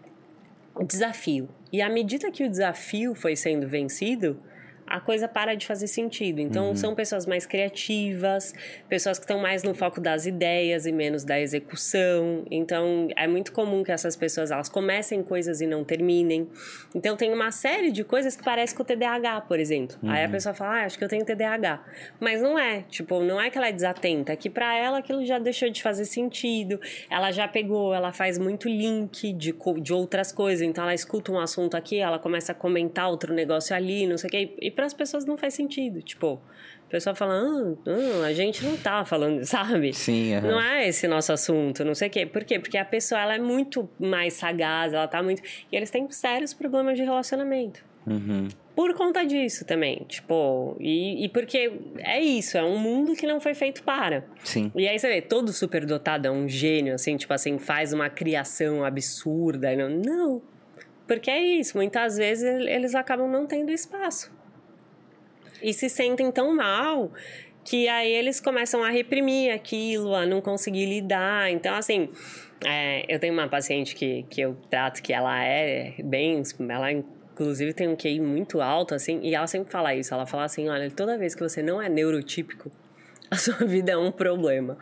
desafio. 0.85 1.49
E 1.73 1.81
à 1.81 1.89
medida 1.89 2.29
que 2.29 2.43
o 2.43 2.49
desafio 2.51 3.15
foi 3.15 3.35
sendo 3.35 3.67
vencido, 3.67 4.39
a 4.87 4.99
coisa 4.99 5.27
para 5.27 5.55
de 5.55 5.65
fazer 5.65 5.87
sentido. 5.87 6.39
Então, 6.39 6.69
uhum. 6.69 6.75
são 6.75 6.93
pessoas 6.93 7.25
mais 7.25 7.45
criativas, 7.45 8.53
pessoas 8.87 9.17
que 9.17 9.23
estão 9.23 9.39
mais 9.39 9.63
no 9.63 9.73
foco 9.73 9.99
das 9.99 10.25
ideias 10.25 10.85
e 10.85 10.91
menos 10.91 11.23
da 11.23 11.39
execução. 11.39 12.45
Então, 12.51 13.07
é 13.15 13.27
muito 13.27 13.51
comum 13.51 13.83
que 13.83 13.91
essas 13.91 14.15
pessoas 14.15 14.51
elas 14.51 14.69
comecem 14.69 15.23
coisas 15.23 15.59
e 15.59 15.67
não 15.67 15.83
terminem. 15.83 16.47
Então, 16.93 17.17
tem 17.17 17.33
uma 17.33 17.51
série 17.51 17.91
de 17.91 18.03
coisas 18.03 18.35
que 18.35 18.43
parece 18.43 18.75
com 18.75 18.83
o 18.83 18.85
TDAH, 18.85 19.41
por 19.41 19.59
exemplo. 19.59 19.97
Uhum. 20.03 20.11
Aí 20.11 20.21
a 20.21 20.25
uhum. 20.25 20.31
pessoa 20.31 20.53
fala, 20.53 20.81
ah, 20.81 20.85
acho 20.85 20.97
que 20.97 21.03
eu 21.03 21.09
tenho 21.09 21.25
TDAH. 21.25 21.83
Mas 22.19 22.41
não 22.41 22.57
é. 22.57 22.83
Tipo, 22.83 23.21
não 23.23 23.41
é 23.41 23.49
que 23.49 23.57
ela 23.57 23.67
é 23.67 23.71
desatenta, 23.71 24.33
é 24.33 24.35
que 24.35 24.49
para 24.49 24.75
ela 24.77 24.99
aquilo 24.99 25.25
já 25.25 25.39
deixou 25.39 25.69
de 25.69 25.81
fazer 25.81 26.05
sentido. 26.05 26.79
Ela 27.09 27.31
já 27.31 27.47
pegou, 27.47 27.93
ela 27.93 28.11
faz 28.11 28.37
muito 28.37 28.69
link 28.69 29.33
de, 29.33 29.55
de 29.81 29.93
outras 29.93 30.31
coisas. 30.31 30.61
Então, 30.61 30.83
ela 30.83 30.93
escuta 30.93 31.31
um 31.31 31.39
assunto 31.39 31.75
aqui, 31.75 31.99
ela 31.99 32.19
começa 32.19 32.51
a 32.51 32.55
comentar 32.55 33.09
outro 33.09 33.33
negócio 33.33 33.75
ali, 33.75 34.05
não 34.05 34.17
sei 34.17 34.27
o 34.27 34.31
quê. 34.31 34.55
E 34.61 34.74
para 34.75 34.85
as 34.85 34.93
pessoas 34.93 35.25
não 35.25 35.37
faz 35.37 35.53
sentido. 35.53 36.01
Tipo, 36.01 36.33
o 36.85 36.89
pessoal 36.89 37.15
fala, 37.15 37.33
ah, 37.33 37.75
ah, 37.87 38.25
a 38.25 38.33
gente 38.33 38.63
não 38.63 38.77
tá 38.77 39.03
falando, 39.05 39.43
sabe? 39.45 39.93
Sim, 39.93 40.39
Não 40.41 40.61
é 40.61 40.87
esse 40.87 41.07
nosso 41.07 41.31
assunto, 41.31 41.83
não 41.83 41.95
sei 41.95 42.09
o 42.09 42.11
quê. 42.11 42.25
Por 42.25 42.43
quê? 42.43 42.59
Porque 42.59 42.77
a 42.77 42.85
pessoa 42.85 43.19
ela 43.21 43.35
é 43.35 43.39
muito 43.39 43.89
mais 43.99 44.33
sagaz, 44.33 44.93
ela 44.93 45.07
tá 45.07 45.23
muito. 45.23 45.41
E 45.71 45.75
eles 45.75 45.89
têm 45.89 46.09
sérios 46.11 46.53
problemas 46.53 46.97
de 46.97 47.03
relacionamento. 47.03 47.83
Uhum. 48.05 48.47
Por 48.75 48.93
conta 48.93 49.25
disso 49.25 49.65
também, 49.65 50.05
tipo, 50.07 50.75
e, 50.79 51.25
e, 51.25 51.29
porque 51.29 51.71
é 51.99 52.21
isso, 52.21 52.57
é 52.57 52.63
um 52.63 52.77
mundo 52.77 53.15
que 53.15 53.25
não 53.25 53.39
foi 53.39 53.55
feito 53.55 53.81
para. 53.81 54.25
Sim. 54.43 54.71
E 54.75 54.87
aí 54.87 54.99
você 54.99 55.07
vê, 55.07 55.21
todo 55.21 55.51
superdotado 55.53 56.27
é 56.27 56.31
um 56.31 56.47
gênio, 56.47 56.93
assim, 56.93 57.15
tipo 57.15 57.33
assim, 57.33 57.57
faz 57.57 57.93
uma 57.93 58.09
criação 58.09 58.83
absurda. 58.83 59.75
Não, 59.75 59.89
não. 59.89 60.41
Porque 61.07 61.31
é 61.31 61.41
isso, 61.41 61.77
muitas 61.77 62.17
vezes 62.17 62.43
eles 62.43 62.93
acabam 62.93 63.29
não 63.29 63.47
tendo 63.47 63.71
espaço 63.71 64.34
e 65.65 65.73
se 65.73 65.89
sentem 65.89 66.31
tão 66.31 66.55
mal 66.55 67.11
que 67.63 67.87
aí 67.87 68.11
eles 68.11 68.39
começam 68.39 68.83
a 68.83 68.91
reprimir 68.91 69.51
aquilo, 69.51 70.13
a 70.13 70.23
não 70.23 70.39
conseguir 70.39 70.85
lidar. 70.85 71.49
Então, 71.49 71.73
assim, 71.73 72.09
é, 72.63 73.03
eu 73.11 73.19
tenho 73.19 73.33
uma 73.33 73.49
paciente 73.49 73.95
que, 73.95 74.21
que 74.29 74.39
eu 74.41 74.55
trato 74.69 75.01
que 75.01 75.11
ela 75.11 75.43
é 75.43 75.95
bem. 76.03 76.43
Ela, 76.69 76.91
inclusive, 76.91 77.73
tem 77.73 77.87
um 77.87 77.95
QI 77.95 78.19
muito 78.19 78.61
alto, 78.61 78.93
assim, 78.93 79.19
e 79.23 79.33
ela 79.33 79.47
sempre 79.47 79.71
fala 79.71 79.95
isso. 79.95 80.13
Ela 80.13 80.27
fala 80.27 80.43
assim: 80.43 80.69
olha, 80.69 80.91
toda 80.91 81.17
vez 81.17 81.33
que 81.33 81.41
você 81.41 81.63
não 81.63 81.81
é 81.81 81.89
neurotípico, 81.89 82.71
a 83.31 83.35
sua 83.35 83.65
vida 83.65 83.93
é 83.93 83.97
um 83.97 84.11
problema. 84.11 84.77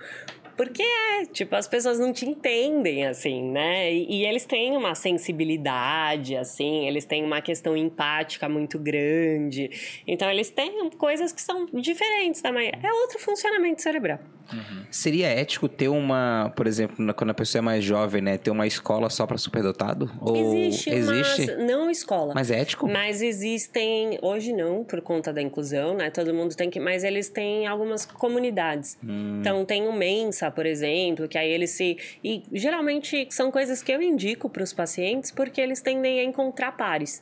Porque 0.55 0.83
é, 0.83 1.25
tipo, 1.25 1.55
as 1.55 1.67
pessoas 1.67 1.99
não 1.99 2.13
te 2.13 2.25
entendem, 2.25 3.05
assim, 3.07 3.43
né? 3.43 3.91
E, 3.91 4.21
e, 4.21 4.25
eles 4.25 4.45
têm 4.45 4.77
uma 4.77 4.93
sensibilidade, 4.93 6.35
assim, 6.35 6.87
eles 6.87 7.05
têm 7.05 7.23
uma 7.23 7.41
questão 7.41 7.75
empática 7.75 8.47
muito 8.47 8.77
grande. 8.77 9.69
Então, 10.05 10.29
eles 10.29 10.49
têm 10.49 10.89
coisas 10.91 11.31
que 11.31 11.41
são 11.41 11.65
diferentes 11.65 12.41
também. 12.41 12.71
É 12.81 12.93
outro 12.93 13.19
funcionamento 13.19 13.81
cerebral. 13.81 14.19
Uhum. 14.51 14.83
Seria 14.89 15.27
ético 15.27 15.67
ter 15.67 15.87
uma, 15.87 16.51
por 16.55 16.67
exemplo, 16.67 17.13
quando 17.13 17.29
a 17.29 17.33
pessoa 17.33 17.59
é 17.59 17.61
mais 17.61 17.83
jovem, 17.83 18.21
né, 18.21 18.37
ter 18.37 18.51
uma 18.51 18.67
escola 18.67 19.09
só 19.09 19.25
para 19.25 19.37
superdotado? 19.37 20.11
Ou 20.19 20.35
existe, 20.35 20.89
existe? 20.89 21.47
Mas 21.47 21.65
não 21.65 21.89
escola. 21.89 22.33
Mas 22.33 22.51
é 22.51 22.59
ético? 22.59 22.87
Mas 22.87 23.21
existem, 23.21 24.17
hoje 24.21 24.53
não, 24.53 24.83
por 24.83 25.01
conta 25.01 25.31
da 25.31 25.41
inclusão, 25.41 25.95
né? 25.95 26.09
Todo 26.09 26.33
mundo 26.33 26.55
tem 26.55 26.69
que, 26.69 26.79
mas 26.79 27.03
eles 27.03 27.29
têm 27.29 27.67
algumas 27.67 28.05
comunidades. 28.05 28.97
Hum. 29.03 29.37
Então 29.39 29.63
tem 29.65 29.87
o 29.87 29.93
Mensa, 29.93 30.51
por 30.51 30.65
exemplo, 30.65 31.27
que 31.27 31.37
aí 31.37 31.49
eles 31.49 31.71
se 31.71 31.97
e 32.23 32.43
geralmente 32.51 33.27
são 33.29 33.51
coisas 33.51 33.81
que 33.81 33.91
eu 33.91 34.01
indico 34.01 34.49
para 34.49 34.63
os 34.63 34.73
pacientes 34.73 35.31
porque 35.31 35.61
eles 35.61 35.81
tendem 35.81 36.19
a 36.19 36.23
encontrar 36.23 36.73
pares. 36.73 37.21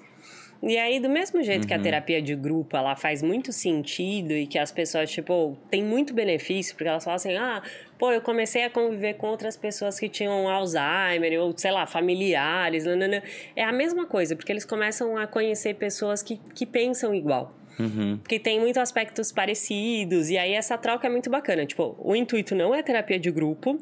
E 0.64 0.78
aí, 0.78 1.00
do 1.00 1.10
mesmo 1.10 1.42
jeito 1.42 1.64
uhum. 1.64 1.68
que 1.68 1.74
a 1.74 1.78
uhum. 1.78 1.84
terapia 1.84 2.22
de 2.22 2.36
grupo, 2.36 2.78
ela 2.78 2.96
faz 2.96 3.24
muito 3.24 3.52
sentido 3.52 4.34
e 4.34 4.46
que 4.46 4.60
as 4.60 4.72
pessoas, 4.72 5.10
tipo, 5.10 5.58
tem 5.72 5.84
muito 5.84 6.14
benefício, 6.14 6.76
porque 6.76 6.88
elas 6.88 7.04
falam 7.04 7.16
assim, 7.16 7.36
ah, 7.36 7.64
pô, 7.98 8.12
eu 8.12 8.22
comecei 8.22 8.64
a 8.64 8.70
conviver 8.70 9.16
com 9.16 9.28
outras 9.28 9.58
pessoas 9.58 10.00
que 10.00 10.08
tinham 10.08 10.48
Alzheimer, 10.48 11.42
ou, 11.42 11.58
sei 11.58 11.72
lá, 11.72 11.88
familiares, 11.88 12.86
nanana. 12.86 13.24
é 13.56 13.64
a 13.64 13.72
mesma 13.72 14.06
coisa, 14.06 14.36
porque 14.36 14.52
eles 14.52 14.66
começam 14.66 15.18
a 15.18 15.26
conhecer 15.26 15.74
pessoas 15.76 16.22
que, 16.22 16.40
que 16.54 16.66
pensam 16.66 17.14
igual. 17.16 17.56
Uhum. 17.80 18.20
Que 18.28 18.38
tem 18.38 18.60
muitos 18.60 18.82
aspectos 18.82 19.32
parecidos, 19.32 20.30
e 20.30 20.38
aí 20.38 20.54
essa 20.54 20.78
troca 20.78 21.08
é 21.08 21.10
muito 21.10 21.30
bacana. 21.30 21.66
Tipo, 21.66 21.96
o 22.00 22.16
intuito 22.16 22.54
não 22.54 22.76
é 22.76 22.84
terapia 22.84 23.18
de 23.18 23.32
grupo, 23.32 23.80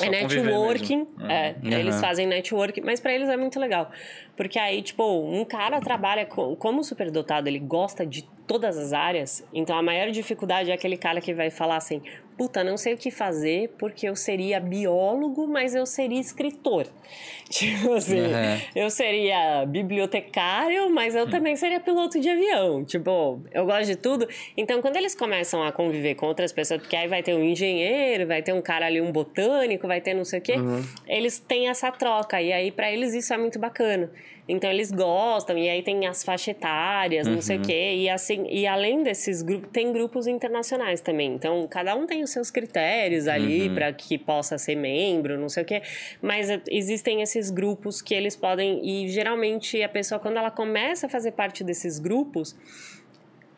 é 0.00 0.08
networking, 0.08 1.06
é, 1.28 1.54
uhum. 1.62 1.72
eles 1.72 2.00
fazem 2.00 2.26
networking, 2.26 2.82
mas 2.82 3.00
para 3.00 3.12
eles 3.12 3.28
é 3.28 3.36
muito 3.36 3.58
legal. 3.58 3.90
Porque 4.36 4.58
aí, 4.58 4.82
tipo, 4.82 5.04
um 5.04 5.44
cara 5.44 5.80
trabalha 5.80 6.24
com, 6.26 6.54
como 6.56 6.84
superdotado, 6.84 7.48
ele 7.48 7.58
gosta 7.58 8.06
de 8.06 8.26
todas 8.50 8.76
as 8.76 8.92
áreas, 8.92 9.44
então 9.54 9.78
a 9.78 9.82
maior 9.82 10.10
dificuldade 10.10 10.72
é 10.72 10.74
aquele 10.74 10.96
cara 10.96 11.20
que 11.20 11.32
vai 11.32 11.50
falar 11.50 11.76
assim: 11.76 12.02
puta, 12.36 12.64
não 12.64 12.76
sei 12.76 12.94
o 12.94 12.96
que 12.96 13.08
fazer 13.08 13.72
porque 13.78 14.08
eu 14.08 14.16
seria 14.16 14.58
biólogo, 14.58 15.46
mas 15.46 15.72
eu 15.72 15.86
seria 15.86 16.18
escritor. 16.18 16.88
Tipo 17.48 17.92
assim, 17.92 18.20
uhum. 18.20 18.60
eu 18.74 18.90
seria 18.90 19.64
bibliotecário, 19.66 20.90
mas 20.90 21.14
eu 21.14 21.30
também 21.30 21.54
seria 21.54 21.78
piloto 21.78 22.18
de 22.18 22.28
avião. 22.28 22.84
Tipo, 22.84 23.40
eu 23.52 23.66
gosto 23.66 23.86
de 23.86 23.96
tudo. 23.96 24.28
Então, 24.56 24.80
quando 24.80 24.96
eles 24.96 25.14
começam 25.14 25.62
a 25.62 25.70
conviver 25.70 26.16
com 26.16 26.26
outras 26.26 26.52
pessoas, 26.52 26.80
porque 26.80 26.96
aí 26.96 27.06
vai 27.06 27.22
ter 27.22 27.34
um 27.34 27.44
engenheiro, 27.44 28.26
vai 28.26 28.42
ter 28.42 28.52
um 28.52 28.62
cara 28.62 28.86
ali, 28.86 29.00
um 29.00 29.12
botânico, 29.12 29.86
vai 29.86 30.00
ter 30.00 30.14
não 30.14 30.24
sei 30.24 30.40
o 30.40 30.42
quê, 30.42 30.54
uhum. 30.54 30.82
eles 31.06 31.38
têm 31.38 31.68
essa 31.68 31.90
troca. 31.92 32.40
E 32.42 32.52
aí, 32.52 32.72
para 32.72 32.90
eles, 32.90 33.14
isso 33.14 33.32
é 33.32 33.38
muito 33.38 33.60
bacana. 33.60 34.10
Então 34.50 34.70
eles 34.70 34.90
gostam, 34.90 35.56
e 35.56 35.68
aí 35.68 35.82
tem 35.82 36.06
as 36.06 36.24
faixas 36.24 36.48
etárias, 36.48 37.26
uhum. 37.26 37.34
não 37.34 37.42
sei 37.42 37.56
o 37.56 37.60
uhum. 37.60 37.64
quê. 37.64 37.94
E 37.96 38.08
assim, 38.08 38.46
e 38.48 38.66
além 38.66 39.02
desses 39.02 39.42
grupos, 39.42 39.70
tem 39.72 39.92
grupos 39.92 40.26
internacionais 40.26 41.00
também. 41.00 41.34
Então, 41.34 41.66
cada 41.68 41.94
um 41.94 42.06
tem 42.06 42.22
os 42.22 42.30
seus 42.30 42.50
critérios 42.50 43.28
ali 43.28 43.68
uhum. 43.68 43.74
para 43.74 43.92
que 43.92 44.18
possa 44.18 44.58
ser 44.58 44.74
membro, 44.74 45.38
não 45.38 45.48
sei 45.48 45.62
o 45.62 45.66
quê. 45.66 45.82
Mas 46.20 46.48
existem 46.68 47.22
esses 47.22 47.50
grupos 47.50 48.02
que 48.02 48.14
eles 48.14 48.36
podem. 48.36 48.80
E 48.84 49.08
geralmente 49.08 49.82
a 49.82 49.88
pessoa, 49.88 50.18
quando 50.18 50.36
ela 50.36 50.50
começa 50.50 51.06
a 51.06 51.08
fazer 51.08 51.32
parte 51.32 51.62
desses 51.62 51.98
grupos, 51.98 52.56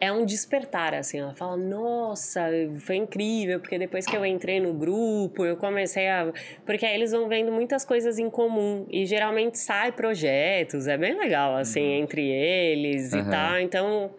é 0.03 0.11
um 0.11 0.25
despertar, 0.27 0.95
assim. 0.95 1.21
Ela 1.21 1.33
fala, 1.33 1.57
nossa, 1.57 2.41
foi 2.81 2.97
incrível, 2.97 3.61
porque 3.61 3.79
depois 3.79 4.05
que 4.05 4.17
eu 4.17 4.27
entrei 4.27 4.59
no 4.59 4.75
grupo, 4.75 5.47
eu 5.47 5.57
comecei 5.57 6.09
a. 6.09 6.33
Porque 6.67 6.85
aí 6.85 6.97
eles 6.97 7.13
vão 7.13 7.29
vendo 7.29 7.53
muitas 7.53 7.85
coisas 7.85 8.19
em 8.19 8.29
comum. 8.29 8.85
E 8.91 9.07
geralmente 9.07 9.61
sai 9.61 9.93
projetos, 9.93 10.89
é 10.89 10.99
bem 10.99 11.17
legal, 11.17 11.55
assim, 11.55 11.81
uhum. 11.81 12.03
entre 12.03 12.29
eles 12.29 13.13
uhum. 13.13 13.21
e 13.21 13.31
tal. 13.31 13.61
Então 13.61 14.11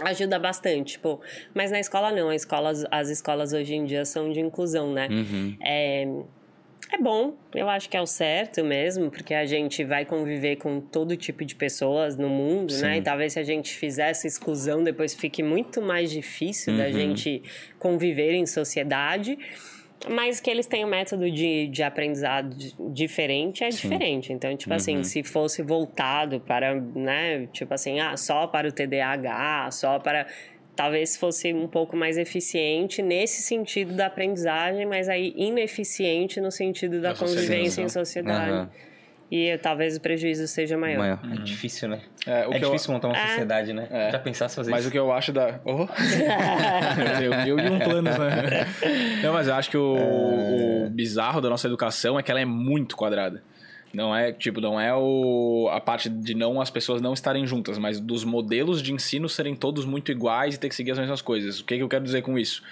ajuda 0.00 0.38
bastante, 0.38 0.92
tipo, 0.92 1.20
mas 1.52 1.70
na 1.70 1.78
escola 1.78 2.10
não, 2.10 2.30
as 2.30 2.36
escolas, 2.36 2.86
as 2.90 3.10
escolas 3.10 3.52
hoje 3.52 3.74
em 3.74 3.84
dia 3.84 4.06
são 4.06 4.32
de 4.32 4.40
inclusão, 4.40 4.90
né? 4.90 5.06
Uhum. 5.10 5.56
É, 5.62 6.08
é 6.92 6.98
bom, 6.98 7.34
eu 7.54 7.68
acho 7.68 7.88
que 7.88 7.96
é 7.96 8.00
o 8.00 8.06
certo 8.06 8.64
mesmo, 8.64 9.10
porque 9.10 9.32
a 9.32 9.46
gente 9.46 9.84
vai 9.84 10.04
conviver 10.04 10.56
com 10.56 10.80
todo 10.80 11.16
tipo 11.16 11.44
de 11.44 11.54
pessoas 11.54 12.16
no 12.16 12.28
mundo, 12.28 12.72
Sim. 12.72 12.82
né? 12.82 12.98
E 12.98 13.02
talvez 13.02 13.34
se 13.34 13.38
a 13.38 13.44
gente 13.44 13.74
fizer 13.74 14.10
essa 14.10 14.26
exclusão, 14.26 14.82
depois 14.82 15.14
fique 15.14 15.42
muito 15.42 15.80
mais 15.80 16.10
difícil 16.10 16.72
uhum. 16.72 16.78
da 16.78 16.90
gente 16.90 17.42
conviver 17.78 18.32
em 18.34 18.44
sociedade. 18.44 19.38
Mas 20.08 20.40
que 20.40 20.50
eles 20.50 20.66
têm 20.66 20.82
um 20.82 20.88
método 20.88 21.30
de, 21.30 21.66
de 21.68 21.82
aprendizado 21.82 22.56
diferente 22.90 23.62
é 23.62 23.70
Sim. 23.70 23.88
diferente. 23.88 24.32
Então, 24.32 24.56
tipo 24.56 24.72
assim, 24.72 24.94
uhum. 24.94 25.00
assim, 25.00 25.22
se 25.22 25.30
fosse 25.30 25.62
voltado 25.62 26.40
para, 26.40 26.74
né, 26.74 27.46
tipo 27.52 27.74
assim, 27.74 28.00
ah, 28.00 28.16
só 28.16 28.46
para 28.46 28.68
o 28.68 28.72
TDAH, 28.72 29.70
só 29.72 29.98
para 29.98 30.26
talvez 30.80 31.14
fosse 31.14 31.52
um 31.52 31.68
pouco 31.68 31.94
mais 31.94 32.16
eficiente 32.16 33.02
nesse 33.02 33.42
sentido 33.42 33.92
da 33.92 34.06
aprendizagem, 34.06 34.86
mas 34.86 35.10
aí 35.10 35.34
ineficiente 35.36 36.40
no 36.40 36.50
sentido 36.50 37.02
da, 37.02 37.12
da 37.12 37.18
convivência 37.18 37.82
em 37.82 37.88
sociedade. 37.90 38.50
Uhum. 38.52 38.68
e 39.30 39.58
talvez 39.58 39.96
o 39.96 40.00
prejuízo 40.00 40.48
seja 40.48 40.78
maior. 40.78 40.98
Maior. 40.98 41.20
É 41.32 41.42
difícil, 41.44 41.86
né? 41.86 42.00
É, 42.26 42.46
o 42.48 42.52
É 42.54 42.58
que 42.58 42.64
eu- 42.64 42.70
difícil 42.70 42.94
montar 42.94 43.08
uma 43.08 43.16
É. 43.18 43.26
sociedade, 43.28 43.74
né? 43.74 43.86
É. 43.90 44.10
Já 44.10 44.18
pensasse 44.18 44.56
fazer 44.56 44.70
Mas 44.70 44.80
isso? 44.80 44.88
o 44.88 44.92
que 44.92 44.98
eu 44.98 45.12
acho 45.12 45.32
da. 45.32 45.60
Oh. 45.66 45.86
eu, 47.22 47.32
eu 47.46 47.58
e 47.58 47.70
um 47.70 47.78
plano, 47.78 48.02
né? 48.10 48.66
Não, 49.22 49.34
mas 49.34 49.48
eu 49.48 49.54
acho 49.54 49.68
que 49.70 49.76
o, 49.76 50.86
o 50.86 50.90
bizarro 50.90 51.42
da 51.42 51.50
nossa 51.50 51.66
educação 51.66 52.18
é 52.18 52.22
que 52.22 52.30
ela 52.30 52.40
é 52.40 52.44
muito 52.46 52.96
quadrada. 52.96 53.42
Não 53.92 54.14
é, 54.14 54.32
tipo, 54.32 54.60
não 54.60 54.80
é 54.80 54.94
o, 54.94 55.68
a 55.72 55.80
parte 55.80 56.08
de 56.08 56.34
não 56.34 56.60
as 56.60 56.70
pessoas 56.70 57.02
não 57.02 57.12
estarem 57.12 57.44
juntas, 57.46 57.76
mas 57.76 57.98
dos 57.98 58.24
modelos 58.24 58.80
de 58.80 58.92
ensino 58.92 59.28
serem 59.28 59.56
todos 59.56 59.84
muito 59.84 60.12
iguais 60.12 60.54
e 60.54 60.60
ter 60.60 60.68
que 60.68 60.74
seguir 60.74 60.92
as 60.92 60.98
mesmas 60.98 61.20
coisas. 61.20 61.58
O 61.58 61.64
que, 61.64 61.76
que 61.76 61.82
eu 61.82 61.88
quero 61.88 62.04
dizer 62.04 62.22
com 62.22 62.38
isso? 62.38 62.62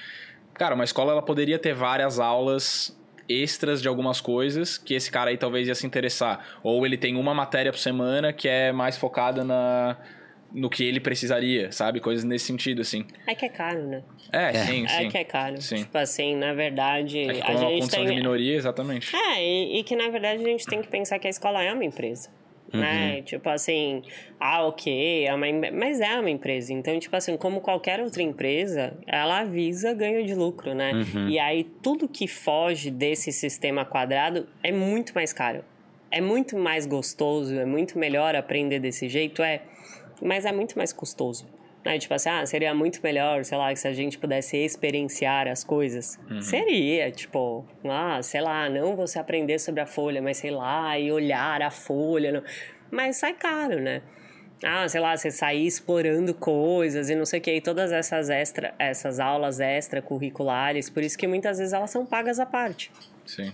Cara, 0.55 0.75
uma 0.75 0.85
escola 0.85 1.13
ela 1.13 1.23
poderia 1.23 1.59
ter 1.59 1.75
várias 1.75 2.21
aulas 2.21 2.97
extras 3.29 3.83
de 3.83 3.89
algumas 3.89 4.21
coisas 4.21 4.79
que 4.79 4.95
esse 4.95 5.11
cara 5.11 5.31
aí 5.31 5.37
talvez 5.37 5.69
ia 5.69 5.75
se 5.75 5.87
interessar. 5.87 6.45
Ou 6.63 6.87
ele 6.87 6.97
tem 6.97 7.17
uma 7.17 7.35
matéria 7.35 7.73
por 7.73 7.79
semana 7.79 8.33
que 8.33 8.49
é 8.49 8.73
mais 8.73 8.97
focada 8.97 9.45
na, 9.45 9.97
no 10.53 10.71
que 10.71 10.83
ele 10.83 11.01
precisaria, 11.01 11.71
sabe? 11.73 12.01
Coisas 12.01 12.25
nesse 12.25 12.47
sentido, 12.47 12.83
assim. 12.83 13.05
É 13.27 13.35
que 13.35 13.45
é 13.45 13.49
caro, 13.49 13.87
né? 13.87 14.03
É, 14.33 14.53
sim, 14.53 14.87
sim. 14.89 15.07
É 15.07 15.11
que 15.11 15.19
é 15.19 15.25
caro. 15.25 15.61
Sim. 15.61 15.77
Tipo 15.77 15.99
assim, 15.99 16.37
na 16.37 16.55
verdade, 16.55 17.19
É 17.19 17.35
que 17.35 17.41
a 17.41 17.47
como 17.47 17.59
é 17.59 17.61
uma 17.61 17.71
gente 17.71 17.81
condição 17.81 18.05
tem... 18.05 18.09
de 18.09 18.17
minoria, 18.17 18.57
exatamente. 18.57 19.15
É, 19.15 19.45
e, 19.45 19.81
e 19.81 19.85
que 19.85 19.95
na 19.97 20.09
verdade 20.09 20.43
a 20.43 20.49
gente 20.49 20.67
tem 20.67 20.81
que 20.81 20.89
pensar 20.89 21.19
que 21.19 21.27
a 21.27 21.31
escola 21.31 21.63
é 21.63 21.73
uma 21.73 21.85
empresa. 21.85 22.31
Uhum. 22.73 22.81
Né? 22.81 23.23
Tipo 23.23 23.49
assim, 23.49 24.03
ah, 24.39 24.67
ok, 24.67 25.27
é 25.27 25.35
uma, 25.35 25.47
mas 25.73 26.01
é 26.01 26.19
uma 26.19 26.31
empresa. 26.31 26.73
Então, 26.73 26.99
tipo 26.99 27.17
assim, 27.17 27.37
como 27.37 27.61
qualquer 27.61 28.01
outra 28.01 28.23
empresa, 28.23 28.93
ela 29.07 29.45
visa 29.45 29.95
ganho 29.95 30.25
de 30.27 30.35
lucro, 30.35 30.75
né? 30.75 30.93
Uhum. 30.93 31.29
E 31.29 31.39
aí 31.39 31.65
tudo 31.83 32.07
que 32.07 32.29
foge 32.29 32.91
desse 32.91 33.33
sistema 33.33 33.85
quadrado 33.85 34.47
é 34.63 34.71
muito 34.71 35.15
mais 35.15 35.33
caro. 35.33 35.65
É 36.11 36.21
muito 36.21 36.57
mais 36.57 36.87
gostoso, 36.87 37.55
é 37.55 37.67
muito 37.67 37.99
melhor 37.99 38.35
aprender 38.35 38.81
desse 38.81 39.09
jeito, 39.09 39.43
é, 39.43 39.63
mas 40.23 40.45
é 40.45 40.53
muito 40.53 40.77
mais 40.77 40.93
custoso. 40.93 41.47
Né? 41.85 41.99
Tipo 41.99 42.15
assim, 42.15 42.29
ah, 42.29 42.45
seria 42.45 42.75
muito 42.75 43.01
melhor, 43.03 43.45
sei 43.45 43.57
lá, 43.57 43.75
se 43.75 43.87
a 43.87 43.93
gente 43.93 44.19
pudesse 44.19 44.57
experienciar 44.57 45.47
as 45.49 45.65
coisas. 45.65 46.19
Seria, 46.43 47.11
tipo, 47.11 47.65
ah, 47.85 48.21
sei 48.23 48.41
lá, 48.41 48.69
não 48.69 48.97
você 48.97 49.19
aprender 49.19 49.59
sobre 49.59 49.81
a 49.81 49.87
folha, 49.87 50.21
mas 50.21 50.39
sei 50.39 50.51
lá, 50.51 50.99
e 50.99 51.11
olhar 51.11 51.63
a 51.63 51.71
folha. 51.71 52.33
Não. 52.33 52.43
Mas 52.91 53.17
sai 53.17 53.35
caro, 53.35 53.81
né? 53.81 54.03
Ah, 54.63 54.89
sei 54.89 55.01
lá, 55.01 55.17
você 55.17 55.31
sair 55.31 55.67
explorando 55.67 56.35
coisas 56.35 57.09
e 57.09 57.15
não 57.15 57.25
sei 57.25 57.39
o 57.39 57.43
que, 57.43 57.55
e 57.55 57.61
todas 57.61 57.93
essas 57.93 58.29
extra, 58.29 58.75
essas 58.77 59.21
aulas 59.21 59.61
extracurriculares, 59.61 60.91
por 60.91 61.03
isso 61.03 61.17
que 61.17 61.29
muitas 61.29 61.59
vezes 61.59 61.73
elas 61.73 61.91
são 61.91 62.05
pagas 62.05 62.41
à 62.41 62.47
parte. 62.47 62.91
Sim. 63.25 63.53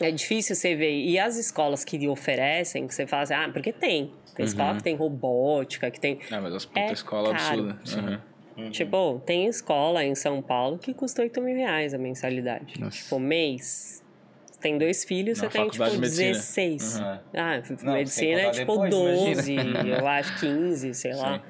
É 0.00 0.10
difícil 0.10 0.56
você 0.56 0.74
ver. 0.74 0.90
E 0.90 1.18
as 1.18 1.36
escolas 1.36 1.84
que 1.84 2.08
oferecem, 2.08 2.86
que 2.86 2.94
você 2.94 3.06
fala 3.06 3.22
assim, 3.24 3.34
ah, 3.34 3.50
porque 3.52 3.72
tem. 3.72 4.10
Tem 4.34 4.46
escola 4.46 4.74
que 4.76 4.82
tem 4.82 4.94
robótica, 4.96 5.90
que 5.90 6.00
tem. 6.00 6.18
Ah, 6.30 6.40
mas 6.40 6.54
as 6.54 6.64
puta 6.64 6.80
É 6.80 6.92
escola 6.92 7.34
caro. 7.34 7.70
absurda. 7.70 8.22
Uhum. 8.56 8.70
Tipo, 8.70 9.22
tem 9.24 9.46
escola 9.46 10.04
em 10.04 10.14
São 10.14 10.42
Paulo 10.42 10.78
que 10.78 10.92
custa 10.92 11.22
8 11.22 11.40
mil 11.40 11.56
reais 11.56 11.94
a 11.94 11.98
mensalidade. 11.98 12.74
Tipo, 12.90 13.18
mês. 13.18 14.02
Você 14.50 14.60
tem 14.60 14.78
dois 14.78 15.04
filhos, 15.04 15.40
Na 15.40 15.50
você 15.50 15.58
tem, 15.58 15.68
tipo, 15.70 15.84
de 15.90 15.98
medicina. 15.98 16.28
16. 16.32 16.98
Uhum. 16.98 17.04
Ah, 17.34 17.62
Não, 17.82 17.92
medicina 17.94 18.40
é 18.40 18.50
tipo 18.50 18.72
depois, 18.72 18.90
12, 18.90 19.52
imagina. 19.54 19.88
eu 19.98 20.06
acho 20.06 20.40
15, 20.40 20.94
sei 20.94 21.14
lá. 21.14 21.42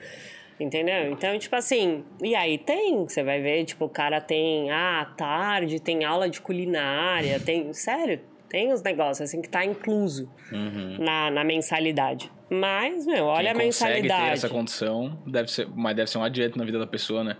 Entendeu? 0.60 1.10
Então, 1.10 1.36
tipo 1.38 1.56
assim, 1.56 2.04
e 2.22 2.34
aí 2.36 2.56
tem, 2.56 2.98
você 3.04 3.22
vai 3.24 3.40
ver, 3.40 3.64
tipo, 3.64 3.86
o 3.86 3.88
cara 3.88 4.20
tem, 4.20 4.70
ah, 4.70 5.12
tarde 5.16 5.80
tem 5.80 6.04
aula 6.04 6.28
de 6.30 6.40
culinária, 6.40 7.40
tem, 7.40 7.72
sério, 7.72 8.20
tem 8.48 8.72
os 8.72 8.80
negócios 8.82 9.28
assim 9.28 9.42
que 9.42 9.48
tá 9.48 9.64
incluso 9.64 10.30
na, 11.00 11.30
na 11.32 11.42
mensalidade. 11.42 12.30
Mas, 12.52 13.06
meu, 13.06 13.24
olha 13.24 13.52
Uhum. 13.52 13.56
Quem 13.58 13.62
a 13.62 13.66
consegue 13.66 13.92
ter 13.94 14.02
mensalidade. 14.02 14.32
essa 14.34 14.48
condição, 14.48 15.18
deve 15.26 15.50
ser, 15.50 15.66
mas 15.74 15.96
deve 15.96 16.10
ser 16.10 16.18
um 16.18 16.22
adianto 16.24 16.58
na 16.58 16.64
vida 16.64 16.78
da 16.78 16.86
pessoa, 16.86 17.24
né? 17.24 17.36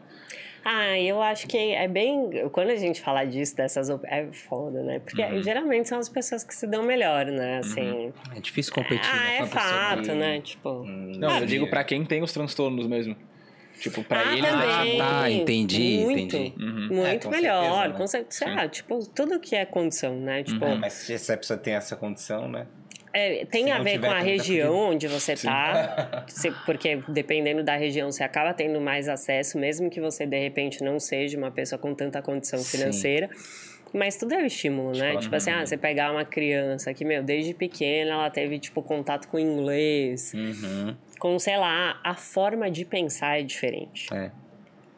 Ah, 0.65 0.97
eu 0.99 1.21
acho 1.21 1.49
que 1.49 1.57
é 1.59 1.89
bem. 1.89 2.49
Quando 2.53 2.71
a 2.71 2.77
gente 2.77 3.01
fala 3.01 3.25
disso, 3.25 3.57
dessas. 3.57 3.91
É 4.05 4.29
foda, 4.33 4.81
né? 4.85 5.01
Porque 5.01 5.21
Uhum. 5.21 5.43
geralmente 5.43 5.89
são 5.89 5.99
as 5.99 6.09
pessoas 6.09 6.45
que 6.45 6.55
se 6.55 6.69
dão 6.69 6.85
melhor, 6.85 7.27
né? 7.27 7.59
Assim. 7.59 8.13
É 8.35 8.39
difícil 8.41 8.73
competir. 8.73 9.11
Ah, 9.13 9.17
né, 9.17 9.37
é 9.39 9.39
uma 9.43 9.47
pessoa 9.49 9.65
fato, 9.65 10.03
que- 10.03 10.13
né? 10.13 10.41
Tipo. 10.41 10.85
Não, 10.85 11.31
Ah, 11.31 11.41
eu 11.41 11.47
digo 11.47 11.69
pra 11.69 11.83
quem 11.83 12.05
tem 12.05 12.23
os 12.23 12.33
transtornos 12.33 12.87
mesmo. 12.87 13.17
Tipo, 13.81 14.05
pra 14.05 14.21
ah, 14.21 14.33
ele. 14.35 14.47
também. 14.47 15.01
Ah, 15.01 15.05
tá, 15.23 15.31
entendi, 15.31 15.99
muito, 16.05 16.37
entendi. 16.37 16.55
Uhum. 16.63 16.89
Muito 16.93 17.07
É, 17.07 17.19
com 17.19 17.31
melhor. 17.31 17.63
certeza, 17.65 17.89
né? 17.89 17.95
Com 17.99 18.07
certeza. 18.07 18.45
Ah, 18.57 18.69
tipo, 18.69 19.07
tudo 19.09 19.41
que 19.41 19.57
é 19.57 19.65
condição, 19.65 20.15
né? 20.15 20.45
Tipo, 20.45 20.65
Ah, 20.65 20.77
Mas 20.77 20.93
se 20.93 21.13
essa 21.13 21.37
pessoa 21.37 21.59
tem 21.59 21.75
essa 21.75 21.97
condição, 21.97 22.47
né? 22.47 22.69
É, 23.13 23.45
tem 23.45 23.65
Se 23.67 23.71
a 23.71 23.79
ver 23.83 24.01
com 24.01 24.07
a 24.07 24.11
tá 24.11 24.19
região 24.21 24.75
onde 24.75 25.07
você 25.09 25.35
tá. 25.37 26.25
Você- 26.29 26.51
porque 26.65 27.03
dependendo 27.09 27.63
da 27.63 27.77
região, 27.77 28.11
você 28.11 28.25
acaba 28.25 28.53
tendo 28.55 28.81
mais 28.81 29.09
acesso, 29.09 29.59
mesmo 29.59 29.91
que 29.91 30.01
você, 30.01 30.25
de 30.27 30.39
repente, 30.39 30.83
não 30.83 30.99
seja 30.99 31.37
uma 31.37 31.51
pessoa 31.51 31.79
com 31.79 31.95
tanta 31.95 32.23
condição 32.23 32.59
Sim. 32.61 32.79
financeira. 32.79 33.29
Mas 33.93 34.17
tudo 34.17 34.33
é 34.35 34.39
o 34.43 34.47
estímulo, 34.47 34.93
né? 34.93 35.09
Escola 35.09 35.21
Tipo 35.21 35.37
assim, 35.37 35.51
ah, 35.51 35.67
você 35.67 35.77
pegar 35.77 36.11
uma 36.13 36.25
criança 36.25 36.95
que, 36.95 37.05
meu, 37.05 37.23
desde 37.23 37.53
pequena 37.53 38.13
ela 38.13 38.31
teve, 38.31 38.59
tipo, 38.59 38.83
contato 38.83 39.29
com 39.29 39.39
inglês, 39.39 40.33
Uhum. 40.33 40.97
com, 41.19 41.39
sei 41.39 41.59
lá, 41.59 42.01
a 42.03 42.15
forma 42.15 42.71
de 42.71 42.87
pensar 42.87 43.39
é 43.39 43.43
diferente. 43.43 44.07
É. 44.15 44.31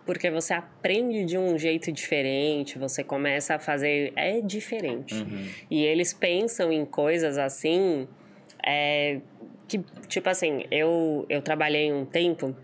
Porque 0.05 0.31
você 0.31 0.53
aprende 0.53 1.25
de 1.25 1.39
um 1.39 1.59
jeito 1.59 1.91
diferente, 1.91 2.79
você 2.79 3.03
começa 3.03 3.55
a 3.55 3.59
fazer. 3.59 4.13
É 4.17 4.41
diferente. 4.41 5.15
Uhum. 5.15 5.49
E 5.71 5.85
eles 5.85 6.13
pensam 6.13 6.73
em 6.73 6.85
coisas 6.85 7.39
assim. 7.39 8.07
é, 8.65 9.21
que, 9.67 9.81
tipo 10.09 10.29
assim, 10.29 10.65
eu, 10.71 11.25
eu 11.29 11.41
trabalhei 11.43 11.93
um 11.93 12.05
tempo 12.05 12.55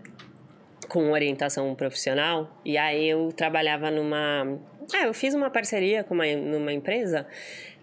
com 0.87 1.11
orientação 1.11 1.73
profissional 1.73 2.59
e 2.65 2.77
aí 2.77 3.07
eu 3.07 3.31
trabalhava 3.31 3.89
numa. 3.89 4.59
É, 4.93 5.07
eu 5.07 5.13
fiz 5.13 5.33
uma 5.33 5.49
parceria 5.49 6.03
com 6.03 6.13
uma, 6.13 6.25
numa 6.35 6.73
empresa 6.73 7.25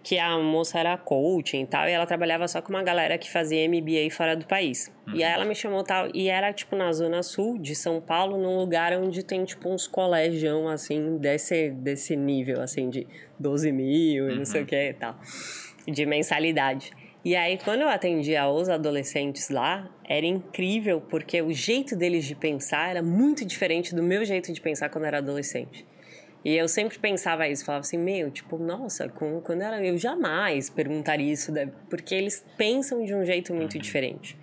que 0.09 0.17
a 0.17 0.39
moça 0.39 0.79
era 0.79 0.97
coaching 0.97 1.61
e 1.61 1.67
tal, 1.67 1.87
e 1.87 1.91
ela 1.91 2.07
trabalhava 2.07 2.47
só 2.47 2.63
com 2.63 2.69
uma 2.69 2.81
galera 2.81 3.15
que 3.15 3.29
fazia 3.29 3.69
MBA 3.69 4.09
fora 4.09 4.35
do 4.35 4.43
país. 4.43 4.91
E 5.13 5.23
aí 5.23 5.31
ela 5.31 5.45
me 5.45 5.53
chamou 5.53 5.83
tal, 5.83 6.09
e 6.15 6.29
era 6.29 6.51
tipo 6.51 6.75
na 6.75 6.91
zona 6.91 7.21
sul 7.21 7.59
de 7.59 7.75
São 7.75 8.01
Paulo, 8.01 8.35
num 8.35 8.57
lugar 8.57 8.91
onde 8.93 9.21
tem 9.21 9.45
tipo 9.45 9.69
uns 9.69 9.85
colégios 9.85 10.65
assim, 10.73 11.19
desse, 11.19 11.69
desse 11.69 12.15
nível, 12.15 12.59
assim, 12.59 12.89
de 12.89 13.05
12 13.37 13.71
mil 13.71 14.31
e 14.31 14.35
não 14.35 14.45
sei 14.45 14.63
o 14.63 14.65
que 14.65 14.75
e 14.75 14.93
tal, 14.95 15.15
de 15.87 16.07
mensalidade. 16.07 16.91
E 17.23 17.35
aí, 17.35 17.59
quando 17.63 17.81
eu 17.81 17.87
atendia 17.87 18.47
os 18.47 18.67
adolescentes 18.67 19.51
lá, 19.51 19.87
era 20.07 20.25
incrível, 20.25 21.01
porque 21.01 21.39
o 21.39 21.53
jeito 21.53 21.95
deles 21.95 22.25
de 22.25 22.33
pensar 22.33 22.89
era 22.89 23.03
muito 23.03 23.45
diferente 23.45 23.93
do 23.93 24.01
meu 24.01 24.25
jeito 24.25 24.51
de 24.51 24.59
pensar 24.59 24.89
quando 24.89 25.05
era 25.05 25.19
adolescente. 25.19 25.85
E 26.43 26.55
eu 26.55 26.67
sempre 26.67 26.97
pensava 26.97 27.47
isso, 27.47 27.65
falava 27.65 27.81
assim, 27.81 27.97
meu, 27.97 28.31
tipo, 28.31 28.57
nossa, 28.57 29.09
com- 29.09 29.41
quando 29.41 29.61
era 29.61 29.83
eu 29.85 29.97
jamais 29.97 30.69
perguntaria 30.69 31.31
isso, 31.33 31.51
né? 31.51 31.69
porque 31.89 32.15
eles 32.15 32.45
pensam 32.57 33.03
de 33.03 33.13
um 33.13 33.25
jeito 33.25 33.53
muito 33.53 33.77
diferente. 33.77 34.37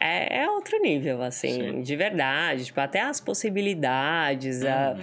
É, 0.00 0.42
é 0.42 0.50
outro 0.50 0.80
nível, 0.80 1.22
assim, 1.22 1.52
Sim. 1.52 1.82
de 1.82 1.96
verdade. 1.96 2.64
Tipo, 2.64 2.80
até 2.80 3.00
as 3.00 3.20
possibilidades, 3.20 4.64
a, 4.64 4.96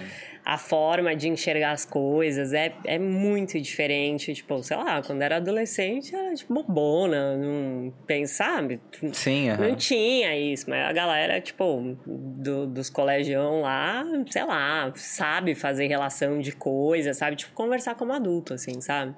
a 0.53 0.57
forma 0.57 1.15
de 1.15 1.27
enxergar 1.29 1.71
as 1.73 1.85
coisas 1.85 2.53
é, 2.53 2.73
é 2.85 2.97
muito 2.97 3.59
diferente. 3.61 4.33
Tipo, 4.33 4.63
sei 4.63 4.77
lá, 4.77 5.01
quando 5.01 5.21
era 5.21 5.37
adolescente 5.37 6.15
era 6.15 6.33
tipo 6.33 6.53
bobona, 6.53 7.37
não 7.37 7.93
pensava, 8.07 8.79
Sim, 9.13 9.49
não 9.51 9.65
aham. 9.67 9.75
tinha 9.75 10.35
isso, 10.35 10.69
mas 10.69 10.87
a 10.87 10.91
galera, 10.91 11.39
tipo, 11.39 11.95
do- 12.05 12.65
dos 12.65 12.89
colegião 12.89 13.61
lá, 13.61 14.03
sei 14.27 14.43
lá, 14.43 14.91
sabe 14.95 15.53
fazer 15.53 15.85
relação 15.87 16.39
de 16.39 16.51
coisas, 16.51 17.17
sabe? 17.17 17.35
Tipo, 17.35 17.53
conversar 17.53 17.93
como 17.95 18.11
adulto, 18.13 18.53
assim, 18.55 18.81
sabe? 18.81 19.15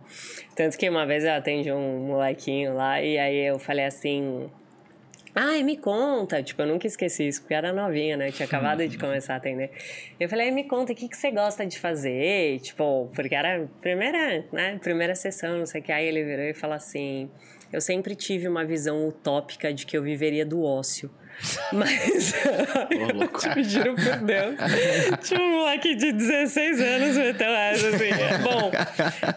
Tanto 0.55 0.77
que 0.77 0.89
uma 0.89 1.05
vez 1.05 1.23
eu 1.23 1.31
atendi 1.33 1.71
um 1.71 2.07
molequinho 2.07 2.73
lá 2.73 3.01
e 3.01 3.17
aí 3.17 3.37
eu 3.47 3.57
falei 3.57 3.85
assim. 3.85 4.49
Ai, 5.33 5.63
me 5.63 5.77
conta. 5.77 6.43
Tipo, 6.43 6.61
eu 6.63 6.67
nunca 6.67 6.85
esqueci 6.87 7.27
isso, 7.27 7.41
porque 7.41 7.53
eu 7.53 7.57
era 7.57 7.71
novinha, 7.73 8.17
né? 8.17 8.27
Eu 8.27 8.31
tinha 8.33 8.45
acabado 8.45 8.85
de 8.87 8.97
começar 8.97 9.33
a 9.35 9.37
atender. 9.37 9.71
Eu 10.19 10.27
falei, 10.27 10.47
"Ai, 10.47 10.51
me 10.51 10.65
conta, 10.65 10.91
o 10.91 10.95
que, 10.95 11.07
que 11.07 11.15
você 11.15 11.31
gosta 11.31 11.65
de 11.65 11.79
fazer? 11.79 12.59
Tipo, 12.59 13.09
porque 13.15 13.33
era 13.33 13.67
primeira, 13.81 14.45
né? 14.51 14.77
Primeira 14.81 15.15
sessão, 15.15 15.57
não 15.57 15.65
sei 15.65 15.81
o 15.81 15.83
que. 15.83 15.91
Aí 15.91 16.05
ele 16.05 16.23
virou 16.23 16.45
e 16.45 16.53
falou 16.53 16.75
assim: 16.75 17.29
Eu 17.71 17.79
sempre 17.79 18.15
tive 18.15 18.47
uma 18.47 18.65
visão 18.65 19.07
utópica 19.07 19.73
de 19.73 19.85
que 19.85 19.97
eu 19.97 20.03
viveria 20.03 20.45
do 20.45 20.63
ócio. 20.63 21.09
Mas. 21.73 22.33
Tipo, 23.39 23.63
juro 23.63 23.95
por 23.95 24.17
Deus. 24.25 24.55
tipo, 25.23 25.41
um 25.41 25.51
moleque 25.59 25.95
de 25.95 26.11
16 26.11 26.81
anos 26.81 27.17
meteu 27.17 27.49
essa, 27.49 27.87
assim. 27.89 28.09
Bom, 28.43 28.71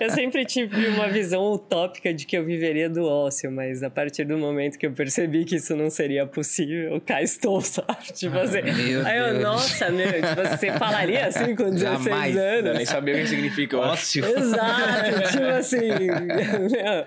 eu 0.01 0.11
sempre 0.11 0.45
tive 0.45 0.89
uma 0.89 1.09
visão 1.09 1.43
utópica 1.53 2.13
de 2.13 2.27
que 2.27 2.37
eu 2.37 2.45
viveria 2.45 2.89
do 2.89 3.05
ócio, 3.07 3.51
mas 3.51 3.83
a 3.83 3.91
partir 3.91 4.25
do 4.25 4.37
momento 4.37 4.79
que 4.79 4.87
eu 4.87 4.93
percebi 4.93 5.45
que 5.45 5.57
isso 5.57 5.75
não 5.77 5.91
seria 5.91 6.27
possível, 6.27 7.01
cá 7.01 7.23
estou, 7.23 7.61
sabe? 7.63 8.13
Tipo 8.13 8.39
assim. 8.39 8.63
Meu 8.63 9.07
aí 9.07 9.19
eu, 9.19 9.31
Deus. 9.31 9.43
nossa, 9.43 9.91
meu, 9.91 10.13
tipo, 10.13 10.49
você 10.49 10.73
falaria 10.73 11.27
assim 11.27 11.55
com 11.55 11.71
16 11.71 11.81
Jamais. 11.81 12.37
anos? 12.37 12.67
Eu 12.67 12.75
nem 12.75 12.87
sabia 12.87 13.15
o 13.15 13.19
que 13.19 13.27
significa 13.27 13.79
ócio. 13.79 14.25
Exato, 14.25 15.33
tipo 15.33 15.47
assim. 15.47 15.89
Meu, 15.89 17.07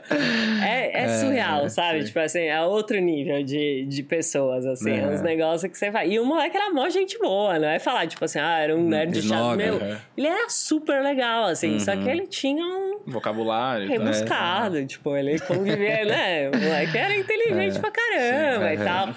é, 0.66 1.04
é 1.04 1.08
surreal, 1.20 1.66
é, 1.66 1.70
sabe? 1.70 2.00
Sim. 2.00 2.08
Tipo 2.08 2.20
assim, 2.20 2.42
é 2.42 2.62
outro 2.62 3.00
nível 3.00 3.44
de, 3.44 3.86
de 3.86 4.04
pessoas, 4.04 4.66
assim. 4.66 4.77
É. 4.86 5.08
Uns 5.08 5.22
negócios 5.22 5.72
que 5.72 5.78
você 5.78 5.92
faz. 5.92 6.12
E 6.12 6.20
o 6.20 6.26
moleque 6.26 6.56
era 6.56 6.72
mó 6.72 6.88
gente 6.90 7.18
boa, 7.20 7.58
não 7.58 7.68
é 7.68 7.80
falar, 7.80 8.08
tipo 8.08 8.24
assim, 8.26 8.40
ah, 8.40 8.60
era 8.60 8.76
um 8.76 8.88
nerd 8.88 9.22
chato. 9.22 9.56
Meu, 9.58 9.78
é. 9.78 10.00
ele 10.16 10.28
era 10.28 10.50
super 10.50 11.02
legal, 11.02 11.46
assim. 11.46 11.74
Uhum. 11.74 11.80
Só 11.80 11.96
que 11.96 12.08
ele 12.08 12.28
tinha 12.28 12.66
um. 12.66 13.00
Vocabulário. 13.06 13.88
Rebuscado. 13.88 14.80
É. 14.80 14.86
Tipo, 14.86 15.16
ele 15.16 15.40
convivia, 15.40 16.04
né? 16.06 16.50
O 16.50 16.58
moleque 16.58 16.98
era 16.98 17.16
inteligente 17.16 17.78
é. 17.78 17.80
pra 17.80 17.92
caramba 17.92 18.68
sim, 18.68 18.74
e 18.74 18.78
tal. 18.86 19.16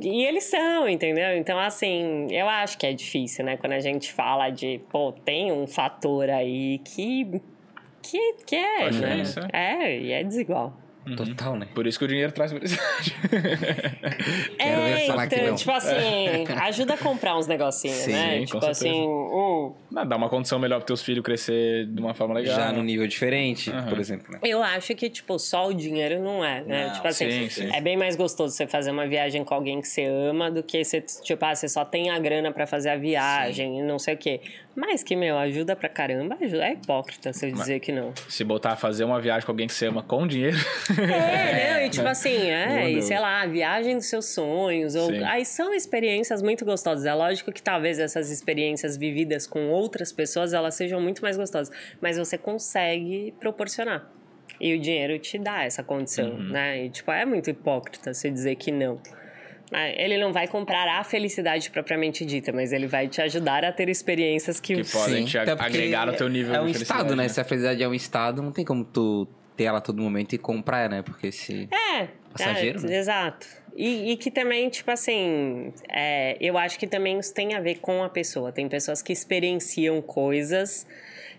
E 0.00 0.24
eles 0.24 0.44
são, 0.44 0.88
entendeu? 0.88 1.36
Então, 1.36 1.58
assim, 1.58 2.28
eu 2.30 2.48
acho 2.48 2.78
que 2.78 2.86
é 2.86 2.92
difícil, 2.92 3.44
né? 3.44 3.56
Quando 3.56 3.72
a 3.72 3.80
gente 3.80 4.12
fala 4.12 4.48
de, 4.50 4.80
pô, 4.90 5.12
tem 5.12 5.50
um 5.50 5.66
fator 5.66 6.30
aí 6.30 6.78
que. 6.78 7.40
que, 8.00 8.34
que 8.46 8.56
é, 8.56 8.90
né? 8.90 9.22
É, 9.52 9.98
e 9.98 10.12
é 10.12 10.22
desigual. 10.22 10.81
Uhum. 11.06 11.16
Total, 11.16 11.56
né? 11.56 11.66
Por 11.74 11.86
isso 11.86 11.98
que 11.98 12.04
o 12.04 12.08
dinheiro 12.08 12.30
traz 12.30 12.52
felicidade. 12.52 13.16
é, 14.58 15.06
então, 15.06 15.56
tipo 15.56 15.70
assim, 15.72 16.44
ajuda 16.60 16.94
a 16.94 16.96
comprar 16.96 17.36
uns 17.36 17.48
negocinhos, 17.48 17.96
Sim, 17.96 18.12
né? 18.12 18.44
Tipo 18.44 18.64
assim, 18.64 19.02
um... 19.02 19.74
Dá 19.90 20.16
uma 20.16 20.28
condição 20.28 20.60
melhor 20.60 20.78
para 20.78 20.86
teus 20.86 21.02
filhos 21.02 21.24
crescer 21.24 21.86
de 21.86 22.00
uma 22.00 22.14
forma 22.14 22.34
legal. 22.34 22.54
Já 22.54 22.72
num 22.72 22.84
nível 22.84 23.06
diferente, 23.06 23.70
uhum. 23.70 23.86
por 23.86 23.98
exemplo. 23.98 24.32
Né? 24.32 24.38
Eu 24.42 24.62
acho 24.62 24.94
que, 24.94 25.10
tipo, 25.10 25.38
só 25.38 25.68
o 25.68 25.74
dinheiro 25.74 26.20
não 26.20 26.44
é, 26.44 26.62
né? 26.62 26.86
Não, 26.86 26.92
tipo 26.94 27.08
assim, 27.08 27.30
sim, 27.30 27.48
sim. 27.48 27.74
é 27.74 27.80
bem 27.80 27.96
mais 27.96 28.14
gostoso 28.14 28.54
você 28.54 28.66
fazer 28.66 28.92
uma 28.92 29.06
viagem 29.06 29.44
com 29.44 29.54
alguém 29.54 29.80
que 29.80 29.88
você 29.88 30.04
ama 30.04 30.50
do 30.50 30.62
que 30.62 30.84
você, 30.84 31.00
tipo, 31.00 31.44
ah, 31.44 31.54
você 31.54 31.68
só 31.68 31.84
tem 31.84 32.10
a 32.10 32.18
grana 32.18 32.52
para 32.52 32.66
fazer 32.66 32.90
a 32.90 32.96
viagem 32.96 33.72
sim. 33.72 33.78
e 33.80 33.82
não 33.82 33.98
sei 33.98 34.14
o 34.14 34.18
quê. 34.18 34.40
Mas 34.74 35.02
que, 35.02 35.14
meu, 35.14 35.36
ajuda 35.36 35.76
pra 35.76 35.88
caramba, 35.88 36.36
ajuda. 36.40 36.64
É 36.64 36.72
hipócrita 36.72 37.32
se 37.32 37.46
eu 37.46 37.52
dizer 37.52 37.80
que 37.80 37.92
não. 37.92 38.12
Se 38.28 38.42
botar 38.42 38.72
a 38.72 38.76
fazer 38.76 39.04
uma 39.04 39.20
viagem 39.20 39.44
com 39.44 39.52
alguém 39.52 39.66
que 39.66 39.74
você 39.74 39.86
ama 39.86 40.02
com 40.02 40.26
dinheiro. 40.26 40.56
É, 40.98 41.04
né? 41.04 41.86
E 41.86 41.90
tipo 41.90 42.06
assim, 42.06 42.50
é, 42.50 42.90
e 42.90 43.02
sei 43.02 43.18
lá, 43.18 43.44
viagem 43.46 43.96
dos 43.96 44.06
seus 44.06 44.26
sonhos. 44.26 44.94
Ou, 44.94 45.10
aí 45.24 45.44
são 45.44 45.74
experiências 45.74 46.42
muito 46.42 46.64
gostosas. 46.64 47.04
É 47.04 47.14
lógico 47.14 47.52
que 47.52 47.62
talvez 47.62 47.98
essas 47.98 48.30
experiências 48.30 48.96
vividas 48.96 49.46
com 49.46 49.68
outras 49.68 50.12
pessoas, 50.12 50.52
elas 50.52 50.74
sejam 50.74 51.00
muito 51.00 51.22
mais 51.22 51.36
gostosas. 51.36 51.74
Mas 52.00 52.16
você 52.16 52.38
consegue 52.38 53.34
proporcionar. 53.40 54.10
E 54.60 54.74
o 54.74 54.80
dinheiro 54.80 55.18
te 55.18 55.38
dá 55.38 55.64
essa 55.64 55.82
condição, 55.82 56.30
uhum. 56.30 56.50
né? 56.50 56.84
E, 56.84 56.90
tipo, 56.90 57.10
é 57.10 57.24
muito 57.24 57.50
hipócrita 57.50 58.14
você 58.14 58.30
dizer 58.30 58.54
que 58.56 58.70
não. 58.70 59.00
É, 59.72 60.04
ele 60.04 60.18
não 60.18 60.32
vai 60.32 60.46
comprar 60.46 60.86
a 61.00 61.02
felicidade 61.02 61.70
propriamente 61.70 62.26
dita, 62.26 62.52
mas 62.52 62.72
ele 62.72 62.86
vai 62.86 63.08
te 63.08 63.22
ajudar 63.22 63.64
a 63.64 63.72
ter 63.72 63.88
experiências 63.88 64.60
que, 64.60 64.74
que 64.76 64.92
podem 64.92 65.22
Sim, 65.22 65.24
te 65.24 65.38
agregar 65.38 66.06
no 66.06 66.12
teu 66.12 66.28
nível 66.28 66.54
é 66.54 66.60
um 66.60 66.68
estado, 66.68 67.16
né? 67.16 67.22
né? 67.22 67.28
Se 67.28 67.40
a 67.40 67.44
felicidade 67.44 67.82
é 67.82 67.88
um 67.88 67.94
estado, 67.94 68.42
não 68.42 68.52
tem 68.52 68.64
como 68.64 68.84
tu 68.84 69.26
ter 69.62 69.64
ela 69.64 69.78
a 69.78 69.80
todo 69.80 70.02
momento 70.02 70.34
e 70.34 70.38
comprar, 70.38 70.90
né? 70.90 71.02
Porque 71.02 71.30
se 71.30 71.68
é 71.70 72.08
passageiro, 72.32 72.80
é, 72.80 72.82
né? 72.82 72.98
exato. 72.98 73.46
E, 73.74 74.12
e, 74.12 74.16
que 74.16 74.30
também, 74.30 74.68
tipo 74.68 74.90
assim, 74.90 75.72
é, 75.88 76.36
eu 76.40 76.58
acho 76.58 76.78
que 76.78 76.86
também 76.86 77.18
isso 77.18 77.32
tem 77.32 77.54
a 77.54 77.60
ver 77.60 77.76
com 77.76 78.02
a 78.02 78.08
pessoa. 78.08 78.52
Tem 78.52 78.68
pessoas 78.68 79.00
que 79.00 79.12
experienciam 79.12 80.02
coisas 80.02 80.86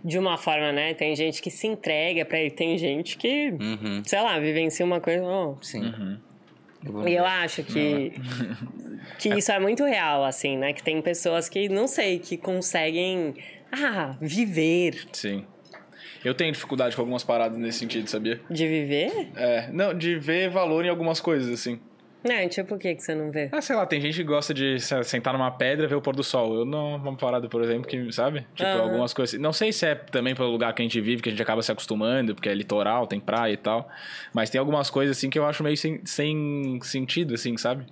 de 0.03 0.17
uma 0.17 0.37
forma, 0.37 0.71
né? 0.71 0.95
Tem 0.95 1.15
gente 1.15 1.41
que 1.41 1.51
se 1.51 1.67
entrega 1.67 2.25
para 2.25 2.39
ele, 2.39 2.49
tem 2.49 2.77
gente 2.77 3.17
que, 3.17 3.51
uhum. 3.51 4.01
sei 4.03 4.19
lá, 4.19 4.39
vivencia 4.39 4.83
uma 4.83 4.99
coisa. 4.99 5.23
Oh, 5.23 5.57
Sim. 5.61 5.83
Uhum. 5.83 7.07
E 7.07 7.13
eu 7.13 7.25
acho 7.25 7.63
que, 7.63 8.13
que 9.19 9.29
isso 9.29 9.51
é 9.51 9.59
muito 9.59 9.85
real, 9.85 10.23
assim, 10.25 10.57
né? 10.57 10.73
Que 10.73 10.81
tem 10.81 11.01
pessoas 11.01 11.47
que, 11.47 11.69
não 11.69 11.87
sei, 11.87 12.17
que 12.17 12.35
conseguem, 12.35 13.35
ah, 13.71 14.17
viver. 14.19 15.07
Sim. 15.13 15.45
Eu 16.23 16.33
tenho 16.33 16.51
dificuldade 16.51 16.95
com 16.95 17.01
algumas 17.01 17.23
paradas 17.23 17.57
nesse 17.57 17.79
sentido, 17.79 18.07
sabia? 18.07 18.39
De 18.49 18.67
viver? 18.67 19.31
É, 19.35 19.69
não, 19.71 19.93
de 19.93 20.17
ver 20.17 20.49
valor 20.49 20.85
em 20.85 20.89
algumas 20.89 21.19
coisas, 21.19 21.49
assim. 21.49 21.79
É, 22.23 22.47
tipo, 22.47 22.75
o 22.75 22.77
que 22.79 22.95
que 22.95 23.03
você 23.03 23.13
não 23.13 23.31
vê? 23.31 23.49
Ah, 23.51 23.61
sei 23.61 23.75
lá, 23.75 23.85
tem 23.85 23.99
gente 23.99 24.15
que 24.15 24.23
gosta 24.23 24.53
de 24.53 24.77
sentar 24.79 25.33
numa 25.33 25.51
pedra 25.51 25.85
e 25.85 25.89
ver 25.89 25.95
o 25.95 26.01
pôr 26.01 26.15
do 26.15 26.23
sol. 26.23 26.55
Eu 26.55 26.65
não, 26.65 26.95
uma 26.95 27.17
parada, 27.17 27.49
por 27.49 27.61
exemplo, 27.61 27.85
que, 27.85 28.11
sabe? 28.13 28.47
Tipo, 28.55 28.69
uhum. 28.69 28.81
algumas 28.81 29.13
coisas. 29.13 29.37
Não 29.39 29.51
sei 29.51 29.73
se 29.73 29.85
é 29.85 29.95
também 29.95 30.33
pelo 30.33 30.49
lugar 30.49 30.73
que 30.73 30.81
a 30.81 30.85
gente 30.85 31.01
vive, 31.01 31.21
que 31.21 31.27
a 31.27 31.31
gente 31.31 31.41
acaba 31.41 31.61
se 31.61 31.71
acostumando, 31.71 32.33
porque 32.33 32.47
é 32.47 32.53
litoral, 32.53 33.07
tem 33.07 33.19
praia 33.19 33.51
e 33.51 33.57
tal. 33.57 33.89
Mas 34.33 34.49
tem 34.49 34.57
algumas 34.57 34.89
coisas, 34.89 35.17
assim, 35.17 35.29
que 35.29 35.37
eu 35.37 35.45
acho 35.45 35.61
meio 35.63 35.75
sem, 35.75 35.99
sem 36.05 36.79
sentido, 36.81 37.33
assim, 37.33 37.57
sabe? 37.57 37.85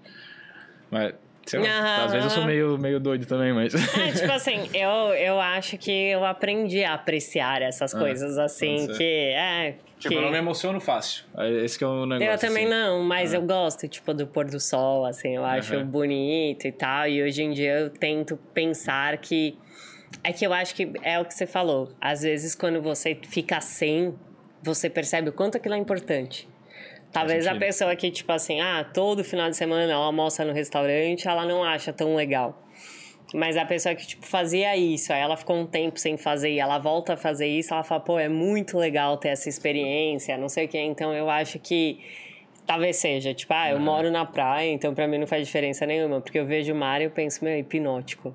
Mas, 0.89 1.13
Sei 1.45 1.59
lá, 1.59 1.65
uhum. 1.67 2.05
às 2.05 2.11
vezes 2.11 2.25
eu 2.25 2.29
sou 2.29 2.45
meio, 2.45 2.77
meio 2.77 2.99
doido 2.99 3.25
também, 3.25 3.51
mas. 3.51 3.73
É, 3.73 4.11
tipo 4.11 4.31
assim, 4.31 4.69
eu, 4.73 5.13
eu 5.15 5.39
acho 5.39 5.77
que 5.77 5.91
eu 5.91 6.23
aprendi 6.23 6.83
a 6.83 6.93
apreciar 6.93 7.61
essas 7.61 7.93
ah, 7.95 7.99
coisas, 7.99 8.37
assim, 8.37 8.87
que. 8.95 9.03
É, 9.03 9.75
tipo, 9.99 10.09
que... 10.09 10.15
eu 10.15 10.21
não 10.21 10.31
me 10.31 10.37
emociono 10.37 10.79
fácil. 10.79 11.25
É 11.37 11.49
esse 11.65 11.77
que 11.77 11.83
é 11.83 11.87
o 11.87 12.05
negócio. 12.05 12.31
Eu 12.31 12.37
também 12.37 12.65
assim. 12.65 12.73
não, 12.73 13.03
mas 13.03 13.33
é. 13.33 13.37
eu 13.37 13.41
gosto, 13.41 13.87
tipo, 13.87 14.13
do 14.13 14.27
pôr 14.27 14.45
do 14.45 14.59
sol, 14.59 15.05
assim, 15.05 15.35
eu 15.35 15.43
acho 15.43 15.75
uhum. 15.75 15.85
bonito 15.85 16.67
e 16.67 16.71
tal. 16.71 17.07
E 17.07 17.23
hoje 17.23 17.41
em 17.41 17.51
dia 17.51 17.79
eu 17.79 17.89
tento 17.89 18.37
pensar 18.53 19.17
que. 19.17 19.57
É 20.23 20.31
que 20.31 20.45
eu 20.45 20.53
acho 20.53 20.75
que 20.75 20.91
é 21.01 21.19
o 21.19 21.25
que 21.25 21.33
você 21.33 21.47
falou. 21.47 21.89
Às 21.99 22.21
vezes, 22.21 22.53
quando 22.53 22.81
você 22.81 23.17
fica 23.27 23.59
sem, 23.61 24.13
você 24.61 24.89
percebe 24.89 25.29
o 25.29 25.33
quanto 25.33 25.57
aquilo 25.57 25.73
é 25.73 25.77
importante. 25.77 26.47
Talvez 27.11 27.45
a 27.45 27.55
pessoa 27.55 27.95
que, 27.95 28.09
tipo 28.09 28.31
assim, 28.31 28.61
ah, 28.61 28.85
todo 28.93 29.23
final 29.23 29.49
de 29.49 29.57
semana 29.57 29.91
ela 29.91 30.05
almoça 30.05 30.45
no 30.45 30.53
restaurante, 30.53 31.27
ela 31.27 31.45
não 31.45 31.63
acha 31.63 31.91
tão 31.91 32.15
legal. 32.15 32.57
Mas 33.33 33.55
a 33.57 33.65
pessoa 33.65 33.95
que, 33.95 34.05
tipo, 34.05 34.25
fazia 34.25 34.75
isso, 34.75 35.11
aí 35.11 35.21
ela 35.21 35.37
ficou 35.37 35.55
um 35.55 35.65
tempo 35.65 35.99
sem 35.99 36.17
fazer 36.17 36.51
e 36.51 36.59
ela 36.59 36.77
volta 36.77 37.13
a 37.13 37.17
fazer 37.17 37.47
isso, 37.47 37.73
ela 37.73 37.83
fala, 37.83 38.01
pô, 38.01 38.19
é 38.19 38.27
muito 38.27 38.77
legal 38.77 39.17
ter 39.17 39.29
essa 39.29 39.47
experiência, 39.47 40.37
não 40.37 40.49
sei 40.49 40.65
o 40.65 40.67
quê. 40.67 40.79
Então 40.79 41.13
eu 41.13 41.29
acho 41.29 41.59
que 41.59 41.99
talvez 42.65 42.97
seja, 42.97 43.33
tipo, 43.33 43.53
ah, 43.53 43.69
eu 43.69 43.77
uhum. 43.77 43.83
moro 43.83 44.11
na 44.11 44.25
praia, 44.25 44.71
então 44.71 44.93
pra 44.93 45.07
mim 45.07 45.17
não 45.17 45.27
faz 45.27 45.45
diferença 45.45 45.85
nenhuma, 45.85 46.21
porque 46.21 46.39
eu 46.39 46.45
vejo 46.45 46.73
o 46.73 46.75
mar 46.75 47.01
e 47.01 47.05
eu 47.05 47.11
penso, 47.11 47.43
meu, 47.43 47.53
é 47.53 47.59
hipnótico. 47.59 48.33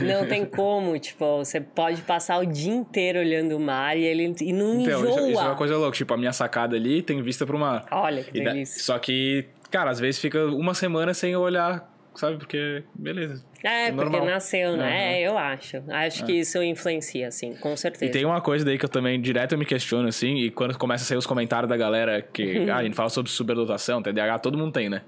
Não 0.00 0.26
tem 0.26 0.44
como, 0.44 0.98
tipo, 0.98 1.38
você 1.38 1.60
pode 1.60 2.02
passar 2.02 2.38
o 2.38 2.46
dia 2.46 2.72
inteiro 2.72 3.18
olhando 3.18 3.56
o 3.56 3.60
mar 3.60 3.96
e 3.96 4.04
ele 4.04 4.34
e 4.40 4.52
não 4.52 4.80
então, 4.80 5.00
enjoa. 5.00 5.20
Isso, 5.20 5.30
isso 5.30 5.40
é 5.40 5.44
uma 5.44 5.56
coisa 5.56 5.76
louca, 5.76 5.96
tipo, 5.96 6.14
a 6.14 6.16
minha 6.16 6.32
sacada 6.32 6.76
ali 6.76 7.02
tem 7.02 7.22
vista 7.22 7.46
pro 7.46 7.58
mar. 7.58 7.86
Olha 7.90 8.22
que 8.22 8.32
delícia. 8.32 8.76
Da, 8.76 8.82
só 8.82 8.98
que, 8.98 9.46
cara, 9.70 9.90
às 9.90 10.00
vezes 10.00 10.20
fica 10.20 10.44
uma 10.46 10.74
semana 10.74 11.14
sem 11.14 11.36
olhar, 11.36 11.88
sabe? 12.14 12.38
Porque, 12.38 12.82
beleza. 12.94 13.44
É, 13.62 13.88
é 13.88 13.92
porque 13.92 14.20
nasceu, 14.20 14.76
né? 14.76 14.84
Uhum. 14.84 14.90
É, 14.90 15.20
eu 15.22 15.38
acho. 15.38 15.82
Acho 15.88 16.22
é. 16.22 16.26
que 16.26 16.32
isso 16.32 16.62
influencia, 16.62 17.28
assim, 17.28 17.54
com 17.54 17.76
certeza. 17.76 18.06
E 18.06 18.10
tem 18.10 18.24
uma 18.24 18.40
coisa 18.40 18.64
daí 18.64 18.78
que 18.78 18.84
eu 18.84 18.88
também 18.88 19.20
direto 19.20 19.56
me 19.56 19.64
questiono, 19.64 20.08
assim, 20.08 20.36
e 20.36 20.50
quando 20.50 20.76
começa 20.76 21.04
a 21.04 21.06
sair 21.06 21.18
os 21.18 21.26
comentários 21.26 21.68
da 21.68 21.76
galera 21.76 22.20
que 22.20 22.66
ah, 22.70 22.78
a 22.78 22.82
gente 22.82 22.96
fala 22.96 23.08
sobre 23.08 23.30
superdotação, 23.30 24.02
TDAH, 24.02 24.38
todo 24.40 24.58
mundo 24.58 24.72
tem, 24.72 24.88
né? 24.88 25.02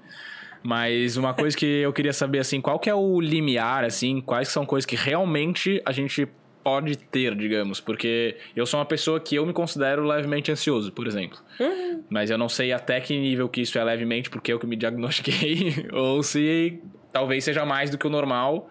Mas 0.65 1.15
uma 1.15 1.31
coisa 1.31 1.55
que 1.55 1.63
eu 1.63 1.93
queria 1.93 2.11
saber, 2.11 2.39
assim, 2.39 2.59
qual 2.59 2.79
que 2.79 2.89
é 2.89 2.95
o 2.95 3.21
limiar, 3.21 3.83
assim, 3.83 4.19
quais 4.19 4.47
são 4.47 4.65
coisas 4.65 4.83
que 4.83 4.95
realmente 4.95 5.79
a 5.85 5.91
gente 5.91 6.27
pode 6.63 6.97
ter, 6.97 7.35
digamos, 7.35 7.79
porque 7.79 8.35
eu 8.55 8.65
sou 8.65 8.79
uma 8.79 8.85
pessoa 8.85 9.19
que 9.19 9.35
eu 9.35 9.45
me 9.45 9.53
considero 9.53 10.03
levemente 10.03 10.51
ansioso, 10.51 10.91
por 10.91 11.05
exemplo. 11.05 11.37
Uhum. 11.59 12.03
Mas 12.09 12.31
eu 12.31 12.37
não 12.39 12.49
sei 12.49 12.73
até 12.73 12.99
que 12.99 13.15
nível 13.15 13.47
que 13.47 13.61
isso 13.61 13.77
é 13.77 13.83
levemente, 13.83 14.27
porque 14.27 14.51
eu 14.51 14.57
que 14.57 14.65
me 14.65 14.75
diagnostiquei, 14.75 15.85
ou 15.93 16.23
se 16.23 16.81
talvez 17.13 17.43
seja 17.43 17.63
mais 17.63 17.91
do 17.91 17.99
que 17.99 18.07
o 18.07 18.09
normal. 18.09 18.67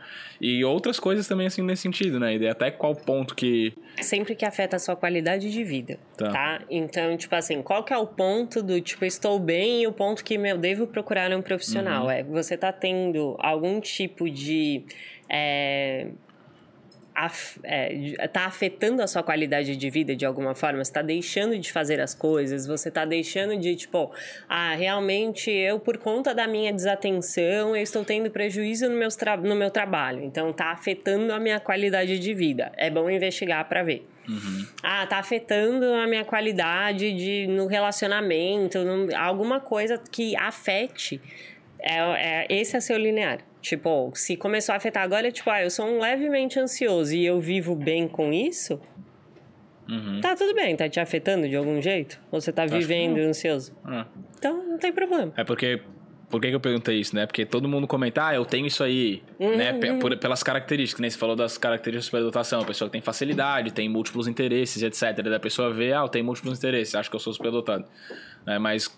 E 0.47 0.63
outras 0.63 1.01
coisas 1.01 1.27
também, 1.27 1.47
assim, 1.47 1.63
nesse 1.63 1.81
sentido, 1.81 2.21
né? 2.21 2.37
E 2.37 2.47
até 2.47 2.71
qual 2.71 2.95
ponto 2.95 3.35
que. 3.35 3.73
Sempre 4.03 4.35
que 4.35 4.45
afeta 4.45 4.77
a 4.77 4.79
sua 4.79 4.95
qualidade 4.95 5.51
de 5.51 5.65
vida, 5.65 5.99
tá. 6.19 6.29
tá? 6.29 6.63
Então, 6.69 7.17
tipo 7.17 7.35
assim, 7.35 7.63
qual 7.63 7.83
que 7.83 7.95
é 7.95 7.97
o 7.97 8.07
ponto 8.07 8.63
do, 8.63 8.79
tipo, 8.79 9.07
estou 9.07 9.39
bem 9.39 9.81
e 9.81 9.87
o 9.87 9.93
ponto 9.93 10.23
que, 10.23 10.37
meu, 10.37 10.59
devo 10.59 10.87
procurar 10.87 11.33
um 11.33 11.41
profissional? 11.41 12.05
Uhum. 12.05 12.11
É, 12.11 12.23
você 12.23 12.59
tá 12.59 12.71
tendo 12.71 13.37
algum 13.39 13.81
tipo 13.81 14.29
de. 14.29 14.85
É, 15.31 16.09
é, 17.63 18.29
tá 18.29 18.47
afetando 18.47 19.03
a 19.03 19.07
sua 19.07 19.23
qualidade 19.23 19.77
de 19.77 19.91
vida 19.91 20.17
de 20.17 20.27
alguma 20.27 20.55
forma, 20.55 20.85
você 20.85 20.93
tá 20.93 21.03
deixando 21.03 21.59
de 21.59 21.71
fazer 21.71 22.01
as 22.01 22.15
coisas, 22.15 22.67
você 22.67 22.91
tá 22.91 23.05
deixando 23.05 23.57
de, 23.57 23.77
tipo, 23.77 24.13
ah, 24.49 24.75
realmente 24.75 25.51
eu, 25.51 25.79
por 25.79 25.99
conta 25.99 26.35
da 26.35 26.47
minha 26.47 26.73
desatenção, 26.73 27.77
eu 27.77 27.83
estou 27.83 28.05
tendo 28.05 28.31
prejuízo 28.31 28.89
no, 28.89 28.97
meus 28.97 29.17
no 29.43 29.55
meu 29.55 29.71
trabalho, 29.71 30.23
então 30.25 30.53
tá 30.53 30.73
afetando 30.73 31.33
a 31.33 31.39
minha 31.39 31.61
qualidade 31.61 32.19
de 32.19 32.35
vida. 32.35 32.73
É 32.77 32.91
bom 32.91 33.09
investigar 33.09 33.69
para 33.69 33.83
ver. 33.83 34.07
Uhum. 34.29 34.67
Ah, 34.83 35.07
tá 35.07 35.19
afetando 35.19 35.85
a 35.93 36.07
minha 36.07 36.25
qualidade 36.25 37.13
de, 37.13 37.47
no 37.47 37.67
relacionamento, 37.67 38.79
no, 38.79 39.15
alguma 39.17 39.61
coisa 39.61 40.01
que 40.11 40.35
afete 40.37 41.21
É, 41.79 41.99
é, 41.99 42.47
esse 42.49 42.77
é 42.77 42.81
seu 42.81 42.97
linear. 42.97 43.41
Tipo, 43.65 44.13
se 44.15 44.37
começou 44.37 44.75
a 44.75 44.77
afetar 44.77 45.03
agora, 45.03 45.29
é 45.29 45.31
tipo, 45.31 45.49
ah, 45.49 45.63
eu 45.63 45.71
sou 45.71 45.87
um 45.87 45.99
levemente 45.99 46.61
ansioso 46.61 47.15
e 47.15 47.25
eu 47.25 47.41
vivo 47.41 47.75
bem 47.75 48.07
com 48.07 48.31
isso, 48.31 48.79
Uhum. 49.89 50.21
tá 50.21 50.37
tudo 50.37 50.55
bem, 50.55 50.77
tá 50.77 50.87
te 50.87 51.01
afetando 51.01 51.49
de 51.49 51.57
algum 51.57 51.81
jeito? 51.81 52.21
Ou 52.31 52.43
você 52.43 52.53
tá 52.53 52.67
vivendo 52.67 53.17
ansioso? 53.19 53.75
Ah. 53.83 54.07
Então, 54.39 54.63
não 54.67 54.77
tem 54.79 54.93
problema. 54.93 55.33
É 55.35 55.43
porque. 55.45 55.81
Por 56.31 56.41
que, 56.41 56.49
que 56.49 56.55
eu 56.55 56.61
perguntei 56.61 56.99
isso, 56.99 57.15
né? 57.15 57.27
Porque 57.27 57.47
todo 57.47 57.69
mundo 57.69 57.87
comenta, 57.87 58.27
ah, 58.27 58.35
eu 58.35 58.45
tenho 58.45 58.67
isso 58.67 58.83
aí, 58.83 59.23
Uhum, 59.39 59.57
né? 59.57 59.73
Por- 60.01 60.17
pelas 60.19 60.43
características, 60.43 61.01
né? 61.01 61.09
Você 61.09 61.17
falou 61.19 61.37
das 61.37 61.57
características 61.57 62.05
de 62.05 62.07
superdotação. 62.07 62.61
A 62.61 62.65
pessoa 62.65 62.89
que 62.89 62.93
tem 62.93 63.01
facilidade, 63.01 63.73
tem 63.73 63.89
múltiplos 63.89 64.27
interesses, 64.27 64.83
etc. 64.83 65.23
Da 65.23 65.39
pessoa 65.41 65.73
vê, 65.73 65.93
ah, 65.93 66.01
eu 66.01 66.09
tenho 66.09 66.25
múltiplos 66.25 66.59
interesses, 66.59 66.95
acho 66.95 67.09
que 67.09 67.15
eu 67.17 67.21
sou 67.21 67.33
superdotado. 67.33 67.85
Né? 68.45 68.59
Mas 68.59 68.89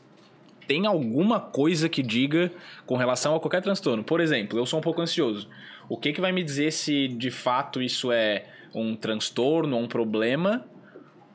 tem 0.67 0.87
alguma 0.87 1.41
coisa 1.41 1.89
que 1.89 2.03
diga 2.03 2.51
com 2.85 2.97
relação 2.97 3.35
a 3.35 3.41
qualquer 3.41 3.63
transtorno. 3.63 4.03
Por 4.03 4.21
exemplo, 4.21 4.59
eu 4.59 4.67
sou 4.67 4.79
um 4.79 4.83
pouco 4.83 5.01
ansioso. 5.01 5.49
O 5.89 5.97
que, 5.97 6.13
que 6.13 6.21
vai 6.21 6.33
me 6.33 6.43
dizer 6.43 6.73
se 6.73 7.09
de 7.09 7.31
fato 7.31 7.81
isso 7.81 8.11
é 8.11 8.45
um 8.75 8.97
transtorno, 8.97 9.77
um 9.77 9.87
problema 9.87 10.67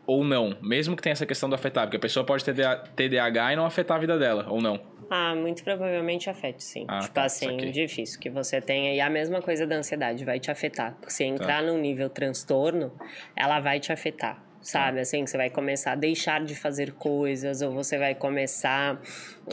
ou 0.06 0.24
não? 0.24 0.58
Mesmo 0.62 0.96
que 0.96 1.02
tenha 1.02 1.14
essa 1.14 1.26
questão 1.26 1.50
do 1.50 1.56
afetar, 1.56 1.86
porque 1.86 1.98
a 1.98 2.00
pessoa 2.00 2.26
pode 2.26 2.44
ter 2.44 2.54
TDAH 2.96 3.54
e 3.54 3.56
não 3.56 3.66
afetar 3.66 3.98
a 3.98 4.00
vida 4.00 4.20
dela, 4.20 4.46
ou 4.50 4.62
não. 4.62 4.80
Ah, 5.10 5.36
muito 5.36 5.62
provavelmente 5.62 6.30
afete, 6.30 6.64
sim. 6.64 6.86
Ah, 6.88 7.00
tipo 7.00 7.14
tá, 7.14 7.26
assim, 7.26 7.58
difícil 7.70 8.18
que 8.18 8.30
você 8.30 8.62
tenha. 8.62 8.94
E 8.94 9.02
a 9.02 9.10
mesma 9.10 9.42
coisa 9.42 9.68
da 9.68 9.76
ansiedade 9.76 10.24
vai 10.24 10.40
te 10.40 10.50
afetar. 10.50 10.92
Porque 10.94 11.08
Tá. 11.08 11.12
se 11.12 11.26
entrar 11.26 11.62
num 11.62 11.78
nível 11.78 12.10
transtorno, 12.10 12.94
ela 13.36 13.60
vai 13.60 13.80
te 13.82 13.92
afetar. 13.92 14.42
Sabe, 14.62 14.98
Tá. 14.98 15.02
assim, 15.02 15.26
você 15.26 15.38
vai 15.38 15.50
começar 15.50 15.94
a 15.94 15.96
deixar 15.96 16.44
de 16.44 16.54
fazer 16.56 16.94
coisas, 16.94 17.62
ou 17.62 17.72
você 17.72 17.98
vai 17.98 18.14
começar 18.14 19.02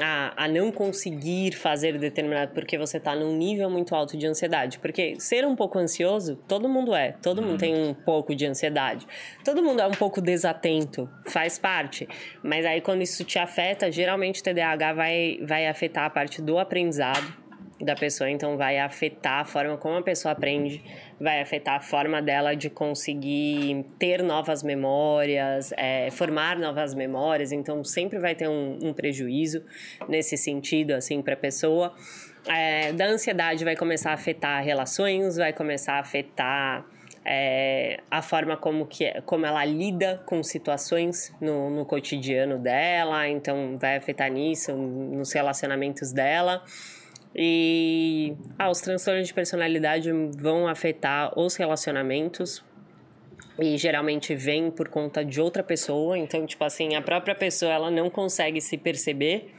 a, 0.01 0.45
a 0.45 0.49
não 0.49 0.71
conseguir 0.71 1.53
fazer 1.53 1.99
determinado, 1.99 2.53
porque 2.53 2.77
você 2.77 3.01
tá 3.01 3.15
num 3.15 3.35
nível 3.35 3.71
muito 3.71 3.95
alto 3.95 4.17
de 4.17 4.27
ansiedade. 4.27 4.79
Porque 4.79 5.19
ser 5.19 5.47
um 5.47 5.57
pouco 5.57 5.79
ansioso, 5.79 6.37
todo 6.47 6.69
mundo 6.69 6.95
é, 6.95 7.13
todo 7.23 7.41
mundo 7.41 7.59
tem 7.59 7.75
um 7.75 7.95
pouco 7.95 8.35
de 8.35 8.47
ansiedade. 8.47 9.07
Todo 9.45 9.63
mundo 9.63 9.81
é 9.81 9.87
um 9.87 9.93
pouco 9.93 10.21
desatento, 10.21 11.09
faz 11.27 11.59
parte. 11.59 12.07
Mas 12.43 12.67
aí 12.67 12.81
quando 12.81 13.03
isso 13.03 13.25
te 13.25 13.39
afeta, 13.39 13.91
geralmente 13.91 14.41
o 14.41 14.45
TDAH 14.45 14.93
vai, 14.93 15.39
vai 15.43 15.67
afetar 15.67 16.05
a 16.05 16.11
parte 16.11 16.43
do 16.43 16.59
aprendizado 16.59 17.49
da 17.81 17.95
pessoa, 17.95 18.29
então 18.29 18.57
vai 18.57 18.79
afetar 18.79 19.41
a 19.41 19.45
forma 19.45 19.77
como 19.77 19.97
a 19.97 20.03
pessoa 20.03 20.33
aprende, 20.33 20.83
vai 21.21 21.41
afetar 21.41 21.77
a 21.77 21.81
forma 21.81 22.23
dela 22.23 22.55
de 22.55 22.71
conseguir 22.71 23.85
ter 23.99 24.23
novas 24.23 24.63
memórias, 24.63 25.73
é, 25.77 26.11
formar 26.11 26.59
novas 26.59 26.95
memórias, 26.95 27.53
então 27.53 27.83
sempre 27.83 28.19
vai 28.19 28.35
ter 28.35 28.49
um, 28.49 28.79
um 28.83 28.93
prejuízo 28.93 29.65
nesse 30.09 30.37
sentido, 30.37 30.93
assim, 30.93 31.21
para 31.21 31.35
a 31.35 31.37
pessoa. 31.37 31.95
É, 32.47 32.93
da 32.93 33.07
ansiedade 33.07 33.65
vai 33.65 33.77
começar 33.77 34.11
a 34.11 34.15
afetar 34.15 34.63
relações, 34.63 35.37
vai 35.37 35.53
começar 35.53 35.95
a 35.95 36.01
afetar 36.01 36.87
é, 37.25 38.01
a 38.11 38.23
forma 38.23 38.57
como, 38.57 38.87
que, 38.87 39.21
como 39.23 39.45
ela 39.45 39.65
lida 39.65 40.23
com 40.25 40.43
situações 40.43 41.35
no, 41.41 41.69
no 41.69 41.85
cotidiano 41.85 42.59
dela, 42.59 43.29
então 43.29 43.77
vai 43.79 43.97
afetar 43.97 44.31
nisso, 44.31 44.73
nos 44.75 45.33
relacionamentos 45.33 46.13
dela. 46.13 46.63
E 47.35 48.35
ah, 48.59 48.71
os 48.71 48.81
transtornos 48.81 49.29
de 49.29 49.35
personalidade 49.35 50.11
vão 50.37 50.67
afetar 50.67 51.39
os 51.39 51.57
relacionamentos 51.57 52.65
e 53.59 53.77
geralmente 53.77 54.35
vem 54.35 54.71
por 54.71 54.89
conta 54.89 55.25
de 55.25 55.41
outra 55.41 55.63
pessoa, 55.63 56.17
então 56.17 56.47
tipo 56.47 56.63
assim, 56.65 56.95
a 56.95 57.03
própria 57.03 57.35
pessoa 57.35 57.73
ela 57.73 57.91
não 57.91 58.09
consegue 58.09 58.61
se 58.61 58.79
perceber, 58.79 59.53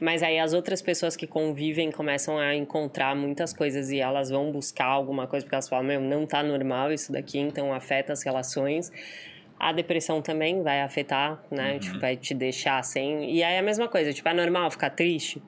mas 0.00 0.22
aí 0.22 0.38
as 0.38 0.54
outras 0.54 0.80
pessoas 0.80 1.14
que 1.14 1.26
convivem 1.26 1.90
começam 1.92 2.38
a 2.38 2.54
encontrar 2.54 3.14
muitas 3.14 3.52
coisas 3.52 3.90
e 3.90 4.00
elas 4.00 4.30
vão 4.30 4.50
buscar 4.50 4.86
alguma 4.86 5.26
coisa 5.26 5.44
porque 5.44 5.54
elas 5.54 5.68
falam, 5.68 5.84
meu, 5.84 6.00
não 6.00 6.26
tá 6.26 6.42
normal 6.42 6.92
isso 6.92 7.12
daqui, 7.12 7.38
então 7.38 7.72
afeta 7.72 8.12
as 8.12 8.22
relações. 8.22 8.90
A 9.60 9.72
depressão 9.72 10.20
também 10.20 10.60
vai 10.60 10.80
afetar, 10.80 11.40
né? 11.48 11.78
Tipo, 11.78 12.00
vai 12.00 12.16
te 12.16 12.34
deixar 12.34 12.82
sem. 12.82 13.32
E 13.32 13.44
aí 13.44 13.54
é 13.54 13.58
a 13.60 13.62
mesma 13.62 13.86
coisa, 13.86 14.12
tipo, 14.12 14.28
é 14.28 14.34
normal 14.34 14.68
ficar 14.72 14.90
triste? 14.90 15.40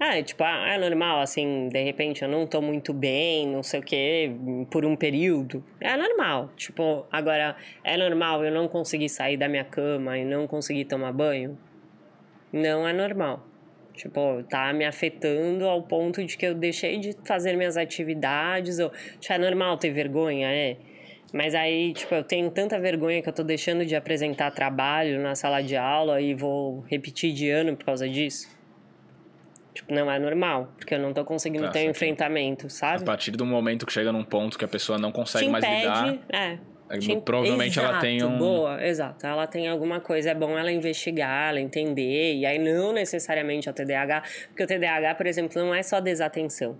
É, 0.00 0.22
tipo, 0.22 0.42
ah, 0.42 0.68
é 0.68 0.76
normal, 0.76 1.20
assim, 1.20 1.68
de 1.68 1.82
repente 1.82 2.22
eu 2.22 2.28
não 2.28 2.46
tô 2.46 2.60
muito 2.60 2.92
bem, 2.92 3.46
não 3.46 3.62
sei 3.62 3.78
o 3.78 3.82
quê, 3.82 4.32
por 4.68 4.84
um 4.84 4.96
período. 4.96 5.64
É 5.80 5.96
normal. 5.96 6.50
Tipo, 6.56 7.06
agora, 7.12 7.56
é 7.84 7.96
normal 7.96 8.44
eu 8.44 8.52
não 8.52 8.66
conseguir 8.66 9.08
sair 9.08 9.36
da 9.36 9.48
minha 9.48 9.64
cama 9.64 10.18
e 10.18 10.24
não 10.24 10.48
conseguir 10.48 10.84
tomar 10.86 11.12
banho? 11.12 11.56
Não 12.52 12.86
é 12.86 12.92
normal. 12.92 13.46
Tipo, 13.94 14.42
tá 14.42 14.72
me 14.72 14.84
afetando 14.84 15.66
ao 15.66 15.82
ponto 15.82 16.24
de 16.24 16.36
que 16.36 16.46
eu 16.46 16.54
deixei 16.54 16.98
de 16.98 17.16
fazer 17.24 17.56
minhas 17.56 17.76
atividades. 17.76 18.80
Ou, 18.80 18.90
tipo, 19.20 19.32
é 19.32 19.38
normal 19.38 19.78
ter 19.78 19.90
vergonha, 19.92 20.48
é. 20.50 20.76
Mas 21.32 21.54
aí, 21.54 21.92
tipo, 21.92 22.14
eu 22.14 22.22
tenho 22.22 22.50
tanta 22.50 22.78
vergonha 22.78 23.22
que 23.22 23.28
eu 23.28 23.32
tô 23.32 23.44
deixando 23.44 23.86
de 23.86 23.94
apresentar 23.94 24.50
trabalho 24.50 25.20
na 25.20 25.34
sala 25.34 25.62
de 25.62 25.76
aula 25.76 26.20
e 26.20 26.34
vou 26.34 26.80
repetir 26.82 27.32
de 27.32 27.48
ano 27.50 27.76
por 27.76 27.84
causa 27.84 28.08
disso. 28.08 28.53
Tipo, 29.74 29.92
não 29.92 30.08
é 30.10 30.18
normal, 30.20 30.72
porque 30.76 30.94
eu 30.94 31.00
não 31.00 31.12
tô 31.12 31.24
conseguindo 31.24 31.64
Tá, 31.66 31.72
ter 31.72 31.86
um 31.88 31.90
enfrentamento, 31.90 32.66
A 32.66 32.70
sabe? 32.70 33.04
partir 33.04 33.32
do 33.32 33.44
momento 33.44 33.84
que 33.84 33.92
chega 33.92 34.12
num 34.12 34.22
ponto 34.22 34.56
que 34.56 34.64
a 34.64 34.68
pessoa 34.68 34.96
não 34.98 35.10
consegue 35.10 35.46
Te 35.46 35.50
mais 35.50 35.64
impede, 35.64 35.80
lidar, 35.80 36.18
é. 36.32 36.58
te- 36.98 37.16
provavelmente 37.22 37.76
ela 37.80 37.98
tem 37.98 38.16
Exato, 38.18 38.32
um. 38.32 38.38
Boa, 38.38 38.86
exato. 38.86 39.26
Ela 39.26 39.46
tem 39.48 39.66
alguma 39.68 39.98
coisa, 40.00 40.30
é 40.30 40.34
bom 40.34 40.56
ela 40.56 40.70
investigar, 40.70 41.48
ela 41.50 41.60
entender, 41.60 42.34
e 42.36 42.46
aí 42.46 42.56
não 42.56 42.92
necessariamente 42.92 43.68
o 43.68 43.72
TDAH, 43.72 44.22
porque 44.48 44.62
o 44.62 44.66
TDAH, 44.66 45.14
por 45.16 45.26
exemplo, 45.26 45.60
não 45.60 45.74
é 45.74 45.82
só 45.82 45.98
desatenção. 46.00 46.78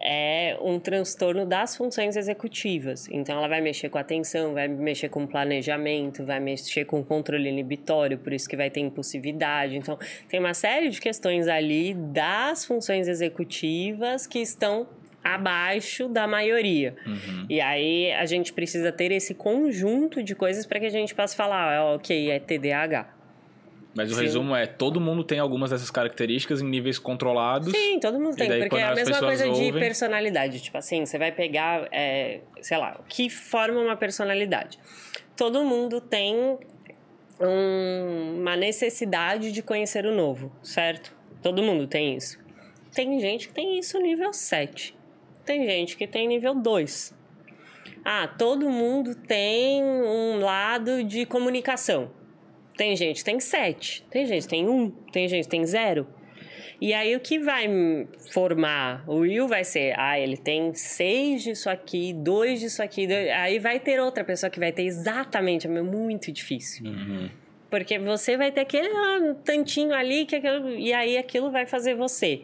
É 0.00 0.56
um 0.60 0.78
transtorno 0.78 1.44
das 1.44 1.76
funções 1.76 2.16
executivas. 2.16 3.08
Então, 3.10 3.36
ela 3.36 3.48
vai 3.48 3.60
mexer 3.60 3.88
com 3.88 3.98
a 3.98 4.00
atenção, 4.00 4.54
vai 4.54 4.68
mexer 4.68 5.08
com 5.08 5.26
planejamento, 5.26 6.24
vai 6.24 6.38
mexer 6.38 6.84
com 6.84 7.02
controle 7.02 7.48
inibitório, 7.48 8.18
por 8.18 8.32
isso 8.32 8.48
que 8.48 8.56
vai 8.56 8.70
ter 8.70 8.80
impulsividade. 8.80 9.76
Então, 9.76 9.98
tem 10.28 10.38
uma 10.38 10.54
série 10.54 10.88
de 10.88 11.00
questões 11.00 11.48
ali 11.48 11.94
das 11.94 12.64
funções 12.64 13.08
executivas 13.08 14.26
que 14.26 14.38
estão 14.38 14.86
abaixo 15.22 16.08
da 16.08 16.26
maioria. 16.26 16.94
E 17.48 17.60
aí 17.60 18.12
a 18.12 18.24
gente 18.24 18.52
precisa 18.52 18.92
ter 18.92 19.10
esse 19.12 19.34
conjunto 19.34 20.22
de 20.22 20.34
coisas 20.34 20.64
para 20.64 20.80
que 20.80 20.86
a 20.86 20.90
gente 20.90 21.14
possa 21.14 21.36
falar, 21.36 21.76
ah, 21.76 21.94
ok, 21.94 22.30
é 22.30 22.38
TDAH. 22.38 23.17
Mas 23.98 24.12
o 24.12 24.14
Sim. 24.14 24.22
resumo 24.22 24.54
é: 24.54 24.64
todo 24.64 25.00
mundo 25.00 25.24
tem 25.24 25.40
algumas 25.40 25.70
dessas 25.72 25.90
características 25.90 26.60
em 26.62 26.66
níveis 26.66 27.00
controlados. 27.00 27.72
Sim, 27.72 27.98
todo 27.98 28.20
mundo 28.20 28.36
tem, 28.36 28.48
daí, 28.48 28.60
porque 28.60 28.76
é 28.76 28.84
a 28.84 28.94
mesma 28.94 29.18
coisa 29.18 29.42
de 29.42 29.50
ouvem- 29.50 29.72
personalidade. 29.80 30.60
Tipo 30.60 30.78
assim, 30.78 31.04
você 31.04 31.18
vai 31.18 31.32
pegar, 31.32 31.88
é, 31.90 32.40
sei 32.62 32.78
lá, 32.78 32.96
o 33.00 33.02
que 33.08 33.28
forma 33.28 33.80
uma 33.80 33.96
personalidade. 33.96 34.78
Todo 35.36 35.64
mundo 35.64 36.00
tem 36.00 36.36
um- 37.40 38.36
uma 38.38 38.56
necessidade 38.56 39.50
de 39.50 39.62
conhecer 39.62 40.06
o 40.06 40.14
novo, 40.14 40.52
certo? 40.62 41.12
Todo 41.42 41.60
mundo 41.60 41.88
tem 41.88 42.16
isso. 42.16 42.38
Tem 42.94 43.18
gente 43.18 43.48
que 43.48 43.54
tem 43.54 43.78
isso 43.80 43.98
nível 43.98 44.32
7. 44.32 44.96
Tem 45.44 45.64
gente 45.66 45.96
que 45.96 46.06
tem 46.06 46.28
nível 46.28 46.54
2. 46.54 47.12
Ah, 48.04 48.28
todo 48.28 48.70
mundo 48.70 49.14
tem 49.16 49.82
um 49.82 50.38
lado 50.40 51.02
de 51.02 51.26
comunicação. 51.26 52.16
Tem 52.78 52.94
gente 52.96 53.18
que 53.18 53.24
tem 53.24 53.40
7, 53.40 54.04
tem 54.08 54.24
gente 54.24 54.42
que 54.44 54.48
tem 54.48 54.68
1, 54.68 54.90
tem 55.12 55.28
gente 55.28 55.44
que 55.44 55.50
tem 55.50 55.66
0. 55.66 56.06
E 56.80 56.94
aí 56.94 57.16
o 57.16 57.18
que 57.20 57.40
vai 57.40 57.66
formar 58.32 59.02
o 59.08 59.16
Will 59.16 59.48
vai 59.48 59.64
ser, 59.64 59.98
ah, 59.98 60.16
ele 60.18 60.36
tem 60.36 60.72
seis 60.74 61.42
disso 61.42 61.68
aqui, 61.68 62.12
dois 62.12 62.60
disso 62.60 62.80
aqui, 62.80 63.04
dois- 63.04 63.28
aí 63.30 63.58
vai 63.58 63.80
ter 63.80 63.98
outra 64.00 64.22
pessoa 64.22 64.48
que 64.48 64.60
vai 64.60 64.70
ter 64.70 64.84
exatamente, 64.84 65.66
é 65.66 65.70
muito 65.82 66.30
difícil. 66.30 66.86
Uhum. 66.86 67.28
Porque 67.68 67.98
você 67.98 68.36
vai 68.36 68.52
ter 68.52 68.60
aquele 68.60 68.86
ah, 68.86 69.34
tantinho 69.44 69.92
ali, 69.92 70.24
que 70.24 70.36
aquilo- 70.36 70.70
e 70.70 70.92
aí 70.92 71.18
aquilo 71.18 71.50
vai 71.50 71.66
fazer 71.66 71.96
você. 71.96 72.42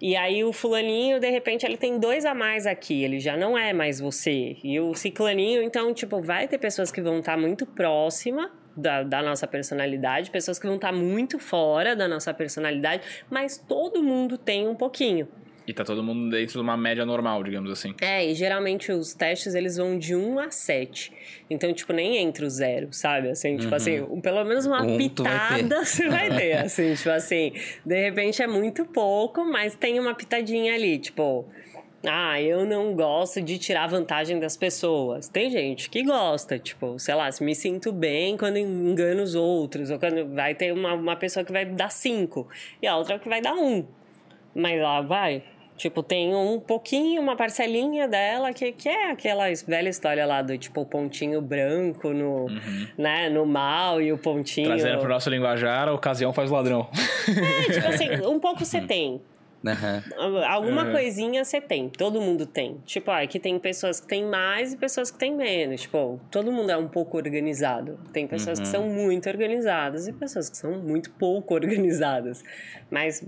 E 0.00 0.14
aí 0.14 0.44
o 0.44 0.52
fulaninho, 0.52 1.18
de 1.18 1.28
repente, 1.28 1.66
ele 1.66 1.76
tem 1.76 1.98
dois 1.98 2.24
a 2.24 2.34
mais 2.34 2.66
aqui, 2.66 3.02
ele 3.02 3.18
já 3.18 3.36
não 3.36 3.58
é 3.58 3.72
mais 3.72 3.98
você. 3.98 4.56
E 4.62 4.78
o 4.78 4.94
ciclaninho, 4.94 5.60
então, 5.60 5.92
tipo, 5.92 6.20
vai 6.22 6.46
ter 6.46 6.58
pessoas 6.58 6.92
que 6.92 7.00
vão 7.02 7.18
estar 7.18 7.36
muito 7.36 7.66
próxima 7.66 8.52
da, 8.76 9.02
da 9.02 9.22
nossa 9.22 9.46
personalidade, 9.46 10.30
pessoas 10.30 10.58
que 10.58 10.66
vão 10.66 10.76
estar 10.76 10.92
muito 10.92 11.38
fora 11.38 11.96
da 11.96 12.06
nossa 12.06 12.32
personalidade, 12.34 13.02
mas 13.30 13.56
todo 13.58 14.02
mundo 14.02 14.36
tem 14.36 14.68
um 14.68 14.74
pouquinho. 14.74 15.26
E 15.66 15.72
tá 15.72 15.82
todo 15.82 16.00
mundo 16.00 16.30
dentro 16.30 16.52
de 16.52 16.60
uma 16.60 16.76
média 16.76 17.04
normal, 17.04 17.42
digamos 17.42 17.68
assim. 17.72 17.92
É, 18.00 18.24
e 18.24 18.34
geralmente 18.36 18.92
os 18.92 19.14
testes 19.14 19.52
eles 19.52 19.76
vão 19.76 19.98
de 19.98 20.14
1 20.14 20.38
a 20.38 20.48
7. 20.48 21.12
Então, 21.50 21.72
tipo, 21.74 21.92
nem 21.92 22.18
entre 22.18 22.44
o 22.44 22.48
zero, 22.50 22.86
sabe? 22.92 23.30
Assim, 23.30 23.56
tipo 23.56 23.74
assim, 23.74 24.00
um- 24.02 24.20
pelo 24.20 24.44
menos 24.44 24.64
uma 24.64 24.80
Um 24.82 24.96
tu 25.08 25.24
vai 25.24 25.58
pitada 25.64 25.84
você 25.84 26.08
vai 26.08 26.28
ter. 26.36 26.52
Assim, 26.58 26.94
tipo 26.94 27.10
assim, 27.10 27.52
de 27.84 28.00
repente 28.00 28.40
é 28.40 28.46
muito 28.46 28.84
pouco, 28.86 29.44
mas 29.44 29.74
tem 29.74 29.98
uma 29.98 30.14
pitadinha 30.14 30.72
ali, 30.72 30.98
tipo. 31.00 31.44
Ah, 32.08 32.40
eu 32.40 32.64
não 32.64 32.94
gosto 32.94 33.40
de 33.42 33.58
tirar 33.58 33.88
vantagem 33.88 34.38
das 34.38 34.56
pessoas. 34.56 35.28
Tem 35.28 35.50
gente 35.50 35.90
que 35.90 36.02
gosta, 36.04 36.58
tipo, 36.58 36.98
sei 36.98 37.14
lá, 37.14 37.30
se 37.32 37.42
me 37.42 37.54
sinto 37.54 37.92
bem 37.92 38.36
quando 38.36 38.56
engano 38.56 39.22
os 39.22 39.34
outros, 39.34 39.90
ou 39.90 39.98
quando 39.98 40.34
vai 40.34 40.54
ter 40.54 40.72
uma, 40.72 40.94
uma 40.94 41.16
pessoa 41.16 41.44
que 41.44 41.52
vai 41.52 41.64
dar 41.64 41.90
cinco 41.90 42.48
e 42.80 42.86
a 42.86 42.96
outra 42.96 43.18
que 43.18 43.28
vai 43.28 43.40
dar 43.40 43.54
um. 43.54 43.84
Mas 44.54 44.78
ela 44.78 45.00
vai. 45.02 45.42
Tipo, 45.76 46.02
tem 46.02 46.34
um 46.34 46.58
pouquinho, 46.58 47.20
uma 47.20 47.36
parcelinha 47.36 48.08
dela 48.08 48.50
que, 48.52 48.72
que 48.72 48.88
é 48.88 49.10
aquela 49.10 49.44
velha 49.66 49.88
história 49.90 50.24
lá 50.24 50.40
do 50.40 50.56
tipo 50.56 50.80
o 50.80 50.86
pontinho 50.86 51.42
branco 51.42 52.14
no, 52.14 52.46
né, 52.96 53.28
no 53.28 53.44
mal 53.44 54.00
e 54.00 54.10
o 54.10 54.16
pontinho. 54.16 54.68
Trazendo 54.68 54.98
pro 55.00 55.08
nosso 55.08 55.28
linguajar, 55.28 55.88
a 55.88 55.92
ocasião 55.92 56.32
faz 56.32 56.50
o 56.50 56.54
ladrão. 56.54 56.88
É, 57.28 57.72
tipo 57.72 57.86
assim, 57.88 58.08
um 58.26 58.40
pouco 58.40 58.64
você 58.64 58.80
tem. 58.80 59.20
Aham. 59.66 60.02
Alguma 60.48 60.84
Uhum. 60.84 60.92
coisinha 60.92 61.44
você 61.44 61.60
tem, 61.60 61.88
todo 61.88 62.20
mundo 62.20 62.46
tem. 62.46 62.78
Tipo, 62.86 63.10
ah, 63.10 63.22
aqui 63.22 63.40
tem 63.40 63.58
pessoas 63.58 64.00
que 64.00 64.06
têm 64.06 64.24
mais 64.24 64.72
e 64.72 64.76
pessoas 64.76 65.10
que 65.10 65.18
têm 65.18 65.34
menos. 65.34 65.82
Tipo, 65.82 66.20
todo 66.30 66.52
mundo 66.52 66.70
é 66.70 66.76
um 66.76 66.88
pouco 66.88 67.16
organizado. 67.16 67.98
Tem 68.12 68.26
pessoas 68.26 68.58
Uhum. 68.58 68.62
que 68.62 68.68
são 68.68 68.88
muito 68.88 69.28
organizadas 69.28 70.06
e 70.06 70.12
pessoas 70.12 70.48
que 70.48 70.56
são 70.56 70.78
muito 70.82 71.10
pouco 71.18 71.54
organizadas. 71.92 72.42
Mas 72.90 73.24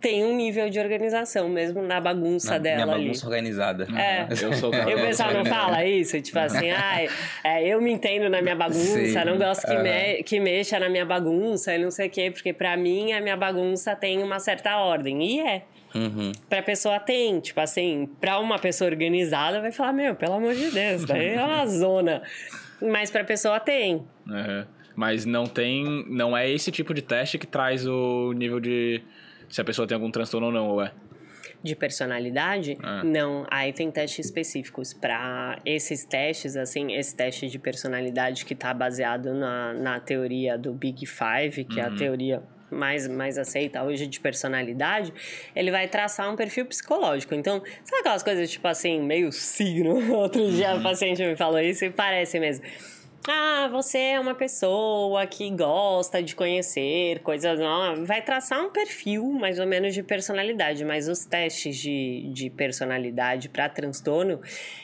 tem 0.00 0.24
um 0.24 0.34
nível 0.36 0.68
de 0.68 0.78
organização 0.80 1.48
mesmo 1.48 1.82
na 1.82 2.00
bagunça 2.00 2.52
Na 2.52 2.58
dela 2.58 2.84
minha 2.84 2.96
ali. 2.96 3.04
bagunça 3.04 3.26
organizada. 3.26 3.86
É. 3.96 4.26
Eu 4.30 4.52
sou 4.54 4.70
o 4.70 4.74
E 4.74 4.94
pessoal 4.96 5.32
não 5.32 5.44
fala 5.44 5.84
isso? 5.84 6.20
Tipo 6.20 6.38
assim, 6.40 6.70
ai, 6.70 7.08
é, 7.44 7.66
eu 7.68 7.80
me 7.80 7.92
entendo 7.92 8.28
na 8.28 8.42
minha 8.42 8.56
bagunça, 8.56 8.78
Sim. 9.04 9.24
não 9.24 9.38
gosto 9.38 9.66
que, 9.66 9.72
Aham. 9.72 9.82
me- 9.82 10.22
que 10.24 10.40
mexa 10.40 10.78
na 10.80 10.88
minha 10.88 11.04
bagunça 11.06 11.74
e 11.74 11.78
não 11.78 11.90
sei 11.90 12.08
o 12.08 12.10
quê, 12.10 12.30
porque 12.30 12.52
pra 12.52 12.76
mim 12.76 13.12
a 13.12 13.20
minha 13.20 13.36
bagunça 13.36 13.94
tem 13.94 14.22
uma 14.22 14.38
certa 14.40 14.76
ordem. 14.78 15.22
E 15.22 15.40
é. 15.40 15.62
Uhum. 15.94 16.32
Pra 16.48 16.62
pessoa 16.62 16.98
tem, 16.98 17.38
tipo 17.38 17.60
assim, 17.60 18.08
pra 18.20 18.38
uma 18.40 18.58
pessoa 18.58 18.90
organizada 18.90 19.60
vai 19.60 19.70
falar, 19.70 19.92
meu, 19.92 20.14
pelo 20.14 20.34
amor 20.34 20.54
de 20.54 20.70
Deus, 20.70 21.04
daí 21.04 21.34
é 21.34 21.44
uma 21.44 21.64
zona. 21.68 22.22
Mas 22.80 23.10
pra 23.10 23.22
pessoa 23.22 23.60
tem. 23.60 24.02
Uhum. 24.26 24.64
Mas 24.96 25.24
não 25.24 25.46
tem. 25.46 26.04
Não 26.08 26.36
é 26.36 26.50
esse 26.50 26.70
tipo 26.72 26.92
de 26.92 27.00
teste 27.02 27.38
que 27.38 27.46
traz 27.46 27.86
o 27.86 28.32
nível 28.32 28.58
de. 28.60 29.00
Se 29.52 29.60
a 29.60 29.64
pessoa 29.64 29.86
tem 29.86 29.94
algum 29.94 30.10
transtorno 30.10 30.46
ou 30.46 30.52
não, 30.52 30.68
ou 30.70 30.82
é? 30.82 30.90
De 31.62 31.76
personalidade? 31.76 32.78
Ah. 32.82 33.04
Não, 33.04 33.46
aí 33.50 33.70
tem 33.70 33.90
testes 33.90 34.24
específicos 34.24 34.94
para 34.94 35.60
esses 35.66 36.06
testes, 36.06 36.56
assim, 36.56 36.94
esse 36.94 37.14
teste 37.14 37.48
de 37.48 37.58
personalidade 37.58 38.46
que 38.46 38.54
tá 38.54 38.72
baseado 38.72 39.34
na, 39.34 39.74
na 39.74 40.00
teoria 40.00 40.56
do 40.56 40.72
Big 40.72 41.04
Five, 41.04 41.64
que 41.64 41.78
é 41.78 41.84
a 41.84 41.90
teoria 41.90 42.42
mais, 42.70 43.06
mais 43.06 43.36
aceita 43.36 43.82
hoje 43.84 44.06
de 44.06 44.18
personalidade, 44.18 45.12
ele 45.54 45.70
vai 45.70 45.86
traçar 45.86 46.32
um 46.32 46.34
perfil 46.34 46.64
psicológico. 46.64 47.34
Então, 47.34 47.62
sabe 47.84 48.00
aquelas 48.00 48.22
coisas 48.22 48.50
tipo 48.50 48.66
assim, 48.66 49.02
meio 49.02 49.30
signo? 49.30 50.00
Outro 50.16 50.50
dia 50.50 50.72
a 50.72 50.80
paciente 50.80 51.22
me 51.22 51.36
falou 51.36 51.60
isso 51.60 51.84
e 51.84 51.90
parece 51.90 52.40
mesmo. 52.40 52.64
Ah, 53.28 53.68
você 53.70 53.98
é 53.98 54.20
uma 54.20 54.34
pessoa 54.34 55.24
que 55.28 55.48
gosta 55.50 56.20
de 56.20 56.34
conhecer 56.34 57.20
coisas 57.20 57.56
novas. 57.56 58.04
Vai 58.04 58.20
traçar 58.20 58.60
um 58.60 58.70
perfil 58.70 59.24
mais 59.24 59.60
ou 59.60 59.66
menos 59.66 59.94
de 59.94 60.02
personalidade, 60.02 60.84
mas 60.84 61.06
os 61.06 61.24
testes 61.24 61.76
de, 61.76 62.28
de 62.32 62.50
personalidade 62.50 63.48
para 63.48 63.68
transtorno, 63.68 64.40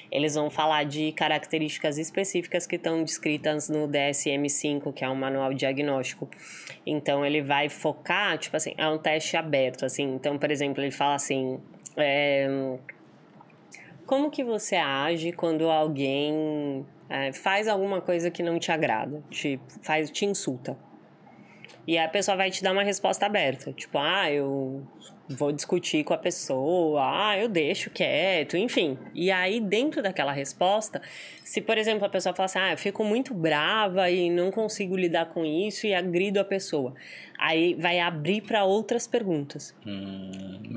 eles 0.08 0.36
vão 0.36 0.50
falar 0.50 0.84
de 0.84 1.10
características 1.12 1.98
específicas 1.98 2.64
que 2.64 2.76
estão 2.76 3.02
descritas 3.02 3.68
no 3.68 3.88
DSM-5, 3.88 4.92
que 4.92 5.04
é 5.04 5.08
um 5.08 5.16
manual 5.16 5.52
diagnóstico. 5.52 6.30
Então, 6.86 7.26
ele 7.26 7.42
vai 7.42 7.68
focar, 7.68 8.38
tipo 8.38 8.56
assim, 8.56 8.72
é 8.78 8.86
um 8.86 8.98
teste 8.98 9.36
aberto, 9.36 9.84
assim. 9.84 10.14
Então, 10.14 10.38
por 10.38 10.52
exemplo, 10.52 10.80
ele 10.80 10.92
fala 10.92 11.16
assim. 11.16 11.60
é, 11.96 12.78
como 14.06 14.30
que 14.30 14.44
você 14.44 14.76
age 14.76 15.32
quando 15.32 15.68
alguém 15.68 16.86
é, 17.08 17.32
faz 17.32 17.68
alguma 17.68 18.00
coisa 18.00 18.30
que 18.30 18.42
não 18.42 18.58
te 18.58 18.70
agrada, 18.70 19.22
te, 19.30 19.60
faz, 19.82 20.10
te 20.10 20.24
insulta? 20.24 20.76
E 21.86 21.96
aí 21.96 22.04
a 22.04 22.08
pessoa 22.08 22.36
vai 22.36 22.50
te 22.50 22.62
dar 22.62 22.72
uma 22.72 22.82
resposta 22.82 23.26
aberta, 23.26 23.72
tipo, 23.72 23.98
ah, 23.98 24.30
eu 24.30 24.86
vou 25.28 25.52
discutir 25.52 26.04
com 26.04 26.14
a 26.14 26.18
pessoa, 26.18 27.02
ah, 27.02 27.38
eu 27.38 27.48
deixo 27.48 27.90
quieto, 27.90 28.56
enfim. 28.56 28.98
E 29.14 29.30
aí, 29.30 29.60
dentro 29.60 30.02
daquela 30.02 30.32
resposta, 30.32 31.02
se, 31.44 31.60
por 31.60 31.76
exemplo, 31.76 32.04
a 32.04 32.08
pessoa 32.08 32.34
fala 32.34 32.46
assim, 32.46 32.58
ah, 32.58 32.72
eu 32.72 32.78
fico 32.78 33.04
muito 33.04 33.34
brava 33.34 34.10
e 34.10 34.30
não 34.30 34.50
consigo 34.50 34.96
lidar 34.96 35.26
com 35.26 35.44
isso 35.44 35.86
e 35.86 35.94
agrido 35.94 36.40
a 36.40 36.44
pessoa, 36.44 36.94
aí 37.38 37.74
vai 37.74 38.00
abrir 38.00 38.40
para 38.42 38.64
outras 38.64 39.06
perguntas. 39.06 39.74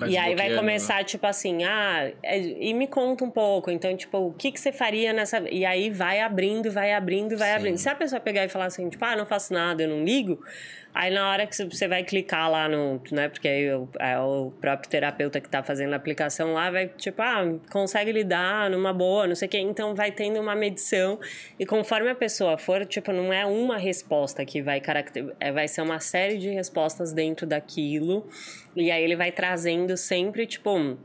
E 0.07 0.18
aí 0.18 0.36
vai 0.36 0.56
começar, 0.56 1.03
tipo 1.06 1.26
assim, 1.28 1.64
ah, 1.64 2.11
é- 2.22 2.40
e 2.40 2.73
me 2.73 2.88
conta 2.88 3.23
um 3.23 3.32
pouco. 3.32 3.72
Então, 3.72 3.95
tipo, 3.95 4.18
o 4.18 4.34
que, 4.34 4.52
que 4.52 4.60
você 4.60 4.72
faria 4.72 5.14
nessa. 5.14 5.40
E 5.49 5.65
aí 5.65 5.90
vai 5.90 6.19
abrindo, 6.22 6.72
vai 6.72 6.94
abrindo, 6.94 7.38
vai 7.38 7.49
Sim. 7.49 7.56
abrindo. 7.56 7.78
Se 7.78 7.90
a 7.90 7.95
pessoa 7.95 8.19
pegar 8.19 8.44
e 8.45 8.49
falar 8.49 8.65
assim, 8.65 8.90
tipo, 8.90 9.03
ah, 9.06 9.15
não 9.15 9.26
faço 9.26 9.53
nada, 9.53 9.84
eu 9.84 9.90
não 9.90 10.03
ligo. 10.03 10.44
Aí 10.93 11.13
na 11.13 11.30
hora 11.30 11.47
que 11.47 11.55
você 11.55 11.88
vai 11.88 12.03
clicar 12.03 12.51
lá 12.51 12.68
no, 12.68 13.01
né, 13.11 13.30
porque 13.30 13.47
aí 13.47 13.73
o, 13.73 13.88
é 13.97 14.19
o 14.19 14.51
próprio 14.59 14.89
terapeuta 14.89 15.39
que 15.39 15.47
tá 15.47 15.63
fazendo 15.63 15.93
a 15.93 15.95
aplicação 15.95 16.53
lá 16.53 16.69
vai, 16.69 16.88
tipo, 16.88 17.22
ah, 17.22 17.43
consegue 17.69 18.11
lidar 18.11 18.69
numa 18.69 18.91
boa, 18.91 19.26
não 19.26 19.35
sei 19.35 19.47
o 19.47 19.51
quê. 19.51 19.59
Então 19.59 19.95
vai 19.95 20.11
tendo 20.11 20.39
uma 20.39 20.55
medição 20.55 21.19
e 21.57 21.65
conforme 21.65 22.09
a 22.09 22.15
pessoa 22.15 22.57
for, 22.57 22.85
tipo, 22.85 23.13
não 23.13 23.31
é 23.31 23.45
uma 23.45 23.77
resposta 23.77 24.45
que 24.45 24.61
vai 24.61 24.81
caracterizar, 24.81 25.35
é, 25.39 25.51
vai 25.51 25.68
ser 25.68 25.81
uma 25.81 25.99
série 25.99 26.38
de 26.38 26.49
respostas 26.49 27.13
dentro 27.13 27.47
daquilo. 27.47 28.27
E 28.76 28.91
aí 28.91 29.03
ele 29.03 29.15
vai 29.15 29.31
trazendo 29.31 29.95
sempre, 29.95 30.45
tipo, 30.45 30.97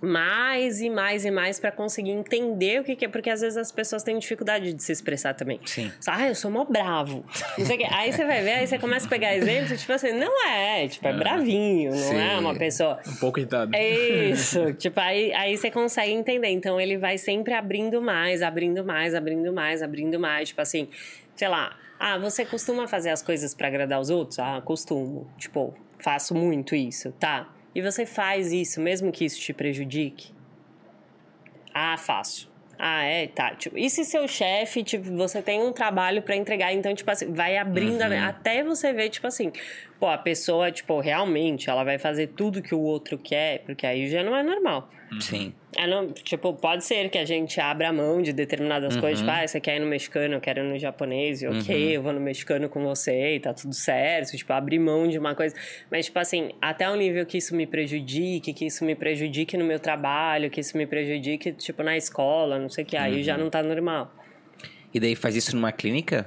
mais 0.00 0.80
e 0.80 0.88
mais 0.88 1.24
e 1.24 1.30
mais 1.30 1.60
pra 1.60 1.70
conseguir 1.70 2.10
entender 2.10 2.80
o 2.80 2.84
que, 2.84 2.96
que 2.96 3.04
é, 3.04 3.08
porque 3.08 3.28
às 3.28 3.40
vezes 3.40 3.56
as 3.56 3.70
pessoas 3.70 4.02
têm 4.02 4.18
dificuldade 4.18 4.72
de 4.72 4.82
se 4.82 4.92
expressar 4.92 5.34
também. 5.34 5.60
Sim. 5.64 5.92
Ah, 6.06 6.28
eu 6.28 6.34
sou 6.34 6.50
mó 6.50 6.64
bravo. 6.64 7.24
Aí 7.90 8.12
você 8.12 8.24
vai 8.24 8.42
ver, 8.42 8.52
aí 8.52 8.66
você 8.66 8.78
começa 8.78 9.06
a 9.06 9.08
pegar 9.08 9.36
exemplos, 9.36 9.80
tipo 9.80 9.92
assim, 9.92 10.12
não 10.12 10.48
é, 10.48 10.88
tipo, 10.88 11.06
é 11.06 11.12
bravinho, 11.12 11.90
não 11.90 11.98
Sim. 11.98 12.18
é 12.18 12.38
uma 12.38 12.54
pessoa. 12.54 12.98
Um 13.06 13.16
pouco 13.16 13.38
irritado. 13.38 13.74
É 13.74 13.90
isso, 14.30 14.72
tipo, 14.74 14.98
aí, 14.98 15.32
aí 15.34 15.56
você 15.56 15.70
consegue 15.70 16.12
entender. 16.12 16.48
Então 16.48 16.80
ele 16.80 16.96
vai 16.96 17.18
sempre 17.18 17.52
abrindo 17.52 18.00
mais, 18.00 18.42
abrindo 18.42 18.84
mais, 18.84 19.14
abrindo 19.14 19.52
mais, 19.52 19.82
abrindo 19.82 20.18
mais. 20.18 20.48
Tipo 20.48 20.62
assim, 20.62 20.88
sei 21.36 21.48
lá, 21.48 21.76
ah, 21.98 22.16
você 22.16 22.46
costuma 22.46 22.88
fazer 22.88 23.10
as 23.10 23.20
coisas 23.20 23.52
pra 23.52 23.68
agradar 23.68 24.00
os 24.00 24.08
outros? 24.08 24.38
Ah, 24.38 24.62
costumo. 24.64 25.30
Tipo, 25.36 25.74
faço 25.98 26.34
muito 26.34 26.74
isso, 26.74 27.12
tá? 27.12 27.46
E 27.74 27.80
você 27.80 28.04
faz 28.04 28.52
isso 28.52 28.80
mesmo 28.80 29.12
que 29.12 29.24
isso 29.24 29.40
te 29.40 29.52
prejudique? 29.52 30.32
Ah, 31.72 31.96
faço. 31.96 32.50
Ah, 32.78 33.02
é, 33.04 33.26
tá. 33.26 33.54
Tipo, 33.54 33.76
e 33.78 33.88
se 33.90 34.04
seu 34.04 34.26
chefe, 34.26 34.82
tipo, 34.82 35.04
você 35.16 35.42
tem 35.42 35.62
um 35.62 35.72
trabalho 35.72 36.22
pra 36.22 36.34
entregar, 36.34 36.72
então, 36.72 36.94
tipo 36.94 37.10
assim, 37.10 37.32
vai 37.32 37.56
abrindo 37.58 38.00
a- 38.02 38.28
até 38.28 38.64
você 38.64 38.92
ver, 38.92 39.10
tipo 39.10 39.26
assim, 39.26 39.52
pô, 40.00 40.06
a 40.06 40.16
pessoa, 40.16 40.72
tipo, 40.72 40.98
realmente, 40.98 41.68
ela 41.68 41.84
vai 41.84 41.98
fazer 41.98 42.28
tudo 42.28 42.62
que 42.62 42.74
o 42.74 42.80
outro 42.80 43.18
quer, 43.18 43.58
porque 43.66 43.86
aí 43.86 44.08
já 44.08 44.24
não 44.24 44.34
é 44.34 44.42
normal. 44.42 44.90
Sim. 45.20 45.52
É, 45.76 45.86
não, 45.86 46.10
tipo, 46.10 46.54
pode 46.54 46.84
ser 46.84 47.10
que 47.10 47.18
a 47.18 47.24
gente 47.24 47.60
abra 47.60 47.92
mão 47.92 48.22
de 48.22 48.32
determinadas 48.32 48.96
coisas, 48.96 49.18
tipo, 49.18 49.30
ah, 49.30 49.46
você 49.46 49.60
quer 49.60 49.76
ir 49.76 49.80
no 49.80 49.86
mexicano, 49.86 50.34
eu 50.34 50.40
quero 50.40 50.64
ir 50.64 50.68
no 50.68 50.78
japonês, 50.78 51.42
e 51.42 51.48
ok, 51.48 51.96
eu 51.96 52.02
vou 52.02 52.12
no 52.12 52.20
mexicano 52.20 52.68
com 52.68 52.82
você 52.82 53.36
e 53.36 53.40
tá 53.40 53.52
tudo 53.52 53.74
certo, 53.74 54.34
tipo, 54.36 54.52
abrir 54.52 54.78
mão 54.78 55.06
de 55.06 55.18
uma 55.18 55.34
coisa. 55.34 55.54
Mas, 55.90 56.06
tipo 56.06 56.18
assim, 56.18 56.50
até 56.62 56.88
o 56.88 56.96
nível 56.96 57.26
que 57.26 57.36
isso 57.36 57.54
me 57.54 57.66
prejudique, 57.66 58.54
que 58.54 58.66
isso 58.66 58.84
me 58.84 58.94
prejudique 58.94 59.56
no 59.56 59.64
meu 59.64 59.78
trabalho, 59.78 60.48
que 60.48 60.60
isso 60.60 60.76
me 60.78 60.86
prejudique, 60.86 61.52
tipo, 61.52 61.82
na 61.82 61.96
escola, 61.96 62.58
não 62.58 62.70
sei 62.70 62.84
o 62.84 62.86
que, 62.86 62.96
aí 62.96 63.22
já 63.22 63.36
não 63.36 63.50
tá 63.50 63.62
normal. 63.62 64.14
E 64.94 64.98
daí 64.98 65.14
faz 65.14 65.36
isso 65.36 65.54
numa 65.54 65.70
clínica? 65.70 66.26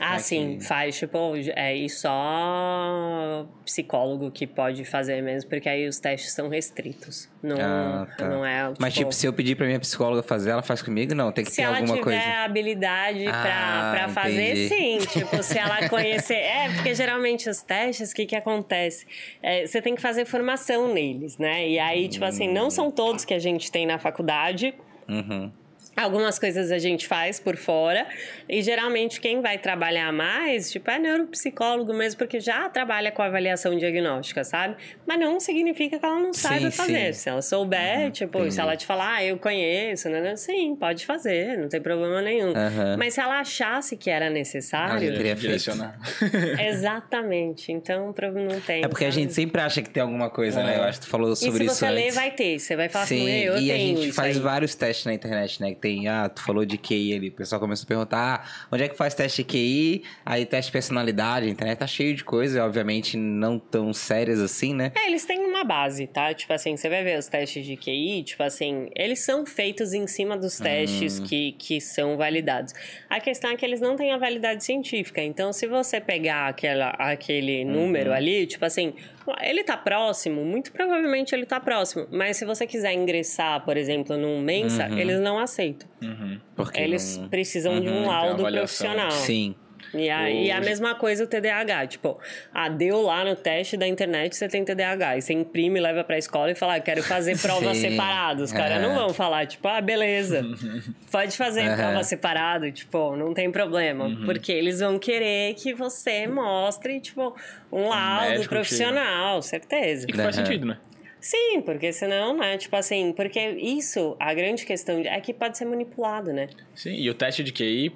Ah, 0.00 0.18
sim, 0.18 0.56
que- 0.58 0.64
faz, 0.64 0.98
tipo, 0.98 1.18
é, 1.54 1.76
e 1.76 1.88
só 1.88 3.46
psicólogo 3.64 4.30
que 4.30 4.46
pode 4.46 4.84
fazer 4.84 5.22
mesmo, 5.22 5.48
porque 5.50 5.68
aí 5.68 5.86
os 5.86 5.98
testes 5.98 6.32
são 6.32 6.48
restritos. 6.48 7.28
Não, 7.42 7.56
Ah, 7.60 8.06
tá. 8.16 8.28
não 8.28 8.44
é, 8.44 8.72
Mas, 8.78 8.94
tipo, 8.94 9.12
se 9.12 9.26
eu 9.26 9.32
pedir 9.32 9.56
pra 9.56 9.66
minha 9.66 9.78
psicóloga 9.80 10.22
fazer, 10.22 10.50
ela 10.50 10.62
faz 10.62 10.80
comigo? 10.82 11.14
Não, 11.14 11.30
tem 11.32 11.44
que 11.44 11.50
Se 11.50 11.56
ter 11.56 11.62
ela 11.62 11.76
alguma 11.76 11.94
tiver 11.98 12.04
coisa. 12.04 12.44
habilidade 12.44 13.24
pra, 13.24 13.32
Ah, 13.44 13.92
pra 13.94 14.08
fazer, 14.08 14.66
entendi. 14.66 14.68
sim. 14.68 15.18
Tipo, 15.20 15.42
se 15.42 15.58
ela 15.58 15.88
conhecer. 15.90 16.34
É, 16.34 16.68
porque 16.74 16.94
geralmente 16.94 17.48
os 17.50 17.60
testes, 17.62 18.12
o 18.12 18.14
que 18.14 18.26
que 18.26 18.36
acontece? 18.36 19.06
É, 19.42 19.66
você 19.66 19.82
tem 19.82 19.94
que 19.94 20.00
fazer 20.02 20.24
formação 20.24 20.92
neles, 20.92 21.36
né? 21.38 21.68
E 21.68 21.78
aí, 21.78 22.08
tipo 22.08 22.24
assim, 22.24 22.48
não 22.48 22.70
são 22.70 22.90
todos 22.90 23.24
que 23.24 23.34
a 23.34 23.38
gente 23.38 23.70
tem 23.70 23.86
na 23.86 23.98
faculdade. 23.98 24.74
Uhum. 25.08 25.50
Algumas 25.96 26.38
coisas 26.38 26.72
a 26.72 26.78
gente 26.78 27.06
faz 27.06 27.38
por 27.38 27.56
fora. 27.56 28.06
E 28.48 28.62
geralmente 28.62 29.20
quem 29.20 29.40
vai 29.42 29.58
trabalhar 29.58 30.10
mais, 30.12 30.70
tipo, 30.70 30.90
é 30.90 30.98
neuropsicólogo 30.98 31.92
mesmo, 31.92 32.18
porque 32.18 32.40
já 32.40 32.68
trabalha 32.68 33.12
com 33.12 33.20
avaliação 33.22 33.76
diagnóstica, 33.76 34.42
sabe? 34.42 34.76
Mas 35.06 35.20
não 35.20 35.38
significa 35.38 35.98
que 35.98 36.04
ela 36.04 36.18
não 36.18 36.32
Sim, 36.32 36.40
saiba 36.40 36.70
fazer. 36.70 37.12
sim. 37.14 37.20
Se 37.20 37.28
ela 37.28 37.42
souber, 37.42 38.10
tipo, 38.10 38.38
entendi. 38.38 38.54
se 38.54 38.60
ela 38.60 38.76
te 38.76 38.86
falar, 38.86 39.16
ah, 39.16 39.24
eu 39.24 39.36
conheço, 39.38 40.08
né? 40.08 40.34
Sim, 40.36 40.74
pode 40.76 41.04
fazer, 41.04 41.58
não 41.58 41.68
tem 41.68 41.80
problema 41.80 42.22
nenhum. 42.22 42.50
Aham. 42.56 42.96
Mas 42.98 43.14
se 43.14 43.20
ela 43.20 43.38
achasse 43.40 43.96
que 43.96 44.08
era 44.08 44.26
Ah, 44.26 44.30
necessário. 44.30 45.08
eu 45.10 45.14
teria 45.16 45.34
direcionar. 45.34 45.98
exatamente. 46.58 47.70
Então, 47.72 48.14
não 48.32 48.60
tem. 48.60 48.82
É 48.84 48.88
porque 48.88 49.04
a 49.04 49.10
sabe? 49.12 49.22
gente 49.22 49.34
sempre 49.34 49.60
acha 49.60 49.82
que 49.82 49.90
tem 49.90 50.02
alguma 50.02 50.30
coisa, 50.30 50.60
É. 50.60 50.64
né? 50.64 50.76
Eu 50.78 50.82
acho 50.84 51.00
que 51.00 51.06
tu 51.06 51.10
falou 51.10 51.32
E 51.32 51.36
sobre 51.36 51.58
se 51.60 51.64
isso 51.66 51.74
você 51.76 51.90
ler, 51.90 52.02
antes. 52.04 52.14
vai 52.14 52.30
ter. 52.30 52.58
Você 52.58 52.76
vai 52.76 52.88
falar 52.88 53.06
Sim, 53.06 53.20
assim, 53.22 53.30
eu 53.40 53.58
e 53.58 53.70
a 53.70 53.74
tenho 53.74 53.96
gente 53.96 54.08
isso 54.08 54.16
faz 54.16 54.36
aí. 54.36 54.42
vários 54.42 54.74
testes 54.74 55.04
na 55.06 55.14
internet, 55.14 55.60
né? 55.60 55.74
Tem, 55.82 56.06
ah, 56.06 56.28
tu 56.28 56.40
falou 56.40 56.64
de 56.64 56.78
QI 56.78 57.12
ali, 57.12 57.28
o 57.28 57.32
pessoal 57.32 57.60
começou 57.60 57.84
a 57.84 57.88
perguntar, 57.88 58.46
ah, 58.46 58.66
onde 58.70 58.84
é 58.84 58.88
que 58.88 58.96
faz 58.96 59.14
teste 59.14 59.42
de 59.42 59.48
QI? 59.48 60.04
Aí 60.24 60.46
teste 60.46 60.68
de 60.68 60.72
personalidade, 60.72 61.46
a 61.46 61.50
internet 61.50 61.78
tá 61.78 61.86
cheio 61.86 62.14
de 62.14 62.22
coisas, 62.22 62.62
obviamente 62.62 63.16
não 63.16 63.58
tão 63.58 63.92
sérias 63.92 64.40
assim, 64.40 64.72
né? 64.72 64.92
É, 64.94 65.08
eles 65.08 65.24
têm 65.24 65.40
uma 65.40 65.64
base, 65.64 66.06
tá? 66.06 66.32
Tipo 66.32 66.52
assim, 66.52 66.76
você 66.76 66.88
vai 66.88 67.02
ver 67.02 67.18
os 67.18 67.26
testes 67.26 67.66
de 67.66 67.76
QI, 67.76 68.22
tipo 68.22 68.42
assim, 68.44 68.88
eles 68.94 69.18
são 69.18 69.44
feitos 69.44 69.92
em 69.92 70.06
cima 70.06 70.36
dos 70.36 70.58
testes 70.58 71.18
hum. 71.18 71.24
que, 71.24 71.52
que 71.52 71.80
são 71.80 72.16
validados. 72.16 72.72
A 73.10 73.18
questão 73.18 73.50
é 73.50 73.56
que 73.56 73.64
eles 73.66 73.80
não 73.80 73.96
têm 73.96 74.12
a 74.12 74.18
validade 74.18 74.62
científica, 74.62 75.20
então 75.20 75.52
se 75.52 75.66
você 75.66 76.00
pegar 76.00 76.48
aquela, 76.48 76.90
aquele 76.90 77.64
número 77.64 78.10
uhum. 78.10 78.16
ali, 78.16 78.46
tipo 78.46 78.64
assim, 78.64 78.94
ele 79.40 79.62
tá 79.64 79.76
próximo, 79.76 80.44
muito 80.44 80.72
provavelmente 80.72 81.34
ele 81.34 81.46
tá 81.46 81.60
próximo. 81.60 82.06
Mas 82.10 82.36
se 82.36 82.44
você 82.44 82.66
quiser 82.66 82.92
ingressar, 82.92 83.64
por 83.64 83.76
exemplo, 83.76 84.16
num 84.16 84.40
Mensa, 84.40 84.86
uhum. 84.88 84.98
eles 84.98 85.20
não 85.20 85.38
aceitam. 85.38 85.88
Uhum. 86.02 86.40
Porque 86.54 86.80
eles 86.80 87.16
não... 87.16 87.28
precisam 87.28 87.74
uhum, 87.74 87.80
de 87.80 87.88
um 87.88 88.06
laudo 88.06 88.42
profissional. 88.42 89.10
Sim. 89.10 89.54
E 89.94 90.08
a, 90.08 90.30
e 90.30 90.50
a 90.50 90.60
mesma 90.60 90.94
coisa 90.94 91.24
o 91.24 91.26
TDAH. 91.26 91.86
Tipo, 91.86 92.18
ah, 92.52 92.68
deu 92.68 93.02
lá 93.02 93.24
no 93.24 93.36
teste 93.36 93.76
da 93.76 93.86
internet 93.86 94.36
você 94.36 94.48
tem 94.48 94.64
TDAH. 94.64 95.18
E 95.18 95.22
você 95.22 95.32
imprime, 95.32 95.80
leva 95.80 96.02
pra 96.02 96.18
escola 96.18 96.50
e 96.50 96.54
fala, 96.54 96.76
ah, 96.76 96.80
quero 96.80 97.02
fazer 97.02 97.38
prova 97.40 97.74
separada. 97.74 98.42
Os 98.42 98.52
caras 98.52 98.78
é. 98.78 98.80
não 98.80 98.94
vão 98.94 99.10
falar, 99.12 99.46
tipo, 99.46 99.66
ah, 99.68 99.80
beleza. 99.80 100.42
Pode 101.10 101.36
fazer 101.36 101.68
uhum. 101.68 101.76
prova 101.76 102.04
separada, 102.04 102.70
tipo, 102.70 103.16
não 103.16 103.34
tem 103.34 103.50
problema. 103.50 104.06
Uhum. 104.06 104.24
Porque 104.24 104.52
eles 104.52 104.80
vão 104.80 104.98
querer 104.98 105.54
que 105.54 105.74
você 105.74 106.26
mostre, 106.26 107.00
tipo, 107.00 107.36
um 107.70 107.88
laudo 107.88 108.48
profissional, 108.48 109.42
certeza. 109.42 110.06
E 110.08 110.12
que 110.12 110.16
faz 110.16 110.36
sentido, 110.36 110.66
né? 110.66 110.78
Sim, 111.22 111.62
porque 111.64 111.92
senão, 111.92 112.36
né? 112.36 112.58
Tipo 112.58 112.74
assim, 112.74 113.12
porque 113.12 113.38
isso, 113.50 114.16
a 114.18 114.34
grande 114.34 114.66
questão 114.66 114.98
é 114.98 115.20
que 115.20 115.32
pode 115.32 115.56
ser 115.56 115.64
manipulado, 115.64 116.32
né? 116.32 116.48
Sim, 116.74 116.94
e 116.94 117.08
o 117.08 117.14
teste 117.14 117.44
de 117.44 117.52
QI 117.52 117.92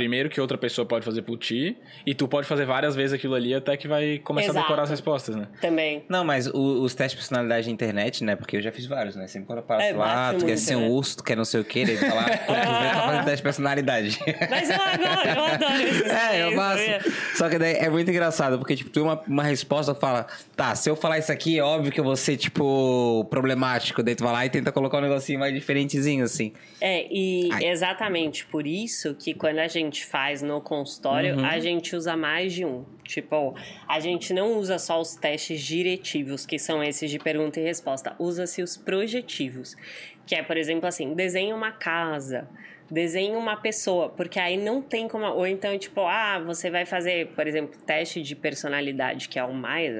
primeiro 0.00 0.30
que 0.30 0.40
outra 0.40 0.56
pessoa 0.56 0.86
pode 0.86 1.04
fazer 1.04 1.20
por 1.20 1.36
ti, 1.36 1.76
e 2.06 2.14
tu 2.14 2.26
pode 2.26 2.46
fazer 2.46 2.64
várias 2.64 2.96
vezes 2.96 3.12
aquilo 3.12 3.34
ali 3.34 3.52
até 3.52 3.76
que 3.76 3.86
vai 3.86 4.18
começar 4.18 4.52
Exato. 4.52 4.58
a 4.58 4.62
decorar 4.62 4.82
as 4.84 4.90
respostas, 4.90 5.36
né? 5.36 5.46
Também. 5.60 6.02
Não, 6.08 6.24
mas 6.24 6.46
o, 6.46 6.82
os 6.82 6.94
testes 6.94 7.10
de 7.10 7.16
personalidade 7.18 7.66
de 7.66 7.70
internet, 7.70 8.24
né? 8.24 8.34
Porque 8.34 8.56
eu 8.56 8.62
já 8.62 8.72
fiz 8.72 8.86
vários, 8.86 9.14
né? 9.14 9.26
Sempre 9.26 9.46
quando 9.46 9.58
eu 9.58 9.64
passo 9.64 9.84
é, 9.84 9.92
lá, 9.92 10.32
tu 10.32 10.46
quer 10.46 10.56
ser 10.56 10.76
um 10.76 10.80
né? 10.80 10.88
urso, 10.88 11.18
tu 11.18 11.22
quer 11.22 11.36
não 11.36 11.44
sei 11.44 11.60
o 11.60 11.64
quê, 11.64 11.84
daí 11.84 11.96
tu 12.00 12.06
fala, 12.06 12.22
tu 12.22 12.46
tá 12.46 13.02
fazendo 13.04 13.24
teste 13.24 13.36
de 13.36 13.42
personalidade. 13.42 14.18
Mas 14.48 14.70
eu 14.70 14.80
adoro, 14.80 15.28
eu 15.28 15.44
adoro 15.44 15.82
isso. 15.86 16.04
É, 16.06 16.44
eu 16.44 16.52
faço. 16.52 16.82
Só 17.36 17.48
que 17.50 17.58
daí 17.58 17.74
é 17.74 17.90
muito 17.90 18.10
engraçado, 18.10 18.58
porque, 18.58 18.74
tipo, 18.74 18.88
tu 18.88 18.94
tem 18.94 19.02
uma, 19.02 19.20
uma 19.28 19.42
resposta 19.42 19.92
que 19.92 20.00
fala, 20.00 20.26
tá, 20.56 20.74
se 20.74 20.88
eu 20.88 20.96
falar 20.96 21.18
isso 21.18 21.30
aqui, 21.30 21.58
é 21.58 21.62
óbvio 21.62 21.92
que 21.92 22.00
eu 22.00 22.04
vou 22.04 22.16
ser, 22.16 22.38
tipo, 22.38 23.26
problemático. 23.28 24.02
Daí 24.02 24.14
tu 24.14 24.24
vai 24.24 24.32
lá 24.32 24.46
e 24.46 24.48
tenta 24.48 24.72
colocar 24.72 24.96
um 24.96 25.02
negocinho 25.02 25.38
mais 25.38 25.52
diferentezinho, 25.52 26.24
assim. 26.24 26.54
É, 26.80 27.06
e 27.10 27.50
Ai. 27.52 27.66
exatamente 27.66 28.46
por 28.46 28.66
isso 28.66 29.14
que 29.14 29.34
quando 29.34 29.58
a 29.58 29.68
gente 29.68 29.89
faz 29.98 30.42
no 30.42 30.60
consultório, 30.60 31.36
uhum. 31.36 31.44
a 31.44 31.58
gente 31.58 31.96
usa 31.96 32.16
mais 32.16 32.52
de 32.52 32.64
um. 32.64 32.84
Tipo, 33.04 33.54
a 33.88 33.98
gente 33.98 34.32
não 34.32 34.56
usa 34.56 34.78
só 34.78 35.00
os 35.00 35.16
testes 35.16 35.60
diretivos, 35.60 36.46
que 36.46 36.58
são 36.58 36.82
esses 36.82 37.10
de 37.10 37.18
pergunta 37.18 37.58
e 37.58 37.62
resposta. 37.64 38.14
Usa-se 38.18 38.62
os 38.62 38.76
projetivos, 38.76 39.74
que 40.26 40.34
é, 40.34 40.42
por 40.42 40.56
exemplo, 40.56 40.86
assim, 40.86 41.12
desenha 41.14 41.54
uma 41.54 41.72
casa, 41.72 42.48
desenhe 42.90 43.36
uma 43.36 43.56
pessoa, 43.56 44.08
porque 44.08 44.38
aí 44.38 44.56
não 44.56 44.82
tem 44.82 45.06
como. 45.08 45.24
Ou 45.26 45.46
então, 45.46 45.76
tipo, 45.78 46.00
ah, 46.02 46.38
você 46.44 46.70
vai 46.70 46.84
fazer, 46.84 47.28
por 47.28 47.46
exemplo, 47.46 47.78
teste 47.86 48.20
de 48.20 48.34
personalidade, 48.34 49.28
que 49.28 49.38
é 49.38 49.44
o 49.44 49.54
mais, 49.54 49.94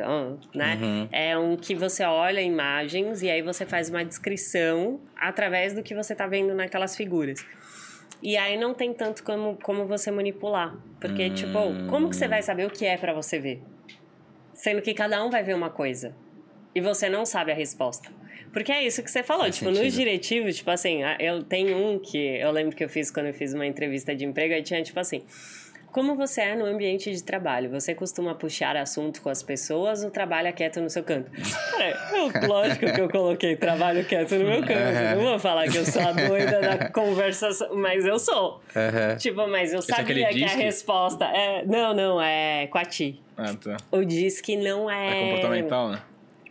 né? 0.55 0.78
Uhum. 0.81 1.09
É 1.12 1.39
um 1.39 1.57
que 1.57 1.75
você 1.75 2.02
olha 2.05 2.41
imagens 2.41 3.23
e 3.23 3.31
aí 3.31 3.43
você 3.43 3.65
faz 3.65 3.89
uma 3.89 4.05
descrição 4.05 5.01
através 5.17 5.75
do 5.75 5.83
que 5.83 5.94
você 5.94 6.15
tá 6.15 6.27
vendo 6.27 6.55
naquelas 6.55 6.97
figuras. 6.97 7.44
E 8.23 8.37
aí 8.37 8.57
não 8.57 8.75
tem 8.75 8.93
tanto 8.93 9.25
como, 9.25 9.57
como 9.63 9.87
você 9.87 10.11
manipular. 10.11 10.77
Porque, 11.01 11.27
hum. 11.27 11.35
tipo, 11.35 11.59
como 11.89 12.11
que 12.11 12.17
você 12.17 12.29
vai 12.29 12.43
saber 12.43 12.67
o 12.67 12.71
que 12.71 12.85
é 12.85 12.97
para 12.97 13.13
você 13.13 13.39
ver? 13.39 13.63
Sendo 14.53 14.83
que 14.83 14.93
cada 14.93 15.25
um 15.25 15.31
vai 15.31 15.43
ver 15.43 15.55
uma 15.55 15.71
coisa. 15.71 16.15
E 16.75 16.81
você 16.81 17.09
não 17.09 17.25
sabe 17.25 17.51
a 17.51 17.55
resposta. 17.55 18.11
Porque 18.53 18.73
é 18.73 18.85
isso 18.85 19.03
que 19.03 19.11
você 19.11 19.23
falou, 19.23 19.45
Faz 19.45 19.57
tipo, 19.57 19.69
sentido. 19.71 19.85
nos 19.85 19.95
diretivos, 19.95 20.57
tipo 20.57 20.71
assim, 20.71 21.01
eu 21.21 21.43
tenho 21.45 21.77
um 21.77 21.99
que 21.99 22.19
eu 22.19 22.51
lembro 22.51 22.75
que 22.75 22.83
eu 22.83 22.89
fiz 22.89 23.11
quando 23.11 23.27
eu 23.27 23.35
fiz 23.35 23.55
uma 23.55 23.67
entrevista 23.67 24.15
de 24.15 24.25
emprego, 24.25 24.55
aí 24.55 24.63
tinha, 24.63 24.83
tipo 24.83 24.99
assim, 24.99 25.23
como 25.93 26.15
você 26.15 26.41
é 26.41 26.55
no 26.55 26.65
ambiente 26.65 27.10
de 27.12 27.23
trabalho? 27.23 27.70
Você 27.70 27.94
costuma 27.94 28.35
puxar 28.35 28.77
assunto 28.77 29.20
com 29.23 29.28
as 29.28 29.43
pessoas 29.43 30.05
ou 30.05 30.10
trabalha 30.10 30.52
quieto 30.52 30.81
no 30.81 30.89
seu 30.89 31.02
canto? 31.02 31.31
É, 31.78 31.94
lógico 32.47 32.93
que 32.93 33.01
eu 33.01 33.09
coloquei 33.09 33.57
trabalho 33.57 34.05
quieto 34.05 34.36
no 34.36 34.44
meu 34.44 34.60
canto. 34.60 34.73
Uhum. 34.73 35.23
Não 35.23 35.31
vou 35.31 35.39
falar 35.39 35.69
que 35.69 35.78
eu 35.78 35.85
sou 35.85 36.02
a 36.02 36.12
doida 36.12 36.60
da 36.60 36.89
conversação, 36.93 37.75
mas 37.75 38.05
eu 38.05 38.19
sou. 38.19 38.60
Uhum. 38.75 39.17
Tipo, 39.17 39.47
mas 39.49 39.73
eu 39.73 39.81
Esse 39.81 39.93
é 39.93 39.97
sabia 39.97 40.28
é 40.28 40.33
que 40.33 40.44
a 40.44 40.49
resposta 40.49 41.25
é. 41.25 41.65
Não, 41.67 41.94
não, 41.94 42.20
é 42.20 42.67
com 42.69 42.78
a 42.78 42.85
ti. 42.85 43.20
Ah, 43.36 43.55
tá. 43.55 43.77
O 43.91 44.05
diz 44.05 44.41
que 44.41 44.57
não 44.57 44.91
é. 44.91 45.09
É 45.09 45.31
comportamental, 45.31 45.91
né? 45.91 46.02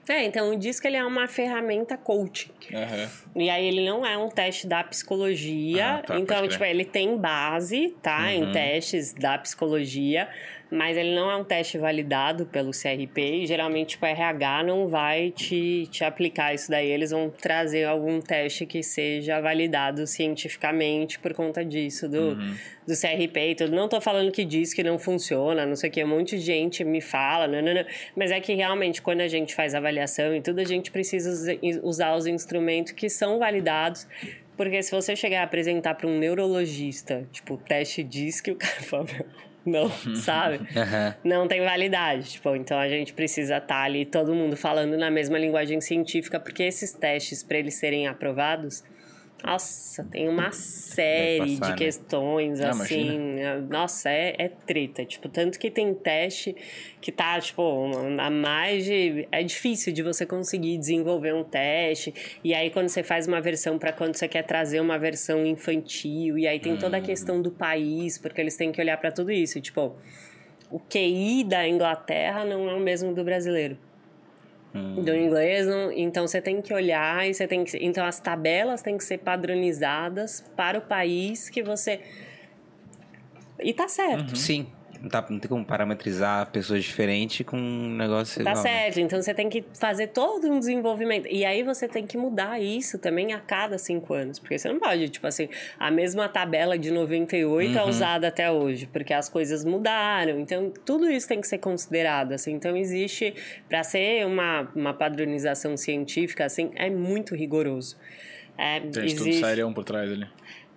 É, 0.10 0.24
então 0.24 0.50
o 0.50 0.58
disco 0.58 0.88
ele 0.88 0.98
é 0.98 1.06
uma 1.06 1.28
ferramenta 1.28 1.96
coaching. 1.96 2.52
Uhum. 2.74 3.44
E 3.44 3.50
aí 3.50 3.68
ele 3.68 3.86
não 3.86 4.04
é 4.04 4.18
um 4.18 4.28
teste 4.28 4.66
da 4.66 4.84
psicologia. 4.84 5.98
Ah, 5.98 6.02
tá, 6.02 6.20
então, 6.20 6.48
tipo, 6.48 6.64
ele 6.64 6.84
tem 6.84 7.16
base, 7.16 7.96
tá? 8.02 8.22
Uhum. 8.24 8.30
Em 8.30 8.52
testes 8.52 9.14
da 9.14 9.38
psicologia 9.38 10.28
mas 10.72 10.96
ele 10.96 11.16
não 11.16 11.32
é 11.32 11.36
um 11.36 11.44
teste 11.44 11.78
validado 11.78 12.46
pelo 12.46 12.72
CRP 12.72 13.42
e 13.42 13.46
geralmente 13.48 13.90
tipo, 13.90 14.06
o 14.06 14.08
RH 14.08 14.64
não 14.64 14.88
vai 14.88 15.32
te, 15.32 15.88
te 15.88 16.04
aplicar 16.04 16.54
isso 16.54 16.70
daí. 16.70 16.92
Eles 16.92 17.10
vão 17.12 17.30
trazer 17.30 17.86
algum 17.86 18.22
teste 18.22 18.66
que 18.66 18.84
seja 18.84 19.42
validado 19.42 20.06
cientificamente 20.06 21.18
por 21.18 21.34
conta 21.34 21.66
disso, 21.66 22.08
do, 22.08 22.34
uhum. 22.34 22.56
do 22.88 22.94
CRP 22.94 23.50
e 23.50 23.56
tudo. 23.56 23.76
Não 23.76 23.90
tô 23.90 24.00
falando 24.00 24.32
que 24.32 24.46
diz 24.46 24.74
que 24.74 24.84
não 24.84 25.00
funciona, 25.00 25.66
não 25.66 25.76
sei 25.76 25.90
o 25.90 25.94
que, 25.94 26.04
um 26.04 26.08
monte 26.08 26.38
de 26.38 26.44
gente 26.44 26.84
me 26.84 27.02
fala, 27.02 27.48
não, 27.48 27.62
não, 27.62 27.74
não. 27.74 27.86
mas 28.16 28.32
é 28.32 28.40
que 28.40 28.54
realmente 28.54 29.02
quando 29.02 29.22
a 29.22 29.28
gente 29.28 29.56
faz 29.56 29.74
avaliação 29.74 30.36
e 30.36 30.42
tudo, 30.42 30.60
a 30.60 30.66
gente 30.66 30.92
precisa 30.92 31.58
usar 31.82 32.16
os 32.16 32.28
instrumentos 32.28 32.92
que 32.92 33.10
são 33.10 33.40
validados 33.40 34.08
porque 34.60 34.84
se 34.84 34.92
você 34.92 35.16
chegar 35.16 35.40
a 35.40 35.44
apresentar 35.46 35.96
para 35.96 36.06
um 36.06 36.20
neurologista, 36.20 37.26
tipo, 37.32 37.56
teste 37.56 38.04
diz 38.04 38.42
que 38.42 38.52
o 38.52 38.58
cara 38.58 38.82
fala, 38.84 39.08
não, 39.66 39.90
sabe? 40.16 40.58
Uhum. 40.58 41.14
Não 41.24 41.48
tem 41.48 41.62
validade. 41.62 42.32
Tipo, 42.32 42.56
então 42.56 42.78
a 42.78 42.88
gente 42.88 43.14
precisa 43.14 43.58
estar 43.58 43.68
tá 43.68 43.84
ali 43.84 44.06
todo 44.06 44.34
mundo 44.34 44.56
falando 44.56 44.98
na 44.98 45.10
mesma 45.10 45.38
linguagem 45.38 45.80
científica, 45.82 46.40
porque 46.40 46.64
esses 46.64 46.94
testes, 46.94 47.44
para 47.44 47.58
eles 47.58 47.76
serem 47.76 48.08
aprovados, 48.08 48.84
nossa, 49.44 50.04
tem 50.04 50.28
uma 50.28 50.52
série 50.52 51.56
passar, 51.56 51.66
de 51.66 51.70
né? 51.72 51.76
questões, 51.78 52.62
ah, 52.62 52.70
assim. 52.70 53.16
Imagina. 53.16 53.62
Nossa, 53.62 54.10
é, 54.10 54.36
é 54.38 54.50
treta. 54.50 55.06
Tipo, 55.06 55.30
tanto 55.30 55.58
que 55.58 55.72
tem 55.72 55.94
teste 55.94 56.56
que 57.00 57.12
tá, 57.12 57.40
tipo, 57.40 57.62
a 58.20 58.30
mais 58.30 58.86
de. 58.86 59.28
É 59.32 59.42
difícil 59.42 59.94
de 59.94 60.04
você 60.04 60.26
conseguir 60.26 60.78
desenvolver 60.78 61.34
um 61.34 61.44
teste. 61.44 62.14
E 62.44 62.54
aí, 62.54 62.70
quando 62.70 62.90
você 62.90 63.02
faz 63.02 63.28
uma 63.28 63.40
versão 63.40 63.80
para 63.80 63.94
quando 63.94 64.16
você 64.16 64.28
quer 64.28 64.44
trazer 64.44 64.82
uma 64.82 65.00
versão 65.00 65.46
infantil, 65.46 66.38
e 66.38 66.46
aí 66.46 66.60
tem 66.60 66.74
hum. 66.74 66.78
toda 66.78 66.98
a 66.98 67.00
hum. 67.00 67.04
questão 67.04 67.42
do 67.42 67.52
país, 67.52 68.18
porque 68.18 68.42
eles 68.42 68.58
têm 68.58 68.72
que 68.72 68.82
olhar 68.82 68.98
para 68.98 69.12
tudo 69.12 69.32
isso. 69.32 69.62
Tipo, 69.62 69.96
o 70.70 70.80
QI 70.80 71.46
da 71.46 71.68
Inglaterra 71.68 72.44
não 72.44 72.70
é 72.70 72.74
o 72.74 72.80
mesmo 72.80 73.14
do 73.14 73.24
brasileiro. 73.24 73.78
Hum. 74.74 75.04
do 75.04 75.16
inglês. 75.16 75.66
Não, 75.66 75.92
então 75.92 76.28
você 76.28 76.42
tem 76.42 76.62
que 76.62 76.74
olhar 76.74 77.28
e 77.28 77.34
você 77.34 77.48
tem 77.48 77.64
que. 77.64 77.78
Então 77.78 78.06
as 78.06 78.20
tabelas 78.20 78.82
têm 78.82 78.98
que 78.98 79.04
ser 79.04 79.18
padronizadas 79.20 80.44
para 80.56 80.78
o 80.78 80.82
país 80.82 81.50
que 81.50 81.64
você. 81.64 82.02
E 83.60 83.74
tá 83.74 83.88
certo. 83.88 84.30
Uhum. 84.30 84.36
Sim. 84.36 84.68
Não, 85.02 85.10
tá, 85.10 85.26
não 85.30 85.40
tem 85.40 85.48
como 85.48 85.64
parametrizar 85.64 86.52
pessoas 86.52 86.84
diferentes 86.84 87.46
com 87.46 87.58
um 87.58 87.96
negócio 87.96 88.44
Tá 88.44 88.52
igual, 88.52 88.64
né? 88.64 88.70
certo, 88.70 88.96
né? 88.98 89.02
então 89.04 89.22
você 89.22 89.34
tem 89.34 89.50
que 89.50 89.64
fazer 89.74 90.08
todo 90.08 90.48
um 90.52 90.60
desenvolvimento. 90.60 91.28
E 91.28 91.46
aí 91.46 91.64
você 91.64 91.88
tem 91.88 92.06
que 92.06 92.18
mudar 92.18 92.62
isso 92.62 93.00
também 93.00 93.34
a 93.34 93.40
cada 93.40 93.78
cinco 93.78 94.14
anos. 94.14 94.40
Porque 94.40 94.58
você 94.58 94.68
não 94.68 94.80
pode, 94.80 95.08
tipo 95.10 95.26
assim, 95.26 95.48
a 95.80 95.90
mesma 95.90 96.28
tabela 96.28 96.78
de 96.78 96.92
98 96.92 97.70
é 97.70 97.82
uhum. 97.82 97.88
é 97.88 97.90
usada 97.90 98.28
até 98.28 98.52
hoje, 98.52 98.88
porque 98.88 99.14
as 99.14 99.30
coisas 99.30 99.64
mudaram. 99.64 100.40
Então, 100.40 100.72
tudo 100.86 101.10
isso 101.10 101.28
tem 101.28 101.40
que 101.40 101.48
ser 101.48 101.60
considerado, 101.60 102.34
assim. 102.34 102.52
Então, 102.52 102.76
existe, 102.76 103.34
para 103.70 103.84
ser 103.84 104.26
uma, 104.26 104.70
uma 104.76 104.94
padronização 104.94 105.78
científica, 105.78 106.46
assim, 106.46 106.72
é 106.76 106.90
muito 106.90 107.36
rigoroso. 107.36 107.98
É, 108.58 108.82
tem 108.82 109.06
existe... 109.06 109.30
estudo 109.30 109.46
sério 109.46 109.74
por 109.74 109.86
trás 109.86 110.12
ali. 110.12 110.28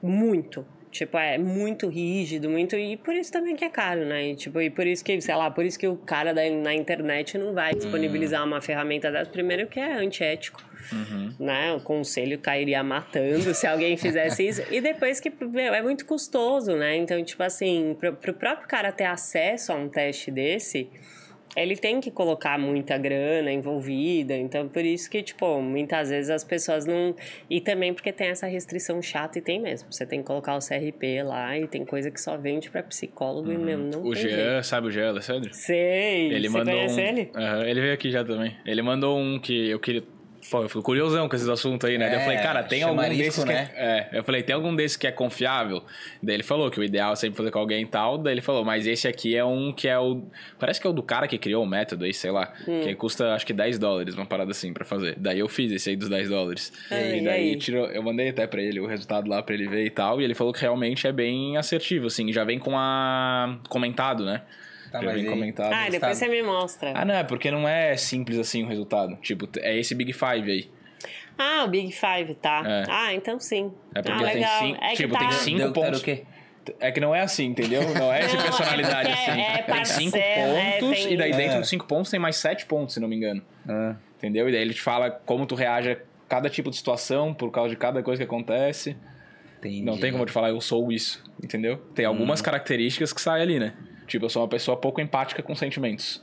Muito. 0.01 0.65
Tipo, 0.93 1.17
é 1.17 1.39
muito 1.39 1.89
rígido, 1.89 2.51
muito. 2.51 2.77
E 2.77 2.99
por 2.99 3.15
isso 3.15 3.33
também 3.33 3.57
que 3.57 3.65
é 3.65 3.71
caro, 3.71 4.05
né? 4.05 4.29
E, 4.29 4.37
tipo, 4.37 4.61
e 4.61 4.69
por 4.69 4.87
isso 4.87 5.03
que, 5.03 5.19
sei 5.23 5.35
lá, 5.35 5.51
por 5.51 5.65
isso 5.65 5.79
que 5.79 5.89
o 5.89 5.97
cara 5.97 6.35
da, 6.35 6.43
na 6.51 6.75
internet 6.75 7.39
não 7.39 7.55
vai 7.55 7.75
disponibilizar 7.75 8.45
uma 8.45 8.61
ferramenta 8.61 9.11
dessa. 9.11 9.31
Primeiro 9.31 9.67
que 9.67 9.81
é 9.81 9.95
antiético. 9.95 10.63
Uhum. 10.93 11.35
Né? 11.41 11.73
O 11.73 11.81
conselho 11.81 12.39
cairia 12.39 12.85
matando 12.85 13.55
se 13.55 13.67
alguém 13.67 13.97
fizesse 13.97 14.45
isso. 14.47 14.63
E 14.71 14.83
depois 14.83 15.19
que 15.19 15.33
meu, 15.41 15.73
é 15.73 15.81
muito 15.81 16.05
custoso, 16.05 16.77
né? 16.77 16.95
Então, 16.97 17.25
tipo 17.25 17.43
assim, 17.43 17.97
pro, 17.99 18.13
pro 18.13 18.35
próprio 18.35 18.69
cara 18.69 18.93
ter 18.93 19.07
acesso 19.07 19.73
a 19.73 19.75
um 19.75 19.89
teste 19.89 20.31
desse, 20.31 20.91
ele 21.57 21.77
tem 21.77 22.01
que 22.01 22.11
colocar 22.11 22.59
muita 22.59 22.97
grana 22.97 23.53
envolvida, 23.53 24.35
então 24.35 24.69
por 24.69 24.85
isso 24.85 25.11
que, 25.11 25.23
tipo, 25.23 25.61
muitas 25.61 26.09
vezes 26.11 26.31
as 26.31 26.45
pessoas 26.45 26.87
não. 26.87 27.15
E 27.49 27.61
também 27.61 27.93
porque 27.93 28.13
tem 28.13 28.29
essa 28.29 28.47
restrição 28.47 29.03
chata 29.03 29.39
e 29.39 29.43
tem 29.43 29.61
mesmo. 29.61 29.93
Você 29.93 30.07
tem 30.07 30.21
que 30.21 30.27
colocar 30.27 30.57
o 30.57 30.59
CRP 30.59 31.23
lá 31.23 31.59
e 31.59 31.67
tem 31.67 31.85
coisa 31.85 32.11
que 32.11 32.21
só 32.21 32.37
vende 32.37 32.71
pra 32.71 32.83
psicólogo 32.83 33.49
uhum. 33.49 33.55
e 33.55 33.59
mesmo 33.59 33.85
não 33.85 34.03
O 34.03 34.15
Jean, 34.15 34.63
sabe 34.63 34.87
o 34.89 34.91
Jean, 34.91 35.09
Alessandro? 35.09 35.51
Sei. 35.53 36.33
Ele 36.33 36.49
Você 36.49 36.59
mandou 36.59 36.75
conhece 36.75 37.01
um... 37.01 37.05
ele? 37.05 37.31
Aham, 37.35 37.67
ele 37.67 37.81
veio 37.81 37.95
aqui 37.95 38.11
já 38.11 38.25
também. 38.25 38.57
Ele 38.65 38.83
mandou 38.83 39.19
um 39.19 39.39
que 39.39 39.69
eu 39.69 39.79
queria. 39.79 40.03
Eu 40.61 40.69
fico 40.69 40.83
curiosão 40.83 41.29
com 41.29 41.37
esses 41.37 41.49
assuntos 41.49 41.89
aí, 41.89 41.97
né? 41.97 42.07
Daí 42.07 42.15
eu 42.17 42.21
É, 42.21 42.25
falei, 42.25 42.39
cara, 42.39 42.63
tem 42.63 42.83
algum 42.83 43.09
desses 43.09 43.45
né? 43.45 43.71
que 43.73 43.77
é... 43.77 44.09
é, 44.13 44.19
eu 44.19 44.25
falei, 44.25 44.43
tem 44.43 44.55
algum 44.55 44.75
desses 44.75 44.97
que 44.97 45.07
é 45.07 45.13
confiável? 45.13 45.83
Daí 46.23 46.37
ele 46.37 46.43
falou 46.43 46.71
que 46.71 46.79
o 46.79 46.85
ideal 46.85 47.13
é 47.13 47.17
sempre 47.17 47.37
fazer 47.37 47.51
com 47.51 47.59
alguém 47.59 47.83
e 47.83 47.87
tal. 47.87 48.19
Daí 48.19 48.35
ele 48.35 48.41
falou, 48.43 48.65
mas 48.65 48.87
esse 48.87 49.07
aqui 49.09 49.37
é 49.37 49.45
um 49.45 49.73
que 49.73 49.89
é 49.89 49.99
o... 49.99 50.23
Parece 50.59 50.81
que 50.81 50.87
é 50.87 50.91
o 50.91 50.93
do 50.93 51.03
cara 51.03 51.27
que 51.27 51.39
criou 51.39 51.63
o 51.65 51.67
método 51.67 52.05
aí, 52.05 52.13
sei 52.13 52.31
lá. 52.31 52.53
Hum. 52.67 52.81
Que 52.83 52.95
custa, 52.95 53.35
acho 53.35 53.47
que 53.47 53.53
10 53.53 53.79
dólares, 53.79 54.15
uma 54.15 54.27
parada 54.27 54.51
assim 54.51 54.73
pra 54.73 54.85
fazer. 54.85 55.15
Daí 55.19 55.39
eu 55.39 55.49
fiz 55.49 55.71
esse 55.73 55.91
aí 55.91 55.97
dos 55.97 56.09
10 56.09 56.29
dólares. 56.29 56.73
Ah, 56.91 57.01
e 57.01 57.21
e 57.21 57.25
daí 57.25 57.51
aí? 57.51 57.57
tirou... 57.57 57.87
Eu 57.87 58.03
mandei 58.03 58.29
até 58.29 58.47
pra 58.47 58.61
ele 58.61 58.81
o 58.81 58.87
resultado 58.87 59.29
lá 59.29 59.43
pra 59.43 59.55
ele 59.55 59.69
ver 59.69 59.85
e 59.87 59.91
tal. 59.91 60.21
E 60.21 60.25
ele 60.25 60.35
falou 60.35 60.53
que 60.53 60.61
realmente 60.61 61.07
é 61.07 61.13
bem 61.13 61.57
assertivo, 61.57 62.07
assim. 62.07 62.33
Já 62.33 62.45
vem 62.45 62.59
com 62.59 62.77
a... 62.77 63.59
Comentado, 63.69 64.25
né? 64.25 64.43
Tá, 64.93 65.01
já 65.01 65.07
mas 65.07 65.25
comentado. 65.25 65.73
Ah, 65.73 65.89
depois 65.91 66.19
você 66.19 66.29
me 66.29 66.43
mostra. 66.43 66.93
Ah, 66.95 67.05
não, 67.05 67.15
é 67.15 67.25
porque 67.25 67.51
não 67.51 67.67
é 67.67 67.97
simples 67.97 68.39
assim 68.39 68.63
o 68.63 68.69
resultado. 68.69 69.17
Tipo, 69.23 69.49
é 69.59 69.77
esse 69.79 69.95
Big 69.95 70.13
Five 70.13 70.51
aí. 70.51 70.71
Ah, 71.39 71.65
o 71.65 71.69
Big 71.69 71.91
Five, 71.93 72.35
tá. 72.35 72.63
É. 72.67 72.85
Ah, 72.89 73.15
então 73.15 73.41
sim. 73.41 73.73
É 73.95 74.03
porque 74.03 74.23
ah, 74.23 74.27
tem 74.27 74.35
legal. 74.35 74.59
cinco- 74.61 74.85
é 74.85 74.91
que 74.91 74.97
tipo, 74.97 75.15
tá... 75.15 75.19
tem 75.21 75.33
cinco 75.33 75.59
Deu- 75.59 75.73
pontos. 75.73 75.89
era 75.89 75.97
o 75.97 76.01
quê? 76.03 76.25
É 76.79 76.93
que 76.93 77.01
não 77.01 77.13
é 77.15 77.21
assim, 77.23 77.47
entendeu? 77.47 77.83
Não 77.83 78.13
é 78.13 78.21
Não, 78.23 78.35
é 78.35 78.43
personalidade 78.43 79.09
porque 79.09 79.31
assim. 79.31 79.41
é 79.41 79.63
tem 79.63 79.85
cinco 79.85 80.17
é, 80.17 80.79
pontos 80.79 81.03
tem- 81.03 81.13
e 81.15 81.17
daí 81.17 81.33
dentro 81.33 81.57
É. 81.57 81.59
dos 81.61 81.69
cinco 81.69 81.87
pontos 81.87 82.09
tem 82.11 82.21
mais 82.21 82.37
sete 82.37 82.67
pontos, 82.67 82.95
se 82.95 83.01
não 83.01 83.09
me 83.09 83.17
engano. 83.17 83.43
Entendeu? 84.19 84.49
E 84.49 84.53
daí 84.53 84.61
ele 84.61 84.75
te 84.75 84.81
fala 84.83 85.11
como 85.11 85.45
tu 85.47 85.55
reage 85.57 85.91
a 85.91 85.97
cada 86.29 86.49
tipo 86.49 86.71
de 86.71 86.77
situação 86.77 87.35
por 87.35 87.51
causa 87.51 87.71
de 87.71 87.77
cada 87.77 88.01
coisa 88.03 88.21
que 88.23 88.25
acontece. 88.27 88.97
entendi. 89.59 89.83
Não 89.83 89.99
tem 89.99 90.13
como 90.13 90.23
eu 90.23 90.27
te 90.27 90.33
falar, 90.33 90.51
eu 90.51 90.61
sou 90.61 90.93
isso, 90.93 91.25
entendeu? 91.43 91.79
Tem 91.95 92.05
algumas 92.05 92.41
Hum. 92.41 92.45
características 92.45 93.13
que 93.13 93.21
saem 93.21 93.43
ali, 93.43 93.59
né? 93.59 93.75
Tipo, 94.13 94.27
eu 94.27 94.29
sou 94.29 94.43
uma 94.43 94.49
pessoa 94.49 94.77
pouco 94.77 95.01
empática 95.01 95.43
com 95.43 95.55
sentimentos. 95.57 96.23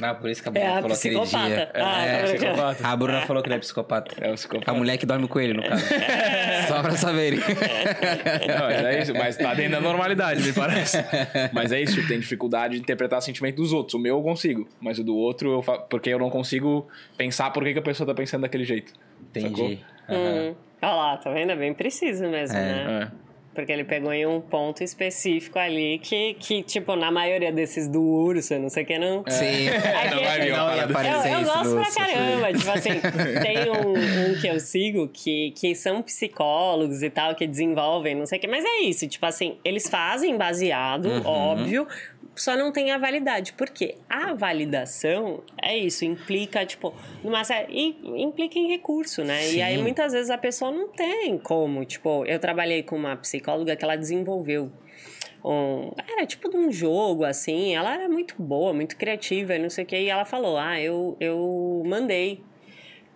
Ah, 0.00 0.14
por 0.14 0.30
isso 0.30 0.40
que 0.42 0.48
a 0.48 0.52
Bruna 0.52 0.66
É 0.66 0.80
falou 0.80 0.96
aquele 0.96 1.20
psicopata. 1.20 1.46
dia. 1.48 1.70
Ah, 1.74 2.02
é, 2.06 2.22
brincando. 2.22 2.38
psicopata. 2.38 2.88
A 2.88 2.96
Bruna 2.96 3.20
falou 3.26 3.42
que 3.42 3.48
ele 3.48 3.54
é 3.54 3.58
psicopata. 3.58 4.14
É 4.18 4.30
o 4.30 4.34
psicopata. 4.34 4.70
A 4.70 4.74
mulher 4.74 4.96
que 4.96 5.04
dorme 5.04 5.28
com 5.28 5.38
ele, 5.40 5.52
no 5.52 5.62
caso. 5.62 5.84
Só 6.68 6.80
pra 6.80 6.92
saberem. 6.92 7.38
Não, 8.48 8.64
mas 8.66 8.84
é 8.84 9.02
isso, 9.02 9.12
mas 9.12 9.36
tá 9.36 9.52
dentro 9.52 9.72
da 9.72 9.80
normalidade, 9.82 10.42
me 10.42 10.54
parece. 10.54 10.96
Mas 11.52 11.70
é 11.70 11.82
isso, 11.82 11.96
tipo, 11.96 12.08
tem 12.08 12.18
dificuldade 12.18 12.76
de 12.76 12.80
interpretar 12.80 13.20
sentimento 13.20 13.56
dos 13.56 13.74
outros. 13.74 13.92
O 13.92 13.98
meu 13.98 14.16
eu 14.16 14.22
consigo, 14.22 14.66
mas 14.80 14.98
o 14.98 15.04
do 15.04 15.14
outro, 15.14 15.52
eu 15.52 15.62
fa... 15.62 15.78
porque 15.78 16.08
eu 16.08 16.18
não 16.18 16.30
consigo 16.30 16.88
pensar 17.18 17.50
por 17.50 17.62
que, 17.62 17.74
que 17.74 17.78
a 17.78 17.82
pessoa 17.82 18.06
tá 18.06 18.14
pensando 18.14 18.40
daquele 18.42 18.64
jeito. 18.64 18.94
Entendi. 19.20 19.80
Aham. 20.08 20.18
Hum. 20.18 20.54
Olha 20.80 20.92
lá, 20.94 21.16
tá 21.18 21.28
vendo? 21.30 21.50
É 21.50 21.56
bem 21.56 21.74
preciso 21.74 22.26
mesmo, 22.28 22.56
É. 22.56 22.60
né? 22.62 23.10
É. 23.12 23.27
Porque 23.58 23.72
ele 23.72 23.82
pegou 23.82 24.12
em 24.12 24.24
um 24.24 24.40
ponto 24.40 24.84
específico 24.84 25.58
ali 25.58 25.98
que, 25.98 26.34
que 26.34 26.62
tipo, 26.62 26.94
na 26.94 27.10
maioria 27.10 27.50
desses 27.50 27.88
do 27.88 28.00
urso, 28.00 28.56
não 28.56 28.68
sei 28.68 28.84
o 28.84 28.86
que, 28.86 28.96
não. 29.00 29.24
Sim. 29.26 29.66
É 29.98 30.10
Não 30.14 30.22
vai 30.22 30.40
vir 30.40 30.52
uma 30.52 30.88
parada 30.92 31.28
Eu, 31.28 31.32
eu 31.34 31.42
isso 31.42 31.52
gosto 31.74 31.74
pra 31.74 32.06
caramba. 32.06 32.52
Tipo 32.52 32.70
assim, 32.70 32.90
tem 33.42 33.68
um, 33.68 34.30
um 34.30 34.40
que 34.40 34.46
eu 34.46 34.60
sigo 34.60 35.08
que, 35.08 35.50
que 35.56 35.74
são 35.74 36.00
psicólogos 36.02 37.02
e 37.02 37.10
tal, 37.10 37.34
que 37.34 37.48
desenvolvem, 37.48 38.14
não 38.14 38.26
sei 38.26 38.38
o 38.38 38.40
que. 38.40 38.46
Mas 38.46 38.64
é 38.64 38.82
isso, 38.82 39.08
tipo 39.08 39.26
assim, 39.26 39.56
eles 39.64 39.88
fazem 39.88 40.36
baseado, 40.36 41.06
Uhum. 41.08 41.26
óbvio, 41.26 41.88
só 42.40 42.56
não 42.56 42.72
tem 42.72 42.90
a 42.90 42.98
validade. 42.98 43.52
Por 43.52 43.68
quê? 43.70 43.96
A 44.08 44.34
validação 44.34 45.42
é 45.62 45.76
isso, 45.76 46.04
implica, 46.04 46.64
tipo, 46.64 46.94
numa 47.22 47.44
série. 47.44 47.72
e 47.72 48.22
implica 48.22 48.58
em 48.58 48.68
recurso, 48.68 49.24
né? 49.24 49.50
E 49.52 49.62
aí 49.62 49.76
Sim. 49.76 49.82
muitas 49.82 50.12
vezes 50.12 50.30
a 50.30 50.38
pessoa 50.38 50.70
não 50.70 50.88
tem 50.88 51.38
como. 51.38 51.84
Tipo, 51.84 52.24
eu 52.24 52.38
trabalhei 52.38 52.82
com 52.82 52.96
uma 52.96 53.16
psicóloga 53.16 53.76
que 53.76 53.84
ela 53.84 53.96
desenvolveu 53.96 54.70
um, 55.44 55.92
era 56.06 56.26
tipo 56.26 56.50
de 56.50 56.56
um 56.56 56.70
jogo, 56.70 57.24
assim. 57.24 57.74
Ela 57.74 57.94
era 57.94 58.08
muito 58.08 58.34
boa, 58.40 58.72
muito 58.72 58.96
criativa 58.96 59.54
e 59.54 59.58
não 59.58 59.70
sei 59.70 59.84
o 59.84 59.86
que. 59.86 59.96
E 59.96 60.08
ela 60.08 60.24
falou: 60.24 60.58
Ah, 60.58 60.80
eu, 60.80 61.16
eu 61.20 61.82
mandei 61.86 62.42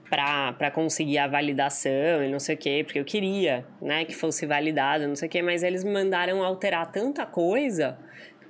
pra, 0.09 0.52
pra 0.52 0.70
conseguir 0.70 1.18
a 1.18 1.26
validação 1.26 2.23
e 2.23 2.28
não 2.28 2.39
sei 2.39 2.55
o 2.55 2.59
que, 2.59 2.84
porque 2.84 3.01
eu 3.01 3.05
queria, 3.05 3.65
né, 3.81 4.05
que 4.05 4.15
fosse 4.15 4.44
validado, 4.44 5.09
não 5.09 5.17
sei 5.17 5.26
o 5.26 5.31
que, 5.31 5.41
mas 5.41 5.62
eles 5.62 5.83
me 5.83 5.91
mandaram 5.91 6.44
alterar 6.44 6.92
tanta 6.92 7.25
coisa. 7.25 7.99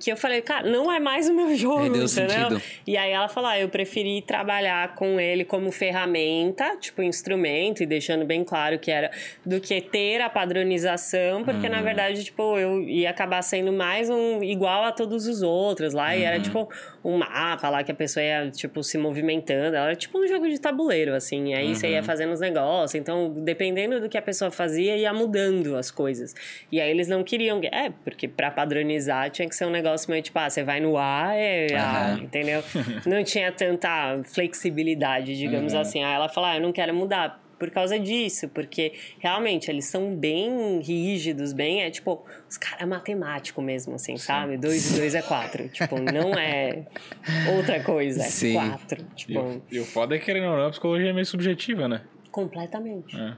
Que 0.03 0.11
eu 0.11 0.17
falei, 0.17 0.41
cara, 0.41 0.69
não 0.69 0.91
é 0.91 0.99
mais 0.99 1.29
o 1.29 1.33
meu 1.33 1.55
jogo, 1.55 1.81
Perdeu 1.83 2.03
entendeu? 2.03 2.29
sentido. 2.29 2.61
E 2.85 2.97
aí 2.97 3.11
ela 3.11 3.27
falou: 3.29 3.49
ah, 3.49 3.59
eu 3.59 3.69
preferi 3.69 4.21
trabalhar 4.21 4.95
com 4.95 5.19
ele 5.19 5.45
como 5.45 5.71
ferramenta, 5.71 6.75
tipo 6.77 7.01
instrumento, 7.01 7.81
e 7.81 7.85
deixando 7.85 8.25
bem 8.25 8.43
claro 8.43 8.77
que 8.79 8.91
era 8.91 9.11
do 9.45 9.59
que 9.61 9.79
ter 9.81 10.21
a 10.21 10.29
padronização, 10.29 11.43
porque 11.43 11.67
Uhum. 11.67 11.71
na 11.73 11.81
verdade, 11.81 12.23
tipo, 12.23 12.57
eu 12.57 12.81
ia 12.83 13.09
acabar 13.09 13.41
sendo 13.41 13.71
mais 13.71 14.09
um 14.09 14.43
igual 14.43 14.83
a 14.83 14.91
todos 14.91 15.27
os 15.27 15.41
outros 15.41 15.93
lá, 15.93 16.15
e 16.15 16.23
era 16.23 16.37
Uhum. 16.37 16.41
tipo 16.43 16.69
um 17.05 17.17
mapa 17.17 17.69
lá 17.69 17.83
que 17.83 17.91
a 17.91 17.95
pessoa 17.95 18.23
ia, 18.23 18.49
tipo, 18.51 18.81
se 18.83 18.97
movimentando. 18.97 19.75
Era 19.75 19.95
tipo 19.95 20.17
um 20.19 20.27
jogo 20.27 20.47
de 20.49 20.59
tabuleiro, 20.59 21.13
assim, 21.13 21.49
e 21.49 21.53
aí 21.53 21.75
você 21.75 21.87
Uhum. 21.87 21.93
ia 21.93 22.03
fazendo 22.03 22.31
os 22.33 22.39
negócios. 22.39 22.95
Então, 22.95 23.29
dependendo 23.37 23.99
do 23.99 24.07
que 24.09 24.17
a 24.17 24.21
pessoa 24.21 24.49
fazia, 24.51 24.95
ia 24.97 25.13
mudando 25.13 25.75
as 25.75 25.91
coisas. 25.91 26.33
E 26.71 26.79
aí 26.81 26.89
eles 26.89 27.07
não 27.07 27.23
queriam. 27.23 27.59
É, 27.71 27.89
porque 28.03 28.27
pra 28.27 28.49
padronizar 28.51 29.29
tinha 29.29 29.47
que 29.47 29.55
ser 29.55 29.65
um 29.65 29.69
negócio 29.69 29.92
meio 30.09 30.21
tipo, 30.23 30.37
ah, 30.39 30.49
você 30.49 30.63
vai 30.63 30.79
no 30.79 30.97
ar, 30.97 31.35
é, 31.35 31.67
ah, 31.77 32.09
Aham. 32.11 32.23
entendeu? 32.23 32.63
Não 33.05 33.23
tinha 33.23 33.51
tanta 33.51 34.21
flexibilidade, 34.25 35.37
digamos 35.37 35.73
assim. 35.73 36.03
Aí 36.03 36.13
ela 36.13 36.29
falou, 36.29 36.49
ah, 36.49 36.55
eu 36.57 36.61
não 36.61 36.71
quero 36.71 36.93
mudar 36.93 37.41
por 37.59 37.71
causa 37.71 37.97
disso, 37.97 38.49
porque 38.49 38.93
realmente 39.19 39.69
eles 39.71 39.85
são 39.85 40.13
bem 40.15 40.81
rígidos, 40.81 41.53
bem, 41.53 41.81
é 41.83 41.89
tipo, 41.89 42.25
os 42.49 42.57
caras 42.57 42.81
é 42.81 42.85
matemático 42.85 43.61
mesmo, 43.61 43.95
assim, 43.95 44.17
sabe? 44.17 44.57
Dois 44.57 44.91
e 44.91 44.99
dois 44.99 45.15
é 45.15 45.21
quatro. 45.21 45.69
tipo, 45.69 45.97
não 45.97 46.37
é 46.37 46.85
outra 47.47 47.81
coisa, 47.81 48.21
é 48.21 48.25
Sim. 48.25 48.53
quatro. 48.53 49.01
E, 49.01 49.15
Tipo, 49.15 49.39
o, 49.39 49.63
e 49.71 49.79
o 49.79 49.85
foda 49.85 50.15
é 50.15 50.19
que, 50.19 50.25
querendo 50.25 50.47
ou 50.47 50.57
não, 50.57 50.67
a 50.67 50.71
psicologia 50.71 51.09
é 51.11 51.13
meio 51.13 51.25
subjetiva, 51.25 51.87
né? 51.87 52.01
completamente. 52.31 53.15
É. 53.15 53.33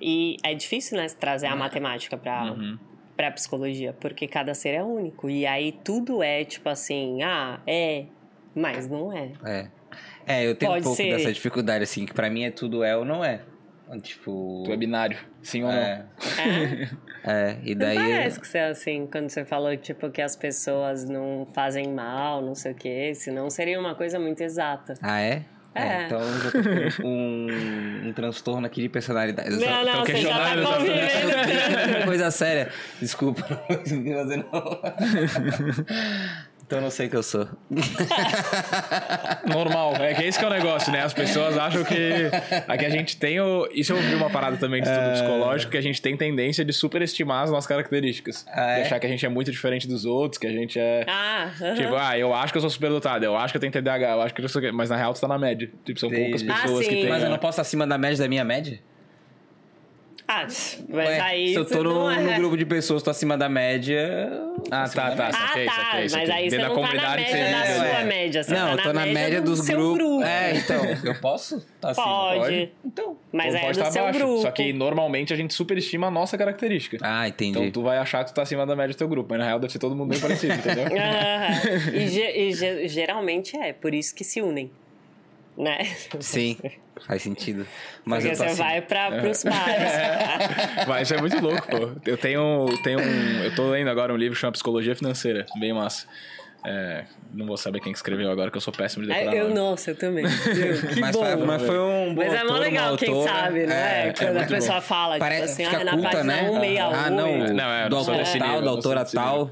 E 0.00 0.36
é 0.44 0.54
difícil, 0.54 0.96
né, 0.96 1.06
trazer 1.08 1.46
a 1.48 1.56
matemática 1.56 2.16
pra, 2.16 2.52
Uhum. 2.52 2.78
Pra 3.20 3.30
psicologia, 3.30 3.92
porque 4.00 4.26
cada 4.26 4.54
ser 4.54 4.70
é 4.70 4.82
único. 4.82 5.28
E 5.28 5.44
aí 5.46 5.72
tudo 5.84 6.22
é 6.22 6.42
tipo 6.42 6.70
assim, 6.70 7.22
ah, 7.22 7.60
é, 7.66 8.06
mas 8.54 8.88
não 8.88 9.12
é. 9.12 9.32
É. 9.44 9.68
É, 10.26 10.46
eu 10.46 10.54
tenho 10.54 10.72
Pode 10.72 10.80
um 10.80 10.84
pouco 10.84 10.96
ser. 10.96 11.14
dessa 11.16 11.30
dificuldade, 11.30 11.84
assim, 11.84 12.06
que 12.06 12.14
pra 12.14 12.30
mim 12.30 12.44
é 12.44 12.50
tudo 12.50 12.82
é 12.82 12.96
ou 12.96 13.04
não 13.04 13.22
é. 13.22 13.42
Tipo. 14.02 14.62
Tu 14.64 14.72
é 14.72 14.76
binário, 14.76 15.18
sim 15.42 15.64
ou 15.64 15.68
não? 15.70 15.76
É, 15.76 16.06
É? 16.38 16.88
é, 17.52 17.58
e 17.62 17.74
Não 17.74 17.80
daí. 17.80 17.96
parece 17.96 18.40
que 18.40 18.46
você 18.48 18.58
é 18.58 18.68
assim, 18.68 19.06
quando 19.10 19.28
você 19.28 19.44
falou, 19.44 19.76
tipo, 19.76 20.08
que 20.10 20.22
as 20.22 20.34
pessoas 20.36 21.04
não 21.04 21.46
fazem 21.52 21.88
mal, 21.92 22.40
não 22.40 22.54
sei 22.54 22.72
o 22.72 22.74
quê, 22.74 23.12
senão 23.14 23.50
seria 23.50 23.78
uma 23.78 23.94
coisa 23.94 24.18
muito 24.18 24.40
exata. 24.40 24.94
Ah, 25.02 25.20
é? 25.20 25.44
É. 25.74 26.06
então 26.06 26.20
eu 26.20 26.40
já 26.40 26.50
tô 26.50 27.02
com 27.02 27.06
um, 27.08 28.08
um 28.08 28.12
transtorno 28.12 28.66
aqui 28.66 28.82
de 28.82 28.88
personalidade. 28.88 29.50
Eu 29.52 29.60
só- 29.60 29.66
Não, 29.70 29.84
não, 29.84 30.04
você 30.04 30.16
já 30.16 30.36
tá 30.38 30.54
convivendo. 30.62 32.04
Coisa 32.06 32.30
séria. 32.30 32.70
Desculpa, 33.00 33.46
não 33.70 33.76
consegui 33.78 34.12
fazer 34.14 34.36
não. 34.38 34.80
Então 36.70 36.78
eu 36.78 36.82
não 36.84 36.90
sei 36.90 37.08
o 37.08 37.10
que 37.10 37.16
eu 37.16 37.22
sou. 37.24 37.48
Normal, 39.44 39.96
é 39.96 40.14
que 40.14 40.22
esse 40.22 40.38
que 40.38 40.44
é 40.44 40.46
o 40.46 40.50
negócio, 40.52 40.92
né? 40.92 41.02
As 41.02 41.12
pessoas 41.12 41.58
acham 41.58 41.82
que 41.82 42.30
aqui 42.68 42.86
a 42.86 42.88
gente 42.88 43.16
tem 43.16 43.40
o... 43.40 43.68
Isso 43.72 43.92
eu 43.92 43.96
ouvi 43.96 44.14
uma 44.14 44.30
parada 44.30 44.56
também 44.56 44.80
de 44.80 44.88
É. 44.88 44.92
estudo 44.92 45.10
psicológico, 45.14 45.72
que 45.72 45.76
a 45.78 45.80
gente 45.80 46.00
tem 46.00 46.16
tendência 46.16 46.64
de 46.64 46.72
superestimar 46.72 47.42
as 47.42 47.50
nossas 47.50 47.66
características. 47.66 48.46
Ah, 48.48 48.70
é? 48.70 48.74
De 48.76 48.80
achar 48.82 49.00
que 49.00 49.06
a 49.06 49.10
gente 49.10 49.26
é 49.26 49.28
muito 49.28 49.50
diferente 49.50 49.88
dos 49.88 50.04
outros, 50.04 50.38
que 50.38 50.46
a 50.46 50.52
gente 50.52 50.78
é... 50.78 51.04
Ah, 51.08 51.50
aham. 51.60 51.74
Tipo, 51.74 51.96
ah, 51.96 52.16
eu 52.16 52.32
acho 52.32 52.52
que 52.52 52.58
eu 52.58 52.60
sou 52.62 52.70
superdotado, 52.70 53.24
eu 53.24 53.36
acho 53.36 53.52
que 53.52 53.56
eu 53.56 53.60
tenho 53.60 53.72
TDAH, 53.72 54.08
eu 54.12 54.22
acho 54.22 54.32
que 54.32 54.40
eu 54.40 54.48
sou... 54.48 54.62
Mas 54.72 54.90
na 54.90 54.96
real 54.96 55.12
tu 55.12 55.20
tá 55.20 55.26
na 55.26 55.38
média. 55.40 55.68
Tipo, 55.84 55.98
são 55.98 56.08
Entendi. 56.08 56.22
poucas 56.30 56.48
Ah, 56.48 56.62
pessoas 56.62 56.86
que 56.86 56.94
sim. 56.94 57.00
têm... 57.00 57.08
Mas 57.10 57.18
eu 57.18 57.24
né? 57.24 57.30
não 57.30 57.38
posso 57.38 57.60
acima 57.60 57.84
da 57.84 57.98
média 57.98 58.16
da 58.18 58.28
minha 58.28 58.44
média? 58.44 58.78
Ah, 60.32 60.44
mas 60.46 60.78
Ué, 61.08 61.20
aí. 61.20 61.48
se 61.48 61.56
eu 61.56 61.64
tô 61.64 61.82
no, 61.82 62.08
é... 62.08 62.20
no 62.20 62.38
grupo 62.38 62.56
de 62.56 62.64
pessoas, 62.64 63.02
tô 63.02 63.10
acima 63.10 63.36
da 63.36 63.48
média. 63.48 64.30
Ah, 64.70 64.88
tá, 64.88 64.88
tá. 64.88 65.08
média. 65.10 65.26
Ah, 65.26 65.32
saquei, 65.32 65.64
tá, 65.66 65.72
saquei, 65.72 66.00
mas 66.02 66.12
saquei. 66.12 66.30
aí 66.30 66.50
você 66.50 66.58
não 66.58 66.62
tá 66.64 66.68
na 66.68 66.74
comunidade 66.76 67.22
média 67.22 67.50
da 67.50 67.66
sua 67.74 67.86
é. 67.86 68.04
média, 68.04 68.42
você 68.44 68.54
Não, 68.54 68.66
tá 68.66 68.70
eu 68.70 68.82
tô 68.84 68.92
na 68.92 69.06
média 69.06 69.40
do 69.42 69.50
dos 69.50 69.66
grupos. 69.68 69.98
grupo. 69.98 70.22
É, 70.22 70.56
então. 70.56 70.80
Eu 71.04 71.20
posso? 71.20 71.66
Tá 71.80 71.90
acima? 71.90 72.06
Pode. 72.06 72.72
Então. 72.84 73.16
Mas 73.32 73.54
Ou 73.54 73.58
é 73.58 73.60
pode 73.60 73.72
do 73.72 73.80
estar 73.80 73.90
seu 73.90 74.02
abaixo. 74.02 74.18
grupo. 74.20 74.42
Só 74.42 74.50
que 74.52 74.72
normalmente 74.72 75.32
a 75.32 75.36
gente 75.36 75.52
superestima 75.52 76.06
a 76.06 76.10
nossa 76.12 76.38
característica. 76.38 76.98
Ah, 77.02 77.26
entendi. 77.26 77.50
Então 77.58 77.68
tu 77.70 77.82
vai 77.82 77.98
achar 77.98 78.24
que 78.24 78.30
tu 78.30 78.34
tá 78.34 78.42
acima 78.42 78.64
da 78.64 78.76
média 78.76 78.94
do 78.94 78.98
teu 78.98 79.08
grupo, 79.08 79.28
mas 79.30 79.38
na 79.40 79.46
real 79.46 79.58
deve 79.58 79.72
ser 79.72 79.80
todo 79.80 79.96
mundo 79.96 80.10
bem 80.10 80.20
parecido, 80.20 80.54
entendeu? 80.54 80.84
Aham. 80.96 81.92
e, 81.94 82.06
ge- 82.08 82.32
e 82.36 82.52
ge- 82.54 82.86
geralmente 82.88 83.56
é, 83.56 83.72
por 83.72 83.92
isso 83.94 84.14
que 84.14 84.22
se 84.22 84.40
unem. 84.40 84.70
Né? 85.56 85.84
Sim, 86.20 86.56
faz 87.06 87.22
sentido. 87.22 87.66
Mas 88.04 88.22
Porque 88.22 88.36
você 88.36 88.44
acima. 88.44 88.64
vai 88.64 88.80
pra, 88.80 89.10
pros 89.20 89.42
pares. 89.42 89.92
Mas 90.88 91.02
isso 91.10 91.14
é 91.14 91.20
muito 91.20 91.38
louco, 91.40 91.66
pô. 91.68 91.90
Eu 92.06 92.16
tenho, 92.16 92.66
tenho 92.82 92.98
um. 93.00 93.44
Eu 93.44 93.54
tô 93.54 93.68
lendo 93.70 93.90
agora 93.90 94.12
um 94.12 94.16
livro 94.16 94.38
chamado 94.38 94.54
Psicologia 94.54 94.94
Financeira, 94.94 95.44
bem 95.58 95.72
massa. 95.72 96.06
É, 96.64 97.04
não 97.32 97.46
vou 97.46 97.56
saber 97.56 97.80
quem 97.80 97.90
escreveu 97.92 98.30
agora, 98.30 98.50
que 98.50 98.56
eu 98.56 98.60
sou 98.60 98.72
péssimo 98.72 99.02
de 99.02 99.08
decorar. 99.08 99.34
É, 99.34 99.40
eu, 99.40 99.44
nome. 99.44 99.54
nossa, 99.54 99.90
eu 99.92 99.96
também. 99.96 100.24
Que 100.94 101.00
mas, 101.00 101.16
bom. 101.16 101.24
Foi, 101.24 101.36
mas 101.36 101.62
foi 101.62 101.78
um 101.78 102.14
bom 102.14 102.22
Mas 102.22 102.32
é 102.34 102.36
mó 102.44 102.50
autor, 102.50 102.60
legal 102.60 102.96
quem 102.98 103.08
autora. 103.08 103.32
sabe, 103.32 103.66
né? 103.66 104.08
É, 104.08 104.12
Quando 104.12 104.28
a 104.28 104.32
muito 104.34 104.48
pessoa 104.48 104.74
bom. 104.76 104.82
fala, 104.82 105.18
Parece, 105.18 105.56
tipo 105.56 105.68
assim, 105.68 105.76
ah, 105.80 105.84
na 105.84 105.92
culta, 105.92 106.10
página 106.10 106.24
né? 106.24 106.38
168. 106.50 106.94
Ah, 106.94 107.10
não, 107.10 107.38
Não, 107.54 107.70
é, 107.72 107.88
do 107.88 107.96
autor 107.96 108.16
tal, 108.38 108.62
da 108.62 108.70
autora 108.70 109.04
tal. 109.06 109.50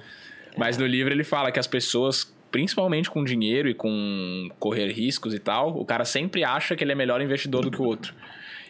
Mas 0.56 0.76
no 0.76 0.86
livro 0.86 1.12
ele 1.14 1.24
fala 1.24 1.50
que 1.50 1.58
as 1.58 1.66
pessoas, 1.66 2.30
principalmente 2.50 3.10
com 3.10 3.22
dinheiro 3.24 3.68
e 3.68 3.74
com 3.74 4.48
correr 4.58 4.88
riscos 4.92 5.34
e 5.34 5.38
tal, 5.38 5.76
o 5.78 5.84
cara 5.84 6.04
sempre 6.04 6.44
acha 6.44 6.74
que 6.76 6.82
ele 6.84 6.92
é 6.92 6.94
melhor 6.94 7.20
investidor 7.20 7.62
do 7.62 7.70
que 7.70 7.80
o 7.80 7.84
outro. 7.84 8.14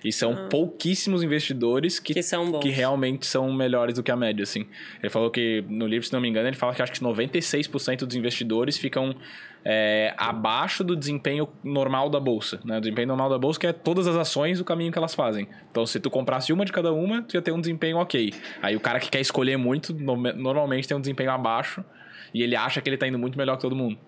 E 0.05 0.13
são 0.13 0.47
pouquíssimos 0.49 1.25
investidores 1.25 1.99
que, 1.99 2.13
Ah. 2.13 2.15
Que 2.15 2.23
que 2.61 2.69
realmente 2.69 3.27
são 3.27 3.53
melhores 3.53 3.97
do 3.97 4.03
que 4.03 4.13
a 4.13 4.17
média, 4.17 4.45
assim. 4.45 4.65
Ele 5.03 5.11
falou 5.11 5.29
que, 5.29 5.65
no 5.69 5.89
livro, 5.89 6.07
se 6.07 6.13
não 6.13 6.21
me 6.21 6.29
engano, 6.29 6.47
ele 6.49 6.55
fala 6.57 6.73
que 6.73 6.81
acho 6.81 6.93
que 6.93 7.01
96% 7.01 8.07
dos 8.07 8.15
investidores 8.15 8.79
ficam 8.79 9.15
é, 9.65 10.15
abaixo 10.17 10.85
do 10.85 10.95
desempenho 10.95 11.49
normal 11.65 12.09
da 12.09 12.21
bolsa. 12.21 12.61
Né? 12.65 12.79
O 12.79 12.81
desempenho 12.81 13.09
normal 13.09 13.29
da 13.29 13.39
bolsa 13.39 13.59
que 13.59 13.67
é 13.67 13.73
todas 13.73 14.07
as 14.07 14.15
ações, 14.15 14.61
o 14.61 14.65
caminho 14.65 14.93
que 14.93 14.99
elas 14.99 15.17
fazem. 15.17 15.49
Então, 15.71 15.85
se 15.85 15.99
tu 15.99 16.09
comprasse 16.09 16.53
uma 16.53 16.65
de 16.65 16.71
cada 16.73 16.93
uma, 16.93 17.23
tu 17.23 17.35
ia 17.35 17.43
ter 17.43 17.51
um 17.51 17.61
desempenho 17.61 17.97
ok. 17.97 18.33
Aí 18.63 18.77
o 18.77 18.81
cara 18.81 19.01
que 19.01 19.11
quer 19.11 19.21
escolher 19.21 19.57
muito, 19.57 19.93
no- 19.93 20.17
normalmente 20.17 20.87
tem 20.87 20.97
um 20.97 21.01
desempenho 21.01 21.33
abaixo 21.33 21.85
e 22.33 22.43
ele 22.43 22.57
acha 22.57 22.81
que 22.81 22.89
ele 22.89 22.97
tá 22.97 23.07
indo 23.07 23.19
muito 23.19 23.37
melhor 23.39 23.57
que 23.57 23.63
todo 23.63 23.75
mundo. 23.77 23.99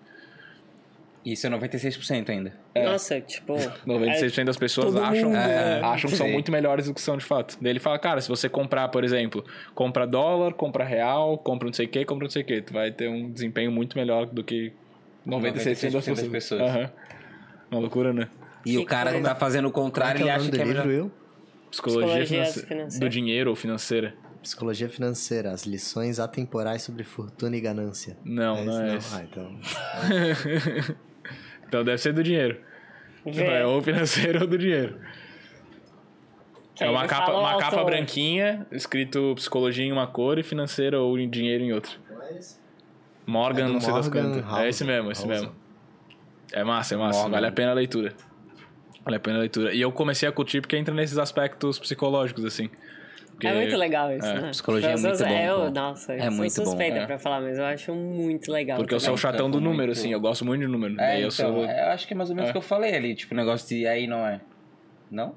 Isso 1.23 1.45
é 1.45 1.49
96% 1.51 2.29
ainda. 2.29 2.51
Nossa, 2.75 3.21
tipo... 3.21 3.53
96% 3.85 4.43
das 4.43 4.57
pessoas 4.57 4.95
acham, 4.95 5.29
mundo, 5.29 5.37
é, 5.37 5.79
né? 5.79 5.81
acham 5.83 6.09
que 6.09 6.15
são 6.17 6.27
muito 6.27 6.51
melhores 6.51 6.87
do 6.87 6.95
que 6.95 7.01
são 7.01 7.15
de 7.15 7.23
fato. 7.23 7.57
Daí 7.61 7.73
ele 7.73 7.79
fala, 7.79 7.99
cara, 7.99 8.19
se 8.21 8.27
você 8.27 8.49
comprar, 8.49 8.87
por 8.87 9.03
exemplo, 9.03 9.45
compra 9.75 10.07
dólar, 10.07 10.53
compra 10.53 10.83
real, 10.83 11.37
compra 11.37 11.67
não 11.67 11.73
sei 11.73 11.85
o 11.85 11.89
que, 11.89 12.03
compra 12.05 12.23
não 12.25 12.31
sei 12.31 12.41
o 12.41 12.45
que, 12.45 12.61
tu 12.63 12.73
vai 12.73 12.91
ter 12.91 13.07
um 13.07 13.29
desempenho 13.29 13.71
muito 13.71 13.95
melhor 13.95 14.25
do 14.25 14.43
que 14.43 14.73
96% 15.27 15.91
das 15.91 15.93
96% 15.93 15.93
das 15.93 16.05
pessoas. 16.05 16.29
pessoas. 16.29 16.61
Aham. 16.61 16.91
Uma 17.69 17.79
loucura, 17.81 18.11
né? 18.11 18.27
E 18.65 18.71
Que 18.71 18.77
o 18.79 18.85
cara 18.85 19.11
que 19.11 19.17
coisa. 19.17 19.29
tá 19.29 19.35
fazendo 19.35 19.67
o 19.67 19.71
contrário, 19.71 20.19
é 20.19 20.21
ele 20.23 20.29
acha 20.31 20.39
nome 20.39 20.51
que 20.51 20.57
do 20.57 20.61
é 20.61 20.65
livro, 20.65 20.87
melhor. 20.87 21.09
Psicologia, 21.69 22.19
Psicologia 22.23 22.45
financeira. 22.45 22.99
do 22.99 23.09
dinheiro 23.09 23.49
ou 23.51 23.55
financeira. 23.55 24.13
Psicologia 24.41 24.89
financeira, 24.89 25.51
as 25.51 25.65
lições 25.65 26.19
atemporais 26.19 26.81
sobre 26.81 27.03
fortuna 27.03 27.55
e 27.55 27.61
ganância. 27.61 28.17
Não, 28.25 28.65
não 28.65 28.81
é 28.81 28.95
esse. 28.95 29.15
Ah, 29.15 29.23
então. 29.23 29.59
Então 31.71 31.85
deve 31.85 31.99
ser 31.99 32.11
do 32.11 32.21
dinheiro. 32.21 32.59
É 33.25 33.65
ou 33.65 33.81
financeiro 33.81 34.41
ou 34.41 34.47
do 34.47 34.57
dinheiro. 34.57 34.97
Que 36.75 36.83
É 36.83 36.89
uma 36.89 37.07
capa, 37.07 37.31
uma 37.31 37.57
capa 37.57 37.81
branquinha, 37.85 38.67
escrito 38.73 39.33
psicologia 39.35 39.85
em 39.85 39.91
uma 39.93 40.05
cor 40.05 40.37
e 40.37 40.43
financeira 40.43 40.99
ou 40.99 41.17
em 41.17 41.29
dinheiro 41.29 41.63
em 41.63 41.71
outra. 41.71 41.93
Morgan, 43.25 43.63
É 43.63 43.67
do 43.67 43.73
não 43.73 43.79
sei 43.79 43.93
das 43.93 44.09
Morgan 44.09 44.41
quantas. 44.41 44.59
É 44.59 44.67
esse 44.67 44.83
mesmo, 44.83 45.11
esse 45.13 45.25
mesmo. 45.25 45.55
É 46.51 46.61
massa, 46.61 46.95
é 46.95 46.97
massa. 46.97 47.19
Morgan. 47.19 47.31
Vale 47.35 47.47
a 47.47 47.51
pena 47.53 47.71
a 47.71 47.73
leitura. 47.73 48.13
Vale 49.05 49.15
a 49.15 49.19
pena 49.21 49.37
a 49.37 49.39
leitura. 49.39 49.73
E 49.73 49.79
eu 49.79 49.93
comecei 49.93 50.27
a 50.27 50.31
curtir 50.33 50.59
porque 50.59 50.75
entra 50.75 50.93
nesses 50.93 51.17
aspectos 51.17 51.79
psicológicos, 51.79 52.43
assim. 52.43 52.69
Porque- 53.41 53.47
É 53.47 53.53
muito 53.59 53.75
legal 53.77 54.11
isso, 54.15 54.27
é, 54.27 54.41
né? 54.41 54.49
psicologia 54.51 54.89
é 54.89 54.93
Eu 54.93 54.99
muito 54.99 55.17
bom, 55.25 55.29
Eu, 55.39 55.59
pô. 55.65 55.69
nossa, 55.71 56.13
É 56.13 56.27
eu 56.27 56.31
muito 56.31 56.53
sou 56.53 56.63
bom. 56.63 56.69
suspeita 56.71 56.97
É. 56.99 57.05
pra 57.07 57.17
falar, 57.17 57.41
mas 57.41 57.57
eu 57.57 57.65
acho 57.65 57.93
muito 57.95 58.51
legal. 58.51 58.77
Porque 58.77 58.93
eu 58.93 58.99
sou 58.99 59.13
o 59.15 59.17
chatão 59.17 59.49
do 59.49 59.59
número, 59.59 59.87
muito- 59.87 59.91
assim. 59.99 60.11
Eu 60.13 60.19
gosto 60.19 60.45
muito 60.45 60.61
de 60.61 60.67
número. 60.67 60.93
É, 61.01 61.15
então, 61.15 61.21
eu 61.23 61.31
sou... 61.31 61.65
eu 61.65 61.87
acho 61.87 62.07
que 62.07 62.13
é 62.13 62.17
mais 62.17 62.29
ou 62.29 62.35
menos 62.35 62.49
o 62.49 62.51
É. 62.51 62.53
que 62.53 62.57
eu 62.57 62.61
falei 62.61 62.95
ali, 62.95 63.15
tipo, 63.15 63.33
o 63.33 63.37
negócio 63.37 63.67
de 63.67 63.87
aí 63.87 64.05
não 64.05 64.25
é. 64.25 64.39
Não? 65.09 65.33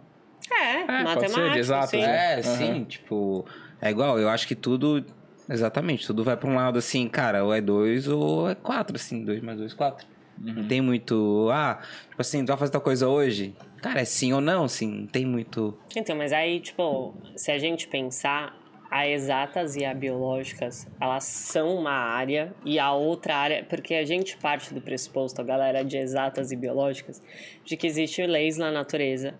É, 0.53 0.85
pode 0.85 0.87
ser, 0.87 1.05
matemática, 1.05 1.51
de 1.51 1.59
exatas, 1.59 1.91
sim. 1.91 2.01
né? 2.03 2.39
É, 2.39 2.43
sim, 2.43 2.85
tipo. 2.85 3.47
É 3.81 3.91
igual, 3.91 4.19
eu 4.19 4.29
acho 4.29 4.47
que 4.47 4.55
tudo. 4.55 5.03
Exatamente, 5.49 6.07
tudo 6.07 6.23
vai 6.25 6.37
pra 6.37 6.49
um 6.49 6.55
lado 6.55 6.79
assim, 6.79 7.07
cara, 7.09 7.45
ou 7.45 7.53
é 7.55 7.61
dois 7.61 8.09
ou 8.09 8.49
é 8.49 8.55
quatro, 8.55 8.97
assim, 8.97 9.25
dois 9.25 9.43
mais 9.43 9.59
dois, 9.59 9.75
quatro. 9.75 10.07
Não 10.39 10.65
tem 10.65 10.81
muito. 10.81 11.49
Ah, 11.53 11.79
tipo 12.09 12.21
assim, 12.21 12.45
tu 12.45 12.49
vai 12.49 12.57
fazer 12.57 12.73
tal 12.73 12.81
coisa 12.81 13.09
hoje? 13.09 13.55
Cara, 13.85 14.01
é 14.01 14.05
sim 14.07 14.33
ou 14.33 14.41
não, 14.41 14.65
assim, 14.65 14.87
não 14.87 15.07
tem 15.07 15.27
muito. 15.27 15.77
Então, 15.95 16.17
mas 16.17 16.33
aí, 16.33 16.59
tipo, 16.59 17.15
se 17.37 17.53
a 17.53 17.59
gente 17.59 17.87
pensar, 17.87 18.59
a 18.91 19.07
exatas 19.07 19.77
e 19.77 19.85
a 19.85 19.93
biológicas, 19.93 20.89
elas 20.99 21.25
são 21.25 21.77
uma 21.77 21.93
área 21.93 22.55
e 22.65 22.79
a 22.79 22.95
outra 22.95 23.37
área, 23.37 23.63
porque 23.63 23.93
a 23.93 24.03
gente 24.07 24.39
parte 24.39 24.73
do 24.73 24.81
pressuposto, 24.81 25.39
a 25.43 25.45
galera 25.45 25.85
de 25.85 25.99
exatas 25.99 26.51
e 26.51 26.57
biológicas, 26.57 27.23
de 27.63 27.77
que 27.77 27.87
existem 27.87 28.27
leis 28.27 28.57
na 28.57 28.73
natureza 28.73 29.35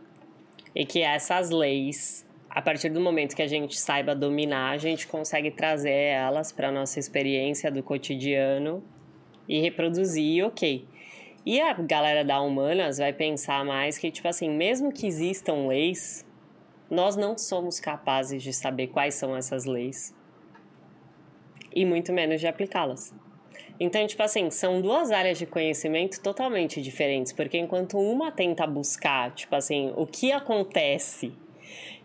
e 0.75 0.85
que 0.85 1.01
essas 1.01 1.49
leis, 1.49 2.27
a 2.51 2.61
partir 2.61 2.91
do 2.91 3.01
momento 3.01 3.35
que 3.35 3.41
a 3.41 3.49
gente 3.49 3.81
saiba 3.81 4.15
dominar, 4.15 4.73
a 4.73 4.77
gente 4.77 5.07
consegue 5.07 5.53
trazer 5.53 5.91
elas 5.91 6.53
para 6.53 6.71
nossa 6.71 7.01
experiência 7.01 7.71
do 7.71 7.83
cotidiano 7.83 8.85
e 9.49 9.59
reproduzir, 9.59 10.45
ok. 10.45 10.85
E 11.47 11.61
a 11.61 11.75
galera 11.75 12.25
da 12.25 12.41
humanas 12.41 12.99
vai 12.99 13.13
pensar 13.13 13.65
mais 13.65 13.99
que, 13.99 14.11
tipo 14.11 14.27
assim, 14.27 14.49
mesmo 14.49 14.91
que 14.91 15.07
existam 15.07 15.67
leis, 15.67 16.25
nós 16.91 17.17
não 17.17 17.37
somos 17.37 17.79
capazes 17.79 18.43
de 18.43 18.53
saber 18.53 18.89
quais 18.89 19.15
são 19.15 19.37
essas 19.37 19.65
leis 19.65 20.15
e 21.75 21.85
muito 21.85 22.13
menos 22.13 22.41
de 22.41 22.47
aplicá-las. 22.47 23.15
Então, 23.79 24.07
tipo 24.07 24.23
assim, 24.23 24.51
são 24.51 24.81
duas 24.81 25.11
áreas 25.11 25.37
de 25.37 25.47
conhecimento 25.47 26.21
totalmente 26.23 26.81
diferentes, 26.81 27.33
porque 27.33 27.59
enquanto 27.59 27.99
uma 27.99 28.31
tenta 28.31 28.67
buscar, 28.67 29.33
tipo 29.33 29.55
assim, 29.55 29.93
o 29.97 30.07
que 30.07 30.31
acontece 30.31 31.33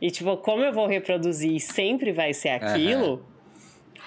e, 0.02 0.10
tipo, 0.10 0.36
como 0.38 0.64
eu 0.64 0.74
vou 0.74 0.88
reproduzir 0.88 1.54
e 1.54 1.60
sempre 1.60 2.12
vai 2.12 2.34
ser 2.34 2.50
aquilo, 2.50 3.24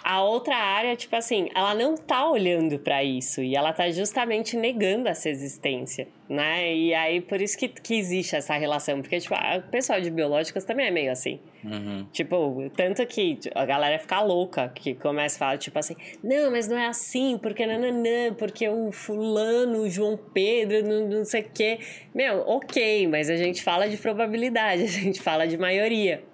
a 0.02 0.22
outra 0.22 0.56
área, 0.56 0.96
tipo 0.96 1.14
assim, 1.14 1.48
ela 1.54 1.74
não 1.74 1.96
tá 1.96 2.28
olhando 2.28 2.78
pra 2.78 3.04
isso 3.04 3.42
e 3.42 3.54
ela 3.54 3.72
tá 3.72 3.90
justamente 3.90 4.56
negando 4.56 5.08
essa 5.08 5.28
existência, 5.28 6.08
né? 6.28 6.74
E 6.74 6.94
aí, 6.94 7.20
por 7.20 7.40
isso 7.40 7.56
que, 7.56 7.68
que 7.68 7.94
existe 7.94 8.34
essa 8.34 8.56
relação, 8.56 9.00
porque, 9.00 9.20
tipo, 9.20 9.34
o 9.34 9.70
pessoal 9.70 10.00
de 10.00 10.10
biológicas 10.10 10.64
também 10.64 10.86
é 10.86 10.90
meio 10.90 11.12
assim. 11.12 11.38
Uhum. 11.64 12.06
Tipo, 12.12 12.70
tanto 12.76 13.06
que 13.06 13.38
a 13.54 13.64
galera 13.64 13.98
fica 13.98 14.20
louca, 14.20 14.68
que 14.68 14.94
começa 14.94 15.36
a 15.36 15.38
falar, 15.38 15.58
tipo 15.58 15.78
assim, 15.78 15.94
não, 16.22 16.50
mas 16.50 16.66
não 16.66 16.76
é 16.76 16.86
assim, 16.86 17.38
porque 17.40 17.64
nananã, 17.64 18.34
porque 18.36 18.68
o 18.68 18.90
fulano, 18.90 19.82
o 19.82 19.88
João 19.88 20.16
Pedro, 20.16 20.82
não, 20.82 21.08
não 21.08 21.24
sei 21.24 21.42
o 21.42 21.50
quê. 21.54 21.78
Meu, 22.14 22.40
ok, 22.40 23.06
mas 23.06 23.30
a 23.30 23.36
gente 23.36 23.62
fala 23.62 23.88
de 23.88 23.96
probabilidade, 23.96 24.82
a 24.84 24.86
gente 24.86 25.20
fala 25.20 25.46
de 25.46 25.56
maioria. 25.56 26.24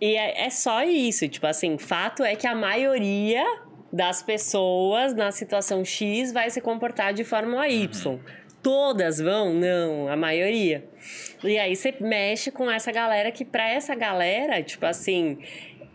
E 0.00 0.16
é, 0.16 0.46
é 0.46 0.50
só 0.50 0.84
isso, 0.84 1.28
tipo 1.28 1.46
assim, 1.46 1.76
fato 1.76 2.22
é 2.22 2.36
que 2.36 2.46
a 2.46 2.54
maioria 2.54 3.44
das 3.92 4.22
pessoas 4.22 5.14
na 5.14 5.32
situação 5.32 5.84
X 5.84 6.32
vai 6.32 6.50
se 6.50 6.60
comportar 6.60 7.12
de 7.12 7.24
forma 7.24 7.66
Y. 7.68 8.18
Todas 8.62 9.18
vão? 9.18 9.54
Não, 9.54 10.08
a 10.08 10.16
maioria. 10.16 10.88
E 11.42 11.58
aí 11.58 11.74
você 11.74 11.94
mexe 12.00 12.50
com 12.50 12.70
essa 12.70 12.92
galera 12.92 13.30
que, 13.30 13.44
pra 13.44 13.68
essa 13.68 13.94
galera, 13.94 14.62
tipo 14.62 14.84
assim, 14.84 15.38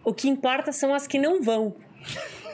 o 0.03 0.13
que 0.13 0.29
importa 0.29 0.71
são 0.71 0.93
as 0.93 1.05
que 1.05 1.19
não 1.19 1.41
vão. 1.41 1.75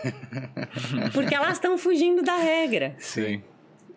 Porque 1.13 1.35
elas 1.35 1.53
estão 1.53 1.77
fugindo 1.77 2.21
da 2.21 2.37
regra. 2.37 2.95
Sim. 2.97 3.43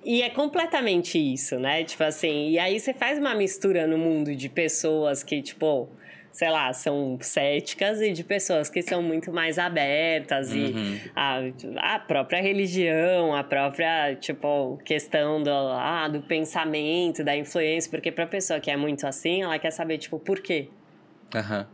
E 0.04 0.20
é 0.22 0.30
completamente 0.30 1.18
isso, 1.18 1.58
né? 1.58 1.84
Tipo 1.84 2.04
assim, 2.04 2.50
e 2.50 2.58
aí 2.58 2.78
você 2.78 2.92
faz 2.92 3.18
uma 3.18 3.34
mistura 3.34 3.86
no 3.86 3.96
mundo 3.96 4.34
de 4.34 4.48
pessoas 4.48 5.22
que, 5.22 5.40
tipo, 5.40 5.88
sei 6.32 6.50
lá, 6.50 6.72
são 6.72 7.18
céticas 7.20 8.00
e 8.00 8.10
de 8.12 8.24
pessoas 8.24 8.68
que 8.70 8.80
são 8.82 9.02
muito 9.02 9.30
mais 9.32 9.58
abertas 9.58 10.52
e 10.52 10.74
a, 11.14 11.40
a 11.94 11.98
própria 11.98 12.40
religião, 12.42 13.34
a 13.36 13.44
própria, 13.44 14.14
tipo, 14.16 14.78
questão 14.84 15.42
do, 15.42 15.50
ah, 15.50 16.08
do 16.08 16.22
pensamento, 16.22 17.22
da 17.22 17.36
influência, 17.36 17.90
porque 17.90 18.10
pra 18.10 18.26
pessoa 18.26 18.58
que 18.60 18.70
é 18.70 18.76
muito 18.76 19.06
assim, 19.06 19.42
ela 19.42 19.58
quer 19.58 19.70
saber, 19.70 19.98
tipo, 19.98 20.18
por 20.18 20.40
quê? 20.40 20.68
Aham. 21.34 21.66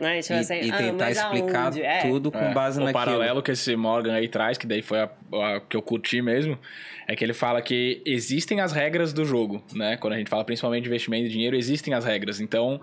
Né? 0.00 0.22
Tipo 0.22 0.32
E, 0.34 0.38
assim, 0.38 0.54
e 0.62 0.70
ah, 0.72 0.76
tentar 0.78 1.04
mas 1.04 1.18
explicar 1.18 1.64
aonde? 1.66 1.82
É. 1.82 1.98
tudo 2.00 2.32
com 2.32 2.38
É, 2.38 2.54
base 2.54 2.80
o 2.80 2.84
naquilo. 2.84 3.04
paralelo 3.04 3.42
que 3.42 3.50
esse 3.50 3.76
Morgan 3.76 4.14
aí 4.14 4.28
traz, 4.28 4.56
que 4.56 4.66
daí 4.66 4.80
foi 4.80 4.98
a, 5.00 5.10
a 5.34 5.60
que 5.60 5.76
eu 5.76 5.82
curti 5.82 6.22
mesmo, 6.22 6.58
é 7.06 7.14
que 7.14 7.22
ele 7.22 7.34
fala 7.34 7.60
que 7.60 8.00
existem 8.06 8.60
as 8.60 8.72
regras 8.72 9.12
do 9.12 9.26
jogo, 9.26 9.62
né? 9.74 9.98
Quando 9.98 10.14
a 10.14 10.16
gente 10.16 10.30
fala 10.30 10.42
principalmente 10.42 10.84
de 10.84 10.88
investimento 10.88 11.24
de 11.24 11.32
dinheiro, 11.32 11.54
existem 11.54 11.92
as 11.92 12.06
regras. 12.06 12.40
Então, 12.40 12.80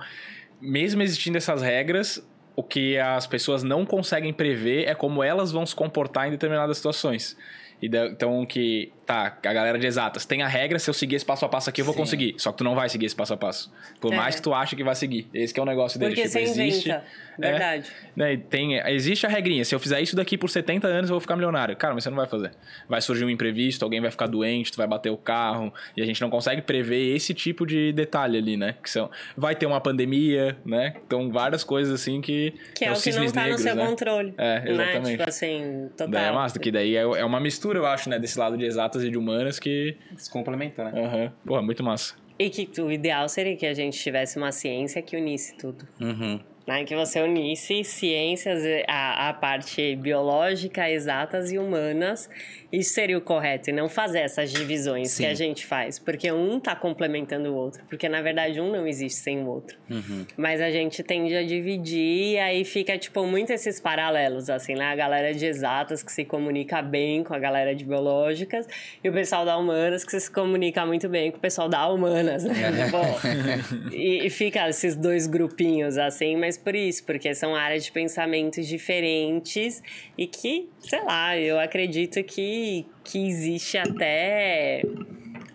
mesmo 0.62 1.02
existindo 1.02 1.38
essas 1.38 1.62
regras, 1.62 2.26
o 2.56 2.64
que 2.64 2.98
as 2.98 3.28
pessoas 3.28 3.64
não 3.64 3.86
conseguem 3.86 4.34
prever 4.34 4.88
é 4.88 4.96
como 4.96 5.24
elas 5.24 5.52
vão 5.52 5.66
se 5.66 5.76
comportar 5.76 6.28
em 6.28 6.32
determinadas 6.32 6.78
situações. 6.78 7.38
Então, 7.82 8.46
que, 8.46 8.92
tá, 9.08 9.38
a 9.44 9.54
galera 9.54 9.80
de 9.80 9.88
exatas 9.88 10.26
tem 10.26 10.44
a 10.44 10.48
regra, 10.48 10.78
se 10.78 10.90
eu 10.90 10.94
seguir 10.94 11.16
esse 11.16 11.26
passo 11.26 11.46
a 11.46 11.50
passo 11.50 11.70
aqui, 11.70 11.82
eu 11.82 11.86
vou 11.86 11.94
Sim. 11.94 12.02
conseguir. 12.02 12.36
Só 12.38 12.52
que 12.52 12.58
tu 12.60 12.64
não 12.64 12.76
vai 12.76 12.90
seguir 12.90 13.06
esse 13.08 13.16
passo 13.16 13.34
a 13.34 13.38
passo. 13.38 13.72
Por 14.02 14.14
É. 14.14 14.16
mais 14.18 14.36
que 14.36 14.42
tu 14.42 14.54
ache 14.54 14.76
que 14.76 14.84
vai 14.84 14.94
seguir. 14.96 15.28
Esse 15.34 15.54
que 15.54 15.60
é 15.60 15.64
o 15.64 15.66
negócio 15.66 15.98
dele. 15.98 16.14
Porque 16.14 16.28
tipo, 16.28 16.38
existe. 16.38 16.90
inventa. 16.90 17.04
É, 17.40 17.52
Verdade. 17.52 17.92
né, 18.16 18.34
e 18.34 18.38
tem, 18.38 18.78
existe 18.90 19.24
a 19.26 19.30
regrinha. 19.30 19.64
Se 19.64 19.74
eu 19.74 19.80
fizer 19.80 20.02
isso 20.02 20.16
daqui 20.16 20.36
por 20.38 20.50
70 20.50 20.88
anos, 20.88 21.08
eu 21.10 21.14
vou 21.14 21.22
ficar 21.22 21.36
milionário. 21.36 21.76
Cara, 21.78 21.94
mas 21.94 22.04
você 22.04 22.10
não 22.10 22.18
vai 22.18 22.26
fazer. 22.26 22.52
Vai 22.90 23.00
surgir 23.00 23.24
um 23.26 23.30
imprevisto, 23.30 23.84
alguém 23.84 24.02
vai 24.02 24.10
ficar 24.12 24.26
doente, 24.28 24.72
tu 24.72 24.78
vai 24.78 24.88
bater 24.88 25.12
o 25.12 25.18
carro. 25.18 25.72
E 25.96 26.02
a 26.02 26.06
gente 26.06 26.20
não 26.20 26.30
consegue 26.32 26.62
prever 26.64 27.16
esse 27.16 27.34
tipo 27.36 27.66
de 27.66 27.94
detalhe 27.94 28.38
ali, 28.40 28.58
né? 28.58 28.76
Que 28.84 28.90
são, 28.90 29.10
vai 29.38 29.56
ter 29.56 29.68
uma 29.68 29.80
pandemia, 29.80 30.58
né? 30.66 30.96
Então, 31.06 31.32
várias 31.32 31.64
coisas 31.64 31.94
assim 31.94 32.20
que. 32.22 32.54
Que 32.76 32.86
é, 32.86 32.90
o 32.90 32.94
os 32.94 33.04
que 33.04 33.12
não 33.12 33.28
tá 33.32 33.44
negros, 33.44 33.62
no 33.62 33.68
seu 33.68 33.76
né? 33.76 33.86
controle. 33.86 34.34
É, 34.38 34.60
Né? 34.62 34.72
exatamente. 34.72 35.18
Tipo 35.18 35.30
assim, 35.30 35.90
total. 35.92 36.08
Daí 36.10 36.26
é 36.26 36.32
massa, 36.32 36.60
que 36.60 36.72
daí 36.72 36.96
é, 36.96 37.02
é 37.02 37.24
uma 37.26 37.40
mistura 37.40 37.78
eu 37.78 37.86
acho, 37.86 38.10
né? 38.10 38.18
Desse 38.18 38.38
lado 38.40 38.58
de 38.58 38.66
exatas 38.98 39.04
e 39.04 39.10
de 39.10 39.18
humanas 39.18 39.60
que. 39.60 39.96
Se 40.16 40.30
complementa, 40.30 40.84
né? 40.84 41.02
Aham. 41.02 41.34
Porra, 41.46 41.62
muito 41.62 41.84
massa. 41.84 42.16
E 42.40 42.50
que 42.50 42.70
o 42.82 42.92
ideal 42.92 43.28
seria 43.28 43.56
que 43.56 43.66
a 43.66 43.74
gente 43.74 43.98
tivesse 43.98 44.38
uma 44.38 44.52
ciência 44.52 45.02
que 45.02 45.18
unisse 45.18 45.56
tudo. 45.58 45.88
Uhum. 46.00 46.40
Né? 46.68 46.84
Que 46.84 46.96
você 46.96 47.22
unisse 47.22 47.84
ciências, 47.84 48.62
a, 48.88 49.30
a 49.30 49.34
parte 49.34 49.96
biológica, 49.96 50.90
exatas 50.90 51.52
e 51.52 51.58
humanas. 51.58 52.30
Isso 52.72 52.94
seria 52.94 53.18
o 53.18 53.22
correto, 53.22 53.70
e 53.70 53.74
não 53.74 53.88
fazer 53.88 54.20
essas 54.20 54.52
divisões 54.52 55.12
Sim. 55.12 55.24
que 55.24 55.30
a 55.30 55.34
gente 55.34 55.66
faz. 55.66 56.00
Porque 56.00 56.32
um 56.32 56.60
tá 56.60 56.76
complementando 56.76 57.50
o 57.50 57.56
outro. 57.56 57.84
Porque, 57.90 58.10
na 58.10 58.22
verdade, 58.22 58.60
um 58.60 58.72
não 58.72 58.86
existe 58.86 59.20
sem 59.20 59.40
o 59.44 59.48
outro. 59.48 59.78
Uhum. 59.90 60.26
Mas 60.36 60.62
a 60.62 60.70
gente 60.70 61.02
tende 61.04 61.36
a 61.36 61.44
dividir 61.44 62.34
e 62.34 62.40
aí 62.40 62.66
fica, 62.66 62.98
tipo, 62.98 63.26
muito 63.26 63.52
esses 63.52 63.80
paralelos, 63.80 64.50
assim, 64.50 64.76
né? 64.76 64.86
A 64.86 64.96
galera 64.96 65.34
de 65.34 65.46
exatas 65.46 66.04
que 66.04 66.12
se 66.12 66.26
comunica 66.26 66.82
bem 66.82 67.24
com 67.24 67.34
a 67.34 67.40
galera 67.40 67.74
de 67.74 67.86
biológicas 67.86 68.68
e 69.04 69.10
o 69.10 69.14
pessoal 69.14 69.46
da 69.46 69.58
humanas 69.58 70.04
que 70.04 70.20
se 70.20 70.32
comunica 70.32 70.86
muito 70.86 71.08
bem 71.08 71.32
com 71.32 71.38
o 71.38 71.42
pessoal 71.42 71.70
da 71.70 71.88
humanas, 71.88 72.44
né? 72.44 72.54
Tipo, 72.86 73.94
e, 73.94 74.26
e 74.26 74.30
fica 74.30 74.68
esses 74.70 74.96
dois 74.96 75.28
grupinhos, 75.28 75.98
assim, 75.98 76.36
mas 76.36 76.58
por 76.58 76.76
isso, 76.76 77.04
porque 77.06 77.34
são 77.34 77.56
áreas 77.56 77.86
de 77.86 77.92
pensamentos 77.92 78.68
diferentes 78.68 79.82
e 80.18 80.28
que, 80.28 80.70
sei 80.80 81.04
lá, 81.04 81.38
eu 81.38 81.60
acredito 81.60 82.24
que, 82.24 82.57
que 83.04 83.28
existe 83.28 83.78
até. 83.78 84.82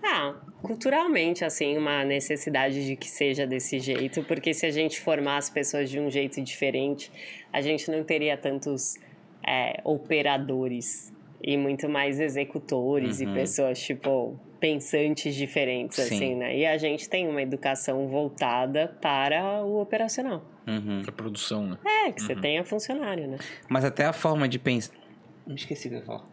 Ah, 0.03 0.35
culturalmente, 0.63 1.45
assim, 1.45 1.77
uma 1.77 2.05
necessidade 2.05 2.87
de 2.87 2.97
que 2.97 3.09
seja 3.09 3.47
desse 3.47 3.79
jeito, 3.79 4.23
porque 4.25 4.55
se 4.55 4.65
a 4.65 4.71
gente 4.71 5.01
formar 5.01 5.37
as 5.37 5.51
pessoas 5.51 5.91
de 5.91 5.99
um 5.99 6.11
jeito 6.11 6.41
diferente, 6.41 7.11
a 7.53 7.61
gente 7.61 7.91
não 7.91 8.05
teria 8.05 8.37
tantos 8.37 8.97
é, 9.47 9.81
operadores 9.85 11.13
e 11.43 11.57
muito 11.57 11.89
mais 11.89 12.21
executores 12.21 13.21
e 13.21 13.27
pessoas, 13.27 13.81
tipo, 13.81 14.39
pensantes 14.61 15.35
diferentes, 15.35 15.97
Sim. 15.99 16.15
assim, 16.15 16.35
né? 16.37 16.57
E 16.57 16.65
a 16.65 16.79
gente 16.79 17.09
tem 17.09 17.29
uma 17.29 17.43
educação 17.43 18.07
voltada 18.07 18.97
para 19.03 19.65
o 19.65 19.81
operacional. 19.81 20.41
Uhum. 20.65 21.03
Pra 21.03 21.11
produção, 21.11 21.67
né? 21.67 21.79
É, 21.85 22.13
que 22.13 22.23
você 22.23 22.37
tenha 22.37 22.65
funcionário, 22.65 23.27
né? 23.27 23.39
Mas 23.69 23.85
até 23.85 24.05
a 24.05 24.13
forma 24.13 24.49
de 24.49 24.61
pensar. 24.61 24.95
Me 25.47 25.55
esqueci 25.55 25.89
o 25.89 25.91
que 25.91 25.97
eu 25.97 26.01
ia 26.01 26.07
falar. 26.07 26.25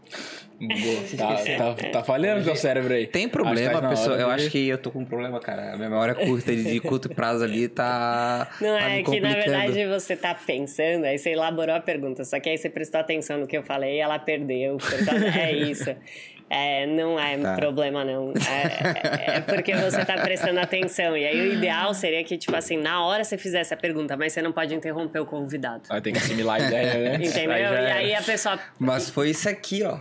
Boa. 0.60 1.00
Tá, 1.58 1.74
tá, 1.74 1.90
tá 1.92 2.04
falhando 2.04 2.44
com 2.46 2.52
o 2.52 2.56
cérebro 2.56 2.94
aí. 2.94 3.08
Tem 3.08 3.28
problema, 3.30 3.70
que 3.70 3.76
tá 3.76 3.82
na 3.82 3.90
pessoa. 3.90 4.14
hora 4.14 4.22
Eu 4.22 4.28
de- 4.28 4.34
acho 4.34 4.50
que 4.52 4.68
eu 4.68 4.78
tô 4.78 4.92
com 4.92 5.00
um 5.00 5.06
problema, 5.06 5.40
cara. 5.40 5.74
A 5.74 5.78
minha 5.78 5.90
memória 5.90 6.14
curta 6.14 6.56
de, 6.56 6.64
de 6.64 6.80
curto 6.80 7.10
prazo 7.10 7.44
ali 7.44 7.68
tá. 7.70 8.50
Não, 8.62 8.78
tá 8.78 8.86
me 8.90 9.00
é 9.00 9.04
que 9.04 9.20
na 9.20 9.30
verdade 9.34 9.88
você 9.88 10.16
tá 10.18 10.36
pensando, 10.36 11.06
aí 11.06 11.18
você 11.18 11.32
elaborou 11.32 11.76
a 11.76 11.80
pergunta, 11.80 12.24
só 12.26 12.40
que 12.40 12.50
aí 12.50 12.58
você 12.58 12.70
prestou 12.70 13.00
atenção 13.00 13.40
no 13.40 13.48
que 13.48 13.58
eu 13.58 13.64
falei 13.64 13.96
e 13.98 14.00
ela 14.00 14.20
perdeu. 14.20 14.78
por 14.78 15.06
causa- 15.06 15.28
é 15.40 15.54
isso. 15.54 15.96
É, 16.50 16.86
não 16.88 17.20
é 17.20 17.38
Tá. 17.38 17.54
problema, 17.56 18.04
não. 18.04 18.34
É, 18.34 19.34
é- 19.34 19.38
é 19.38 19.40
porque 19.42 19.76
você 19.76 20.04
tá 20.04 20.16
prestando 20.16 20.60
atenção. 20.60 21.16
E 21.16 21.24
aí 21.26 21.40
o 21.50 21.54
ideal 21.54 21.94
seria 21.94 22.24
que, 22.24 22.38
tipo 22.38 22.56
assim, 22.56 22.76
na 22.78 23.04
hora 23.06 23.24
você 23.24 23.38
fizesse 23.38 23.72
a 23.74 23.78
pergunta, 23.78 24.18
mas 24.18 24.34
você 24.34 24.42
não 24.42 24.52
pode 24.52 24.74
interromper 24.74 25.20
o 25.20 25.26
convidado. 25.26 25.84
Vai 25.88 26.02
ter 26.02 26.12
que 26.12 26.18
assimilar 26.18 26.60
a 26.62 26.68
ideia 26.68 27.16
antes. 27.16 27.30
Entendeu? 27.38 27.52
aí 27.52 27.64
já 27.64 27.82
e 27.82 27.86
é. 27.86 27.92
aí 27.92 28.16
a 28.16 28.22
pessoa. 28.24 28.60
Mas 28.80 29.10
foi 29.10 29.30
isso 29.30 29.48
aqui, 29.48 29.84
ó. 29.84 30.00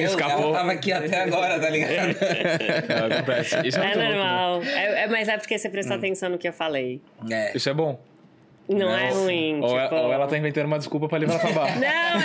Escapou. 0.00 0.44
Ela 0.50 0.58
tava 0.58 0.72
aqui 0.72 0.92
até 0.92 1.22
agora, 1.22 1.58
tá 1.58 1.68
ligado? 1.70 2.16
Não, 2.88 3.16
acontece. 3.16 3.66
Isso 3.66 3.80
é, 3.80 3.82
É 3.82 3.94
louco, 3.94 3.98
né? 3.98 4.14
normal. 4.16 4.62
É, 4.62 5.02
é- 5.02 5.06
mas 5.08 5.28
é 5.28 5.36
porque 5.36 5.58
você 5.58 5.68
Hum. 5.68 5.72
prestou 5.72 5.96
atenção 5.96 6.28
no 6.30 6.38
que 6.38 6.48
eu 6.48 6.52
falei. 6.52 7.00
É. 7.30 7.56
Isso 7.56 7.68
é 7.68 7.74
bom. 7.74 8.00
Não, 8.68 8.78
Não, 8.78 8.96
é 8.96 9.10
ruim. 9.10 9.60
Ou, 9.60 9.80
tipo... 9.82 9.94
ou 9.94 10.12
ela 10.12 10.26
tá 10.26 10.38
inventando 10.38 10.66
uma 10.66 10.78
desculpa 10.78 11.08
pra 11.08 11.18
levar 11.18 11.38
pra 11.38 11.50
baixo. 11.52 11.78
Não, 11.80 11.86
é 11.88 12.20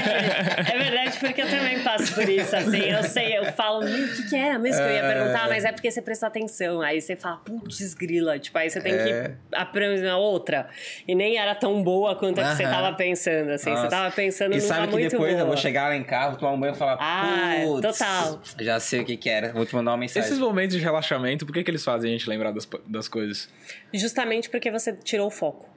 verdade. 0.00 0.70
É 0.72 0.78
verdade, 0.78 1.18
porque 1.20 1.42
eu 1.42 1.48
também 1.48 1.80
passo 1.82 2.14
por 2.14 2.28
isso, 2.28 2.56
assim. 2.56 2.78
Eu 2.80 3.02
sei, 3.04 3.36
eu 3.38 3.44
falo, 3.52 3.84
"Meu, 3.84 4.04
o 4.06 4.08
que, 4.16 4.28
que 4.30 4.36
era 4.36 4.58
mesmo 4.58 4.82
que 4.82 4.88
eu 4.88 4.94
ia 4.94 5.02
perguntar? 5.02 5.48
Mas 5.48 5.64
é 5.64 5.72
porque 5.72 5.90
você 5.90 6.00
prestou 6.02 6.26
atenção. 6.28 6.80
Aí 6.80 7.00
você 7.00 7.14
fala, 7.14 7.36
putz, 7.38 7.94
grila. 7.94 8.38
Tipo, 8.38 8.58
aí 8.58 8.70
você 8.70 8.80
tem 8.80 8.94
É. 8.94 9.28
que 9.50 9.56
aprender 9.56 10.10
outra. 10.12 10.68
E 11.06 11.14
nem 11.14 11.36
era 11.36 11.54
tão 11.54 11.82
boa 11.82 12.16
quanto 12.16 12.40
a 12.40 12.44
que 12.50 12.56
você 12.56 12.64
Aham. 12.64 12.72
tava 12.72 12.96
pensando, 12.96 13.50
assim. 13.50 13.70
Nossa. 13.70 13.82
Você 13.82 13.88
tava 13.88 14.10
pensando 14.10 14.52
E 14.54 14.56
numa 14.56 14.68
sabe 14.68 14.86
que 14.88 14.92
muito 14.94 15.10
depois 15.10 15.30
boa. 15.32 15.42
eu 15.42 15.46
vou 15.46 15.56
chegar 15.56 15.88
lá 15.88 15.96
em 15.96 16.04
casa, 16.04 16.36
tomar 16.38 16.52
um 16.52 16.60
banho 16.60 16.72
e 16.74 16.76
falar. 16.76 16.96
Ah, 17.00 17.54
é, 17.54 17.64
"Putz, 17.66 17.98
total. 17.98 18.40
Já 18.60 18.80
sei 18.80 19.00
o 19.00 19.04
que 19.04 19.16
que 19.16 19.28
era. 19.28 19.52
Vou 19.52 19.66
te 19.66 19.74
mandar 19.74 19.90
uma 19.92 19.98
mensagem. 19.98 20.26
Esses 20.26 20.38
momentos 20.38 20.76
de 20.76 20.82
relaxamento, 20.82 21.44
por 21.46 21.52
que, 21.52 21.62
que 21.62 21.70
eles 21.70 21.84
fazem 21.84 22.10
a 22.10 22.12
gente 22.16 22.28
lembrar 22.28 22.50
das, 22.50 22.68
das 22.86 23.08
coisas? 23.08 23.48
Justamente 23.96 24.48
porque 24.50 24.70
você 24.70 24.92
tirou 24.92 25.28
o 25.28 25.30
foco. 25.30 25.68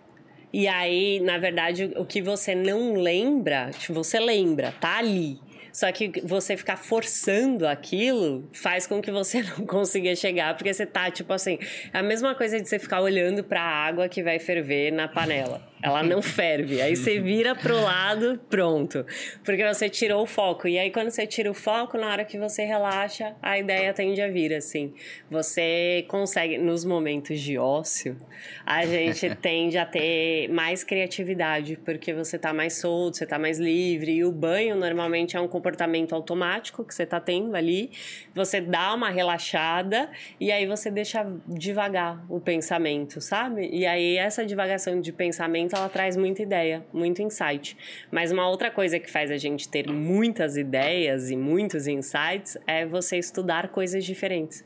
E 0.51 0.67
aí, 0.67 1.19
na 1.19 1.38
verdade, 1.38 1.91
o 1.95 2.06
que 2.06 2.22
você 2.22 2.56
não 2.56 2.93
lembra, 2.93 3.69
tipo, 3.72 3.93
você 3.93 4.19
lembra, 4.19 4.73
tá 4.80 4.98
ali. 4.98 5.39
Só 5.72 5.91
que 5.91 6.11
você 6.23 6.57
ficar 6.57 6.77
forçando 6.77 7.67
aquilo 7.67 8.49
faz 8.51 8.88
com 8.88 9.01
que 9.01 9.11
você 9.11 9.43
não 9.57 9.65
consiga 9.65 10.15
chegar, 10.15 10.56
porque 10.56 10.73
você 10.73 10.85
tá, 10.85 11.11
tipo 11.11 11.31
assim, 11.31 11.59
é 11.93 11.99
a 11.99 12.03
mesma 12.03 12.33
coisa 12.33 12.59
de 12.59 12.67
você 12.67 12.80
ficar 12.80 13.01
olhando 13.01 13.43
pra 13.43 13.61
água 13.61 14.09
que 14.09 14.23
vai 14.23 14.39
ferver 14.39 14.91
na 14.91 15.07
panela. 15.07 15.61
Ela 15.82 16.03
não 16.03 16.22
ferve. 16.22 16.82
Aí 16.82 16.95
você 16.95 17.19
vira 17.19 17.56
pro 17.56 17.80
lado, 17.80 18.40
pronto. 18.49 19.06
Porque 19.45 19.66
você 19.66 19.90
tirou 19.90 20.24
o 20.24 20.25
foco. 20.25 20.67
E 20.67 20.77
aí, 20.77 20.91
quando 20.91 21.09
você 21.09 21.25
tira 21.25 21.49
o 21.49 21.53
foco, 21.53 21.98
na 21.98 22.11
hora 22.11 22.25
que 22.25 22.38
você 22.38 22.66
relaxa, 22.66 23.33
a 23.41 23.58
ideia 23.58 23.93
tende 23.93 24.22
a 24.22 24.27
vir, 24.27 24.53
assim. 24.53 24.93
Você 25.32 26.06
consegue, 26.09 26.58
nos 26.58 26.83
momentos 26.83 27.40
de 27.40 27.58
ócio, 27.58 28.17
a 28.66 28.85
gente 28.85 29.33
tende 29.41 29.77
a 29.77 29.85
ter 29.85 30.49
mais 30.49 30.83
criatividade, 30.83 31.77
porque 31.85 32.14
você 32.14 32.38
tá 32.38 32.53
mais 32.53 32.74
solto, 32.74 33.17
você 33.17 33.25
tá 33.25 33.40
mais 33.40 33.58
livre. 33.58 34.11
E 34.11 34.25
o 34.25 34.32
banho, 34.32 34.75
normalmente, 34.75 35.38
é 35.38 35.40
um 35.40 35.48
comportamento 35.48 36.14
automático 36.14 36.83
que 36.83 36.93
você 36.93 37.06
tá 37.06 37.22
tendo 37.22 37.56
ali. 37.56 37.91
Você 38.35 38.59
dá 38.59 38.93
uma 38.93 39.09
relaxada 39.09 40.09
e 40.40 40.51
aí 40.51 40.66
você 40.66 40.91
deixa 40.91 41.25
devagar 41.48 42.22
o 42.30 42.41
pensamento, 42.41 43.22
sabe? 43.22 43.69
E 43.72 43.85
aí, 43.85 44.17
essa 44.17 44.45
divagação 44.45 44.99
de 44.99 45.14
pensamento, 45.14 45.68
ela 45.73 45.89
traz 45.89 46.15
muita 46.15 46.41
ideia, 46.41 46.83
muito 46.93 47.22
insight. 47.22 47.77
Mas 48.11 48.31
uma 48.31 48.48
outra 48.48 48.72
coisa 48.72 48.99
que 48.99 49.09
faz 49.09 49.31
a 49.31 49.38
gente 49.38 49.67
ter 49.67 49.88
muitas 49.89 50.57
ideias 50.57 51.30
e 51.30 51.35
muitos 51.35 51.88
insights 51.88 52.57
é 52.65 52.85
você 52.85 53.17
estudar 53.17 53.69
coisas 53.69 54.03
diferentes. 54.06 54.64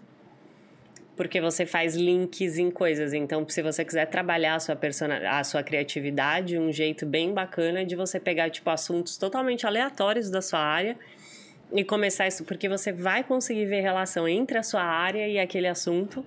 Porque 1.15 1.39
você 1.39 1.65
faz 1.65 1.95
links 1.95 2.57
em 2.57 2.71
coisas. 2.71 3.13
Então, 3.13 3.47
se 3.47 3.61
você 3.61 3.85
quiser 3.85 4.07
trabalhar 4.07 4.55
a 4.55 4.59
sua, 4.59 4.77
a 5.29 5.43
sua 5.43 5.61
criatividade, 5.61 6.57
um 6.57 6.71
jeito 6.71 7.05
bem 7.05 7.33
bacana 7.33 7.85
de 7.85 7.95
você 7.95 8.19
pegar, 8.19 8.49
tipo, 8.49 8.69
assuntos 8.69 9.15
totalmente 9.17 9.67
aleatórios 9.67 10.31
da 10.31 10.41
sua 10.41 10.59
área 10.59 10.97
e 11.71 11.83
começar 11.83 12.27
isso, 12.27 12.43
porque 12.43 12.69
você 12.69 12.91
vai 12.91 13.23
conseguir 13.23 13.65
ver 13.65 13.81
relação 13.81 14.27
entre 14.27 14.57
a 14.57 14.63
sua 14.63 14.83
área 14.83 15.27
e 15.27 15.39
aquele 15.39 15.67
assunto. 15.67 16.23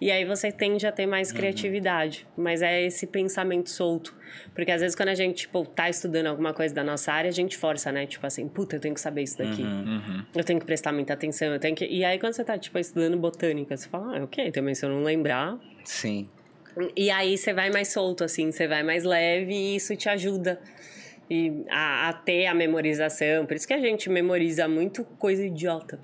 E 0.00 0.10
aí 0.10 0.24
você 0.24 0.50
tende 0.52 0.86
a 0.86 0.92
ter 0.92 1.06
mais 1.06 1.32
criatividade. 1.32 2.26
Mas 2.36 2.62
é 2.62 2.82
esse 2.82 3.06
pensamento 3.06 3.70
solto. 3.70 4.14
Porque 4.54 4.70
às 4.70 4.80
vezes 4.80 4.96
quando 4.96 5.10
a 5.10 5.14
gente, 5.14 5.42
tipo, 5.42 5.64
tá 5.64 5.88
estudando 5.88 6.26
alguma 6.26 6.52
coisa 6.52 6.74
da 6.74 6.84
nossa 6.84 7.12
área, 7.12 7.28
a 7.28 7.32
gente 7.32 7.56
força, 7.56 7.90
né? 7.92 8.06
Tipo 8.06 8.26
assim, 8.26 8.48
puta, 8.48 8.76
eu 8.76 8.80
tenho 8.80 8.94
que 8.94 9.00
saber 9.00 9.22
isso 9.22 9.38
daqui. 9.38 9.62
Uhum. 9.62 10.24
Eu 10.34 10.44
tenho 10.44 10.58
que 10.58 10.66
prestar 10.66 10.92
muita 10.92 11.14
atenção, 11.14 11.52
eu 11.52 11.60
tenho 11.60 11.76
que... 11.76 11.86
E 11.86 12.04
aí 12.04 12.18
quando 12.18 12.34
você 12.34 12.44
tá, 12.44 12.58
tipo, 12.58 12.78
estudando 12.78 13.16
botânica, 13.16 13.76
você 13.76 13.88
fala, 13.88 14.18
ah, 14.18 14.24
ok, 14.24 14.50
também 14.50 14.74
se 14.74 14.84
eu 14.84 14.90
não 14.90 15.02
lembrar... 15.02 15.58
Sim. 15.84 16.28
E 16.96 17.10
aí 17.10 17.38
você 17.38 17.52
vai 17.52 17.70
mais 17.70 17.88
solto, 17.88 18.24
assim, 18.24 18.50
você 18.50 18.66
vai 18.66 18.82
mais 18.82 19.04
leve 19.04 19.52
e 19.52 19.76
isso 19.76 19.94
te 19.96 20.08
ajuda 20.08 20.60
e 21.30 21.64
a, 21.70 22.08
a 22.08 22.12
ter 22.12 22.46
a 22.46 22.54
memorização. 22.54 23.46
Por 23.46 23.56
isso 23.56 23.66
que 23.66 23.74
a 23.74 23.80
gente 23.80 24.10
memoriza 24.10 24.68
muito 24.68 25.04
coisa 25.18 25.44
idiota. 25.44 25.98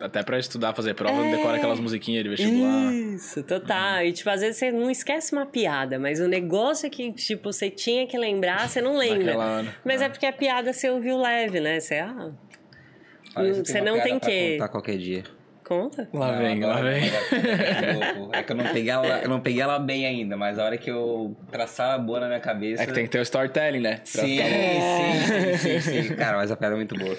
Até 0.00 0.22
pra 0.22 0.38
estudar, 0.38 0.72
fazer 0.72 0.94
prova, 0.94 1.26
É. 1.26 1.36
decora 1.36 1.58
aquelas 1.58 1.78
musiquinhas 1.78 2.24
de 2.24 2.30
vestibular. 2.30 2.90
Isso, 2.92 3.42
total. 3.42 4.02
E, 4.02 4.12
tipo, 4.12 4.30
às 4.30 4.40
vezes 4.40 4.56
você 4.56 4.72
não 4.72 4.90
esquece 4.90 5.32
uma 5.34 5.44
piada, 5.44 5.98
mas 5.98 6.20
o 6.20 6.26
negócio 6.26 6.86
é 6.86 6.90
que, 6.90 7.12
tipo, 7.12 7.52
você 7.52 7.68
tinha 7.68 8.06
que 8.06 8.16
lembrar, 8.16 8.66
você 8.66 8.80
não 8.80 8.96
lembra. 8.96 9.36
Hora. 9.36 9.76
Mas 9.84 10.00
é 10.00 10.08
porque 10.08 10.24
a 10.24 10.32
piada 10.32 10.72
você 10.72 10.88
ouviu 10.88 11.18
leve, 11.18 11.60
né? 11.60 11.78
Você, 11.80 11.96
ah, 11.96 12.30
Olha, 13.36 13.54
Você 13.54 13.62
tenho 13.74 13.84
uma 13.84 13.96
não 13.96 14.02
tem 14.02 14.18
que- 14.18 14.52
contar 14.54 14.68
qualquer 14.68 14.96
dia. 14.98 15.22
Conta. 15.70 16.08
Lá 16.12 16.32
vem, 16.32 16.58
lá 16.60 16.80
vem. 16.82 17.04
agora- 17.08 18.14
louco. 18.16 18.36
É 18.36 18.42
que 18.42 18.50
eu 18.52 18.56
não 18.56 18.64
peguei 18.64 18.90
ela, 18.90 19.06
eu 19.22 19.28
não 19.28 19.40
peguei 19.40 19.62
ela 19.62 19.78
bem 19.78 20.04
ainda, 20.04 20.36
mas 20.36 20.58
a 20.58 20.64
hora 20.64 20.76
que 20.76 20.90
eu 20.90 21.36
traçar 21.50 21.94
a 21.94 21.98
boa 21.98 22.18
na 22.18 22.26
minha 22.26 22.40
cabeça. 22.40 22.82
É 22.82 22.86
que 22.86 22.92
tem 22.92 23.04
que 23.04 23.10
ter 23.10 23.20
o 23.20 23.22
storytelling, 23.22 23.78
né? 23.78 24.00
Sim, 24.04 24.38
sim, 24.38 25.56
sim, 25.56 25.80
sim, 25.80 25.80
sim. 26.08 26.14
Cara, 26.16 26.38
mas 26.38 26.50
a 26.50 26.56
piada 26.56 26.74
é 26.74 26.76
muito 26.76 26.96
boa. 26.98 27.16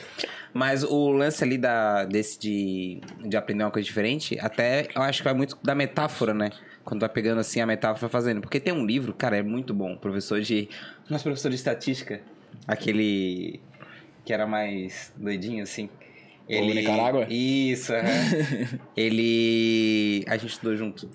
Mas 0.53 0.83
o 0.83 1.11
lance 1.11 1.41
ali 1.43 1.57
da, 1.57 2.03
desse 2.03 2.37
de, 2.37 2.99
de 3.25 3.37
aprender 3.37 3.63
uma 3.63 3.71
coisa 3.71 3.85
diferente, 3.85 4.37
até 4.41 4.87
eu 4.93 5.01
acho 5.01 5.19
que 5.19 5.23
vai 5.23 5.33
muito 5.33 5.57
da 5.63 5.73
metáfora, 5.73 6.33
né? 6.33 6.49
Quando 6.83 6.99
tá 7.01 7.07
pegando 7.09 7.39
assim 7.39 7.61
a 7.61 7.65
metáfora 7.65 8.09
fazendo. 8.09 8.41
Porque 8.41 8.59
tem 8.59 8.73
um 8.73 8.85
livro, 8.85 9.13
cara, 9.13 9.37
é 9.37 9.41
muito 9.41 9.73
bom. 9.73 9.95
Professor 9.95 10.41
de. 10.41 10.67
Nosso 11.09 11.23
professor 11.23 11.47
de 11.49 11.55
estatística. 11.55 12.19
Aquele. 12.67 13.61
Que 14.25 14.33
era 14.33 14.45
mais 14.45 15.13
doidinho, 15.15 15.63
assim. 15.63 15.89
O 16.49 16.65
Nicarágua? 16.65 17.27
Isso, 17.29 17.93
aham. 17.93 18.79
ele. 18.95 20.23
A 20.27 20.37
gente 20.37 20.51
estudou 20.51 20.75
junto. 20.75 21.09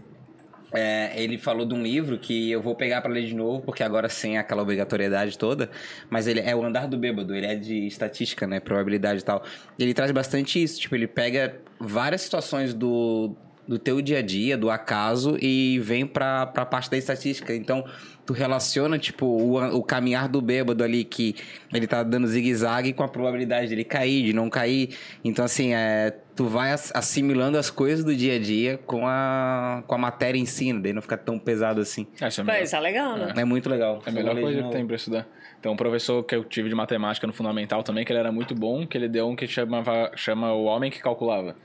É, 0.73 1.13
ele 1.23 1.39
falou 1.39 1.65
de 1.65 1.75
um 1.75 1.83
livro 1.83 2.19
que 2.19 2.51
eu 2.51 2.61
vou 2.61 2.75
pegar 2.75 3.01
para 3.01 3.11
ler 3.11 3.25
de 3.25 3.35
novo, 3.35 3.63
porque 3.63 3.83
agora 3.83 4.09
sem 4.09 4.37
aquela 4.37 4.63
obrigatoriedade 4.63 5.39
toda, 5.39 5.71
mas 6.11 6.27
ele 6.27 6.41
é 6.41 6.55
o 6.55 6.63
Andar 6.65 6.89
do 6.89 6.99
Bêbado, 6.99 7.35
ele 7.35 7.47
é 7.47 7.55
de 7.55 7.87
estatística, 7.87 8.47
né, 8.47 8.59
probabilidade 8.61 9.21
e 9.21 9.25
tal. 9.25 9.45
Ele 9.79 9.95
traz 9.95 10.11
bastante 10.11 10.63
isso, 10.63 10.81
tipo, 10.81 10.95
ele 10.95 11.07
pega 11.07 11.57
várias 11.79 12.23
situações 12.23 12.75
do, 12.75 13.35
do 13.67 13.79
teu 13.79 14.01
dia 14.01 14.19
a 14.19 14.23
dia, 14.23 14.57
do 14.57 14.71
acaso, 14.71 15.37
e 15.41 15.79
vem 15.81 16.07
pra, 16.07 16.47
pra 16.47 16.65
parte 16.65 16.91
da 16.91 16.97
estatística. 16.97 17.55
Então, 17.55 17.85
tu 18.25 18.33
relaciona, 18.33 18.99
tipo, 18.99 19.27
o, 19.27 19.79
o 19.79 19.83
caminhar 19.83 20.29
do 20.29 20.41
bêbado 20.41 20.83
ali, 20.83 21.05
que 21.05 21.37
ele 21.73 21.87
tá 21.87 22.03
dando 22.03 22.27
zigue-zague 22.27 22.93
com 22.93 23.03
a 23.03 23.09
probabilidade 23.09 23.69
dele 23.69 23.85
cair, 23.85 24.25
de 24.25 24.33
não 24.33 24.51
cair. 24.51 24.97
Então, 25.25 25.45
assim, 25.45 25.75
é, 25.75 26.13
tu 26.35 26.47
vai 26.47 26.73
assimilando 26.73 27.57
as 27.57 27.71
coisas 27.71 28.05
do 28.05 28.15
dia 28.15 28.35
a 28.35 28.39
dia 28.39 28.79
com 28.85 29.07
a, 29.07 29.83
com 29.87 29.95
a 29.95 29.99
matéria 29.99 30.39
em 30.39 30.47
si, 30.47 30.73
né? 30.73 30.81
daí 30.83 30.93
não 30.93 31.03
fica 31.03 31.17
tão 31.17 31.39
pesado 31.39 31.81
assim. 31.81 32.07
É, 32.21 32.29
isso 32.29 32.41
é, 32.41 32.45
melhor. 32.45 32.67
é 32.73 32.81
legal, 32.81 33.17
né? 33.17 33.33
É, 33.37 33.41
é 33.41 33.45
muito 33.45 33.71
legal. 33.71 34.03
É 34.05 34.11
a 34.11 34.13
melhor 34.13 34.39
coisa 34.39 34.63
que 34.63 34.71
tem 34.71 34.87
pra 34.87 34.97
estudar. 34.97 35.27
Então, 35.59 35.73
um 35.73 35.77
professor 35.77 36.23
que 36.23 36.35
eu 36.35 36.45
tive 36.45 36.69
de 36.69 36.75
matemática 36.75 37.27
no 37.27 37.33
Fundamental 37.33 37.83
também, 37.83 38.05
que 38.05 38.13
ele 38.13 38.21
era 38.21 38.31
muito 38.31 38.55
bom, 38.55 38.87
que 38.87 38.97
ele 38.97 39.09
deu 39.09 39.29
um 39.29 39.35
que 39.35 39.47
chamava, 39.47 40.13
chama 40.15 40.53
O 40.53 40.65
Homem 40.65 40.91
que 40.91 41.01
Calculava. 41.01 41.57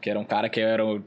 Que 0.00 0.08
era 0.08 0.18
um 0.18 0.24
cara 0.24 0.48
que 0.48 0.60
era 0.60 0.84
o 0.84 1.02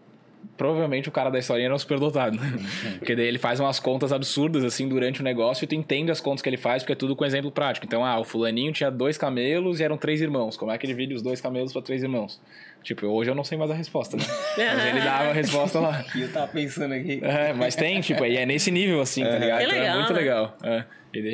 provavelmente 0.58 1.10
o 1.10 1.12
cara 1.12 1.30
da 1.30 1.40
historinha 1.40 1.68
era 1.68 1.76
um 1.76 1.80
superdotado. 1.80 2.38
Né? 2.38 2.60
porque 3.00 3.16
daí 3.16 3.26
ele 3.26 3.38
faz 3.38 3.60
umas 3.60 3.80
contas 3.80 4.12
absurdas, 4.12 4.64
assim, 4.64 4.88
durante 4.88 5.22
o 5.22 5.24
negócio 5.24 5.64
e 5.64 5.68
tu 5.68 5.76
entende 5.76 6.12
as 6.12 6.20
contas 6.20 6.42
que 6.42 6.50
ele 6.50 6.58
faz, 6.58 6.84
porque 6.84 6.94
é 6.94 6.96
tudo 6.96 7.16
com 7.16 7.26
exemplo 7.26 7.52
prático. 7.52 7.86
Então, 7.86 8.06
ah, 8.06 8.20
o 8.20 8.24
fulaninho 8.24 8.72
tinha 8.72 8.90
dois 8.90 9.18
camelos 9.18 9.80
e 9.80 9.84
eram 9.84 9.98
três 9.98 10.22
irmãos. 10.22 10.58
Como 10.58 10.72
é 10.72 10.78
que 10.78 10.86
ele 10.86 10.94
divide 10.94 11.14
os 11.14 11.22
dois 11.22 11.42
camelos 11.42 11.72
para 11.72 11.82
três 11.82 12.04
irmãos? 12.04 12.42
Tipo, 12.84 13.08
hoje 13.08 13.32
eu 13.32 13.36
não 13.36 13.44
sei 13.44 13.58
mais 13.58 13.72
a 13.72 13.74
resposta, 13.74 14.18
né? 14.18 14.24
Mas 14.58 14.86
ele 14.86 15.00
dava 15.00 15.30
a 15.30 15.34
resposta 15.34 15.80
lá. 15.80 16.04
E 16.16 16.22
eu 16.22 16.32
tava 16.32 16.48
pensando 16.48 16.94
aqui. 16.94 17.20
É, 17.24 17.54
mas 17.54 17.76
tem, 17.76 18.00
tipo, 18.02 18.26
e 18.26 18.38
é 18.38 18.46
nesse 18.46 18.70
nível, 18.70 19.02
assim, 19.02 19.24
tá 19.24 19.38
ligado? 19.38 19.60
Que 19.60 19.66
legal, 19.66 19.82
então 19.82 19.94
é 19.94 19.96
muito 19.96 20.14
né? 20.14 20.20
legal. 20.20 20.58
É. 20.64 20.84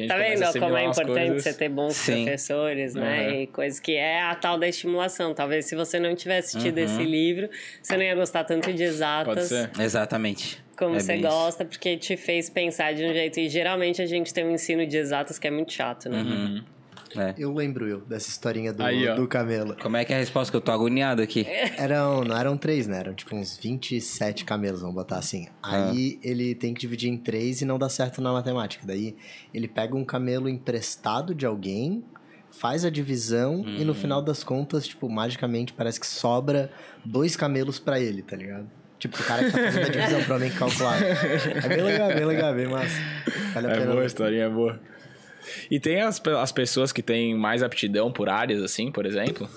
Tá 0.08 0.18
vendo 0.18 0.60
como 0.60 0.76
é 0.76 0.84
importante 0.84 1.28
coisas... 1.28 1.44
você 1.44 1.54
ter 1.54 1.70
bons 1.70 1.96
Sim. 1.96 2.24
professores, 2.24 2.96
né? 2.96 3.28
Uhum. 3.28 3.42
E 3.42 3.48
coisas 3.48 3.80
que 3.80 3.94
é 3.96 4.22
a 4.22 4.36
tal 4.36 4.58
da 4.58 4.68
estimulação. 4.68 5.34
Talvez 5.34 5.66
se 5.66 5.76
você 5.76 6.00
não 6.00 6.14
tivesse 6.16 6.58
assistido 6.58 6.78
uhum. 6.80 6.84
esse 6.84 7.04
livro, 7.04 7.50
você 7.82 7.96
não 7.96 8.04
ia 8.04 8.16
gostar 8.16 8.44
tanto 8.44 8.74
de 8.74 8.84
exatas. 8.84 9.34
Pode 9.34 9.48
ser. 9.48 9.72
Exatamente. 9.80 10.62
Como 10.78 10.96
é 10.96 11.00
você 11.00 11.18
gosta, 11.18 11.64
isso. 11.64 11.70
porque 11.70 11.98
te 11.98 12.18
fez 12.18 12.50
pensar 12.50 12.94
de 12.94 13.06
um 13.06 13.14
jeito. 13.14 13.40
E 13.40 13.48
geralmente 13.48 14.02
a 14.02 14.06
gente 14.06 14.34
tem 14.34 14.46
um 14.46 14.52
ensino 14.52 14.86
de 14.86 14.98
exatas 14.98 15.40
que 15.40 15.48
é 15.48 15.52
muito 15.52 15.72
chato, 15.72 16.10
né? 16.10 16.22
Uhum. 16.22 16.64
É. 17.16 17.34
Eu 17.38 17.54
lembro 17.54 17.88
eu 17.88 18.02
dessa 18.02 18.30
historinha 18.30 18.72
do, 18.72 18.84
Aí, 18.84 19.16
do 19.16 19.28
camelo. 19.28 19.76
Como 19.82 19.98
é 19.98 20.06
que 20.06 20.14
é 20.14 20.16
a 20.16 20.20
resposta? 20.20 20.52
Que 20.52 20.58
eu 20.58 20.62
tô 20.62 20.72
agoniado 20.72 21.22
aqui. 21.22 21.46
Eram, 21.78 22.24
não 22.24 22.38
eram 22.38 22.58
três, 22.58 22.88
né? 22.88 23.00
Eram 23.00 23.14
tipo 23.14 23.36
uns 23.36 23.58
27 23.58 24.46
camelos, 24.46 24.82
vamos 24.82 24.96
botar 24.96 25.18
assim. 25.18 25.48
Aí 25.62 26.20
ah. 26.22 26.28
ele 26.28 26.56
tem 26.56 26.74
que 26.74 26.82
dividir 26.82 27.10
em 27.10 27.18
três 27.18 27.62
e 27.62 27.66
não 27.66 27.80
dá 27.80 27.90
certo 27.90 28.22
na 28.22 28.32
matemática. 28.32 28.86
Daí 28.86 29.16
ele 29.54 29.68
pega 29.68 29.96
um 29.96 30.06
camelo 30.06 30.48
emprestado 30.48 31.34
de 31.34 31.46
alguém, 31.46 32.04
faz 32.52 32.86
a 32.86 32.90
divisão 32.90 33.62
hum. 33.62 33.76
e 33.78 33.84
no 33.84 33.92
hum. 33.92 33.96
final 33.96 34.22
das 34.22 34.44
contas, 34.44 34.88
tipo, 34.88 35.10
magicamente 35.10 35.74
parece 35.74 36.00
que 36.00 36.08
sobra 36.08 36.72
dois 37.04 37.36
camelos 37.36 37.80
para 37.80 38.00
ele, 38.00 38.22
tá 38.22 38.36
ligado? 38.36 38.70
Tipo, 39.00 39.22
o 39.22 39.24
cara 39.24 39.46
que 39.46 39.52
tá 39.52 39.58
fazendo 39.58 39.86
a 39.86 39.90
divisão 39.90 40.24
pra 40.26 40.38
mim 40.38 40.50
calcular. 40.50 41.02
É 41.02 41.70
bem 41.70 41.82
legal, 41.82 42.10
bem 42.10 42.26
legal, 42.26 42.54
bem 42.54 42.68
massa. 42.68 43.02
Vale 43.54 43.68
a 43.68 43.70
é 43.70 43.74
pena. 43.76 43.92
boa 43.92 44.04
a 44.04 44.06
historinha, 44.06 44.44
é 44.44 44.50
boa. 44.50 44.80
E 45.70 45.80
tem 45.80 46.02
as, 46.02 46.22
as 46.26 46.52
pessoas 46.52 46.92
que 46.92 47.02
têm 47.02 47.36
mais 47.36 47.64
aptidão 47.64 48.12
por 48.12 48.30
áreas, 48.30 48.62
assim, 48.62 48.92
por 48.92 49.06
exemplo? 49.06 49.50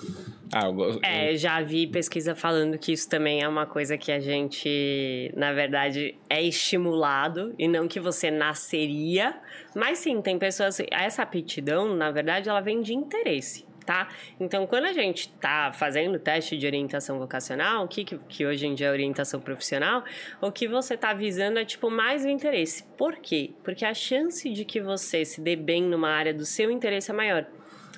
Ah, 0.53 0.67
eu. 0.67 0.99
É, 1.01 1.35
já 1.35 1.61
vi 1.61 1.87
pesquisa 1.87 2.35
falando 2.35 2.77
que 2.77 2.91
isso 2.91 3.09
também 3.09 3.41
é 3.41 3.47
uma 3.47 3.65
coisa 3.65 3.97
que 3.97 4.11
a 4.11 4.19
gente, 4.19 5.31
na 5.35 5.51
verdade, 5.51 6.15
é 6.29 6.41
estimulado 6.41 7.53
e 7.57 7.67
não 7.67 7.87
que 7.87 7.99
você 7.99 8.29
nasceria. 8.29 9.35
Mas 9.75 9.99
sim, 9.99 10.21
tem 10.21 10.37
pessoas. 10.37 10.79
Essa 10.91 11.23
aptidão, 11.23 11.95
na 11.95 12.11
verdade, 12.11 12.49
ela 12.49 12.61
vem 12.61 12.81
de 12.81 12.93
interesse 12.93 13.65
tá? 13.83 14.07
Então, 14.39 14.65
quando 14.65 14.85
a 14.85 14.93
gente 14.93 15.29
está 15.29 15.71
fazendo 15.73 16.17
teste 16.19 16.57
de 16.57 16.65
orientação 16.65 17.19
vocacional, 17.19 17.85
o 17.85 17.87
que, 17.87 18.03
que 18.03 18.45
hoje 18.45 18.65
em 18.65 18.75
dia 18.75 18.87
é 18.87 18.91
orientação 18.91 19.39
profissional, 19.39 20.03
o 20.41 20.51
que 20.51 20.67
você 20.67 20.95
está 20.95 21.13
visando 21.13 21.59
é, 21.59 21.65
tipo, 21.65 21.89
mais 21.89 22.25
o 22.25 22.29
interesse. 22.29 22.83
Por 22.97 23.17
quê? 23.17 23.51
Porque 23.63 23.85
a 23.85 23.93
chance 23.93 24.49
de 24.49 24.65
que 24.65 24.81
você 24.81 25.25
se 25.25 25.41
dê 25.41 25.55
bem 25.55 25.83
numa 25.83 26.09
área 26.09 26.33
do 26.33 26.45
seu 26.45 26.71
interesse 26.71 27.11
é 27.11 27.13
maior 27.13 27.45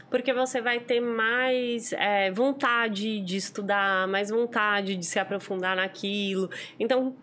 porque 0.09 0.31
você 0.31 0.61
vai 0.61 0.79
ter 0.79 1.01
mais 1.01 1.91
é, 1.91 2.31
vontade 2.31 3.19
de 3.19 3.35
estudar, 3.35 4.07
mais 4.07 4.29
vontade 4.29 4.95
de 4.95 5.05
se 5.05 5.19
aprofundar 5.19 5.75
naquilo. 5.75 6.49
Então, 6.79 7.15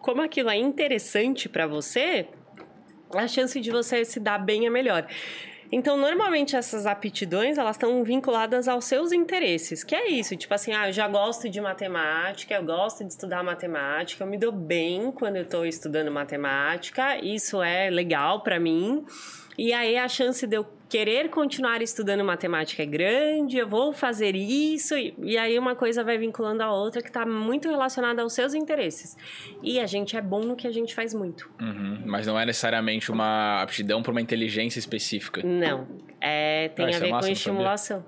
como 0.00 0.22
aquilo 0.22 0.48
é 0.48 0.56
interessante 0.56 1.48
para 1.48 1.66
você, 1.66 2.26
a 3.14 3.26
chance 3.26 3.60
de 3.60 3.70
você 3.70 4.04
se 4.04 4.20
dar 4.20 4.38
bem 4.38 4.66
é 4.66 4.70
melhor. 4.70 5.06
Então, 5.70 5.96
normalmente 5.96 6.56
essas 6.56 6.86
aptidões, 6.86 7.58
elas 7.58 7.76
estão 7.76 8.02
vinculadas 8.02 8.66
aos 8.68 8.86
seus 8.86 9.12
interesses, 9.12 9.84
que 9.84 9.94
é 9.94 10.08
isso, 10.08 10.34
tipo 10.34 10.54
assim, 10.54 10.72
ah, 10.72 10.88
eu 10.88 10.92
já 10.92 11.06
gosto 11.06 11.48
de 11.48 11.60
matemática, 11.60 12.54
eu 12.54 12.64
gosto 12.64 13.04
de 13.04 13.12
estudar 13.12 13.42
matemática, 13.42 14.24
eu 14.24 14.28
me 14.28 14.38
dou 14.38 14.50
bem 14.50 15.12
quando 15.12 15.36
eu 15.36 15.42
estou 15.42 15.66
estudando 15.66 16.10
matemática, 16.10 17.18
isso 17.18 17.62
é 17.62 17.90
legal 17.90 18.42
para 18.42 18.58
mim. 18.58 19.04
E 19.58 19.72
aí 19.72 19.96
a 19.98 20.06
chance 20.06 20.46
de 20.46 20.56
eu 20.56 20.64
querer 20.88 21.28
continuar 21.30 21.82
estudando 21.82 22.24
matemática 22.24 22.82
é 22.82 22.86
grande, 22.86 23.58
eu 23.58 23.68
vou 23.68 23.92
fazer 23.92 24.34
isso, 24.36 24.94
e, 24.96 25.36
aí 25.36 25.58
uma 25.58 25.74
coisa 25.74 26.02
vai 26.02 26.16
vinculando 26.16 26.62
a 26.62 26.72
outra 26.72 27.02
que 27.02 27.08
está 27.08 27.26
muito 27.26 27.68
relacionada 27.68 28.22
aos 28.22 28.32
seus 28.32 28.54
interesses. 28.54 29.16
E 29.62 29.80
a 29.80 29.86
gente 29.86 30.16
é 30.16 30.22
bom 30.22 30.40
no 30.40 30.56
que 30.56 30.66
a 30.66 30.70
gente 30.70 30.94
faz 30.94 31.12
muito. 31.12 31.50
Uhum, 31.60 32.02
mas 32.06 32.26
não 32.26 32.38
é 32.38 32.46
necessariamente 32.46 33.10
uma 33.10 33.60
aptidão 33.60 34.02
para 34.02 34.12
uma 34.12 34.20
inteligência 34.20 34.78
específica. 34.78 35.42
Não, 35.44 35.86
é, 36.20 36.68
tem 36.68 36.86
ah, 36.86 36.96
a 36.96 37.00
ver 37.00 37.08
é 37.08 37.10
com 37.10 37.26
estimulação. 37.26 38.04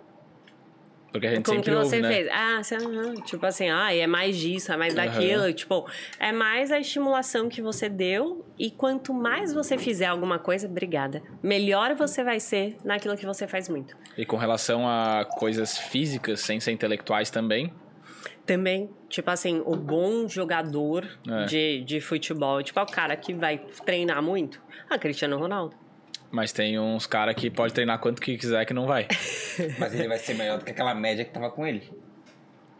Porque 1.12 1.26
a 1.26 1.34
gente 1.34 1.44
Como 1.44 1.58
sempre 1.58 1.72
que 1.72 1.76
você 1.76 1.96
ouve, 1.96 2.08
né? 2.08 2.14
fez? 2.14 2.28
Ah, 2.30 2.62
você, 2.62 2.76
tipo 3.24 3.44
assim, 3.44 3.68
ah, 3.68 3.94
é 3.94 4.06
mais 4.06 4.36
disso, 4.36 4.72
é 4.72 4.76
mais 4.76 4.94
daquilo. 4.94 5.44
Uhum. 5.44 5.52
Tipo, 5.52 5.90
é 6.18 6.32
mais 6.32 6.70
a 6.70 6.78
estimulação 6.78 7.48
que 7.48 7.60
você 7.60 7.88
deu. 7.88 8.44
E 8.58 8.70
quanto 8.70 9.12
mais 9.12 9.52
você 9.52 9.76
fizer 9.76 10.06
alguma 10.06 10.38
coisa, 10.38 10.66
obrigada, 10.66 11.22
melhor 11.42 11.94
você 11.94 12.22
vai 12.22 12.38
ser 12.38 12.76
naquilo 12.84 13.16
que 13.16 13.26
você 13.26 13.46
faz 13.46 13.68
muito. 13.68 13.96
E 14.16 14.24
com 14.24 14.36
relação 14.36 14.86
a 14.88 15.24
coisas 15.24 15.78
físicas, 15.78 16.40
sem 16.40 16.60
ser 16.60 16.72
intelectuais 16.72 17.30
também? 17.30 17.72
Também. 18.46 18.90
Tipo 19.08 19.30
assim, 19.30 19.62
o 19.64 19.76
bom 19.76 20.28
jogador 20.28 21.06
é. 21.28 21.44
de, 21.46 21.84
de 21.84 22.00
futebol. 22.00 22.62
Tipo, 22.62 22.80
é 22.80 22.82
o 22.82 22.86
cara 22.86 23.16
que 23.16 23.34
vai 23.34 23.58
treinar 23.84 24.22
muito. 24.22 24.60
Ah, 24.88 24.98
Cristiano 24.98 25.38
Ronaldo. 25.38 25.76
Mas 26.30 26.52
tem 26.52 26.78
uns 26.78 27.06
caras 27.06 27.34
que 27.34 27.50
pode 27.50 27.72
treinar 27.74 27.98
quanto 27.98 28.22
que 28.22 28.38
quiser 28.38 28.64
que 28.64 28.72
não 28.72 28.86
vai. 28.86 29.08
Mas 29.78 29.92
ele 29.94 30.06
vai 30.06 30.18
ser 30.18 30.34
melhor 30.34 30.58
do 30.58 30.64
que 30.64 30.70
aquela 30.70 30.94
média 30.94 31.24
que 31.24 31.30
tava 31.32 31.50
com 31.50 31.66
ele. 31.66 31.90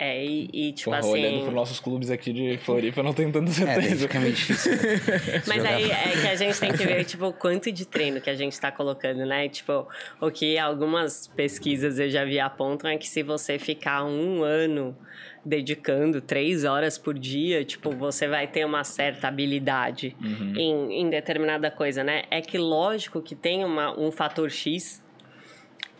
É, 0.03 0.25
e, 0.25 0.49
e 0.51 0.73
tipo 0.73 0.89
Porra, 0.89 1.01
assim... 1.01 1.11
olhando 1.11 1.43
pros 1.43 1.55
nossos 1.55 1.79
clubes 1.79 2.11
aqui 2.11 2.33
de 2.33 2.57
Floripa, 2.65 3.01
eu 3.01 3.05
não 3.05 3.13
tenho 3.13 3.31
tanta 3.31 3.51
certeza. 3.51 4.07
É, 4.07 4.09
fica 4.09 4.19
meio 4.19 4.33
difícil. 4.33 4.73
Mas 5.47 5.63
aí 5.63 5.91
é 5.91 6.21
que 6.23 6.27
a 6.27 6.37
gente 6.37 6.59
tem 6.59 6.73
que 6.73 6.87
ver, 6.87 7.05
tipo, 7.05 7.27
o 7.27 7.35
quanto 7.35 7.71
de 7.71 7.85
treino 7.85 8.19
que 8.19 8.31
a 8.31 8.35
gente 8.35 8.59
tá 8.59 8.73
colocando, 8.73 9.27
né? 9.27 9.47
Tipo, 9.51 9.87
o 10.19 10.31
que 10.31 10.57
algumas 10.57 11.29
pesquisas 11.29 11.99
eu 11.99 12.09
já 12.09 12.25
vi 12.25 12.41
apontam 12.41 12.89
é 12.89 12.97
que 12.97 13.07
se 13.07 13.23
você 13.23 13.59
ficar 13.59 14.03
um 14.05 14.43
ano 14.43 14.97
dedicando 15.45 16.21
três 16.21 16.65
horas 16.65 16.99
por 16.99 17.19
dia, 17.19 17.65
tipo, 17.65 17.91
você 17.91 18.29
vai 18.29 18.47
ter 18.47 18.65
uma 18.65 18.85
certa 18.85 19.29
habilidade 19.29 20.17
uhum. 20.21 20.55
em, 20.57 21.01
em 21.01 21.11
determinada 21.11 21.71
coisa, 21.71 22.05
né? 22.05 22.25
É 22.31 22.41
que 22.41 22.59
lógico 22.59 23.23
que 23.23 23.35
tem 23.35 23.65
uma, 23.65 23.99
um 23.99 24.11
fator 24.11 24.51
X 24.51 25.03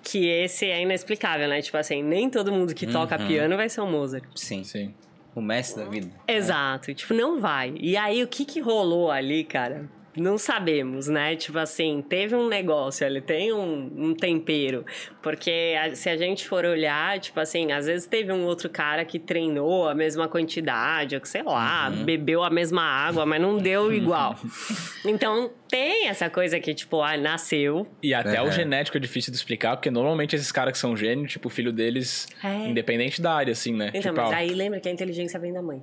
que 0.03 0.29
esse 0.29 0.67
é 0.67 0.83
inexplicável, 0.83 1.49
né? 1.49 1.61
Tipo 1.61 1.77
assim, 1.77 2.03
nem 2.03 2.29
todo 2.29 2.53
mundo 2.53 2.75
que 2.75 2.87
uhum. 2.87 2.93
toca 2.93 3.19
piano 3.19 3.57
vai 3.57 3.69
ser 3.69 3.81
um 3.81 3.91
Mozart. 3.91 4.25
Sim. 4.35 4.65
Sim. 4.65 4.95
O 5.35 5.41
mestre 5.41 5.85
da 5.85 5.89
vida. 5.89 6.11
Exato. 6.27 6.91
É. 6.91 6.95
Tipo, 6.95 7.15
não 7.15 7.41
vai. 7.41 7.75
E 7.79 7.97
aí, 7.97 8.23
o 8.23 8.27
que 8.27 8.45
que 8.45 8.61
rolou 8.61 9.11
ali, 9.11 9.45
cara? 9.45 9.89
Não 10.21 10.37
sabemos, 10.37 11.09
né? 11.09 11.35
Tipo 11.35 11.59
assim, 11.59 12.05
teve 12.07 12.35
um 12.37 12.47
negócio, 12.47 13.07
ele 13.07 13.21
tem 13.21 13.53
um, 13.53 13.91
um, 13.97 14.15
tempero. 14.15 14.85
Porque 15.23 15.75
se 15.95 16.11
a 16.11 16.17
gente 16.17 16.47
for 16.47 16.65
olhar, 16.65 17.19
tipo 17.19 17.41
assim, 17.41 17.73
às 17.73 17.87
vezes 17.87 18.07
teve 18.07 18.31
um 18.31 18.45
outro 18.45 18.69
cara 18.69 19.05
que 19.05 19.19
treinou 19.19 19.89
a 19.89 19.95
mesma 19.95 20.29
quantidade, 20.29 21.15
ou 21.15 21.21
que 21.21 21.29
sei 21.29 21.43
lá, 21.43 21.89
uhum. 21.89 22.05
bebeu 22.05 22.43
a 22.43 22.51
mesma 22.51 22.83
água, 22.83 23.25
mas 23.25 23.41
não 23.41 23.57
deu 23.57 23.93
igual. 23.95 24.37
então 25.05 25.51
tem 25.69 26.09
essa 26.09 26.29
coisa 26.29 26.61
que, 26.61 26.75
tipo, 26.75 27.01
ah, 27.01 27.17
nasceu. 27.17 27.87
E 28.03 28.13
até 28.13 28.43
o 28.43 28.51
genético 28.51 28.99
é 28.99 29.01
difícil 29.01 29.31
de 29.31 29.39
explicar, 29.39 29.77
porque 29.77 29.91
normalmente 29.91 30.37
esses 30.37 30.53
caras 30.53 30.73
que 30.73 30.79
são 30.79 30.97
gênios, 30.97 31.33
tipo, 31.33 31.49
o 31.49 31.51
filho 31.51 31.73
deles, 31.73 32.29
é. 32.45 32.69
independente 32.69 33.23
da 33.23 33.33
área, 33.33 33.53
assim, 33.53 33.73
né? 33.73 33.91
Então, 33.95 34.13
tipo, 34.13 34.17
mas 34.17 34.33
aí 34.33 34.51
lembra 34.51 34.81
que 34.81 34.89
a 34.89 34.93
inteligência 34.93 35.39
vem 35.41 35.53
da 35.53 35.63
mãe. 35.63 35.83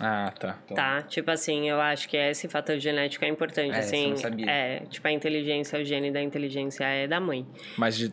Ah, 0.00 0.32
tá. 0.38 0.58
Então... 0.64 0.74
Tá, 0.76 1.02
tipo 1.02 1.30
assim, 1.30 1.68
eu 1.70 1.80
acho 1.80 2.08
que 2.08 2.16
esse 2.16 2.48
fator 2.48 2.78
genético 2.78 3.24
é 3.24 3.28
importante, 3.28 3.74
é, 3.74 3.78
assim. 3.78 4.10
Não 4.10 4.16
sabia. 4.16 4.50
É, 4.50 4.80
tipo, 4.90 5.06
a 5.06 5.12
inteligência, 5.12 5.78
o 5.78 5.84
gene 5.84 6.10
da 6.10 6.20
inteligência 6.22 6.84
é 6.84 7.06
da 7.06 7.20
mãe. 7.20 7.46
Mas 7.78 7.96
de 7.96 8.12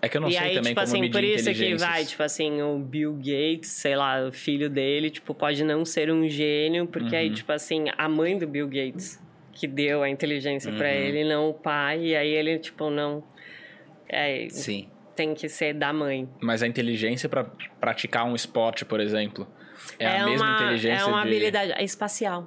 É 0.00 0.08
que 0.08 0.16
eu 0.16 0.20
não 0.20 0.28
e 0.28 0.32
sei 0.32 0.40
aí, 0.40 0.54
também 0.54 0.62
tipo 0.72 0.74
como 0.80 0.84
assim, 0.84 1.00
medir 1.00 1.12
por 1.12 1.24
isso 1.24 1.52
que 1.52 1.74
vai, 1.74 2.04
tipo 2.04 2.22
assim, 2.22 2.62
o 2.62 2.78
Bill 2.78 3.14
Gates, 3.14 3.68
sei 3.70 3.96
lá, 3.96 4.26
o 4.26 4.32
filho 4.32 4.70
dele, 4.70 5.10
tipo, 5.10 5.34
pode 5.34 5.62
não 5.64 5.84
ser 5.84 6.10
um 6.10 6.26
gênio, 6.28 6.86
porque 6.86 7.14
Uhum. 7.16 7.20
aí, 7.22 7.30
tipo 7.30 7.50
assim, 7.52 7.86
a 7.98 8.08
mãe 8.08 8.38
do 8.38 8.46
Bill 8.46 8.68
Gates 8.68 9.20
que 9.52 9.66
deu 9.66 10.04
a 10.04 10.08
inteligência 10.08 10.70
pra 10.72 10.86
Uhum. 10.86 10.94
ele, 10.94 11.24
não 11.24 11.50
o 11.50 11.52
pai, 11.54 12.00
e 12.06 12.16
aí 12.16 12.28
ele, 12.30 12.58
tipo, 12.60 12.90
não. 12.90 13.24
É, 14.08 14.46
Sim. 14.50 14.88
tem 15.16 15.34
que 15.34 15.48
ser 15.48 15.74
da 15.74 15.92
mãe. 15.92 16.28
Mas 16.40 16.62
a 16.62 16.66
inteligência 16.68 17.28
pra 17.28 17.44
praticar 17.80 18.24
um 18.24 18.36
esporte, 18.36 18.84
por 18.84 19.00
exemplo, 19.00 19.48
é, 19.98 20.18
a 20.18 20.24
mesma 20.24 20.46
uma, 20.46 20.62
inteligência 20.62 21.02
É 21.02 21.04
uma 21.04 21.22
de... 21.22 21.28
habilidade 21.28 21.72
é 21.72 21.84
espacial. 21.84 22.46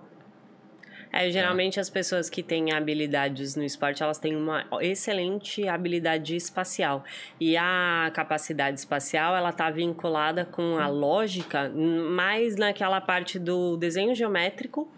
É, 1.13 1.29
geralmente 1.29 1.77
as 1.77 1.89
pessoas 1.89 2.29
que 2.29 2.41
têm 2.41 2.71
habilidades 2.71 3.55
no 3.57 3.63
esporte, 3.63 4.01
elas 4.01 4.17
têm 4.17 4.33
uma 4.35 4.65
excelente 4.79 5.67
habilidade 5.67 6.35
espacial. 6.35 7.03
E 7.37 7.57
a 7.57 8.09
capacidade 8.13 8.79
espacial, 8.79 9.35
ela 9.35 9.51
tá 9.51 9.69
vinculada 9.69 10.45
com 10.45 10.77
a 10.77 10.87
lógica 10.87 11.69
mais 11.69 12.55
naquela 12.55 13.01
parte 13.01 13.37
do 13.37 13.75
desenho 13.75 14.15
geométrico 14.15 14.89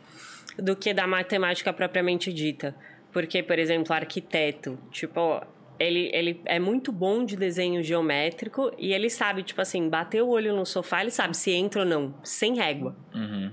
do 0.55 0.75
que 0.75 0.93
da 0.93 1.07
matemática 1.07 1.73
propriamente 1.73 2.31
dita. 2.31 2.75
Porque, 3.11 3.41
por 3.41 3.57
exemplo, 3.57 3.93
arquiteto, 3.93 4.77
tipo, 4.91 5.41
ele, 5.79 6.09
ele 6.13 6.41
é 6.45 6.59
muito 6.59 6.91
bom 6.91 7.25
de 7.25 7.35
desenho 7.35 7.83
geométrico 7.83 8.71
e 8.77 8.93
ele 8.93 9.09
sabe, 9.09 9.43
tipo 9.43 9.61
assim, 9.61 9.89
bater 9.89 10.21
o 10.21 10.29
olho 10.29 10.55
no 10.55 10.65
sofá, 10.65 11.01
ele 11.01 11.11
sabe 11.11 11.35
se 11.35 11.51
entra 11.51 11.81
ou 11.81 11.87
não, 11.87 12.13
sem 12.23 12.55
régua. 12.55 12.95
Uhum. 13.13 13.51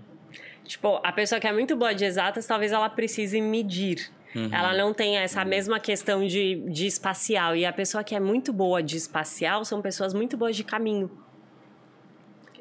Tipo, 0.65 1.01
a 1.03 1.13
pessoa 1.13 1.41
que 1.41 1.49
é 1.49 1.53
muito 1.53 1.77
boa 1.77 1.95
de 1.95 2.05
exatas, 2.05 2.47
talvez 2.47 2.73
ela 2.73 2.89
precise 2.89 3.41
medir. 3.41 4.11
Ela 4.53 4.77
não 4.77 4.95
tem 4.95 5.17
essa 5.17 5.45
mesma 5.45 5.81
questão 5.81 6.25
de, 6.25 6.63
de 6.71 6.87
espacial. 6.87 7.57
E 7.57 7.67
a 7.67 7.73
pessoa 7.73 8.05
que 8.05 8.15
é 8.15 8.21
muito 8.21 8.53
boa 8.53 8.83
de 8.83 8.97
espacial 8.97 9.65
são 9.65 9.83
pessoas 9.83 10.15
muito 10.15 10.37
boas 10.37 10.55
de 10.55 10.63
caminho. 10.63 11.11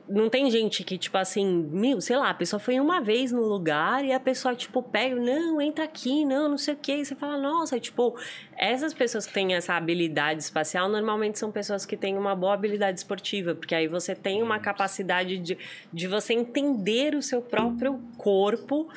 Não 0.09 0.29
tem 0.29 0.49
gente 0.49 0.83
que, 0.83 0.97
tipo 0.97 1.17
assim, 1.17 1.45
meu, 1.71 2.01
sei 2.01 2.17
lá, 2.17 2.29
a 2.29 2.33
pessoa 2.33 2.59
foi 2.59 2.79
uma 2.79 2.99
vez 2.99 3.31
no 3.31 3.43
lugar 3.43 4.03
e 4.03 4.11
a 4.11 4.19
pessoa, 4.19 4.55
tipo, 4.55 4.81
pega, 4.81 5.15
não, 5.15 5.61
entra 5.61 5.85
aqui, 5.85 6.25
não, 6.25 6.49
não 6.49 6.57
sei 6.57 6.73
o 6.73 6.77
quê. 6.77 6.95
E 6.95 7.05
você 7.05 7.15
fala, 7.15 7.37
nossa, 7.37 7.79
tipo, 7.79 8.17
essas 8.57 8.93
pessoas 8.93 9.25
que 9.25 9.33
têm 9.33 9.53
essa 9.53 9.75
habilidade 9.75 10.41
espacial 10.41 10.89
normalmente 10.89 11.37
são 11.37 11.51
pessoas 11.51 11.85
que 11.85 11.95
têm 11.95 12.17
uma 12.17 12.35
boa 12.35 12.53
habilidade 12.53 12.97
esportiva, 12.99 13.53
porque 13.53 13.75
aí 13.75 13.87
você 13.87 14.15
tem 14.15 14.41
uma 14.41 14.59
capacidade 14.59 15.37
de, 15.37 15.57
de 15.93 16.07
você 16.07 16.33
entender 16.33 17.15
o 17.15 17.21
seu 17.21 17.41
próprio 17.41 18.01
corpo 18.17 18.89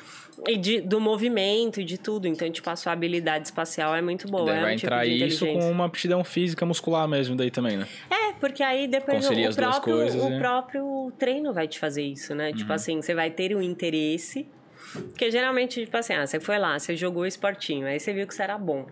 e 0.47 0.57
de, 0.57 0.81
do 0.81 0.99
movimento 0.99 1.79
e 1.79 1.83
de 1.83 1.97
tudo. 1.97 2.27
Então, 2.27 2.49
tipo, 2.51 2.69
a 2.69 2.75
sua 2.75 2.91
habilidade 2.91 3.45
espacial 3.45 3.95
é 3.95 4.01
muito 4.01 4.27
boa. 4.27 4.45
Daí 4.45 4.57
é 4.57 4.61
vai 4.61 4.73
um 4.73 4.75
tipo 4.75 4.87
entrar 4.87 5.05
de 5.05 5.25
isso 5.25 5.45
com 5.45 5.69
uma 5.69 5.85
aptidão 5.85 6.23
física 6.23 6.65
muscular 6.65 7.07
mesmo 7.07 7.35
daí 7.35 7.51
também, 7.51 7.77
né? 7.77 7.87
É, 8.09 8.33
porque 8.33 8.63
aí 8.63 8.87
depois 8.87 9.25
o 9.25 9.55
próprio, 9.55 9.95
coisas, 9.95 10.21
o 10.21 10.29
né? 10.29 10.39
próprio 10.39 11.02
treino 11.11 11.53
vai 11.53 11.67
te 11.67 11.79
fazer 11.79 12.03
isso, 12.03 12.33
né? 12.35 12.51
Tipo 12.53 12.73
assim, 12.73 13.01
você 13.01 13.13
vai 13.13 13.29
ter 13.29 13.55
o 13.55 13.61
interesse. 13.61 14.47
Porque 14.91 15.31
geralmente, 15.31 15.83
tipo 15.85 15.97
assim, 15.97 16.13
ah, 16.13 16.27
você 16.27 16.39
foi 16.39 16.59
lá, 16.59 16.77
você 16.77 16.95
jogou 16.95 17.25
esportinho, 17.25 17.87
aí 17.87 17.99
você 17.99 18.13
viu 18.13 18.27
que 18.27 18.35
você 18.35 18.43
era 18.43 18.57
bom. 18.57 18.85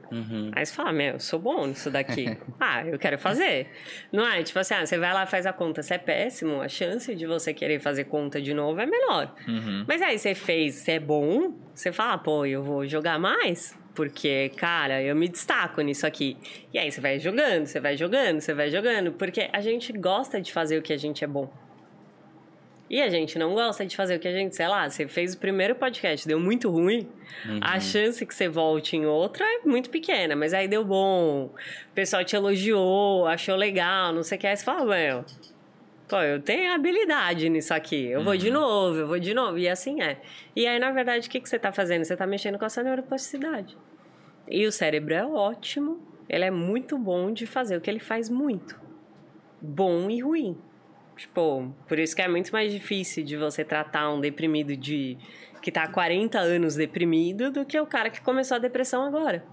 Aí 0.53 0.65
você 0.65 0.73
fala, 0.73 0.91
meu, 0.91 1.14
eu 1.14 1.19
sou 1.19 1.40
bom 1.40 1.67
nisso 1.67 1.91
daqui. 1.91 2.25
ah, 2.59 2.85
eu 2.85 2.98
quero 2.98 3.19
fazer. 3.19 3.67
Não 4.11 4.25
é? 4.25 4.41
Tipo 4.41 4.59
assim, 4.59 4.73
ah, 4.73 4.85
você 4.85 4.98
vai 4.98 5.14
lá 5.14 5.25
faz 5.25 5.45
a 5.45 5.53
conta, 5.53 5.83
você 5.83 5.95
é 5.95 5.98
péssimo, 5.98 6.61
a 6.61 6.67
chance 6.67 7.14
de 7.14 7.27
você 7.27 7.53
querer 7.53 7.80
fazer 7.80 8.06
conta 8.06 8.41
de 8.41 8.53
novo 8.53 8.80
é 8.80 8.85
menor. 8.85 9.35
Uhum. 9.48 9.85
Mas 9.88 10.01
aí 10.01 10.17
você 10.17 10.33
fez, 10.33 10.75
você 10.75 10.93
é 10.93 10.99
bom, 10.99 11.53
você 11.73 11.91
fala, 11.91 12.17
pô, 12.17 12.45
eu 12.45 12.64
vou 12.64 12.88
jogar 12.88 13.19
mais. 13.19 13.80
Porque, 13.93 14.49
cara, 14.56 15.01
eu 15.01 15.15
me 15.15 15.27
destaco 15.27 15.81
nisso 15.81 16.07
aqui. 16.07 16.38
E 16.73 16.80
aí 16.80 16.90
você 16.91 17.01
vai 17.01 17.19
jogando, 17.19 17.65
você 17.65 17.80
vai 17.80 17.98
jogando, 17.98 18.40
você 18.40 18.53
vai 18.53 18.69
jogando. 18.69 19.11
Porque 19.11 19.49
a 19.51 19.59
gente 19.59 19.91
gosta 19.91 20.41
de 20.41 20.51
fazer 20.51 20.77
o 20.77 20.81
que 20.81 20.93
a 20.93 20.98
gente 20.98 21.23
é 21.23 21.27
bom. 21.27 21.51
E 22.92 23.02
a 23.02 23.10
gente 23.10 23.40
não 23.40 23.53
gosta 23.53 23.86
de 23.86 23.95
fazer 23.95 24.18
o 24.18 24.20
que 24.20 24.28
a 24.28 24.34
gente, 24.34 24.53
sei 24.53 24.68
lá, 24.68 24.90
você 24.90 25.08
fez 25.08 25.34
o 25.34 25.38
primeiro 25.38 25.74
podcast, 25.74 26.28
deu 26.28 26.38
muito 26.38 26.70
ruim, 26.70 27.08
a 27.61 27.80
chance 27.80 28.26
que 28.26 28.36
você 28.36 28.50
volte 28.50 28.98
em 28.98 29.06
outro 29.06 29.45
é 29.45 29.60
muito 29.64 29.90
pequena, 29.90 30.36
mas 30.36 30.53
aí 30.53 30.68
deu 30.68 30.84
bom, 30.84 31.45
o 31.45 31.95
pessoal 31.95 32.22
te 32.26 32.36
elogiou, 32.36 33.26
achou 33.28 33.56
legal, 33.56 34.11
não 34.11 34.24
sei 34.24 34.38
o 34.38 34.42
que, 34.42 34.45
aí 34.45 34.58
você 34.58 34.66
fala, 34.66 34.84
meu, 34.84 35.24
pô, 36.06 36.18
eu 36.18 36.42
tenho 36.42 36.74
habilidade 36.74 37.48
nisso 37.48 37.74
aqui, 37.74 38.08
eu 38.08 38.26
vou 38.26 38.36
de 38.36 38.52
novo, 38.52 38.98
eu 38.98 39.08
vou 39.08 39.20
de 39.20 39.34
novo, 39.34 39.58
e 39.58 39.70
assim 39.70 40.02
é. 40.02 40.20
E 40.53 40.68
aí, 40.68 40.78
na 40.78 40.92
verdade, 40.92 41.30
o 41.30 41.32
que, 41.32 41.40
que 41.40 41.48
você 41.48 41.58
tá 41.58 41.72
fazendo? 41.72 42.03
Você 42.03 42.18
tá 42.18 42.28
mexendo 42.28 42.60
com 42.60 42.66
a 42.66 42.70
sua 42.70 42.84
neuroplasticidade. 42.84 43.78
E 44.50 44.68
o 44.68 44.72
cérebro 44.72 45.14
é 45.14 45.26
ótimo, 45.26 46.06
ele 46.28 46.44
é 46.44 46.52
muito 46.52 46.98
bom 46.98 47.32
de 47.32 47.48
fazer 47.48 47.78
o 47.78 47.80
que 47.80 47.90
ele 47.90 48.02
faz 48.02 48.30
muito. 48.30 48.78
Bom 49.61 50.10
e 50.10 50.20
ruim. 50.20 50.58
Tipo, 51.22 51.72
por 51.88 52.00
isso 52.00 52.16
que 52.16 52.22
é 52.24 52.27
muito 52.27 52.51
mais 52.51 52.74
difícil 52.74 53.24
de 53.24 53.38
você 53.38 53.64
tratar 53.64 54.11
um 54.11 54.19
deprimido 54.19 54.75
de 54.75 55.19
que 55.61 55.72
tá 55.72 55.83
há 55.83 55.88
40 55.88 56.40
anos 56.40 56.74
deprimido 56.74 57.51
do 57.51 57.64
que 57.64 57.80
o 57.80 57.85
cara 57.85 58.09
que 58.09 58.19
começou 58.19 58.56
a 58.56 58.59
depressão 58.59 59.06
agora. 59.06 59.45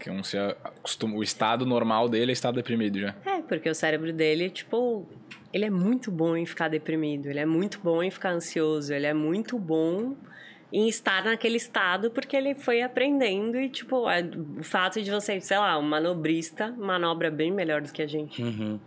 Que 0.00 0.10
um 0.10 0.24
se 0.24 0.38
acostuma... 0.38 1.14
O 1.16 1.22
estado 1.22 1.66
normal 1.66 2.08
dele 2.08 2.30
é 2.30 2.32
estar 2.32 2.50
deprimido 2.50 2.98
já. 2.98 3.14
É, 3.26 3.42
porque 3.42 3.68
o 3.68 3.74
cérebro 3.74 4.10
dele, 4.10 4.48
tipo, 4.48 5.06
ele 5.52 5.66
é 5.66 5.70
muito 5.70 6.10
bom 6.10 6.34
em 6.34 6.46
ficar 6.46 6.68
deprimido, 6.68 7.26
ele 7.26 7.40
é 7.40 7.46
muito 7.46 7.78
bom 7.84 8.02
em 8.02 8.10
ficar 8.10 8.30
ansioso, 8.30 8.94
ele 8.94 9.04
é 9.04 9.12
muito 9.12 9.58
bom 9.58 10.16
em 10.72 10.88
estar 10.88 11.24
naquele 11.24 11.58
estado 11.58 12.10
porque 12.10 12.34
ele 12.34 12.54
foi 12.54 12.80
aprendendo 12.80 13.60
e, 13.60 13.68
tipo, 13.68 14.08
é- 14.08 14.24
o 14.58 14.62
fato 14.62 15.02
de 15.02 15.10
você, 15.10 15.38
sei 15.42 15.58
lá, 15.58 15.78
um 15.78 15.82
manobrista 15.82 16.72
manobra 16.78 17.30
bem 17.30 17.52
melhor 17.52 17.82
do 17.82 17.92
que 17.92 18.00
a 18.00 18.06
gente. 18.06 18.42
Uhum. 18.42 18.80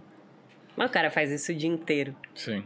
Mas 0.76 0.90
o 0.90 0.94
cara 0.94 1.10
faz 1.12 1.32
isso 1.32 1.52
o 1.52 1.56
dia 1.56 1.70
inteiro. 1.70 2.16
Sim. 2.34 2.64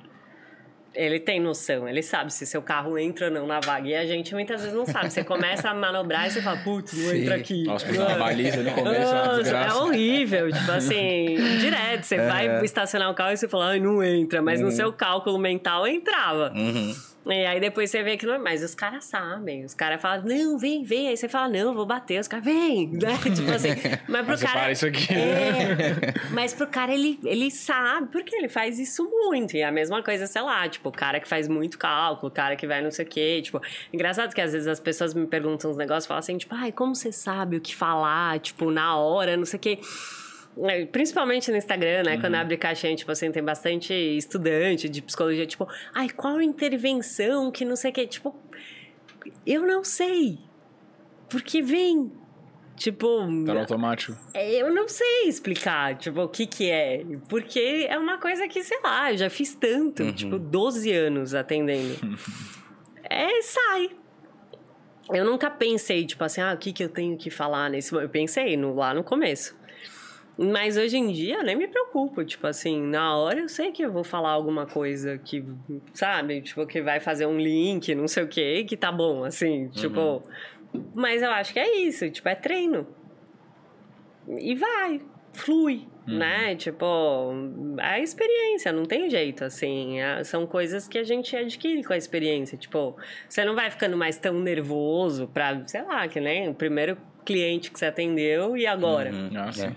Ele 0.93 1.19
tem 1.19 1.41
noção, 1.41 1.89
ele 1.89 2.01
sabe 2.01 2.31
se 2.31 2.45
seu 2.45 2.61
carro 2.61 2.97
entra 2.97 3.27
ou 3.27 3.33
não 3.33 3.45
na 3.45 3.59
vaga. 3.59 3.85
E 3.85 3.93
a 3.93 4.05
gente 4.05 4.33
muitas 4.33 4.61
vezes 4.61 4.73
não 4.73 4.85
sabe. 4.85 5.09
Você 5.09 5.25
começa 5.25 5.69
a 5.69 5.73
manobrar 5.73 6.27
e 6.27 6.31
você 6.31 6.41
fala, 6.41 6.57
putz, 6.63 6.93
não 6.93 7.09
Sim. 7.11 7.21
entra 7.21 7.35
aqui. 7.35 7.63
Nossa, 7.65 7.85
fiz 7.85 7.97
uma 7.97 8.15
baliza 8.15 8.63
no 8.63 8.71
começo, 8.71 8.95
é 8.95 9.13
Nossa, 9.13 9.39
é 9.39 9.43
desgraça. 9.43 9.77
horrível. 9.83 10.51
Tipo 10.53 10.71
assim, 10.71 11.35
direto. 11.59 12.03
Você 12.03 12.15
vai 12.17 12.63
estacionar 12.63 13.11
o 13.11 13.13
carro 13.13 13.33
e 13.33 13.37
você 13.37 13.49
fala, 13.49 13.71
ai, 13.71 13.79
não 13.81 14.01
entra. 14.01 14.41
Mas 14.41 14.61
no 14.61 14.71
seu 14.71 14.93
cálculo 14.93 15.37
mental 15.37 15.85
entrava. 15.85 16.53
Uhum. 16.55 16.95
E 17.25 17.45
aí 17.45 17.59
depois 17.59 17.89
você 17.89 18.03
vê 18.03 18.17
que 18.17 18.25
não 18.25 18.35
é 18.35 18.37
mais. 18.37 18.63
Os 18.63 18.75
caras 18.75 19.05
sabem. 19.05 19.65
Os 19.65 19.73
caras 19.73 20.01
falam, 20.01 20.23
não, 20.25 20.57
vem, 20.57 20.83
vem. 20.83 21.07
Aí 21.07 21.17
você 21.17 21.27
fala, 21.27 21.49
não, 21.49 21.73
vou 21.73 21.85
bater. 21.85 22.19
Os 22.19 22.27
caras, 22.27 22.45
vem. 22.45 22.91
Né? 23.05 23.17
Tipo 23.35 23.51
assim. 23.51 23.69
Mas 24.07 24.25
pro 24.25 24.47
cara. 24.47 24.71
isso 24.71 24.85
aqui. 24.85 25.13
É, 25.13 26.13
mas 26.31 26.53
pro 26.53 26.67
cara, 26.67 26.93
ele, 26.93 27.19
ele 27.23 27.51
sabe, 27.51 28.07
porque 28.11 28.35
ele 28.35 28.47
faz 28.47 28.79
isso 28.79 29.03
muito. 29.09 29.55
E 29.55 29.61
é 29.61 29.65
a 29.65 29.71
mesma 29.71 30.01
coisa, 30.01 30.27
sei 30.27 30.41
lá, 30.41 30.67
tipo, 30.69 30.89
o 30.89 30.91
cara 30.91 31.19
que 31.19 31.27
faz 31.27 31.47
muito 31.47 31.77
cálculo, 31.77 32.29
o 32.29 32.33
cara 32.33 32.55
que 32.55 32.65
vai 32.65 32.81
não 32.81 32.91
sei 32.91 33.05
o 33.05 33.07
quê. 33.07 33.41
Tipo, 33.43 33.61
engraçado 33.91 34.33
que 34.33 34.41
às 34.41 34.53
vezes 34.53 34.67
as 34.67 34.79
pessoas 34.79 35.13
me 35.13 35.25
perguntam 35.27 35.71
uns 35.71 35.77
negócios 35.77 36.05
e 36.05 36.07
falam 36.07 36.19
assim, 36.19 36.37
tipo, 36.37 36.53
ai, 36.55 36.71
como 36.71 36.95
você 36.95 37.11
sabe 37.11 37.57
o 37.57 37.61
que 37.61 37.75
falar, 37.75 38.39
tipo, 38.39 38.71
na 38.71 38.97
hora, 38.97 39.35
não 39.35 39.45
sei 39.45 39.57
o 39.57 39.61
quê. 39.61 39.79
É, 40.63 40.85
Principalmente 40.85 41.51
no 41.51 41.57
Instagram, 41.57 42.03
né? 42.03 42.17
Quando 42.17 42.35
abre 42.35 42.55
caixinha, 42.57 42.95
tipo 42.95 43.11
assim, 43.11 43.31
tem 43.31 43.43
bastante 43.43 43.93
estudante 43.93 44.87
de 44.87 45.01
psicologia, 45.01 45.45
tipo, 45.45 45.67
ai, 45.93 46.09
qual 46.09 46.41
intervenção 46.41 47.51
que 47.51 47.65
não 47.65 47.75
sei 47.75 47.91
o 47.91 47.93
quê. 47.93 48.07
Tipo, 48.07 48.35
eu 49.45 49.61
não 49.65 49.83
sei. 49.83 50.39
Porque 51.29 51.61
vem. 51.61 52.11
Tipo, 52.75 53.21
Tá 53.45 53.53
automático. 53.53 54.17
é, 54.33 54.61
eu 54.61 54.73
não 54.73 54.87
sei 54.87 55.27
explicar, 55.27 55.95
tipo, 55.97 56.21
o 56.21 56.27
que 56.27 56.45
que 56.45 56.69
é. 56.69 57.05
Porque 57.29 57.87
é 57.89 57.97
uma 57.97 58.17
coisa 58.17 58.47
que, 58.49 58.61
sei 58.63 58.79
lá, 58.83 59.13
eu 59.13 59.17
já 59.17 59.29
fiz 59.29 59.55
tanto, 59.55 60.11
tipo, 60.11 60.37
12 60.37 60.91
anos 60.91 61.33
atendendo. 61.33 61.95
é, 63.09 63.41
sai. 63.41 63.91
Eu 65.13 65.23
nunca 65.23 65.49
pensei, 65.49 66.05
tipo 66.05 66.23
assim, 66.23 66.41
ah, 66.41 66.53
o 66.53 66.57
que 66.57 66.73
que 66.73 66.83
eu 66.83 66.89
tenho 66.89 67.15
que 67.17 67.29
falar 67.29 67.69
nesse. 67.69 67.93
Eu 67.93 68.09
pensei 68.09 68.57
no, 68.57 68.75
lá 68.75 68.93
no 68.93 69.03
começo. 69.03 69.55
Mas 70.37 70.75
hoje 70.75 70.97
em 70.97 71.11
dia 71.13 71.35
eu 71.37 71.43
nem 71.43 71.55
me 71.55 71.67
preocupo, 71.67 72.23
tipo 72.25 72.45
assim, 72.45 72.81
na 72.81 73.15
hora 73.17 73.39
eu 73.39 73.47
sei 73.49 73.71
que 73.71 73.81
eu 73.81 73.91
vou 73.91 74.03
falar 74.03 74.31
alguma 74.31 74.65
coisa 74.65 75.17
que, 75.17 75.43
sabe, 75.93 76.41
tipo, 76.41 76.65
que 76.67 76.81
vai 76.81 76.99
fazer 76.99 77.25
um 77.25 77.37
link, 77.37 77.95
não 77.95 78.07
sei 78.07 78.23
o 78.23 78.27
quê, 78.27 78.65
que 78.67 78.75
tá 78.75 78.91
bom, 78.91 79.23
assim, 79.23 79.69
tipo. 79.69 80.21
Mas 80.93 81.21
eu 81.21 81.31
acho 81.31 81.53
que 81.53 81.59
é 81.59 81.77
isso, 81.77 82.09
tipo, 82.11 82.27
é 82.27 82.35
treino. 82.35 82.85
E 84.27 84.55
vai, 84.55 85.01
flui, 85.33 85.87
né? 86.17 86.55
Tipo, 86.55 87.31
é 87.79 87.83
a 87.93 87.99
experiência, 87.99 88.71
não 88.73 88.83
tem 88.83 89.09
jeito, 89.09 89.43
assim. 89.45 90.01
é- 90.01 90.23
são 90.23 90.45
coisas 90.45 90.87
que 90.87 90.97
a 90.97 91.03
gente 91.03 91.35
adquire 91.35 91.81
com 91.83 91.93
a 91.93 91.97
experiência. 91.97 92.57
Tipo, 92.57 92.95
você 93.29 93.45
não 93.45 93.55
vai 93.55 93.71
ficando 93.71 93.95
mais 93.95 94.17
tão 94.17 94.33
nervoso 94.39 95.27
pra, 95.33 95.65
sei 95.65 95.81
lá, 95.83 96.07
que 96.09 96.19
nem 96.19 96.49
o 96.49 96.53
primeiro 96.53 96.97
cliente 97.25 97.71
que 97.71 97.79
você 97.79 97.87
atendeu 97.87 98.55
e 98.55 98.67
agora. 98.67 99.11
Nossa. 99.11 99.75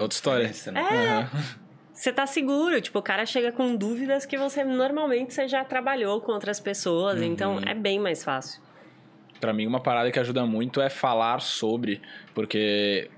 Outra 0.00 0.16
história. 0.16 0.44
Essa, 0.44 0.72
né? 0.72 0.80
Aham. 0.80 1.66
Você 1.92 2.12
tá 2.12 2.26
seguro, 2.26 2.78
tipo, 2.80 2.98
o 2.98 3.02
cara 3.02 3.24
chega 3.24 3.50
com 3.50 3.74
dúvidas 3.74 4.26
que 4.26 4.36
você 4.36 4.62
normalmente 4.62 5.32
você 5.32 5.48
já 5.48 5.64
trabalhou 5.64 6.20
com 6.20 6.32
outras 6.32 6.60
pessoas, 6.60 7.22
então 7.22 7.58
é 7.66 7.74
bem 7.74 7.98
mais 7.98 8.22
fácil. 8.22 8.62
Pra 9.40 9.52
mim, 9.52 9.66
uma 9.66 9.80
parada 9.80 10.10
que 10.10 10.18
ajuda 10.18 10.44
muito 10.44 10.80
é 10.80 10.90
falar 10.90 11.40
sobre, 11.40 12.02
porque 12.34 13.10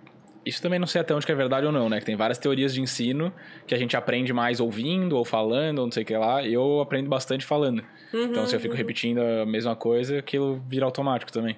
isso 0.47 0.63
também 0.63 0.79
não 0.79 0.87
sei 0.87 1.01
até 1.01 1.13
onde 1.13 1.27
que 1.27 1.33
é 1.33 1.35
verdade 1.35 1.67
ou 1.67 1.73
não, 1.73 1.89
né? 1.89 1.99
Que 1.99 2.07
tem 2.07 2.17
várias 2.17 2.39
teorias 2.39 2.73
de 2.73 2.81
ensino 2.81 3.33
que 3.67 3.75
a 3.75 3.79
gente 3.79 3.97
aprende 3.97 4.33
mais 4.33 4.61
ouvindo 4.61 5.17
ou 5.17 5.25
falando, 5.25 5.81
ou 5.81 5.85
não 5.87 5.93
sei 5.93 6.05
o 6.05 6.07
que 6.07 6.17
lá. 6.17 6.43
E 6.43 6.55
eu 6.55 6.81
aprendo 6.81 7.09
bastante 7.09 7.45
falando. 7.45 7.85
Uhum, 8.15 8.25
então, 8.25 8.47
se 8.47 8.55
eu 8.55 8.61
fico 8.61 8.73
uhum. 8.73 8.79
repetindo 8.79 9.19
a 9.19 9.45
mesma 9.45 9.75
coisa, 9.75 10.19
aquilo 10.19 10.63
vira 10.69 10.85
automático 10.85 11.33
também. 11.33 11.57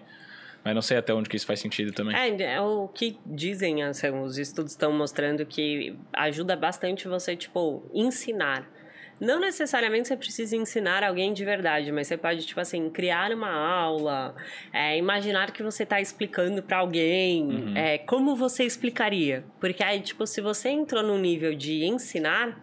Mas 0.64 0.74
não 0.74 0.82
sei 0.82 0.98
até 0.98 1.14
onde 1.14 1.28
que 1.28 1.36
isso 1.36 1.46
faz 1.46 1.60
sentido 1.60 1.92
também. 1.92 2.14
É, 2.14 2.54
é 2.54 2.60
o 2.60 2.88
que 2.88 3.18
dizem, 3.24 3.82
assim, 3.82 4.10
os 4.10 4.38
estudos 4.38 4.72
estão 4.72 4.92
mostrando 4.92 5.44
que 5.46 5.96
ajuda 6.12 6.54
bastante 6.54 7.08
você, 7.08 7.34
tipo, 7.34 7.82
ensinar. 7.94 8.68
Não 9.20 9.38
necessariamente 9.38 10.08
você 10.08 10.16
precisa 10.16 10.56
ensinar 10.56 11.04
alguém 11.04 11.34
de 11.34 11.44
verdade, 11.44 11.92
mas 11.92 12.06
você 12.06 12.16
pode, 12.16 12.46
tipo 12.46 12.58
assim, 12.58 12.88
criar 12.88 13.30
uma 13.32 13.50
aula, 13.50 14.34
é, 14.72 14.96
imaginar 14.96 15.50
que 15.50 15.62
você 15.62 15.82
está 15.82 16.00
explicando 16.00 16.62
para 16.62 16.78
alguém. 16.78 17.44
Uhum. 17.44 17.76
É, 17.76 17.98
como 17.98 18.34
você 18.34 18.64
explicaria? 18.64 19.44
Porque 19.60 19.84
aí, 19.84 20.00
tipo, 20.00 20.26
se 20.26 20.40
você 20.40 20.70
entrou 20.70 21.02
no 21.02 21.18
nível 21.18 21.54
de 21.54 21.84
ensinar, 21.84 22.58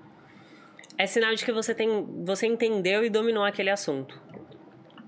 é 0.97 1.05
sinal 1.05 1.35
de 1.35 1.45
que 1.45 1.51
você, 1.51 1.75
tem, 1.75 1.87
você 2.25 2.47
entendeu 2.47 3.05
e 3.05 3.09
dominou 3.09 3.43
aquele 3.43 3.69
assunto. 3.69 4.19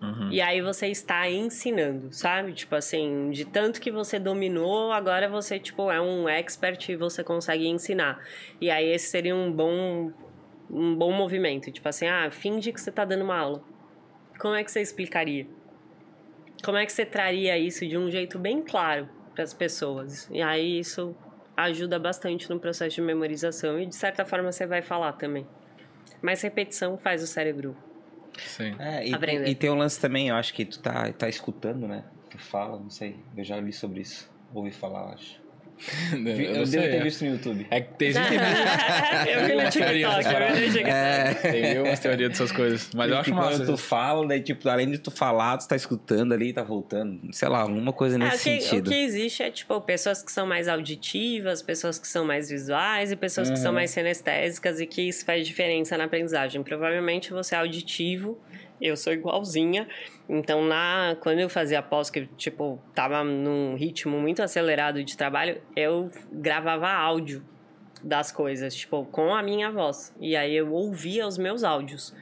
Uhum. 0.02 0.32
E 0.32 0.40
aí 0.40 0.62
você 0.62 0.88
está 0.88 1.30
ensinando, 1.30 2.14
sabe? 2.14 2.54
Tipo 2.54 2.76
assim, 2.76 3.32
de 3.32 3.44
tanto 3.44 3.82
que 3.82 3.92
você 3.92 4.18
dominou, 4.18 4.92
agora 4.94 5.28
você, 5.28 5.60
tipo, 5.60 5.92
é 5.92 6.00
um 6.00 6.28
expert 6.30 6.90
e 6.90 6.96
você 6.96 7.24
consegue 7.24 7.68
ensinar. 7.68 8.20
E 8.62 8.72
aí 8.72 8.88
esse 8.94 9.08
seria 9.08 9.36
um 9.36 9.52
bom 9.52 10.12
um 10.70 10.96
bom 10.96 11.12
movimento. 11.12 11.72
Tipo 11.72 11.90
assim, 11.90 12.08
ah, 12.08 12.30
finge 12.32 12.72
que 12.72 12.80
você 12.80 12.92
está 12.92 13.04
dando 13.04 13.24
uma 13.24 13.38
aula. 13.38 13.64
Como 14.40 14.54
é 14.54 14.64
que 14.64 14.72
você 14.72 14.82
explicaria? 14.82 15.48
Como 16.64 16.78
é 16.78 16.86
que 16.86 16.92
você 16.92 17.06
traria 17.06 17.58
isso 17.58 17.88
de 17.88 17.98
um 17.98 18.10
jeito 18.10 18.38
bem 18.38 18.62
claro 18.62 19.10
para 19.34 19.44
as 19.44 19.54
pessoas? 19.54 20.30
E 20.32 20.42
aí 20.42 20.80
isso 20.80 21.16
ajuda 21.58 22.00
bastante 22.00 22.50
no 22.50 22.60
processo 22.60 22.96
de 22.96 23.02
memorização 23.02 23.80
e 23.80 23.86
de 23.86 23.96
certa 23.96 24.26
forma 24.26 24.52
você 24.52 24.66
vai 24.66 24.82
falar 24.82 25.14
também. 25.14 25.46
Mas 26.22 26.42
repetição 26.42 26.98
faz 26.98 27.24
o 27.24 27.28
cérebro 27.28 27.76
Sim. 28.48 28.76
É, 28.80 29.06
e, 29.08 29.50
e 29.52 29.56
tem 29.56 29.70
um 29.70 29.76
lance 29.76 30.00
também, 30.00 30.30
eu 30.30 30.36
acho 30.36 30.54
que 30.54 30.66
tu 30.66 30.80
tá, 30.80 31.12
tá 31.14 31.28
escutando, 31.28 31.88
né? 31.88 32.04
Tu 32.30 32.38
fala, 32.38 32.80
não 32.80 32.90
sei, 32.90 33.16
eu 33.36 33.44
já 33.44 33.60
li 33.60 33.74
sobre 33.74 34.02
isso. 34.02 34.30
Ouvi 34.54 34.72
falar, 34.72 35.14
acho. 35.14 35.49
Eu, 36.14 36.28
eu 36.28 36.66
devo 36.66 36.84
ter 36.84 37.04
visto 37.04 37.24
no 37.24 37.32
YouTube. 37.32 37.68
É 37.70 37.82
que 37.82 38.06
existem 38.06 38.38
Eu 39.28 39.46
vi 39.46 39.56
no 39.56 39.70
TikTok, 39.70 40.26
eu 40.26 40.72
vi 40.72 40.82
no 40.82 40.88
É. 40.88 41.34
Tem 41.34 41.80
umas 41.80 42.00
teorias 42.00 42.30
dessas 42.30 42.52
coisas. 42.52 42.90
Mas 42.94 43.12
eu 43.12 43.18
acho 43.18 43.34
massa. 43.34 43.58
Quando 43.58 43.66
tu 43.66 43.78
fala, 43.78 44.28
daí, 44.28 44.42
tipo, 44.42 44.68
além 44.68 44.92
de 44.92 44.98
tu 44.98 45.12
falar, 45.12 45.58
tu 45.58 45.68
tá 45.68 45.76
escutando 45.76 46.34
ali, 46.34 46.52
tá 46.52 46.64
voltando. 46.64 47.20
Sei 47.32 47.48
lá, 47.48 47.62
alguma 47.62 47.94
coisa 47.94 48.16
é, 48.16 48.20
nesse 48.20 48.50
é, 48.50 48.54
o 48.54 48.58
que, 48.58 48.64
sentido. 48.64 48.88
O 48.88 48.90
que 48.92 48.98
existe 48.98 49.44
é, 49.44 49.52
tipo, 49.52 49.80
pessoas 49.82 50.22
que 50.22 50.32
são 50.32 50.46
mais 50.46 50.68
auditivas, 50.68 51.62
pessoas 51.62 51.98
que 51.98 52.08
são 52.08 52.26
mais 52.26 52.50
visuais 52.50 53.12
e 53.12 53.16
pessoas 53.16 53.48
uhum. 53.48 53.54
que 53.54 53.60
são 53.60 53.74
mais 53.74 53.92
sinestésicas 53.92 54.80
e 54.80 54.86
que 54.86 55.02
isso 55.02 55.26
faz 55.26 55.46
diferença 55.48 55.98
na 55.98 56.06
aprendizagem. 56.06 56.62
Provavelmente 56.64 57.32
você 57.32 57.56
é 57.56 57.60
auditivo 57.60 58.38
eu 58.82 58.96
sou 58.96 59.14
igualzinha. 59.14 59.88
Então, 60.28 60.64
na, 60.64 61.18
quando 61.22 61.40
eu 61.40 61.50
fazia 61.50 61.82
pós, 61.82 62.10
que 62.10 62.28
tipo, 62.38 62.80
tava 62.94 63.24
num 63.24 63.76
ritmo 63.76 64.20
muito 64.20 64.42
acelerado 64.42 65.04
de 65.04 65.18
trabalho, 65.18 65.62
eu 65.76 66.10
gravava 66.32 66.88
áudio 66.88 67.44
das 68.04 68.32
coisas, 68.32 68.76
tipo, 68.76 69.06
com 69.06 69.34
a 69.34 69.44
minha 69.44 69.72
voz. 69.72 70.16
E 70.20 70.36
aí 70.36 70.56
eu 70.56 70.72
ouvia 70.72 71.28
os 71.28 71.38
meus 71.38 71.64
áudios. 71.64 72.14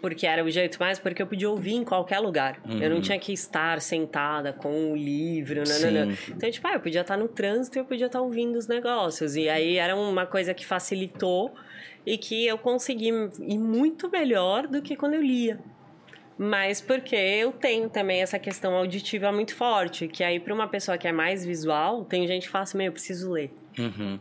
Porque 0.00 0.26
era 0.26 0.44
o 0.44 0.50
jeito 0.50 0.78
mais, 0.78 0.98
porque 0.98 1.20
eu 1.20 1.26
podia 1.26 1.50
ouvir 1.50 1.74
em 1.74 1.84
qualquer 1.84 2.20
lugar. 2.20 2.60
Uhum. 2.64 2.80
Eu 2.80 2.88
não 2.88 2.96
uhum. 2.96 3.02
tinha 3.02 3.18
que 3.18 3.32
estar 3.32 3.80
sentada 3.80 4.52
com 4.52 4.92
o 4.92 4.96
livro, 4.96 5.64
nanana. 5.66 6.16
Então, 6.28 6.48
tipo, 6.48 6.68
ah, 6.68 6.74
eu 6.74 6.80
podia 6.80 7.00
estar 7.00 7.16
no 7.16 7.26
trânsito 7.26 7.78
e 7.78 7.80
eu 7.80 7.84
podia 7.84 8.06
estar 8.06 8.20
ouvindo 8.20 8.56
os 8.56 8.68
negócios. 8.68 9.34
E 9.34 9.48
aí 9.48 9.76
era 9.76 9.96
uma 9.96 10.24
coisa 10.24 10.54
que 10.54 10.64
facilitou 10.64 11.52
e 12.06 12.16
que 12.16 12.46
eu 12.46 12.56
consegui 12.56 13.08
ir 13.40 13.58
muito 13.58 14.08
melhor 14.08 14.68
do 14.68 14.80
que 14.80 14.94
quando 14.94 15.14
eu 15.14 15.22
lia 15.22 15.58
mas 16.38 16.80
porque 16.80 17.16
eu 17.16 17.50
tenho 17.50 17.88
também 17.88 18.22
essa 18.22 18.38
questão 18.38 18.74
auditiva 18.76 19.32
muito 19.32 19.54
forte, 19.54 20.06
que 20.06 20.22
aí 20.22 20.38
para 20.38 20.54
uma 20.54 20.68
pessoa 20.68 20.96
que 20.96 21.08
é 21.08 21.12
mais 21.12 21.44
visual, 21.44 22.04
tem 22.04 22.26
gente 22.26 22.46
que 22.46 22.48
fala 22.48 22.62
assim, 22.62 22.84
eu 22.84 22.92
preciso 22.92 23.32
ler. 23.32 23.50
Uhum. 23.78 24.20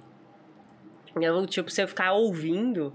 Eu, 1.22 1.46
tipo, 1.46 1.70
se 1.70 1.82
eu 1.82 1.88
ficar 1.88 2.14
ouvindo, 2.14 2.94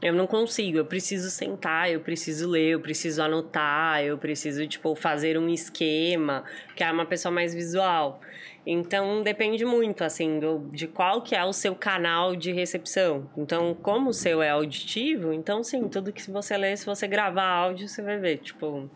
eu 0.00 0.12
não 0.12 0.26
consigo, 0.26 0.78
eu 0.78 0.84
preciso 0.84 1.30
sentar, 1.30 1.90
eu 1.90 2.00
preciso 2.00 2.48
ler, 2.50 2.70
eu 2.70 2.80
preciso 2.80 3.22
anotar, 3.22 4.02
eu 4.02 4.18
preciso, 4.18 4.66
tipo, 4.66 4.94
fazer 4.94 5.38
um 5.38 5.48
esquema, 5.48 6.44
que 6.74 6.82
é 6.82 6.90
uma 6.90 7.06
pessoa 7.06 7.32
mais 7.32 7.54
visual. 7.54 8.20
Então 8.64 9.22
depende 9.22 9.64
muito 9.64 10.04
assim 10.04 10.38
do, 10.38 10.70
de 10.70 10.86
qual 10.86 11.20
que 11.22 11.34
é 11.34 11.44
o 11.44 11.52
seu 11.52 11.74
canal 11.74 12.36
de 12.36 12.52
recepção. 12.52 13.28
Então, 13.36 13.74
como 13.74 14.10
o 14.10 14.14
seu 14.14 14.40
é 14.40 14.50
auditivo, 14.50 15.32
então 15.32 15.64
sim, 15.64 15.88
tudo 15.88 16.12
que 16.12 16.30
você 16.30 16.56
lê, 16.56 16.76
se 16.76 16.86
você 16.86 17.08
gravar 17.08 17.44
áudio, 17.44 17.88
você 17.88 18.00
vai 18.00 18.18
ver, 18.18 18.38
tipo, 18.38 18.88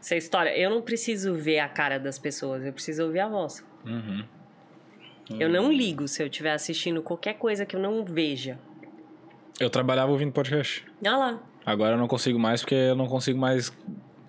essa 0.00 0.14
história. 0.14 0.56
Eu 0.56 0.70
não 0.70 0.80
preciso 0.80 1.34
ver 1.34 1.58
a 1.58 1.68
cara 1.68 1.98
das 1.98 2.18
pessoas, 2.18 2.64
eu 2.64 2.72
preciso 2.72 3.04
ouvir 3.04 3.20
a 3.20 3.28
voz. 3.28 3.64
Uhum. 3.84 4.24
Eu 5.38 5.48
não 5.48 5.72
ligo 5.72 6.06
se 6.06 6.22
eu 6.22 6.26
estiver 6.26 6.52
assistindo 6.52 7.02
qualquer 7.02 7.34
coisa 7.34 7.64
que 7.64 7.74
eu 7.74 7.80
não 7.80 8.04
veja. 8.04 8.58
Eu 9.58 9.70
trabalhava 9.70 10.12
ouvindo 10.12 10.32
podcast. 10.32 10.84
Olha 11.00 11.16
lá. 11.16 11.42
Agora 11.64 11.94
eu 11.94 11.98
não 11.98 12.08
consigo 12.08 12.38
mais 12.38 12.60
porque 12.60 12.74
eu 12.74 12.96
não 12.96 13.06
consigo 13.06 13.38
mais 13.38 13.72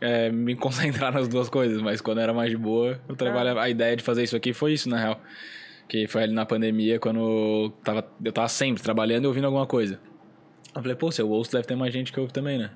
é, 0.04 0.30
me 0.30 0.54
concentrar 0.58 1.14
nas 1.14 1.28
duas 1.28 1.50
coisas, 1.50 1.82
mas 1.82 2.02
quando 2.02 2.20
era 2.20 2.34
mais 2.34 2.52
de 2.52 2.58
boa, 2.58 3.00
eu 3.08 3.16
trabalhava. 3.16 3.62
Ah. 3.62 3.64
A 3.64 3.70
ideia 3.70 3.96
de 3.96 4.04
fazer 4.04 4.24
isso 4.24 4.36
aqui 4.36 4.54
foi 4.54 4.74
isso, 4.74 4.90
na 4.90 4.98
real. 4.98 5.22
Que 5.88 6.08
foi 6.08 6.24
ali 6.24 6.34
na 6.34 6.46
pandemia, 6.46 7.00
quando 7.00 7.20
eu 7.20 7.74
tava, 7.84 8.08
eu 8.24 8.32
tava 8.32 8.48
sempre 8.50 8.84
trabalhando 8.84 9.24
e 9.24 9.28
ouvindo 9.28 9.46
alguma 9.46 9.66
coisa. 9.66 10.00
Eu 10.76 10.82
falei, 10.82 10.96
pô, 10.96 11.12
se 11.12 11.22
eu 11.22 11.30
ouço, 11.30 11.52
deve 11.52 11.66
ter 11.66 11.76
mais 11.76 11.94
gente 11.94 12.12
que 12.12 12.20
ouve 12.20 12.34
também, 12.34 12.58
né? 12.58 12.72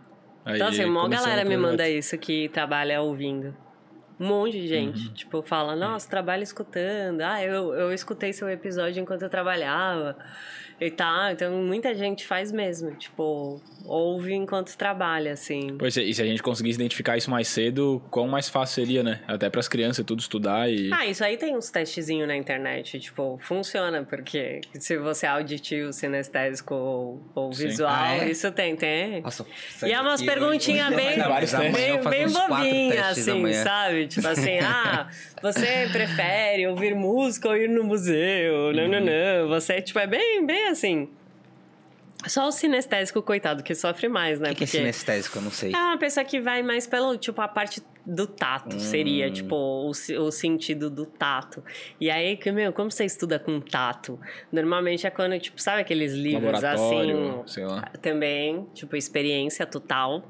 Aí, 0.45 0.55
então, 0.55 0.67
assim, 0.69 0.85
uma 0.85 1.09
galera 1.09 1.43
me 1.43 1.57
manda 1.57 1.89
isso 1.89 2.17
que 2.17 2.47
trabalha 2.49 3.01
ouvindo. 3.01 3.55
Um 4.19 4.27
monte 4.27 4.53
de 4.53 4.67
gente, 4.67 5.07
uhum. 5.07 5.13
tipo, 5.13 5.41
fala, 5.41 5.75
nossa, 5.75 6.09
trabalho 6.09 6.41
escutando. 6.41 7.21
Ah, 7.21 7.43
eu, 7.43 7.73
eu 7.73 7.93
escutei 7.93 8.33
seu 8.33 8.49
episódio 8.49 9.01
enquanto 9.01 9.21
eu 9.21 9.29
trabalhava 9.29 10.15
e 10.79 10.91
tal. 10.91 11.31
Então, 11.31 11.51
muita 11.63 11.93
gente 11.95 12.25
faz 12.25 12.51
mesmo, 12.51 12.91
tipo, 12.91 13.59
ouve 13.85 14.33
enquanto 14.33 14.75
trabalha, 14.75 15.33
assim. 15.33 15.75
Pois 15.77 15.97
é, 15.97 16.03
e 16.03 16.13
se 16.13 16.21
a 16.21 16.25
gente 16.25 16.43
conseguisse 16.43 16.77
identificar 16.77 17.17
isso 17.17 17.31
mais 17.31 17.47
cedo, 17.47 18.01
quão 18.11 18.27
mais 18.27 18.49
fácil 18.49 18.75
seria, 18.75 19.03
né? 19.03 19.21
Até 19.27 19.49
para 19.49 19.59
as 19.59 19.67
crianças 19.67 20.05
tudo 20.05 20.19
estudar 20.19 20.69
e... 20.69 20.91
Ah, 20.93 21.05
isso 21.05 21.23
aí 21.23 21.37
tem 21.37 21.55
uns 21.55 21.69
testezinhos 21.69 22.27
na 22.27 22.35
internet, 22.35 22.99
tipo, 22.99 23.39
funciona, 23.41 24.03
porque 24.03 24.61
se 24.75 24.97
você 24.97 25.25
é 25.25 25.29
auditivo, 25.29 25.91
sinestésico 25.91 26.75
ou, 26.75 27.21
ou 27.33 27.51
visual, 27.51 27.91
ah, 27.91 28.17
é? 28.17 28.29
isso 28.29 28.51
tem, 28.51 28.75
tem. 28.75 29.21
Nossa, 29.21 29.45
e 29.83 29.91
é 29.91 29.99
umas 29.99 30.21
perguntinhas 30.21 30.89
bem, 30.89 31.17
bem, 31.17 32.09
bem 32.09 32.29
bobinhas, 32.29 33.17
assim, 33.17 33.53
sabe? 33.53 34.07
Tipo 34.07 34.27
assim, 34.27 34.59
ah, 34.61 35.07
você 35.41 35.87
prefere 35.91 36.67
ouvir 36.67 36.93
música 36.93 37.49
ou 37.49 37.57
ir 37.57 37.69
no 37.69 37.83
museu? 37.83 38.73
Não, 38.73 38.87
não, 38.87 38.99
não. 38.99 39.47
Você, 39.49 39.81
tipo, 39.81 39.99
é 39.99 40.07
bem, 40.07 40.45
bem 40.45 40.66
assim 40.67 41.09
só 42.25 42.47
o 42.47 42.51
sinestésico, 42.51 43.21
coitado, 43.21 43.61
que 43.61 43.75
sofre 43.75 44.07
mais, 44.09 44.39
né? 44.39 44.49
O 44.51 44.55
que, 44.55 44.57
que 44.57 44.63
é 44.63 44.67
sinestésico? 44.67 45.37
Eu 45.37 45.43
não 45.43 45.51
sei. 45.51 45.71
É 45.71 45.77
uma 45.77 45.97
pessoa 45.97 46.23
que 46.25 46.39
vai 46.39 46.63
mais 46.63 46.87
pelo, 46.87 47.15
tipo, 47.15 47.39
a 47.41 47.47
parte 47.47 47.81
do 48.05 48.25
tato, 48.25 48.75
hum. 48.75 48.79
seria, 48.79 49.29
tipo, 49.29 49.55
o, 49.55 49.91
o 49.91 50.31
sentido 50.31 50.89
do 50.89 51.05
tato. 51.05 51.63
E 52.01 52.09
aí, 52.09 52.35
que, 52.35 52.51
meu, 52.51 52.73
como 52.73 52.89
você 52.89 53.05
estuda 53.05 53.37
com 53.37 53.61
tato? 53.61 54.19
Normalmente 54.51 55.05
é 55.05 55.11
quando, 55.11 55.39
tipo, 55.39 55.61
sabe 55.61 55.81
aqueles 55.81 56.13
livros 56.13 56.63
assim. 56.63 57.43
Sei 57.45 57.65
lá. 57.65 57.81
Também, 58.01 58.65
tipo, 58.73 58.95
experiência 58.95 59.65
total. 59.65 60.23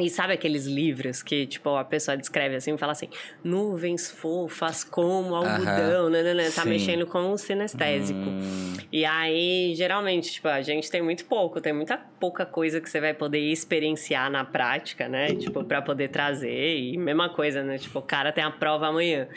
E 0.00 0.08
sabe 0.08 0.32
aqueles 0.32 0.66
livros 0.66 1.22
que, 1.22 1.46
tipo, 1.46 1.74
a 1.76 1.84
pessoa 1.84 2.16
descreve 2.16 2.56
assim, 2.56 2.76
fala 2.76 2.92
assim, 2.92 3.08
nuvens 3.42 4.10
fofas 4.10 4.84
como 4.84 5.34
algodão, 5.34 6.08
né, 6.08 6.22
né, 6.22 6.34
né, 6.34 6.50
tá 6.50 6.64
mexendo 6.64 7.06
com 7.06 7.32
o 7.32 7.38
sinestésico. 7.38 8.18
Hum. 8.18 8.74
E 8.92 9.04
aí, 9.04 9.74
geralmente, 9.74 10.32
tipo, 10.32 10.48
a 10.48 10.62
gente 10.62 10.90
tem 10.90 11.02
muito 11.02 11.24
pouco, 11.24 11.60
tem 11.60 11.72
muita 11.72 11.96
pouca 11.96 12.46
coisa 12.46 12.80
que 12.80 12.88
você 12.88 13.00
vai 13.00 13.14
poder 13.14 13.40
experienciar 13.40 14.30
na 14.30 14.44
prática, 14.44 15.08
né, 15.08 15.34
tipo, 15.34 15.64
para 15.64 15.82
poder 15.82 16.08
trazer. 16.08 16.78
E 16.78 16.96
mesma 16.96 17.28
coisa, 17.28 17.62
né, 17.62 17.78
tipo, 17.78 17.98
o 17.98 18.02
cara 18.02 18.32
tem 18.32 18.44
a 18.44 18.50
prova 18.50 18.88
amanhã. 18.88 19.28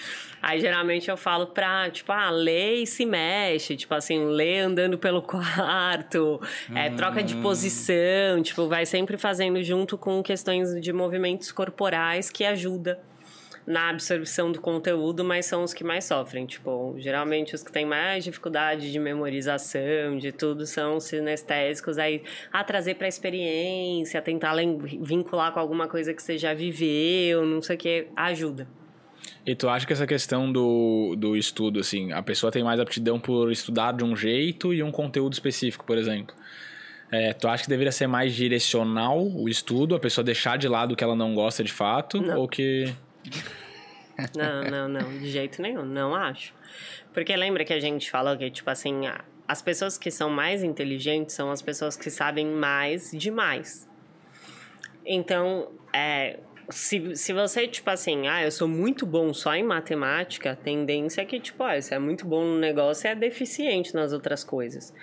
Aí, 0.41 0.59
geralmente, 0.59 1.09
eu 1.09 1.17
falo 1.17 1.48
pra, 1.48 1.90
tipo, 1.90 2.11
ah, 2.11 2.30
lê 2.30 2.81
e 2.81 2.88
se 2.88 3.06
mexe, 3.06 3.75
tipo 3.75 3.93
assim, 3.93 4.25
lê 4.25 4.59
andando 4.59 4.98
pelo 4.98 5.22
quarto, 5.23 6.41
hum. 6.69 6.77
é, 6.77 6.90
troca 6.91 7.23
de 7.23 7.35
hum. 7.35 7.41
posição, 7.41 8.41
tipo, 8.41 8.67
vai 8.67 8.85
sempre 8.85 9.17
fazendo 9.17 9.61
junto 9.64 9.98
com 9.98 10.22
questões 10.22 10.50
questões 10.51 10.81
de 10.81 10.91
movimentos 10.91 11.51
corporais 11.51 12.30
que 12.30 12.43
ajuda 12.43 12.99
na 13.65 13.89
absorção 13.89 14.51
do 14.51 14.59
conteúdo, 14.59 15.23
mas 15.23 15.45
são 15.45 15.63
os 15.63 15.73
que 15.73 15.83
mais 15.83 16.03
sofrem. 16.03 16.45
Tipo, 16.45 16.95
geralmente 16.97 17.53
os 17.53 17.63
que 17.63 17.71
têm 17.71 17.85
mais 17.85 18.23
dificuldade 18.23 18.91
de 18.91 18.99
memorização, 18.99 20.17
de 20.17 20.31
tudo, 20.31 20.65
são 20.65 20.97
os 20.97 21.05
sinestésicos. 21.05 21.97
Aí, 21.97 22.23
a 22.51 22.63
trazer 22.63 22.95
para 22.95 23.05
a 23.05 23.09
experiência, 23.09 24.21
tentar 24.21 24.55
vincular 24.99 25.53
com 25.53 25.59
alguma 25.59 25.88
coisa 25.88 26.13
que 26.13 26.21
você 26.21 26.38
já 26.38 26.53
viveu, 26.53 27.45
não 27.45 27.61
sei 27.61 27.75
o 27.75 27.80
que, 27.80 28.07
ajuda. 28.15 28.67
E 29.45 29.55
tu 29.55 29.69
acha 29.69 29.85
que 29.85 29.93
essa 29.93 30.07
questão 30.07 30.51
do, 30.51 31.15
do 31.17 31.38
estudo, 31.38 31.80
assim, 31.80 32.11
a 32.11 32.21
pessoa 32.21 32.51
tem 32.51 32.63
mais 32.63 32.80
aptidão 32.80 33.19
por 33.19 33.51
estudar 33.51 33.93
de 33.93 34.03
um 34.03 34.15
jeito 34.15 34.73
e 34.73 34.81
um 34.81 34.91
conteúdo 34.91 35.33
específico, 35.33 35.85
por 35.85 35.97
exemplo? 35.97 36.35
É, 37.11 37.33
tu 37.33 37.48
acha 37.48 37.64
que 37.64 37.69
deveria 37.69 37.91
ser 37.91 38.07
mais 38.07 38.33
direcional 38.33 39.22
o 39.22 39.49
estudo, 39.49 39.95
a 39.95 39.99
pessoa 39.99 40.23
deixar 40.23 40.57
de 40.57 40.67
lado 40.67 40.93
o 40.93 40.95
que 40.95 41.03
ela 41.03 41.15
não 41.15 41.35
gosta 41.35 41.61
de 41.64 41.72
fato? 41.72 42.22
Não. 42.22 42.40
Ou 42.40 42.48
que. 42.48 42.93
Não, 44.35 44.64
não, 44.64 44.88
não, 44.88 45.19
de 45.19 45.30
jeito 45.30 45.61
nenhum, 45.61 45.83
não 45.83 46.15
acho. 46.15 46.53
Porque 47.14 47.35
lembra 47.35 47.65
que 47.65 47.73
a 47.73 47.80
gente 47.80 48.09
falou 48.09 48.38
que, 48.38 48.49
tipo 48.49 48.69
assim, 48.69 49.01
as 49.48 49.61
pessoas 49.61 49.98
que 49.98 50.09
são 50.09 50.30
mais 50.30 50.64
inteligentes 50.64 51.35
são 51.35 51.51
as 51.51 51.61
pessoas 51.61 51.98
que 51.98 52.09
sabem 52.09 52.45
mais 52.48 53.11
demais. 53.11 53.90
Então, 55.06 55.69
é, 55.91 56.40
se, 56.72 57.16
se 57.16 57.33
você, 57.33 57.67
tipo 57.67 57.90
assim, 57.90 58.27
ah, 58.27 58.43
eu 58.43 58.51
sou 58.51 58.67
muito 58.67 59.06
bom 59.06 59.33
só 59.33 59.53
em 59.56 59.64
matemática, 59.64 60.51
a 60.51 60.56
tendência 60.56 61.22
é 61.22 61.25
que, 61.25 61.40
tipo, 61.40 61.64
ah, 61.64 61.80
você 61.80 61.95
é 61.95 62.00
muito 62.00 62.25
bom 62.25 62.43
no 62.43 62.58
negócio 62.58 63.08
e 63.08 63.11
é 63.11 63.16
deficiente 63.16 63.93
nas 63.93 64.14
outras 64.14 64.43
coisas. 64.43 64.93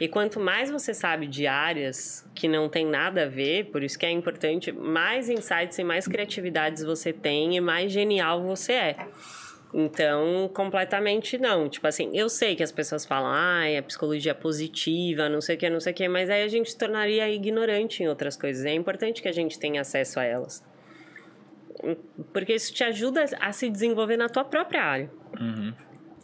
E 0.00 0.08
quanto 0.08 0.40
mais 0.40 0.70
você 0.70 0.92
sabe 0.92 1.26
de 1.26 1.46
áreas 1.46 2.28
que 2.34 2.48
não 2.48 2.68
tem 2.68 2.86
nada 2.86 3.24
a 3.24 3.28
ver, 3.28 3.66
por 3.66 3.82
isso 3.82 3.98
que 3.98 4.06
é 4.06 4.10
importante, 4.10 4.72
mais 4.72 5.28
insights 5.28 5.78
e 5.78 5.84
mais 5.84 6.06
criatividades 6.06 6.82
você 6.82 7.12
tem 7.12 7.56
e 7.56 7.60
mais 7.60 7.92
genial 7.92 8.42
você 8.42 8.72
é. 8.72 8.96
Então, 9.72 10.50
completamente 10.54 11.36
não. 11.36 11.68
Tipo 11.68 11.86
assim, 11.86 12.10
eu 12.16 12.28
sei 12.28 12.56
que 12.56 12.62
as 12.62 12.72
pessoas 12.72 13.04
falam, 13.04 13.30
ah, 13.32 13.66
é 13.66 13.80
psicologia 13.82 14.34
positiva, 14.34 15.28
não 15.28 15.40
sei 15.40 15.56
o 15.56 15.58
que, 15.58 15.68
não 15.68 15.80
sei 15.80 15.92
o 15.92 15.96
que, 15.96 16.08
mas 16.08 16.30
aí 16.30 16.42
a 16.42 16.48
gente 16.48 16.70
se 16.70 16.78
tornaria 16.78 17.28
ignorante 17.28 18.02
em 18.02 18.08
outras 18.08 18.36
coisas. 18.36 18.64
É 18.64 18.72
importante 18.72 19.20
que 19.20 19.28
a 19.28 19.32
gente 19.32 19.58
tenha 19.58 19.80
acesso 19.80 20.18
a 20.18 20.24
elas. 20.24 20.62
Porque 22.32 22.54
isso 22.54 22.72
te 22.72 22.84
ajuda 22.84 23.24
a 23.40 23.52
se 23.52 23.70
desenvolver 23.70 24.16
na 24.16 24.28
tua 24.28 24.44
própria 24.44 24.82
área. 24.82 25.10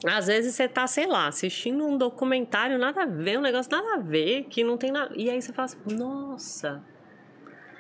Às 0.06 0.26
vezes 0.26 0.54
você 0.54 0.68
tá, 0.68 0.86
sei 0.86 1.06
lá, 1.06 1.28
assistindo 1.28 1.86
um 1.86 1.96
documentário, 1.96 2.78
nada 2.78 3.04
a 3.04 3.06
ver, 3.06 3.38
um 3.38 3.42
negócio 3.42 3.70
nada 3.72 3.94
a 3.94 3.98
ver, 3.98 4.44
que 4.44 4.62
não 4.62 4.76
tem 4.76 4.92
nada. 4.92 5.14
E 5.16 5.30
aí 5.30 5.40
você 5.40 5.52
fala 5.52 5.66
assim, 5.66 5.78
nossa, 5.94 6.82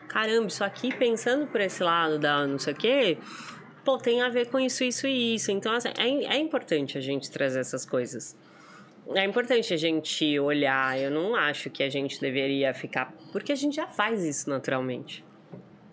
caramba, 0.08 0.46
isso 0.46 0.64
aqui 0.64 0.94
pensando 0.94 1.46
por 1.46 1.60
esse 1.60 1.82
lado 1.82 2.18
da 2.18 2.46
não 2.46 2.58
sei 2.58 2.72
o 2.72 2.76
quê, 2.76 3.18
pô, 3.84 3.98
tem 3.98 4.22
a 4.22 4.30
ver 4.30 4.48
com 4.48 4.58
isso, 4.58 4.82
isso 4.82 5.06
e 5.06 5.34
isso. 5.34 5.50
Então, 5.50 5.72
assim, 5.74 5.90
é, 5.98 6.36
é 6.36 6.38
importante 6.38 6.96
a 6.96 7.00
gente 7.00 7.30
trazer 7.30 7.60
essas 7.60 7.84
coisas. 7.84 8.34
É 9.14 9.22
importante 9.24 9.74
a 9.74 9.76
gente 9.76 10.38
olhar. 10.38 10.98
Eu 10.98 11.10
não 11.10 11.36
acho 11.36 11.68
que 11.68 11.82
a 11.82 11.90
gente 11.90 12.18
deveria 12.18 12.72
ficar. 12.72 13.12
Porque 13.32 13.52
a 13.52 13.54
gente 13.54 13.76
já 13.76 13.86
faz 13.86 14.24
isso 14.24 14.48
naturalmente. 14.48 15.22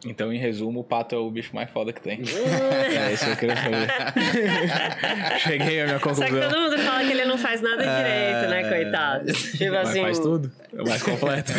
Então, 0.04 0.34
em 0.34 0.38
resumo, 0.40 0.80
o 0.80 0.84
pato 0.84 1.14
é 1.14 1.18
o 1.20 1.30
bicho 1.30 1.56
mais 1.56 1.70
foda 1.70 1.94
que 1.94 2.02
tem. 2.02 2.22
é 2.22 3.14
isso 3.14 3.24
que 3.26 3.32
eu 3.32 3.38
queria 3.38 3.56
saber. 3.56 3.88
Cheguei 5.40 5.82
à 5.82 5.86
minha 5.86 6.00
Só 6.00 6.10
que 6.10 6.16
conclusão. 6.22 6.50
todo 6.50 6.60
mundo 6.60 6.78
fala 6.80 7.04
que 7.04 7.12
ele 7.12 7.26
não 7.26 7.38
faz 7.38 7.62
nada 7.62 7.84
direito, 7.84 8.50
né, 8.50 8.68
coitado? 8.68 9.32
Tipo 9.32 9.72
Mas 9.74 9.90
assim. 9.90 10.02
faz 10.02 10.20
tudo. 10.20 10.52
É 10.76 10.82
o 10.82 10.88
mais 10.88 11.04
completo. 11.04 11.52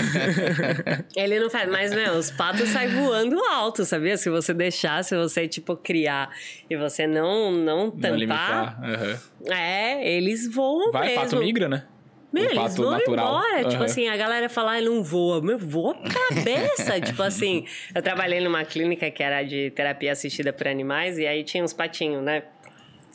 Ele 1.14 1.38
não 1.38 1.50
faz, 1.50 1.70
mas, 1.70 1.94
meu, 1.94 2.14
os 2.14 2.30
patos 2.30 2.68
saem 2.70 2.88
voando 2.88 3.38
alto, 3.44 3.84
sabia? 3.84 4.16
Se 4.16 4.30
você 4.30 4.52
deixar, 4.54 5.04
se 5.04 5.14
você, 5.16 5.46
tipo, 5.46 5.76
criar 5.76 6.30
e 6.68 6.76
você 6.76 7.06
não, 7.06 7.52
não 7.52 7.84
Não 7.86 7.90
tampar, 7.92 8.18
limitar. 8.18 8.80
aham. 8.82 9.18
é, 9.54 10.16
eles 10.16 10.52
voam 10.52 10.90
Vai, 10.90 11.08
mesmo. 11.08 11.22
pato 11.22 11.36
migra, 11.36 11.68
né? 11.68 11.84
Meu, 12.32 12.44
O 12.44 12.50
eles 12.50 12.76
vão 12.76 12.90
natural. 12.90 13.26
embora. 13.28 13.58
Tipo 13.64 13.74
Aham. 13.76 13.84
assim, 13.84 14.08
a 14.08 14.16
galera 14.16 14.48
fala, 14.48 14.76
ah, 14.76 14.80
não 14.80 15.02
voa. 15.02 15.40
Meu, 15.42 15.58
voa 15.58 15.94
cabeça. 15.94 17.00
tipo 17.02 17.22
assim, 17.22 17.66
eu 17.94 18.00
trabalhei 18.02 18.40
numa 18.40 18.64
clínica 18.64 19.10
que 19.10 19.22
era 19.22 19.42
de 19.42 19.70
terapia 19.72 20.12
assistida 20.12 20.52
por 20.52 20.66
animais 20.66 21.18
e 21.18 21.26
aí 21.26 21.44
tinha 21.44 21.62
uns 21.62 21.72
patinhos, 21.72 22.22
né? 22.22 22.44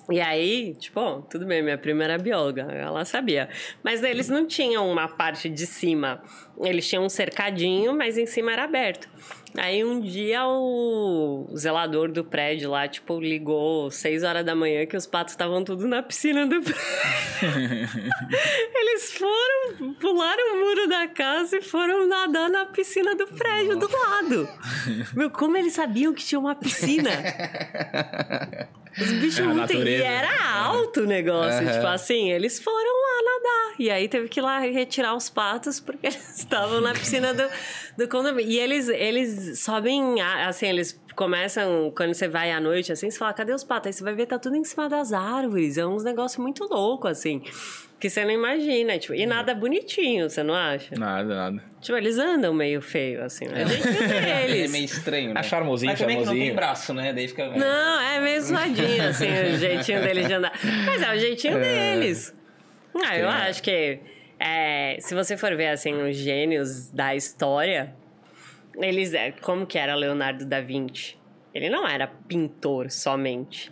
E 0.09 0.21
aí, 0.21 0.73
tipo, 0.75 1.21
tudo 1.29 1.45
bem, 1.45 1.61
minha 1.61 1.77
prima 1.77 2.03
era 2.05 2.17
bióloga, 2.17 2.61
ela 2.71 3.03
sabia. 3.03 3.49
Mas 3.83 4.01
eles 4.03 4.29
não 4.29 4.45
tinham 4.47 4.89
uma 4.89 5.07
parte 5.09 5.49
de 5.49 5.65
cima. 5.67 6.23
Eles 6.61 6.87
tinham 6.87 7.03
um 7.03 7.09
cercadinho, 7.09 7.93
mas 7.93 8.17
em 8.17 8.25
cima 8.25 8.53
era 8.53 8.63
aberto. 8.63 9.09
Aí 9.57 9.83
um 9.83 9.99
dia 9.99 10.45
o 10.45 11.47
zelador 11.55 12.11
do 12.11 12.23
prédio 12.23 12.69
lá, 12.69 12.87
tipo, 12.87 13.19
ligou 13.19 13.89
seis 13.89 14.23
horas 14.23 14.45
da 14.45 14.55
manhã 14.55 14.85
que 14.85 14.95
os 14.95 15.07
patos 15.07 15.33
estavam 15.33 15.63
tudo 15.63 15.87
na 15.87 16.03
piscina 16.03 16.45
do 16.45 16.61
prédio. 16.61 16.79
Eles 18.75 19.13
foram, 19.13 19.93
pularam 19.95 20.55
o 20.55 20.59
muro 20.59 20.87
da 20.87 21.07
casa 21.07 21.57
e 21.57 21.61
foram 21.61 22.07
nadar 22.07 22.49
na 22.49 22.65
piscina 22.67 23.15
do 23.15 23.27
prédio 23.27 23.77
do 23.77 23.89
lado. 23.91 24.47
Meu, 25.15 25.31
como 25.31 25.57
eles 25.57 25.73
sabiam 25.73 26.13
que 26.13 26.23
tinha 26.23 26.39
uma 26.39 26.55
piscina? 26.55 27.09
Os 28.99 29.11
bichos 29.11 29.39
É 29.39 29.67
tem. 29.67 29.83
E 29.83 30.01
era 30.01 30.55
alto 30.55 31.01
o 31.01 31.05
negócio. 31.05 31.65
Aham. 31.65 31.71
Tipo 31.71 31.87
assim, 31.87 32.31
eles 32.31 32.59
foram 32.59 32.77
lá 32.77 33.23
nadar. 33.23 33.75
E 33.79 33.89
aí 33.91 34.07
teve 34.07 34.27
que 34.27 34.39
ir 34.39 34.43
lá 34.43 34.59
retirar 34.59 35.15
os 35.15 35.29
patos 35.29 35.79
porque 35.79 36.07
eles 36.07 36.39
estavam 36.39 36.81
na 36.81 36.93
piscina 36.93 37.33
do, 37.33 37.43
do 37.97 38.07
condomínio. 38.07 38.51
E 38.51 38.59
eles, 38.59 38.89
eles 38.89 39.59
sobem, 39.59 40.19
assim, 40.21 40.67
eles 40.67 40.99
começam, 41.15 41.91
quando 41.95 42.13
você 42.13 42.27
vai 42.27 42.51
à 42.51 42.59
noite, 42.59 42.91
assim, 42.91 43.09
você 43.09 43.17
fala, 43.17 43.33
cadê 43.33 43.53
os 43.53 43.63
patos? 43.63 43.87
Aí 43.87 43.93
você 43.93 44.03
vai 44.03 44.13
ver, 44.15 44.25
tá 44.25 44.39
tudo 44.39 44.55
em 44.55 44.63
cima 44.63 44.89
das 44.89 45.13
árvores. 45.13 45.77
É 45.77 45.85
uns 45.85 46.03
negócios 46.03 46.37
muito 46.37 46.63
loucos, 46.65 47.11
assim. 47.11 47.43
Que 47.99 48.09
você 48.11 48.23
não 48.23 48.31
imagina, 48.31 48.97
tipo, 48.99 49.15
e 49.15 49.25
nada 49.25 49.55
bonitinho, 49.55 50.29
você 50.29 50.43
não 50.43 50.53
acha? 50.53 50.93
Nada, 50.95 51.35
nada. 51.35 51.63
Tipo, 51.81 51.97
eles 51.97 52.19
andam 52.19 52.53
meio 52.53 52.79
feio, 52.79 53.23
assim, 53.23 53.45
vê 53.47 53.61
É 54.29 54.43
eles. 54.49 54.71
meio 54.71 54.85
estranho, 54.85 55.33
né? 55.33 55.39
É 55.39 55.43
charmosinho, 55.43 55.91
Mas 55.91 55.99
também 55.99 56.15
que 56.17 56.19
não 56.19 56.25
charmosinho. 56.25 56.47
tem 56.47 56.55
braço, 56.55 56.93
né? 56.93 57.11
Daí 57.13 57.27
fica... 57.27 57.47
Não, 57.49 57.99
é 58.01 58.19
meio 58.19 58.39
zoadinho, 58.41 59.03
assim, 59.07 59.25
o 59.25 59.57
jeitinho 59.57 60.01
deles 60.03 60.27
de 60.27 60.33
andar. 60.33 60.51
Mas 60.85 61.01
é 61.01 61.15
o 61.15 61.19
jeitinho 61.19 61.59
deles. 61.59 62.35
Ah, 63.03 63.17
eu 63.17 63.27
acho 63.29 63.63
que 63.63 63.99
é, 64.39 64.97
se 64.99 65.15
você 65.15 65.35
for 65.35 65.55
ver, 65.55 65.69
assim, 65.69 65.93
os 66.03 66.15
gênios 66.15 66.91
da 66.91 67.15
história, 67.15 67.95
eles... 68.79 69.13
é, 69.15 69.31
Como 69.41 69.65
que 69.65 69.77
era 69.79 69.95
Leonardo 69.95 70.45
da 70.45 70.61
Vinci? 70.61 71.17
Ele 71.51 71.67
não 71.69 71.87
era 71.87 72.05
pintor 72.05 72.91
somente. 72.91 73.71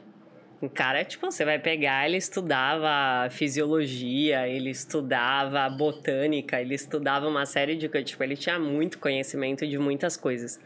O 0.66 0.70
cara, 0.70 1.04
tipo, 1.06 1.30
você 1.30 1.46
vai 1.46 1.60
pegar, 1.60 2.08
ele 2.08 2.18
estudava 2.18 3.30
fisiologia, 3.30 4.48
ele 4.48 4.72
estudava 4.72 5.70
botânica, 5.70 6.60
ele 6.60 6.74
estudava 6.74 7.28
uma 7.28 7.46
série 7.46 7.76
de 7.76 7.88
coisas. 7.88 8.10
Tipo, 8.10 8.24
ele 8.24 8.36
tinha 8.36 8.58
muito 8.58 8.98
conhecimento 8.98 9.68
de 9.68 9.78
muitas 9.78 10.18
coisas. 10.18 10.60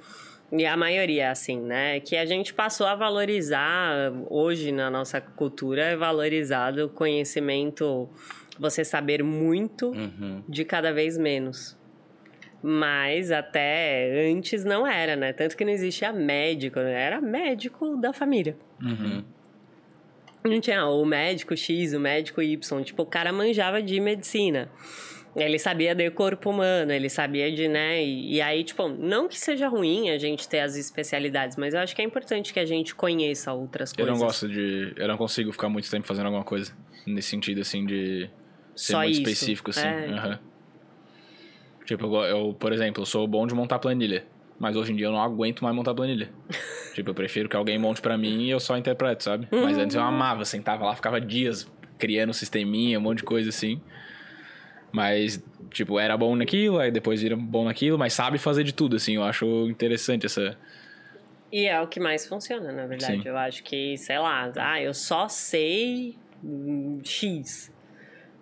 E 0.52 0.66
a 0.66 0.76
maioria, 0.78 1.30
assim, 1.32 1.60
né? 1.60 2.00
Que 2.00 2.16
a 2.16 2.26
gente 2.26 2.54
passou 2.54 2.88
a 2.88 2.96
valorizar, 2.96 4.12
hoje 4.30 4.72
na 4.72 4.90
nossa 4.90 5.20
cultura, 5.22 5.82
é 5.84 5.96
valorizado 5.96 6.86
o 6.86 6.90
conhecimento, 6.90 8.10
você 8.58 8.84
saber 8.86 9.22
muito 9.24 9.90
Uhum. 9.90 10.44
de 10.48 10.64
cada 10.66 10.92
vez 10.94 11.18
menos. 11.18 11.78
Mas 12.62 13.32
até 13.32 14.28
antes 14.32 14.66
não 14.66 14.86
era, 14.88 15.16
né? 15.16 15.34
Tanto 15.34 15.56
que 15.56 15.64
não 15.64 15.72
existia 15.72 16.12
médico, 16.12 16.80
né? 16.80 16.94
era 16.94 17.22
médico 17.22 17.96
da 17.96 18.12
família. 18.12 18.58
Uhum. 18.82 19.24
Não 20.44 20.60
tinha 20.62 20.86
o 20.88 21.06
médico 21.06 21.56
X, 21.56 21.94
o 21.94 22.00
médico 22.00 22.42
Y. 22.42 22.84
Tipo, 22.84 23.04
o 23.04 23.06
cara 23.06 23.32
manjava 23.34 23.82
de 23.82 24.00
medicina. 24.00 24.70
Ele 25.36 25.60
sabia 25.60 25.94
do 25.94 26.10
corpo 26.12 26.50
humano, 26.50 26.92
ele 26.92 27.08
sabia 27.08 27.52
de, 27.52 27.68
né? 27.68 28.04
E, 28.04 28.36
e 28.36 28.42
aí, 28.42 28.64
tipo, 28.64 28.88
não 28.88 29.28
que 29.28 29.38
seja 29.38 29.68
ruim 29.68 30.10
a 30.10 30.18
gente 30.18 30.50
ter 30.50 30.60
as 30.62 30.76
especialidades, 30.76 31.56
mas 31.56 31.74
eu 31.74 31.80
acho 31.82 31.96
que 31.96 32.02
é 32.02 32.06
importante 32.06 32.52
que 32.52 32.60
a 32.60 32.66
gente 32.66 32.96
conheça 32.96 33.54
outras 33.54 33.92
Eu 33.92 33.98
coisas. 33.98 34.14
não 34.20 34.26
gosto 34.26 34.48
de. 34.50 34.94
Eu 34.98 35.08
não 35.08 35.18
consigo 35.18 35.52
ficar 35.52 35.70
muito 35.70 35.90
tempo 35.90 36.08
fazendo 36.08 36.26
alguma 36.26 36.44
coisa. 36.44 36.74
Nesse 37.06 37.30
sentido, 37.30 37.62
assim, 37.62 37.86
de 37.86 38.30
ser 38.76 38.94
Só 38.94 38.98
muito 39.00 39.12
isso. 39.12 39.22
específico, 39.22 39.70
assim. 39.70 39.88
É. 39.88 40.06
Aham. 40.08 40.40
Tipo, 41.86 42.06
eu, 42.06 42.22
eu, 42.24 42.54
por 42.54 42.74
exemplo, 42.74 43.02
eu 43.02 43.06
sou 43.06 43.28
bom 43.28 43.46
de 43.46 43.54
montar 43.54 43.78
planilha. 43.80 44.26
Mas 44.60 44.76
hoje 44.76 44.92
em 44.92 44.96
dia 44.96 45.06
eu 45.06 45.12
não 45.12 45.22
aguento 45.22 45.64
mais 45.64 45.76
montar 45.76 45.94
planilha. 45.94 46.30
tipo, 46.94 47.10
eu 47.10 47.16
prefiro 47.16 47.48
que 47.48 47.56
alguém 47.56 47.80
monte 47.80 48.02
pra 48.02 48.18
mim 48.18 48.44
e 48.44 48.50
eu 48.50 48.60
só 48.60 48.78
interpreto, 48.78 49.24
sabe? 49.24 49.48
Mas 49.52 49.78
antes 49.78 49.96
eu 49.96 50.04
amava, 50.04 50.44
sentava 50.44 50.86
lá, 50.86 50.96
ficava 50.96 51.20
dias 51.22 51.70
criando 51.98 52.34
sisteminha, 52.34 52.98
um 53.00 53.02
monte 53.02 53.20
de 53.20 53.24
coisa 53.24 53.50
assim. 53.50 53.82
Mas, 54.92 55.44
tipo, 55.70 56.00
era 56.00 56.18
bom 56.18 56.36
naquilo, 56.36 56.80
aí 56.80 56.92
depois 56.92 57.22
vira 57.22 57.36
bom 57.36 57.66
naquilo, 57.66 57.98
mas 57.98 58.14
sabe 58.14 58.38
fazer 58.38 58.64
de 58.64 58.74
tudo, 58.74 58.96
assim. 58.96 59.16
Eu 59.16 59.24
acho 59.24 59.46
interessante 59.70 60.26
essa. 60.26 60.58
E 61.52 61.66
é 61.66 61.80
o 61.80 61.88
que 61.88 62.00
mais 62.00 62.28
funciona, 62.28 62.72
na 62.72 62.86
verdade. 62.86 63.22
Sim. 63.22 63.28
Eu 63.28 63.38
acho 63.38 63.64
que, 63.64 63.98
sei 63.98 64.18
lá, 64.18 64.52
ah, 64.58 64.82
eu 64.82 64.94
só 64.94 65.28
sei 65.28 66.18
hum, 66.44 67.00
X. 67.04 67.72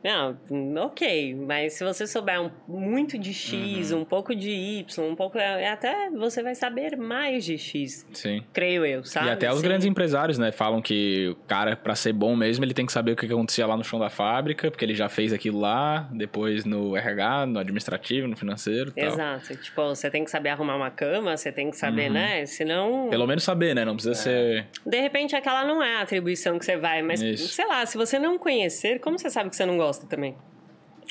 Não, 0.07 0.37
ok, 0.85 1.35
mas 1.35 1.73
se 1.73 1.83
você 1.83 2.07
souber 2.07 2.41
um, 2.41 2.49
muito 2.65 3.17
de 3.17 3.33
X, 3.33 3.91
uhum. 3.91 3.99
um 3.99 4.05
pouco 4.05 4.33
de 4.33 4.49
Y, 4.49 5.03
um 5.05 5.15
pouco. 5.17 5.37
É, 5.37 5.67
até 5.67 6.09
você 6.09 6.41
vai 6.41 6.55
saber 6.55 6.95
mais 6.95 7.43
de 7.43 7.57
X. 7.57 8.07
Sim. 8.13 8.41
Creio 8.53 8.85
eu, 8.85 9.03
sabe? 9.03 9.27
E 9.27 9.31
até 9.31 9.51
os 9.51 9.57
Sim. 9.57 9.63
grandes 9.63 9.85
empresários, 9.85 10.37
né? 10.37 10.49
Falam 10.53 10.81
que 10.81 11.27
o 11.27 11.35
cara, 11.45 11.75
para 11.75 11.93
ser 11.93 12.13
bom 12.13 12.37
mesmo, 12.37 12.63
ele 12.63 12.73
tem 12.73 12.85
que 12.85 12.93
saber 12.93 13.11
o 13.11 13.15
que 13.17 13.25
acontecia 13.25 13.67
lá 13.67 13.75
no 13.75 13.83
chão 13.83 13.99
da 13.99 14.09
fábrica, 14.09 14.71
porque 14.71 14.85
ele 14.85 14.95
já 14.95 15.09
fez 15.09 15.33
aquilo 15.33 15.59
lá, 15.59 16.09
depois 16.13 16.63
no 16.63 16.95
RH, 16.95 17.45
no 17.47 17.59
administrativo, 17.59 18.29
no 18.29 18.37
financeiro. 18.37 18.93
Tal. 18.93 19.03
Exato. 19.03 19.57
Tipo, 19.57 19.89
você 19.89 20.09
tem 20.09 20.23
que 20.23 20.31
saber 20.31 20.49
arrumar 20.49 20.77
uma 20.77 20.89
cama, 20.89 21.35
você 21.35 21.51
tem 21.51 21.69
que 21.69 21.75
saber, 21.75 22.07
uhum. 22.07 22.13
né? 22.13 22.45
Senão. 22.45 23.09
Pelo 23.09 23.27
menos 23.27 23.43
saber, 23.43 23.75
né? 23.75 23.83
Não 23.83 23.95
precisa 23.95 24.13
é. 24.13 24.15
ser. 24.15 24.67
De 24.85 25.01
repente, 25.01 25.35
aquela 25.35 25.65
não 25.65 25.83
é 25.83 25.97
a 25.97 26.01
atribuição 26.03 26.57
que 26.57 26.63
você 26.63 26.77
vai, 26.77 27.01
mas 27.01 27.21
Isso. 27.21 27.49
sei 27.49 27.67
lá, 27.67 27.85
se 27.85 27.97
você 27.97 28.17
não 28.17 28.37
conhecer, 28.37 29.01
como 29.01 29.19
você 29.19 29.29
sabe 29.29 29.49
que 29.49 29.55
você 29.57 29.65
não 29.65 29.75
gosta 29.75 29.97
também? 30.06 30.35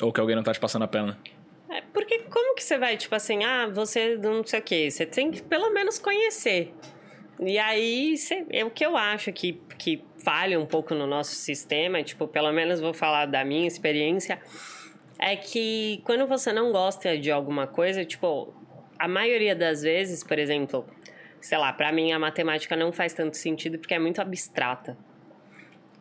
Ou 0.01 0.13
que 0.13 0.19
alguém 0.19 0.35
não 0.35 0.43
tá 0.43 0.53
te 0.53 0.59
passando 0.59 0.83
a 0.83 0.87
perna. 0.87 1.17
É, 1.69 1.81
porque 1.81 2.19
como 2.19 2.55
que 2.55 2.63
você 2.63 2.77
vai, 2.77 2.95
tipo 2.95 3.13
assim, 3.15 3.43
ah, 3.43 3.67
você 3.67 4.15
não 4.17 4.45
sei 4.45 4.59
o 4.59 4.63
quê, 4.63 4.91
você 4.91 5.05
tem 5.05 5.31
que 5.31 5.41
pelo 5.41 5.71
menos 5.71 5.99
conhecer. 5.99 6.73
E 7.39 7.57
aí, 7.59 8.17
você, 8.17 8.45
é 8.49 8.65
o 8.65 8.71
que 8.71 8.85
eu 8.85 8.97
acho 8.97 9.31
que, 9.31 9.61
que 9.77 10.03
falha 10.23 10.59
um 10.59 10.65
pouco 10.65 10.95
no 10.95 11.05
nosso 11.05 11.35
sistema, 11.35 12.01
tipo, 12.01 12.27
pelo 12.27 12.51
menos 12.51 12.79
vou 12.79 12.93
falar 12.93 13.27
da 13.27 13.43
minha 13.43 13.67
experiência, 13.67 14.39
é 15.19 15.35
que 15.35 16.01
quando 16.03 16.25
você 16.27 16.51
não 16.51 16.71
gosta 16.71 17.17
de 17.17 17.31
alguma 17.31 17.67
coisa, 17.67 18.03
tipo, 18.03 18.53
a 18.97 19.07
maioria 19.07 19.55
das 19.55 19.83
vezes, 19.83 20.23
por 20.23 20.39
exemplo, 20.39 20.85
sei 21.39 21.57
lá, 21.57 21.71
para 21.71 21.91
mim 21.91 22.11
a 22.11 22.19
matemática 22.19 22.75
não 22.75 22.91
faz 22.91 23.13
tanto 23.13 23.37
sentido 23.37 23.77
porque 23.77 23.93
é 23.93 23.99
muito 23.99 24.19
abstrata. 24.19 24.97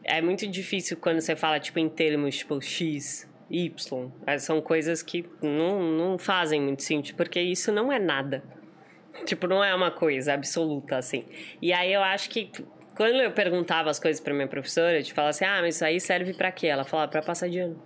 É 0.08 0.20
muito 0.20 0.46
difícil 0.46 0.96
quando 0.96 1.20
você 1.20 1.34
fala, 1.34 1.58
tipo, 1.58 1.78
em 1.78 1.88
termos, 1.88 2.38
tipo, 2.38 2.60
X, 2.60 3.28
Y. 3.50 4.10
É, 4.26 4.38
são 4.38 4.60
coisas 4.60 5.02
que 5.02 5.24
não, 5.42 5.82
não 5.82 6.18
fazem 6.18 6.60
muito 6.60 6.82
sentido, 6.82 7.16
porque 7.16 7.40
isso 7.40 7.72
não 7.72 7.92
é 7.92 7.98
nada. 7.98 8.42
Tipo, 9.24 9.46
não 9.46 9.64
é 9.64 9.74
uma 9.74 9.90
coisa 9.90 10.34
absoluta, 10.34 10.96
assim. 10.96 11.24
E 11.60 11.72
aí 11.72 11.92
eu 11.92 12.02
acho 12.02 12.30
que 12.30 12.50
quando 12.96 13.16
eu 13.16 13.30
perguntava 13.30 13.90
as 13.90 13.98
coisas 13.98 14.20
para 14.20 14.32
minha 14.32 14.48
professora, 14.48 15.02
de 15.02 15.12
falar 15.12 15.28
assim, 15.30 15.44
ah, 15.44 15.58
mas 15.60 15.76
isso 15.76 15.84
aí 15.84 16.00
serve 16.00 16.32
para 16.34 16.50
quê? 16.50 16.66
Ela 16.66 16.84
falava, 16.84 17.10
para 17.10 17.22
passar 17.22 17.48
de 17.48 17.58
ano. 17.58 17.82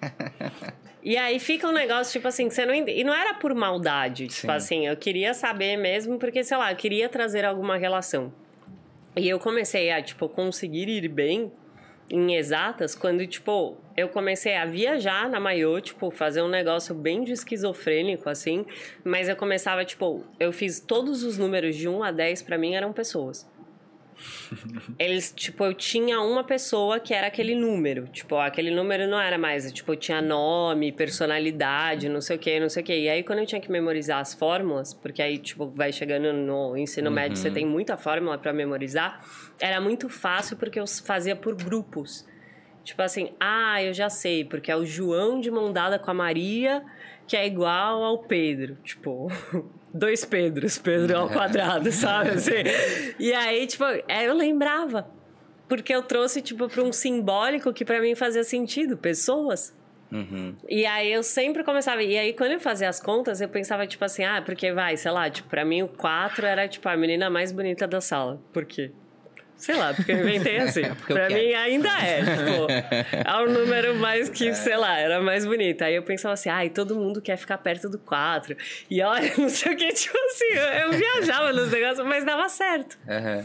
e 1.02 1.16
aí 1.16 1.38
fica 1.38 1.66
um 1.68 1.72
negócio, 1.72 2.12
tipo 2.12 2.28
assim, 2.28 2.48
você 2.48 2.64
não... 2.64 2.74
E 2.74 3.04
não 3.04 3.14
era 3.14 3.34
por 3.34 3.54
maldade, 3.54 4.28
tipo 4.28 4.46
Sim. 4.46 4.50
assim, 4.50 4.86
eu 4.86 4.96
queria 4.96 5.34
saber 5.34 5.76
mesmo, 5.76 6.18
porque, 6.18 6.42
sei 6.42 6.56
lá, 6.56 6.72
eu 6.72 6.76
queria 6.76 7.08
trazer 7.08 7.44
alguma 7.44 7.76
relação. 7.76 8.32
E 9.16 9.28
eu 9.28 9.38
comecei 9.38 9.90
a, 9.90 10.02
tipo, 10.02 10.28
conseguir 10.28 10.88
ir 10.88 11.08
bem 11.08 11.50
em 12.10 12.36
exatas 12.36 12.94
quando, 12.94 13.26
tipo, 13.26 13.78
eu 13.96 14.10
comecei 14.10 14.54
a 14.54 14.66
viajar 14.66 15.28
na 15.30 15.40
Maiô, 15.40 15.80
tipo, 15.80 16.10
fazer 16.10 16.42
um 16.42 16.48
negócio 16.48 16.94
bem 16.94 17.24
de 17.24 17.32
esquizofrênico, 17.32 18.28
assim. 18.28 18.66
Mas 19.02 19.26
eu 19.28 19.34
começava, 19.34 19.84
tipo, 19.86 20.22
eu 20.38 20.52
fiz 20.52 20.80
todos 20.80 21.24
os 21.24 21.38
números 21.38 21.74
de 21.76 21.88
1 21.88 22.02
a 22.02 22.12
10 22.12 22.42
para 22.42 22.58
mim 22.58 22.74
eram 22.74 22.92
pessoas. 22.92 23.48
Eles, 24.98 25.32
tipo, 25.34 25.64
eu 25.64 25.74
tinha 25.74 26.20
uma 26.20 26.44
pessoa 26.44 26.98
que 26.98 27.12
era 27.12 27.26
aquele 27.26 27.54
número. 27.54 28.06
Tipo, 28.08 28.36
aquele 28.36 28.70
número 28.70 29.08
não 29.08 29.20
era 29.20 29.38
mais. 29.38 29.70
Tipo, 29.72 29.92
eu 29.92 29.96
tinha 29.96 30.20
nome, 30.20 30.92
personalidade, 30.92 32.08
não 32.08 32.20
sei 32.20 32.36
o 32.36 32.38
que, 32.38 32.60
não 32.60 32.68
sei 32.68 32.82
o 32.82 32.86
que. 32.86 32.96
E 32.96 33.08
aí, 33.08 33.22
quando 33.22 33.40
eu 33.40 33.46
tinha 33.46 33.60
que 33.60 33.70
memorizar 33.70 34.20
as 34.20 34.34
fórmulas, 34.34 34.94
porque 34.94 35.22
aí, 35.22 35.38
tipo, 35.38 35.66
vai 35.68 35.92
chegando 35.92 36.32
no 36.32 36.76
ensino 36.76 37.08
uhum. 37.08 37.14
médio, 37.14 37.36
você 37.36 37.50
tem 37.50 37.66
muita 37.66 37.96
fórmula 37.96 38.38
para 38.38 38.52
memorizar, 38.52 39.24
era 39.60 39.80
muito 39.80 40.08
fácil 40.08 40.56
porque 40.56 40.78
eu 40.78 40.86
fazia 40.86 41.36
por 41.36 41.54
grupos. 41.54 42.26
Tipo 42.86 43.02
assim, 43.02 43.32
ah, 43.40 43.82
eu 43.82 43.92
já 43.92 44.08
sei, 44.08 44.44
porque 44.44 44.70
é 44.70 44.76
o 44.76 44.84
João 44.84 45.40
de 45.40 45.50
mão 45.50 45.72
dada 45.72 45.98
com 45.98 46.08
a 46.08 46.14
Maria, 46.14 46.84
que 47.26 47.36
é 47.36 47.44
igual 47.44 48.04
ao 48.04 48.18
Pedro. 48.18 48.76
Tipo, 48.84 49.26
dois 49.96 50.24
Pedros, 50.24 50.78
Pedro 50.78 51.16
ao 51.16 51.28
quadrado, 51.28 51.90
sabe? 51.90 52.30
Assim. 52.36 52.52
E 53.18 53.32
aí, 53.32 53.66
tipo, 53.66 53.84
é, 53.84 54.28
eu 54.28 54.34
lembrava. 54.34 55.08
Porque 55.68 55.92
eu 55.92 56.02
trouxe, 56.02 56.40
tipo, 56.40 56.68
para 56.68 56.82
um 56.82 56.92
simbólico 56.92 57.72
que 57.72 57.84
para 57.84 58.00
mim 58.00 58.14
fazia 58.14 58.44
sentido, 58.44 58.96
pessoas. 58.96 59.74
Uhum. 60.12 60.54
E 60.68 60.86
aí 60.86 61.12
eu 61.12 61.22
sempre 61.22 61.64
começava. 61.64 62.02
E 62.02 62.16
aí, 62.16 62.32
quando 62.32 62.52
eu 62.52 62.60
fazia 62.60 62.88
as 62.88 63.00
contas, 63.00 63.40
eu 63.40 63.48
pensava, 63.48 63.86
tipo 63.86 64.04
assim, 64.04 64.24
ah, 64.24 64.40
porque 64.40 64.72
vai, 64.72 64.96
sei 64.96 65.10
lá, 65.10 65.28
tipo, 65.28 65.48
pra 65.48 65.64
mim 65.64 65.82
o 65.82 65.88
4 65.88 66.46
era, 66.46 66.68
tipo, 66.68 66.88
a 66.88 66.96
menina 66.96 67.28
mais 67.28 67.50
bonita 67.50 67.86
da 67.86 68.00
sala. 68.00 68.40
Por 68.52 68.64
quê? 68.64 68.92
Sei 69.56 69.74
lá, 69.74 69.94
porque 69.94 70.12
eu 70.12 70.20
inventei 70.20 70.58
assim. 70.58 70.82
pra 71.08 71.28
mim 71.28 71.54
ainda 71.54 71.88
é, 71.88 72.18
tipo, 72.20 72.66
é 73.28 73.42
um 73.42 73.50
número 73.50 73.94
mais 73.94 74.28
que, 74.28 74.48
é. 74.48 74.54
sei 74.54 74.76
lá, 74.76 74.98
era 74.98 75.20
mais 75.20 75.46
bonito. 75.46 75.82
Aí 75.82 75.94
eu 75.94 76.02
pensava 76.02 76.34
assim, 76.34 76.48
ai, 76.48 76.68
todo 76.68 76.94
mundo 76.94 77.22
quer 77.22 77.36
ficar 77.36 77.58
perto 77.58 77.88
do 77.88 77.98
4. 77.98 78.56
E 78.90 79.02
olha, 79.02 79.32
não 79.38 79.48
sei 79.48 79.72
o 79.72 79.76
que, 79.76 79.88
tipo 79.88 80.16
assim, 80.26 80.52
eu, 80.52 80.62
eu 80.62 80.92
viajava 80.92 81.52
nos 81.52 81.70
negócios, 81.70 82.06
mas 82.06 82.24
dava 82.24 82.48
certo. 82.48 82.98
Uhum. 83.08 83.44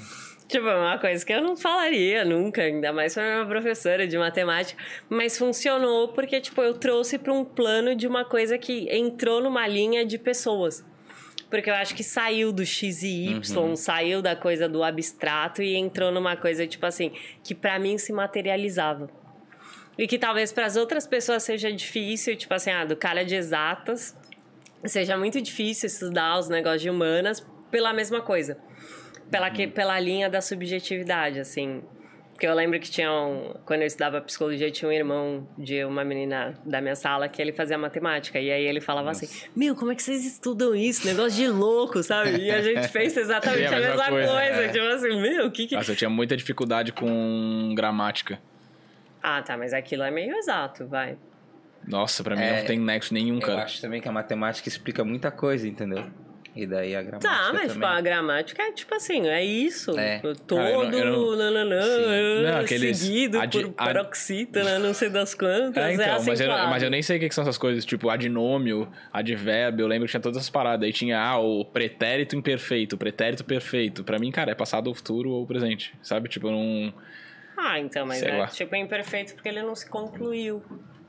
Tipo, 0.51 0.67
é 0.67 0.75
uma 0.75 0.97
coisa 0.97 1.25
que 1.25 1.31
eu 1.31 1.41
não 1.41 1.55
falaria 1.55 2.25
nunca, 2.25 2.61
ainda 2.61 2.91
mais 2.91 3.13
pra 3.13 3.37
uma 3.37 3.45
professora 3.45 4.05
de 4.05 4.17
matemática. 4.17 4.83
Mas 5.09 5.37
funcionou 5.37 6.09
porque, 6.09 6.41
tipo, 6.41 6.61
eu 6.61 6.73
trouxe 6.73 7.17
para 7.17 7.31
um 7.31 7.45
plano 7.45 7.95
de 7.95 8.05
uma 8.05 8.25
coisa 8.25 8.57
que 8.57 8.89
entrou 8.93 9.41
numa 9.41 9.65
linha 9.65 10.05
de 10.05 10.17
pessoas. 10.17 10.83
Porque 11.51 11.69
eu 11.69 11.75
acho 11.75 11.93
que 11.93 12.03
saiu 12.03 12.53
do 12.53 12.65
X 12.65 13.03
e 13.03 13.27
Y, 13.27 13.57
uhum. 13.57 13.75
saiu 13.75 14.21
da 14.21 14.37
coisa 14.37 14.69
do 14.69 14.81
abstrato 14.81 15.61
e 15.61 15.75
entrou 15.75 16.09
numa 16.09 16.37
coisa, 16.37 16.65
tipo 16.65 16.85
assim, 16.85 17.11
que 17.43 17.53
para 17.53 17.77
mim 17.77 17.97
se 17.97 18.13
materializava. 18.13 19.09
E 19.97 20.07
que 20.07 20.17
talvez 20.17 20.53
para 20.53 20.65
as 20.65 20.77
outras 20.77 21.05
pessoas 21.05 21.43
seja 21.43 21.69
difícil, 21.69 22.37
tipo 22.37 22.53
assim, 22.53 22.71
ah, 22.71 22.85
do 22.85 22.95
cara 22.95 23.25
de 23.25 23.35
exatas, 23.35 24.17
seja 24.85 25.17
muito 25.17 25.41
difícil 25.41 25.87
estudar 25.87 26.39
os 26.39 26.47
negócios 26.47 26.83
de 26.83 26.89
humanas 26.89 27.45
pela 27.69 27.91
mesma 27.91 28.21
coisa. 28.21 28.57
Pela, 29.29 29.51
que, 29.51 29.65
uhum. 29.65 29.71
pela 29.71 29.99
linha 29.99 30.29
da 30.29 30.39
subjetividade, 30.39 31.37
assim. 31.37 31.83
Porque 32.41 32.49
eu 32.49 32.55
lembro 32.55 32.79
que 32.79 32.89
tinha 32.89 33.13
um, 33.13 33.53
quando 33.65 33.81
eu 33.81 33.85
estudava 33.85 34.19
psicologia, 34.19 34.71
tinha 34.71 34.89
um 34.89 34.91
irmão 34.91 35.47
de 35.59 35.85
uma 35.85 36.03
menina 36.03 36.55
da 36.65 36.81
minha 36.81 36.95
sala 36.95 37.29
que 37.29 37.39
ele 37.39 37.53
fazia 37.53 37.77
matemática. 37.77 38.39
E 38.39 38.49
aí 38.49 38.65
ele 38.65 38.81
falava 38.81 39.09
Nossa. 39.09 39.25
assim: 39.25 39.47
Meu, 39.55 39.75
como 39.75 39.91
é 39.91 39.95
que 39.95 40.01
vocês 40.01 40.25
estudam 40.25 40.73
isso? 40.73 41.05
Negócio 41.05 41.33
de 41.33 41.47
louco, 41.47 42.01
sabe? 42.01 42.35
E 42.37 42.49
a 42.49 42.59
gente 42.63 42.87
fez 42.89 43.15
exatamente 43.15 43.71
a, 43.71 43.79
mesma, 43.79 44.09
coisa. 44.09 44.31
coisa. 44.31 44.39
É. 44.39 44.67
Tipo 44.69 44.85
assim, 44.87 45.21
meu, 45.21 45.45
o 45.45 45.51
que 45.51 45.67
que. 45.67 45.75
Nossa, 45.75 45.91
eu 45.91 45.95
tinha 45.95 46.09
muita 46.09 46.35
dificuldade 46.35 46.91
com 46.91 47.75
gramática. 47.75 48.41
Ah, 49.21 49.43
tá, 49.43 49.55
mas 49.55 49.71
aquilo 49.71 50.01
é 50.01 50.09
meio 50.09 50.35
exato, 50.35 50.87
vai. 50.87 51.19
Nossa, 51.87 52.23
pra 52.23 52.35
mim 52.35 52.41
é, 52.41 52.57
não 52.57 52.65
tem 52.65 52.79
nexo 52.79 53.13
nenhum, 53.13 53.39
cara. 53.39 53.53
Eu 53.53 53.57
acho 53.65 53.79
também 53.79 54.01
que 54.01 54.09
a 54.09 54.11
matemática 54.11 54.67
explica 54.67 55.03
muita 55.03 55.29
coisa, 55.29 55.67
entendeu? 55.67 56.09
E 56.53 56.67
daí 56.67 56.95
a 56.95 57.01
gramática. 57.01 57.33
Tá, 57.33 57.53
mas 57.53 57.71
tipo, 57.71 57.85
a 57.85 58.01
gramática 58.01 58.61
é 58.61 58.71
tipo 58.73 58.93
assim, 58.93 59.27
é 59.27 59.43
isso. 59.43 59.97
É. 59.97 60.19
Todo, 60.19 60.59
ah, 60.59 60.69
eu 60.69 60.91
não, 60.91 60.99
eu 60.99 61.05
não... 61.05 61.37
Nananã, 61.37 61.81
não, 62.43 62.59
aqueles, 62.59 62.97
seguido 62.97 63.39
ad, 63.39 63.57
por 63.57 63.71
paroxítona, 63.71 64.77
não 64.77 64.93
sei 64.93 65.09
das 65.09 65.33
quantas. 65.33 65.81
É, 65.81 65.93
então, 65.93 66.05
é 66.05 66.21
mas, 66.25 66.41
eu, 66.41 66.49
mas 66.49 66.83
eu 66.83 66.89
nem 66.89 67.01
sei 67.01 67.17
o 67.17 67.19
que 67.21 67.31
são 67.33 67.43
essas 67.43 67.57
coisas, 67.57 67.85
tipo 67.85 68.09
adnômio, 68.09 68.91
advérbio, 69.13 69.83
eu 69.83 69.87
lembro 69.87 70.07
que 70.07 70.11
tinha 70.11 70.21
todas 70.21 70.37
essas 70.37 70.49
paradas. 70.49 70.85
Aí 70.85 70.91
tinha 70.91 71.21
ah, 71.21 71.39
o 71.39 71.63
pretérito 71.63 72.35
imperfeito, 72.35 72.97
pretérito 72.97 73.45
perfeito. 73.45 74.03
Pra 74.03 74.19
mim, 74.19 74.29
cara, 74.29 74.51
é 74.51 74.55
passado, 74.55 74.87
ou 74.87 74.93
futuro 74.93 75.31
ou 75.31 75.47
presente, 75.47 75.93
sabe? 76.01 76.27
Tipo, 76.27 76.51
não. 76.51 76.93
Ah, 77.57 77.79
então, 77.79 78.05
mas 78.05 78.21
é 78.23 78.35
lá. 78.35 78.47
tipo 78.47 78.75
é 78.75 78.79
imperfeito 78.79 79.35
porque 79.35 79.47
ele 79.47 79.61
não 79.61 79.75
se 79.75 79.89
concluiu. 79.89 80.61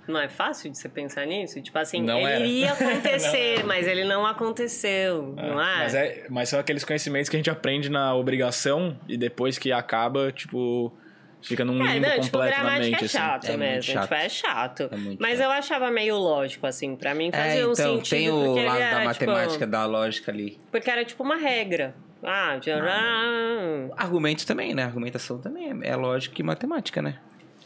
Não 0.07 0.21
é 0.21 0.29
fácil 0.29 0.71
de 0.71 0.79
você 0.79 0.89
pensar 0.89 1.27
nisso? 1.27 1.61
Tipo 1.61 1.79
assim, 1.79 2.03
não 2.03 2.19
ele 2.19 2.27
era. 2.27 2.45
iria 2.45 2.73
acontecer, 2.75 3.65
mas 3.65 3.87
ele 3.87 4.05
não 4.05 4.27
aconteceu, 4.27 5.35
é, 5.37 5.49
não 5.49 5.61
é? 5.61 5.77
Mas, 5.79 5.95
é? 5.95 6.27
mas 6.29 6.49
são 6.49 6.59
aqueles 6.59 6.85
conhecimentos 6.85 7.29
que 7.29 7.37
a 7.37 7.39
gente 7.39 7.51
aprende 7.51 7.89
na 7.89 8.15
obrigação 8.15 8.99
e 9.09 9.17
depois 9.17 9.59
que 9.59 9.71
acaba, 9.71 10.33
tipo, 10.33 10.93
fica 11.41 11.65
num 11.65 11.85
é, 11.85 11.95
limbo 11.95 12.09
não, 12.09 12.21
tipo, 12.21 12.39
completo 12.39 12.63
na 12.63 12.79
mente. 12.79 13.05
É 13.05 13.09
chato 13.09 13.45
assim. 13.45 13.57
mesmo, 13.57 13.91
é 13.91 13.95
chato. 13.95 14.03
Tipo, 14.03 14.15
é 14.15 14.29
chato. 14.29 14.83
É 14.83 15.17
mas 15.19 15.39
chato. 15.39 15.45
eu 15.45 15.51
achava 15.51 15.91
meio 15.91 16.17
lógico, 16.17 16.67
assim, 16.67 16.97
pra 16.97 17.15
mim 17.15 17.31
fazia 17.31 17.53
é, 17.53 17.59
então, 17.61 17.71
um 17.71 17.75
sentido. 17.75 18.09
Tem 18.11 18.31
o 18.31 18.55
lado 18.55 18.79
da 18.79 18.89
tipo, 18.91 19.05
matemática, 19.05 19.59
tipo, 19.59 19.71
da 19.71 19.87
lógica 19.87 20.33
ali. 20.33 20.59
Porque 20.71 20.91
era 20.91 21.05
tipo 21.05 21.23
uma 21.23 21.37
regra. 21.37 21.95
Ah, 22.25 22.57
já... 22.63 22.81
Argumentos 23.97 24.45
também, 24.45 24.75
né? 24.75 24.85
Argumentação 24.85 25.39
também 25.39 25.71
é, 25.83 25.89
é 25.89 25.97
lógica 25.97 26.41
e 26.41 26.45
matemática, 26.45 27.03
né? 27.03 27.19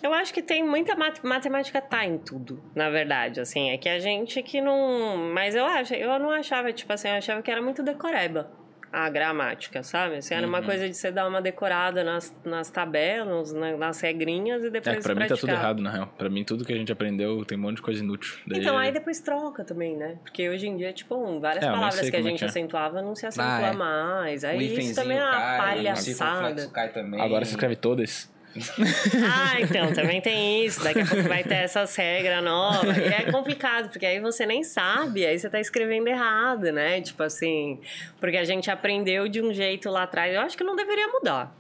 Eu 0.07 0.15
acho 0.15 0.33
que 0.33 0.41
tem 0.41 0.63
muita 0.63 0.95
mat 0.95 1.19
matemática 1.25 1.81
tá 1.81 2.07
em 2.07 2.17
tudo, 2.17 2.63
na 2.77 2.89
verdade, 2.89 3.41
assim, 3.41 3.71
é 3.71 3.77
que 3.77 3.89
a 3.89 3.99
gente 3.99 4.41
que 4.41 4.61
não, 4.61 5.17
mas 5.35 5.57
eu 5.57 5.65
acho, 5.65 5.95
eu 5.95 6.17
não 6.21 6.31
achava, 6.31 6.73
tipo 6.73 6.93
assim, 6.93 7.09
eu 7.09 7.15
achava 7.15 7.43
que 7.43 7.51
era 7.51 7.61
muito 7.61 7.83
decoreba 7.83 8.49
a 8.93 9.11
gramática, 9.11 9.83
sabe? 9.83 10.17
Assim, 10.17 10.33
era 10.33 10.45
uhum. 10.45 10.53
uma 10.53 10.63
coisa 10.63 10.89
de 10.89 10.95
você 10.97 11.11
dar 11.11 11.27
uma 11.29 11.43
decorada 11.43 12.05
nas, 12.05 12.35
nas 12.45 12.71
tabelas, 12.71 13.53
na, 13.53 13.77
nas 13.77 14.01
regrinhas 14.01 14.63
e 14.63 14.71
depois 14.71 14.97
É, 14.97 15.01
pra 15.01 15.15
mim 15.15 15.27
tá 15.27 15.37
tudo 15.37 15.51
errado, 15.51 15.83
na 15.83 15.91
real. 15.91 16.07
Pra 16.17 16.31
mim, 16.31 16.45
tudo 16.45 16.65
que 16.65 16.73
a 16.73 16.77
gente 16.77 16.93
aprendeu 16.93 17.45
tem 17.45 17.59
um 17.59 17.63
monte 17.63 17.77
de 17.77 17.83
coisa 17.83 18.03
inútil. 18.03 18.39
Daí... 18.47 18.61
Então, 18.61 18.79
aí 18.79 18.93
depois 18.93 19.19
troca 19.21 19.65
também, 19.65 19.97
né? 19.97 20.19
Porque 20.23 20.49
hoje 20.49 20.69
em 20.69 20.77
dia, 20.77 20.93
tipo, 20.93 21.41
várias 21.41 21.65
é, 21.65 21.67
palavras 21.67 22.09
que 22.09 22.17
a 22.17 22.21
é 22.21 22.23
gente 22.23 22.45
é. 22.45 22.47
acentuava 22.47 23.03
não 23.03 23.17
se 23.17 23.27
acentua 23.27 23.67
ah, 23.67 23.73
é. 23.73 23.73
mais. 23.73 24.45
Aí 24.45 24.79
isso 24.79 24.95
também 24.95 25.19
é 25.19 25.25
uma 25.25 25.57
palhaçada. 25.59 26.71
Agora 27.19 27.45
você 27.45 27.51
escreve 27.51 27.77
todas. 27.77 28.35
ah, 29.25 29.61
então, 29.61 29.93
também 29.93 30.21
tem 30.21 30.65
isso. 30.65 30.83
Daqui 30.83 31.01
a 31.01 31.07
pouco 31.07 31.29
vai 31.29 31.43
ter 31.45 31.57
essas 31.57 31.95
regras 31.97 32.43
novas. 32.43 32.97
E 32.97 33.03
é 33.03 33.31
complicado, 33.31 33.91
porque 33.91 34.07
aí 34.07 34.21
você 34.21 34.47
nem 34.47 34.63
sabe, 34.63 35.27
aí 35.27 35.39
você 35.39 35.49
tá 35.49 35.61
escrevendo 35.61 36.09
errado, 36.09 36.73
né? 36.73 37.01
Tipo 37.01 37.23
assim, 37.23 37.81
porque 38.21 38.37
a 38.37 38.45
gente 38.45 38.71
aprendeu 38.71 39.29
de 39.29 39.41
um 39.43 39.53
jeito 39.53 39.91
lá 39.91 40.05
atrás. 40.05 40.35
Eu 40.35 40.41
acho 40.41 40.57
que 40.57 40.65
não 40.65 40.77
deveria 40.77 41.09
mudar. 41.09 41.55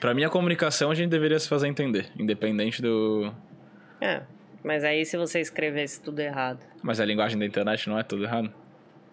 Pra 0.00 0.14
mim, 0.14 0.24
a 0.24 0.28
comunicação 0.28 0.90
a 0.90 0.94
gente 0.94 1.10
deveria 1.10 1.38
se 1.38 1.48
fazer 1.48 1.68
entender, 1.68 2.10
independente 2.18 2.82
do. 2.82 3.32
É. 4.00 4.22
Mas 4.64 4.84
aí 4.84 5.04
se 5.04 5.16
você 5.16 5.40
escrevesse 5.40 6.00
tudo 6.00 6.20
errado. 6.20 6.60
Mas 6.82 7.00
a 7.00 7.04
linguagem 7.04 7.38
da 7.38 7.46
internet 7.46 7.88
não 7.88 7.98
é 7.98 8.02
tudo 8.02 8.24
errado? 8.24 8.52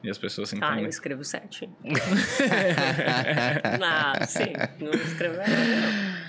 E 0.01 0.09
as 0.09 0.17
pessoas 0.17 0.49
se 0.49 0.55
entendem. 0.55 0.77
Ah, 0.77 0.81
eu 0.81 0.89
escrevo 0.89 1.23
certinho. 1.25 1.75
ah, 3.83 4.25
sim. 4.25 4.53
Não 4.79 4.91
escrevo 4.91 5.35
errado, 5.35 5.49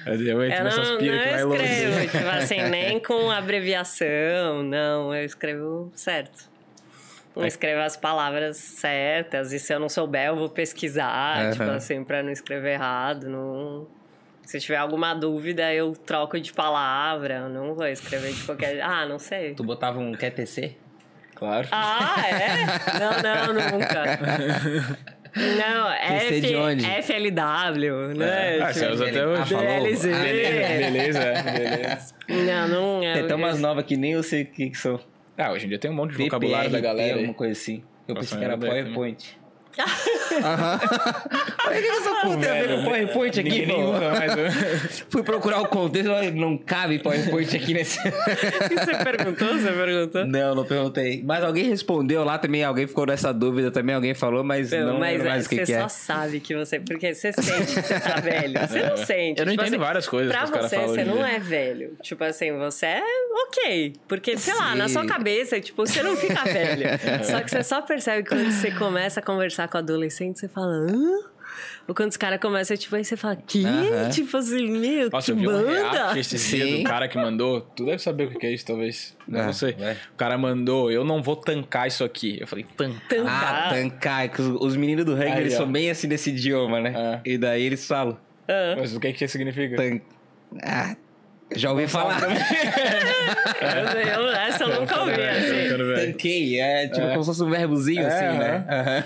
não. 0.07 0.12
Eu, 0.12 0.42
eu 0.42 0.65
não, 0.65 0.76
não 0.76 0.82
escrevo, 0.82 2.00
tipo 2.10 2.28
assim, 2.28 2.62
nem 2.68 2.99
com 2.99 3.31
abreviação, 3.31 4.65
não. 4.65 5.15
Eu 5.15 5.24
escrevo 5.24 5.92
certo. 5.94 6.50
Eu 7.36 7.47
escrevo 7.47 7.81
as 7.81 7.97
palavras 7.97 8.57
certas, 8.57 9.52
e 9.52 9.60
se 9.60 9.73
eu 9.73 9.78
não 9.78 9.89
souber, 9.89 10.26
eu 10.26 10.36
vou 10.36 10.49
pesquisar, 10.49 11.44
uhum. 11.44 11.50
tipo 11.52 11.62
assim, 11.62 12.02
pra 12.02 12.24
não 12.24 12.31
escrever 12.31 12.73
errado, 12.73 13.28
não... 13.28 13.86
Se 14.44 14.58
tiver 14.58 14.78
alguma 14.78 15.15
dúvida, 15.15 15.73
eu 15.73 15.92
troco 15.92 16.40
de 16.40 16.52
palavra. 16.52 17.49
Não 17.49 17.73
vou 17.73 17.86
escrever 17.86 18.32
de 18.32 18.42
qualquer. 18.42 18.81
Ah, 18.81 19.07
não 19.07 19.16
sei. 19.16 19.55
Tu 19.55 19.62
botava 19.62 20.00
um 20.00 20.10
QTC? 20.10 20.76
Claro. 21.40 21.68
Ah, 21.72 22.22
é? 22.28 22.98
Não, 23.00 23.54
não, 23.54 23.70
nunca. 23.72 24.04
Não, 25.34 25.90
F, 25.90 26.40
de 26.42 26.54
onde? 26.54 26.84
FLW, 26.84 28.14
né? 28.14 28.58
É. 28.58 28.62
Ah, 28.62 28.72
você 28.74 28.86
usa 28.88 29.08
até 29.08 29.26
hoje. 29.26 29.54
DLZ. 29.54 30.04
Ah, 30.04 30.78
beleza, 30.78 31.20
beleza. 31.44 32.14
Não, 32.28 32.68
não 32.68 33.02
é. 33.02 33.14
Tem 33.14 33.26
tão 33.26 33.38
umas 33.38 33.58
novas 33.58 33.86
que 33.86 33.96
nem 33.96 34.12
eu 34.12 34.22
sei 34.22 34.42
o 34.42 34.46
que, 34.46 34.68
que 34.68 34.76
são. 34.76 35.00
Ah, 35.38 35.50
hoje 35.52 35.64
em 35.64 35.70
dia 35.70 35.78
tem 35.78 35.90
um 35.90 35.94
monte 35.94 36.14
de 36.14 36.24
vocabulário 36.24 36.70
da 36.70 36.78
galera. 36.80 37.14
alguma 37.14 37.32
coisa 37.32 37.52
assim. 37.52 37.82
Eu 38.06 38.14
pensei 38.16 38.36
que 38.38 38.44
era 38.44 38.58
PowerPoint. 38.58 39.39
Aham. 39.78 40.81
Olha 41.66 41.81
que 41.81 41.89
essa 41.89 42.10
porra 42.23 42.36
tem 42.39 42.50
a 42.50 42.55
ver 42.55 42.68
com 42.76 42.84
PowerPoint 42.84 43.40
aqui, 43.40 43.66
pô. 43.66 43.92
Mas... 43.92 45.05
Fui 45.08 45.23
procurar 45.23 45.60
o 45.60 45.68
contexto, 45.68 46.10
não 46.34 46.58
cabe 46.58 46.99
PowerPoint 46.99 47.57
aqui 47.57 47.74
nesse. 47.74 47.99
você 48.02 49.05
perguntou? 49.05 49.49
Você 49.49 49.73
perguntou? 49.73 50.26
Não, 50.26 50.55
não 50.55 50.65
perguntei. 50.65 51.23
Mas 51.24 51.44
alguém 51.44 51.65
respondeu 51.65 52.24
lá 52.24 52.39
também, 52.39 52.65
alguém 52.65 52.86
ficou 52.86 53.07
nessa 53.07 53.32
dúvida 53.32 53.70
também, 53.70 53.94
alguém 53.94 54.15
falou, 54.15 54.42
mas 54.42 54.70
não, 54.70 54.94
não 54.94 54.99
mas 54.99 55.23
mais 55.23 55.47
o 55.47 55.49
que, 55.49 55.57
você 55.57 55.65
que 55.65 55.73
é. 55.73 55.81
só 55.82 55.89
sabe 55.89 56.40
que 56.40 56.55
você. 56.55 56.81
Porque 56.81 57.15
você 57.15 57.32
sente 57.32 57.74
que 57.74 57.82
você 57.82 58.00
tá 58.00 58.20
velho. 58.20 58.60
Você 58.60 58.82
não 58.82 58.97
sente. 58.97 59.40
Eu 59.40 59.47
não 59.47 59.52
tipo 59.52 59.62
entendo 59.62 59.74
assim, 59.74 59.78
várias 59.78 60.08
coisas 60.08 60.32
Pra 60.32 60.40
que 60.40 60.44
os 60.47 60.50
caras 60.50 60.70
você, 60.70 60.76
falam 60.76 60.89
você 60.90 61.00
hoje 61.00 61.10
em 61.10 61.15
não 61.15 61.24
dia. 61.24 61.36
é 61.36 61.39
velho. 61.39 61.97
Tipo 62.02 62.24
assim, 62.24 62.57
você 62.58 62.86
é 62.86 63.02
ok. 63.47 63.92
Porque, 64.08 64.36
sei 64.36 64.55
lá, 64.55 64.74
na 64.74 64.89
sua 64.89 65.07
cabeça, 65.07 65.60
tipo, 65.60 65.86
você 65.86 66.02
não 66.02 66.16
fica 66.16 66.44
velho. 66.44 66.86
Só 67.24 67.40
que 67.40 67.50
você 67.50 67.62
só 67.62 67.82
percebe 67.82 68.28
quando 68.28 68.50
você 68.50 68.70
começa 68.70 69.20
a 69.20 69.23
conversar 69.23 69.59
com 69.68 69.78
adolescente, 69.78 70.39
você 70.39 70.48
fala, 70.48 70.72
hã? 70.72 71.30
Ou 71.89 71.94
quando 71.94 72.10
os 72.10 72.16
caras 72.16 72.39
começam, 72.40 72.76
tipo, 72.76 72.94
aí 72.94 73.05
você 73.05 73.16
fala, 73.16 73.34
que? 73.36 73.64
Aham. 73.66 74.08
Tipo 74.10 74.36
assim, 74.36 74.70
meu, 74.70 75.10
Nossa, 75.10 75.26
que 75.26 75.32
eu 75.32 75.36
vi 75.36 75.48
um 75.48 75.52
banda? 75.52 76.18
esses 76.18 76.48
dias 76.48 76.68
Sim. 76.68 76.82
do 76.82 76.89
cara 76.89 77.08
que 77.08 77.18
mandou. 77.18 77.62
Tu 77.74 77.84
deve 77.84 77.98
saber 77.98 78.28
o 78.28 78.39
que 78.39 78.47
é 78.47 78.52
isso, 78.52 78.64
talvez. 78.64 79.16
Não, 79.26 79.40
Ah, 79.40 79.52
sei. 79.52 79.72
vai. 79.72 79.94
O 79.94 80.16
cara 80.16 80.39
mandou, 80.39 80.90
eu 80.90 81.05
não 81.05 81.20
vou 81.22 81.34
tancar 81.34 81.89
isso 81.89 82.05
aqui. 82.05 82.39
Eu 82.40 82.47
falei, 82.47 82.64
tancar. 82.76 83.26
Ah, 83.26 83.70
Tancar. 83.74 84.28
que 84.30 84.40
Os, 84.40 84.48
os 84.60 84.76
meninos 84.76 85.05
do 85.05 85.14
reggae, 85.14 85.32
Aí, 85.32 85.40
eles 85.40 85.55
ó. 85.55 85.58
são 85.58 85.72
bem 85.72 85.90
assim 85.90 86.06
desse 86.06 86.30
idioma, 86.30 86.80
né? 86.80 87.20
É. 87.24 87.30
E 87.30 87.36
daí 87.36 87.62
eles 87.64 87.84
falam. 87.86 88.16
Mas 88.78 88.94
o 88.94 89.00
que 89.00 89.12
que 89.12 89.26
significa? 89.28 89.76
Tan... 89.76 90.00
Ah, 90.62 90.97
já 91.54 91.70
ouvi 91.70 91.86
falar. 91.88 92.20
Eu, 93.60 94.00
eu- 94.00 94.30
essa 94.30 94.64
eu 94.64 94.80
nunca 94.80 95.00
ouvi, 95.00 95.12
assim. 95.12 96.12
Tanquei, 96.12 96.58
é 96.60 96.88
tipo 96.88 97.08
como 97.10 97.22
se 97.22 97.26
fosse 97.30 97.42
um 97.42 97.50
verbozinho 97.50 98.02
É, 98.02 98.06
assim, 98.06 98.38
né? 98.38 99.04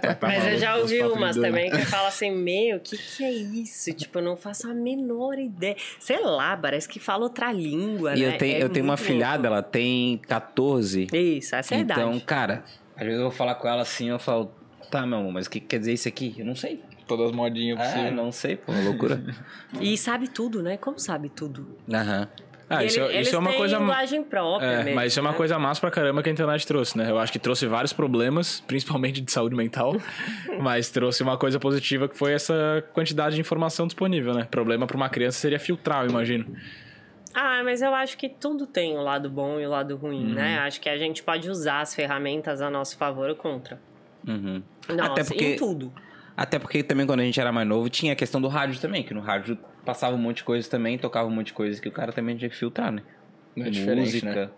Tá 0.00 0.18
Mas 0.22 0.46
eu 0.46 0.58
já 0.58 0.76
ouvi 0.76 1.00
umas 1.02 1.36
também 1.36 1.70
que 1.70 1.84
fala 1.84 2.08
assim, 2.08 2.30
meu, 2.30 2.78
o 2.78 2.80
que 2.80 2.96
que 2.96 3.24
é 3.24 3.30
isso? 3.30 3.92
Tipo, 3.92 4.18
eu 4.18 4.22
não 4.22 4.36
faço 4.36 4.68
a 4.70 4.74
menor 4.74 5.38
ideia. 5.38 5.76
Sei 6.00 6.20
lá, 6.22 6.56
parece 6.56 6.88
que 6.88 6.98
fala 6.98 7.24
outra 7.24 7.52
língua, 7.52 8.14
E 8.16 8.20
né? 8.22 8.34
eu 8.34 8.38
tenho, 8.38 8.56
É 8.56 8.62
eu 8.62 8.68
tenho 8.68 8.84
uma 8.84 8.96
filhada, 8.96 9.46
ela 9.48 9.62
tem 9.62 10.18
14. 10.26 11.00
louco. 11.00 11.16
Isso, 11.16 11.54
essa 11.54 11.74
é 11.74 11.78
a 11.78 11.80
então, 11.80 12.10
idade. 12.10 12.24
cara, 12.24 12.64
às 12.96 13.02
vezes 13.04 13.18
eu 13.18 13.24
vou 13.28 13.32
falar 13.32 13.54
com 13.56 13.68
ela 13.68 13.82
assim, 13.82 14.08
eu 14.08 14.18
falo, 14.18 14.52
tá, 14.90 15.06
meu 15.06 15.18
amor, 15.18 15.32
mas 15.32 15.46
o 15.46 15.50
que 15.50 15.60
quer 15.60 15.78
dizer 15.78 15.92
isso 15.92 16.08
aqui? 16.08 16.34
Eu 16.38 16.46
não 16.46 16.54
sei. 16.56 16.82
Todas 17.16 17.26
as 17.30 17.32
modinhas 17.36 17.78
Ah, 17.78 17.82
possíveis. 17.84 18.14
não 18.14 18.32
sei, 18.32 18.56
pô, 18.56 18.72
loucura. 18.72 19.22
E 19.80 19.96
sabe 19.98 20.28
tudo, 20.28 20.62
né? 20.62 20.76
Como 20.76 20.98
sabe 20.98 21.28
tudo? 21.28 21.76
Aham. 21.92 22.26
Ah, 22.70 22.82
isso, 22.82 23.00
ele- 23.00 23.20
isso 23.20 23.36
é 23.36 23.38
uma 23.38 23.50
têm 23.50 23.58
coisa. 23.58 23.76
linguagem 23.78 24.22
própria 24.24 24.66
É, 24.66 24.76
mesmo, 24.84 24.94
mas 24.94 25.12
isso 25.12 25.18
é 25.18 25.22
uma 25.22 25.32
né? 25.32 25.36
coisa 25.36 25.58
massa 25.58 25.78
pra 25.78 25.90
caramba 25.90 26.22
que 26.22 26.30
a 26.30 26.32
internet 26.32 26.66
trouxe, 26.66 26.96
né? 26.96 27.10
Eu 27.10 27.18
acho 27.18 27.30
que 27.30 27.38
trouxe 27.38 27.66
vários 27.66 27.92
problemas, 27.92 28.60
principalmente 28.66 29.20
de 29.20 29.30
saúde 29.30 29.54
mental, 29.54 29.92
mas 30.58 30.90
trouxe 30.90 31.22
uma 31.22 31.36
coisa 31.36 31.60
positiva 31.60 32.08
que 32.08 32.16
foi 32.16 32.32
essa 32.32 32.82
quantidade 32.94 33.34
de 33.34 33.40
informação 33.42 33.86
disponível, 33.86 34.32
né? 34.32 34.46
Problema 34.50 34.86
pra 34.86 34.96
uma 34.96 35.10
criança 35.10 35.38
seria 35.38 35.58
filtrar, 35.60 36.04
eu 36.04 36.10
imagino. 36.10 36.46
Ah, 37.34 37.60
mas 37.62 37.82
eu 37.82 37.94
acho 37.94 38.16
que 38.16 38.28
tudo 38.28 38.66
tem 38.66 38.96
o 38.96 39.02
lado 39.02 39.28
bom 39.28 39.60
e 39.60 39.66
o 39.66 39.70
lado 39.70 39.94
ruim, 39.96 40.28
Uhum. 40.28 40.34
né? 40.34 40.58
Acho 40.60 40.80
que 40.80 40.88
a 40.88 40.96
gente 40.96 41.22
pode 41.22 41.50
usar 41.50 41.80
as 41.80 41.94
ferramentas 41.94 42.62
a 42.62 42.70
nosso 42.70 42.96
favor 42.96 43.28
ou 43.28 43.36
contra. 43.36 43.78
Uhum. 44.26 44.62
Nossa, 44.88 45.12
Até 45.12 45.24
porque- 45.24 45.44
em 45.44 45.56
tudo. 45.56 45.92
Até 46.36 46.58
porque 46.58 46.82
também 46.82 47.06
quando 47.06 47.20
a 47.20 47.24
gente 47.24 47.38
era 47.40 47.52
mais 47.52 47.66
novo 47.68 47.88
tinha 47.90 48.12
a 48.12 48.16
questão 48.16 48.40
do 48.40 48.48
rádio 48.48 48.80
também, 48.80 49.02
que 49.02 49.12
no 49.12 49.20
rádio 49.20 49.58
passava 49.84 50.14
um 50.14 50.18
monte 50.18 50.38
de 50.38 50.44
coisa 50.44 50.68
também, 50.68 50.96
tocava 50.98 51.28
um 51.28 51.32
monte 51.32 51.46
de 51.48 51.52
coisa 51.52 51.80
que 51.80 51.88
o 51.88 51.92
cara 51.92 52.12
também 52.12 52.36
tinha 52.36 52.48
que 52.48 52.56
filtrar, 52.56 52.90
né? 52.92 53.02
É 53.56 53.68
diferente, 53.68 54.24
né? 54.24 54.48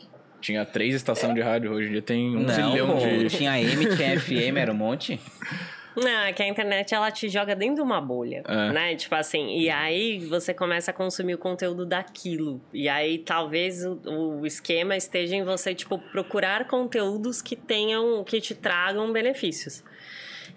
Tinha 0.41 0.65
três 0.65 0.95
estações 0.95 1.35
de 1.35 1.41
rádio, 1.41 1.73
hoje 1.73 1.89
em 1.89 1.93
dia 1.93 2.03
tem 2.03 2.37
um 2.37 2.41
Não, 2.41 2.49
zilhão 2.55 2.87
pô, 2.89 2.99
de. 2.99 3.29
tinha 3.29 3.53
AM, 3.53 3.97
tinha 3.97 4.19
FM, 4.21 4.57
era 4.59 4.71
um 4.71 4.75
monte. 4.77 5.19
Não, 5.97 6.11
é 6.25 6.33
que 6.33 6.43
a 6.43 6.49
internet 6.49 6.93
ela 6.93 7.11
te 7.11 7.29
joga 7.29 7.55
dentro 7.55 7.77
de 7.77 7.81
uma 7.81 8.01
bolha, 8.01 8.43
É. 8.47 8.73
né? 8.73 8.95
Tipo 8.97 9.15
assim, 9.15 9.57
e 9.59 9.71
aí 9.71 10.19
você 10.27 10.53
começa 10.53 10.91
a 10.91 10.95
consumir 10.95 11.35
o 11.35 11.39
conteúdo 11.39 11.87
daquilo. 11.87 12.61
E 12.73 12.89
aí 12.89 13.19
talvez 13.19 13.85
o, 13.87 14.01
o 14.41 14.47
esquema 14.47 14.97
esteja 14.97 15.37
em 15.37 15.45
você, 15.45 15.73
tipo, 15.75 15.97
procurar 16.11 16.67
conteúdos 16.67 17.41
que 17.41 17.55
tenham, 17.57 18.23
que 18.25 18.41
te 18.41 18.55
tragam 18.57 19.13
benefícios. 19.13 19.83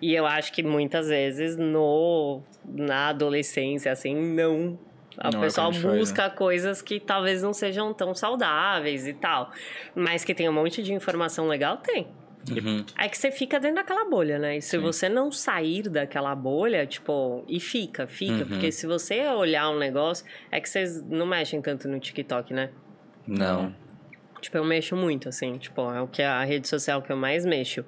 E 0.02 0.14
eu 0.14 0.26
acho 0.26 0.52
que 0.54 0.62
muitas 0.62 1.08
vezes 1.08 1.58
no 1.58 2.42
na 2.66 3.10
adolescência, 3.10 3.92
assim, 3.92 4.16
não. 4.16 4.80
O 5.18 5.32
Não 5.32 5.40
é 5.40 5.46
pessoal 5.46 5.70
a 5.70 5.74
faz, 5.74 5.84
busca 5.84 6.30
coisas 6.30 6.80
que 6.80 7.00
talvez 7.00 7.42
não 7.42 7.52
sejam 7.52 7.92
tão 7.92 8.14
saudáveis 8.14 9.08
e 9.08 9.14
tal. 9.14 9.52
Mas 9.96 10.24
que 10.24 10.36
tem 10.36 10.48
um 10.48 10.54
monte 10.54 10.84
de 10.84 10.94
informação 10.94 11.48
legal, 11.48 11.78
tem. 11.78 12.08
Uhum. 12.52 12.86
É 12.98 13.10
que 13.10 13.18
você 13.18 13.32
fica 13.32 13.60
dentro 13.60 13.78
daquela 13.78 14.06
bolha, 14.06 14.38
né? 14.38 14.58
E 14.58 14.62
se 14.62 14.72
Sim. 14.72 14.78
você 14.78 15.10
não 15.10 15.32
sair 15.32 15.90
daquela 15.90 16.36
bolha, 16.36 16.86
tipo, 16.86 17.44
e 17.48 17.60
fica, 17.60 18.06
fica. 18.06 18.44
Uhum. 18.44 18.46
Porque 18.46 18.72
se 18.72 18.86
você 18.86 19.28
olhar 19.28 19.70
um 19.70 19.78
negócio, 19.78 20.26
é 20.52 20.62
que 20.62 20.70
vocês 20.70 21.02
não 21.04 21.26
mexem 21.26 21.62
tanto 21.62 21.88
no 21.88 22.00
TikTok, 22.00 22.54
né? 22.54 22.70
Não. 23.28 23.74
Tipo, 24.42 24.58
eu 24.58 24.64
mexo 24.64 24.96
muito, 24.96 25.30
assim, 25.30 25.58
tipo, 25.58 25.82
é 25.92 26.02
o 26.02 26.08
que 26.08 26.22
a 26.22 26.44
rede 26.44 26.68
social 26.68 27.02
que 27.02 27.12
eu 27.12 27.18
mais 27.18 27.46
mexo. 27.46 27.84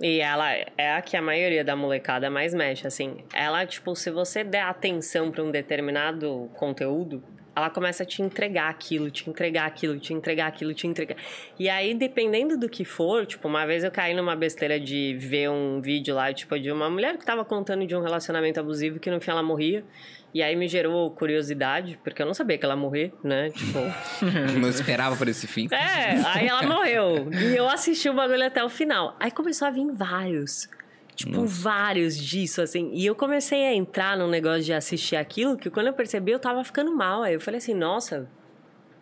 E 0.00 0.20
ela 0.20 0.52
é 0.52 0.94
a 0.94 1.02
que 1.02 1.16
a 1.16 1.22
maioria 1.22 1.64
da 1.64 1.76
molecada 1.76 2.30
mais 2.30 2.54
mexe, 2.54 2.86
assim. 2.86 3.18
Ela, 3.34 3.66
tipo, 3.66 3.94
se 3.94 4.10
você 4.10 4.42
der 4.42 4.62
atenção 4.62 5.30
pra 5.30 5.42
um 5.42 5.50
determinado 5.50 6.50
conteúdo, 6.54 7.22
ela 7.54 7.68
começa 7.68 8.02
a 8.04 8.06
te 8.06 8.22
entregar 8.22 8.68
aquilo, 8.70 9.10
te 9.10 9.28
entregar 9.28 9.66
aquilo, 9.66 9.98
te 9.98 10.14
entregar 10.14 10.46
aquilo, 10.46 10.72
te 10.72 10.86
entregar. 10.86 11.16
E 11.58 11.68
aí, 11.68 11.94
dependendo 11.94 12.56
do 12.56 12.68
que 12.68 12.84
for, 12.84 13.26
tipo, 13.26 13.48
uma 13.48 13.66
vez 13.66 13.84
eu 13.84 13.90
caí 13.90 14.14
numa 14.14 14.36
besteira 14.36 14.78
de 14.78 15.16
ver 15.18 15.50
um 15.50 15.80
vídeo 15.80 16.14
lá, 16.14 16.32
tipo, 16.32 16.58
de 16.58 16.70
uma 16.70 16.88
mulher 16.88 17.18
que 17.18 17.24
tava 17.24 17.44
contando 17.44 17.86
de 17.86 17.94
um 17.94 18.00
relacionamento 18.00 18.58
abusivo 18.60 18.98
que 18.98 19.10
no 19.10 19.20
fim 19.20 19.30
ela 19.30 19.42
morria. 19.42 19.84
E 20.32 20.42
aí 20.42 20.54
me 20.54 20.68
gerou 20.68 21.10
curiosidade, 21.10 21.98
porque 22.04 22.22
eu 22.22 22.26
não 22.26 22.34
sabia 22.34 22.56
que 22.56 22.64
ela 22.64 22.74
ia 22.74 22.80
morrer, 22.80 23.12
né? 23.22 23.50
Tipo. 23.50 23.78
Não 24.60 24.68
esperava 24.68 25.16
por 25.16 25.26
esse 25.26 25.46
fim. 25.46 25.68
É, 25.72 26.20
aí 26.26 26.46
ela 26.46 26.62
morreu. 26.62 27.28
E 27.32 27.56
eu 27.56 27.68
assisti 27.68 28.08
o 28.08 28.14
bagulho 28.14 28.46
até 28.46 28.62
o 28.62 28.68
final. 28.68 29.16
Aí 29.18 29.30
começou 29.30 29.66
a 29.66 29.70
vir 29.70 29.90
vários. 29.92 30.68
Tipo, 31.16 31.44
vários 31.44 32.16
disso, 32.16 32.62
assim. 32.62 32.90
E 32.94 33.04
eu 33.04 33.14
comecei 33.14 33.66
a 33.66 33.74
entrar 33.74 34.16
num 34.16 34.28
negócio 34.28 34.62
de 34.62 34.72
assistir 34.72 35.16
aquilo, 35.16 35.56
que 35.56 35.68
quando 35.68 35.88
eu 35.88 35.92
percebi, 35.92 36.32
eu 36.32 36.38
tava 36.38 36.64
ficando 36.64 36.94
mal. 36.96 37.22
Aí 37.22 37.34
eu 37.34 37.40
falei 37.40 37.58
assim, 37.58 37.74
nossa, 37.74 38.28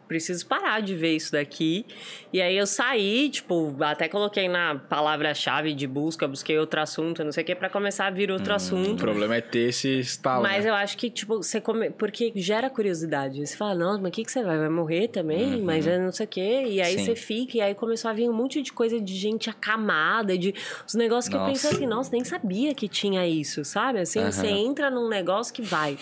preciso 0.08 0.46
parar 0.46 0.80
de 0.80 0.94
ver 0.96 1.14
isso 1.14 1.30
daqui. 1.32 1.84
E 2.32 2.40
aí 2.40 2.56
eu 2.56 2.66
saí, 2.66 3.28
tipo, 3.28 3.76
até 3.80 4.08
coloquei 4.08 4.48
na 4.48 4.76
palavra-chave 4.76 5.74
de 5.74 5.86
busca, 5.86 6.26
busquei 6.26 6.58
outro 6.58 6.80
assunto, 6.80 7.22
não 7.22 7.30
sei 7.30 7.44
o 7.44 7.46
que, 7.46 7.54
pra 7.54 7.68
começar 7.68 8.06
a 8.06 8.10
vir 8.10 8.30
outro 8.30 8.52
O 8.52 8.56
assunto. 8.56 8.96
problema 8.96 9.36
é 9.36 9.40
ter 9.40 9.68
esse 9.68 10.00
estalo. 10.00 10.42
Mas 10.42 10.64
né? 10.64 10.70
eu 10.70 10.74
acho 10.74 10.96
que, 10.96 11.10
tipo, 11.10 11.36
você 11.36 11.60
come... 11.60 11.90
Porque 11.90 12.32
gera 12.34 12.70
curiosidade. 12.70 13.46
Você 13.46 13.56
fala, 13.56 13.74
nossa, 13.74 14.00
mas 14.00 14.08
o 14.08 14.12
que, 14.12 14.24
que 14.24 14.32
você 14.32 14.42
vai? 14.42 14.58
Vai 14.58 14.68
morrer 14.70 15.08
também? 15.08 15.60
Mas 15.62 15.86
é 15.86 15.98
não 15.98 16.10
sei 16.10 16.24
o 16.24 16.28
quê. 16.28 16.64
E 16.68 16.80
aí 16.80 16.98
Sim. 16.98 17.04
você 17.04 17.14
fica, 17.14 17.58
e 17.58 17.60
aí 17.60 17.74
começou 17.74 18.10
a 18.10 18.14
vir 18.14 18.28
um 18.28 18.32
monte 18.32 18.62
de 18.62 18.72
coisa 18.72 18.98
de 19.00 19.14
gente 19.14 19.50
acamada, 19.50 20.36
de 20.38 20.54
os 20.86 20.94
negócios 20.94 21.28
que 21.28 21.36
eu 21.36 21.40
Nossa. 21.40 21.52
penso 21.52 21.68
assim, 21.68 21.86
nossa, 21.86 22.10
nem 22.12 22.24
sabia 22.24 22.74
que 22.74 22.88
tinha 22.88 23.26
isso, 23.26 23.64
sabe? 23.64 24.00
Assim, 24.00 24.20
Aham. 24.20 24.32
você 24.32 24.46
entra 24.46 24.90
num 24.90 25.08
negócio 25.08 25.52
que 25.52 25.62
vai. 25.62 25.98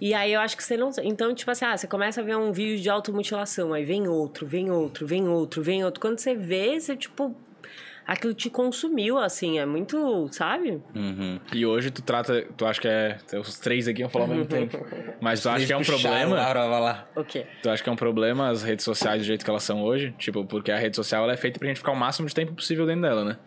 E 0.00 0.14
aí 0.14 0.32
eu 0.32 0.40
acho 0.40 0.56
que 0.56 0.62
você 0.62 0.76
não. 0.76 0.90
Então, 1.02 1.34
tipo 1.34 1.50
assim, 1.50 1.64
ah, 1.64 1.76
você 1.76 1.86
começa 1.86 2.20
a 2.20 2.24
ver 2.24 2.36
um 2.36 2.52
vídeo 2.52 2.80
de 2.80 2.90
automutilação, 2.90 3.72
aí 3.72 3.84
vem 3.84 4.08
outro, 4.08 4.46
vem 4.46 4.70
outro, 4.70 5.06
vem 5.06 5.28
outro, 5.28 5.62
vem 5.62 5.84
outro. 5.84 6.00
Quando 6.00 6.18
você 6.18 6.34
vê, 6.34 6.78
você, 6.78 6.96
tipo. 6.96 7.34
Aquilo 8.06 8.34
te 8.34 8.50
consumiu, 8.50 9.16
assim, 9.16 9.58
é 9.58 9.64
muito, 9.64 10.28
sabe? 10.30 10.78
Uhum. 10.94 11.40
E 11.54 11.64
hoje 11.64 11.90
tu 11.90 12.02
trata, 12.02 12.46
tu 12.54 12.66
acha 12.66 12.78
que 12.78 12.86
é. 12.86 13.16
Os 13.40 13.58
três 13.58 13.88
aqui 13.88 14.02
vão 14.02 14.10
falar 14.10 14.26
ao 14.26 14.30
mesmo 14.30 14.44
tempo. 14.44 14.78
Mas 15.22 15.40
tu 15.40 15.48
acha 15.48 15.64
que 15.64 15.72
é 15.72 15.76
um 15.76 15.82
problema? 15.82 16.36
Laura, 16.36 16.68
vai 16.68 16.80
lá. 16.82 17.08
O 17.16 17.24
quê? 17.24 17.46
Tu 17.62 17.70
acha 17.70 17.82
que 17.82 17.88
é 17.88 17.92
um 17.92 17.96
problema 17.96 18.50
as 18.50 18.62
redes 18.62 18.84
sociais 18.84 19.22
do 19.22 19.24
jeito 19.24 19.42
que 19.42 19.50
elas 19.50 19.62
são 19.62 19.82
hoje? 19.82 20.14
Tipo, 20.18 20.44
porque 20.44 20.70
a 20.70 20.76
rede 20.76 20.96
social 20.96 21.24
ela 21.24 21.32
é 21.32 21.36
feita 21.38 21.58
pra 21.58 21.66
gente 21.66 21.78
ficar 21.78 21.92
o 21.92 21.96
máximo 21.96 22.28
de 22.28 22.34
tempo 22.34 22.52
possível 22.52 22.84
dentro 22.84 23.00
dela, 23.00 23.24
né? 23.24 23.38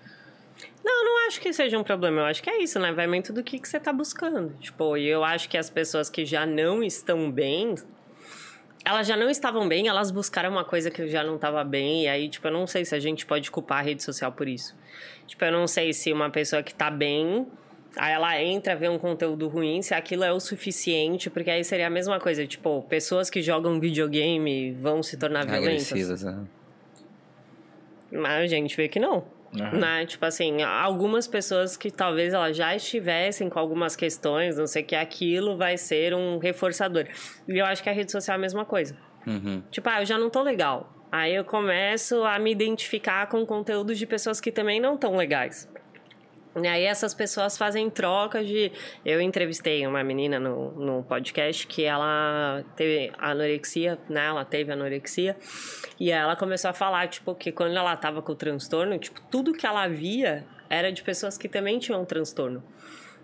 Não, 0.88 1.04
não 1.04 1.28
acho 1.28 1.42
que 1.42 1.52
seja 1.52 1.78
um 1.78 1.84
problema. 1.84 2.22
Eu 2.22 2.26
acho 2.28 2.42
que 2.42 2.50
é 2.50 2.64
isso, 2.64 2.80
né? 2.80 2.94
Vai 2.94 3.08
muito 3.08 3.34
do 3.34 3.44
que, 3.44 3.60
que 3.60 3.68
você 3.68 3.78
tá 3.78 3.92
buscando. 3.92 4.54
Tipo, 4.62 4.96
e 4.96 5.06
eu 5.06 5.22
acho 5.22 5.50
que 5.50 5.58
as 5.58 5.70
pessoas 5.70 6.10
que 6.10 6.24
já 6.26 6.46
não 6.46 6.82
estão 6.82 7.30
bem, 7.30 7.76
elas 8.86 9.06
já 9.06 9.18
não 9.18 9.30
estavam 9.30 9.68
bem, 9.68 9.90
elas 9.90 10.12
buscaram 10.12 10.50
uma 10.50 10.64
coisa 10.64 10.90
que 10.90 11.06
já 11.10 11.26
não 11.26 11.36
estava 11.36 11.62
bem, 11.66 12.06
e 12.06 12.08
aí, 12.08 12.30
tipo, 12.30 12.48
eu 12.48 12.54
não 12.54 12.66
sei 12.66 12.86
se 12.86 12.96
a 12.96 13.00
gente 13.00 13.26
pode 13.26 13.52
culpar 13.52 13.80
a 13.80 13.82
rede 13.82 14.02
social 14.02 14.32
por 14.32 14.48
isso. 14.48 14.74
Tipo, 15.26 15.44
eu 15.44 15.52
não 15.52 15.68
sei 15.68 15.92
se 15.92 16.14
uma 16.14 16.30
pessoa 16.30 16.64
que 16.64 16.74
tá 16.74 16.90
bem, 16.90 17.46
aí 17.98 18.14
ela 18.14 18.42
entra, 18.42 18.74
vê 18.74 18.88
um 18.88 18.98
conteúdo 18.98 19.50
ruim, 19.50 19.82
se 19.82 19.94
aquilo 19.94 20.24
é 20.24 20.32
o 20.32 20.40
suficiente, 20.40 21.30
porque 21.30 21.50
aí 21.52 21.66
seria 21.66 21.88
a 21.88 21.90
mesma 21.90 22.18
coisa, 22.18 22.48
tipo, 22.48 22.82
pessoas 22.84 23.30
que 23.30 23.42
jogam 23.42 23.78
videogame 23.78 24.72
vão 24.72 25.04
se 25.04 25.18
tornar 25.18 25.46
violentas. 25.46 25.92
Agressivas, 25.92 26.24
né? 26.24 26.46
Mas 28.10 28.44
a 28.44 28.48
gente 28.48 28.78
vê 28.78 28.88
que 28.88 29.02
não. 29.02 29.36
Uhum. 29.54 29.80
Né? 29.80 30.06
Tipo 30.06 30.26
assim, 30.26 30.62
algumas 30.62 31.28
pessoas 31.28 31.78
que 31.78 31.90
talvez 31.90 32.34
elas 32.34 32.56
já 32.56 32.76
estivessem 32.76 33.50
com 33.50 33.60
algumas 33.60 33.96
questões, 33.96 34.58
não 34.58 34.68
sei 34.68 34.84
o 34.84 34.86
que, 34.86 34.96
aquilo 34.96 35.58
vai 35.58 35.78
ser 35.78 36.14
um 36.14 36.38
reforçador. 36.38 37.06
E 37.48 37.58
eu 37.58 37.66
acho 37.66 37.82
que 37.82 37.90
a 37.90 37.94
rede 37.94 38.12
social 38.12 38.36
é 38.36 38.38
a 38.38 38.42
mesma 38.42 38.66
coisa. 38.66 38.98
Uhum. 39.26 39.64
Tipo, 39.72 39.90
ah, 39.90 40.02
eu 40.02 40.06
já 40.06 40.18
não 40.18 40.30
tô 40.30 40.42
legal. 40.42 40.94
Aí 41.12 41.34
eu 41.34 41.46
começo 41.46 42.24
a 42.24 42.38
me 42.38 42.52
identificar 42.52 43.28
com 43.28 43.46
conteúdos 43.46 43.98
de 43.98 44.06
pessoas 44.06 44.42
que 44.42 44.52
também 44.52 44.80
não 44.80 44.96
estão 44.96 45.16
legais. 45.16 45.70
E 46.62 46.68
aí 46.68 46.84
essas 46.84 47.14
pessoas 47.14 47.58
fazem 47.58 47.90
trocas 47.90 48.48
de. 48.48 48.72
Eu 49.06 49.22
entrevistei 49.22 49.86
uma 49.86 50.04
menina 50.04 50.40
no, 50.40 50.72
no 50.72 51.04
podcast 51.04 51.68
que 51.68 51.84
ela 51.84 52.64
teve 52.76 53.12
anorexia, 53.18 54.00
né? 54.10 54.26
Ela 54.26 54.44
teve 54.44 54.72
anorexia. 54.72 55.38
E 56.00 56.12
ela 56.12 56.36
começou 56.36 56.70
a 56.70 56.74
falar, 56.74 57.08
tipo, 57.08 57.36
que 57.36 57.52
quando 57.52 57.76
ela 57.76 57.96
tava 57.96 58.22
com 58.22 58.32
o 58.32 58.36
transtorno, 58.36 58.98
tipo, 58.98 59.22
tudo 59.30 59.54
que 59.54 59.66
ela 59.66 59.88
via 59.88 60.46
era 60.70 60.92
de 60.92 61.04
pessoas 61.04 61.38
que 61.38 61.48
também 61.48 61.80
tinham 61.80 62.04
transtorno. 62.06 62.64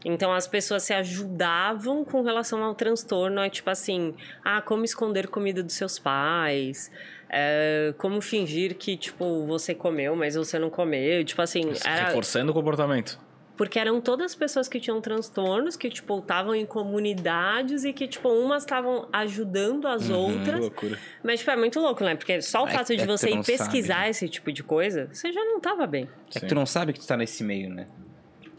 Então 0.05 0.33
as 0.33 0.47
pessoas 0.47 0.83
se 0.83 0.93
ajudavam 0.93 2.03
com 2.03 2.21
relação 2.21 2.61
ao 2.63 2.75
transtorno, 2.75 3.39
é 3.39 3.49
tipo 3.49 3.69
assim, 3.69 4.13
ah, 4.43 4.61
como 4.61 4.83
esconder 4.83 5.27
comida 5.27 5.63
dos 5.63 5.75
seus 5.75 5.97
pais, 5.97 6.91
é, 7.35 7.93
como 7.97 8.21
fingir 8.21 8.75
que, 8.75 8.95
tipo, 8.95 9.45
você 9.47 9.73
comeu, 9.73 10.15
mas 10.15 10.35
você 10.35 10.59
não 10.59 10.69
comeu. 10.69 11.25
Tipo 11.25 11.41
assim, 11.41 11.63
era. 11.83 12.05
Reforçando 12.05 12.51
o 12.51 12.53
comportamento. 12.53 13.19
Porque 13.57 13.77
eram 13.77 14.01
todas 14.01 14.33
pessoas 14.33 14.67
que 14.67 14.79
tinham 14.79 14.99
transtornos, 14.99 15.75
que, 15.75 15.87
tipo, 15.89 16.17
estavam 16.19 16.55
em 16.55 16.65
comunidades 16.65 17.83
e 17.85 17.93
que, 17.93 18.07
tipo, 18.07 18.27
umas 18.29 18.63
estavam 18.63 19.07
ajudando 19.13 19.87
as 19.87 20.07
Que 20.07 20.13
outras. 20.13 20.59
loucura. 20.59 20.97
Mas, 21.23 21.39
tipo, 21.39 21.51
é 21.51 21.55
muito 21.55 21.79
louco, 21.79 22.03
né? 22.03 22.15
Porque 22.15 22.41
só 22.41 22.63
o 22.63 22.67
É- 22.67 22.71
fato 22.71 22.93
é 22.93 22.95
de 22.95 23.01
que 23.03 23.07
você 23.07 23.27
tu 23.27 23.31
ir 23.33 23.35
não 23.35 23.43
pesquisar 23.43 23.95
sabe. 23.95 24.09
esse 24.09 24.27
tipo 24.29 24.51
de 24.51 24.63
coisa, 24.63 25.07
você 25.11 25.31
já 25.31 25.43
não 25.45 25.59
tava 25.59 25.85
bem. 25.85 26.09
É 26.35 26.39
que 26.39 26.45
tu 26.47 26.55
não 26.55 26.65
sabe 26.65 26.93
que 26.93 26.99
tu 26.99 27.05
tá 27.07 27.15
nesse 27.15 27.43
meio, 27.43 27.69
né? 27.69 27.87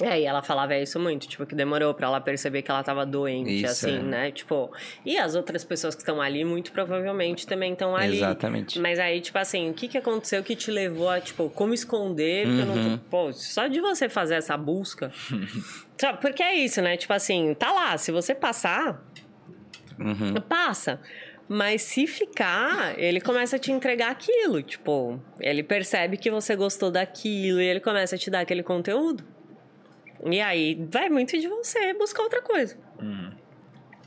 É, 0.03 0.21
e 0.21 0.25
ela 0.25 0.43
falava 0.43 0.77
isso 0.77 0.99
muito, 0.99 1.29
tipo, 1.29 1.47
que 1.47 1.55
demorou 1.55 1.95
pra 1.95 2.09
ela 2.09 2.21
perceber 2.21 2.63
que 2.63 2.71
ela 2.71 2.83
tava 2.83 3.07
doente, 3.07 3.63
Isso, 3.63 3.67
assim, 3.87 3.99
é. 3.99 4.03
né? 4.03 4.31
Tipo, 4.33 4.73
e 5.07 5.17
as 5.17 5.37
outras 5.37 5.63
pessoas 5.65 5.95
que 5.95 6.01
estão 6.03 6.21
ali, 6.21 6.45
muito 6.45 6.73
provavelmente 6.73 7.47
também 7.47 7.73
estão 7.75 7.95
ali. 7.95 8.17
Exatamente. 8.17 8.81
Mas 8.81 8.99
aí, 8.99 9.21
tipo 9.21 9.39
assim, 9.39 9.71
o 9.71 9.75
que 9.75 9.87
que 9.87 9.97
aconteceu 9.97 10.43
que 10.43 10.57
te 10.57 10.71
levou 10.71 11.09
a, 11.09 11.21
tipo, 11.21 11.49
como 11.51 11.73
esconder? 11.73 12.47
não 12.47 12.75
Uhum. 12.75 12.99
tô- 12.99 13.05
Pô, 13.09 13.33
só 13.33 13.69
de 13.69 13.81
você 13.81 14.09
fazer 14.09 14.35
essa 14.35 14.57
busca. 14.57 15.13
Sabe, 15.97 16.21
Porque 16.21 16.43
é 16.43 16.57
isso, 16.57 16.83
né? 16.83 16.97
Tipo 16.97 17.13
assim, 17.13 17.55
tá 17.55 17.71
lá, 17.71 17.97
se 17.97 18.11
você 18.11 18.35
passar, 18.35 19.01
Uhum. 19.99 20.35
passa. 20.49 21.01
Mas 21.49 21.83
se 21.83 22.07
ficar, 22.07 22.99
ele 22.99 23.21
começa 23.21 23.57
a 23.57 23.59
te 23.59 23.71
entregar 23.71 24.11
aquilo. 24.11 24.63
Tipo, 24.63 25.21
ele 25.39 25.63
percebe 25.63 26.17
que 26.17 26.31
você 26.31 26.57
gostou 26.57 26.91
daquilo 26.91 27.61
e 27.61 27.65
ele 27.65 27.81
começa 27.81 28.17
a 28.17 28.19
te 28.19 28.31
dar 28.31 28.41
aquele 28.41 28.63
conteúdo. 28.63 29.23
E 30.25 30.41
aí 30.41 30.75
vai 30.91 31.09
muito 31.09 31.39
de 31.39 31.49
você 31.49 31.93
buscar 31.95 32.23
outra 32.23 32.41
coisa. 32.43 32.77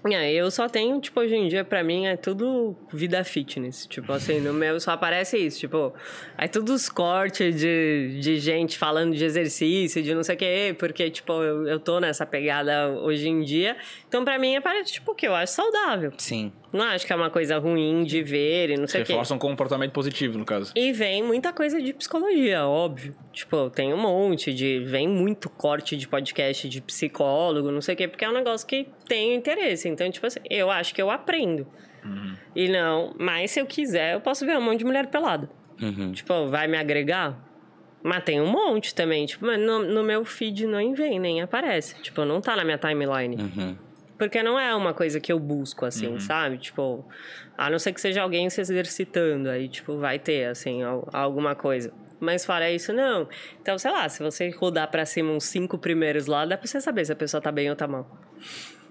E 0.10 0.16
aí 0.16 0.38
eu 0.38 0.50
só 0.50 0.70
tenho, 0.70 1.00
tipo, 1.02 1.20
hoje 1.20 1.36
em 1.36 1.48
dia, 1.50 1.66
pra 1.66 1.84
mim, 1.84 2.06
é 2.06 2.16
tudo 2.16 2.76
vida 2.94 3.24
fitness. 3.24 3.86
Tipo, 3.88 4.14
assim, 4.14 4.40
no 4.40 4.54
meu 4.54 4.80
só 4.80 4.92
aparece 4.92 5.38
isso. 5.38 5.60
Tipo, 5.60 5.94
é 6.38 6.48
tudo 6.48 6.74
os 6.74 6.88
cortes 6.88 7.60
de, 7.60 8.18
de 8.22 8.40
gente 8.40 8.78
falando 8.78 9.16
de 9.16 9.26
exercício, 9.26 10.02
de 10.02 10.14
não 10.14 10.24
sei 10.24 10.36
o 10.36 10.38
quê, 10.38 10.76
porque, 10.78 11.10
tipo, 11.10 11.34
eu, 11.34 11.68
eu 11.68 11.80
tô 11.80 12.00
nessa 12.00 12.26
pegada 12.26 12.90
hoje 12.90 13.28
em 13.28 13.42
dia. 13.42 13.76
Então, 14.08 14.24
pra 14.24 14.40
mim, 14.40 14.56
aparece, 14.56 14.94
tipo, 14.94 15.12
o 15.12 15.16
que 15.16 15.28
eu 15.28 15.36
acho 15.36 15.54
saudável. 15.54 16.14
Sim. 16.18 16.54
Não 16.72 16.84
acho 16.84 17.06
que 17.06 17.14
é 17.14 17.16
uma 17.16 17.30
coisa 17.30 17.58
ruim 17.58 18.04
de 18.04 18.22
ver 18.22 18.72
e 18.72 18.78
não 18.78 18.88
sei 18.88 19.02
o 19.02 19.06
quê. 19.06 19.14
Reforça 19.14 19.34
um 19.34 19.40
comportamento 19.40 19.92
positivo, 19.92 20.38
no 20.38 20.46
caso. 20.46 20.74
E 20.76 20.92
vem 20.92 21.24
muita 21.24 21.54
coisa 21.54 21.82
de 21.82 21.94
psicologia, 21.94 22.66
óbvio. 22.66 23.16
Tipo, 23.32 23.70
tem 23.70 23.94
um 23.94 23.98
monte 23.98 24.54
de. 24.54 24.80
Vem 24.80 25.08
muito 25.08 25.50
corte 25.50 25.96
de 25.96 26.08
podcast 26.08 26.68
de 26.68 26.82
psicólogo, 26.82 27.72
não 27.72 27.82
sei 27.82 27.94
o 27.94 27.98
quê, 27.98 28.08
porque 28.08 28.26
é 28.26 28.30
um 28.30 28.34
negócio 28.34 28.68
que 28.68 28.88
tem 29.08 29.36
interesse. 29.36 29.88
Então, 29.88 30.10
tipo 30.12 30.26
assim, 30.26 30.40
eu 30.50 30.70
acho 30.70 30.94
que 30.94 31.02
eu 31.02 31.10
aprendo. 31.10 31.66
E 32.56 32.70
não, 32.70 33.14
mas 33.20 33.52
se 33.52 33.60
eu 33.60 33.66
quiser, 33.66 34.14
eu 34.14 34.22
posso 34.22 34.46
ver 34.46 34.58
um 34.58 34.62
monte 34.62 34.80
de 34.80 34.86
mulher 34.86 35.08
pelada. 35.08 35.50
Uhum. 35.82 36.12
Tipo, 36.12 36.48
vai 36.48 36.68
me 36.68 36.78
agregar? 36.78 37.38
Mas 38.02 38.24
tem 38.24 38.40
um 38.40 38.48
monte 38.48 38.96
também. 38.96 39.26
Tipo, 39.26 39.46
mas 39.46 39.60
no, 39.60 39.80
no 39.84 40.04
meu 40.04 40.24
feed 40.24 40.66
não 40.66 40.94
vem, 40.94 41.20
nem 41.20 41.42
aparece. 41.42 42.02
Tipo, 42.02 42.24
não 42.24 42.40
tá 42.40 42.56
na 42.56 42.64
minha 42.64 42.78
timeline. 42.78 43.36
Uhum. 43.36 43.78
Porque 44.18 44.42
não 44.42 44.60
é 44.60 44.74
uma 44.76 44.94
coisa 44.94 45.20
que 45.20 45.32
eu 45.32 45.40
busco, 45.40 45.86
assim, 45.86 46.20
sabe? 46.20 46.58
Tipo, 46.58 47.06
a 47.58 47.70
não 47.70 47.78
ser 47.78 47.94
que 47.94 48.02
seja 48.02 48.22
alguém 48.22 48.50
se 48.50 48.60
exercitando, 48.62 49.50
aí, 49.50 49.68
tipo, 49.70 49.98
vai 49.98 50.18
ter, 50.18 50.46
assim, 50.46 50.82
al- 50.84 51.08
alguma 51.14 51.54
coisa. 51.56 51.94
Mas 52.20 52.44
fora 52.44 52.70
isso, 52.72 52.92
não. 52.94 53.28
Então, 53.62 53.78
sei 53.78 53.92
lá, 53.92 54.10
se 54.10 54.24
você 54.24 54.50
rodar 54.50 54.90
pra 54.90 55.06
cima 55.06 55.32
uns 55.32 55.44
cinco 55.44 55.78
primeiros 55.78 56.26
lá, 56.26 56.46
dá 56.46 56.58
pra 56.58 56.66
você 56.68 56.82
saber 56.82 57.06
se 57.06 57.12
a 57.12 57.16
pessoa 57.16 57.40
tá 57.40 57.52
bem 57.52 57.70
ou 57.70 57.76
tá 57.76 57.88
mal. 57.88 58.10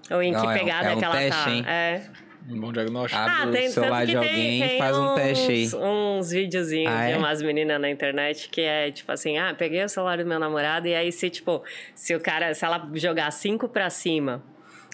Ou 0.09 0.21
em 0.23 0.31
Não, 0.31 0.39
que 0.39 0.47
é 0.47 0.49
um- 0.49 0.53
pegada 0.53 0.87
é 0.91 0.95
um 0.95 0.99
que 0.99 1.03
ela 1.05 1.15
teste, 1.17 1.43
tá. 1.43 1.51
hein? 1.51 1.63
É. 1.67 2.01
Um 2.49 2.61
bom 2.61 2.71
diagnóstico. 2.71 3.21
Abre 3.21 3.67
o 3.67 3.69
celular 3.71 4.05
de 4.05 4.15
alguém 4.15 4.63
e 4.75 4.77
faz 4.77 4.97
um 4.97 5.03
uns, 5.11 5.15
teste 5.15 5.51
aí. 5.51 5.69
Uns 5.75 6.31
videozinhos 6.31 6.93
Ah, 6.93 7.05
de 7.07 7.11
é? 7.11 7.17
umas 7.17 7.41
meninas 7.41 7.81
na 7.81 7.89
internet 7.89 8.47
que 8.47 8.61
é 8.61 8.89
tipo 8.89 9.11
assim: 9.11 9.37
ah, 9.37 9.53
peguei 9.53 9.83
o 9.83 9.89
celular 9.89 10.17
do 10.17 10.25
meu 10.25 10.39
namorado 10.39 10.87
e 10.87 10.95
aí 10.95 11.11
se, 11.11 11.29
tipo, 11.29 11.61
se 11.93 12.15
o 12.15 12.21
cara, 12.21 12.53
se 12.53 12.63
ela 12.63 12.89
jogar 12.93 13.29
cinco 13.31 13.67
pra 13.67 13.89
cima 13.89 14.41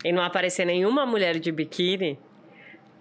e 0.03 0.11
não 0.11 0.23
aparecer 0.23 0.65
nenhuma 0.65 1.05
mulher 1.05 1.39
de 1.39 1.51
biquíni. 1.51 2.19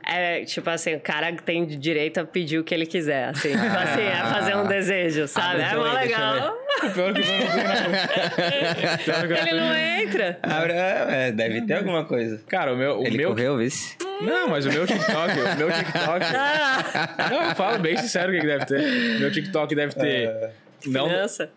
É, 0.04 0.44
tipo 0.44 0.68
assim, 0.68 0.96
o 0.96 1.00
cara 1.00 1.32
tem 1.32 1.64
direito 1.64 2.18
a 2.18 2.24
pedir 2.24 2.58
o 2.58 2.64
que 2.64 2.74
ele 2.74 2.86
quiser, 2.86 3.28
assim. 3.28 3.50
Tipo 3.54 3.76
assim, 3.76 4.02
é 4.02 4.16
fazer 4.16 4.56
um 4.56 4.66
desejo, 4.66 5.28
sabe? 5.28 5.62
Abre 5.62 5.76
É 5.76 5.78
mó 5.78 5.92
legal. 5.92 6.58
Pior 6.92 7.14
que 7.14 7.20
não 7.20 7.38
não. 7.38 8.98
Pior 9.04 9.28
que 9.28 9.48
Ele 9.48 9.60
não 9.60 9.76
entra. 9.76 10.38
Abre- 10.42 10.72
é, 10.72 11.30
deve 11.30 11.62
ter 11.62 11.74
alguma 11.74 12.04
coisa. 12.04 12.42
Cara, 12.48 12.72
o 12.72 12.76
meu. 12.76 12.98
O 12.98 13.06
Ele 13.06 13.16
meu... 13.18 13.28
correu, 13.28 13.56
vice? 13.58 13.96
Não, 14.20 14.48
mas 14.48 14.66
o 14.66 14.70
meu 14.70 14.84
TikTok, 14.86 15.38
o 15.38 15.56
meu 15.56 15.70
TikTok. 15.70 16.24
Ah, 16.36 17.28
Não, 17.30 17.54
fala 17.54 17.78
bem 17.78 17.96
sincero 17.96 18.32
o 18.32 18.40
que 18.40 18.46
deve 18.46 18.66
ter. 18.66 19.20
Meu 19.20 19.30
TikTok 19.30 19.72
deve 19.74 19.94
ter. 19.94 20.50
Não, 20.86 21.08
criança. 21.08 21.50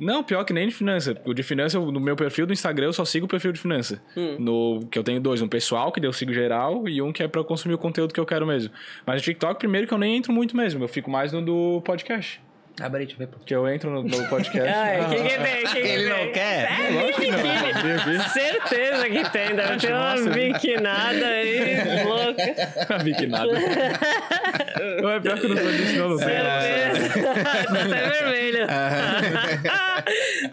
Não, 0.00 0.24
pior 0.24 0.44
que 0.44 0.52
nem 0.52 0.66
de 0.66 0.74
finança. 0.74 1.20
O 1.24 1.34
de 1.34 1.42
finança, 1.42 1.78
no 1.78 2.00
meu 2.00 2.16
perfil 2.16 2.46
do 2.46 2.52
Instagram, 2.52 2.86
eu 2.86 2.92
só 2.92 3.04
sigo 3.04 3.26
o 3.26 3.28
perfil 3.28 3.52
de 3.52 3.60
finança. 3.60 4.02
No, 4.38 4.80
que 4.90 4.98
eu 4.98 5.04
tenho 5.04 5.20
dois, 5.20 5.42
um 5.42 5.48
pessoal, 5.48 5.92
que 5.92 6.04
eu 6.04 6.12
sigo 6.12 6.32
geral, 6.32 6.88
e 6.88 7.00
um 7.02 7.12
que 7.12 7.22
é 7.22 7.28
pra 7.28 7.44
consumir 7.44 7.74
o 7.74 7.78
conteúdo 7.78 8.12
que 8.14 8.20
eu 8.20 8.26
quero 8.26 8.46
mesmo. 8.46 8.72
Mas 9.06 9.20
o 9.20 9.24
TikTok, 9.24 9.58
primeiro 9.58 9.86
que 9.86 9.94
eu 9.94 9.98
nem 9.98 10.16
entro 10.16 10.32
muito 10.32 10.56
mesmo. 10.56 10.82
Eu 10.82 10.88
fico 10.88 11.10
mais 11.10 11.32
no 11.32 11.42
do 11.42 11.82
podcast. 11.82 12.40
Abre 12.80 13.00
aí, 13.00 13.06
deixa 13.06 13.22
eu 13.22 13.26
ver. 13.26 13.34
Que 13.44 13.54
eu 13.54 13.68
entro 13.68 13.90
no, 13.90 14.02
no 14.02 14.26
podcast. 14.28 14.68
Ai, 14.68 15.08
que, 15.08 15.16
que 15.16 15.38
tem? 15.38 15.64
Que 15.64 15.72
que 15.82 15.88
Ele 15.88 16.08
não 16.08 16.16
tem? 16.16 16.32
quer? 16.32 16.68
É, 16.70 16.90
Lógico 16.90 17.20
que 17.20 17.30
não. 17.30 18.28
Certeza 18.30 19.08
que 19.10 19.30
tem, 19.30 19.54
deve 19.54 19.76
ter 19.78 19.92
uma 19.92 20.14
Nossa. 20.16 20.30
biquinada 20.30 21.26
aí, 21.26 22.04
louca. 22.04 23.02
Vi 23.04 23.14
que 23.14 23.26
nada. 23.26 23.52
Não, 25.02 25.10
é 25.10 25.20
pior 25.20 25.38
que 25.38 25.44
eu 25.46 25.50
não 25.50 25.56
sou 25.56 25.72
disso, 25.72 25.96
não, 25.98 26.08
não. 26.10 26.18
Certeza. 26.18 27.22
tá 27.44 27.52
até 27.52 28.08
vermelho. 28.08 28.66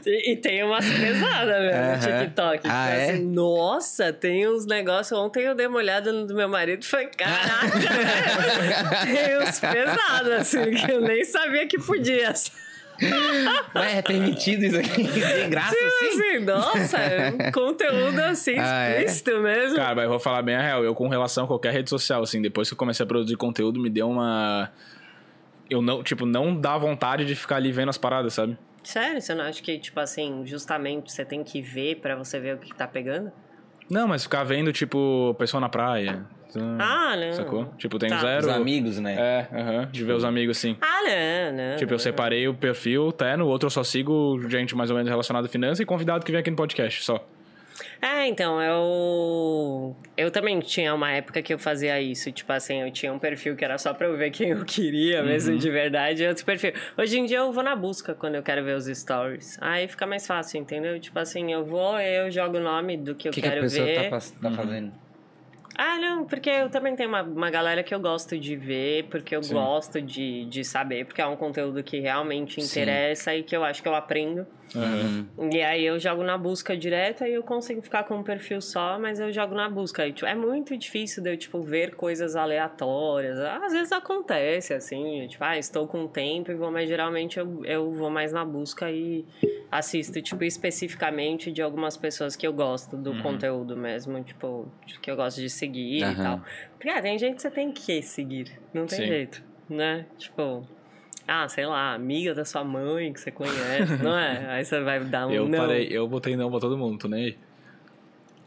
e, 0.06 0.32
e 0.32 0.36
tem 0.38 0.64
umas 0.64 0.86
pesadas, 0.86 1.58
velho, 1.58 1.92
no. 1.94 2.20
TikTok. 2.26 2.68
Ah, 2.70 2.90
é? 2.90 3.12
assim, 3.12 3.26
nossa, 3.26 4.14
tem 4.14 4.48
uns 4.48 4.66
negócios. 4.66 5.18
Ontem 5.18 5.44
eu 5.44 5.56
dei 5.56 5.68
uma 5.68 5.78
olhada 5.78 6.12
no 6.12 6.26
do 6.26 6.36
meu 6.36 6.50
marido 6.50 6.84
e 6.84 6.86
falei, 6.86 7.08
caraca, 7.08 7.72
tem 9.06 9.38
uns 9.38 9.60
pesados, 9.60 10.32
assim, 10.34 10.72
que 10.72 10.92
eu 10.92 11.02
nem 11.02 11.24
sabia 11.24 11.68
que 11.68 11.78
podia. 11.80 12.17
Ué, 13.76 13.98
é 13.98 14.02
permitido 14.02 14.64
isso 14.66 14.78
aqui? 14.78 15.04
De 15.04 15.48
graça 15.50 15.76
assim? 15.76 16.12
Sim, 16.22 16.40
nossa, 16.40 16.98
é 16.98 17.30
um 17.30 17.52
conteúdo 17.54 18.20
assim, 18.22 18.56
Ah, 18.58 18.86
é? 18.88 19.04
explícito 19.04 19.40
mesmo. 19.40 19.76
Cara, 19.76 19.96
mas 19.96 20.04
eu 20.06 20.10
vou 20.10 20.20
falar 20.20 20.42
bem 20.42 20.56
a 20.56 20.62
real. 20.62 20.84
Eu, 20.84 20.96
com 20.96 21.08
relação 21.08 21.44
a 21.46 21.48
qualquer 21.48 21.74
rede 21.74 21.90
social, 21.90 22.24
assim, 22.24 22.42
depois 22.42 22.68
que 22.68 22.74
eu 22.74 22.78
comecei 22.78 23.04
a 23.04 23.08
produzir 23.08 23.36
conteúdo, 23.36 23.80
me 23.80 23.90
deu 23.90 24.10
uma. 24.10 24.72
Eu 25.70 25.82
não, 25.82 26.02
tipo, 26.02 26.26
não 26.26 26.56
dá 26.60 26.78
vontade 26.78 27.26
de 27.26 27.36
ficar 27.36 27.58
ali 27.58 27.72
vendo 27.72 27.90
as 27.90 27.98
paradas, 27.98 28.34
sabe? 28.34 28.58
Sério, 28.84 29.22
você 29.22 29.36
não 29.36 29.44
acha 29.44 29.62
que, 29.62 29.78
tipo 29.78 30.00
assim, 30.00 30.44
justamente 30.46 31.12
você 31.12 31.26
tem 31.26 31.44
que 31.44 31.62
ver 31.62 31.98
pra 31.98 32.16
você 32.16 32.40
ver 32.40 32.56
o 32.56 32.58
que 32.58 32.74
tá 32.74 32.88
pegando? 32.88 33.32
Não, 33.90 34.08
mas 34.08 34.24
ficar 34.24 34.44
vendo, 34.46 34.72
tipo, 34.72 35.36
pessoa 35.38 35.60
na 35.62 35.68
praia. 35.70 36.26
Hum, 36.60 36.78
Ah, 36.80 37.16
não. 37.16 37.34
Sacou? 37.34 37.66
Tipo, 37.78 37.98
tem 38.00 38.10
Tá. 38.10 38.18
zero. 38.20 38.48
Os 38.48 38.52
amigos, 38.54 39.00
né? 39.00 39.16
É, 39.18 39.48
aham, 39.56 39.90
de 39.92 40.04
ver 40.04 40.14
os 40.14 40.24
amigos, 40.24 40.58
assim. 40.58 40.76
Ah, 40.82 41.02
não, 41.04 41.58
não. 41.72 41.78
Tipo, 41.78 41.92
eu 41.94 41.98
não. 41.98 42.00
separei 42.00 42.48
o 42.48 42.54
perfil, 42.54 43.10
até 43.10 43.36
no 43.38 43.48
outro 43.48 43.68
eu 43.68 43.72
só 43.72 43.84
sigo 43.84 44.40
gente 44.50 44.76
mais 44.76 44.90
ou 44.90 44.96
menos 44.96 45.10
relacionada 45.10 45.48
a 45.48 45.50
finanças 45.50 45.80
e 45.80 45.86
convidado 45.86 46.26
que 46.26 46.32
vem 46.32 46.40
aqui 46.42 46.50
no 46.50 46.58
podcast, 46.58 47.04
só. 47.04 47.26
É, 48.02 48.26
então, 48.28 48.60
eu. 48.62 49.96
Eu 50.16 50.32
também 50.32 50.60
tinha 50.60 50.94
uma 50.96 51.12
época 51.12 51.42
que 51.44 51.54
eu 51.54 51.60
fazia 51.60 52.02
isso. 52.02 52.32
Tipo 52.32 52.52
assim, 52.54 52.82
eu 52.82 52.92
tinha 52.92 53.14
um 53.14 53.20
perfil 53.20 53.56
que 53.56 53.64
era 53.64 53.78
só 53.78 53.94
pra 53.94 54.08
eu 54.08 54.18
ver 54.18 54.32
quem 54.32 54.50
eu 54.50 54.66
queria 54.66 55.22
mesmo 55.24 55.54
Uhum. 55.54 55.58
de 55.60 55.70
verdade. 55.70 56.24
E 56.24 56.28
outro 56.28 56.44
perfil. 56.44 56.74
Hoje 56.98 57.20
em 57.20 57.26
dia 57.26 57.38
eu 57.38 57.52
vou 57.52 57.64
na 57.64 57.76
busca 57.76 58.16
quando 58.16 58.34
eu 58.36 58.42
quero 58.44 58.64
ver 58.64 58.76
os 58.76 58.86
stories. 58.86 59.58
Aí 59.62 59.88
fica 59.88 60.08
mais 60.08 60.26
fácil, 60.26 60.60
entendeu? 60.60 61.00
Tipo 61.00 61.20
assim, 61.20 61.52
eu 61.54 61.64
vou, 61.66 62.00
eu 62.00 62.32
jogo 62.32 62.58
o 62.58 62.62
nome 62.62 62.98
do 62.98 63.14
que 63.14 63.28
eu 63.28 63.32
O 63.32 63.34
que, 63.34 63.42
que 63.42 63.48
a 63.48 63.52
quero 63.52 63.62
pessoa 63.64 63.86
ver. 63.86 64.10
tá, 64.10 64.20
tá 64.42 64.52
fazendo? 64.52 64.92
Ah, 65.78 66.00
não, 66.00 66.26
porque 66.26 66.50
eu 66.50 66.72
também 66.72 66.96
tenho 66.96 67.08
uma, 67.10 67.22
uma 67.22 67.52
galera 67.52 67.84
que 67.84 67.94
eu 67.94 68.00
gosto 68.00 68.38
de 68.40 68.56
ver, 68.56 69.08
porque 69.10 69.36
eu 69.36 69.44
Sim. 69.44 69.54
gosto 69.54 70.02
de, 70.02 70.46
de 70.46 70.64
saber, 70.64 71.06
porque 71.06 71.22
é 71.22 71.28
um 71.28 71.36
conteúdo 71.36 71.84
que 71.84 72.00
realmente 72.00 72.60
Sim. 72.60 72.66
interessa 72.66 73.36
e 73.36 73.44
que 73.44 73.56
eu 73.56 73.64
acho 73.64 73.84
que 73.84 73.88
eu 73.88 73.94
aprendo. 73.94 74.48
Aham. 74.76 75.28
E 75.52 75.62
aí 75.62 75.86
eu 75.86 76.00
jogo 76.00 76.24
na 76.24 76.38
busca 76.38 76.76
direta 76.76 77.28
e 77.28 77.34
eu 77.34 77.44
consigo 77.44 77.82
ficar 77.82 78.04
com 78.04 78.18
um 78.18 78.24
perfil 78.24 78.60
só, 78.60 78.98
mas 79.00 79.20
eu 79.20 79.32
jogo 79.32 79.54
na 79.54 79.70
busca. 79.70 80.08
E, 80.08 80.12
tipo, 80.12 80.26
é 80.26 80.36
muito 80.36 80.76
difícil 80.76 81.22
de 81.22 81.32
eu, 81.32 81.38
tipo, 81.38 81.62
ver 81.62 81.96
coisas 81.96 82.36
aleatórias. 82.36 83.38
Às 83.40 83.74
vezes 83.74 83.92
acontece, 83.92 84.74
assim, 84.74 85.28
tipo, 85.28 85.44
ah, 85.44 85.58
estou 85.58 85.88
com 85.88 86.08
tempo 86.08 86.52
e 86.52 86.56
vou, 86.56 86.72
mas 86.72 86.90
geralmente 86.90 87.40
eu, 87.40 87.64
eu 87.66 87.92
vou 87.92 88.10
mais 88.10 88.34
na 88.34 88.44
busca 88.44 88.92
e 88.92 89.26
assisto, 89.72 90.22
tipo, 90.22 90.44
especificamente 90.44 91.52
de 91.52 91.62
algumas 91.62 91.96
pessoas 91.96 92.36
que 92.36 92.48
eu 92.48 92.54
gosto 92.54 92.98
do 92.98 93.16
conteúdo 93.22 93.78
mesmo, 93.78 94.24
tipo, 94.24 94.72
que 95.02 95.12
eu 95.12 95.16
gosto 95.16 95.40
de 95.40 95.50
seguir 95.50 96.00
e 96.00 96.04
Aham. 96.04 96.24
tal. 96.24 96.42
Porque, 96.78 96.90
ah, 96.90 97.02
tem 97.02 97.18
gente 97.20 97.36
que 97.36 97.42
você 97.42 97.52
tem 97.52 97.72
que 97.72 98.02
seguir, 98.02 98.60
não 98.74 98.86
tem 98.86 99.00
Sim. 99.00 99.08
jeito, 99.08 99.44
né? 99.70 100.08
Tipo... 100.18 100.68
Ah, 101.28 101.48
sei 101.50 101.66
lá, 101.66 101.94
amiga 101.94 102.34
da 102.34 102.46
sua 102.46 102.64
mãe 102.64 103.12
que 103.12 103.20
você 103.20 103.32
conhece, 103.32 104.02
não 104.02 104.18
é? 104.18 104.46
Aí 104.56 104.66
você 104.66 104.80
vai 104.80 105.04
dar 105.04 105.28
um 105.28 105.32
Eu 105.32 105.48
não. 105.48 105.60
parei, 105.60 105.88
eu 105.92 106.08
botei 106.08 106.36
não 106.36 106.50
pra 106.50 106.60
todo 106.60 106.78
mundo, 106.78 106.98
tô 106.98 107.08
nem 107.08 107.26
aí. 107.26 107.38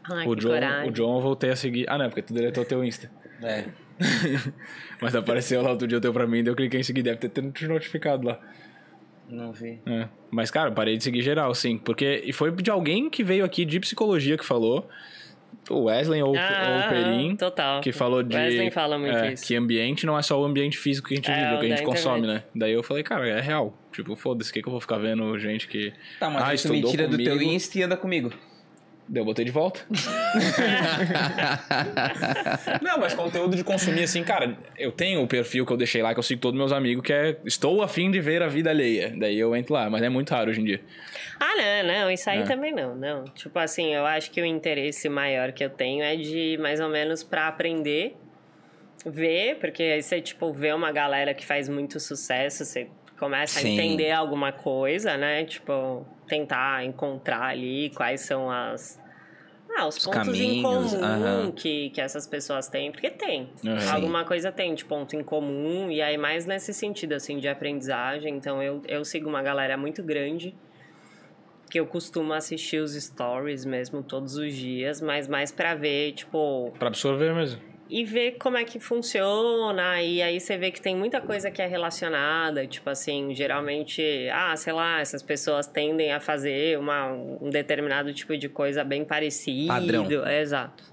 Ai, 0.03 0.27
o, 0.27 0.35
John, 0.35 0.49
coragem. 0.49 0.89
o 0.89 0.91
John 0.91 1.15
eu 1.17 1.21
voltei 1.21 1.51
a 1.51 1.55
seguir. 1.55 1.85
Ah, 1.87 1.97
não, 1.97 2.09
porque 2.09 2.23
tu 2.23 2.33
deletou 2.33 2.65
teu 2.65 2.83
Insta. 2.83 3.11
É. 3.43 3.65
Mas 4.99 5.15
apareceu 5.15 5.61
lá 5.61 5.69
outro 5.69 5.87
dia 5.87 5.99
o 5.99 6.01
teu 6.01 6.11
pra 6.11 6.25
mim, 6.25 6.43
daí 6.43 6.51
eu 6.51 6.55
cliquei 6.55 6.79
em 6.79 6.83
seguir, 6.83 7.03
deve 7.03 7.17
ter 7.17 7.51
te 7.51 7.67
notificado 7.67 8.25
lá. 8.25 8.39
Não 9.29 9.53
vi. 9.53 9.79
É. 9.85 10.07
Mas, 10.29 10.51
cara, 10.51 10.69
eu 10.69 10.73
parei 10.73 10.97
de 10.97 11.03
seguir 11.03 11.21
geral, 11.21 11.53
sim. 11.55 11.77
Porque. 11.77 12.21
E 12.25 12.33
foi 12.33 12.51
de 12.51 12.69
alguém 12.69 13.09
que 13.09 13.23
veio 13.23 13.45
aqui 13.45 13.63
de 13.63 13.79
psicologia 13.79 14.37
que 14.37 14.45
falou. 14.45 14.89
O 15.69 15.83
Wesley 15.83 16.21
ou, 16.21 16.35
Ah, 16.35 16.67
ou 16.69 16.79
o 16.79 16.89
Perim. 16.89 17.35
Total. 17.35 17.81
Que 17.81 17.91
falou 17.91 18.23
de. 18.23 18.35
Wesley 18.35 18.71
fala 18.71 18.97
muito 18.97 19.15
é, 19.15 19.33
isso. 19.33 19.45
Que 19.45 19.55
ambiente 19.55 20.05
não 20.05 20.17
é 20.17 20.21
só 20.21 20.39
o 20.41 20.43
ambiente 20.43 20.77
físico 20.77 21.07
que 21.07 21.13
a 21.13 21.17
gente 21.17 21.31
É, 21.31 21.35
vive, 21.35 21.45
é 21.45 21.55
o 21.55 21.59
que 21.59 21.65
a 21.65 21.69
gente 21.69 21.83
consome, 21.85 22.19
internet. 22.19 22.43
né? 22.43 22.49
Daí 22.55 22.73
eu 22.73 22.83
falei, 22.83 23.03
cara, 23.03 23.27
é 23.27 23.39
real. 23.39 23.77
Tipo, 23.91 24.15
foda-se, 24.15 24.49
o 24.49 24.53
que, 24.53 24.61
que 24.61 24.67
eu 24.67 24.71
vou 24.71 24.81
ficar 24.81 24.97
vendo 24.97 25.37
gente 25.37 25.67
que. 25.67 25.93
Tá, 26.19 26.29
mas 26.29 26.43
ah, 26.43 26.47
aí 26.47 26.57
tu 26.57 26.69
me 26.69 26.75
estudou 26.75 26.91
tira 26.91 27.07
do 27.07 27.17
teu 27.17 27.33
comigo. 27.33 27.51
Insta 27.51 27.77
e 27.77 27.83
anda 27.83 27.97
comigo. 27.97 28.33
Daí 29.11 29.19
eu 29.21 29.25
botei 29.25 29.43
de 29.43 29.51
volta. 29.51 29.81
não, 32.81 32.97
mas 32.97 33.13
conteúdo 33.13 33.57
de 33.57 33.63
consumir, 33.63 34.03
assim, 34.03 34.23
cara, 34.23 34.57
eu 34.79 34.89
tenho 34.89 35.21
o 35.21 35.27
perfil 35.27 35.65
que 35.65 35.73
eu 35.73 35.75
deixei 35.75 36.01
lá, 36.01 36.13
que 36.13 36.19
eu 36.19 36.23
sigo 36.23 36.39
todos 36.39 36.57
meus 36.57 36.71
amigos, 36.71 37.03
que 37.05 37.11
é 37.11 37.35
Estou 37.43 37.81
afim 37.81 38.09
de 38.09 38.21
ver 38.21 38.41
a 38.41 38.47
vida 38.47 38.69
alheia. 38.69 39.13
Daí 39.17 39.37
eu 39.37 39.53
entro 39.53 39.73
lá, 39.73 39.89
mas 39.89 40.01
é 40.01 40.07
muito 40.07 40.29
raro 40.31 40.49
hoje 40.49 40.61
em 40.61 40.63
dia. 40.63 40.79
Ah, 41.37 41.55
não, 41.57 41.93
não, 41.93 42.09
isso 42.11 42.29
aí 42.29 42.39
É. 42.39 42.43
também 42.43 42.73
não, 42.73 42.95
não. 42.95 43.25
Tipo 43.25 43.59
assim, 43.59 43.93
eu 43.93 44.05
acho 44.05 44.31
que 44.31 44.41
o 44.41 44.45
interesse 44.45 45.09
maior 45.09 45.51
que 45.51 45.65
eu 45.65 45.69
tenho 45.69 46.01
é 46.03 46.15
de 46.15 46.57
mais 46.61 46.79
ou 46.79 46.87
menos 46.87 47.21
pra 47.21 47.49
aprender, 47.49 48.15
ver, 49.05 49.57
porque 49.59 49.83
aí 49.83 50.01
você, 50.01 50.21
tipo, 50.21 50.53
vê 50.53 50.71
uma 50.71 50.93
galera 50.93 51.33
que 51.33 51.45
faz 51.45 51.67
muito 51.67 51.99
sucesso, 51.99 52.63
você 52.63 52.87
começa 53.19 53.59
Sim. 53.59 53.67
a 53.67 53.71
entender 53.83 54.11
alguma 54.11 54.53
coisa, 54.53 55.17
né? 55.17 55.43
Tipo, 55.43 56.05
tentar 56.29 56.85
encontrar 56.85 57.41
ali 57.43 57.89
quais 57.89 58.21
são 58.21 58.49
as. 58.49 59.00
Ah, 59.77 59.87
os, 59.87 59.97
Os 59.97 60.05
pontos 60.05 60.27
em 60.39 60.61
caminhos, 60.61 60.91
comum 60.93 61.03
aham. 61.05 61.51
que, 61.51 61.89
que 61.91 62.01
essas 62.01 62.27
pessoas 62.27 62.67
têm, 62.67 62.91
porque 62.91 63.09
tem. 63.09 63.49
Aham. 63.65 63.93
Alguma 63.93 64.25
coisa 64.25 64.51
tem 64.51 64.73
de 64.75 64.83
ponto 64.85 65.15
em 65.15 65.23
comum, 65.23 65.89
e 65.89 66.01
aí 66.01 66.17
mais 66.17 66.45
nesse 66.45 66.73
sentido, 66.73 67.13
assim, 67.13 67.37
de 67.37 67.47
aprendizagem. 67.47 68.35
Então, 68.35 68.61
eu, 68.61 68.81
eu 68.87 69.03
sigo 69.05 69.29
uma 69.29 69.41
galera 69.41 69.77
muito 69.77 70.03
grande, 70.03 70.53
que 71.69 71.79
eu 71.79 71.87
costumo 71.87 72.33
assistir 72.33 72.79
os 72.81 72.93
stories 72.93 73.63
mesmo 73.63 74.03
todos 74.03 74.35
os 74.35 74.53
dias, 74.53 74.99
mas 74.99 75.27
mais 75.27 75.51
pra 75.51 75.73
ver, 75.73 76.11
tipo, 76.13 76.73
Pra 76.77 76.89
absorver 76.89 77.33
mesmo. 77.33 77.70
E 77.91 78.05
ver 78.05 78.37
como 78.39 78.55
é 78.55 78.63
que 78.63 78.79
funciona. 78.79 80.01
E 80.01 80.21
aí 80.21 80.39
você 80.39 80.57
vê 80.57 80.71
que 80.71 80.81
tem 80.81 80.95
muita 80.95 81.19
coisa 81.19 81.51
que 81.51 81.61
é 81.61 81.67
relacionada. 81.67 82.65
Tipo 82.65 82.89
assim, 82.89 83.35
geralmente, 83.35 84.01
ah, 84.31 84.55
sei 84.55 84.71
lá, 84.71 85.01
essas 85.01 85.21
pessoas 85.21 85.67
tendem 85.67 86.13
a 86.13 86.21
fazer 86.21 86.79
uma, 86.79 87.11
um 87.11 87.49
determinado 87.49 88.13
tipo 88.13 88.37
de 88.37 88.47
coisa 88.47 88.85
bem 88.85 89.03
parecido. 89.03 89.67
Padrão. 89.67 90.25
É, 90.25 90.41
Exato. 90.41 90.85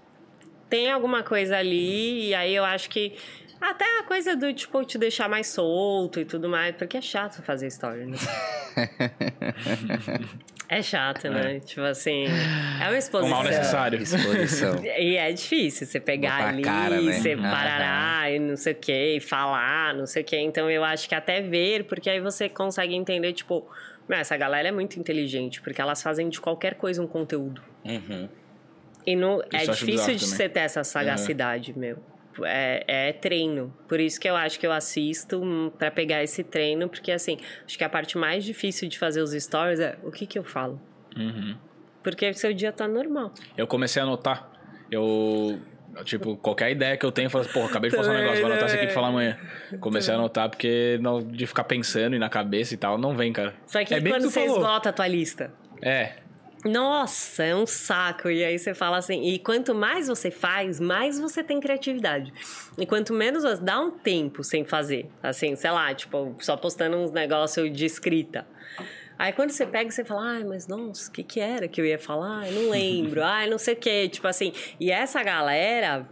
Tem 0.68 0.90
alguma 0.90 1.22
coisa 1.22 1.56
ali, 1.56 2.30
e 2.30 2.34
aí 2.34 2.54
eu 2.54 2.64
acho 2.64 2.90
que. 2.90 3.14
Até 3.60 3.84
a 3.98 4.02
coisa 4.04 4.36
do, 4.36 4.52
tipo, 4.52 4.84
te 4.84 4.96
deixar 4.98 5.28
mais 5.28 5.48
solto 5.48 6.20
e 6.20 6.24
tudo 6.24 6.48
mais, 6.48 6.76
porque 6.76 6.96
é 6.96 7.00
chato 7.00 7.42
fazer 7.42 7.66
story, 7.66 8.06
né? 8.06 8.16
é 10.68 10.82
chato, 10.82 11.28
né? 11.28 11.60
Tipo 11.60 11.82
assim, 11.82 12.26
é 12.80 12.84
uma 12.84 12.92
O 12.92 12.96
exposição. 12.96 13.34
mal 13.36 13.44
necessário. 13.44 14.00
Exposição. 14.02 14.76
E 14.84 15.16
é 15.16 15.32
difícil 15.32 15.86
você 15.86 15.98
pegar 15.98 16.36
Botar 16.38 16.48
ali, 16.50 16.62
cara, 16.62 17.00
né? 17.00 17.12
você 17.12 17.34
Aham. 17.34 17.50
parará 17.50 18.30
e 18.30 18.38
não 18.38 18.56
sei 18.56 18.72
o 18.72 18.76
que, 18.76 19.16
e 19.16 19.20
falar, 19.20 19.94
não 19.94 20.06
sei 20.06 20.22
o 20.22 20.24
que. 20.24 20.36
Então 20.38 20.70
eu 20.70 20.84
acho 20.84 21.08
que 21.08 21.14
até 21.14 21.40
ver, 21.40 21.84
porque 21.84 22.08
aí 22.08 22.20
você 22.20 22.48
consegue 22.48 22.94
entender, 22.94 23.32
tipo, 23.32 23.66
essa 24.08 24.36
galera 24.36 24.68
é 24.68 24.72
muito 24.72 24.98
inteligente, 25.00 25.60
porque 25.62 25.80
elas 25.80 26.02
fazem 26.02 26.28
de 26.28 26.40
qualquer 26.40 26.74
coisa 26.74 27.02
um 27.02 27.06
conteúdo. 27.06 27.62
Uhum. 27.84 28.28
E 29.06 29.16
não, 29.16 29.40
eu 29.40 29.44
é 29.52 29.64
difícil 29.66 30.14
de 30.14 30.20
também. 30.20 30.36
você 30.36 30.48
ter 30.48 30.60
essa 30.60 30.84
sagacidade, 30.84 31.76
meu. 31.76 31.98
É, 32.44 32.84
é 32.86 33.12
treino. 33.12 33.74
Por 33.86 34.00
isso 34.00 34.20
que 34.20 34.28
eu 34.28 34.36
acho 34.36 34.58
que 34.58 34.66
eu 34.66 34.72
assisto 34.72 35.40
hum, 35.42 35.70
pra 35.76 35.90
pegar 35.90 36.22
esse 36.22 36.42
treino, 36.44 36.88
porque 36.88 37.12
assim, 37.12 37.38
acho 37.66 37.76
que 37.76 37.84
a 37.84 37.88
parte 37.88 38.16
mais 38.16 38.44
difícil 38.44 38.88
de 38.88 38.98
fazer 38.98 39.20
os 39.22 39.32
stories 39.32 39.80
é 39.80 39.96
o 40.02 40.10
que 40.10 40.26
que 40.26 40.38
eu 40.38 40.44
falo. 40.44 40.80
Uhum. 41.16 41.56
Porque 42.02 42.32
seu 42.34 42.52
dia 42.52 42.72
tá 42.72 42.86
normal. 42.86 43.32
Eu 43.56 43.66
comecei 43.66 44.00
a 44.00 44.04
anotar. 44.04 44.50
Eu. 44.90 45.58
Tipo, 46.04 46.36
qualquer 46.36 46.70
ideia 46.70 46.96
que 46.96 47.04
eu 47.04 47.10
tenho, 47.10 47.26
eu 47.26 47.30
falo 47.30 47.42
assim, 47.42 47.52
porra, 47.52 47.66
acabei 47.66 47.90
de 47.90 47.96
postar 47.96 48.12
um 48.12 48.16
negócio, 48.16 48.40
vou 48.40 48.50
anotar 48.50 48.66
isso 48.66 48.76
aqui 48.76 48.84
né? 48.84 48.92
pra 48.92 48.94
falar 48.94 49.08
amanhã. 49.08 49.38
Comecei 49.80 50.14
a 50.14 50.16
anotar 50.16 50.48
porque 50.48 50.96
não, 51.00 51.20
de 51.20 51.44
ficar 51.44 51.64
pensando 51.64 52.14
e 52.14 52.18
na 52.20 52.28
cabeça 52.28 52.72
e 52.72 52.76
tal, 52.76 52.96
não 52.98 53.16
vem, 53.16 53.32
cara. 53.32 53.54
Só 53.66 53.82
que 53.84 53.94
é 53.94 54.00
quando 54.00 54.30
você 54.30 54.46
falou. 54.46 54.58
esgota 54.58 54.90
a 54.90 54.92
tua 54.92 55.08
lista, 55.08 55.52
É. 55.82 56.12
Nossa, 56.64 57.44
é 57.44 57.54
um 57.54 57.66
saco. 57.66 58.28
E 58.28 58.44
aí 58.44 58.58
você 58.58 58.74
fala 58.74 58.98
assim, 58.98 59.22
e 59.22 59.38
quanto 59.38 59.74
mais 59.74 60.08
você 60.08 60.30
faz, 60.30 60.80
mais 60.80 61.18
você 61.18 61.42
tem 61.42 61.60
criatividade. 61.60 62.32
E 62.76 62.86
quanto 62.86 63.12
menos 63.12 63.42
você 63.44 63.62
dá 63.62 63.80
um 63.80 63.90
tempo 63.90 64.42
sem 64.42 64.64
fazer. 64.64 65.08
Assim, 65.22 65.54
sei 65.56 65.70
lá, 65.70 65.94
tipo, 65.94 66.36
só 66.40 66.56
postando 66.56 66.96
uns 66.96 67.10
negócios 67.10 67.72
de 67.72 67.84
escrita. 67.84 68.46
Aí 69.18 69.32
quando 69.32 69.50
você 69.50 69.66
pega, 69.66 69.90
você 69.90 70.04
fala, 70.04 70.36
ai, 70.36 70.44
mas 70.44 70.68
nossa, 70.68 71.10
o 71.10 71.12
que 71.12 71.24
que 71.24 71.40
era 71.40 71.66
que 71.66 71.80
eu 71.80 71.84
ia 71.84 71.98
falar? 71.98 72.42
Ai, 72.42 72.52
não 72.52 72.70
lembro, 72.70 73.22
ai, 73.24 73.50
não 73.50 73.58
sei 73.58 73.74
o 73.74 73.76
que. 73.76 74.08
Tipo 74.08 74.28
assim, 74.28 74.52
e 74.78 74.92
essa 74.92 75.22
galera 75.24 76.08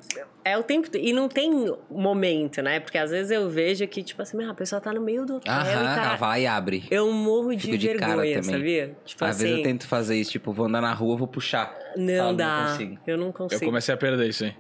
é 0.51 0.57
o 0.59 0.63
tempo. 0.63 0.89
E 0.97 1.13
não 1.13 1.29
tem 1.29 1.51
momento, 1.91 2.63
né? 2.63 2.81
Porque 2.81 2.97
às 2.99 3.11
vezes 3.11 3.31
eu 3.31 3.49
vejo 3.51 3.87
que, 3.89 4.03
tipo 4.03 4.23
assim, 4.23 4.43
ah, 4.45 4.51
a 4.51 4.55
pessoa 4.55 4.81
tá 4.81 4.93
no 4.93 5.01
meio 5.01 5.25
do 5.27 5.37
hotel 5.37 5.53
Aham, 5.53 5.69
e 5.69 5.73
ela 5.75 5.95
tá. 5.95 6.17
vai 6.17 6.43
e 6.43 6.47
abre. 6.47 6.85
Eu 6.91 7.11
morro 7.13 7.55
de, 7.55 7.63
Fico 7.63 7.79
de 7.79 7.89
cara 7.95 8.09
vergonha, 8.17 8.41
também. 8.41 8.57
sabia? 8.59 8.97
Tipo 9.05 9.25
Às 9.25 9.31
assim. 9.37 9.43
vezes 9.45 9.59
eu 9.59 9.63
tento 9.65 9.87
fazer 9.89 10.17
isso, 10.17 10.31
tipo, 10.33 10.53
vou 10.53 10.67
andar 10.67 10.81
na 10.81 10.93
rua, 10.93 11.17
vou 11.17 11.27
puxar. 11.29 11.77
Não 11.97 12.17
Falo, 12.17 12.37
dá. 12.37 12.61
Não 12.63 12.71
consigo. 12.73 12.99
eu 13.07 13.17
não 13.19 13.27
Eu 13.27 13.33
consigo. 13.33 13.65
comecei 13.65 13.95
a 13.95 13.97
perder 13.99 14.29
isso 14.29 14.45
aí. 14.45 14.55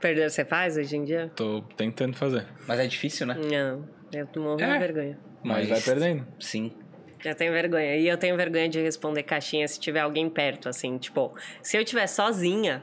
Perder 0.00 0.30
você 0.30 0.44
faz 0.44 0.76
hoje 0.76 0.96
em 0.96 1.04
dia? 1.04 1.30
Tô 1.36 1.62
tentando 1.76 2.16
fazer. 2.16 2.46
Mas 2.66 2.80
é 2.80 2.86
difícil, 2.86 3.26
né? 3.26 3.34
Não, 3.34 3.84
eu 4.12 4.28
morro 4.42 4.60
É. 4.60 4.72
de 4.72 4.78
vergonha. 4.78 5.18
Mas, 5.44 5.68
Mas- 5.68 5.84
vai 5.84 5.94
perdendo. 5.94 6.26
Sim. 6.38 6.72
Eu 7.22 7.34
tenho 7.34 7.52
vergonha. 7.52 7.96
E 7.96 8.08
eu 8.08 8.16
tenho 8.16 8.34
vergonha 8.34 8.66
de 8.66 8.80
responder 8.80 9.22
caixinha 9.24 9.68
se 9.68 9.78
tiver 9.78 10.00
alguém 10.00 10.30
perto, 10.30 10.70
assim. 10.70 10.96
Tipo, 10.96 11.34
se 11.62 11.76
eu 11.76 11.82
estiver 11.82 12.06
sozinha, 12.06 12.82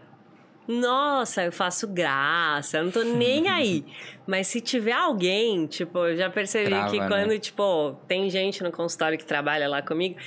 nossa, 0.67 1.45
eu 1.45 1.51
faço 1.51 1.87
graça, 1.87 2.77
eu 2.77 2.85
não 2.85 2.91
tô 2.91 3.03
nem 3.03 3.47
aí. 3.49 3.85
Mas 4.25 4.47
se 4.47 4.59
tiver 4.59 4.91
alguém, 4.91 5.65
tipo, 5.65 5.97
eu 5.99 6.17
já 6.17 6.29
percebi 6.29 6.69
Trava, 6.69 6.91
que 6.91 6.99
né? 6.99 7.07
quando, 7.07 7.39
tipo, 7.39 7.93
tem 8.07 8.29
gente 8.29 8.61
no 8.61 8.71
consultório 8.71 9.17
que 9.17 9.25
trabalha 9.25 9.67
lá 9.69 9.81
comigo, 9.81 10.17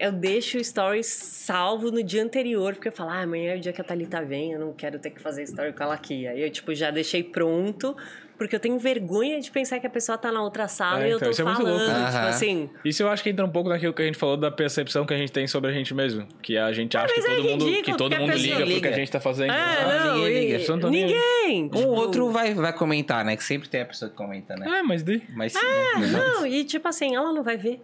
eu 0.00 0.12
deixo 0.12 0.56
o 0.56 0.60
story 0.60 1.04
salvo 1.04 1.90
no 1.90 2.02
dia 2.02 2.22
anterior, 2.22 2.74
porque 2.74 2.88
eu 2.88 2.92
falo, 2.92 3.10
ah, 3.10 3.20
amanhã 3.20 3.52
é 3.52 3.56
o 3.56 3.60
dia 3.60 3.72
que 3.72 3.80
a 3.80 3.84
Thalita 3.84 4.24
vem, 4.24 4.52
eu 4.52 4.60
não 4.60 4.72
quero 4.72 4.98
ter 4.98 5.10
que 5.10 5.20
fazer 5.20 5.42
story 5.42 5.74
com 5.74 5.82
ela 5.82 5.94
aqui. 5.94 6.26
Aí 6.26 6.42
eu, 6.42 6.50
tipo, 6.50 6.74
já 6.74 6.90
deixei 6.90 7.22
pronto, 7.22 7.94
porque 8.40 8.56
eu 8.56 8.60
tenho 8.60 8.78
vergonha 8.78 9.38
de 9.38 9.50
pensar 9.50 9.78
que 9.80 9.86
a 9.86 9.90
pessoa 9.90 10.16
tá 10.16 10.32
na 10.32 10.42
outra 10.42 10.66
sala 10.66 11.04
É, 11.04 11.08
e 11.08 11.10
eu 11.10 11.16
então, 11.18 11.26
tô 11.28 11.32
isso 11.32 11.42
é 11.42 11.44
muito 11.44 11.58
falando, 11.58 11.78
louco. 11.78 12.06
tipo 12.06 12.16
assim. 12.26 12.70
Isso 12.82 13.02
eu 13.02 13.10
acho 13.10 13.22
que 13.22 13.28
entra 13.28 13.44
um 13.44 13.50
pouco 13.50 13.68
naquilo 13.68 13.92
que 13.92 14.00
a 14.00 14.06
gente 14.06 14.16
falou 14.16 14.34
da 14.38 14.50
percepção 14.50 15.04
que 15.04 15.12
a 15.12 15.16
gente 15.18 15.30
tem 15.30 15.46
sobre 15.46 15.68
a 15.70 15.74
gente 15.74 15.92
mesmo. 15.92 16.26
Que 16.40 16.56
a 16.56 16.72
gente 16.72 16.96
acha 16.96 17.12
que 17.12 17.20
é 17.20 17.22
todo 17.36 17.42
mundo, 17.42 17.82
que 17.82 17.96
todo 17.98 18.16
mundo 18.16 18.32
pessoa 18.32 18.42
liga 18.42 18.56
pro 18.56 18.64
que 18.64 18.72
liga. 18.72 18.88
a 18.88 18.92
gente 18.92 19.12
tá 19.12 19.20
fazendo. 19.20 19.52
É, 19.52 19.56
Ah, 19.58 20.04
não, 20.06 20.14
ninguém 20.24 20.52
liga, 20.56 20.76
não 20.78 20.90
ninguém. 20.90 21.64
Um 21.64 21.68
tipo, 21.68 21.88
outro 21.88 22.30
vai, 22.30 22.54
vai 22.54 22.72
comentar, 22.72 23.26
né? 23.26 23.36
Que 23.36 23.44
sempre 23.44 23.68
tem 23.68 23.82
a 23.82 23.84
pessoa 23.84 24.10
que 24.10 24.16
comenta, 24.16 24.56
né? 24.56 24.78
É, 24.78 24.82
mas 24.82 25.02
daí. 25.02 25.22
Mas 25.36 25.54
Ah, 25.54 25.98
né? 25.98 26.06
não, 26.06 26.46
e 26.46 26.64
tipo 26.64 26.88
assim, 26.88 27.14
ela 27.14 27.34
não 27.34 27.42
vai 27.42 27.58
ver. 27.58 27.82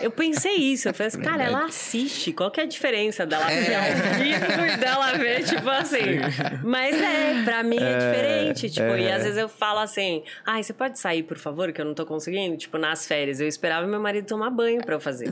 Eu 0.00 0.10
pensei 0.10 0.54
isso, 0.54 0.88
eu 0.88 0.94
falei 0.94 1.08
assim, 1.08 1.20
cara, 1.20 1.44
ela 1.44 1.64
assiste, 1.66 2.32
qual 2.32 2.50
que 2.50 2.60
é 2.60 2.62
a 2.62 2.66
diferença 2.66 3.26
dela 3.26 3.46
ver 3.46 3.74
ao 3.74 4.18
vivo 4.18 4.64
e 4.64 4.76
dela 4.78 5.12
ver, 5.18 5.44
tipo 5.44 5.68
assim. 5.68 6.20
Mas 6.62 7.00
é, 7.00 7.42
pra 7.44 7.62
mim 7.62 7.76
é 7.78 7.98
diferente, 7.98 8.70
tipo, 8.70 8.96
e 8.96 9.10
às 9.10 9.24
vezes 9.24 9.36
eu 9.36 9.48
falo 9.48 9.80
assim, 9.80 10.22
ai, 10.46 10.62
você 10.62 10.72
pode 10.72 10.98
sair, 10.98 11.22
por 11.24 11.36
favor, 11.36 11.72
que 11.72 11.80
eu 11.80 11.84
não 11.84 11.94
tô 11.94 12.06
conseguindo? 12.06 12.56
Tipo, 12.56 12.78
nas 12.78 13.06
férias, 13.06 13.40
eu 13.40 13.48
esperava 13.48 13.86
meu 13.86 14.00
marido 14.00 14.26
tomar 14.26 14.50
banho 14.50 14.82
pra 14.82 14.94
eu 14.94 15.00
fazer. 15.00 15.28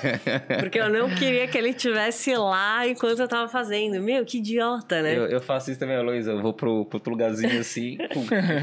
Porque 0.58 0.78
eu 0.78 0.88
não 0.88 1.14
queria 1.14 1.46
que 1.46 1.56
ele 1.56 1.70
estivesse 1.70 2.34
lá 2.34 2.88
enquanto 2.88 3.20
eu 3.20 3.28
tava 3.28 3.48
fazendo. 3.48 4.00
Meu, 4.02 4.24
que 4.24 4.38
idiota, 4.38 5.02
né? 5.02 5.16
Eu, 5.16 5.26
eu 5.26 5.40
faço 5.40 5.70
isso 5.70 5.78
também, 5.78 6.00
Luísa. 6.02 6.32
Eu 6.32 6.42
vou 6.42 6.52
pro, 6.52 6.84
pro 6.86 6.96
outro 6.96 7.12
lugarzinho 7.12 7.60
assim, 7.60 7.96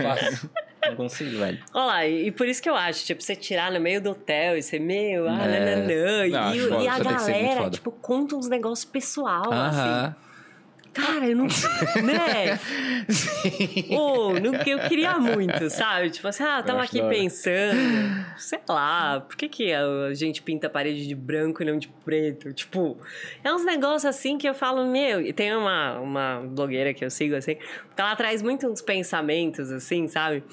faço. 0.01 0.49
Não 0.89 0.95
consigo, 0.95 1.37
velho. 1.37 1.59
Olha 1.73 1.85
lá, 1.85 2.05
e, 2.07 2.27
e 2.27 2.31
por 2.31 2.47
isso 2.47 2.61
que 2.61 2.69
eu 2.69 2.75
acho, 2.75 3.05
tipo, 3.05 3.21
você 3.21 3.35
tirar 3.35 3.71
no 3.71 3.79
meio 3.79 4.01
do 4.01 4.11
hotel 4.11 4.57
e 4.57 4.61
você, 4.61 4.79
meu, 4.79 5.27
ah, 5.27 5.43
É. 5.43 5.47
nananã. 5.47 6.27
Não, 6.27 6.55
e, 6.55 6.59
foda, 6.59 6.83
e 6.83 6.87
a 6.87 6.99
galera, 6.99 7.69
tipo, 7.69 7.91
conta 7.91 8.35
uns 8.35 8.47
negócios 8.47 8.85
pessoal, 8.85 9.51
assim. 9.51 10.15
Cara, 10.97 11.27
eu 11.27 11.35
não. 11.35 11.45
né? 12.03 12.59
Ô, 13.95 14.33
não, 14.33 14.53
eu 14.65 14.79
queria 14.89 15.17
muito, 15.19 15.69
sabe? 15.69 16.09
Tipo 16.09 16.27
assim, 16.27 16.43
ah, 16.43 16.63
tava 16.63 16.81
acho 16.81 16.97
aqui 16.97 17.07
pensando, 17.07 17.77
sei 18.37 18.59
lá, 18.67 19.21
por 19.21 19.35
que, 19.35 19.47
que 19.47 19.71
a 19.71 20.13
gente 20.13 20.41
pinta 20.41 20.67
a 20.67 20.69
parede 20.69 21.07
de 21.07 21.13
branco 21.13 21.61
e 21.61 21.65
não 21.65 21.77
de 21.77 21.87
preto? 21.87 22.51
Tipo, 22.51 22.97
é 23.43 23.53
uns 23.53 23.63
negócios 23.63 24.05
assim 24.05 24.37
que 24.37 24.49
eu 24.49 24.55
falo, 24.55 24.85
meu, 24.85 25.21
e 25.21 25.31
tem 25.31 25.55
uma, 25.55 25.99
uma 25.99 26.41
blogueira 26.41 26.93
que 26.93 27.05
eu 27.05 27.09
sigo 27.11 27.35
assim, 27.35 27.55
que 27.55 28.01
ela 28.01 28.15
traz 28.15 28.41
muito 28.41 28.67
uns 28.67 28.81
pensamentos, 28.81 29.71
assim, 29.71 30.07
sabe? 30.07 30.43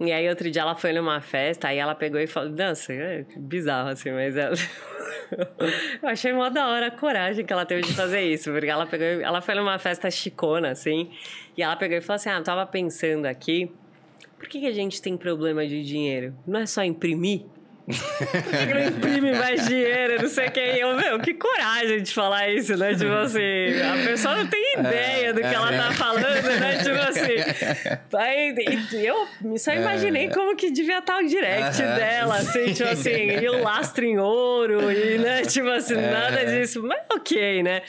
E 0.00 0.12
aí 0.12 0.28
outro 0.28 0.50
dia 0.50 0.62
ela 0.62 0.74
foi 0.74 0.92
numa 0.92 1.20
festa, 1.20 1.68
aí 1.68 1.78
ela 1.78 1.94
pegou 1.94 2.20
e 2.20 2.26
falou, 2.26 2.50
nossa, 2.50 2.92
é 2.92 3.24
bizarro 3.36 3.90
assim, 3.90 4.10
mas 4.10 4.36
ela. 4.36 4.54
Eu 6.02 6.08
achei 6.08 6.32
mó 6.32 6.48
da 6.48 6.68
hora 6.68 6.86
a 6.88 6.90
coragem 6.90 7.44
que 7.44 7.52
ela 7.52 7.64
teve 7.64 7.82
de 7.82 7.94
fazer 7.94 8.20
isso, 8.20 8.50
porque 8.52 8.66
ela 8.66 8.86
pegou, 8.86 9.06
ela 9.06 9.40
foi 9.40 9.54
numa 9.54 9.78
festa 9.78 9.91
chicona, 10.10 10.70
assim, 10.70 11.10
e 11.56 11.62
ela 11.62 11.76
pegou 11.76 11.96
e 11.96 12.00
falou 12.00 12.16
assim: 12.16 12.28
Ah, 12.28 12.38
eu 12.38 12.44
tava 12.44 12.66
pensando 12.66 13.26
aqui, 13.26 13.70
por 14.38 14.48
que, 14.48 14.60
que 14.60 14.66
a 14.66 14.72
gente 14.72 15.00
tem 15.00 15.16
problema 15.16 15.66
de 15.66 15.84
dinheiro? 15.84 16.34
Não 16.46 16.60
é 16.60 16.66
só 16.66 16.82
imprimir? 16.82 17.42
Por 17.84 18.50
que, 18.50 18.66
que 18.66 18.74
não 18.74 18.82
imprime 18.88 19.32
mais 19.32 19.66
dinheiro? 19.66 20.22
Não 20.22 20.28
sei 20.28 20.46
o 20.46 20.50
que. 20.50 20.60
E 20.60 20.80
eu, 20.80 20.96
meu, 20.96 21.18
que 21.20 21.34
coragem 21.34 22.02
de 22.02 22.12
falar 22.12 22.48
isso, 22.48 22.76
né? 22.76 22.94
Tipo 22.94 23.12
assim, 23.12 23.40
a 23.40 24.06
pessoa 24.06 24.36
não 24.36 24.46
tem 24.46 24.74
ideia 24.78 25.32
do 25.34 25.40
que 25.40 25.46
ela 25.46 25.72
tá 25.72 25.92
falando, 25.92 26.42
né? 26.60 26.78
Tipo 26.78 26.98
assim. 26.98 28.06
Aí, 28.16 29.04
eu 29.04 29.58
só 29.58 29.72
imaginei 29.72 30.28
como 30.30 30.56
que 30.56 30.70
devia 30.70 30.98
estar 30.98 31.18
o 31.18 31.26
direct 31.26 31.78
dela, 31.82 32.36
assim, 32.36 32.72
tipo 32.72 32.88
assim, 32.88 33.10
e 33.10 33.48
o 33.48 33.62
lastro 33.62 34.04
em 34.04 34.18
ouro, 34.18 34.90
e, 34.90 35.18
né? 35.18 35.42
Tipo 35.42 35.68
assim, 35.68 35.96
nada 35.96 36.44
disso. 36.44 36.82
Mas 36.82 37.02
ok, 37.12 37.62
né? 37.62 37.82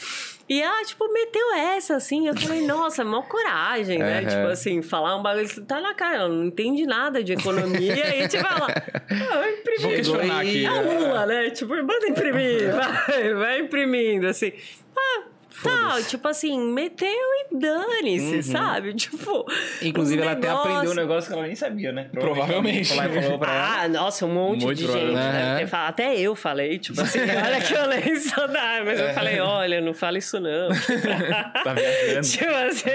E 0.48 0.62
ela, 0.62 0.84
tipo, 0.84 1.12
meteu 1.12 1.54
essa, 1.56 1.96
assim. 1.96 2.28
Eu 2.28 2.36
falei, 2.36 2.62
nossa, 2.68 3.04
mó 3.04 3.22
coragem, 3.22 4.00
né? 4.00 4.20
Aham. 4.20 4.28
Tipo 4.28 4.48
assim, 4.48 4.82
falar 4.82 5.16
um 5.16 5.24
bagulho. 5.24 5.66
Tá 5.66 5.80
na 5.80 5.94
cara, 5.94 6.18
ela 6.18 6.30
não 6.30 6.46
entende 6.46 6.86
nada 6.86 7.24
de 7.24 7.34
economia. 7.34 8.24
e 8.24 8.28
tipo, 8.28 8.46
ela. 8.46 8.68
Ah, 8.68 9.50
imprimi. 9.50 9.82
Vou 9.82 9.92
questionar 9.92 10.42
aqui. 10.42 10.66
É 10.66 10.68
a 10.68 10.82
Lula, 10.82 11.26
né? 11.26 11.50
Tipo, 11.52 11.76
manda 11.76 12.08
imprimir, 12.08 12.72
vai, 12.76 13.34
vai 13.34 13.60
imprimindo, 13.62 14.28
assim. 14.28 14.52
Ah, 14.96 15.24
tá, 15.62 16.02
tipo 16.08 16.28
assim, 16.28 16.60
meteu 16.72 17.08
e 17.08 17.56
dane-se, 17.58 18.44
sabe? 18.44 18.94
Tipo. 19.04 19.46
Inclusive, 19.82 20.22
ela 20.22 20.32
até 20.32 20.48
negócios- 20.48 20.66
aprendeu 20.72 20.92
um 20.92 20.96
negócio 20.96 21.30
que 21.30 21.38
ela 21.38 21.48
nem 21.48 21.56
sabia, 21.56 21.92
né? 21.92 22.10
Provavelmente. 22.14 22.94
E 22.94 22.98
ela. 22.98 23.40
Ah, 23.48 23.88
nossa, 23.88 24.26
um 24.26 24.34
monte 24.34 24.64
Muito 24.66 24.78
de 24.78 24.88
gente. 24.88 24.92
provavelmente. 25.12 25.68
falado. 25.70 25.90
Até 25.90 26.20
eu 26.20 26.36
falei, 26.36 26.80
tipo 26.80 27.02
assim, 27.02 27.20
olha 27.22 27.62
que 27.62 27.74
eu 27.74 27.88
nem 27.88 28.16
sou. 28.20 28.48
Mas 28.86 29.00
eu 29.00 29.14
falei, 29.14 29.40
olha, 29.40 29.82
não 29.82 29.94
fala 29.94 30.18
isso 30.18 30.40
não. 30.40 30.70
Tá 31.64 31.74
viajando. 31.74 32.28
tipo 32.28 32.54
assim. 32.54 32.90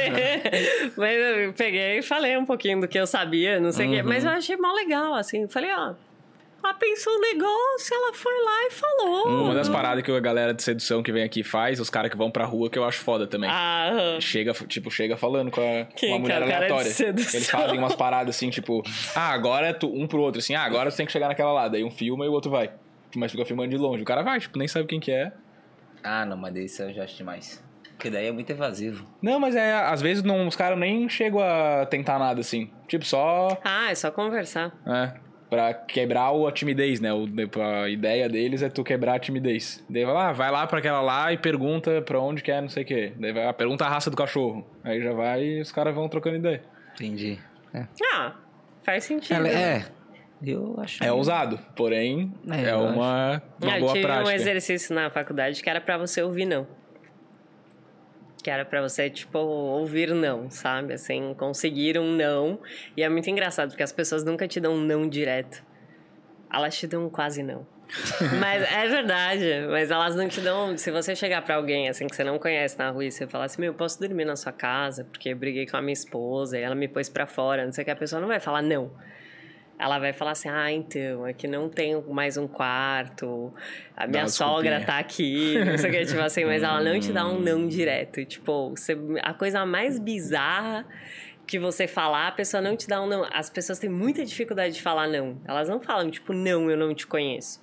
Mas 0.96 1.16
eu 1.18 1.52
peguei 1.52 1.98
e 1.98 2.02
falei 2.02 2.36
um 2.36 2.44
pouquinho 2.44 2.80
do 2.80 2.88
que 2.88 2.98
eu 2.98 3.06
sabia, 3.06 3.60
não 3.60 3.72
sei 3.72 3.86
o 3.86 3.90
quê. 3.90 4.02
Mas 4.02 4.24
eu 4.24 4.30
achei 4.30 4.56
mó 4.56 4.72
legal, 4.72 5.14
assim. 5.14 5.46
Falei, 5.48 5.70
ó. 5.72 5.94
Ela 6.62 6.74
pensou 6.74 7.12
um 7.16 7.20
negócio, 7.20 7.94
ela 7.94 8.12
foi 8.12 8.32
lá 8.44 8.66
e 8.66 8.70
falou. 8.70 9.44
Uma 9.44 9.54
das 9.54 9.68
paradas 9.68 10.02
que 10.04 10.10
a 10.10 10.20
galera 10.20 10.52
de 10.52 10.62
sedução 10.62 11.02
que 11.02 11.12
vem 11.12 11.22
aqui 11.22 11.42
faz, 11.44 11.78
os 11.80 11.88
caras 11.88 12.10
que 12.10 12.16
vão 12.16 12.30
pra 12.30 12.44
rua, 12.44 12.68
que 12.68 12.78
eu 12.78 12.84
acho 12.84 12.98
foda 13.00 13.26
também. 13.26 13.48
Ah, 13.50 14.18
Chega, 14.20 14.52
tipo, 14.52 14.90
chega 14.90 15.16
falando 15.16 15.50
com 15.50 15.60
a, 15.60 15.84
Quem 15.94 16.12
uma 16.12 16.26
que 16.26 16.32
é 16.32 16.38
mulher 16.40 16.42
o 16.42 16.50
cara 16.50 16.66
de 16.66 16.72
aleatória. 16.72 17.06
Eles 17.34 17.50
fazem 17.50 17.78
umas 17.78 17.94
paradas 17.94 18.34
assim, 18.36 18.50
tipo, 18.50 18.82
ah, 19.14 19.28
agora 19.32 19.68
é 19.68 19.72
tu, 19.72 19.88
um 19.88 20.06
pro 20.06 20.20
outro, 20.20 20.40
assim, 20.40 20.54
ah, 20.54 20.62
agora 20.62 20.90
você 20.90 20.96
tem 20.98 21.06
que 21.06 21.12
chegar 21.12 21.28
naquela 21.28 21.52
lá. 21.52 21.68
Daí 21.68 21.84
um 21.84 21.90
filma 21.90 22.24
e 22.24 22.28
o 22.28 22.32
outro 22.32 22.50
vai. 22.50 22.70
Mas 23.14 23.30
fica 23.32 23.44
filmando 23.44 23.70
de 23.70 23.76
longe. 23.78 24.02
O 24.02 24.06
cara 24.06 24.22
vai, 24.22 24.38
tipo, 24.40 24.58
nem 24.58 24.68
sabe 24.68 24.86
quem 24.86 25.00
que 25.00 25.10
é. 25.12 25.32
Ah, 26.02 26.26
não, 26.26 26.36
mas 26.36 26.54
isso 26.56 26.82
eu 26.82 26.92
já 26.92 27.04
acho 27.04 27.16
demais. 27.16 27.62
Porque 27.98 28.10
daí 28.10 28.26
é 28.26 28.32
muito 28.32 28.50
evasivo. 28.50 29.04
Não, 29.20 29.40
mas 29.40 29.56
é, 29.56 29.74
às 29.74 30.00
vezes 30.00 30.22
não, 30.22 30.46
os 30.46 30.54
caras 30.54 30.78
nem 30.78 31.08
chegam 31.08 31.40
a 31.40 31.84
tentar 31.86 32.18
nada 32.18 32.40
assim. 32.40 32.70
Tipo, 32.86 33.04
só. 33.04 33.58
ah, 33.64 33.90
é 33.90 33.94
só 33.94 34.10
conversar. 34.10 34.72
É, 34.86 35.14
pra 35.51 35.73
quebrar 35.75 36.31
o- 36.33 36.47
a 36.47 36.52
timidez, 36.52 37.01
né? 37.01 37.12
O, 37.12 37.27
a 37.83 37.89
ideia 37.89 38.28
deles 38.28 38.62
é 38.62 38.68
tu 38.68 38.85
quebrar 38.85 39.15
a 39.15 39.18
timidez. 39.18 39.85
Daí 39.89 40.05
vai 40.05 40.15
lá, 40.15 40.33
vai 40.33 40.51
lá 40.51 40.67
pra 40.67 40.78
aquela 40.78 41.01
lá 41.01 41.33
e 41.33 41.39
pergunta 41.39 42.02
pra 42.02 42.20
onde 42.20 42.43
quer, 42.43 42.60
não 42.62 42.68
sei 42.68 42.83
o 42.83 42.86
quê. 42.86 43.12
Daí 43.18 43.33
vai, 43.33 43.47
ah, 43.47 43.52
pergunta 43.52 43.85
a 43.85 43.89
raça 43.89 44.10
do 44.10 44.17
cachorro. 44.17 44.67
Aí 44.85 45.02
já 45.02 45.12
vai 45.12 45.43
e 45.44 45.60
os 45.60 45.73
caras 45.73 45.94
vão 45.94 46.09
trocando 46.09 46.36
ideia. 46.36 46.62
Entendi. 46.94 47.39
É. 47.75 47.86
Ah, 48.15 48.35
faz 48.83 49.05
sentido. 49.05 49.35
Ela, 49.36 49.49
né? 49.49 49.77
é. 49.78 49.85
Eu 50.41 50.77
acho. 50.78 51.02
É 51.02 51.10
ousado, 51.12 51.59
porém 51.75 52.33
É, 52.49 52.67
é, 52.68 52.73
eu 52.73 52.78
uma, 52.78 52.93
uma 52.93 53.73
Ah, 53.73 53.75
eu 53.77 53.81
boa 53.81 53.93
tive 53.93 54.05
um 54.05 54.09
prática. 54.09 54.35
exercício 54.35 54.94
na 54.94 55.10
faculdade 55.10 55.60
que 55.60 55.68
era 55.68 55.81
pra 55.81 55.99
você 55.99 56.23
ouvir 56.23 56.44
não. 56.47 56.65
Que 58.42 58.50
era 58.50 58.65
pra 58.65 58.81
você, 58.81 59.10
tipo, 59.10 59.39
ouvir 59.39 60.15
não, 60.15 60.50
sabe? 60.50 60.94
Assim, 60.94 61.34
conseguir 61.34 61.99
um 61.99 62.12
não. 62.15 62.60
E 62.97 63.02
é 63.02 63.08
muito 63.08 63.28
engraçado, 63.28 63.70
porque 63.70 63.83
as 63.83 63.92
pessoas 63.92 64.25
nunca 64.25 64.47
te 64.47 64.60
dão 64.60 64.75
um 64.75 64.81
não 64.81 65.08
direto. 65.08 65.65
Elas 66.52 66.76
te 66.78 66.86
dão 66.86 67.07
um 67.07 67.10
quase 67.10 67.42
não. 67.42 67.67
mas 68.39 68.62
é 68.70 68.86
verdade, 68.86 69.67
mas 69.70 69.91
elas 69.91 70.15
não 70.15 70.28
te 70.28 70.41
dão. 70.41 70.76
Se 70.76 70.91
você 70.91 71.17
chegar 71.17 71.42
pra 71.42 71.57
alguém 71.57 71.89
assim 71.89 72.07
que 72.07 72.15
você 72.15 72.23
não 72.23 72.39
conhece 72.39 72.78
na 72.78 72.91
rua 72.91 73.05
e 73.05 73.10
você 73.10 73.26
falar 73.26 73.47
assim: 73.47 73.62
Meu, 73.62 73.73
eu 73.73 73.75
posso 73.75 73.99
dormir 73.99 74.25
na 74.25 74.36
sua 74.36 74.52
casa 74.52 75.05
porque 75.05 75.31
eu 75.31 75.36
briguei 75.36 75.67
com 75.67 75.76
a 75.76 75.83
minha 75.83 75.94
esposa 75.94 76.58
e 76.58 76.62
ela 76.62 76.75
me 76.75 76.86
pôs 76.86 77.08
pra 77.08 77.26
fora, 77.26 77.65
não 77.65 77.73
sei 77.73 77.83
o 77.83 77.84
que, 77.86 77.91
a 77.91 77.97
pessoa 77.97 78.20
não 78.20 78.28
vai 78.28 78.41
falar 78.41 78.62
não. 78.62 78.92
Ela 79.78 79.98
vai 79.98 80.12
falar 80.12 80.32
assim: 80.32 80.48
ah, 80.48 80.73
então, 80.73 81.26
é 81.26 81.32
que 81.32 81.47
não 81.47 81.68
tenho 81.68 82.02
mais 82.12 82.36
um 82.36 82.48
quarto, 82.48 83.52
a 83.97 84.07
minha 84.07 84.26
sogra 84.28 84.81
tá 84.84 84.98
aqui, 84.98 85.57
não 85.65 85.78
sei 85.78 85.90
o 85.90 85.92
que, 85.92 86.05
tipo 86.07 86.20
assim, 86.20 86.44
mas 86.44 86.62
ela 86.62 86.81
não 86.82 86.98
te 86.98 87.12
dá 87.12 87.26
um 87.28 87.39
não 87.39 87.60
Hum. 87.60 87.68
direto. 87.68 88.24
Tipo, 88.24 88.70
você, 88.70 88.97
a 89.23 89.32
coisa 89.32 89.65
mais 89.65 89.98
bizarra 89.98 90.84
que 91.47 91.58
você 91.58 91.86
falar, 91.86 92.28
a 92.28 92.32
pessoa 92.32 92.60
não 92.60 92.76
te 92.76 92.86
dá 92.89 93.00
um 93.00 93.07
não. 93.07 93.26
As 93.32 93.48
pessoas 93.48 93.78
têm 93.78 93.89
muita 93.89 94.24
dificuldade 94.24 94.74
de 94.74 94.82
falar 94.82 95.07
não. 95.08 95.40
Elas 95.47 95.68
não 95.68 95.81
falam, 95.81 96.10
tipo, 96.10 96.32
não, 96.32 96.70
eu 96.70 96.76
não 96.76 96.94
te 96.94 97.07
conheço. 97.07 97.60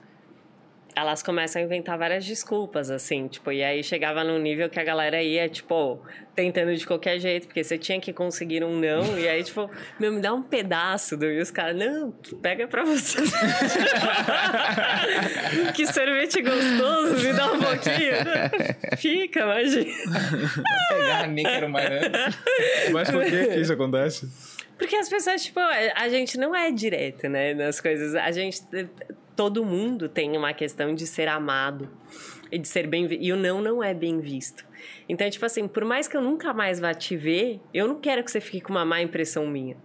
Elas 0.95 1.21
começam 1.21 1.61
a 1.61 1.65
inventar 1.65 1.97
várias 1.97 2.25
desculpas, 2.25 2.89
assim, 2.89 3.27
tipo, 3.27 3.51
e 3.51 3.63
aí 3.63 3.83
chegava 3.83 4.23
num 4.23 4.39
nível 4.39 4.69
que 4.69 4.79
a 4.79 4.83
galera 4.83 5.21
ia, 5.21 5.49
tipo, 5.49 6.01
tentando 6.35 6.75
de 6.75 6.85
qualquer 6.85 7.19
jeito, 7.19 7.47
porque 7.47 7.63
você 7.63 7.77
tinha 7.77 7.99
que 7.99 8.13
conseguir 8.13 8.63
um 8.63 8.79
não, 8.79 9.17
e 9.17 9.27
aí, 9.27 9.43
tipo, 9.43 9.69
meu, 9.99 10.13
me 10.13 10.21
dá 10.21 10.33
um 10.33 10.41
pedaço 10.41 11.17
do. 11.17 11.25
E 11.25 11.41
os 11.41 11.51
caras, 11.51 11.75
não, 11.75 12.11
pega 12.41 12.67
pra 12.67 12.83
você. 12.83 13.17
que 15.75 15.85
sorvete 15.87 16.41
gostoso, 16.41 17.23
me 17.23 17.33
dá 17.33 17.51
um 17.51 17.59
pouquinho. 17.59 18.15
Fica, 18.97 19.41
imagina. 19.41 19.91
Vou 20.55 20.63
pegar, 20.89 21.27
né? 21.27 21.43
Mas 22.91 23.11
por 23.11 23.23
que, 23.23 23.47
que 23.47 23.59
isso 23.59 23.73
acontece? 23.73 24.27
Porque 24.77 24.95
as 24.95 25.07
pessoas, 25.07 25.43
tipo, 25.43 25.59
a 25.59 26.09
gente 26.09 26.37
não 26.37 26.55
é 26.55 26.71
direto, 26.71 27.29
né, 27.29 27.53
nas 27.53 27.79
coisas. 27.79 28.15
A 28.15 28.31
gente. 28.31 28.61
Todo 29.35 29.65
mundo 29.65 30.07
tem 30.07 30.37
uma 30.37 30.53
questão 30.53 30.95
de 30.95 31.05
ser 31.05 31.27
amado 31.27 31.89
e 32.51 32.57
de 32.57 32.67
ser 32.67 32.87
bem 32.87 33.07
E 33.19 33.33
o 33.33 33.35
não 33.35 33.61
não 33.61 33.83
é 33.83 33.93
bem 33.93 34.19
visto. 34.19 34.65
Então, 35.09 35.29
tipo 35.29 35.45
assim, 35.45 35.67
por 35.67 35.83
mais 35.83 36.07
que 36.07 36.15
eu 36.15 36.21
nunca 36.21 36.53
mais 36.53 36.79
vá 36.79 36.93
te 36.93 37.17
ver, 37.17 37.59
eu 37.73 37.87
não 37.87 37.99
quero 37.99 38.23
que 38.23 38.31
você 38.31 38.39
fique 38.39 38.61
com 38.61 38.73
uma 38.73 38.85
má 38.85 39.01
impressão 39.01 39.45
minha. 39.47 39.75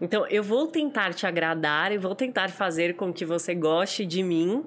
Então, 0.00 0.26
eu 0.28 0.42
vou 0.42 0.66
tentar 0.66 1.14
te 1.14 1.26
agradar 1.26 1.90
e 1.90 1.98
vou 1.98 2.14
tentar 2.14 2.50
fazer 2.50 2.94
com 2.96 3.12
que 3.12 3.24
você 3.24 3.54
goste 3.54 4.04
de 4.04 4.22
mim, 4.22 4.64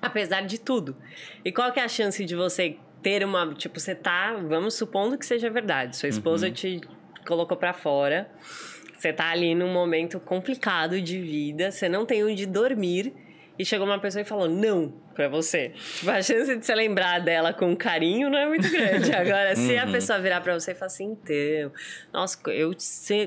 apesar 0.00 0.42
de 0.42 0.58
tudo. 0.58 0.96
E 1.44 1.52
qual 1.52 1.70
que 1.70 1.78
é 1.78 1.84
a 1.84 1.88
chance 1.88 2.24
de 2.24 2.34
você 2.34 2.78
ter 3.02 3.24
uma. 3.24 3.52
Tipo, 3.54 3.78
você 3.78 3.94
tá. 3.94 4.34
Vamos 4.34 4.74
supondo 4.74 5.18
que 5.18 5.26
seja 5.26 5.50
verdade. 5.50 5.96
Sua 5.96 6.08
esposa 6.08 6.46
uhum. 6.46 6.52
te 6.52 6.80
colocou 7.26 7.56
para 7.56 7.72
fora. 7.72 8.30
Você 9.02 9.12
tá 9.12 9.30
ali 9.30 9.52
num 9.52 9.72
momento 9.72 10.20
complicado 10.20 11.00
de 11.00 11.18
vida, 11.18 11.72
você 11.72 11.88
não 11.88 12.06
tem 12.06 12.22
onde 12.22 12.46
dormir. 12.46 13.12
E 13.58 13.64
chegou 13.64 13.84
uma 13.84 13.98
pessoa 13.98 14.22
e 14.22 14.24
falou 14.24 14.48
não 14.48 14.94
pra 15.12 15.28
você. 15.28 15.72
Tipo, 15.96 16.10
a 16.12 16.22
chance 16.22 16.56
de 16.56 16.64
você 16.64 16.72
lembrar 16.72 17.18
dela 17.18 17.52
com 17.52 17.74
carinho 17.74 18.30
não 18.30 18.38
é 18.38 18.46
muito 18.46 18.70
grande. 18.70 19.10
Agora, 19.12 19.56
se 19.56 19.76
a 19.76 19.86
uhum. 19.86 19.92
pessoa 19.92 20.20
virar 20.20 20.40
pra 20.40 20.54
você 20.54 20.70
e 20.70 20.74
falar 20.76 20.86
assim, 20.86 21.18
então, 21.20 21.72
nossa, 22.12 22.38
eu 22.52 22.70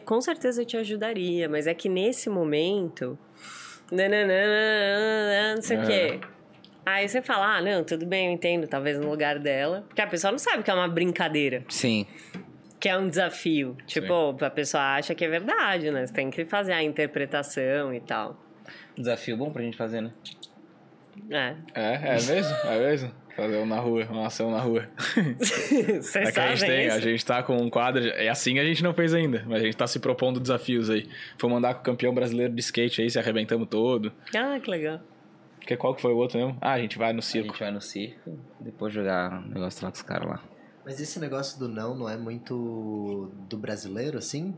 com 0.06 0.22
certeza 0.22 0.64
te 0.64 0.78
ajudaria, 0.78 1.50
mas 1.50 1.68
é 1.68 1.74
que 1.74 1.90
nesse 1.90 2.30
momento. 2.30 3.20
Nananana, 3.92 5.56
não 5.56 5.62
sei 5.62 5.78
o 5.78 5.82
é. 5.82 5.86
quê. 5.86 6.20
Aí 6.86 7.10
você 7.10 7.22
fala, 7.22 7.58
ah, 7.58 7.62
não, 7.62 7.84
tudo 7.84 8.06
bem, 8.06 8.28
eu 8.28 8.32
entendo, 8.32 8.66
talvez 8.66 8.98
no 8.98 9.10
lugar 9.10 9.40
dela. 9.40 9.84
Porque 9.90 10.02
a 10.02 10.08
pessoa 10.08 10.32
não 10.32 10.40
sabe 10.40 10.64
que 10.64 10.72
é 10.72 10.74
uma 10.74 10.88
brincadeira. 10.88 11.66
Sim. 11.68 12.08
Que 12.86 12.90
é 12.90 13.00
um 13.00 13.10
desafio. 13.10 13.76
Tipo, 13.88 14.38
Sim. 14.38 14.46
a 14.46 14.50
pessoa 14.52 14.84
acha 14.84 15.16
que 15.16 15.26
é 15.26 15.28
verdade, 15.28 15.90
né? 15.90 16.06
Você 16.06 16.14
tem 16.14 16.30
que 16.30 16.46
fazer 16.46 16.72
a 16.72 16.84
interpretação 16.84 17.92
e 17.92 18.00
tal. 18.00 18.40
Desafio 18.96 19.36
bom 19.36 19.50
pra 19.50 19.64
gente 19.64 19.76
fazer, 19.76 20.02
né? 20.02 20.12
É. 21.32 21.56
É, 21.74 21.94
é 21.96 22.14
mesmo? 22.14 22.56
É 22.64 22.78
mesmo? 22.78 23.12
Fazer 23.36 23.58
um 23.58 23.66
na 23.66 23.80
rua, 23.80 24.06
uma 24.06 24.28
ação 24.28 24.52
na 24.52 24.60
rua. 24.60 24.88
Vocês 26.00 26.16
é 26.16 26.32
que 26.32 26.40
a 26.40 26.56
gente 26.56 26.70
tem, 26.70 26.86
isso? 26.86 26.96
a 26.96 27.00
gente 27.00 27.26
tá 27.26 27.42
com 27.42 27.58
um 27.58 27.72
quadro. 27.72 28.06
É 28.06 28.30
assim 28.30 28.60
a 28.60 28.64
gente 28.64 28.84
não 28.84 28.94
fez 28.94 29.16
ainda, 29.16 29.44
mas 29.48 29.64
a 29.64 29.66
gente 29.66 29.78
tá 29.78 29.88
se 29.88 30.00
propondo 30.00 30.40
desafios 30.40 30.88
aí. 30.88 31.10
Foi 31.40 31.50
mandar 31.50 31.74
com 31.74 31.80
o 31.80 31.84
campeão 31.84 32.14
brasileiro 32.14 32.54
de 32.54 32.60
skate 32.60 33.02
aí, 33.02 33.10
se 33.10 33.18
arrebentamos 33.18 33.68
todo. 33.68 34.14
Ah, 34.36 34.60
que 34.60 34.70
legal. 34.70 35.00
Porque 35.58 35.76
qual 35.76 35.96
que 35.96 36.04
foi 36.04 36.14
o 36.14 36.18
outro 36.18 36.38
mesmo? 36.38 36.56
Ah, 36.62 36.74
a 36.74 36.80
gente 36.80 37.00
vai 37.00 37.14
no 37.14 37.24
circo. 37.24 37.48
A 37.48 37.52
gente 37.52 37.60
vai 37.62 37.72
no 37.72 37.82
circo, 37.82 38.40
depois 38.60 38.94
jogar 38.94 39.44
um 39.44 39.48
negócio 39.48 39.84
lá 39.84 39.90
com 39.90 39.98
os 39.98 40.04
caras 40.04 40.30
lá. 40.30 40.55
Mas 40.86 41.02
esse 41.02 41.20
negócio 41.20 41.58
do 41.58 41.68
não 41.68 41.96
não 41.96 42.08
é 42.08 42.16
muito 42.16 43.32
do 43.50 43.58
brasileiro, 43.58 44.18
assim? 44.20 44.54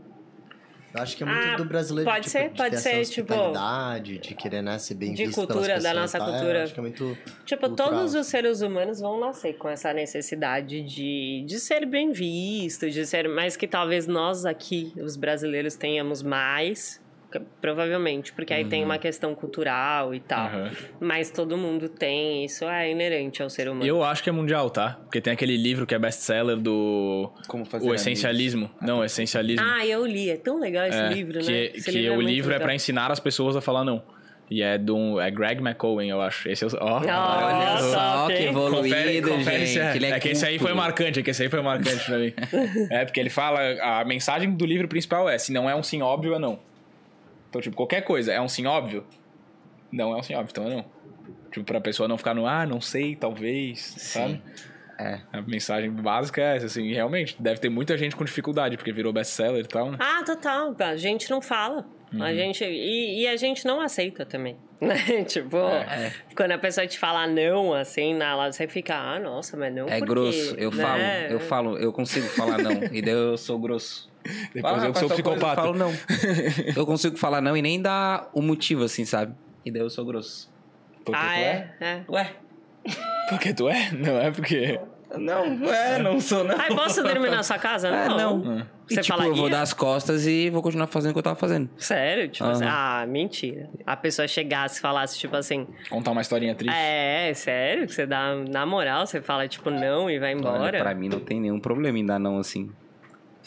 Eu 0.93 1.01
acho 1.01 1.15
que 1.15 1.23
é 1.23 1.25
muito 1.25 1.47
ah, 1.47 1.55
do 1.55 1.65
brasileiro 1.65 2.09
pode 2.09 2.23
tipo, 2.25 2.31
ser, 2.31 2.49
de 2.49 2.57
pode 2.57 2.79
ser, 2.79 3.05
tipo, 3.05 3.33
de 4.03 4.35
querer 4.35 4.61
né, 4.61 4.79
ser 4.79 4.95
bem 4.95 5.13
de 5.13 5.25
visto 5.25 5.35
cultura 5.35 5.79
da 5.79 5.93
nossa 5.93 6.17
tá? 6.17 6.25
cultura. 6.25 6.59
É, 6.59 6.63
acho 6.63 6.73
que 6.73 6.79
é 6.79 6.81
muito 6.81 7.17
tipo, 7.45 7.67
cultural. 7.67 7.91
todos 7.91 8.15
os 8.15 8.27
seres 8.27 8.61
humanos 8.61 8.99
vão 8.99 9.19
nascer 9.19 9.53
com 9.57 9.69
essa 9.69 9.93
necessidade 9.93 10.81
de, 10.81 11.43
de 11.45 11.59
ser 11.59 11.85
bem 11.85 12.11
visto, 12.11 12.89
de 12.89 13.05
ser, 13.05 13.27
mais 13.27 13.55
que 13.55 13.67
talvez 13.67 14.07
nós 14.07 14.45
aqui, 14.45 14.93
os 14.97 15.15
brasileiros, 15.15 15.75
tenhamos 15.75 16.23
mais 16.23 17.01
Provavelmente, 17.59 18.31
porque 18.31 18.53
aí 18.53 18.63
uhum. 18.63 18.69
tem 18.69 18.83
uma 18.83 18.97
questão 18.97 19.35
cultural 19.35 20.15
e 20.15 20.19
tal. 20.19 20.49
Uhum. 20.49 20.69
Mas 20.99 21.29
todo 21.29 21.57
mundo 21.57 21.89
tem, 21.89 22.45
isso 22.45 22.63
é 22.65 22.89
inerente 22.89 23.43
ao 23.43 23.49
ser 23.49 23.67
humano. 23.67 23.85
Eu 23.85 24.01
acho 24.01 24.23
que 24.23 24.29
é 24.29 24.31
mundial, 24.31 24.69
tá? 24.69 24.97
Porque 25.03 25.19
tem 25.19 25.33
aquele 25.33 25.57
livro 25.57 25.85
que 25.85 25.93
é 25.93 25.99
best-seller 25.99 26.55
do. 26.55 27.29
Como 27.47 27.65
fazer 27.65 27.87
O 27.87 27.93
Essencialismo. 27.93 28.71
Não, 28.81 28.99
o 28.99 29.03
Essencialismo. 29.03 29.65
Ah, 29.65 29.85
eu 29.85 30.05
li. 30.05 30.29
É 30.29 30.37
tão 30.37 30.59
legal 30.59 30.85
esse 30.85 30.97
é, 30.97 31.09
livro, 31.09 31.39
que, 31.39 31.51
né? 31.51 31.65
Esse 31.73 31.91
que 31.91 31.97
livro 31.97 32.17
o 32.17 32.21
é 32.21 32.25
livro 32.25 32.53
é 32.53 32.59
para 32.59 32.73
ensinar 32.73 33.11
as 33.11 33.19
pessoas 33.19 33.55
a 33.55 33.61
falar 33.61 33.83
não. 33.83 34.01
E 34.49 34.61
é 34.61 34.77
do 34.77 35.19
é 35.19 35.29
Greg 35.29 35.61
McCowen, 35.61 36.09
eu 36.09 36.21
acho. 36.21 36.47
Esse 36.47 36.63
é 36.63 36.67
o. 36.67 36.69
Ó, 36.79 36.99
oh, 36.99 37.03
olha 37.03 37.77
só, 37.79 38.27
que 38.27 38.43
evoluído, 38.43 38.95
confere, 38.95 39.21
confere 39.21 39.65
gente. 39.65 39.79
É, 39.79 39.99
que 39.99 40.05
é, 40.05 40.09
é 40.09 40.19
que 40.19 40.29
esse 40.29 40.45
aí 40.45 40.57
foi 40.57 40.73
marcante, 40.73 41.19
é 41.19 41.23
que 41.23 41.31
esse 41.31 41.43
aí 41.43 41.49
foi 41.49 41.61
marcante 41.61 42.05
pra 42.05 42.17
mim. 42.17 42.33
é, 42.89 43.03
porque 43.03 43.19
ele 43.19 43.29
fala. 43.29 43.59
A 43.81 44.05
mensagem 44.05 44.49
do 44.55 44.65
livro 44.65 44.87
principal 44.87 45.27
é: 45.27 45.37
se 45.37 45.51
não 45.51 45.69
é 45.69 45.75
um 45.75 45.83
sim 45.83 46.01
óbvio, 46.01 46.33
é 46.33 46.39
não. 46.39 46.59
Então, 47.57 47.61
tipo, 47.61 47.75
qualquer 47.75 48.01
coisa 48.01 48.31
é 48.31 48.39
um 48.39 48.47
sim 48.47 48.67
óbvio? 48.67 49.03
Não 49.91 50.13
é 50.13 50.17
um 50.17 50.23
sim 50.23 50.35
óbvio, 50.35 50.51
então 50.51 50.65
é 50.65 50.75
não. 50.75 50.85
Tipo, 51.51 51.65
pra 51.65 51.81
pessoa 51.81 52.07
não 52.07 52.17
ficar 52.17 52.35
no, 52.35 52.45
ah, 52.45 52.65
não 52.65 52.79
sei, 52.79 53.15
talvez, 53.15 53.79
sim. 53.79 53.99
sabe? 53.99 54.41
É. 54.99 55.21
A 55.31 55.41
mensagem 55.41 55.91
básica 55.91 56.41
é 56.41 56.57
essa, 56.57 56.67
assim, 56.67 56.91
realmente, 56.91 57.35
deve 57.39 57.59
ter 57.59 57.69
muita 57.69 57.97
gente 57.97 58.15
com 58.15 58.23
dificuldade, 58.23 58.77
porque 58.77 58.91
virou 58.91 59.11
best-seller 59.11 59.63
e 59.63 59.67
tal, 59.67 59.91
né? 59.91 59.97
Ah, 59.99 60.23
total. 60.23 60.75
A 60.79 60.95
gente 60.95 61.29
não 61.31 61.41
fala. 61.41 61.85
Uhum. 62.13 62.23
A 62.23 62.33
gente, 62.33 62.63
e, 62.63 63.21
e, 63.21 63.27
a 63.27 63.35
gente 63.35 63.65
não 63.65 63.81
aceita 63.81 64.25
também. 64.25 64.55
Né? 64.79 65.23
tipo, 65.23 65.57
é. 65.57 66.13
quando 66.35 66.51
a 66.51 66.57
pessoa 66.59 66.85
te 66.85 66.99
fala 66.99 67.25
não, 67.25 67.73
assim, 67.73 68.13
na 68.13 68.35
lá, 68.35 68.51
você 68.51 68.67
fica, 68.67 68.95
ah, 68.95 69.19
nossa, 69.19 69.57
mas 69.57 69.73
não. 69.73 69.89
É 69.89 69.99
grosso. 69.99 70.53
Eu 70.55 70.69
né? 70.69 70.83
falo, 70.83 71.01
eu 71.01 71.39
falo, 71.39 71.77
eu 71.79 71.91
consigo 71.91 72.27
falar 72.27 72.59
não. 72.59 72.83
e 72.91 73.01
daí 73.01 73.13
eu 73.13 73.35
sou 73.39 73.57
grosso. 73.57 74.07
Depois 74.53 74.83
eu 74.83 74.93
sou 74.93 75.09
psicopata. 75.09 75.61
eu 75.61 75.65
falo 75.65 75.73
não. 75.73 75.91
eu 76.77 76.85
consigo 76.85 77.17
falar 77.17 77.41
não 77.41 77.57
e 77.57 77.61
nem 77.61 77.81
dar 77.81 78.29
o 78.33 78.41
motivo, 78.41 78.83
assim, 78.83 79.03
sabe? 79.03 79.33
E 79.65 79.71
daí 79.71 79.81
eu 79.81 79.89
sou 79.89 80.05
grosso. 80.05 80.47
Porque 81.03 81.19
ah, 81.19 81.33
tu 81.33 81.39
é? 81.39 81.75
é? 81.79 81.87
é? 81.87 82.03
Ué? 82.07 82.35
Porque 83.29 83.53
tu 83.53 83.67
é? 83.67 83.91
Não 83.93 84.19
é 84.19 84.31
porque. 84.31 84.79
Não, 85.15 85.49
não 85.49 85.73
é, 85.73 85.99
não 85.99 86.19
sou, 86.19 86.43
não. 86.43 86.59
Ai, 86.59 86.67
posso 86.67 87.01
dormir 87.01 87.29
na 87.29 87.43
sua 87.43 87.57
casa? 87.57 87.87
É, 87.97 88.09
não. 88.09 88.37
não. 88.37 88.67
Você 88.87 88.99
e, 88.99 89.03
tipo, 89.03 89.17
falaria? 89.17 89.31
eu 89.31 89.35
vou 89.35 89.49
dar 89.49 89.61
as 89.61 89.73
costas 89.73 90.25
e 90.27 90.49
vou 90.49 90.61
continuar 90.61 90.87
fazendo 90.87 91.11
o 91.11 91.13
que 91.13 91.19
eu 91.19 91.23
tava 91.23 91.35
fazendo. 91.35 91.69
Sério? 91.77 92.29
Tipo 92.29 92.45
uhum. 92.45 92.51
assim, 92.51 92.65
ah, 92.65 93.05
mentira. 93.07 93.69
A 93.85 93.95
pessoa 93.95 94.27
chegasse 94.27 94.79
e 94.79 94.81
falasse, 94.81 95.17
tipo 95.17 95.35
assim... 95.35 95.67
Contar 95.89 96.11
uma 96.11 96.21
historinha 96.21 96.53
triste. 96.53 96.75
É, 96.75 97.33
sério? 97.33 97.87
Que 97.87 97.93
você 97.93 98.05
dá, 98.05 98.35
na 98.35 98.65
moral, 98.65 99.05
você 99.05 99.21
fala, 99.21 99.47
tipo, 99.47 99.69
não 99.69 100.09
e 100.09 100.19
vai 100.19 100.33
embora. 100.33 100.61
Olha, 100.61 100.79
pra 100.79 100.93
mim 100.93 101.09
não 101.09 101.19
tem 101.19 101.39
nenhum 101.39 101.59
problema 101.59 101.97
em 101.97 102.05
dar 102.05 102.19
não, 102.19 102.39
assim. 102.39 102.69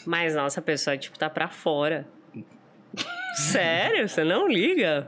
Mas, 0.05 0.35
nossa, 0.35 0.59
a 0.59 0.63
pessoa, 0.63 0.97
tipo, 0.97 1.17
tá 1.17 1.29
pra 1.29 1.47
fora. 1.47 2.07
Sério? 3.35 4.07
Você 4.09 4.23
não 4.23 4.47
liga? 4.47 5.07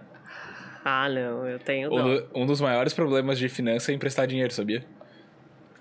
Ah, 0.86 1.08
não, 1.10 1.48
eu 1.48 1.60
tenho 1.60 1.90
dó. 1.90 2.28
Um 2.36 2.46
dos 2.46 2.60
maiores 2.60 2.94
problemas 2.94 3.38
de 3.38 3.48
finança 3.50 3.92
é 3.92 3.96
emprestar 3.96 4.28
dinheiro, 4.28 4.54
sabia? 4.54 4.86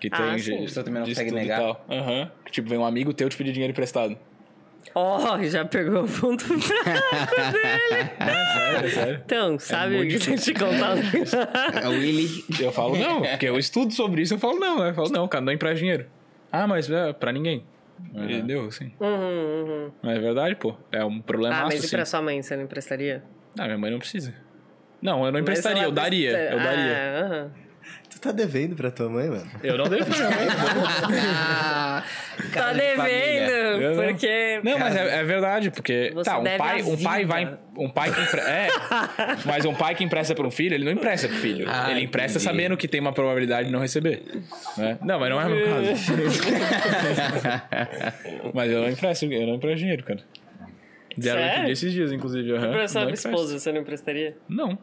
Que 0.03 0.09
ah, 0.11 0.17
tem 0.17 0.39
sim. 0.41 0.67
Você 0.67 0.83
também 0.83 1.01
não 1.01 1.09
consegue 1.09 1.31
negar. 1.31 1.61
Aham. 1.61 2.23
Uhum. 2.23 2.29
Tipo, 2.51 2.69
vem 2.69 2.77
um 2.77 2.85
amigo 2.85 3.15
teu 3.15 3.29
te 3.29 3.37
pedir 3.37 3.53
dinheiro 3.53 3.71
emprestado. 3.71 4.19
Ó, 4.97 5.37
oh, 5.37 5.43
já 5.45 5.65
pegou 5.65 6.03
o 6.03 6.09
ponto 6.09 6.43
fraco 6.43 7.37
dele. 7.53 8.11
É, 8.19 8.59
sério, 8.59 8.91
sério. 8.91 9.23
Então, 9.25 9.59
sabe 9.61 10.01
o 10.01 10.09
que 10.09 10.19
você 10.19 10.35
te 10.35 10.55
contar? 10.55 10.97
É 11.81 11.87
o 11.87 11.93
Willy. 11.93 12.45
Eu 12.61 12.73
falo 12.73 12.99
não, 12.99 13.23
porque 13.23 13.47
eu 13.47 13.57
estudo 13.57 13.93
sobre 13.93 14.23
isso, 14.23 14.35
eu 14.35 14.39
falo 14.41 14.59
não. 14.59 14.85
Eu 14.85 14.93
falo 14.93 15.09
não, 15.11 15.29
cara, 15.29 15.45
não 15.45 15.53
empresta 15.53 15.79
dinheiro. 15.79 16.07
Ah, 16.51 16.67
mas 16.67 16.91
é 16.91 17.13
pra 17.13 17.31
ninguém. 17.31 17.65
Uhum. 18.13 18.25
Entendeu? 18.25 18.67
Assim. 18.67 18.93
Uhum, 18.99 19.09
uhum. 19.09 19.91
Mas 20.03 20.17
é 20.17 20.21
verdade, 20.21 20.57
pô. 20.57 20.75
É 20.91 21.05
um 21.05 21.21
problema. 21.21 21.55
Ah, 21.55 21.65
mas 21.67 21.75
e 21.75 21.79
assim. 21.79 21.97
pra 21.97 22.05
sua 22.05 22.21
mãe, 22.21 22.43
você 22.43 22.57
não 22.57 22.65
emprestaria? 22.65 23.23
Ah, 23.57 23.67
minha 23.67 23.79
mãe 23.79 23.91
não 23.93 24.01
precisa. 24.01 24.35
Não, 25.01 25.25
eu 25.25 25.31
não 25.31 25.39
emprestaria, 25.39 25.85
eu 25.85 25.93
daria. 25.93 26.51
Eu 26.51 26.59
daria. 26.59 27.51
Ah, 27.55 27.62
Tu 28.11 28.21
tá 28.21 28.33
devendo 28.33 28.77
pra 28.77 28.91
tua 28.91 29.09
mãe, 29.09 29.29
mano? 29.29 29.51
Eu 29.63 29.79
não 29.79 29.89
devo 29.89 30.05
pra 30.07 30.17
minha 30.17 30.31
mãe. 30.31 30.47
tá 32.53 32.73
devendo, 32.73 33.95
porque... 33.97 34.61
Não, 34.63 34.79
mas 34.79 34.95
é, 34.97 35.21
é 35.21 35.25
verdade, 35.25 35.71
porque... 35.71 36.11
Você 36.15 36.31
tá, 36.31 36.39
um 36.39 36.45
pai, 36.45 36.83
um 36.83 37.03
pai 37.03 37.25
vai... 37.25 37.59
Um 37.77 37.91
pai 37.91 38.13
que 38.13 38.21
empre... 38.21 38.41
É, 38.41 38.69
mas 39.45 39.65
um 39.65 39.75
pai 39.75 39.95
que 39.95 40.05
empresta 40.05 40.35
pra 40.35 40.47
um 40.47 40.51
filho, 40.51 40.75
ele 40.75 40.85
não 40.85 40.93
empresta 40.93 41.27
pro 41.27 41.37
filho. 41.37 41.67
Ah, 41.69 41.91
ele 41.91 42.03
empresta 42.03 42.39
entendi. 42.39 42.45
sabendo 42.45 42.77
que 42.77 42.87
tem 42.87 43.01
uma 43.01 43.13
probabilidade 43.13 43.69
de 43.69 43.73
não 43.73 43.81
receber. 43.81 44.23
Né? 44.77 44.99
Não, 45.03 45.19
mas 45.19 45.31
não 45.31 45.41
é 45.41 45.47
o 45.47 45.49
meu 45.49 45.67
caso. 45.67 46.13
mas 48.55 48.71
eu 48.71 48.83
não 48.83 48.89
empresto, 48.89 49.25
eu 49.25 49.47
não 49.47 49.55
empresto 49.55 49.79
dinheiro, 49.79 50.05
cara. 50.05 50.21
Deram 51.17 51.45
aqui 51.45 51.71
esses 51.71 51.93
dias, 51.93 52.13
inclusive. 52.13 52.53
Uhum. 52.53 52.73
Pra 52.73 52.89
sua 52.89 53.11
esposa, 53.11 53.59
você 53.59 53.73
não 53.73 53.81
emprestaria? 53.81 54.37
Não. 54.49 54.79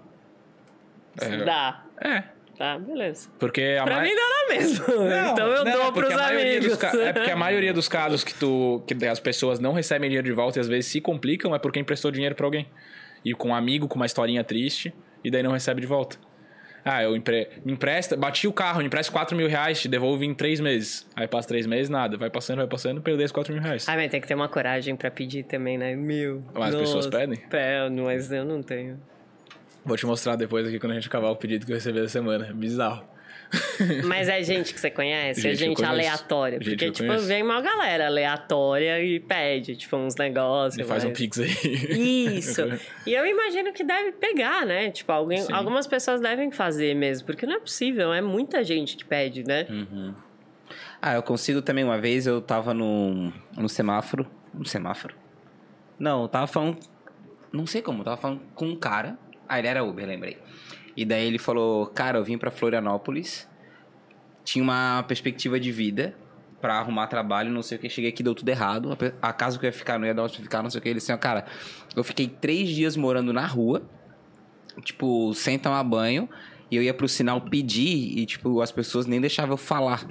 É, 1.21 1.37
Dá. 1.43 1.83
É. 2.01 2.23
Tá, 2.59 2.77
beleza. 2.77 3.29
Porque 3.39 3.77
a 3.79 3.85
pra 3.85 3.95
ma... 3.95 4.01
mim 4.01 4.13
dá 4.13 4.21
na 4.21 4.53
mesma. 4.53 4.85
Não, 4.93 5.31
então 5.31 5.47
eu 5.47 5.63
não, 5.63 5.71
dou 5.71 5.93
pros 5.93 6.13
amigos. 6.13 6.75
Ca... 6.75 6.89
É 6.89 7.13
porque 7.13 7.31
a 7.31 7.35
maioria 7.37 7.71
dos 7.71 7.87
casos 7.87 8.21
que, 8.21 8.33
tu... 8.33 8.83
que 8.85 9.05
as 9.05 9.17
pessoas 9.17 9.61
não 9.61 9.71
recebem 9.71 10.09
dinheiro 10.09 10.27
de 10.27 10.33
volta 10.33 10.59
e 10.59 10.61
às 10.61 10.67
vezes 10.67 10.91
se 10.91 10.99
complicam 10.99 11.55
é 11.55 11.59
porque 11.59 11.79
emprestou 11.79 12.11
dinheiro 12.11 12.35
pra 12.35 12.45
alguém. 12.45 12.67
E 13.23 13.33
com 13.33 13.49
um 13.49 13.55
amigo 13.55 13.87
com 13.87 13.95
uma 13.95 14.05
historinha 14.05 14.43
triste 14.43 14.93
e 15.23 15.31
daí 15.31 15.41
não 15.41 15.53
recebe 15.53 15.79
de 15.79 15.87
volta. 15.87 16.17
Ah, 16.83 17.01
eu 17.01 17.15
empre... 17.15 17.47
me 17.63 17.71
empresta, 17.71 18.17
bati 18.17 18.45
o 18.45 18.51
carro, 18.51 18.79
me 18.79 18.87
empresta 18.87 19.09
4 19.09 19.37
mil 19.37 19.47
reais, 19.47 19.79
te 19.79 19.87
devolvo 19.87 20.25
em 20.25 20.33
3 20.33 20.59
meses. 20.59 21.07
Aí 21.15 21.29
passa 21.29 21.47
3 21.47 21.65
meses, 21.65 21.89
nada. 21.89 22.17
Vai 22.17 22.29
passando, 22.29 22.57
vai 22.57 22.67
passando, 22.67 23.01
perdeu 23.01 23.23
esses 23.23 23.31
4 23.31 23.53
mil 23.53 23.63
reais. 23.63 23.87
Ah, 23.87 23.95
mas 23.95 24.11
tem 24.11 24.19
que 24.19 24.27
ter 24.27 24.35
uma 24.35 24.49
coragem 24.49 24.97
pra 24.97 25.09
pedir 25.09 25.43
também, 25.43 25.77
né? 25.77 25.95
Mil. 25.95 26.43
Mas 26.53 26.75
as 26.75 26.81
pessoas 26.81 27.07
pedem? 27.07 27.41
É, 27.53 27.89
mas 27.89 28.29
eu 28.33 28.43
não 28.43 28.61
tenho. 28.61 28.99
Vou 29.85 29.97
te 29.97 30.05
mostrar 30.05 30.35
depois 30.35 30.67
aqui 30.67 30.79
quando 30.79 30.91
a 30.91 30.95
gente 30.95 31.07
acabar 31.07 31.29
o 31.29 31.35
pedido 31.35 31.65
que 31.65 31.71
eu 31.71 31.75
recebi 31.75 31.99
essa 31.99 32.09
semana. 32.09 32.51
Bizarro. 32.53 33.03
Mas 34.05 34.29
é 34.29 34.43
gente 34.43 34.73
que 34.73 34.79
você 34.79 34.91
conhece? 34.91 35.41
Gente 35.41 35.53
é 35.53 35.55
gente 35.55 35.83
aleatória? 35.83 36.59
Gente 36.59 36.69
porque, 36.69 36.91
tipo, 36.91 37.07
conheço. 37.07 37.25
vem 37.25 37.41
uma 37.41 37.59
galera 37.61 38.05
aleatória 38.05 39.03
e 39.03 39.19
pede, 39.19 39.75
tipo, 39.75 39.97
uns 39.97 40.15
negócios. 40.15 40.77
E 40.77 40.87
faz 40.87 41.03
mas... 41.03 41.11
um 41.11 41.15
pix 41.15 41.39
aí. 41.39 42.37
Isso. 42.37 42.61
e 43.07 43.13
eu 43.13 43.25
imagino 43.25 43.73
que 43.73 43.83
deve 43.83 44.11
pegar, 44.11 44.65
né? 44.65 44.91
Tipo, 44.91 45.11
alguém, 45.11 45.45
algumas 45.51 45.87
pessoas 45.87 46.21
devem 46.21 46.51
fazer 46.51 46.93
mesmo, 46.93 47.25
porque 47.25 47.45
não 47.45 47.55
é 47.55 47.59
possível, 47.59 48.13
é 48.13 48.21
muita 48.21 48.63
gente 48.63 48.95
que 48.95 49.05
pede, 49.05 49.43
né? 49.43 49.65
Uhum. 49.69 50.13
Ah, 51.01 51.15
eu 51.15 51.23
consigo 51.23 51.61
também. 51.61 51.83
Uma 51.83 51.97
vez 51.97 52.27
eu 52.27 52.41
tava 52.41 52.73
no, 52.73 53.33
no 53.57 53.69
semáforo. 53.69 54.27
No 54.53 54.65
semáforo? 54.65 55.15
Não, 55.97 56.23
eu 56.23 56.27
tava 56.27 56.45
falando. 56.45 56.77
Não 57.51 57.65
sei 57.65 57.81
como, 57.81 58.01
eu 58.01 58.05
tava 58.05 58.17
falando 58.17 58.41
com 58.53 58.67
um 58.67 58.75
cara. 58.75 59.17
Ah, 59.49 59.57
ele 59.57 59.67
era 59.67 59.83
Uber, 59.83 60.05
lembrei. 60.05 60.37
E 60.95 61.03
daí 61.03 61.25
ele 61.25 61.39
falou: 61.39 61.87
Cara, 61.87 62.19
eu 62.19 62.23
vim 62.23 62.37
pra 62.37 62.51
Florianópolis. 62.51 63.49
Tinha 64.43 64.63
uma 64.63 65.03
perspectiva 65.07 65.59
de 65.59 65.71
vida 65.71 66.15
pra 66.61 66.75
arrumar 66.75 67.07
trabalho, 67.07 67.51
não 67.51 67.63
sei 67.63 67.77
o 67.77 67.81
que. 67.81 67.89
Cheguei 67.89 68.11
aqui, 68.11 68.21
deu 68.21 68.35
tudo 68.35 68.49
errado. 68.49 68.95
A 69.21 69.33
casa 69.33 69.57
que 69.57 69.65
eu 69.65 69.69
ia 69.69 69.73
ficar, 69.73 69.97
não 69.97 70.05
ia 70.05 70.13
dar 70.13 70.23
onde 70.23 70.37
ficar, 70.37 70.61
não 70.61 70.69
sei 70.69 70.79
o 70.79 70.81
que. 70.81 70.89
Ele 70.89 70.99
assim, 70.99 71.15
Cara, 71.17 71.45
eu 71.95 72.03
fiquei 72.03 72.27
três 72.27 72.69
dias 72.69 72.95
morando 72.95 73.33
na 73.33 73.45
rua. 73.45 73.81
Tipo, 74.83 75.33
sem 75.33 75.57
tomar 75.57 75.83
banho. 75.83 76.29
E 76.69 76.75
eu 76.75 76.83
ia 76.83 76.93
pro 76.93 77.07
sinal 77.07 77.41
pedir 77.41 78.19
e, 78.19 78.25
tipo, 78.27 78.61
as 78.61 78.71
pessoas 78.71 79.07
nem 79.07 79.19
deixavam 79.19 79.53
eu 79.53 79.57
falar. 79.57 80.05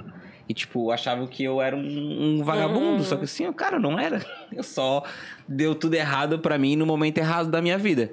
E, 0.49 0.53
tipo, 0.53 0.91
achavam 0.91 1.25
que 1.27 1.43
eu 1.43 1.61
era 1.61 1.75
um, 1.75 2.39
um 2.39 2.43
vagabundo. 2.43 3.03
Só 3.03 3.15
que 3.15 3.23
assim, 3.23 3.51
cara, 3.53 3.79
não 3.79 3.97
era. 3.97 4.25
Eu 4.51 4.63
só 4.63 5.05
deu 5.47 5.75
tudo 5.75 5.93
errado 5.93 6.39
pra 6.39 6.57
mim 6.57 6.75
no 6.75 6.87
momento 6.87 7.19
errado 7.19 7.51
da 7.51 7.61
minha 7.61 7.77
vida. 7.77 8.11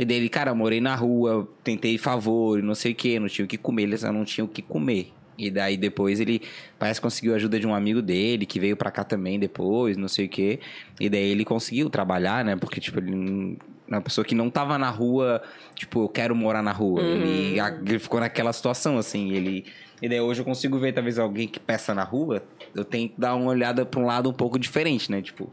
E 0.00 0.04
daí 0.06 0.16
ele, 0.16 0.30
cara, 0.30 0.54
morei 0.54 0.80
na 0.80 0.94
rua, 0.94 1.46
tentei 1.62 1.98
favor, 1.98 2.62
não 2.62 2.74
sei 2.74 2.92
o 2.92 2.94
que, 2.94 3.18
não 3.20 3.28
tinha 3.28 3.44
o 3.44 3.48
que 3.48 3.58
comer, 3.58 3.82
eles 3.82 4.02
não 4.02 4.24
tinham 4.24 4.46
o 4.46 4.48
que 4.48 4.62
comer. 4.62 5.12
E 5.36 5.50
daí 5.50 5.76
depois 5.76 6.20
ele 6.20 6.40
parece 6.78 6.98
que 7.00 7.04
conseguiu 7.04 7.34
a 7.34 7.36
ajuda 7.36 7.60
de 7.60 7.66
um 7.66 7.74
amigo 7.74 8.00
dele, 8.00 8.46
que 8.46 8.58
veio 8.58 8.78
pra 8.78 8.90
cá 8.90 9.04
também 9.04 9.38
depois, 9.38 9.98
não 9.98 10.08
sei 10.08 10.24
o 10.24 10.28
que. 10.30 10.58
E 10.98 11.08
daí 11.10 11.30
ele 11.30 11.44
conseguiu 11.44 11.90
trabalhar, 11.90 12.42
né? 12.42 12.56
Porque, 12.56 12.80
tipo, 12.80 12.98
ele 12.98 13.58
é 13.88 13.94
uma 13.94 14.00
pessoa 14.00 14.24
que 14.24 14.34
não 14.34 14.48
tava 14.48 14.78
na 14.78 14.88
rua, 14.88 15.42
tipo, 15.74 16.04
eu 16.04 16.08
quero 16.08 16.34
morar 16.34 16.62
na 16.62 16.72
rua. 16.72 17.02
Ele, 17.06 17.60
a- 17.60 17.68
ele 17.86 17.98
ficou 17.98 18.20
naquela 18.20 18.52
situação, 18.54 18.96
assim, 18.96 19.32
ele... 19.32 19.66
E 20.00 20.08
daí 20.08 20.20
hoje 20.20 20.40
eu 20.40 20.46
consigo 20.46 20.78
ver, 20.78 20.92
talvez, 20.94 21.18
alguém 21.18 21.46
que 21.46 21.60
peça 21.60 21.94
na 21.94 22.04
rua, 22.04 22.42
eu 22.74 22.86
tenho 22.86 23.10
que 23.10 23.20
dar 23.20 23.34
uma 23.34 23.50
olhada 23.50 23.84
pra 23.84 24.00
um 24.00 24.06
lado 24.06 24.30
um 24.30 24.32
pouco 24.32 24.58
diferente, 24.58 25.10
né? 25.10 25.20
Tipo, 25.20 25.50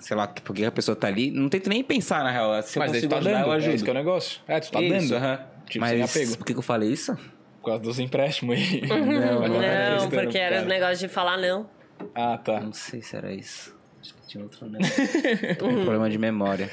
sei 0.00 0.16
lá, 0.16 0.26
por 0.26 0.54
que 0.56 0.64
a 0.64 0.72
pessoa 0.72 0.96
tá 0.96 1.06
ali. 1.06 1.30
Não 1.30 1.48
tento 1.48 1.68
nem 1.68 1.84
pensar, 1.84 2.24
na 2.24 2.30
real. 2.32 2.60
Se 2.62 2.78
eu 2.78 2.80
Mas 2.80 2.90
tu 2.90 2.94
consigo 2.94 3.10
tá 3.12 3.18
ajudar, 3.18 3.32
dando, 3.38 3.46
eu 3.46 3.52
ajudo. 3.52 3.70
é 3.70 3.74
esse 3.74 3.84
que 3.84 3.90
é 3.90 3.92
o 3.92 3.96
negócio. 3.96 4.40
É, 4.48 4.60
tu 4.60 4.72
tá 4.72 4.80
Isso, 4.82 5.08
dando. 5.10 5.16
aham. 5.24 5.36
Tipo, 5.68 5.86
sem 5.86 5.98
Mas 6.00 6.16
apego. 6.16 6.36
por 6.38 6.46
que, 6.46 6.52
que 6.54 6.58
eu 6.58 6.62
falei 6.62 6.88
isso? 6.90 7.16
Por 7.60 7.66
causa 7.66 7.82
dos 7.82 7.98
empréstimos 8.00 8.56
aí. 8.56 8.80
Não, 8.88 9.44
Agora 9.44 9.48
Não, 9.48 10.08
prestando 10.08 10.22
porque 10.22 10.38
era 10.38 10.62
o 10.62 10.64
negócio 10.64 10.96
de 10.96 11.08
falar 11.08 11.36
não. 11.36 11.68
Ah, 12.14 12.38
tá. 12.38 12.58
Não 12.60 12.72
sei 12.72 13.02
se 13.02 13.14
era 13.14 13.32
isso. 13.32 13.76
Acho 14.00 14.14
que 14.14 14.26
tinha 14.26 14.42
outro 14.42 14.66
negócio. 14.70 15.04
Um 15.68 15.74
problema 15.82 16.08
de 16.08 16.16
memória. 16.18 16.70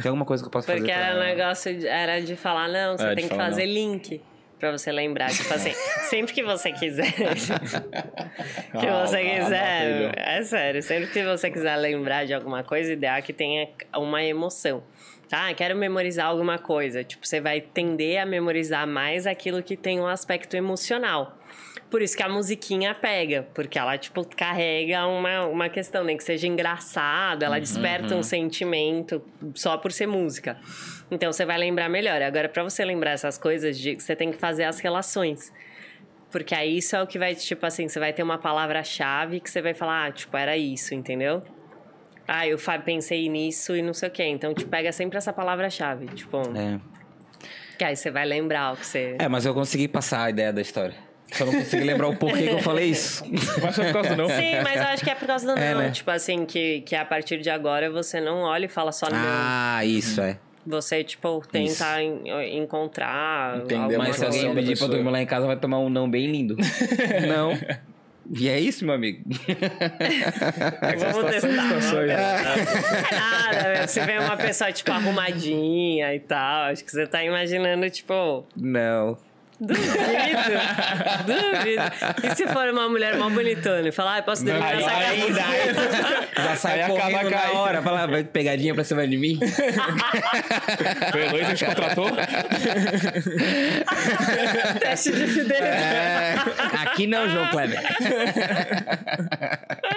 Tem 0.00 0.02
alguma 0.08 0.24
coisa 0.24 0.42
que 0.42 0.46
eu 0.46 0.50
posso 0.52 0.66
Porque 0.66 0.80
fazer 0.82 0.92
era 0.92 1.14
o 1.14 1.18
pra... 1.18 1.26
negócio 1.26 1.76
de, 1.76 1.86
era 1.86 2.20
de 2.20 2.36
falar 2.36 2.68
não, 2.68 2.96
você 2.96 3.04
É, 3.06 3.14
tem 3.16 3.28
que 3.28 3.34
fazer 3.34 3.66
não. 3.66 3.72
link. 3.74 4.22
Pra 4.60 4.70
você 4.70 4.92
lembrar, 4.92 5.30
tipo 5.30 5.52
assim, 5.52 5.72
sempre 6.10 6.34
que 6.34 6.42
você 6.42 6.70
quiser. 6.70 7.10
que 8.78 8.86
Ah, 8.86 9.06
você 9.06 9.16
ah, 9.16 9.40
quiser. 9.40 10.12
É 10.16 10.42
sério, 10.42 10.82
sempre 10.82 11.10
que 11.10 11.24
você 11.24 11.50
quiser 11.50 11.74
lembrar 11.76 12.26
de 12.26 12.34
alguma 12.34 12.62
coisa, 12.62 12.92
ideal 12.92 13.16
é 13.16 13.22
que 13.22 13.32
tenha 13.32 13.66
uma 13.96 14.22
emoção. 14.22 14.82
Tá, 15.30 15.54
quero 15.54 15.74
memorizar 15.76 16.26
alguma 16.26 16.58
coisa. 16.58 17.02
Tipo, 17.02 17.26
você 17.26 17.40
vai 17.40 17.60
tender 17.60 18.20
a 18.20 18.26
memorizar 18.26 18.86
mais 18.86 19.26
aquilo 19.26 19.62
que 19.62 19.76
tem 19.76 19.98
um 20.00 20.06
aspecto 20.06 20.56
emocional. 20.56 21.39
Por 21.90 22.00
isso 22.02 22.16
que 22.16 22.22
a 22.22 22.28
musiquinha 22.28 22.94
pega, 22.94 23.48
porque 23.52 23.76
ela, 23.76 23.98
tipo, 23.98 24.24
carrega 24.36 25.06
uma, 25.08 25.46
uma 25.46 25.68
questão, 25.68 26.04
nem 26.04 26.16
que 26.16 26.22
seja 26.22 26.46
engraçado, 26.46 27.42
ela 27.42 27.58
desperta 27.58 28.14
um 28.14 28.22
sentimento 28.22 29.20
só 29.54 29.76
por 29.76 29.90
ser 29.90 30.06
música. 30.06 30.56
Então 31.10 31.32
você 31.32 31.44
vai 31.44 31.58
lembrar 31.58 31.88
melhor. 31.88 32.22
Agora, 32.22 32.48
pra 32.48 32.62
você 32.62 32.84
lembrar 32.84 33.10
essas 33.10 33.36
coisas, 33.36 33.76
de- 33.76 33.96
você 34.00 34.14
tem 34.14 34.30
que 34.30 34.38
fazer 34.38 34.64
as 34.64 34.78
relações. 34.78 35.52
Porque 36.30 36.54
aí 36.54 36.78
isso 36.78 36.94
é 36.94 37.02
o 37.02 37.08
que 37.08 37.18
vai, 37.18 37.34
tipo 37.34 37.66
assim, 37.66 37.88
você 37.88 37.98
vai 37.98 38.12
ter 38.12 38.22
uma 38.22 38.38
palavra-chave 38.38 39.40
que 39.40 39.50
você 39.50 39.60
vai 39.60 39.74
falar, 39.74 40.06
ah, 40.06 40.12
tipo, 40.12 40.36
era 40.36 40.56
isso, 40.56 40.94
entendeu? 40.94 41.42
Ah, 42.28 42.46
eu 42.46 42.56
pensei 42.84 43.28
nisso 43.28 43.74
e 43.74 43.82
não 43.82 43.92
sei 43.92 44.08
o 44.08 44.12
quê. 44.12 44.22
Então, 44.26 44.54
te 44.54 44.64
pega 44.64 44.92
sempre 44.92 45.18
essa 45.18 45.32
palavra-chave, 45.32 46.06
tipo, 46.14 46.36
É. 46.56 46.78
que 47.76 47.82
aí 47.84 47.96
você 47.96 48.12
vai 48.12 48.24
lembrar 48.24 48.74
o 48.74 48.76
que 48.76 48.86
você. 48.86 49.16
é, 49.18 49.26
mas 49.26 49.44
eu 49.44 49.52
consegui 49.52 49.88
passar 49.88 50.22
a 50.26 50.30
ideia 50.30 50.52
da 50.52 50.60
história. 50.60 51.09
Só 51.32 51.44
não 51.46 51.52
consegui 51.52 51.84
lembrar 51.84 52.08
o 52.08 52.16
porquê 52.16 52.48
que 52.48 52.54
eu 52.54 52.58
falei 52.60 52.88
isso. 52.90 53.24
Mas 53.62 53.74
foi 53.76 53.84
por 53.86 53.92
causa 53.94 54.08
do 54.10 54.16
não. 54.16 54.28
Sim, 54.28 54.60
mas 54.62 54.76
eu 54.76 54.86
acho 54.88 55.04
que 55.04 55.10
é 55.10 55.14
por 55.14 55.26
causa 55.26 55.46
do 55.54 55.58
É, 55.60 55.72
não. 55.74 55.80
né? 55.80 55.90
Tipo 55.90 56.10
assim, 56.10 56.44
que, 56.44 56.80
que 56.82 56.94
a 56.96 57.04
partir 57.04 57.40
de 57.40 57.48
agora 57.50 57.90
você 57.90 58.20
não 58.20 58.38
olha 58.42 58.64
e 58.66 58.68
fala 58.68 58.90
só 58.92 59.08
não. 59.08 59.18
Ah, 59.18 59.80
isso, 59.84 60.20
é. 60.20 60.38
Você, 60.66 61.02
tipo, 61.02 61.42
tenta 61.50 62.02
Isso. 62.02 62.28
en- 62.28 62.58
encontrar. 62.62 63.56
Entender 63.58 63.76
alguma 63.76 64.04
Mas 64.04 64.16
se 64.16 64.24
alguém 64.26 64.54
pedir 64.54 64.76
pra 64.78 64.86
dormir 64.88 65.10
lá 65.10 65.22
em 65.22 65.26
casa, 65.26 65.46
vai 65.46 65.56
tomar 65.56 65.78
um 65.78 65.88
não 65.88 66.08
bem 66.10 66.26
lindo. 66.30 66.54
não. 67.26 67.58
E 68.38 68.48
é 68.48 68.60
isso, 68.60 68.84
meu 68.84 68.94
amigo. 68.94 69.22
Vamos 70.98 71.30
testar. 71.30 71.48
situações, 71.50 71.92
Não 71.92 71.98
é 72.04 73.10
nada, 73.12 73.72
meu. 73.78 73.88
Se 73.88 74.00
vê 74.00 74.18
uma 74.18 74.36
pessoa, 74.36 74.70
tipo, 74.70 74.92
arrumadinha 74.92 76.14
e 76.14 76.20
tal, 76.20 76.64
acho 76.70 76.84
que 76.84 76.90
você 76.90 77.06
tá 77.06 77.24
imaginando, 77.24 77.88
tipo, 77.90 78.44
Não. 78.56 79.16
Duvido. 79.60 79.92
duvido. 81.26 81.82
E 82.22 82.34
se 82.36 82.46
for 82.48 82.68
uma 82.70 82.88
mulher 82.88 83.16
mal 83.16 83.30
bonitona 83.30 83.88
e 83.88 83.92
falar, 83.92 84.18
ah, 84.18 84.22
posso 84.22 84.44
nessa 84.44 84.90
aí 84.90 85.20
camisa? 85.20 85.42
Já 86.36 86.56
sai 86.56 86.82
acaba 86.82 87.22
na 87.22 87.30
caindo. 87.30 87.56
hora. 87.56 87.82
Fala, 87.82 88.06
vai 88.06 88.24
pegadinha 88.24 88.74
pra 88.74 88.84
cima 88.84 89.06
de 89.06 89.16
mim? 89.16 89.38
Foi 91.12 91.22
a 91.22 91.26
Heloísa 91.26 91.50
que 91.50 91.54
te 91.56 91.64
contratou? 91.66 92.10
Teste 94.80 95.12
de 95.12 95.26
fidelidade. 95.26 95.64
É, 95.66 96.34
aqui 96.82 97.06
não, 97.06 97.28
João 97.28 97.48
Kleber. 97.50 97.80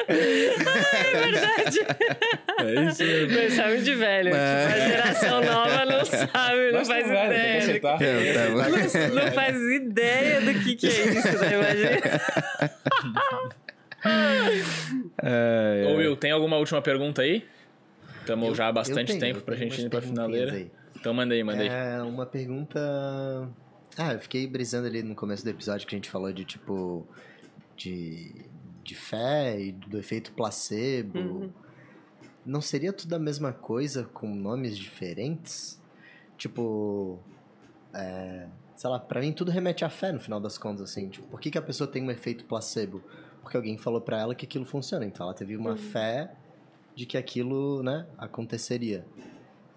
É 0.07 1.17
verdade. 1.17 1.79
É 2.59 2.63
isso 2.89 3.03
mesmo. 3.03 3.35
Mas 3.35 3.53
sabe 3.53 3.81
de 3.81 3.95
velho. 3.95 4.31
Tipo, 4.31 4.37
a 4.37 4.87
geração 4.87 5.41
nova 5.41 5.85
não 5.85 6.05
sabe, 6.05 6.71
não 6.71 6.79
Nós 6.79 6.87
faz 6.87 7.05
ideia. 7.07 7.53
do 7.53 7.57
aceitar. 7.63 7.97
que- 7.97 8.33
Não, 8.33 8.69
não 9.25 9.31
faz 9.53 9.81
ideia 9.81 10.41
do 10.41 10.59
que, 10.59 10.75
que 10.75 10.87
é 10.87 10.89
isso, 10.89 11.37
né? 11.39 11.53
Imagina. 11.53 12.01
Ô, 15.89 15.95
Will, 15.97 16.15
tem 16.17 16.31
alguma 16.31 16.57
última 16.57 16.81
pergunta 16.81 17.21
aí? 17.21 17.45
Estamos 18.19 18.57
já 18.57 18.67
há 18.67 18.71
bastante 18.71 19.07
tenho, 19.07 19.19
tempo 19.19 19.41
pra 19.41 19.55
gente 19.55 19.81
ir 19.81 19.89
pra 19.89 20.01
finaleira. 20.01 20.53
aí. 20.53 20.71
Então 20.95 21.13
manda 21.13 21.33
aí, 21.33 21.43
manda 21.43 21.61
aí. 21.61 21.67
É 21.67 22.01
uma 22.01 22.25
pergunta. 22.25 22.79
Ah, 23.97 24.13
eu 24.13 24.19
fiquei 24.19 24.47
brisando 24.47 24.87
ali 24.87 25.03
no 25.03 25.13
começo 25.13 25.43
do 25.43 25.49
episódio 25.49 25.85
que 25.85 25.93
a 25.93 25.97
gente 25.97 26.09
falou 26.09 26.31
de 26.31 26.45
tipo. 26.45 27.05
de, 27.75 28.33
de 28.83 28.95
fé 28.95 29.59
e 29.59 29.71
do 29.73 29.97
efeito 29.99 30.31
placebo. 30.31 31.19
Uhum. 31.19 31.51
Não 32.45 32.61
seria 32.61 32.91
tudo 32.91 33.13
a 33.13 33.19
mesma 33.19 33.51
coisa 33.51 34.05
com 34.13 34.33
nomes 34.33 34.77
diferentes? 34.77 35.81
Tipo. 36.37 37.19
É, 37.93 38.47
sei 38.75 38.89
lá, 38.89 38.99
pra 38.99 39.21
mim 39.21 39.31
tudo 39.31 39.51
remete 39.51 39.85
à 39.85 39.89
fé 39.89 40.11
no 40.11 40.19
final 40.19 40.39
das 40.39 40.57
contas, 40.57 40.89
assim. 40.89 41.09
Tipo, 41.09 41.27
por 41.27 41.39
que, 41.39 41.51
que 41.51 41.57
a 41.57 41.61
pessoa 41.61 41.87
tem 41.87 42.03
um 42.03 42.11
efeito 42.11 42.45
placebo? 42.45 43.03
Porque 43.41 43.57
alguém 43.57 43.77
falou 43.77 44.01
pra 44.01 44.19
ela 44.19 44.35
que 44.35 44.45
aquilo 44.45 44.65
funciona. 44.65 45.05
Então 45.05 45.25
ela 45.25 45.33
teve 45.33 45.55
uma 45.55 45.75
fé 45.75 46.35
de 46.95 47.05
que 47.05 47.17
aquilo, 47.17 47.83
né, 47.83 48.07
aconteceria. 48.17 49.05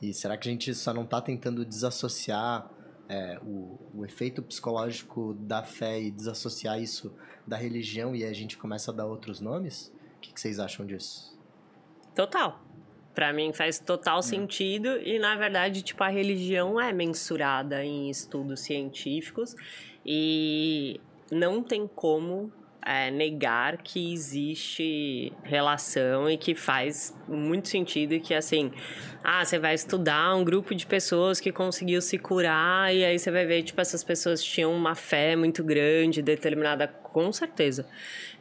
E 0.01 0.13
será 0.13 0.37
que 0.37 0.49
a 0.49 0.53
gente 0.53 0.75
só 0.75 0.93
não 0.93 1.07
tá 1.07 1.21
tentando 1.21 1.65
desassociar 1.65 2.71
é, 3.09 3.39
o, 3.43 3.79
o 3.95 4.05
efeito 4.05 4.43
psicológico 4.43 5.35
da 5.35 5.63
fé 5.63 6.01
e 6.01 6.11
desassociar 6.11 6.81
isso 6.81 7.15
da 7.47 7.57
religião 7.57 8.15
e 8.15 8.25
a 8.25 8.33
gente 8.33 8.59
começa 8.59 8.91
a 8.91 8.95
dar 8.95 9.07
outros 9.07 9.41
nomes? 9.41 9.93
O 10.17 10.21
que, 10.21 10.33
que 10.33 10.41
vocês 10.41 10.59
acham 10.59 10.85
disso? 10.85 11.37
Total. 12.15 12.66
Pra 13.17 13.33
mim 13.33 13.51
faz 13.51 13.79
total 13.79 14.23
sentido. 14.23 15.01
E 15.03 15.19
na 15.19 15.35
verdade, 15.37 15.81
tipo, 15.81 16.05
a 16.05 16.09
religião 16.09 16.79
é 16.79 16.93
mensurada 16.93 17.83
em 17.83 18.11
estudos 18.11 18.61
científicos. 18.61 19.57
E 20.05 21.01
não 21.33 21.63
tem 21.63 21.89
como 21.89 22.53
é, 22.87 23.11
negar 23.11 23.79
que 23.79 24.13
existe 24.13 25.33
relação 25.43 26.31
e 26.31 26.37
que 26.37 26.55
faz 26.55 27.13
muito 27.27 27.69
sentido 27.69 28.13
e 28.13 28.21
que 28.21 28.33
assim, 28.33 28.71
ah, 29.25 29.45
você 29.45 29.59
vai 29.59 29.75
estudar 29.75 30.37
um 30.37 30.45
grupo 30.45 30.73
de 30.73 30.87
pessoas 30.87 31.41
que 31.41 31.51
conseguiu 31.51 32.01
se 32.01 32.17
curar 32.17 32.95
e 32.95 33.05
aí 33.05 33.19
você 33.19 33.31
vai 33.31 33.45
ver, 33.45 33.65
tipo, 33.65 33.81
essas 33.81 34.05
pessoas 34.05 34.41
tinham 34.41 34.73
uma 34.73 34.95
fé 34.95 35.35
muito 35.35 35.65
grande, 35.65 36.23
determinada, 36.23 36.87
com 37.17 37.33
certeza. 37.33 37.87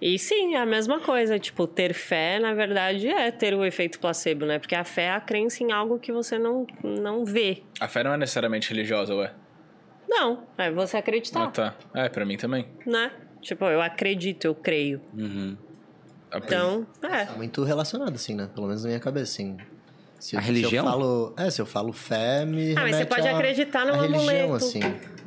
E 0.02 0.20
sim, 0.20 0.56
é 0.56 0.58
a 0.58 0.66
mesma 0.66 1.00
coisa, 1.00 1.40
tipo, 1.40 1.66
ter 1.66 1.94
fé, 1.94 2.40
na 2.40 2.54
verdade, 2.54 3.08
é 3.08 3.32
ter 3.32 3.54
o 3.54 3.64
efeito 3.64 4.02
placebo, 4.02 4.46
né? 4.46 4.60
Porque 4.60 4.76
a 4.76 4.84
fé 4.84 5.04
é 5.04 5.12
a 5.12 5.22
crença 5.22 5.64
em 5.64 5.72
algo 5.72 5.98
que 5.98 6.12
você 6.12 6.38
não, 6.38 6.68
não 6.84 7.24
vê. 7.24 7.64
A 7.80 7.88
fé 7.88 8.04
não 8.04 8.14
é 8.14 8.18
necessariamente 8.18 8.70
religiosa, 8.70 9.16
ué. 9.16 9.32
Não, 10.10 10.44
é 10.58 10.70
você 10.70 10.98
acreditar, 10.98 11.44
Ah, 11.46 11.52
tá. 11.52 11.76
É, 11.94 12.10
pra 12.10 12.26
mim 12.26 12.36
também. 12.36 12.68
né? 12.86 13.14
Tipo, 13.42 13.64
eu 13.64 13.82
acredito, 13.82 14.44
eu 14.44 14.54
creio. 14.54 15.02
Uhum. 15.18 15.56
Então, 16.36 16.86
é. 17.02 17.32
Muito 17.38 17.64
relacionado, 17.64 18.16
assim, 18.16 18.36
né? 18.36 18.50
Pelo 18.54 18.68
menos 18.68 18.84
na 18.84 18.90
minha 18.90 19.00
cabeça, 19.00 19.32
assim. 19.32 19.56
Se, 20.26 20.36
A 20.36 20.42
se 20.42 20.48
religião? 20.48 20.84
eu 20.86 20.92
falo, 20.92 21.36
é, 21.38 21.50
se 21.52 21.62
eu 21.62 21.66
falo 21.68 21.94
fé, 21.94 22.46
me 22.46 22.72
Ah, 22.76 22.82
mas 22.82 22.96
você 22.96 23.06
pode 23.06 23.28
a- 23.28 23.36
acreditar 23.38 23.86
num 23.86 23.94
a 23.94 24.02
religião, 24.02 24.46
amuleto. 24.46 24.56
assim. 24.56 24.80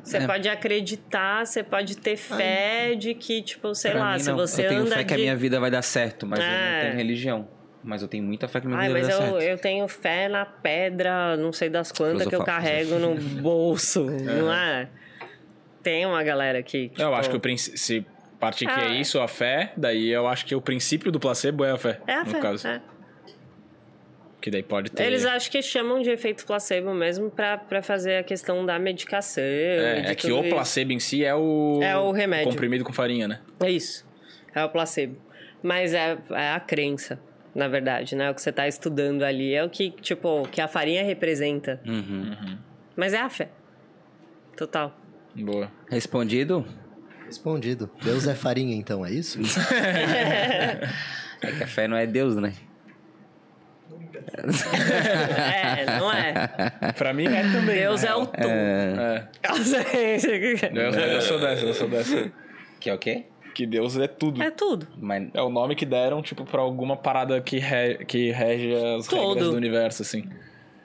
Você 0.03 0.17
É. 0.17 0.27
pode 0.27 0.49
acreditar, 0.49 1.47
você 1.47 1.63
pode 1.63 1.97
ter 1.99 2.17
fé 2.17 2.97
de 2.97 3.15
que, 3.15 3.41
tipo, 3.43 3.73
sei 3.77 3.93
Pra 3.93 4.01
lá, 4.01 4.13
mim, 4.15 4.19
se 4.19 4.29
não. 4.31 4.37
você 4.37 4.65
eu 4.65 4.69
tenho 4.71 4.81
anda 4.81 4.97
fé 4.97 5.05
que 5.05 5.13
a 5.15 5.17
de- 5.17 5.23
minha 5.23 5.37
vida 5.37 5.61
vai 5.61 5.71
dar 5.71 5.83
certo, 5.83 6.27
mas 6.27 6.41
eu 6.41 6.45
É. 6.47 6.75
não 6.75 6.81
tenho 6.83 6.97
religião. 6.97 7.49
Mas 7.85 8.03
eu 8.03 8.09
tenho 8.09 8.25
muita 8.25 8.49
fé 8.49 8.61
que 8.61 8.67
minha 8.67 8.77
Ai, 8.79 8.89
vida 8.89 8.99
mas 8.99 9.09
vai 9.09 9.17
dar 9.19 9.25
eu, 9.27 9.33
certo. 9.41 9.49
eu 9.53 9.59
tenho 9.59 9.87
fé 9.87 10.29
na 10.29 10.45
pedra, 10.45 11.37
não 11.37 11.53
sei 11.53 11.69
das 11.71 11.93
quantas, 11.93 12.27
que 12.27 12.35
eu 12.35 12.43
carrego 12.43 12.99
no 12.99 13.15
bolso, 13.41 14.05
não 14.05 14.53
é? 14.53 14.89
Tem 15.81 16.05
uma 16.07 16.25
galera 16.25 16.61
que. 16.61 16.87
Eu 16.87 16.91
tipo, 16.91 17.13
acho 17.15 17.31
que 17.31 17.37
o 17.37 17.41
princ- 17.41 17.59
se 17.61 18.05
partir 18.41 18.67
que 18.67 18.73
Ah. 18.73 18.87
é 18.97 19.01
isso, 19.01 19.21
a 19.21 19.29
fé, 19.29 19.73
daí 19.77 20.09
eu 20.09 20.27
acho 20.27 20.45
que 20.45 20.57
o 20.57 20.61
princípio 20.61 21.13
do 21.13 21.21
placebo 21.21 21.65
é 21.65 21.71
a 21.71 21.77
fé, 21.79 22.01
É 22.07 22.15
a 22.15 22.25
no 22.25 22.31
fé. 22.31 22.41
caso. 22.41 22.67
é. 22.67 22.81
Que 24.49 24.53
daí 24.53 24.63
pode 24.63 24.91
ter... 24.91 25.05
Eles 25.05 25.27
acham 25.27 25.51
que 25.53 25.61
chamam 25.61 26.01
de 26.01 26.09
efeito 26.09 26.47
placebo 26.47 26.95
mesmo 26.95 27.31
pra, 27.31 27.59
pra 27.59 27.83
fazer 27.83 28.17
a 28.17 28.23
questão 28.23 28.65
da 28.65 28.79
medicação. 28.79 29.43
e 29.45 29.47
É, 29.47 30.01
de 30.01 30.07
é 30.07 30.15
que 30.15 30.23
tudo 30.29 30.41
o 30.41 30.45
isso. 30.47 30.55
placebo 30.55 30.91
em 30.93 30.99
si 30.99 31.23
é 31.23 31.35
o... 31.35 31.81
É 31.83 31.99
o 31.99 32.11
remédio. 32.13 32.49
comprimido 32.49 32.83
com 32.83 32.91
farinha, 32.91 33.29
né? 33.29 33.41
É 33.61 33.71
isso. 33.71 34.07
É 34.55 34.65
o 34.65 34.71
placebo. 34.71 35.19
Mas 35.63 35.93
é, 35.93 36.17
é 36.31 36.53
a 36.53 36.61
crença, 36.61 37.21
na 37.55 37.69
verdade, 37.69 38.17
né? 38.17 38.31
O 38.31 38.35
que 38.35 38.41
você 38.41 38.51
tá 38.51 38.67
estudando 38.67 39.23
ali 39.23 39.53
é 39.53 39.63
o 39.63 39.69
que, 39.69 39.91
tipo, 39.91 40.49
que 40.51 40.63
a 40.63 40.69
farinha 40.69 41.05
representa. 41.05 41.79
Uhum. 41.87 42.57
Mas 42.97 43.13
é 43.13 43.19
a 43.21 43.29
fé. 43.29 43.51
Total. 44.57 44.97
Boa. 45.35 45.71
Respondido? 45.91 46.65
Respondido. 47.27 47.91
Deus 48.03 48.27
é 48.27 48.35
farinha, 48.35 48.75
então, 48.75 49.05
é 49.05 49.11
isso? 49.13 49.39
É 51.41 51.53
que 51.53 51.63
a 51.63 51.67
fé 51.69 51.87
não 51.87 51.97
é 51.97 52.05
Deus, 52.05 52.35
né? 52.35 52.53
É, 54.73 55.99
não 55.99 56.13
é. 56.13 56.93
Pra 56.97 57.13
mim 57.13 57.27
é 57.27 57.43
também. 57.43 57.77
Deus 57.77 58.03
na 58.03 58.09
é 58.09 58.15
o 58.15 58.27
tom. 58.27 58.49
É. 58.49 59.29
Deus, 60.73 60.97
eu 60.97 61.21
sou 61.23 61.39
dessa, 61.41 61.65
eu 61.65 61.75
sou 61.75 61.89
dessa. 61.89 62.31
Que 62.81 62.91
é 62.91 62.95
o 62.95 62.99
quê? 62.99 63.25
Que 63.55 63.67
Deus 63.67 63.99
é 63.99 64.07
tudo. 64.07 64.43
É 64.43 64.51
tudo. 64.51 64.87
Mas 64.97 65.29
É 65.35 65.43
o 65.43 65.49
nome 65.49 65.75
que 65.75 65.85
deram, 65.85 66.23
tipo, 66.23 66.45
pra 66.45 66.61
alguma 66.61 66.97
parada 66.97 67.41
que, 67.41 67.59
re- 67.59 68.05
que 68.07 68.31
rege 68.31 68.73
as 68.75 69.07
Tudo. 69.07 69.29
regras 69.31 69.51
do 69.51 69.57
universo, 69.57 70.03
assim. 70.03 70.25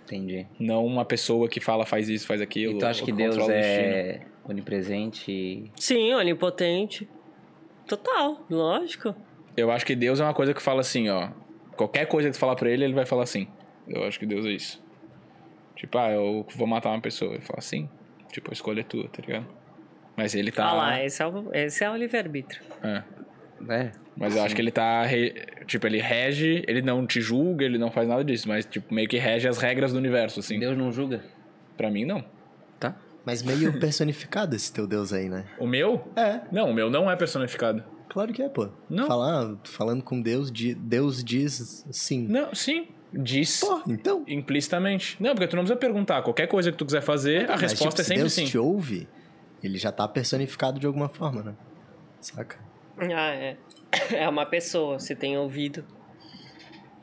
entendi. 0.06 0.48
Não 0.60 0.84
uma 0.86 1.06
pessoa 1.06 1.48
que 1.48 1.60
fala 1.60 1.86
faz 1.86 2.10
isso, 2.10 2.26
faz 2.26 2.42
aquilo. 2.42 2.74
Então 2.78 2.90
acho 2.90 3.04
que 3.04 3.12
Deus 3.12 3.38
é 3.50 4.22
onipresente. 4.44 5.72
Sim, 5.80 6.14
onipotente. 6.16 7.08
Total, 7.88 8.42
lógico. 8.50 9.16
Eu 9.56 9.70
acho 9.70 9.86
que 9.86 9.96
Deus 9.96 10.20
é 10.20 10.24
uma 10.24 10.34
coisa 10.34 10.52
que 10.54 10.62
fala 10.62 10.82
assim, 10.82 11.10
ó. 11.10 11.30
Qualquer 11.76 12.06
coisa 12.08 12.30
que 12.30 12.34
tu 12.36 12.40
falar 12.40 12.56
pra 12.56 12.70
ele, 12.70 12.84
ele 12.84 12.94
vai 12.94 13.06
falar 13.06 13.24
assim. 13.24 13.48
Eu 13.88 14.04
acho 14.06 14.20
que 14.20 14.26
Deus 14.26 14.46
é 14.46 14.50
isso. 14.52 14.82
Tipo, 15.76 15.98
ah, 15.98 16.12
eu 16.12 16.46
vou 16.56 16.68
matar 16.68 16.90
uma 16.90 17.02
pessoa. 17.02 17.34
Ele 17.34 17.42
fala 17.42 17.60
assim. 17.60 17.90
Tipo, 18.32 18.52
a 18.52 18.54
escolha 18.54 18.82
é 18.82 18.84
tua, 18.84 19.08
tá 19.10 19.22
ligado? 19.26 19.48
Mas 20.16 20.36
ele 20.36 20.52
tá. 20.52 20.68
Olha 20.72 20.78
lá, 20.78 21.04
esse 21.04 21.22
é 21.22 21.28
o, 21.28 21.50
esse 21.54 21.84
é 21.84 21.90
o 21.90 21.96
livre-arbítrio. 21.96 22.62
É. 22.84 23.04
É. 23.70 23.92
Mas 24.16 24.36
eu 24.36 24.44
acho 24.44 24.56
que 24.56 24.62
ele 24.62 24.72
tá. 24.72 25.04
re- 25.04 25.34
Tipo, 25.66 25.88
ele 25.88 26.00
rege, 26.00 26.64
ele 26.68 26.82
não 26.82 27.08
te 27.08 27.20
julga, 27.22 27.64
ele 27.66 27.78
não 27.78 27.90
faz 27.90 28.08
nada 28.08 28.24
disso, 28.24 28.48
mas, 28.48 28.66
tipo, 28.66 28.94
meio 28.94 29.08
que 29.08 29.18
rege 29.18 29.48
as 29.48 29.58
regras 29.58 29.92
do 29.94 29.98
universo, 29.98 30.40
assim. 30.40 30.60
Deus 30.60 30.78
não 30.78 30.92
julga. 30.92 31.24
Pra 31.78 31.90
mim, 31.90 32.06
não. 32.06 32.24
Tá? 32.80 32.96
Mas 33.26 33.42
meio 33.42 33.74
personificado 33.80 34.56
esse 34.56 34.72
teu 34.72 34.86
Deus 34.86 35.12
aí, 35.14 35.30
né? 35.30 35.46
O 35.58 35.66
meu? 35.66 36.08
É, 36.16 36.42
Não, 36.52 36.70
o 36.70 36.74
meu 36.74 36.90
não 36.90 37.10
é 37.10 37.16
personificado. 37.16 37.84
Claro 38.14 38.32
que 38.32 38.42
é, 38.42 38.48
pô. 38.48 38.70
Não. 38.90 39.08
Falar, 39.08 39.58
falando 39.64 40.04
com 40.04 40.22
Deus, 40.22 40.52
Deus 40.52 41.24
diz 41.24 41.86
sim. 41.92 42.28
Não, 42.28 42.54
sim. 42.54 42.88
Diz 43.12 43.60
Pô, 43.60 43.82
então. 43.88 44.24
implicitamente. 44.28 45.22
Não, 45.22 45.36
porque 45.36 45.48
tu 45.48 45.56
não 45.56 45.64
precisa 45.64 45.80
perguntar. 45.80 46.24
Qualquer 46.24 46.48
coisa 46.48 46.72
que 46.72 46.78
tu 46.78 46.86
quiser 46.86 47.02
fazer, 47.02 47.46
a 47.46 47.54
Mas, 47.54 47.62
resposta 47.62 48.02
tipo, 48.02 48.02
é 48.02 48.04
se 48.04 48.08
sempre 48.08 48.22
Deus 48.24 48.34
sim. 48.34 48.46
te 48.46 48.58
ouve, 48.58 49.08
ele 49.64 49.78
já 49.78 49.92
tá 49.92 50.08
personificado 50.08 50.80
de 50.80 50.88
alguma 50.88 51.08
forma, 51.08 51.44
né? 51.44 51.54
Saca? 52.20 52.58
Ah, 52.98 53.36
é. 53.36 53.58
É 54.12 54.28
uma 54.28 54.46
pessoa, 54.46 54.98
se 54.98 55.16
tem 55.16 55.38
ouvido. 55.38 55.86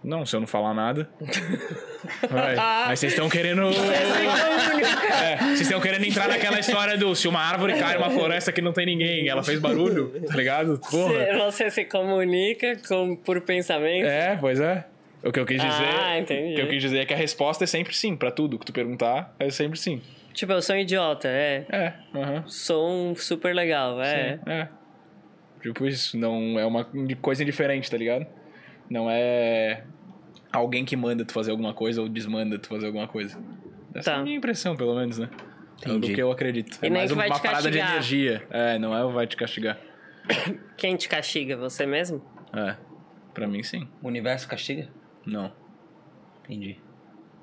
Não, 0.02 0.24
se 0.24 0.34
eu 0.34 0.40
não 0.40 0.46
falar 0.46 0.72
nada. 0.72 1.08
Vai. 2.30 2.56
Mas 2.56 3.00
vocês 3.00 3.12
estão 3.12 3.28
querendo. 3.28 3.62
É, 3.64 5.36
vocês 5.36 5.60
estão 5.62 5.80
querendo 5.80 6.04
entrar 6.04 6.28
naquela 6.28 6.58
história 6.58 6.96
do 6.96 7.14
se 7.14 7.28
uma 7.28 7.40
árvore 7.40 7.78
cai 7.78 7.94
numa 7.96 8.10
floresta 8.10 8.50
que 8.50 8.62
não 8.62 8.72
tem 8.72 8.86
ninguém, 8.86 9.28
ela 9.28 9.42
fez 9.42 9.58
barulho, 9.58 10.08
tá 10.26 10.34
ligado? 10.34 10.80
Porra. 10.90 11.44
Você, 11.44 11.70
se 11.70 11.84
comunica 11.84 12.76
com, 12.88 13.14
por 13.16 13.40
pensamento. 13.42 14.06
É, 14.06 14.38
pois 14.40 14.58
é. 14.58 14.86
O 15.22 15.30
que 15.30 15.38
eu 15.38 15.44
quis 15.44 15.60
dizer. 15.60 15.84
Ah, 16.00 16.18
entendi. 16.18 16.52
O 16.52 16.56
que 16.56 16.62
eu 16.62 16.68
quis 16.68 16.82
dizer 16.82 17.00
é 17.00 17.04
que 17.04 17.12
a 17.12 17.16
resposta 17.16 17.64
é 17.64 17.66
sempre 17.66 17.94
sim, 17.94 18.16
pra 18.16 18.30
tudo 18.30 18.58
que 18.58 18.64
tu 18.64 18.72
perguntar, 18.72 19.34
é 19.38 19.50
sempre 19.50 19.78
sim. 19.78 20.00
Tipo, 20.32 20.52
eu 20.52 20.62
sou 20.62 20.74
um 20.74 20.78
idiota, 20.78 21.28
é. 21.28 21.66
É, 21.70 21.92
aham. 22.14 22.44
Sou 22.46 22.88
um 22.88 23.14
super 23.14 23.54
legal, 23.54 24.00
é. 24.00 24.38
Sim, 24.38 24.50
é. 24.50 24.68
Tipo 25.60 25.86
isso, 25.86 26.16
não 26.16 26.58
é 26.58 26.64
uma 26.64 26.86
coisa 27.20 27.42
indiferente, 27.42 27.90
tá 27.90 27.98
ligado? 27.98 28.26
Não 28.90 29.08
é 29.08 29.84
alguém 30.52 30.84
que 30.84 30.96
manda 30.96 31.24
tu 31.24 31.32
fazer 31.32 31.52
alguma 31.52 31.72
coisa 31.72 32.02
ou 32.02 32.08
desmanda 32.08 32.58
tu 32.58 32.68
fazer 32.68 32.86
alguma 32.86 33.06
coisa. 33.08 33.38
Essa 33.94 34.10
é 34.10 34.14
Tá. 34.14 34.20
a 34.20 34.22
minha 34.24 34.36
impressão, 34.36 34.76
pelo 34.76 34.94
menos, 34.96 35.18
né? 35.18 35.30
É 35.82 35.86
do 35.86 35.96
Entendi. 35.96 36.14
que 36.14 36.20
eu 36.22 36.30
acredito. 36.30 36.78
E 36.82 36.86
é 36.86 36.90
nem 36.90 36.98
mais 36.98 37.10
que 37.10 37.16
vai 37.16 37.28
uma 37.28 37.36
te 37.36 37.42
parada 37.42 37.70
de 37.70 37.78
castigar. 37.78 37.90
energia. 37.92 38.46
É, 38.50 38.78
não 38.78 38.94
é 38.94 39.02
o 39.04 39.10
vai 39.12 39.26
te 39.26 39.36
castigar. 39.36 39.78
Quem 40.76 40.96
te 40.96 41.08
castiga? 41.08 41.56
Você 41.56 41.86
mesmo? 41.86 42.20
É. 42.52 42.76
Pra 43.32 43.46
mim, 43.46 43.62
sim. 43.62 43.88
O 44.02 44.08
universo 44.08 44.46
castiga? 44.48 44.88
Não. 45.24 45.52
Entendi. 46.44 46.76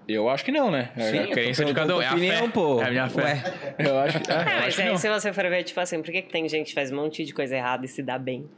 Eu 0.07 0.29
acho 0.29 0.45
que 0.45 0.51
não, 0.51 0.69
né? 0.71 0.91
É 0.95 1.11
Sim, 1.11 1.19
a 1.19 1.27
crença 1.27 1.65
de 1.65 1.73
cada 1.73 1.95
um. 1.97 2.01
É 2.01 2.07
a 2.07 2.11
opinião, 2.11 2.45
fé. 2.45 2.51
pô. 2.51 2.81
É 2.81 2.85
a 2.87 2.91
minha 2.91 3.09
fé. 3.09 3.21
Ué. 3.23 3.43
Eu 3.79 3.99
acho 3.99 4.19
que, 4.21 4.31
é, 4.31 4.35
É, 4.35 4.39
eu 4.39 4.45
mas 4.45 4.65
acho 4.67 4.75
que 4.77 4.81
aí 4.83 4.89
não. 4.89 4.97
se 4.97 5.09
você 5.09 5.33
for 5.33 5.49
ver, 5.49 5.63
tipo 5.63 5.79
assim, 5.81 6.01
por 6.01 6.11
que, 6.11 6.21
que 6.21 6.31
tem 6.31 6.47
gente 6.47 6.67
que 6.67 6.73
faz 6.73 6.91
um 6.91 6.95
monte 6.95 7.25
de 7.25 7.33
coisa 7.33 7.55
errada 7.57 7.83
e 7.85 7.89
se 7.89 8.01
dá 8.01 8.17
bem? 8.17 8.49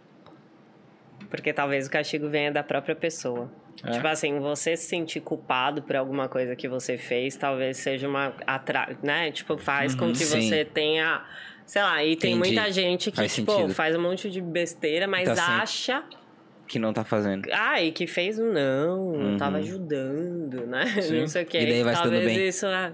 Porque 1.30 1.54
talvez 1.54 1.88
o 1.88 1.92
castigo 1.92 2.28
venha 2.30 2.52
da 2.52 2.64
própria 2.64 2.96
pessoa. 2.96 3.52
É? 3.84 3.92
Tipo 3.92 4.08
assim, 4.08 4.40
você 4.40 4.76
se 4.76 4.88
sentir 4.88 5.22
culpado 5.22 5.82
por 5.84 5.96
alguma 5.96 6.28
coisa 6.28 6.56
que 6.56 6.68
você 6.68 6.98
fez, 6.98 7.38
talvez 7.38 7.78
seja 7.78 8.08
uma. 8.08 8.34
Atra... 8.46 8.98
né? 9.04 9.32
Tipo, 9.32 9.58
faz 9.58 9.94
com 9.96 10.10
que 10.12 10.18
sim. 10.26 10.42
você 10.50 10.66
tenha. 10.66 11.24
Sei 11.66 11.82
lá, 11.84 12.04
e 12.04 12.16
tem 12.16 12.34
Entendi. 12.34 12.56
muita 12.56 12.72
gente 12.72 13.12
que, 13.12 13.18
Faz 13.18 13.36
tipo, 13.36 13.52
sentido. 13.52 13.74
faz 13.76 13.96
um 13.96 14.02
monte 14.02 14.30
de 14.30 14.42
besteira, 14.42 15.08
mas 15.08 15.30
Tá 15.30 15.62
acha. 15.62 16.04
Que 16.68 16.78
não 16.80 16.92
tá 16.94 17.04
fazendo. 17.04 17.48
Ah, 17.52 17.82
e 17.82 17.92
que 17.92 18.06
fez 18.08 18.38
um 18.40 18.52
não, 18.52 19.12
não 19.14 19.38
tava 19.38 19.58
Uhum. 19.58 19.64
ajudando, 19.64 20.68
né? 20.68 20.86
Sim. 21.02 21.20
Não 21.22 21.28
sei 21.28 21.44
o 21.44 21.46
que. 21.46 21.58
E 21.60 21.66
daí 21.66 21.84
vai 21.84 21.94
talvez 21.96 22.26
bem. 22.26 22.48
isso. 22.48 22.66
é- 22.66 22.92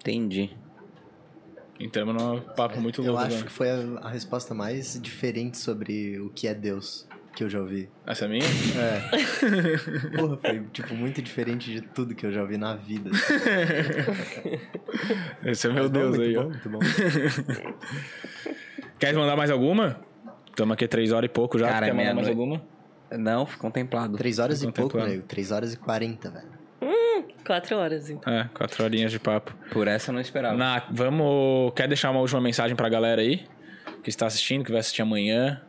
Entendi. 0.00 0.50
Entramos 1.80 2.20
num 2.20 2.40
papo 2.40 2.80
muito 2.80 3.00
Eu 3.02 3.12
louco. 3.12 3.20
acho 3.20 3.36
agora. 3.36 3.46
que 3.46 3.52
foi 3.52 3.70
a, 3.70 4.00
a 4.02 4.08
resposta 4.10 4.52
mais 4.54 5.00
diferente 5.00 5.56
sobre 5.58 6.18
o 6.20 6.28
que 6.30 6.48
é 6.48 6.54
Deus 6.54 7.07
que 7.38 7.44
eu 7.44 7.48
já 7.48 7.60
ouvi. 7.60 7.88
Essa 8.04 8.24
é 8.24 8.28
minha? 8.28 8.42
É. 8.42 9.00
Porra, 10.18 10.36
foi, 10.38 10.60
tipo, 10.72 10.92
muito 10.92 11.22
diferente 11.22 11.72
de 11.72 11.82
tudo 11.82 12.12
que 12.12 12.26
eu 12.26 12.32
já 12.32 12.42
ouvi 12.42 12.58
na 12.58 12.74
vida. 12.74 13.10
Esse 15.46 15.68
é 15.68 15.72
meu 15.72 15.84
Mas, 15.84 15.92
Deus 15.92 16.16
muito 16.16 16.22
aí, 16.22 16.34
bom, 16.34 16.40
ó. 16.40 16.48
Muito 16.48 16.68
bom. 16.68 16.80
Quer 18.98 19.14
mandar 19.14 19.36
mais 19.36 19.52
alguma? 19.52 20.00
Estamos 20.48 20.74
aqui 20.74 20.88
três 20.88 21.12
horas 21.12 21.30
e 21.30 21.32
pouco 21.32 21.56
já. 21.60 21.68
Cara, 21.68 21.86
Quer 21.86 21.92
mandar 21.92 22.14
mais 22.14 22.28
alguma? 22.28 22.60
Não, 23.12 23.46
fui 23.46 23.56
contemplado. 23.56 24.18
Três 24.18 24.40
horas 24.40 24.60
e 24.64 24.72
pouco, 24.72 24.98
nego. 24.98 25.22
Três 25.22 25.52
horas 25.52 25.74
e 25.74 25.76
quarenta, 25.76 26.32
velho. 26.32 26.58
Quatro 27.46 27.76
horas, 27.76 28.10
então. 28.10 28.32
É, 28.32 28.50
quatro 28.52 28.82
horinhas 28.82 29.12
de 29.12 29.20
papo. 29.20 29.54
Por 29.70 29.86
essa 29.86 30.10
eu 30.10 30.12
não 30.12 30.20
esperava. 30.20 30.56
Na, 30.56 30.82
vamos. 30.90 31.72
Quer 31.76 31.86
deixar 31.86 32.10
uma 32.10 32.18
última 32.18 32.40
mensagem 32.40 32.74
pra 32.74 32.88
galera 32.88 33.22
aí? 33.22 33.46
Que 34.02 34.10
está 34.10 34.26
assistindo, 34.26 34.64
que 34.64 34.72
vai 34.72 34.80
assistir 34.80 35.02
amanhã. 35.02 35.62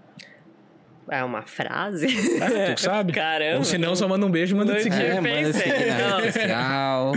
É 1.11 1.23
uma 1.23 1.43
frase? 1.43 2.07
Ah, 2.41 2.67
tu 2.69 2.75
que 2.75 2.81
sabe? 2.81 3.13
Caramba. 3.13 3.57
Ou 3.57 3.63
se 3.63 3.77
não, 3.77 3.95
só 3.95 4.07
manda 4.07 4.25
um 4.25 4.31
beijo 4.31 4.55
e 4.55 4.57
manda 4.57 4.75
te 4.75 4.83
seguir. 4.83 5.05
É, 5.05 5.15
manda 5.15 5.29
pensei, 5.29 5.71
seguir 5.71 6.31
social. 6.33 7.13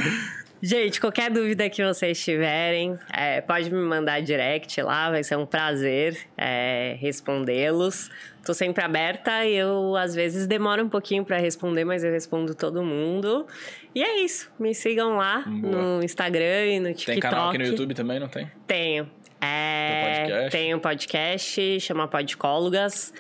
Gente, 0.65 1.01
qualquer 1.01 1.29
dúvida 1.29 1.69
que 1.69 1.85
vocês 1.85 2.23
tiverem, 2.23 2.97
é, 3.13 3.41
pode 3.41 3.69
me 3.69 3.81
mandar 3.83 4.23
direct 4.23 4.81
lá, 4.81 5.11
vai 5.11 5.25
ser 5.25 5.37
um 5.37 5.45
prazer 5.45 6.17
é, 6.39 6.97
respondê-los. 7.01 8.09
Tô 8.47 8.55
sempre 8.55 8.85
aberta 8.85 9.45
e 9.45 9.57
eu, 9.57 9.97
às 9.97 10.15
vezes, 10.15 10.47
demoro 10.47 10.85
um 10.85 10.89
pouquinho 10.89 11.25
pra 11.25 11.37
responder, 11.37 11.85
mas 11.85 12.05
eu 12.05 12.13
respondo 12.13 12.55
todo 12.55 12.81
mundo. 12.85 13.45
E 13.93 14.05
é 14.05 14.21
isso. 14.21 14.53
Me 14.57 14.73
sigam 14.73 15.17
lá 15.17 15.43
Boa. 15.45 15.97
no 15.99 16.05
Instagram 16.05 16.67
e 16.67 16.79
no 16.79 16.95
TikTok. 16.95 17.07
Tem 17.07 17.21
canal 17.21 17.49
aqui 17.49 17.59
no 17.59 17.65
YouTube 17.65 17.95
também, 17.95 18.21
não 18.21 18.29
tem? 18.29 18.49
Tenho. 18.65 19.11
É, 19.45 19.89
Tem 19.89 20.05
podcast? 20.05 20.51
Tem 20.53 20.75
um 20.75 20.79
podcast, 20.79 21.81
chama 21.81 22.07
Podcólogas. 22.07 23.13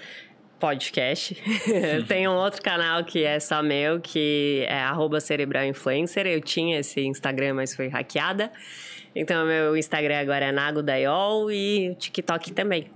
Podcast. 0.62 1.34
tem 2.06 2.28
um 2.28 2.36
outro 2.36 2.62
canal 2.62 3.02
que 3.02 3.24
é 3.24 3.40
só 3.40 3.64
meu, 3.64 4.00
que 4.00 4.64
é 4.68 4.78
arroba 4.78 5.18
Cerebral 5.18 5.64
Influencer. 5.64 6.24
Eu 6.24 6.40
tinha 6.40 6.78
esse 6.78 7.00
Instagram, 7.00 7.54
mas 7.54 7.74
foi 7.74 7.88
hackeada. 7.88 8.48
Então, 9.12 9.44
meu 9.44 9.76
Instagram 9.76 10.20
agora 10.20 10.44
é 10.44 10.52
Nago 10.52 10.80
Daiol 10.80 11.50
e 11.50 11.90
o 11.90 11.94
TikTok 11.96 12.52
também. 12.52 12.88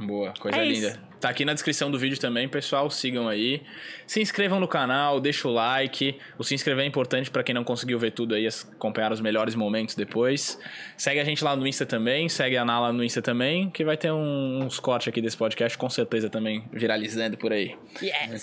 Boa, 0.00 0.34
coisa 0.36 0.58
É 0.58 0.64
linda. 0.64 0.88
isso. 0.88 1.11
Tá 1.22 1.28
aqui 1.28 1.44
na 1.44 1.54
descrição 1.54 1.88
do 1.88 1.96
vídeo 2.00 2.18
também, 2.18 2.48
pessoal. 2.48 2.90
Sigam 2.90 3.28
aí. 3.28 3.62
Se 4.08 4.20
inscrevam 4.20 4.58
no 4.58 4.66
canal, 4.66 5.20
deixa 5.20 5.46
o 5.46 5.52
like. 5.52 6.18
O 6.36 6.42
se 6.42 6.52
inscrever 6.52 6.84
é 6.84 6.88
importante 6.88 7.30
para 7.30 7.44
quem 7.44 7.54
não 7.54 7.62
conseguiu 7.62 7.96
ver 7.96 8.10
tudo 8.10 8.34
aí, 8.34 8.48
acompanhar 8.72 9.12
os 9.12 9.20
melhores 9.20 9.54
momentos 9.54 9.94
depois. 9.94 10.58
Segue 10.96 11.20
a 11.20 11.24
gente 11.24 11.44
lá 11.44 11.54
no 11.54 11.64
Insta 11.64 11.86
também, 11.86 12.28
segue 12.28 12.56
a 12.56 12.64
Nala 12.64 12.92
no 12.92 13.04
Insta 13.04 13.22
também, 13.22 13.70
que 13.70 13.84
vai 13.84 13.96
ter 13.96 14.10
um, 14.10 14.64
uns 14.64 14.80
cortes 14.80 15.06
aqui 15.06 15.22
desse 15.22 15.36
podcast, 15.36 15.78
com 15.78 15.88
certeza 15.88 16.28
também 16.28 16.64
viralizando 16.72 17.36
por 17.36 17.52
aí. 17.52 17.76
Yes! 18.02 18.42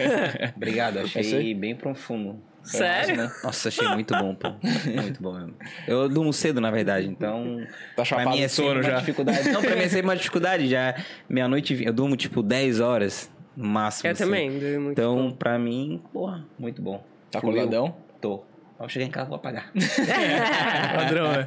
Obrigado, 0.56 1.00
É 1.00 1.02
achei 1.02 1.34
aí? 1.34 1.54
bem 1.54 1.76
profundo. 1.76 2.42
Sério? 2.66 3.16
né? 3.16 3.32
Nossa, 3.44 3.68
achei 3.68 3.86
muito 3.88 4.14
bom, 4.16 4.34
pô. 4.34 4.48
Muito 5.02 5.22
bom 5.22 5.32
mesmo. 5.34 5.54
Eu 5.86 6.08
durmo 6.08 6.32
cedo, 6.32 6.60
na 6.60 6.70
verdade, 6.70 7.06
então. 7.08 7.64
Tá 7.96 8.04
chapado 8.04 8.26
pra 8.28 8.36
mim 8.36 8.42
é 8.42 8.46
de 8.46 8.52
sono 8.52 8.82
já. 8.82 8.98
dificuldade. 8.98 9.48
Não, 9.50 9.60
pra 9.62 9.74
mim 9.76 9.82
é 9.82 9.88
sempre 9.88 10.06
uma 10.06 10.16
dificuldade. 10.16 10.68
Já 10.68 10.94
meia-noite, 11.28 11.82
eu 11.84 11.92
durmo 11.92 12.16
tipo 12.16 12.42
10 12.42 12.80
horas 12.80 13.30
no 13.56 13.66
máximo. 13.68 14.08
Eu 14.08 14.12
assim. 14.12 14.24
também, 14.24 14.58
durmo 14.58 14.80
muito 14.86 14.92
Então, 15.00 15.16
pouco. 15.16 15.36
pra 15.36 15.58
mim, 15.58 16.02
porra, 16.12 16.44
muito 16.58 16.82
bom. 16.82 17.02
Tá 17.30 17.40
Fluiu. 17.40 17.60
acordadão? 17.60 17.96
Tô. 18.20 18.42
Ao 18.78 18.88
chegar 18.88 19.06
em 19.06 19.10
casa, 19.10 19.28
vou 19.28 19.36
apagar. 19.36 19.70
Padrão, 20.94 21.32
né? 21.32 21.46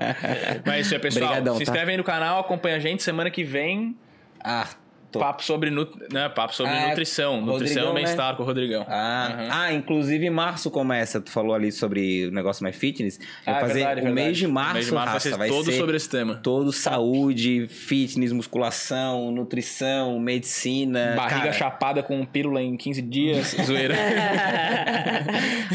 Mas 0.65 0.75
é 0.75 0.80
isso 0.80 0.93
aí, 0.95 0.99
pessoal. 0.99 1.25
Obrigadão, 1.25 1.57
Se 1.57 1.65
tá? 1.65 1.72
inscreve 1.72 1.91
aí 1.91 1.98
no 1.98 2.03
canal, 2.03 2.39
acompanha 2.39 2.77
a 2.77 2.80
gente. 2.80 3.03
Semana 3.03 3.30
que 3.30 3.43
vem, 3.43 3.95
ah, 4.43 4.67
tô. 5.11 5.19
papo 5.19 5.43
sobre, 5.43 5.69
nu... 5.69 5.88
né? 6.11 6.29
papo 6.29 6.55
sobre 6.55 6.71
Ah, 6.73 6.88
nutrição. 6.89 7.41
Nutrição 7.41 7.83
e 7.83 7.88
né? 7.88 7.93
bem-estar 7.95 8.35
com 8.35 8.43
o 8.43 8.45
Rodrigão. 8.45 8.85
Ah, 8.88 9.35
Uhum. 9.39 9.47
ah, 9.51 9.73
inclusive 9.73 10.25
em 10.25 10.29
março 10.29 10.69
começa. 10.71 11.19
Tu 11.21 11.31
falou 11.31 11.53
ali 11.53 11.71
sobre 11.71 12.27
o 12.27 12.31
negócio 12.31 12.63
mais 12.63 12.75
fitness. 12.75 13.19
Ah, 13.45 13.51
Vai 13.51 13.55
é 13.55 13.59
fazer 13.61 13.73
verdade, 13.73 14.01
o 14.01 14.03
verdade. 14.05 14.25
mês 14.25 14.38
de 14.38 14.47
março, 14.47 14.71
O 14.71 14.73
mês 14.75 14.85
de 14.88 14.91
março 14.93 15.13
raça, 15.13 15.38
vai 15.38 15.49
ser 15.49 15.55
todo 15.55 15.71
sobre 15.71 15.97
esse 15.97 16.09
tema. 16.09 16.35
Todo 16.43 16.71
saúde, 16.71 17.67
fitness, 17.69 18.31
musculação, 18.31 19.31
nutrição, 19.31 20.19
medicina. 20.19 21.13
Barriga 21.15 21.39
cara, 21.41 21.53
chapada 21.53 22.03
com 22.03 22.23
pílula 22.25 22.61
em 22.61 22.75
15 22.77 23.01
dias. 23.01 23.55
Zoeira. 23.65 23.95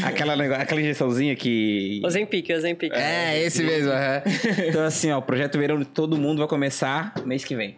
aquela, 0.03 0.35
nego- 0.35 0.53
aquela 0.53 0.81
injeçãozinha 0.81 1.35
que. 1.35 2.01
Ozempic, 2.03 2.49
Ozempic. 2.51 2.93
É, 2.93 3.41
esse 3.43 3.63
mesmo. 3.63 3.91
aham. 3.91 4.21
então, 4.69 4.83
assim, 4.85 5.11
ó, 5.11 5.17
o 5.17 5.21
projeto 5.21 5.57
Verão 5.57 5.77
de 5.79 5.85
Todo 5.85 6.17
Mundo 6.17 6.39
vai 6.39 6.47
começar 6.47 7.13
mês 7.25 7.43
que 7.43 7.55
vem. 7.55 7.77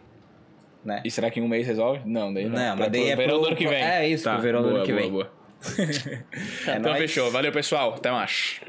Né? 0.85 1.01
e 1.03 1.11
será 1.11 1.29
que 1.29 1.39
em 1.39 1.43
um 1.43 1.47
mês 1.47 1.67
resolve? 1.67 2.01
Não, 2.05 2.33
daí 2.33 2.45
não. 2.45 2.51
Não, 2.51 2.75
Pra- 2.75 2.85
mas 2.85 2.91
daí 2.91 3.01
pro 3.03 3.11
é 3.11 3.15
verão 3.15 3.33
pro- 3.35 3.39
do 3.41 3.47
ano 3.47 3.55
que 3.57 3.67
vem. 3.67 3.83
é 3.83 4.07
isso, 4.07 4.23
tá, 4.23 4.33
pro 4.33 4.41
verão 4.43 4.61
do 4.61 4.69
boa, 4.69 4.77
ano 4.77 4.85
que 4.85 4.91
boa, 4.93 5.01
vem. 5.03 5.11
boa. 5.11 5.31
É 6.67 6.71
Então 6.77 6.91
nóis. 6.91 6.97
fechou. 6.97 7.29
Valeu, 7.31 7.51
pessoal. 7.51 7.93
Até 7.95 8.11
mais. 8.11 8.61